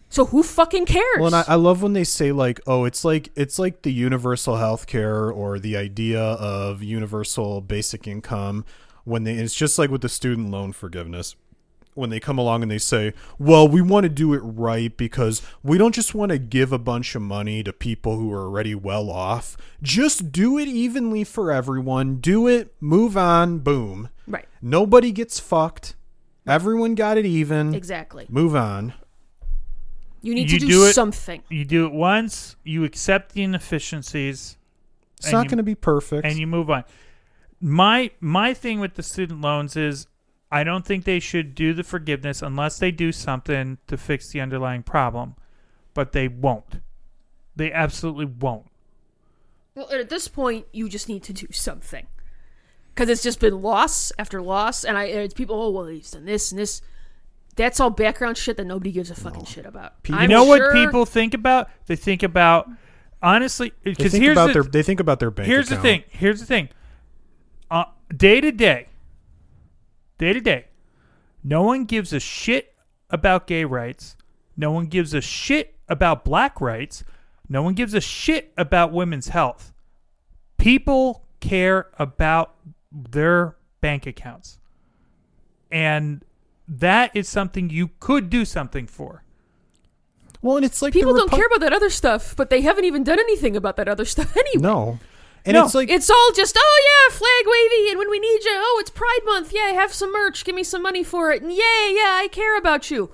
So 0.09 0.25
who 0.25 0.41
fucking 0.43 0.85
cares? 0.85 1.17
well, 1.17 1.27
and 1.27 1.35
I, 1.35 1.43
I 1.49 1.55
love 1.55 1.83
when 1.83 1.93
they 1.93 2.03
say 2.05 2.31
like, 2.31 2.59
"Oh, 2.65 2.85
it's 2.85 3.03
like 3.05 3.29
it's 3.35 3.59
like 3.59 3.81
the 3.83 3.91
universal 3.91 4.55
health 4.57 4.87
care 4.87 5.29
or 5.31 5.59
the 5.59 5.75
idea 5.77 6.21
of 6.21 6.81
universal 6.81 7.61
basic 7.61 8.07
income." 8.07 8.63
When 9.09 9.23
they, 9.23 9.33
it's 9.33 9.55
just 9.55 9.77
like 9.79 9.89
with 9.89 10.01
the 10.01 10.09
student 10.09 10.51
loan 10.51 10.71
forgiveness. 10.71 11.35
When 11.95 12.11
they 12.11 12.19
come 12.19 12.37
along 12.37 12.61
and 12.61 12.71
they 12.71 12.77
say, 12.77 13.13
"Well, 13.39 13.67
we 13.67 13.81
want 13.81 14.03
to 14.03 14.09
do 14.09 14.33
it 14.33 14.37
right 14.39 14.95
because 14.95 15.41
we 15.63 15.77
don't 15.77 15.93
just 15.93 16.13
want 16.15 16.31
to 16.31 16.37
give 16.37 16.71
a 16.71 16.77
bunch 16.77 17.13
of 17.15 17.21
money 17.23 17.61
to 17.63 17.73
people 17.73 18.15
who 18.17 18.31
are 18.31 18.43
already 18.43 18.73
well 18.75 19.09
off. 19.09 19.57
Just 19.81 20.31
do 20.31 20.57
it 20.57 20.67
evenly 20.69 21.23
for 21.25 21.51
everyone. 21.51 22.17
Do 22.17 22.47
it, 22.47 22.73
move 22.79 23.17
on, 23.17 23.59
boom. 23.59 24.09
right. 24.27 24.45
Nobody 24.61 25.11
gets 25.11 25.39
fucked. 25.39 25.95
Everyone 26.47 26.95
got 26.95 27.17
it 27.17 27.25
even. 27.25 27.73
Exactly. 27.75 28.27
Move 28.29 28.55
on. 28.55 28.93
You 30.21 30.35
need 30.35 30.51
You 30.51 30.59
to 30.59 30.65
do, 30.65 30.71
do 30.71 30.85
it- 30.85 30.93
something. 30.93 31.41
You 31.49 31.65
do 31.65 31.85
it 31.85 31.91
once. 31.91 32.55
You 32.63 32.83
accept 32.83 33.33
the 33.33 33.43
inefficiencies. 33.43 34.57
It's 35.17 35.31
not 35.31 35.47
going 35.47 35.57
to 35.57 35.63
be 35.63 35.75
perfect. 35.75 36.25
and 36.25 36.37
you 36.37 36.47
move 36.47 36.69
on. 36.69 36.83
My 37.61 38.11
my 38.19 38.53
thing 38.53 38.79
with 38.79 38.95
the 38.95 39.03
student 39.03 39.41
loans 39.41 39.75
is 39.75 40.07
I 40.51 40.63
don't 40.63 40.85
think 40.85 41.05
they 41.05 41.19
should 41.19 41.53
do 41.53 41.73
the 41.73 41.83
forgiveness 41.83 42.41
unless 42.41 42.79
they 42.79 42.91
do 42.91 43.11
something 43.11 43.77
to 43.87 43.97
fix 43.97 44.29
the 44.29 44.41
underlying 44.41 44.83
problem, 44.83 45.35
but 45.93 46.11
they 46.11 46.27
won't. 46.27 46.79
They 47.55 47.71
absolutely 47.71 48.25
won't. 48.25 48.67
Well, 49.75 49.91
at 49.91 50.09
this 50.09 50.27
point, 50.27 50.65
you 50.71 50.89
just 50.89 51.07
need 51.07 51.23
to 51.23 51.33
do 51.33 51.47
something. 51.51 52.07
Because 52.93 53.09
it's 53.09 53.23
just 53.23 53.39
been 53.39 53.61
loss 53.61 54.11
after 54.17 54.41
loss, 54.41 54.83
and 54.83 54.97
I 54.97 55.05
it's 55.05 55.33
people, 55.33 55.61
oh, 55.61 55.69
well, 55.69 55.85
he's 55.85 56.11
done 56.11 56.25
this 56.25 56.51
and 56.51 56.59
this. 56.59 56.81
That's 57.55 57.79
all 57.79 57.89
background 57.89 58.37
shit 58.37 58.57
that 58.57 58.65
nobody 58.65 58.91
gives 58.91 59.11
a 59.11 59.15
fucking 59.15 59.45
shit 59.45 59.65
about. 59.65 59.93
You 60.07 60.15
I'm 60.15 60.29
know 60.29 60.45
sure- 60.45 60.73
what 60.73 60.85
people 60.85 61.05
think 61.05 61.33
about? 61.33 61.69
They 61.87 61.95
think 61.95 62.23
about 62.23 62.69
honestly 63.21 63.73
because 63.83 64.13
think 64.13 64.23
here's 64.23 64.37
about 64.37 64.47
the, 64.47 64.53
their 64.53 64.63
they 64.63 64.83
think 64.83 65.01
about 65.01 65.19
their 65.19 65.31
bank 65.31 65.47
here's 65.47 65.67
account. 65.67 65.83
the 65.83 65.89
thing. 65.89 66.03
Here's 66.09 66.39
the 66.39 66.45
thing. 66.45 66.69
Uh, 67.71 67.85
day 68.15 68.41
to 68.41 68.51
day, 68.51 68.87
day 70.17 70.33
to 70.33 70.41
day, 70.41 70.65
no 71.43 71.63
one 71.63 71.85
gives 71.85 72.13
a 72.13 72.19
shit 72.19 72.73
about 73.09 73.47
gay 73.47 73.65
rights. 73.65 74.15
No 74.57 74.71
one 74.71 74.87
gives 74.87 75.13
a 75.13 75.21
shit 75.21 75.75
about 75.87 76.25
black 76.25 76.59
rights. 76.59 77.03
No 77.47 77.63
one 77.63 77.73
gives 77.73 77.93
a 77.93 78.01
shit 78.01 78.51
about 78.57 78.91
women's 78.91 79.29
health. 79.29 79.73
People 80.57 81.25
care 81.39 81.87
about 81.97 82.55
their 82.91 83.55
bank 83.81 84.05
accounts. 84.05 84.59
And 85.71 86.23
that 86.67 87.11
is 87.15 87.27
something 87.29 87.69
you 87.69 87.91
could 87.99 88.29
do 88.29 88.45
something 88.45 88.87
for. 88.87 89.23
Well, 90.41 90.57
and 90.57 90.65
it's 90.65 90.81
like 90.81 90.93
People 90.93 91.13
the 91.13 91.19
don't 91.19 91.31
care 91.31 91.45
about 91.45 91.59
that 91.61 91.73
other 91.73 91.89
stuff, 91.89 92.35
but 92.35 92.49
they 92.49 92.61
haven't 92.61 92.85
even 92.85 93.03
done 93.03 93.19
anything 93.19 93.55
about 93.55 93.75
that 93.77 93.87
other 93.87 94.05
stuff 94.05 94.35
anyway. 94.37 94.61
No, 94.61 94.99
and 95.45 95.55
No, 95.55 95.65
it's 95.65 95.75
like 95.75 95.89
It's 95.89 96.09
all 96.09 96.31
just, 96.35 96.55
oh 96.59 97.07
yeah, 97.09 97.15
flag 97.15 97.45
wavy, 97.45 97.91
and 97.91 97.99
when 97.99 98.09
we 98.09 98.19
need 98.19 98.43
you, 98.43 98.51
oh, 98.53 98.77
it's 98.81 98.89
Pride 98.91 99.19
Month. 99.25 99.51
Yeah, 99.53 99.71
have 99.71 99.93
some 99.93 100.11
merch. 100.11 100.43
Give 100.45 100.55
me 100.55 100.63
some 100.63 100.81
money 100.81 101.03
for 101.03 101.31
it. 101.31 101.41
And 101.41 101.51
yay, 101.51 101.57
yeah, 101.57 102.19
I 102.21 102.27
care 102.31 102.57
about 102.57 102.91
you. 102.91 103.11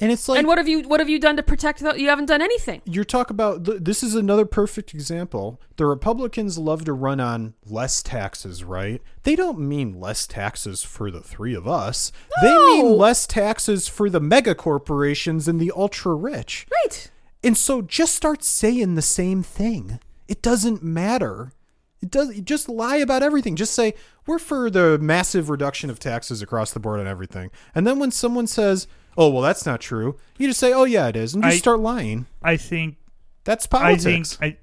and 0.00 0.10
it's 0.10 0.28
like 0.28 0.38
and 0.38 0.48
what 0.48 0.56
have 0.58 0.66
you 0.66 0.88
what 0.88 0.98
have 1.00 1.08
you 1.10 1.18
done 1.18 1.36
to 1.36 1.42
protect 1.42 1.80
that? 1.80 1.98
You 2.00 2.08
haven't 2.08 2.26
done 2.26 2.40
anything. 2.42 2.80
you're 2.84 3.04
talking 3.04 3.34
about. 3.34 3.64
This 3.84 4.02
is 4.02 4.14
another 4.14 4.46
perfect 4.46 4.94
example. 4.94 5.60
The 5.76 5.84
Republicans 5.86 6.56
love 6.58 6.84
to 6.86 6.92
run 6.94 7.20
on 7.20 7.54
less 7.66 8.02
taxes, 8.02 8.64
right? 8.64 9.02
They 9.24 9.36
don't 9.36 9.58
mean 9.58 10.00
less 10.00 10.26
taxes 10.26 10.82
for 10.82 11.10
the 11.10 11.20
three 11.20 11.54
of 11.54 11.68
us. 11.68 12.12
They 12.42 12.56
mean 12.56 12.96
less 12.96 13.26
taxes 13.26 13.88
for 13.88 14.08
the 14.08 14.20
mega 14.20 14.54
corporations 14.54 15.46
and 15.48 15.60
the 15.60 15.72
ultra 15.76 16.14
rich. 16.14 16.66
Right. 16.84 17.10
And 17.42 17.56
so 17.56 17.80
just 17.82 18.14
start 18.14 18.42
saying 18.42 18.94
the 18.94 19.02
same 19.02 19.42
thing. 19.42 20.00
It 20.30 20.42
doesn't 20.42 20.80
matter. 20.80 21.52
It 22.00 22.08
does 22.10 22.34
you 22.36 22.40
just 22.40 22.68
lie 22.68 22.96
about 22.96 23.24
everything. 23.24 23.56
Just 23.56 23.74
say 23.74 23.94
we're 24.26 24.38
for 24.38 24.70
the 24.70 24.96
massive 24.98 25.50
reduction 25.50 25.90
of 25.90 25.98
taxes 25.98 26.40
across 26.40 26.70
the 26.70 26.78
board 26.78 27.00
on 27.00 27.08
everything. 27.08 27.50
And 27.74 27.84
then 27.84 27.98
when 27.98 28.12
someone 28.12 28.46
says, 28.46 28.86
"Oh, 29.18 29.28
well 29.28 29.42
that's 29.42 29.66
not 29.66 29.80
true." 29.80 30.16
You 30.38 30.46
just 30.46 30.60
say, 30.60 30.72
"Oh 30.72 30.84
yeah, 30.84 31.08
it 31.08 31.16
is." 31.16 31.34
And 31.34 31.42
just 31.42 31.56
I- 31.56 31.58
start 31.58 31.80
lying. 31.80 32.26
I 32.42 32.56
think 32.56 32.96
That's 33.42 33.66
politics. 33.66 34.38
I 34.40 34.50
think 34.50 34.58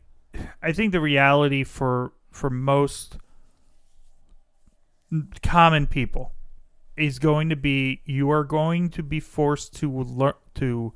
I, 0.63 0.69
I 0.69 0.71
think 0.71 0.93
the 0.93 1.01
reality 1.01 1.65
for 1.65 2.13
for 2.31 2.49
most 2.49 3.17
common 5.43 5.85
people 5.87 6.31
is 6.95 7.19
going 7.19 7.49
to 7.49 7.55
be 7.57 8.01
you 8.05 8.29
are 8.31 8.43
going 8.45 8.89
to 8.91 9.03
be 9.03 9.19
forced 9.19 9.75
to 9.75 9.91
learn 9.91 10.33
to 10.55 10.93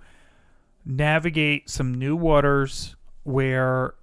navigate 0.85 1.69
some 1.69 1.93
new 1.93 2.16
waters 2.16 2.95
where 3.24 3.93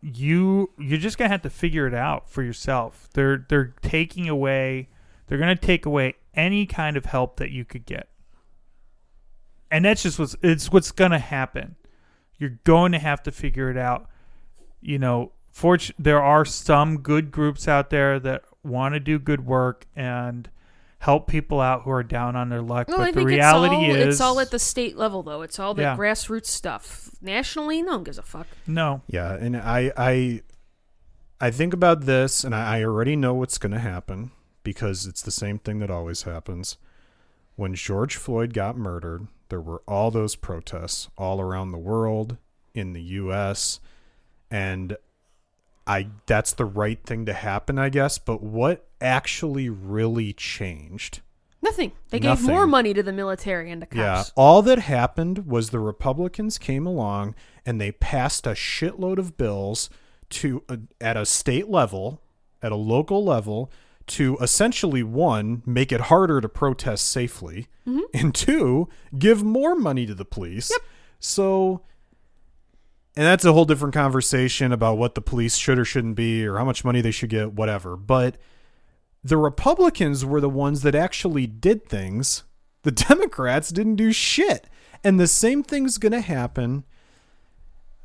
you 0.00 0.70
you're 0.78 0.98
just 0.98 1.18
gonna 1.18 1.30
have 1.30 1.42
to 1.42 1.50
figure 1.50 1.86
it 1.86 1.94
out 1.94 2.28
for 2.30 2.42
yourself. 2.42 3.08
They're 3.14 3.44
they're 3.48 3.74
taking 3.82 4.28
away 4.28 4.88
they're 5.26 5.38
gonna 5.38 5.56
take 5.56 5.86
away 5.86 6.14
any 6.34 6.66
kind 6.66 6.96
of 6.96 7.06
help 7.06 7.36
that 7.36 7.50
you 7.50 7.64
could 7.64 7.84
get. 7.84 8.08
And 9.70 9.84
that's 9.84 10.02
just 10.02 10.18
what's 10.18 10.36
it's 10.42 10.72
what's 10.72 10.92
gonna 10.92 11.18
happen. 11.18 11.76
You're 12.38 12.58
going 12.64 12.92
to 12.92 12.98
have 12.98 13.22
to 13.24 13.32
figure 13.32 13.70
it 13.70 13.76
out. 13.76 14.08
You 14.80 14.98
know, 14.98 15.32
fortu- 15.52 15.92
there 15.98 16.22
are 16.22 16.44
some 16.44 17.00
good 17.00 17.32
groups 17.32 17.66
out 17.66 17.90
there 17.90 18.20
that 18.20 18.44
want 18.62 18.94
to 18.94 19.00
do 19.00 19.18
good 19.18 19.44
work 19.44 19.86
and 19.96 20.48
help 20.98 21.26
people 21.28 21.60
out 21.60 21.82
who 21.82 21.90
are 21.90 22.02
down 22.02 22.34
on 22.36 22.48
their 22.48 22.60
luck. 22.62 22.88
No, 22.88 22.96
but 22.96 23.02
I 23.02 23.10
the 23.12 23.16
think 23.20 23.28
reality 23.28 23.76
it's 23.76 23.84
all, 23.84 23.96
is 23.96 24.14
it's 24.14 24.20
all 24.20 24.40
at 24.40 24.50
the 24.50 24.58
state 24.58 24.96
level 24.96 25.22
though. 25.22 25.42
It's 25.42 25.58
all 25.58 25.74
the 25.74 25.82
Yeah. 25.82 25.96
grassroots 25.96 26.46
stuff. 26.46 27.10
Nationally, 27.20 27.82
no 27.82 27.92
one 27.92 28.04
gives 28.04 28.18
a 28.18 28.22
fuck. 28.22 28.46
no. 28.66 29.02
yeah, 29.06 29.32
and 29.34 29.56
I 29.56 29.92
I 29.96 30.42
I 31.40 31.50
think 31.52 31.72
about 31.72 32.02
this 32.02 32.42
and 32.42 32.54
I, 32.54 32.78
I 32.78 32.84
already 32.84 33.14
know 33.16 33.32
what's 33.34 33.58
going 33.58 33.72
to 33.72 33.78
happen 33.78 34.32
because 34.64 35.06
it's 35.06 35.22
the 35.22 35.30
same 35.30 35.58
thing 35.58 35.78
that 35.78 35.90
always 35.90 36.22
happens. 36.22 36.76
When 37.54 37.74
George 37.74 38.16
Floyd 38.16 38.52
got 38.52 38.76
murdered, 38.76 39.28
there 39.48 39.60
were 39.60 39.82
all 39.86 40.10
those 40.10 40.34
protests 40.36 41.08
all 41.16 41.40
around 41.40 41.70
the 41.70 41.78
world, 41.78 42.36
in 42.74 42.92
the 42.92 43.02
US, 43.02 43.80
and 44.50 44.96
I 45.88 46.08
that's 46.26 46.52
the 46.52 46.66
right 46.66 47.02
thing 47.02 47.24
to 47.26 47.32
happen, 47.32 47.78
I 47.78 47.88
guess. 47.88 48.18
But 48.18 48.42
what 48.42 48.86
actually 49.00 49.68
really 49.68 50.34
changed? 50.34 51.20
Nothing. 51.60 51.92
They 52.10 52.20
gave 52.20 52.42
more 52.42 52.68
money 52.68 52.94
to 52.94 53.02
the 53.02 53.12
military 53.12 53.72
and 53.72 53.80
to 53.80 53.86
cops. 53.86 53.98
Yeah, 53.98 54.24
all 54.36 54.62
that 54.62 54.78
happened 54.78 55.46
was 55.46 55.70
the 55.70 55.80
Republicans 55.80 56.56
came 56.56 56.86
along 56.86 57.34
and 57.66 57.80
they 57.80 57.90
passed 57.90 58.46
a 58.46 58.50
shitload 58.50 59.18
of 59.18 59.36
bills 59.36 59.90
to 60.30 60.62
uh, 60.68 60.76
at 61.00 61.16
a 61.16 61.26
state 61.26 61.68
level, 61.68 62.22
at 62.62 62.70
a 62.70 62.76
local 62.76 63.24
level, 63.24 63.72
to 64.08 64.36
essentially 64.40 65.02
one 65.02 65.62
make 65.66 65.90
it 65.90 66.02
harder 66.02 66.40
to 66.40 66.48
protest 66.48 67.08
safely, 67.08 67.66
and 68.14 68.34
two 68.34 68.88
give 69.18 69.42
more 69.42 69.74
money 69.74 70.06
to 70.06 70.14
the 70.14 70.24
police. 70.24 70.70
Yep. 70.70 70.82
So. 71.18 71.82
And 73.18 73.26
that's 73.26 73.44
a 73.44 73.52
whole 73.52 73.64
different 73.64 73.94
conversation 73.94 74.70
about 74.70 74.96
what 74.96 75.16
the 75.16 75.20
police 75.20 75.56
should 75.56 75.76
or 75.76 75.84
shouldn't 75.84 76.14
be, 76.14 76.46
or 76.46 76.56
how 76.56 76.64
much 76.64 76.84
money 76.84 77.00
they 77.00 77.10
should 77.10 77.30
get, 77.30 77.52
whatever. 77.52 77.96
But 77.96 78.36
the 79.24 79.36
Republicans 79.36 80.24
were 80.24 80.40
the 80.40 80.48
ones 80.48 80.82
that 80.82 80.94
actually 80.94 81.48
did 81.48 81.84
things. 81.88 82.44
The 82.84 82.90
Democrats 83.08 83.70
didn't 83.70 83.96
do 83.96 84.12
shit. 84.12 84.68
And 85.02 85.18
the 85.18 85.26
same 85.26 85.64
thing's 85.64 85.98
going 85.98 86.12
to 86.12 86.20
happen 86.20 86.84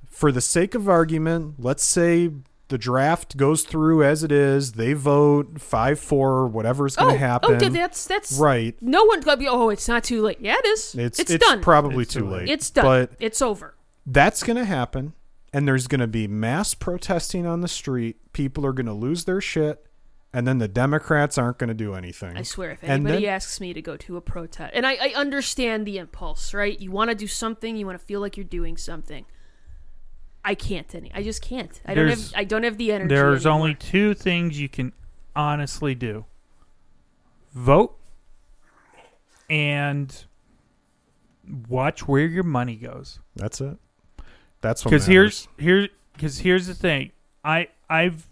for 0.10 0.32
the 0.32 0.42
sake 0.42 0.74
of 0.74 0.90
argument. 0.90 1.58
Let's 1.60 1.84
say 1.84 2.32
the 2.70 2.80
draft 2.80 3.38
goes 3.38 3.66
through 3.66 4.04
as 4.04 4.24
it 4.24 4.32
is, 4.32 4.72
they 4.72 4.94
vote 4.94 5.62
5 5.62 6.00
4, 6.00 6.48
whatever's 6.48 6.96
going 6.96 7.10
Oh, 7.10 7.12
oh 7.12 7.14
to 7.14 7.20
happen. 7.20 7.64
oh, 7.64 7.70
that's 7.70 8.08
that's 8.08 8.40
right. 8.40 8.76
No 8.82 9.04
one's 9.04 9.26
gonna 9.26 9.38
be. 9.38 9.48
Oh, 9.48 9.70
it's 9.70 9.88
not 9.88 10.04
too 10.04 10.24
late. 10.24 10.40
Yeah, 10.42 10.56
it 10.58 10.66
is. 10.66 10.96
It's, 10.96 11.20
It's, 11.20 11.30
it's, 11.30 11.46
done. 11.46 11.62
probably 11.62 12.02
It's 12.02 12.14
too 12.14 12.22
too 12.22 12.30
late. 12.30 12.40
late. 12.40 12.50
it's 12.50 12.72
done. 12.72 12.84
But 12.86 13.12
it's 13.20 13.40
over. 13.40 13.76
That's 14.06 14.44
going 14.44 14.58
to 14.58 14.66
happen. 14.66 15.14
And 15.56 15.68
there's 15.68 15.86
going 15.86 16.02
to 16.02 16.08
be 16.08 16.28
mass 16.28 16.74
protesting 16.74 17.46
on 17.46 17.62
the 17.62 17.68
street. 17.68 18.34
People 18.34 18.66
are 18.66 18.74
going 18.74 18.88
to 18.88 18.94
lose 18.94 19.26
their 19.26 19.40
shit. 19.40 19.86
And 20.34 20.48
then 20.48 20.58
the 20.58 20.68
Democrats 20.68 21.38
aren't 21.38 21.60
going 21.60 21.68
to 21.68 21.76
do 21.76 21.94
anything. 21.94 22.36
I 22.36 22.42
swear, 22.42 22.72
if 22.72 22.84
anybody 22.84 23.26
then- 23.26 23.36
asks 23.36 23.62
me 23.62 23.72
to 23.72 23.82
go 23.84 23.96
to 23.98 24.18
a 24.18 24.22
protest, 24.22 24.72
and 24.74 24.84
I, 24.84 24.96
I 24.96 25.14
understand 25.16 25.86
the 25.86 26.00
impulse, 26.00 26.56
right? 26.56 26.80
You 26.80 26.90
want 26.90 27.12
to 27.12 27.16
do 27.16 27.28
something, 27.28 27.78
you 27.78 27.86
want 27.86 28.00
to 28.00 28.04
feel 28.04 28.20
like 28.20 28.36
you're 28.36 28.44
doing 28.44 28.76
something. 28.76 29.26
I 30.44 30.56
can't 30.56 30.94
any. 30.96 31.12
I 31.14 31.22
just 31.22 31.44
can't. 31.44 31.80
I 31.86 31.94
don't 31.94 32.10
have. 32.10 32.34
I 32.36 32.44
don't 32.46 32.64
have 32.64 32.78
the 32.80 32.92
energy. 32.92 33.14
There's 33.14 33.46
anymore. 33.46 33.60
only 33.60 33.76
two 33.76 34.14
things 34.16 34.60
you 34.60 34.68
can 34.68 34.92
honestly 35.36 35.96
do: 35.96 36.26
vote 37.54 37.96
and 39.50 40.26
watch 41.70 42.08
where 42.08 42.26
your 42.26 42.44
money 42.44 42.76
goes. 42.76 43.20
That's 43.36 43.62
it. 43.62 43.78
That's 44.64 44.84
what 44.84 44.92
Because 44.92 45.06
here's 45.06 45.48
here 45.60 45.90
because 46.14 46.40
here's 46.40 46.68
the 46.68 46.74
thing. 46.74 47.12
I 47.44 47.68
I've 47.90 48.28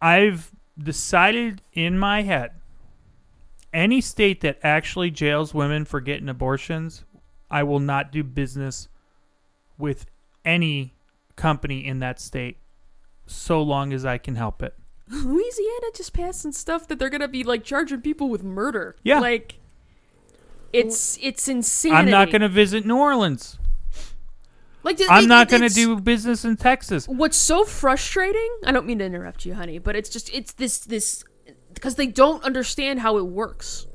I've 0.00 0.52
decided 0.78 1.62
in 1.72 1.98
my 1.98 2.22
head 2.22 2.52
any 3.72 4.00
state 4.00 4.42
that 4.42 4.58
actually 4.62 5.10
jails 5.10 5.54
women 5.54 5.84
for 5.84 6.00
getting 6.00 6.28
abortions, 6.28 7.04
I 7.50 7.62
will 7.62 7.80
not 7.80 8.12
do 8.12 8.22
business 8.22 8.88
with 9.78 10.06
any 10.44 10.94
company 11.34 11.84
in 11.84 12.00
that 12.00 12.20
state 12.20 12.58
so 13.26 13.62
long 13.62 13.92
as 13.92 14.04
I 14.04 14.18
can 14.18 14.36
help 14.36 14.62
it. 14.62 14.74
Louisiana 15.08 15.86
just 15.94 16.12
passing 16.12 16.52
stuff 16.52 16.86
that 16.88 16.98
they're 16.98 17.08
gonna 17.08 17.26
be 17.26 17.42
like 17.42 17.64
charging 17.64 18.02
people 18.02 18.28
with 18.28 18.44
murder. 18.44 18.96
Yeah. 19.02 19.20
like 19.20 19.58
it's 20.72 21.18
it's 21.22 21.48
insanity. 21.48 21.98
I'm 21.98 22.10
not 22.10 22.30
going 22.30 22.42
to 22.42 22.48
visit 22.48 22.84
New 22.84 22.98
Orleans. 22.98 23.58
Like 24.88 25.00
I'm 25.10 25.24
it- 25.24 25.26
not 25.28 25.50
going 25.50 25.60
to 25.60 25.68
do 25.68 26.00
business 26.00 26.46
in 26.46 26.56
Texas. 26.56 27.06
What's 27.06 27.36
so 27.36 27.64
frustrating? 27.64 28.48
I 28.64 28.72
don't 28.72 28.86
mean 28.86 29.00
to 29.00 29.04
interrupt 29.04 29.44
you, 29.44 29.52
honey, 29.52 29.78
but 29.78 29.94
it's 29.94 30.08
just 30.08 30.32
it's 30.32 30.54
this 30.54 30.78
this 30.78 31.24
because 31.74 31.96
they 31.96 32.06
don't 32.06 32.42
understand 32.42 33.00
how 33.00 33.18
it 33.18 33.26
works. 33.26 33.86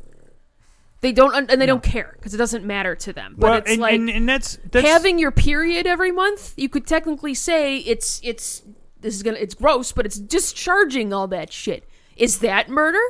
They 1.01 1.11
don't 1.11 1.33
un- 1.33 1.47
and 1.49 1.59
they 1.59 1.65
don't 1.65 1.81
care 1.81 2.13
because 2.17 2.35
it 2.35 2.37
doesn't 2.37 2.63
matter 2.63 2.95
to 2.95 3.11
them. 3.11 3.33
But 3.39 3.49
well, 3.49 3.57
it's 3.57 3.71
and, 3.71 3.81
like 3.81 3.95
and, 3.95 4.07
and 4.07 4.29
that's 4.29 4.59
that's 4.69 4.87
having 4.87 5.17
your 5.17 5.31
period 5.31 5.87
every 5.87 6.11
month. 6.11 6.53
You 6.57 6.69
could 6.69 6.85
technically 6.85 7.33
say 7.33 7.79
it's 7.79 8.21
it's 8.23 8.61
this 9.01 9.15
is 9.15 9.23
gonna 9.23 9.37
it's 9.39 9.55
gross, 9.55 9.91
but 9.93 10.05
it's 10.05 10.19
discharging 10.19 11.11
all 11.11 11.27
that 11.29 11.51
shit. 11.51 11.89
Is 12.15 12.37
that 12.39 12.69
murder? 12.69 13.01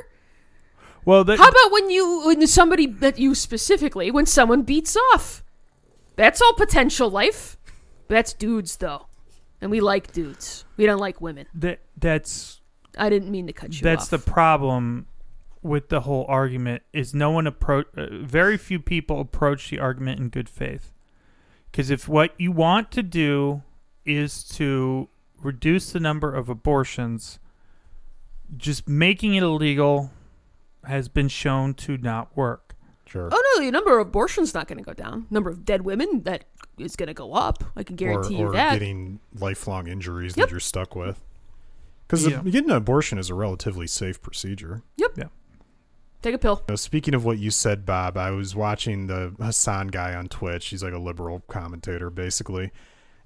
well 1.04 1.22
that, 1.22 1.38
How 1.38 1.48
about 1.48 1.70
when 1.70 1.90
you 1.90 2.22
when 2.24 2.46
somebody 2.46 2.86
that 2.86 3.18
you 3.18 3.34
specifically 3.34 4.10
when 4.10 4.24
someone 4.24 4.62
beats 4.62 4.96
off? 5.12 5.44
That's 6.16 6.40
all 6.40 6.54
potential 6.54 7.10
life. 7.10 7.58
That's 8.08 8.32
dudes 8.32 8.76
though, 8.76 9.06
and 9.60 9.70
we 9.70 9.80
like 9.80 10.12
dudes. 10.12 10.64
We 10.76 10.86
don't 10.86 11.00
like 11.00 11.20
women. 11.20 11.46
that 11.54 11.80
that's 11.96 12.60
I 12.98 13.08
didn't 13.10 13.30
mean 13.30 13.46
to 13.46 13.52
cut 13.52 13.72
you 13.72 13.78
off. 13.78 13.82
that's 13.82 14.04
off. 14.04 14.10
the 14.10 14.30
problem 14.30 15.06
with 15.62 15.88
the 15.88 16.00
whole 16.00 16.26
argument 16.28 16.82
is 16.92 17.14
no 17.14 17.30
one 17.30 17.46
approach 17.46 17.86
uh, 17.96 18.06
very 18.10 18.56
few 18.56 18.78
people 18.78 19.20
approach 19.20 19.70
the 19.70 19.78
argument 19.78 20.20
in 20.20 20.28
good 20.28 20.48
faith 20.48 20.92
because 21.70 21.90
if 21.90 22.06
what 22.06 22.32
you 22.38 22.52
want 22.52 22.92
to 22.92 23.02
do 23.02 23.62
is 24.04 24.44
to 24.44 25.08
reduce 25.42 25.92
the 25.92 26.00
number 26.00 26.32
of 26.32 26.48
abortions 26.48 27.38
just 28.56 28.88
making 28.88 29.34
it 29.34 29.42
illegal 29.42 30.10
has 30.84 31.08
been 31.08 31.28
shown 31.28 31.72
to 31.72 31.96
not 31.96 32.36
work 32.36 32.63
Sure. 33.14 33.28
Oh 33.30 33.54
no, 33.58 33.64
the 33.64 33.70
number 33.70 33.96
of 34.00 34.08
abortions 34.08 34.54
not 34.54 34.66
going 34.66 34.78
to 34.78 34.84
go 34.84 34.92
down. 34.92 35.26
Number 35.30 35.48
of 35.48 35.64
dead 35.64 35.82
women 35.82 36.22
that 36.24 36.46
is 36.78 36.96
going 36.96 37.06
to 37.06 37.14
go 37.14 37.32
up. 37.32 37.62
I 37.76 37.84
can 37.84 37.94
guarantee 37.94 38.34
or, 38.34 38.38
you 38.38 38.46
or 38.48 38.52
that. 38.54 38.72
getting 38.72 39.20
lifelong 39.38 39.86
injuries 39.86 40.36
Yep. 40.36 40.48
that 40.48 40.50
you're 40.50 40.58
stuck 40.58 40.96
with. 40.96 41.20
Because 42.08 42.26
Yeah. 42.26 42.42
getting 42.42 42.70
an 42.70 42.76
abortion 42.76 43.16
is 43.18 43.30
a 43.30 43.34
relatively 43.34 43.86
safe 43.86 44.20
procedure. 44.20 44.82
Yep. 44.96 45.10
Yeah. 45.16 45.24
Take 46.22 46.34
a 46.34 46.38
pill. 46.38 46.64
Now, 46.68 46.74
speaking 46.74 47.14
of 47.14 47.24
what 47.24 47.38
you 47.38 47.52
said, 47.52 47.86
Bob, 47.86 48.16
I 48.16 48.30
was 48.32 48.56
watching 48.56 49.06
the 49.06 49.34
Hasan 49.38 49.88
guy 49.88 50.12
on 50.14 50.26
Twitch. 50.26 50.66
He's 50.66 50.82
like 50.82 50.92
a 50.92 50.98
liberal 50.98 51.44
commentator, 51.48 52.10
basically, 52.10 52.72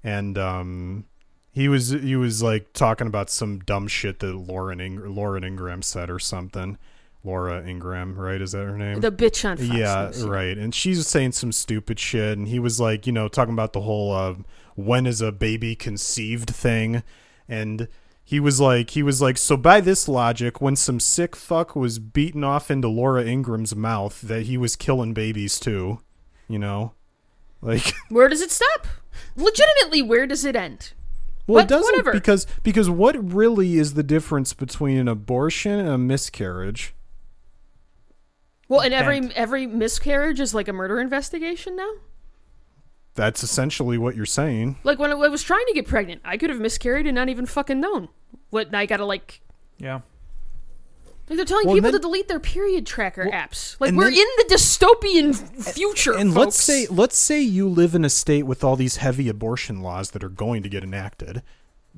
and 0.03 0.37
um, 0.37 1.05
he 1.51 1.67
was 1.67 1.89
he 1.89 2.15
was 2.15 2.43
like 2.43 2.73
talking 2.73 3.07
about 3.07 3.29
some 3.31 3.59
dumb 3.59 3.87
shit 3.87 4.19
that 4.19 4.35
Lauren 4.35 4.79
Ing- 4.79 5.15
Lauren 5.15 5.43
Ingraham 5.43 5.81
said 5.81 6.09
or 6.11 6.19
something. 6.19 6.77
Laura 7.23 7.61
Ingraham, 7.67 8.15
right? 8.17 8.41
Is 8.41 8.53
that 8.53 8.65
her 8.65 8.77
name? 8.77 9.01
The 9.01 9.11
bitch 9.11 9.47
on 9.47 9.57
Fox 9.57 9.69
yeah, 9.69 10.05
News. 10.05 10.23
right. 10.23 10.57
And 10.57 10.73
she's 10.73 11.05
saying 11.05 11.33
some 11.33 11.51
stupid 11.51 11.99
shit, 11.99 12.37
and 12.37 12.47
he 12.47 12.59
was 12.59 12.79
like, 12.79 13.05
you 13.05 13.11
know, 13.13 13.27
talking 13.27 13.53
about 13.53 13.73
the 13.73 13.81
whole 13.81 14.13
uh, 14.13 14.35
"when 14.75 15.05
is 15.05 15.21
a 15.21 15.31
baby 15.31 15.75
conceived" 15.75 16.49
thing, 16.49 17.03
and 17.47 17.87
he 18.23 18.39
was 18.39 18.61
like, 18.61 18.91
he 18.91 19.03
was 19.03 19.21
like, 19.21 19.37
so 19.37 19.57
by 19.57 19.81
this 19.81 20.07
logic, 20.07 20.61
when 20.61 20.75
some 20.75 20.99
sick 20.99 21.35
fuck 21.35 21.75
was 21.75 21.97
beaten 21.99 22.43
off 22.43 22.69
into 22.69 22.87
Laura 22.87 23.23
Ingraham's 23.25 23.75
mouth, 23.75 24.21
that 24.21 24.43
he 24.43 24.55
was 24.55 24.75
killing 24.75 25.13
babies 25.13 25.59
too, 25.59 25.99
you 26.47 26.59
know, 26.59 26.93
like. 27.61 27.93
Where 28.09 28.29
does 28.29 28.41
it 28.41 28.51
stop? 28.51 28.87
Legitimately, 29.35 30.03
where 30.03 30.25
does 30.27 30.45
it 30.45 30.55
end? 30.55 30.93
Well, 31.47 31.55
But 31.55 31.65
it 31.65 31.69
doesn't 31.69 31.91
whatever. 31.91 32.11
because 32.13 32.45
because 32.61 32.89
what 32.89 33.33
really 33.33 33.77
is 33.77 33.95
the 33.95 34.03
difference 34.03 34.53
between 34.53 34.97
an 34.97 35.07
abortion 35.07 35.79
and 35.79 35.89
a 35.89 35.97
miscarriage? 35.97 36.93
Well, 38.69 38.81
and 38.81 38.93
every 38.93 39.29
every 39.35 39.67
miscarriage 39.67 40.39
is 40.39 40.53
like 40.53 40.67
a 40.67 40.73
murder 40.73 40.99
investigation 40.99 41.75
now. 41.75 41.89
That's 43.15 43.43
essentially 43.43 43.97
what 43.97 44.15
you're 44.15 44.25
saying. 44.25 44.77
Like 44.83 44.99
when 44.99 45.11
I 45.11 45.15
was 45.15 45.43
trying 45.43 45.65
to 45.67 45.73
get 45.73 45.87
pregnant, 45.87 46.21
I 46.23 46.37
could 46.37 46.49
have 46.49 46.59
miscarried 46.59 47.05
and 47.07 47.15
not 47.15 47.27
even 47.27 47.45
fucking 47.45 47.81
known. 47.81 48.07
What 48.51 48.73
I 48.73 48.85
gotta 48.85 49.05
like 49.05 49.41
yeah 49.79 50.01
Like 51.27 51.37
they're 51.37 51.45
telling 51.45 51.65
Well, 51.65 51.75
people 51.75 51.91
then- 51.91 51.99
to 51.99 52.07
delete 52.07 52.27
their 52.27 52.39
period 52.39 52.85
tracker 52.85 53.25
apps. 53.25 53.75
Like 53.79 53.93
we're 53.93 54.05
then- 54.11 54.13
in 54.13 54.27
the 54.37 54.53
dystopian 54.53 55.35
future. 55.73 56.13
and 56.15 56.29
folks. 56.33 56.45
let's 56.45 56.63
say 56.63 56.87
let's 56.87 57.17
say 57.17 57.41
you 57.41 57.67
live 57.67 57.95
in 57.95 58.05
a 58.05 58.09
state 58.09 58.43
with 58.43 58.63
all 58.63 58.75
these 58.75 58.97
heavy 58.97 59.27
abortion 59.29 59.81
laws 59.81 60.11
that 60.11 60.23
are 60.23 60.29
going 60.29 60.61
to 60.63 60.69
get 60.69 60.83
enacted 60.83 61.41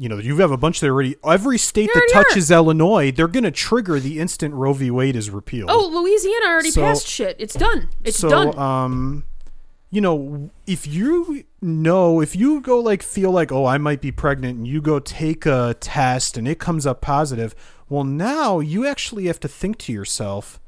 you 0.02 0.10
know 0.10 0.18
you 0.18 0.36
have 0.38 0.50
a 0.50 0.58
bunch 0.58 0.80
that 0.80 0.88
already 0.88 1.16
every 1.24 1.60
state 1.60 1.88
that 1.94 2.10
touches 2.12 2.50
illinois 2.50 3.12
they're 3.12 3.28
going 3.28 3.44
to 3.44 3.52
trigger 3.52 4.00
the 4.00 4.20
instant 4.20 4.52
roe 4.56 4.74
v 4.74 4.90
wade 4.90 5.16
is 5.16 5.30
repealed 5.30 5.70
oh, 5.72 5.88
Louisiana 5.94 6.48
already 6.48 6.72
So- 6.72 6.82
passed 6.82 7.08
shit. 7.08 7.36
It's 7.38 7.54
done. 7.54 7.88
It's 8.04 8.18
so 8.18 8.30
done. 8.30 8.58
um 8.58 9.24
you 9.92 10.02
know 10.02 10.50
if 10.66 10.88
you 10.88 11.44
know 11.62 12.20
if 12.20 12.36
you 12.36 12.62
go 12.62 12.80
like 12.80 13.04
feel 13.04 13.30
like 13.30 13.52
oh 13.52 13.66
i 13.68 13.78
might 13.78 14.02
be 14.02 14.12
pregnant 14.12 14.58
and 14.58 14.68
you 14.68 14.82
go 14.82 15.00
take 15.00 15.46
a 15.46 15.76
test 15.80 16.36
and 16.36 16.48
it 16.48 16.58
comes 16.58 16.88
up 16.88 17.00
positive 17.02 17.54
well 17.88 18.04
now 18.04 18.60
you 18.60 18.88
actually 18.88 19.28
have 19.28 19.40
to 19.40 19.48
think 19.48 19.78
to 19.78 19.94
yourself 19.94 20.60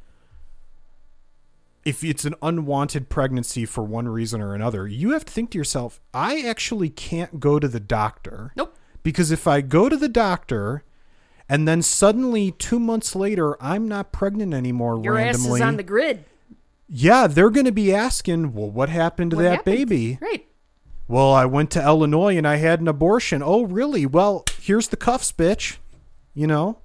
if 1.86 2.04
it's 2.04 2.24
an 2.26 2.36
unwanted 2.42 3.10
pregnancy 3.10 3.66
for 3.66 3.84
one 3.84 4.08
reason 4.08 4.42
or 4.42 4.54
another 4.54 4.88
you 4.88 5.12
have 5.12 5.26
to 5.26 5.34
think 5.34 5.50
to 5.52 5.58
yourself 5.58 6.00
i 6.14 6.42
actually 6.42 6.90
can't 6.90 7.40
go 7.40 7.58
to 7.60 7.68
the 7.68 7.80
doctor 7.80 8.52
nope. 8.56 8.78
Because 9.04 9.32
if 9.32 9.46
I 9.48 9.62
go 9.62 9.90
to 9.90 9.98
the 9.98 10.10
doctor 10.10 10.84
and 11.50 11.68
then 11.68 11.82
suddenly 11.82 12.52
two 12.52 12.80
months 12.80 13.16
later 13.16 13.62
I'm 13.62 13.88
not 13.88 14.12
pregnant 14.12 14.54
anymore 14.54 15.00
Your 15.04 15.14
randomly, 15.16 15.50
ass 15.50 15.56
is 15.56 15.62
on 15.62 15.78
the 15.78 15.84
grid. 15.84 16.24
yeah, 16.88 17.28
they're 17.28 17.50
going 17.50 17.66
to 17.66 17.72
be 17.72 17.94
asking, 17.94 18.54
well, 18.54 18.70
what 18.70 18.90
happened 18.90 19.32
to 19.32 19.38
What 19.38 19.44
that 19.44 19.50
happened? 19.58 19.76
baby? 19.76 20.18
Right. 20.22 20.48
well, 21.08 21.34
I 21.34 21.46
went 21.46 21.70
to 21.72 21.84
Illinois 21.84 22.38
and 22.38 22.48
I 22.48 22.56
had 22.58 22.80
an 22.82 22.88
abortion. 22.88 23.42
Oh, 23.44 23.64
really? 23.66 24.06
Well, 24.06 24.46
here's 24.62 24.88
the 24.88 24.98
cuffs, 24.98 25.32
bitch. 25.32 25.78
You 26.34 26.48
know, 26.48 26.80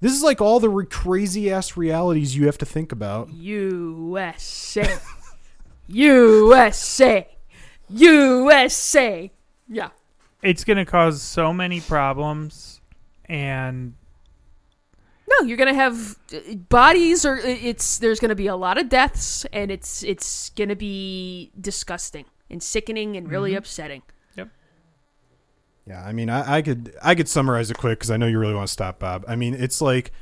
this 0.00 0.12
is 0.14 0.22
like 0.22 0.40
all 0.40 0.60
the 0.60 0.70
re- 0.70 0.86
crazy 0.86 1.50
ass 1.50 1.76
realities 1.76 2.36
you 2.36 2.46
have 2.46 2.58
to 2.58 2.66
think 2.66 2.92
about. 2.92 3.30
USA. 3.32 4.98
USA. 5.88 7.28
USA. 7.90 9.30
Yeah. 9.68 9.88
It's 10.46 10.62
going 10.64 10.76
to 10.76 10.84
cause 10.84 11.22
so 11.22 11.52
many 11.52 11.80
problems, 11.80 12.80
and 13.24 13.94
No, 15.28 15.46
you're 15.46 15.56
gonna 15.56 15.74
have 15.74 16.16
uh, 16.32 16.54
bodies, 16.68 17.26
or 17.26 17.36
it's 17.36 17.98
there's 17.98 18.20
gonna 18.20 18.36
be 18.36 18.46
a 18.46 18.54
lot 18.54 18.78
of 18.78 18.88
deaths, 18.88 19.44
and 19.52 19.70
it's 19.70 20.04
it's 20.04 20.50
gonna 20.50 20.76
be 20.76 21.50
disgusting 21.60 22.26
and 22.48 22.62
sickening 22.62 23.16
and 23.16 23.28
really 23.28 23.54
upsetting. 23.56 24.02
Yep. 24.36 24.48
Yeah, 25.86 26.04
I 26.04 26.12
mean, 26.12 26.30
I, 26.30 26.58
I 26.58 26.62
could 26.62 26.94
I 27.02 27.16
could 27.16 27.28
summarize 27.28 27.70
it 27.70 27.78
quick 27.78 27.98
because 27.98 28.12
I 28.12 28.16
know 28.16 28.26
you 28.26 28.38
really 28.38 28.54
want 28.54 28.68
to 28.68 28.72
stop, 28.72 29.00
Bob. 29.00 29.24
I 29.26 29.34
mean, 29.34 29.54
it's 29.54 29.80
like 29.80 30.12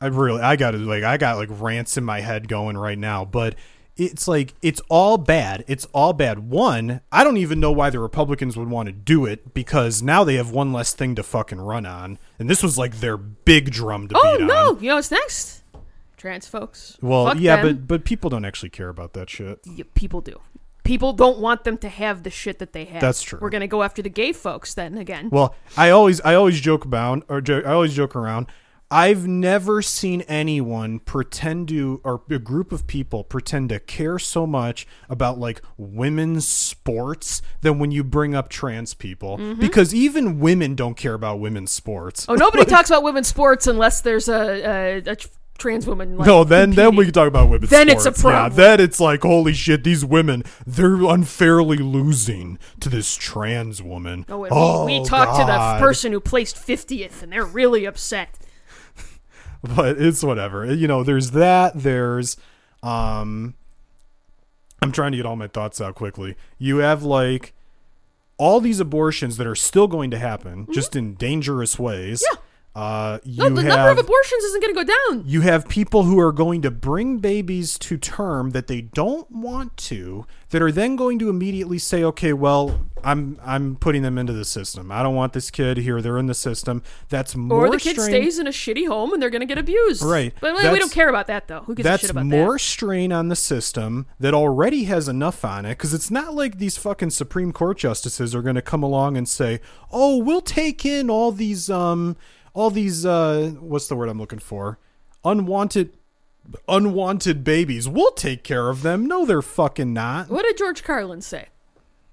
I 0.00 0.06
really 0.06 0.40
I 0.40 0.56
got 0.56 0.70
to 0.70 0.78
like 0.78 1.04
I 1.04 1.18
got 1.18 1.36
like 1.36 1.50
rants 1.52 1.98
in 1.98 2.04
my 2.04 2.20
head 2.20 2.48
going 2.48 2.78
right 2.78 2.98
now, 2.98 3.26
but 3.26 3.56
it's 3.96 4.28
like 4.28 4.54
it's 4.62 4.80
all 4.88 5.16
bad. 5.18 5.64
It's 5.66 5.86
all 5.92 6.12
bad. 6.12 6.50
One, 6.50 7.00
I 7.10 7.24
don't 7.24 7.38
even 7.38 7.60
know 7.60 7.72
why 7.72 7.90
the 7.90 7.98
Republicans 7.98 8.56
would 8.56 8.68
want 8.68 8.86
to 8.86 8.92
do 8.92 9.24
it 9.24 9.54
because 9.54 10.02
now 10.02 10.24
they 10.24 10.34
have 10.34 10.50
one 10.50 10.72
less 10.72 10.92
thing 10.94 11.14
to 11.14 11.22
fucking 11.22 11.60
run 11.60 11.86
on, 11.86 12.18
and 12.38 12.48
this 12.50 12.62
was 12.62 12.76
like 12.76 13.00
their 13.00 13.16
big 13.16 13.70
drum 13.70 14.08
to. 14.08 14.14
Oh 14.16 14.38
beat 14.38 14.46
no! 14.46 14.70
on. 14.70 14.82
You 14.82 14.88
know 14.90 14.94
what's 14.96 15.10
next? 15.10 15.62
Trans 16.16 16.46
folks. 16.46 16.96
Well, 17.00 17.26
Fuck 17.26 17.38
yeah, 17.40 17.62
them. 17.62 17.76
but 17.76 17.88
but 17.88 18.04
people 18.04 18.30
don't 18.30 18.44
actually 18.44 18.70
care 18.70 18.88
about 18.88 19.14
that 19.14 19.30
shit. 19.30 19.60
Y- 19.66 19.84
people 19.94 20.20
do. 20.20 20.40
People 20.84 21.12
don't 21.12 21.38
want 21.38 21.64
them 21.64 21.78
to 21.78 21.88
have 21.88 22.22
the 22.22 22.30
shit 22.30 22.60
that 22.60 22.72
they 22.72 22.84
have. 22.84 23.00
That's 23.00 23.20
true. 23.20 23.40
We're 23.42 23.50
gonna 23.50 23.66
go 23.66 23.82
after 23.82 24.02
the 24.02 24.08
gay 24.08 24.32
folks 24.32 24.74
then 24.74 24.98
again. 24.98 25.30
Well, 25.30 25.54
I 25.76 25.90
always 25.90 26.20
I 26.20 26.34
always 26.34 26.60
joke 26.60 26.84
about 26.84 27.24
or 27.28 27.42
I 27.48 27.72
always 27.72 27.94
joke 27.94 28.14
around. 28.14 28.46
I've 28.90 29.26
never 29.26 29.82
seen 29.82 30.20
anyone 30.22 31.00
pretend 31.00 31.68
to 31.68 32.00
or 32.04 32.22
a 32.30 32.38
group 32.38 32.70
of 32.70 32.86
people 32.86 33.24
pretend 33.24 33.70
to 33.70 33.80
care 33.80 34.18
so 34.18 34.46
much 34.46 34.86
about 35.08 35.38
like 35.38 35.60
women's 35.76 36.46
sports 36.46 37.42
than 37.62 37.80
when 37.80 37.90
you 37.90 38.04
bring 38.04 38.34
up 38.34 38.48
trans 38.48 38.94
people 38.94 39.38
because 39.56 39.92
even 39.92 40.38
women 40.38 40.76
don't 40.76 40.96
care 40.96 41.14
about 41.14 41.40
women's 41.40 41.72
sports. 41.72 42.22
Mm-hmm. 42.22 42.32
oh, 42.32 42.34
nobody 42.36 42.64
talks 42.70 42.88
about 42.88 43.02
women's 43.02 43.26
sports 43.26 43.66
unless 43.66 44.02
there's 44.02 44.28
a 44.28 44.36
a, 44.36 44.96
a 44.98 45.16
tr- 45.16 45.28
trans 45.58 45.86
woman. 45.86 46.16
Like, 46.16 46.28
no, 46.28 46.44
then 46.44 46.70
then 46.70 46.94
we 46.94 47.06
can 47.06 47.12
talk 47.12 47.26
about 47.26 47.48
women's 47.48 47.70
Then 47.70 47.88
it's 47.88 48.06
a 48.06 48.12
sports. 48.14 48.22
problem. 48.22 48.52
Yeah, 48.52 48.56
then 48.76 48.80
it's 48.80 49.00
like 49.00 49.22
holy 49.22 49.52
shit, 49.54 49.82
these 49.82 50.04
women 50.04 50.44
they're 50.64 51.02
unfairly 51.02 51.78
losing 51.78 52.58
to 52.78 52.88
this 52.88 53.16
trans 53.16 53.82
woman. 53.82 54.26
Oh, 54.28 54.44
and 54.44 54.86
we, 54.86 55.00
we 55.00 55.04
talked 55.04 55.40
to 55.40 55.44
the 55.44 55.84
person 55.84 56.12
who 56.12 56.20
placed 56.20 56.56
fiftieth, 56.56 57.22
and 57.24 57.32
they're 57.32 57.44
really 57.44 57.84
upset. 57.84 58.38
but 59.76 60.00
it's 60.00 60.22
whatever. 60.22 60.72
You 60.72 60.86
know, 60.86 61.02
there's 61.02 61.32
that. 61.32 61.72
There's, 61.74 62.36
um, 62.82 63.54
I'm 64.82 64.92
trying 64.92 65.12
to 65.12 65.16
get 65.16 65.26
all 65.26 65.36
my 65.36 65.48
thoughts 65.48 65.80
out 65.80 65.94
quickly. 65.94 66.36
You 66.58 66.78
have 66.78 67.02
like 67.02 67.54
all 68.38 68.60
these 68.60 68.80
abortions 68.80 69.36
that 69.38 69.46
are 69.46 69.54
still 69.54 69.88
going 69.88 70.10
to 70.10 70.18
happen, 70.18 70.66
just 70.72 70.94
in 70.94 71.14
dangerous 71.14 71.78
ways. 71.78 72.22
Mm-hmm. 72.22 72.36
Yeah. 72.36 72.42
Uh, 72.76 73.18
you 73.24 73.42
No, 73.42 73.48
the 73.48 73.62
number 73.62 73.88
of 73.88 73.96
abortions 73.98 74.44
isn't 74.44 74.60
going 74.62 74.74
to 74.74 74.84
go 74.84 74.92
down. 75.14 75.24
you 75.26 75.40
have 75.40 75.66
people 75.66 76.02
who 76.02 76.20
are 76.20 76.30
going 76.30 76.60
to 76.60 76.70
bring 76.70 77.16
babies 77.18 77.78
to 77.78 77.96
term 77.96 78.50
that 78.50 78.66
they 78.66 78.82
don't 78.82 79.30
want 79.30 79.74
to 79.78 80.26
that 80.50 80.60
are 80.60 80.70
then 80.70 80.94
going 80.94 81.18
to 81.18 81.30
immediately 81.30 81.78
say 81.78 82.04
okay 82.04 82.32
well 82.34 82.86
i'm 83.02 83.38
i'm 83.42 83.76
putting 83.76 84.02
them 84.02 84.16
into 84.18 84.32
the 84.34 84.44
system 84.44 84.92
i 84.92 85.02
don't 85.02 85.14
want 85.14 85.32
this 85.32 85.50
kid 85.50 85.78
here 85.78 86.00
they're 86.02 86.18
in 86.18 86.26
the 86.26 86.34
system 86.34 86.82
that's 87.08 87.34
more 87.34 87.66
Or 87.66 87.70
the 87.70 87.78
kid 87.78 87.94
strain- 87.98 88.10
stays 88.10 88.38
in 88.38 88.46
a 88.46 88.50
shitty 88.50 88.86
home 88.86 89.12
and 89.14 89.22
they're 89.22 89.30
going 89.30 89.40
to 89.40 89.46
get 89.46 89.58
abused. 89.58 90.02
Right. 90.02 90.34
But 90.40 90.54
we- 90.54 90.68
we 90.70 90.78
don't 90.78 90.92
care 90.92 91.08
about 91.08 91.26
that, 91.28 91.48
though. 91.48 91.60
Who 91.60 91.74
gives 91.74 91.86
a 91.86 91.90
that's 91.90 92.02
shit 92.02 92.10
about 92.10 92.26
more 92.26 92.58
strain 92.58 93.10
on 93.10 93.28
the 93.28 93.36
system 93.36 94.06
that 94.20 94.34
already 94.34 94.84
has 94.84 95.08
enough 95.08 95.44
on 95.46 95.64
it 95.64 95.70
because 95.78 95.94
it's 95.94 96.10
not 96.10 96.34
like 96.34 96.58
these 96.58 96.76
fucking 96.76 97.10
supreme 97.10 97.52
court 97.52 97.78
justices 97.78 98.34
are 98.34 98.42
going 98.42 98.54
to 98.56 98.62
come 98.62 98.82
along 98.82 99.16
and 99.16 99.26
say 99.28 99.60
oh 99.90 100.18
we'll 100.18 100.40
take 100.42 100.84
in 100.84 101.08
all 101.08 101.32
these 101.32 101.70
um 101.70 102.16
all 102.56 102.70
these 102.70 103.04
uh 103.04 103.52
what's 103.60 103.86
the 103.86 103.94
word 103.94 104.08
i'm 104.08 104.18
looking 104.18 104.38
for 104.38 104.78
unwanted 105.24 105.92
unwanted 106.68 107.44
babies 107.44 107.86
we'll 107.88 108.12
take 108.12 108.42
care 108.42 108.68
of 108.70 108.82
them 108.82 109.06
no 109.06 109.26
they're 109.26 109.42
fucking 109.42 109.92
not 109.92 110.30
What 110.30 110.44
did 110.44 110.56
George 110.56 110.82
Carlin 110.82 111.20
say? 111.20 111.48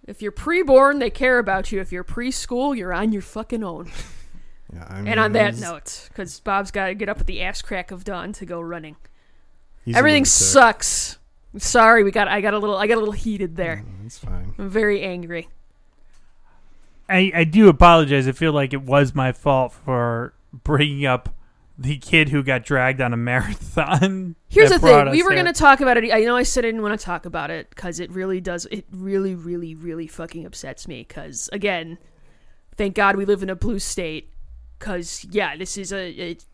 If 0.05 0.21
you're 0.21 0.33
preborn, 0.33 0.99
they 0.99 1.09
care 1.09 1.39
about 1.39 1.71
you. 1.71 1.79
If 1.79 1.93
you're 1.93 2.03
preschool, 2.03 2.75
you're 2.75 2.91
on 2.91 3.13
your 3.13 3.21
fucking 3.21 3.63
own. 3.63 3.89
yeah, 4.73 4.85
I 4.89 4.95
mean, 4.97 5.07
And 5.07 5.19
on 5.19 5.31
that 5.31 5.55
note, 5.55 6.09
because 6.09 6.41
Bob's 6.41 6.71
got 6.71 6.87
to 6.87 6.93
get 6.93 7.07
up 7.07 7.21
at 7.21 7.25
the 7.25 7.41
ass 7.41 7.61
crack 7.61 7.89
of 7.91 8.03
dawn 8.03 8.33
to 8.33 8.45
go 8.45 8.59
running. 8.59 8.97
Everything 9.87 10.25
sucks. 10.25 11.19
Sorry, 11.57 12.03
we 12.03 12.11
got. 12.11 12.27
I 12.27 12.41
got 12.41 12.53
a 12.53 12.59
little. 12.59 12.75
I 12.75 12.87
got 12.87 12.95
a 12.97 12.99
little 12.99 13.13
heated 13.13 13.55
there. 13.55 13.85
it's 14.05 14.17
fine 14.17 14.53
I'm 14.57 14.69
very 14.69 15.03
angry. 15.03 15.47
I, 17.13 17.31
I 17.35 17.43
do 17.43 17.69
apologize. 17.69 18.27
I 18.27 18.31
feel 18.31 18.53
like 18.53 18.73
it 18.73 18.81
was 18.81 19.13
my 19.13 19.31
fault 19.31 19.71
for 19.71 20.33
bringing 20.51 21.05
up 21.05 21.29
the 21.77 21.97
kid 21.97 22.29
who 22.29 22.41
got 22.41 22.65
dragged 22.65 23.01
on 23.01 23.13
a 23.13 23.17
marathon. 23.17 24.35
Here's 24.49 24.71
the 24.71 24.79
thing. 24.79 25.11
We 25.11 25.21
were 25.21 25.33
going 25.33 25.45
to 25.45 25.53
talk 25.53 25.79
about 25.79 25.97
it. 25.97 26.11
I 26.11 26.21
know 26.21 26.35
I 26.35 26.43
said 26.43 26.65
I 26.65 26.69
didn't 26.69 26.81
want 26.81 26.99
to 26.99 27.05
talk 27.05 27.27
about 27.27 27.51
it 27.51 27.69
because 27.69 27.99
it 27.99 28.09
really 28.11 28.41
does. 28.41 28.65
It 28.71 28.85
really, 28.91 29.35
really, 29.35 29.75
really 29.75 30.07
fucking 30.07 30.43
upsets 30.43 30.87
me. 30.87 31.05
Because 31.07 31.49
again, 31.53 31.99
thank 32.77 32.95
God 32.95 33.15
we 33.15 33.25
live 33.25 33.43
in 33.43 33.49
a 33.49 33.55
blue 33.55 33.79
state. 33.79 34.31
Because 34.79 35.25
yeah, 35.29 35.55
this 35.55 35.77
is 35.77 35.93
a. 35.93 36.09
It, 36.09 36.45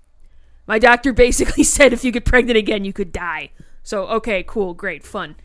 my 0.68 0.78
doctor 0.78 1.14
basically 1.14 1.64
said 1.64 1.94
if 1.94 2.04
you 2.04 2.12
get 2.12 2.26
pregnant 2.26 2.58
again, 2.58 2.84
you 2.84 2.92
could 2.92 3.14
die. 3.14 3.52
So 3.84 4.08
okay, 4.08 4.44
cool, 4.44 4.74
great, 4.74 5.06
fun. 5.06 5.38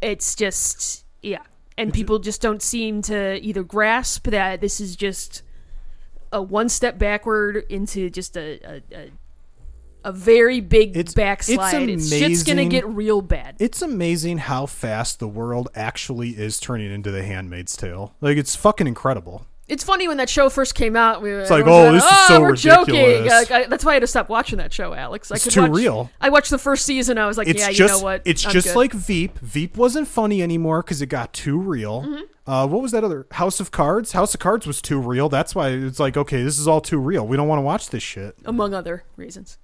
It's 0.00 0.34
just 0.34 1.04
yeah, 1.22 1.42
and 1.76 1.92
people 1.92 2.18
just 2.18 2.40
don't 2.40 2.62
seem 2.62 3.02
to 3.02 3.36
either 3.42 3.62
grasp 3.62 4.28
that 4.28 4.60
this 4.60 4.80
is 4.80 4.94
just 4.96 5.42
a 6.32 6.42
one 6.42 6.68
step 6.68 6.98
backward 6.98 7.64
into 7.68 8.10
just 8.10 8.36
a 8.36 8.60
a, 8.64 8.82
a, 8.96 9.10
a 10.06 10.12
very 10.12 10.60
big 10.60 10.90
It's- 10.90 11.04
it's 11.06 11.14
backslide. 11.14 11.88
It's, 11.88 12.08
shit's 12.10 12.42
gonna 12.42 12.66
get 12.66 12.86
real 12.86 13.22
bad. 13.22 13.56
it's 13.58 13.80
amazing 13.82 14.38
how 14.38 14.66
fast 14.66 15.18
the 15.18 15.28
world 15.28 15.68
actually 15.74 16.30
is 16.30 16.60
turning 16.60 16.90
into 16.92 17.10
the 17.10 17.22
handmaid's 17.22 17.76
tale 17.76 18.14
like 18.20 18.36
it's 18.36 18.54
fucking 18.56 18.86
incredible 18.86 19.46
It's 19.66 19.82
funny 19.82 20.06
when 20.08 20.18
that 20.18 20.28
show 20.28 20.50
first 20.50 20.74
came 20.74 20.94
out. 20.94 21.22
We 21.22 21.30
were, 21.30 21.40
It's 21.40 21.50
like, 21.50 21.64
oh, 21.66 21.90
this 21.92 22.04
is 22.04 22.26
so 22.26 22.40
we're 22.40 22.54
joking. 22.54 22.94
ridiculous. 22.96 23.30
Like, 23.32 23.50
I, 23.50 23.64
that's 23.66 23.82
why 23.82 23.92
I 23.92 23.94
had 23.94 24.00
to 24.00 24.06
stop 24.06 24.28
watching 24.28 24.58
that 24.58 24.72
show, 24.74 24.92
Alex. 24.92 25.32
I 25.32 25.36
It's 25.36 25.52
too 25.52 25.62
watch, 25.62 25.70
real. 25.70 26.10
I 26.20 26.28
watched 26.28 26.50
the 26.50 26.58
first 26.58 26.84
season. 26.84 27.16
I 27.16 27.26
was 27.26 27.38
like, 27.38 27.48
it's 27.48 27.60
yeah, 27.60 27.68
just 27.72 27.78
you 27.80 27.86
know 27.86 28.00
what? 28.04 28.20
it's 28.26 28.44
I'm 28.44 28.52
just 28.52 28.68
good. 28.68 28.76
like 28.76 28.92
Veep. 28.92 29.38
Veep 29.38 29.76
wasn't 29.78 30.06
funny 30.06 30.42
anymore 30.42 30.82
because 30.82 31.00
it 31.00 31.06
got 31.06 31.32
too 31.32 31.58
real. 31.58 32.02
Mm-hmm. 32.02 32.22
Uh, 32.46 32.66
what 32.66 32.82
was 32.82 32.92
that 32.92 33.04
other 33.04 33.26
House 33.32 33.58
of 33.58 33.70
Cards? 33.70 34.12
House 34.12 34.34
of 34.34 34.40
Cards 34.40 34.66
was 34.66 34.82
too 34.82 35.00
real. 35.00 35.30
That's 35.30 35.54
why 35.54 35.70
it's 35.70 35.98
like 35.98 36.18
okay, 36.18 36.42
this 36.42 36.58
is 36.58 36.68
all 36.68 36.82
too 36.82 36.98
real. 36.98 37.26
We 37.26 37.38
don't 37.38 37.48
want 37.48 37.58
to 37.58 37.62
watch 37.62 37.88
this 37.88 38.02
shit. 38.02 38.36
among 38.44 38.74
other 38.74 39.04
reasons. 39.16 39.56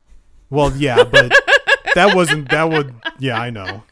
Well, 0.48 0.72
yeah, 0.74 1.04
but 1.04 1.30
that 1.94 2.16
wasn't 2.16 2.48
that 2.48 2.70
would 2.70 2.94
yeah 3.18 3.38
I 3.38 3.50
know. 3.50 3.82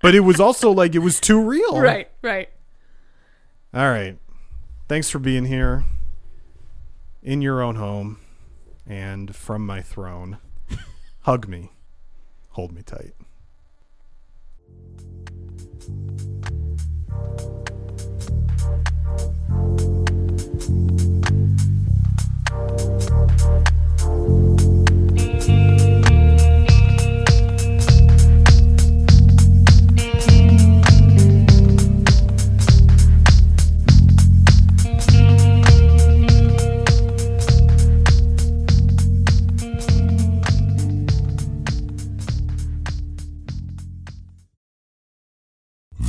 But 0.00 0.16
it 0.16 0.20
was 0.20 0.40
also 0.40 0.72
like 0.72 0.96
it 0.96 0.98
was 0.98 1.20
too 1.20 1.40
real. 1.40 1.80
Right, 1.80 2.10
right. 2.22 2.48
All 3.72 3.88
right. 3.88 4.18
Thanks 4.92 5.08
for 5.08 5.18
being 5.18 5.46
here 5.46 5.86
in 7.22 7.40
your 7.40 7.62
own 7.62 7.76
home 7.76 8.18
and 8.86 9.34
from 9.34 9.64
my 9.64 9.80
throne. 9.80 10.36
Hug 11.22 11.48
me. 11.48 11.70
Hold 12.50 12.72
me 12.72 12.82
tight. 12.82 13.14